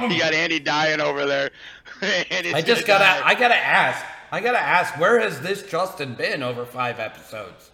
You 0.00 0.18
got 0.18 0.32
Andy 0.32 0.60
dying 0.60 1.00
over 1.00 1.26
there. 1.26 1.50
Andy's 2.30 2.54
I 2.54 2.62
just 2.62 2.86
gotta 2.86 3.04
die. 3.04 3.22
I 3.26 3.34
gotta 3.34 3.56
ask. 3.56 4.04
I 4.30 4.40
gotta 4.40 4.60
ask, 4.60 4.98
where 5.00 5.18
has 5.20 5.40
this 5.40 5.62
Justin 5.62 6.14
been 6.14 6.42
over 6.42 6.64
five 6.64 7.00
episodes? 7.00 7.70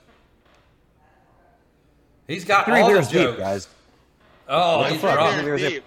He's 2.28 2.44
got 2.44 2.64
Three 2.64 2.80
all 2.80 2.88
beers 2.88 3.08
the 3.08 3.14
jokes. 3.14 3.30
deep, 3.32 3.38
guys. 3.38 3.68
Oh, 4.48 4.78
What 4.78 4.92
he's 4.92 5.00
drunk. 5.00 5.44
Beers 5.44 5.60
Deep. 5.60 5.70
deep. 5.70 5.84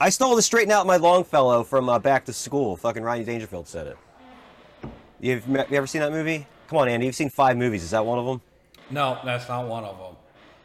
I 0.00 0.10
stole 0.10 0.34
to 0.36 0.42
straighten 0.42 0.72
out 0.72 0.86
my 0.86 0.96
Longfellow 0.96 1.62
from 1.64 1.88
uh, 1.88 1.98
Back 1.98 2.24
to 2.26 2.32
School. 2.32 2.76
Fucking 2.76 3.02
Rodney 3.02 3.24
Dangerfield 3.24 3.68
said 3.68 3.86
it. 3.86 3.96
You've 5.20 5.46
you 5.46 5.58
ever 5.72 5.86
seen 5.86 6.00
that 6.00 6.10
movie? 6.12 6.46
Come 6.68 6.78
on, 6.78 6.88
Andy. 6.88 7.06
You've 7.06 7.14
seen 7.14 7.30
five 7.30 7.56
movies. 7.56 7.82
Is 7.84 7.90
that 7.90 8.04
one 8.04 8.18
of 8.18 8.26
them? 8.26 8.40
No, 8.90 9.18
that's 9.24 9.48
not 9.48 9.66
one 9.66 9.84
of 9.84 9.96
them. 9.98 10.16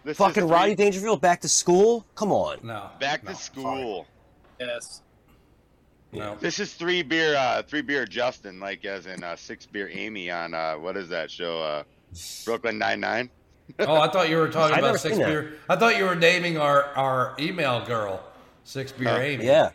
This 0.06 0.18
Fucking 0.18 0.44
Roddy 0.44 0.54
Rodney 0.54 0.76
Dangerfield, 0.76 1.20
Back 1.20 1.42
to 1.42 1.50
School. 1.50 2.06
Come 2.14 2.32
on. 2.32 2.60
No. 2.62 2.92
Back 3.00 3.24
no, 3.24 3.32
to 3.32 3.36
sorry. 3.36 3.44
school. 3.44 4.08
Yes. 4.60 5.02
No. 6.12 6.38
This 6.40 6.60
is 6.60 6.76
three 6.76 7.02
beer, 7.02 7.36
uh, 7.36 7.64
three 7.64 7.82
beer 7.82 8.06
Justin, 8.06 8.60
like 8.60 8.86
as 8.86 9.08
in 9.08 9.24
uh, 9.24 9.36
six 9.36 9.66
beer 9.66 9.90
Amy 9.92 10.30
on 10.30 10.54
uh, 10.54 10.76
what 10.76 10.96
is 10.96 11.10
that 11.10 11.32
show? 11.32 11.60
Uh, 11.60 11.84
Brooklyn 12.46 12.78
Nine 12.78 13.00
Nine. 13.02 13.30
Oh, 13.80 13.96
I 14.00 14.08
thought 14.10 14.30
you 14.30 14.38
were 14.38 14.48
talking 14.48 14.78
about 14.78 15.00
six 15.00 15.16
seen 15.16 15.24
that. 15.24 15.28
beer. 15.28 15.54
I 15.68 15.76
thought 15.76 15.98
you 15.98 16.04
were 16.04 16.14
naming 16.14 16.56
our 16.56 16.84
our 16.96 17.36
email 17.40 17.84
girl, 17.84 18.22
six 18.64 18.92
beer 18.92 19.10
Oh, 19.10 19.18
Amy. 19.18 19.46
Yeah. 19.46 19.72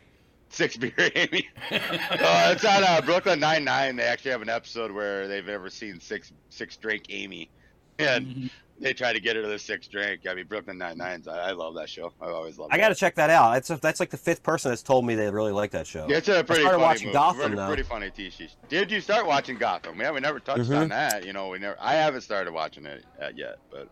Six 0.48 0.77
beer 0.77 0.93
Amy. 1.16 1.48
uh, 1.73 2.52
it's 2.52 2.65
on 2.65 2.85
uh, 2.85 3.01
Brooklyn 3.01 3.40
Nine 3.40 3.65
Nine. 3.65 3.97
They 3.97 4.05
actually 4.05 4.31
have 4.31 4.43
an 4.43 4.48
episode 4.48 4.93
where 4.93 5.27
they've 5.27 5.48
ever 5.48 5.69
seen 5.69 5.98
six 5.98 6.32
six 6.51 6.77
drink 6.77 7.07
Amy, 7.09 7.51
and 7.98 8.48
they 8.81 8.94
try 8.94 9.12
to 9.12 9.20
get 9.20 9.36
her 9.36 9.43
to 9.43 9.48
the 9.48 9.59
sixth 9.59 9.90
drink. 9.90 10.23
I 10.28 10.35
mean, 10.35 10.47
Brooklyn 10.47 10.78
Nine 10.78 10.97
Nines. 10.98 11.28
I, 11.28 11.51
I 11.51 11.52
love 11.52 11.74
that 11.74 11.89
show. 11.89 12.12
I 12.20 12.27
always 12.31 12.59
love. 12.59 12.70
It. 12.70 12.74
I 12.74 12.78
got 12.78 12.89
to 12.89 12.94
check 12.94 13.15
that 13.16 13.28
out. 13.31 13.57
It's 13.59 13.69
that's 13.69 14.01
like 14.01 14.11
the 14.11 14.16
fifth 14.16 14.43
person 14.43 14.70
that's 14.70 14.82
told 14.82 15.05
me 15.05 15.15
they 15.15 15.31
really 15.31 15.52
like 15.52 15.70
that 15.73 15.86
show. 15.86 16.07
Yeah, 16.09 16.16
it's 16.16 16.28
a 16.28 16.43
pretty 16.43 16.62
started 16.62 16.78
funny 16.78 16.82
watching 16.82 17.07
movie. 17.09 17.12
Gotham, 17.15 17.40
pretty, 17.40 17.57
though. 17.57 17.66
pretty 17.66 17.82
funny 17.82 18.11
TV. 18.11 18.48
Did 18.69 18.90
you 18.90 19.01
start 19.01 19.27
watching 19.27 19.57
Gotham? 19.59 20.01
Yeah, 20.01 20.11
we 20.12 20.20
never 20.20 20.40
touched 20.40 20.70
Mhm. 20.70 20.78
on 20.82 20.89
that. 20.89 21.24
You 21.27 21.32
know, 21.32 21.48
we 21.48 21.59
never. 21.59 21.77
I 21.81 21.93
haven't 21.94 22.23
started 22.23 22.52
watching 22.52 22.86
it 22.86 23.05
uh, 23.23 23.28
yet. 23.35 23.59
But 23.70 23.89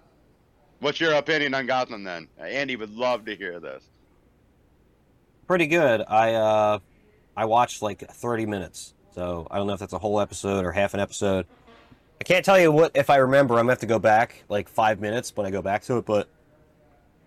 what's 0.81 1.01
your 1.01 1.13
opinion 1.15 1.55
on 1.55 1.67
Gotham 1.67 2.03
then? 2.05 2.29
Andy 2.39 2.77
would 2.77 2.91
love 2.91 3.25
to 3.27 3.37
hear 3.37 3.61
this. 3.61 3.85
Pretty 5.47 5.67
good. 5.67 6.03
I 6.09 6.35
uh, 6.35 6.79
I 7.37 7.45
watched 7.45 7.83
like 7.83 8.01
30 8.01 8.47
minutes, 8.47 8.95
so 9.15 9.47
I 9.51 9.57
don't 9.59 9.67
know 9.67 9.73
if 9.75 9.81
that's 9.81 9.93
a 9.93 9.99
whole 9.99 10.21
episode 10.21 10.65
or 10.65 10.73
half 10.73 10.95
an 10.95 11.01
episode. 11.01 11.47
I 12.21 12.25
can't 12.25 12.45
tell 12.45 12.59
you 12.59 12.73
what 12.73 12.93
if 12.97 13.11
I 13.11 13.17
remember. 13.17 13.55
I'm 13.55 13.61
gonna 13.61 13.73
have 13.73 13.79
to 13.81 13.87
go 13.87 13.99
back 13.99 14.43
like 14.49 14.69
five 14.69 15.01
minutes 15.01 15.33
when 15.35 15.47
I 15.47 15.51
go 15.51 15.63
back 15.63 15.83
to 15.85 15.99
it, 15.99 16.07
but 16.07 16.29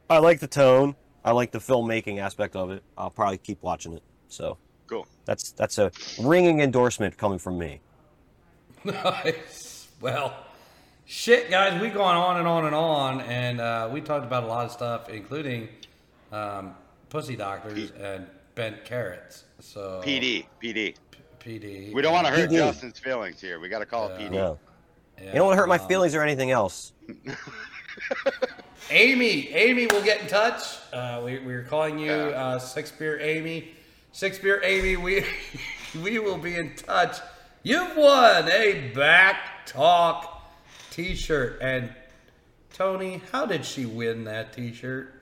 I 0.09 0.19
like 0.19 0.39
the 0.39 0.47
tone. 0.47 0.95
I 1.23 1.31
like 1.31 1.51
the 1.51 1.59
filmmaking 1.59 2.19
aspect 2.19 2.55
of 2.55 2.72
it. 2.72 2.84
I'll 2.97 3.09
probably 3.11 3.38
keep 3.38 3.61
watching 3.61 3.93
it. 3.93 4.03
So 4.27 4.57
Cool. 4.88 5.07
that's 5.26 5.51
that's 5.51 5.77
a 5.77 5.91
ringing 6.22 6.59
endorsement 6.61 7.18
coming 7.18 7.39
from 7.39 7.57
me. 7.57 7.80
Nice. 8.84 9.88
Well, 10.01 10.34
shit, 11.05 11.51
guys, 11.51 11.80
we 11.80 11.89
gone 11.89 12.15
on 12.15 12.38
and 12.38 12.47
on 12.47 12.65
and 12.65 12.73
on, 12.73 13.22
and 13.22 13.61
uh, 13.61 13.88
we 13.91 14.01
talked 14.01 14.26
about 14.26 14.43
a 14.43 14.47
lot 14.47 14.65
of 14.65 14.72
stuff, 14.72 15.07
including 15.07 15.69
um, 16.31 16.73
pussy 17.09 17.35
doctors 17.35 17.91
and 17.91 18.26
bent 18.55 18.84
carrots. 18.84 19.43
So 19.59 20.01
PD, 20.03 20.45
PD. 20.63 20.95
PD. 21.39 21.93
We 21.93 22.01
don't 22.01 22.11
want 22.13 22.26
to 22.26 22.34
hurt 22.34 22.49
PD. 22.49 22.57
Justin's 22.57 22.97
feelings 22.97 23.39
here. 23.39 23.59
We 23.59 23.69
got 23.69 23.80
to 23.80 23.85
call 23.85 24.07
it 24.09 24.18
PD. 24.19 24.31
No, 24.31 24.57
Yeah, 25.22 25.27
you 25.27 25.34
don't 25.35 25.45
want 25.48 25.57
to 25.57 25.61
hurt 25.61 25.69
my 25.69 25.77
um, 25.77 25.88
feelings 25.88 26.15
or 26.15 26.22
anything 26.23 26.52
else. 26.52 26.93
Amy, 28.89 29.49
Amy 29.49 29.88
will 29.88 30.02
get 30.03 30.22
in 30.22 30.27
touch. 30.27 30.61
Uh, 30.91 31.22
we, 31.23 31.39
we're 31.39 31.64
calling 31.64 31.98
you 31.99 32.11
Yeah. 32.11 32.45
uh, 32.56 32.60
Six 32.60 32.91
Beer 32.91 33.19
Amy. 33.22 33.72
Six 34.11 34.39
Beer 34.39 34.61
Amy, 34.64 34.98
we 34.98 35.23
we 36.03 36.19
will 36.19 36.38
be 36.38 36.56
in 36.56 36.76
touch. 36.76 37.18
You've 37.64 37.95
won 37.95 38.49
a 38.49 38.91
BACC 38.93 39.35
Talk 39.68 40.41
T-shirt, 40.89 41.60
and 41.61 41.93
Tony, 42.73 43.22
how 43.31 43.45
did 43.45 43.64
she 43.64 43.85
win 43.85 44.23
that 44.26 44.52
T-shirt? 44.52 45.14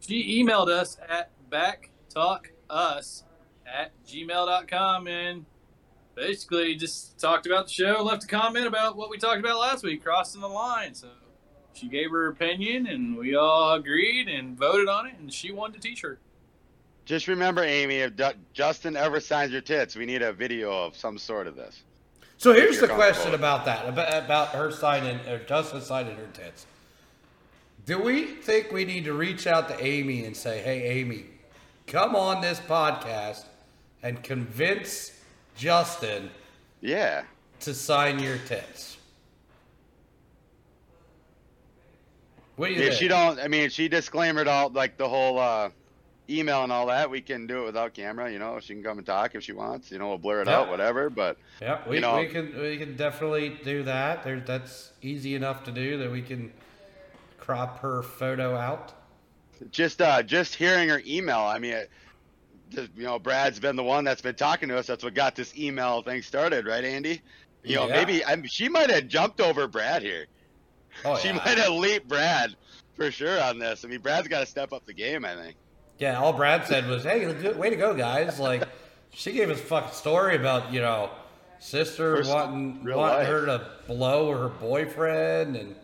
She 0.00 0.42
emailed 0.44 0.68
us 0.68 0.98
at 1.08 1.30
BACCtalkUS 1.50 3.22
at 3.66 3.92
gmail.com 4.06 5.06
and 5.08 5.46
basically 6.20 6.74
just 6.74 7.18
talked 7.18 7.46
about 7.46 7.66
the 7.66 7.72
show, 7.72 8.02
left 8.02 8.24
a 8.24 8.26
comment 8.26 8.66
about 8.66 8.96
what 8.96 9.10
we 9.10 9.16
talked 9.16 9.40
about 9.40 9.58
last 9.58 9.82
week, 9.82 10.04
crossing 10.04 10.40
the 10.40 10.48
line. 10.48 10.94
So 10.94 11.08
she 11.72 11.88
gave 11.88 12.10
her 12.10 12.28
opinion 12.28 12.86
and 12.86 13.16
we 13.16 13.34
all 13.34 13.74
agreed 13.74 14.28
and 14.28 14.56
voted 14.56 14.88
on 14.88 15.06
it 15.06 15.14
and 15.18 15.32
she 15.32 15.50
won 15.50 15.72
the 15.72 15.78
t-shirt. 15.78 16.18
Just 17.06 17.26
remember, 17.26 17.64
Amy, 17.64 17.96
if 17.96 18.14
Du- 18.16 18.34
Justin 18.52 18.96
ever 18.96 19.18
signs 19.18 19.50
your 19.50 19.62
tits, 19.62 19.96
we 19.96 20.04
need 20.06 20.22
a 20.22 20.32
video 20.32 20.70
of 20.70 20.96
some 20.96 21.16
sort 21.18 21.46
of 21.46 21.56
this. 21.56 21.82
So 22.36 22.52
here's 22.52 22.80
the 22.80 22.88
question 22.88 23.34
about 23.34 23.64
that, 23.64 23.88
about, 23.88 24.24
about 24.24 24.48
her 24.48 24.70
signing, 24.70 25.18
or 25.26 25.38
Justin 25.38 25.80
signing 25.80 26.16
her 26.16 26.28
tits. 26.32 26.66
Do 27.86 27.98
we 27.98 28.26
think 28.26 28.70
we 28.72 28.84
need 28.84 29.04
to 29.04 29.14
reach 29.14 29.46
out 29.46 29.68
to 29.68 29.84
Amy 29.84 30.24
and 30.24 30.36
say, 30.36 30.60
hey, 30.62 31.00
Amy, 31.00 31.24
come 31.86 32.14
on 32.14 32.40
this 32.40 32.60
podcast 32.60 33.46
and 34.02 34.22
convince 34.22 35.19
Justin 35.64 36.30
Yeah. 36.80 37.24
to 37.60 37.74
sign 37.74 38.18
your 38.18 38.38
tits? 38.38 38.96
What 42.56 42.68
do 42.68 42.72
you 42.72 42.80
If 42.80 42.88
think? 42.88 42.98
she 43.00 43.08
don't, 43.08 43.38
I 43.38 43.46
mean, 43.48 43.64
if 43.64 43.72
she 43.72 43.86
disclaimed 43.88 44.38
all 44.48 44.70
like 44.70 44.96
the 44.96 45.06
whole 45.08 45.38
uh, 45.38 45.68
email 46.30 46.62
and 46.62 46.72
all 46.72 46.86
that, 46.86 47.10
we 47.10 47.20
can 47.20 47.46
do 47.46 47.62
it 47.62 47.66
without 47.66 47.92
camera. 47.92 48.32
You 48.32 48.38
know, 48.38 48.58
she 48.58 48.72
can 48.72 48.82
come 48.82 48.96
and 48.96 49.06
talk 49.06 49.34
if 49.34 49.42
she 49.42 49.52
wants. 49.52 49.90
You 49.90 49.98
know, 49.98 50.08
we'll 50.08 50.16
blur 50.18 50.40
it 50.40 50.46
Yeah. 50.48 50.60
out, 50.60 50.70
whatever. 50.70 51.10
But 51.10 51.36
Yeah, 51.60 51.86
we, 51.86 51.96
you 51.96 52.00
know- 52.00 52.16
we 52.16 52.26
can 52.28 52.58
we 52.58 52.78
can 52.78 52.96
definitely 52.96 53.50
do 53.62 53.82
that. 53.82 54.24
There, 54.24 54.40
that's 54.40 54.92
easy 55.02 55.34
enough 55.34 55.62
to 55.64 55.70
do 55.72 55.98
that 55.98 56.10
we 56.10 56.22
can 56.22 56.52
crop 57.38 57.80
her 57.80 58.02
photo 58.02 58.56
out. 58.56 58.94
just 59.70 60.00
uh, 60.00 60.22
just 60.22 60.54
hearing 60.54 60.88
her 60.88 61.02
email, 61.06 61.40
I 61.40 61.58
mean, 61.58 61.72
it, 61.74 61.90
you 62.72 63.04
know, 63.04 63.18
Brad's 63.18 63.58
been 63.60 63.76
the 63.76 63.82
one 63.84 64.04
that's 64.04 64.22
been 64.22 64.34
talking 64.34 64.68
to 64.68 64.78
us. 64.78 64.86
That's 64.86 65.04
what 65.04 65.14
got 65.14 65.34
this 65.36 65.56
email 65.56 66.02
thing 66.02 66.22
started, 66.22 66.66
right, 66.66 66.84
Andy? 66.84 67.20
You 67.62 67.76
know, 67.76 67.86
Yeah. 67.88 67.96
maybe 67.96 68.24
I 68.24 68.40
she 68.46 68.68
might 68.68 68.90
have 68.90 69.06
jumped 69.08 69.40
over 69.40 69.66
Brad 69.68 70.02
here. 70.02 70.26
Oh, 71.04 71.16
she 71.18 71.28
yeah. 71.28 71.34
might 71.44 71.58
have 71.58 71.72
leaped 71.72 72.08
Brad 72.08 72.56
for 72.96 73.10
sure 73.10 73.40
on 73.42 73.58
this. 73.58 73.84
I 73.84 73.88
mean, 73.88 74.00
Brad's 74.00 74.28
got 74.28 74.40
to 74.40 74.46
step 74.46 74.72
up 74.72 74.84
the 74.86 74.94
game. 74.94 75.24
I 75.24 75.34
think. 75.36 75.56
Yeah, 75.98 76.18
all 76.18 76.32
Brad 76.32 76.66
said 76.66 76.86
was, 76.88 77.02
"Hey, 77.04 77.26
way 77.52 77.70
to 77.70 77.76
go, 77.76 77.94
guys!" 77.94 78.38
Like, 78.40 78.64
she 79.12 79.32
gave 79.32 79.50
us 79.50 79.58
a 79.60 79.62
fucking 79.62 79.92
story 79.92 80.36
about 80.36 80.72
you 80.72 80.80
know, 80.80 81.10
sister 81.58 82.16
First- 82.16 82.30
wanting 82.30 82.76
wanting 82.84 82.96
life. 82.96 83.26
her 83.28 83.46
to 83.46 83.70
blow 83.86 84.32
her 84.32 84.48
boyfriend 84.48 85.56
and 85.56 85.76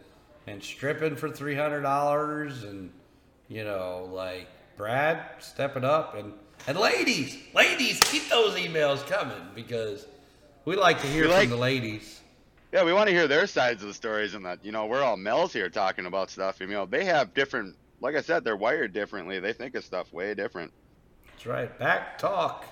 and 0.47 0.63
stripping 0.63 1.17
for 1.17 1.29
three 1.31 1.55
hundred 1.55 1.83
dollars, 1.83 2.63
and 2.65 2.91
you 3.49 3.63
know, 3.65 4.09
like 4.13 4.49
Brad 4.79 5.21
stepping 5.41 5.85
up 5.85 6.15
and 6.15 6.33
and 6.67 6.79
ladies, 6.79 7.39
ladies, 7.55 8.01
keep 8.01 8.29
those 8.29 8.55
emails 8.57 9.07
coming 9.07 9.41
because 9.55 10.07
we 10.65 10.77
like 10.77 11.01
to 11.01 11.07
hear 11.07 11.25
We 11.25 11.31
like- 11.31 11.49
from 11.49 11.51
the 11.51 11.63
ladies. 11.63 12.21
Yeah, 12.73 12.83
we 12.85 12.93
want 12.93 13.09
to 13.09 13.15
hear 13.15 13.29
their 13.29 13.47
sides 13.47 13.83
of 13.83 13.89
the 13.89 13.95
stories, 13.95 14.35
and 14.35 14.45
that 14.45 14.63
you 14.65 14.73
know 14.73 14.87
we're 14.87 15.03
all 15.03 15.17
males 15.17 15.53
here 15.53 15.71
talking 15.71 16.05
about 16.07 16.31
stuff. 16.31 16.61
You 16.61 16.67
know, 16.67 16.85
they 16.85 17.05
have 17.05 17.33
different. 17.33 17.77
Like 18.01 18.17
I 18.17 18.21
said, 18.21 18.45
they're 18.45 18.57
wired 18.57 18.93
differently. 18.93 19.39
They 19.41 19.53
think 19.53 19.75
of 19.77 19.85
stuff 19.85 20.13
way 20.13 20.35
different. 20.35 20.73
That's 21.31 21.47
right. 21.47 21.79
Back 21.79 22.19
talk 22.19 22.67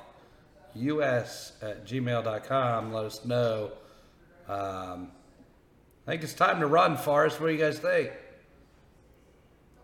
us 0.77 1.53
at 1.63 1.87
gmail.com. 1.87 2.93
Let 2.93 3.05
us 3.05 3.25
know. 3.25 3.71
Um, 4.49 5.13
I 6.07 6.11
think 6.11 6.23
it's 6.25 6.35
time 6.35 6.61
to 6.61 6.67
run, 6.67 6.97
Forrest. 6.97 7.41
What 7.41 7.47
do 7.47 7.53
you 7.55 7.59
guys 7.59 7.79
think? 7.79 8.11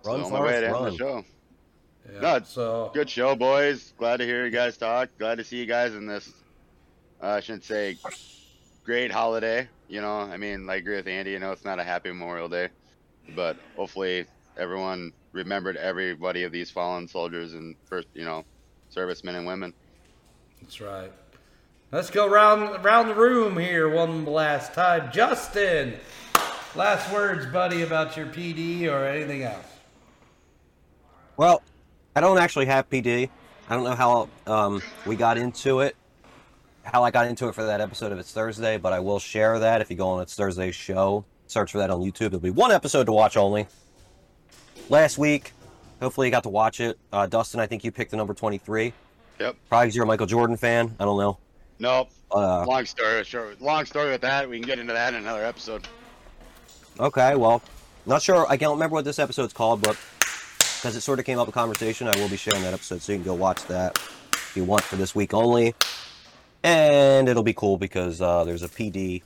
Run, 0.05 0.21
It's 0.21 0.29
the 0.31 0.37
only 0.37 0.49
way 0.49 0.61
Forrest, 0.61 0.65
end 0.65 0.75
the 0.75 1.05
run. 1.07 1.25
show. 1.25 1.25
Yeah, 2.13 2.21
No, 2.21 2.41
so 2.45 2.91
Good 2.95 3.09
show, 3.11 3.37
boys. 3.37 3.93
Glad 3.99 4.19
to 4.19 4.25
hear 4.25 4.45
you 4.45 4.51
guys 4.51 4.77
talk. 4.77 5.11
Glad 5.19 5.37
to 5.39 5.45
see 5.45 5.59
you 5.59 5.67
guys 5.67 5.95
in 5.95 6.07
this. 6.07 6.33
Uh, 7.23 7.29
I 7.29 7.41
shouldn't 7.41 7.65
say 7.65 7.99
great 8.85 9.11
holiday. 9.13 9.69
You 9.89 10.01
know, 10.01 10.21
I 10.21 10.37
mean, 10.37 10.69
I 10.69 10.77
agree 10.77 10.97
with 10.97 11.07
Andy. 11.07 11.33
You 11.33 11.39
know, 11.39 11.53
it's 11.53 11.65
not 11.65 11.79
a 11.79 11.85
happy 11.85 12.09
Memorial 12.11 12.49
Day, 12.49 12.69
but 13.35 13.57
hopefully 13.77 14.27
everyone 14.57 15.13
remembered 15.33 15.77
everybody 15.77 16.45
of 16.45 16.53
these 16.53 16.71
fallen 16.71 17.07
soldiers 17.07 17.55
and 17.55 17.77
first, 17.85 18.09
you 18.15 18.25
know, 18.25 18.45
servicemen 18.89 19.35
and 19.37 19.47
women. 19.47 19.73
that's 20.61 20.81
right. 20.81 21.13
Let's 21.93 22.11
go 22.11 22.29
round 22.29 22.85
around 22.85 23.09
the 23.09 23.15
room 23.15 23.59
here 23.59 23.89
one 23.89 24.25
last 24.25 24.75
time. 24.75 25.11
Justin, 25.13 25.95
last 26.77 27.13
words, 27.13 27.47
buddy, 27.47 27.83
about 27.83 28.17
your 28.17 28.27
PD 28.27 28.89
or 28.89 29.05
anything 29.05 29.43
else. 29.43 29.67
Well, 31.37 31.63
I 32.15 32.21
don't 32.21 32.39
actually 32.39 32.67
have 32.67 32.89
PD. 32.91 33.29
I 33.69 33.75
don't 33.75 33.85
know 33.85 33.95
how 33.95 34.29
um, 34.47 34.83
we 35.07 35.15
got 35.17 35.39
into 35.39 35.81
it, 35.81 35.95
how 36.83 37.05
I 37.05 37.11
got 37.11 37.27
into 37.27 37.49
it 37.49 37.55
for 37.55 37.65
that 37.65 37.81
episode 37.81 38.11
of 38.11 38.19
It's 38.19 38.33
Thursday, 38.33 38.79
but 38.79 38.93
I 38.93 38.99
will 39.01 39.21
share 39.21 39.59
that 39.61 39.81
if 39.81 39.91
you 39.91 39.97
go 39.97 40.09
on 40.09 40.23
It's 40.23 40.35
Thursday's 40.35 40.75
show. 40.75 41.25
Search 41.47 41.73
for 41.73 41.79
that 41.79 41.91
on 41.91 42.01
YouTube. 42.01 42.31
There'll 42.31 42.41
be 42.41 42.51
one 42.51 42.73
episode 42.73 43.05
to 43.05 43.13
watch 43.13 43.37
only. 43.37 43.67
Last 44.89 45.19
week, 45.19 45.53
hopefully 46.01 46.27
you 46.27 46.31
got 46.33 46.43
to 46.45 46.49
watch 46.49 46.81
it. 46.81 46.99
Uh, 47.13 47.27
Dustin, 47.27 47.61
I 47.61 47.67
think 47.67 47.85
you 47.85 47.93
picked 47.93 48.11
the 48.11 48.17
number 48.17 48.35
23. 48.35 48.93
Yep. 49.39 49.57
Probably 49.69 49.87
'cause 49.89 49.95
you're 49.97 50.05
a 50.05 50.07
Michael 50.07 50.27
Jordan 50.27 50.57
fan. 50.57 50.95
I 50.99 51.05
don't 51.05 51.19
know. 51.19 51.39
Nope. 51.79 52.11
Uh, 52.31 52.65
Long 52.67 52.85
story 52.87 53.25
short. 53.25 53.61
Long 53.63 53.85
story 53.87 54.11
with 54.11 54.21
that. 54.21 54.49
We 54.49 54.59
can 54.59 54.67
get 54.67 54.79
into 54.79 54.93
that 54.93 55.15
in 55.15 55.21
another 55.23 55.45
episode. 55.45 55.89
Okay, 56.99 57.35
well, 57.37 57.63
not 58.05 58.21
sure. 58.21 58.47
I 58.49 58.57
can't 58.57 58.73
remember 58.73 58.95
what 58.95 59.05
this 59.05 59.19
episode's 59.19 59.53
called, 59.53 59.81
but 59.81 59.97
because 60.81 60.97
it 60.97 61.03
sort 61.03 61.19
of 61.19 61.27
came 61.27 61.39
up 61.39 61.47
in 61.47 61.53
conversation, 61.53 62.09
I 62.09 62.17
will 62.19 62.31
be 62.31 62.39
sharing 62.39 62.63
that 62.63 62.73
episode, 62.73 63.03
so 63.03 63.13
you 63.13 63.19
can 63.19 63.25
go 63.25 63.35
watch 63.35 63.67
that 63.67 63.99
if 64.33 64.53
you 64.57 64.65
want 64.65 64.83
for 64.83 64.97
this 64.97 65.15
week 65.15 65.35
only. 65.35 65.75
And 66.63 67.29
it'll 67.29 67.43
be 67.43 67.53
cool 67.53 67.77
because 67.77 68.23
uh, 68.23 68.45
there's 68.45 68.63
a 68.63 68.69
PD, 68.69 69.23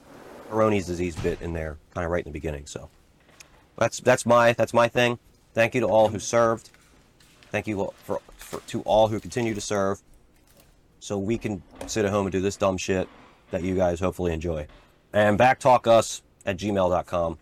Peyronie's 0.51 0.87
disease 0.87 1.15
bit 1.15 1.41
in 1.41 1.53
there, 1.53 1.79
kind 1.95 2.05
of 2.05 2.11
right 2.11 2.25
in 2.27 2.33
the 2.33 2.33
beginning. 2.33 2.67
So 2.67 2.91
that's 3.79 4.01
that's 4.01 4.27
my 4.27 4.53
that's 4.53 4.75
my 4.75 4.89
thing. 4.89 5.19
Thank 5.53 5.75
you 5.77 5.81
to 5.83 5.87
all 5.87 6.09
who 6.09 6.19
served. 6.19 6.71
Thank 7.53 7.69
you 7.69 7.93
for, 8.03 8.21
for 8.37 8.61
to 8.61 8.83
all 8.83 9.07
who 9.09 9.21
continue 9.21 9.55
to 9.55 9.61
serve. 9.61 10.03
so 10.99 11.19
we 11.19 11.39
can 11.39 11.63
sit 11.87 12.05
at 12.05 12.11
home 12.11 12.27
and 12.27 12.33
do 12.33 12.41
this 12.41 12.57
dumb 12.57 12.79
shit 12.79 13.09
that 13.51 13.63
you 13.63 13.77
guys 13.77 14.01
hopefully 14.01 14.33
enjoy. 14.33 14.67
And 15.13 15.39
BACCtalkUS 15.39 16.23
at 16.47 16.57
gmail.com. 16.57 17.39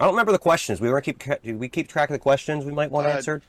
I 0.00 0.04
don't 0.04 0.14
remember 0.14 0.32
the 0.32 0.38
questions. 0.38 0.80
We 0.80 0.90
want 0.90 1.04
to 1.04 1.12
keep 1.12 1.42
do 1.42 1.56
we 1.56 1.68
keep 1.68 1.88
track 1.88 2.10
of 2.10 2.14
the 2.14 2.18
questions 2.18 2.64
we 2.64 2.72
might 2.72 2.90
want 2.90 3.06
Uh, 3.06 3.10
answered. 3.10 3.42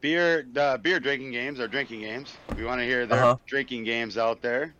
Beer, 0.00 0.46
uh, 0.56 0.76
beer 0.76 1.00
drinking 1.00 1.32
games 1.32 1.58
or 1.58 1.68
drinking 1.68 2.00
games. 2.00 2.34
We 2.56 2.64
want 2.64 2.80
to 2.80 2.84
hear 2.84 3.06
their 3.06 3.18
Uh-huh. 3.22 3.36
drinking 3.46 3.84
games 3.84 4.18
out 4.18 4.42
there. 4.42 4.74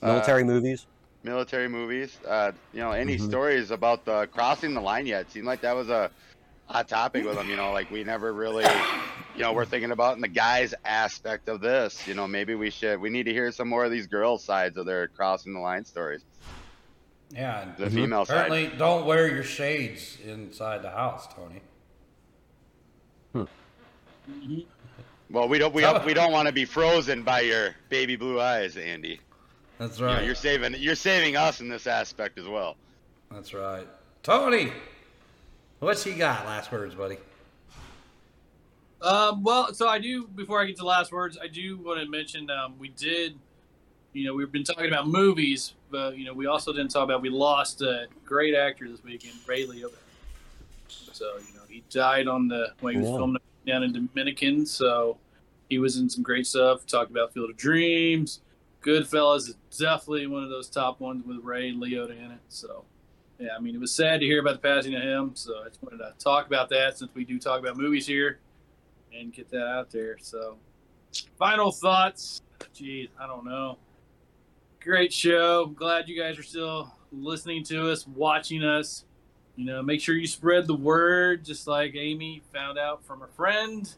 Uh, 0.00 0.06
Military 0.06 0.44
movies. 0.44 0.86
military 1.24 1.68
movies. 1.68 2.16
Uh, 2.26 2.52
you 2.72 2.78
know, 2.80 2.92
any 2.92 3.16
Mhm. 3.16 3.26
stories 3.28 3.70
about 3.72 4.04
the 4.04 4.26
crossing 4.28 4.74
the 4.74 4.80
line 4.80 5.06
yet? 5.06 5.30
Seemed 5.32 5.46
like 5.46 5.60
that 5.62 5.74
was 5.74 5.88
a 5.90 6.10
hot 6.66 6.88
topic 6.88 7.24
with 7.24 7.34
them. 7.34 7.50
You 7.50 7.56
know, 7.56 7.72
like 7.72 7.90
we 7.90 8.04
never 8.04 8.32
really, 8.32 8.64
you 9.34 9.42
know, 9.42 9.52
we're 9.52 9.64
thinking 9.64 9.90
about 9.90 10.14
in 10.14 10.20
the 10.22 10.28
guys 10.28 10.72
aspect 10.84 11.48
of 11.48 11.60
this. 11.60 12.06
You 12.06 12.14
know, 12.14 12.28
maybe 12.28 12.54
we 12.54 12.70
should. 12.70 13.00
We 13.00 13.10
need 13.10 13.24
to 13.24 13.32
hear 13.32 13.50
some 13.50 13.68
more 13.68 13.84
of 13.84 13.90
these 13.90 14.06
girls' 14.06 14.44
sides 14.44 14.76
of 14.76 14.86
their 14.86 15.08
crossing 15.08 15.52
the 15.52 15.60
line 15.60 15.84
stories. 15.84 16.24
Yeah. 17.30 17.62
and 17.62 17.76
The 17.76 17.90
female 17.90 18.24
side. 18.24 18.34
Apparently, 18.50 18.78
don't 18.78 19.04
wear 19.06 19.28
your 19.32 19.42
shades 19.44 20.18
inside 20.24 20.82
the 20.82 20.90
house, 20.90 21.26
Tony. 21.34 21.60
Well, 25.30 25.48
we 25.48 25.58
don't. 25.58 25.74
We 25.74 25.82
don't, 25.82 26.04
we 26.06 26.14
don't 26.20 26.32
want 26.32 26.46
to 26.48 26.52
be 26.52 26.64
frozen 26.64 27.22
by 27.22 27.40
your 27.40 27.74
baby 27.88 28.16
blue 28.16 28.40
eyes, 28.40 28.76
Andy. 28.76 29.20
That's 29.78 29.98
You 29.98 30.06
know, 30.06 30.12
right. 30.14 30.24
you're 30.24 30.34
saving. 30.34 30.74
You're 30.78 30.94
saving 30.94 31.36
us 31.36 31.60
in 31.60 31.68
this 31.68 31.86
aspect 31.86 32.38
as 32.38 32.46
well. 32.48 32.76
That's 33.30 33.52
right. 33.52 33.86
Tony, 34.22 34.72
what's 35.80 36.02
he 36.02 36.14
got? 36.14 36.46
Last 36.46 36.72
words, 36.72 36.94
buddy. 36.94 37.18
Um, 39.02 39.42
well, 39.44 39.72
so 39.74 39.86
I 39.86 39.98
do. 39.98 40.26
Before 40.26 40.60
I 40.60 40.64
get 40.64 40.76
to 40.78 40.84
last 40.86 41.12
words, 41.12 41.38
I 41.40 41.46
do 41.46 41.76
want 41.76 42.00
to 42.00 42.08
mention 42.08 42.48
um, 42.50 42.74
we 42.78 42.88
did. 42.88 43.38
You 44.18 44.24
know, 44.24 44.34
we've 44.34 44.50
been 44.50 44.64
talking 44.64 44.88
about 44.88 45.06
movies, 45.06 45.74
but 45.92 46.18
you 46.18 46.24
know, 46.24 46.34
we 46.34 46.46
also 46.46 46.72
didn't 46.72 46.90
talk 46.90 47.04
about 47.04 47.22
we 47.22 47.30
lost 47.30 47.82
a 47.82 48.06
great 48.24 48.52
actor 48.52 48.88
this 48.88 49.04
weekend, 49.04 49.34
Ray 49.46 49.64
Liotta. 49.64 49.94
So 50.88 51.36
you 51.36 51.54
know, 51.54 51.62
he 51.68 51.84
died 51.88 52.26
on 52.26 52.48
the 52.48 52.72
when 52.80 52.94
he 52.94 53.00
was 53.00 53.10
Yeah. 53.10 53.16
filming 53.16 53.42
down 53.64 53.84
in 53.84 53.92
Dominican. 53.92 54.66
So 54.66 55.18
he 55.68 55.78
was 55.78 55.98
in 55.98 56.10
some 56.10 56.24
great 56.24 56.48
stuff. 56.48 56.84
Talked 56.84 57.12
about 57.12 57.32
Field 57.32 57.50
of 57.50 57.56
Dreams, 57.56 58.40
Goodfellas 58.82 59.50
is 59.50 59.56
definitely 59.78 60.26
one 60.26 60.42
of 60.42 60.50
those 60.50 60.68
top 60.68 60.98
ones 60.98 61.24
with 61.24 61.38
Ray 61.44 61.72
Liotta 61.72 62.18
in 62.18 62.32
it. 62.32 62.40
So. 62.48 62.84
Yeah, 63.38 63.50
I 63.56 63.60
mean, 63.60 63.76
it 63.76 63.80
was 63.80 63.94
sad 63.94 64.18
to 64.18 64.26
hear 64.26 64.40
about 64.40 64.54
the 64.60 64.68
passing 64.68 64.96
of 64.96 65.02
him, 65.02 65.30
so 65.34 65.62
I 65.64 65.68
just 65.68 65.80
wanted 65.80 65.98
to 65.98 66.12
talk 66.18 66.48
about 66.48 66.68
that 66.70 66.98
since 66.98 67.14
we 67.14 67.24
do 67.24 67.38
talk 67.38 67.60
about 67.60 67.76
movies 67.76 68.04
here 68.04 68.40
and 69.16 69.32
get 69.32 69.48
that 69.50 69.64
out 69.64 69.92
there. 69.92 70.18
So, 70.20 70.56
final 71.38 71.70
thoughts. 71.70 72.42
Jeez, 72.74 73.10
I 73.16 73.28
don't 73.28 73.44
know. 73.44 73.78
Great 74.80 75.12
show. 75.12 75.66
Glad 75.66 76.08
you 76.08 76.20
guys 76.20 76.38
are 76.38 76.42
still 76.42 76.94
listening 77.12 77.64
to 77.64 77.90
us, 77.90 78.06
watching 78.06 78.62
us. 78.62 79.04
You 79.56 79.64
know, 79.64 79.82
make 79.82 80.00
sure 80.00 80.14
you 80.14 80.28
spread 80.28 80.68
the 80.68 80.74
word, 80.74 81.44
just 81.44 81.66
like 81.66 81.96
Amy 81.96 82.42
found 82.54 82.78
out 82.78 83.04
from 83.04 83.22
a 83.22 83.26
friend. 83.26 83.92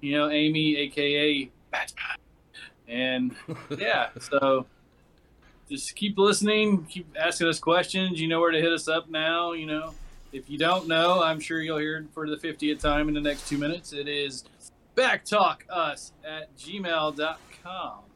You 0.00 0.16
know, 0.16 0.30
Amy, 0.30 0.76
aka 0.76 1.50
Batman. 1.72 2.16
And 2.86 3.34
yeah, 3.78 4.10
so 4.20 4.66
just 5.68 5.96
keep 5.96 6.16
listening, 6.16 6.84
keep 6.84 7.08
asking 7.18 7.48
us 7.48 7.58
questions. 7.58 8.20
You 8.20 8.28
know 8.28 8.40
where 8.40 8.52
to 8.52 8.60
hit 8.60 8.72
us 8.72 8.86
up 8.86 9.10
now. 9.10 9.52
You 9.52 9.66
know, 9.66 9.94
if 10.32 10.48
you 10.48 10.58
don't 10.58 10.86
know, 10.86 11.22
I'm 11.22 11.40
sure 11.40 11.60
you'll 11.60 11.78
hear 11.78 11.98
it 11.98 12.06
for 12.14 12.28
the 12.28 12.36
50th 12.36 12.80
time 12.80 13.08
in 13.08 13.14
the 13.14 13.20
next 13.20 13.48
two 13.48 13.58
minutes. 13.58 13.92
It 13.92 14.06
is 14.06 14.44
BACCtalkUS 14.96 16.12
at 16.24 16.56
gmail.com. 16.56 18.09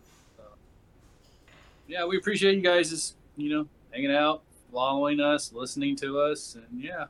Yeah, 1.86 2.04
we 2.06 2.16
appreciate 2.16 2.54
you 2.54 2.62
guys 2.62 2.90
just, 2.90 3.16
you 3.36 3.50
know, 3.50 3.66
hanging 3.90 4.12
out, 4.12 4.42
following 4.72 5.20
us, 5.20 5.52
listening 5.52 5.96
to 5.96 6.20
us. 6.20 6.56
And 6.56 6.82
yeah, 6.82 7.06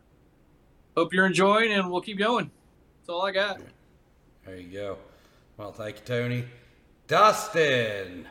hope 0.96 1.12
you're 1.12 1.26
enjoying 1.26 1.72
and 1.72 1.90
we'll 1.90 2.00
keep 2.00 2.18
going. 2.18 2.50
That's 3.00 3.08
all 3.08 3.22
I 3.22 3.30
got. 3.30 3.60
There 4.44 4.56
you 4.56 4.68
go. 4.68 4.98
Well, 5.56 5.72
thank 5.72 5.96
you, 5.96 6.02
Tony. 6.04 6.44
Dustin. 7.06 8.26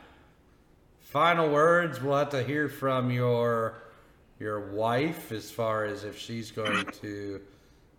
Final 1.00 1.48
words. 1.48 2.02
We'll 2.02 2.18
have 2.18 2.30
to 2.30 2.42
hear 2.42 2.68
from 2.68 3.10
your 3.10 3.82
your 4.40 4.72
wife 4.72 5.30
as 5.30 5.50
far 5.50 5.84
as 5.84 6.04
if 6.04 6.18
she's 6.18 6.50
going 6.50 6.84
to 6.86 7.40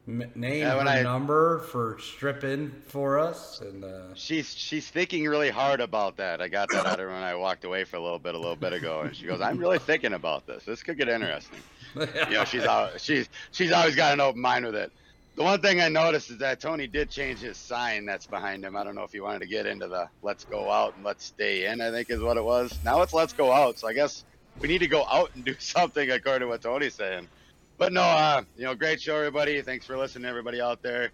m- 0.08 0.32
name 0.36 0.62
Yeah, 0.62 0.74
her 0.82 0.88
I- 0.88 1.02
number 1.04 1.60
for 1.60 1.98
stripping 2.00 2.72
for 2.88 3.20
us. 3.20 3.62
And 3.62 3.84
uh, 3.84 4.14
She's 4.16 4.54
she's 4.56 4.90
thinking 4.90 5.26
really 5.26 5.50
hard 5.50 5.82
about 5.82 6.18
that. 6.18 6.42
I 6.42 6.48
got 6.48 6.70
that 6.72 6.86
out 6.86 6.94
of 6.94 7.00
her 7.00 7.08
when 7.08 7.24
I 7.24 7.36
walked 7.36 7.66
away 7.66 7.84
for 7.84 7.98
a 7.98 8.02
little 8.02 8.20
bit 8.20 8.36
a 8.36 8.40
little 8.40 8.56
bit 8.56 8.74
ago, 8.74 9.02
and 9.02 9.16
she 9.16 9.26
goes, 9.26 9.42
"I'm 9.42 9.58
really 9.58 9.80
thinking 9.80 10.14
about 10.14 10.46
this. 10.48 10.64
This 10.66 10.84
could 10.84 10.98
get 10.98 11.10
interesting." 11.10 11.60
You 11.96 12.06
know, 12.32 12.46
she's 12.46 12.64
she's 12.98 13.30
she's 13.52 13.72
always 13.72 13.96
got 13.96 14.14
an 14.14 14.20
open 14.22 14.42
mind 14.42 14.66
with 14.66 14.76
it. 14.76 14.92
The 15.38 15.44
one 15.44 15.60
thing 15.62 15.82
I 15.82 15.90
noticed 15.90 16.30
is 16.30 16.38
that 16.40 16.62
Tony 16.62 16.88
did 16.88 17.10
change 17.10 17.40
his 17.40 17.58
sign 17.58 18.06
that's 18.06 18.26
behind 18.26 18.64
him. 18.64 18.78
I 18.78 18.84
don't 18.86 18.96
know 18.96 19.04
if 19.04 19.12
he 19.12 19.20
wanted 19.20 19.40
to 19.40 19.48
get 19.48 19.66
into 19.66 19.88
the 19.88 20.08
"Let's 20.22 20.46
go 20.46 20.72
out 20.72 20.96
and 20.96 21.04
let's 21.04 21.26
stay 21.26 21.66
in." 21.66 21.82
I 21.82 21.92
think 21.92 22.10
is 22.10 22.22
what 22.22 22.38
it 22.38 22.44
was. 22.44 22.78
Now 22.86 23.02
it's 23.02 23.14
"Let's 23.14 23.34
go 23.34 23.52
out." 23.52 23.80
So 23.80 23.88
I 23.88 23.94
guess 23.94 24.24
we 24.62 24.68
need 24.70 24.80
to 24.80 24.88
go 24.88 25.06
out 25.12 25.32
and 25.36 25.44
do 25.44 25.56
something 25.60 26.10
according 26.12 26.42
to 26.42 26.48
what 26.48 26.62
Tony's 26.62 26.94
saying. 26.96 27.28
But 27.78 27.92
no, 27.92 28.02
uh, 28.02 28.44
you 28.58 28.64
know, 28.64 28.74
great 28.74 29.02
show, 29.02 29.18
everybody. 29.18 29.62
Thanks 29.62 29.86
for 29.86 29.98
listening, 29.98 30.26
everybody 30.26 30.62
out 30.62 30.82
there. 30.82 31.12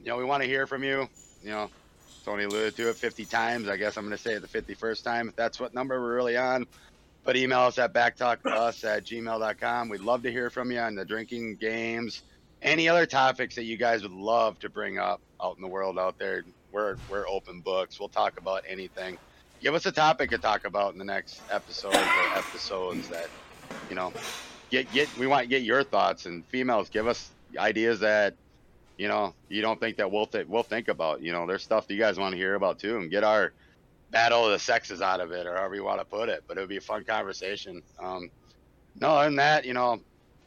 You 0.00 0.06
know, 0.06 0.18
we 0.18 0.24
want 0.24 0.42
to 0.42 0.48
hear 0.48 0.66
from 0.66 0.84
you. 0.84 1.08
You 1.42 1.50
know, 1.50 1.70
Tony 2.24 2.44
alluded 2.44 2.76
to 2.76 2.90
it 2.90 2.96
50 2.96 3.24
times. 3.24 3.68
I 3.68 3.76
guess 3.76 3.96
I'm 3.96 4.04
going 4.04 4.16
to 4.16 4.22
say 4.22 4.34
it 4.34 4.40
the 4.42 4.74
51st 4.74 5.02
time 5.02 5.28
if 5.28 5.36
that's 5.36 5.58
what 5.58 5.72
number 5.72 6.00
we're 6.00 6.14
really 6.14 6.36
on. 6.36 6.66
But 7.24 7.36
email 7.36 7.60
us 7.60 7.78
at 7.78 7.94
BACCtalkUS 7.94 8.84
at 8.84 9.04
gmail.com. 9.04 9.88
We'd 9.88 10.02
love 10.02 10.22
to 10.24 10.30
hear 10.30 10.50
from 10.50 10.70
you 10.70 10.78
on 10.78 10.94
the 10.94 11.06
drinking 11.06 11.56
games, 11.56 12.22
any 12.60 12.86
other 12.86 13.06
topics 13.06 13.54
that 13.54 13.64
you 13.64 13.78
guys 13.78 14.02
would 14.02 14.12
love 14.12 14.58
to 14.58 14.68
bring 14.68 14.98
up 14.98 15.22
out 15.42 15.56
in 15.56 15.62
the 15.62 15.68
world 15.68 15.98
out 15.98 16.18
there. 16.18 16.44
We're, 16.70 16.96
we're 17.08 17.26
open 17.26 17.60
books. 17.60 17.98
We'll 17.98 18.10
talk 18.10 18.38
about 18.38 18.64
anything. 18.68 19.16
Give 19.62 19.74
us 19.74 19.86
a 19.86 19.92
topic 19.92 20.30
to 20.30 20.38
talk 20.38 20.66
about 20.66 20.92
in 20.92 20.98
the 20.98 21.04
next 21.04 21.40
episode 21.50 21.94
or 21.94 22.38
episodes 22.38 23.08
that, 23.08 23.30
you 23.88 23.96
know, 23.96 24.12
get, 24.82 24.92
get, 24.92 25.18
we 25.18 25.26
want 25.26 25.42
to 25.44 25.48
get 25.48 25.62
your 25.62 25.84
thoughts 25.84 26.26
and 26.26 26.46
females 26.48 26.90
give 26.90 27.06
us 27.06 27.32
ideas 27.58 28.00
that 28.00 28.36
you 28.96 29.08
know, 29.08 29.34
you 29.48 29.62
don't 29.62 29.80
think 29.80 29.96
that 29.98 30.10
we'll 30.10 30.26
th- 30.26 30.46
we'll 30.46 30.62
think 30.62 30.88
about. 30.88 31.22
You 31.22 31.32
know, 31.32 31.46
there's 31.46 31.64
stuff 31.64 31.86
that 31.88 31.94
you 31.94 32.00
guys 32.00 32.18
want 32.18 32.32
to 32.32 32.38
hear 32.38 32.54
about 32.54 32.78
too, 32.78 32.98
and 32.98 33.10
get 33.10 33.24
our 33.24 33.54
battle 34.10 34.46
of 34.46 34.52
the 34.52 34.58
sexes 34.58 35.02
out 35.02 35.20
of 35.20 35.32
it, 35.32 35.46
or 35.46 35.56
however 35.56 35.74
you 35.74 35.84
want 35.84 36.00
to 36.00 36.04
put 36.06 36.28
it. 36.28 36.44
But 36.46 36.58
it 36.58 36.60
would 36.60 36.68
be 36.68 36.76
a 36.76 36.82
fun 36.82 37.04
conversation. 37.04 37.82
Um, 37.98 38.30
no, 38.94 39.10
other 39.10 39.26
than 39.26 39.36
that, 39.36 39.64
you 39.64 39.74
know, 39.74 40.00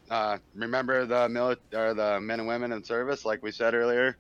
uh, 0.10 0.40
remember 0.56 1.06
the 1.06 1.28
mili- 1.28 1.58
or 1.74 1.94
the 1.94 2.22
men 2.22 2.40
and 2.40 2.48
women 2.48 2.72
in 2.72 2.84
service, 2.84 3.26
like 3.26 3.44
we 3.44 3.52
said 3.52 3.74
earlier. 3.74 4.18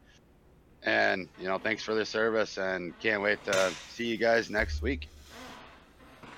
And 0.84 1.30
you 1.38 1.48
know, 1.48 1.60
thanks 1.60 1.84
for 1.84 1.96
the 1.96 2.06
service, 2.06 2.58
and 2.58 2.98
can't 3.00 3.24
wait 3.24 3.44
to 3.46 3.78
see 3.90 4.08
you 4.08 4.18
guys 4.18 4.50
next 4.50 4.82
week. 4.82 5.08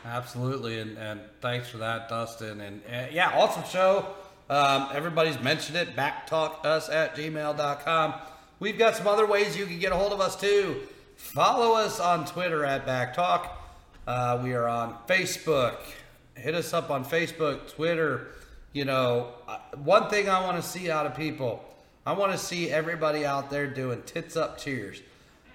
Absolutely, 0.06 0.80
and, 0.80 0.98
and 0.98 1.20
thanks 1.42 1.68
for 1.68 1.78
that, 1.78 2.10
Dustin. 2.10 2.62
And 2.62 2.82
uh, 2.92 3.08
yeah, 3.12 3.32
awesome 3.36 3.64
show. 3.70 4.06
Um, 4.50 4.88
everybody's 4.94 5.40
mentioned 5.40 5.78
it. 5.78 5.96
BACCtalkUS 5.96 6.92
at 6.92 7.16
gmail.com. 7.16 8.14
We've 8.60 8.78
got 8.78 8.96
some 8.96 9.08
other 9.08 9.28
ways 9.28 9.56
you 9.56 9.66
can 9.66 9.80
get 9.80 9.92
a 9.92 9.96
hold 9.96 10.12
of 10.12 10.22
us 10.22 10.36
too. 10.36 10.82
Follow 11.16 11.76
us 11.76 12.00
on 12.00 12.26
Twitter 12.26 12.66
at 12.66 12.86
BACCtalk. 12.88 13.50
Uh, 14.08 14.40
we 14.44 14.54
are 14.54 14.68
on 14.68 14.96
Facebook. 15.08 15.76
Hit 16.36 16.56
us 16.56 16.74
up 16.74 16.90
on 16.90 17.06
Facebook, 17.06 17.70
Twitter. 17.76 18.28
You 18.74 18.86
know, 18.86 19.34
uh, 19.48 19.60
one 19.84 20.10
thing 20.10 20.30
I 20.30 20.42
want 20.42 20.58
to 20.58 20.68
see 20.68 20.90
out 20.90 21.06
of 21.06 21.16
people, 21.16 21.64
I 22.06 22.14
want 22.14 22.32
to 22.32 22.38
see 22.38 22.72
everybody 22.72 23.26
out 23.26 23.50
there 23.50 23.68
doing 23.68 24.02
tits 24.04 24.36
up 24.36 24.58
cheers. 24.58 25.02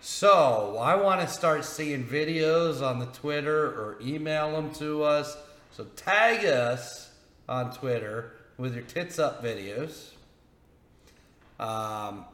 So 0.07 0.77
I 0.77 0.97
want 0.97 1.23
to 1.23 1.27
start 1.27 1.65
seeing 1.65 2.05
videos 2.05 2.83
on 2.83 2.99
the 2.99 3.07
Twitter 3.07 3.69
or 3.69 3.97
email 4.03 4.53
them 4.53 4.71
to 4.75 5.03
us. 5.03 5.35
So 5.71 5.85
tag 5.97 6.45
us 6.45 7.11
on 7.49 7.75
Twitter 7.75 8.33
with 8.59 8.75
your 8.75 8.83
tits 8.83 9.19
up 9.19 9.43
videos. 9.43 10.11
Um, 11.59 12.27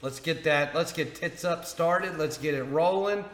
let's 0.00 0.20
get 0.20 0.44
that. 0.44 0.74
Let's 0.74 0.94
get 0.94 1.14
tits 1.14 1.44
up 1.44 1.66
started. 1.66 2.16
Let's 2.16 2.38
get 2.38 2.54
it 2.54 2.64
rolling. 2.64 3.26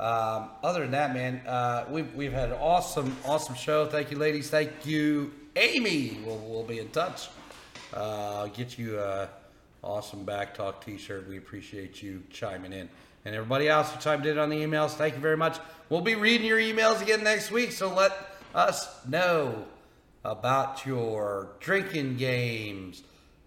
Um, 0.00 0.48
other 0.64 0.80
than 0.80 0.90
that, 0.90 1.14
man, 1.14 1.46
uh, 1.46 1.86
we've 1.88 2.12
we've 2.16 2.32
had 2.32 2.48
an 2.48 2.58
awesome, 2.58 3.16
awesome 3.24 3.54
show. 3.54 3.86
Thank 3.86 4.10
you, 4.10 4.18
ladies. 4.18 4.50
Thank 4.50 4.84
you, 4.84 5.32
Amy. 5.54 6.18
We'll 6.26 6.38
we'll 6.38 6.64
be 6.64 6.80
in 6.80 6.88
touch. 6.88 7.28
Uh, 7.96 8.40
I'll 8.40 8.48
get 8.48 8.76
you 8.76 8.98
a 8.98 9.28
awesome 9.84 10.24
BACC 10.24 10.54
Talk 10.54 10.84
T-shirt. 10.84 11.28
We 11.28 11.36
appreciate 11.36 12.02
you 12.02 12.22
chiming 12.30 12.72
in, 12.72 12.88
and 13.24 13.34
everybody 13.34 13.68
else 13.68 13.92
who 13.92 14.00
chimed 14.00 14.26
in 14.26 14.38
on 14.38 14.48
the 14.48 14.56
emails. 14.56 14.90
Thank 14.92 15.14
you 15.14 15.20
very 15.20 15.36
much. 15.36 15.58
We'll 15.90 16.00
be 16.00 16.14
reading 16.14 16.46
your 16.46 16.58
emails 16.58 17.02
again 17.02 17.22
next 17.22 17.50
week, 17.50 17.72
so 17.72 17.94
let 17.94 18.12
us 18.54 19.06
know 19.06 19.66
about 20.24 20.86
your 20.86 21.50
drinking 21.60 22.16
games, 22.16 23.02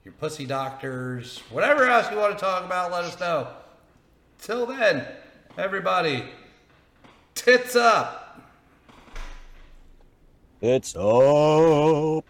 your 0.06 0.14
pussy 0.14 0.46
doctors, 0.46 1.40
whatever 1.50 1.90
else 1.90 2.10
you 2.12 2.18
want 2.18 2.38
to 2.38 2.40
talk 2.40 2.64
about. 2.64 2.92
Let 2.92 3.04
us 3.04 3.20
know. 3.20 3.48
Till 4.40 4.68
then, 4.68 5.06
everybody, 5.58 6.24
tits 7.34 7.76
up. 7.76 8.24
It's 10.62 10.96
up. 10.96 12.26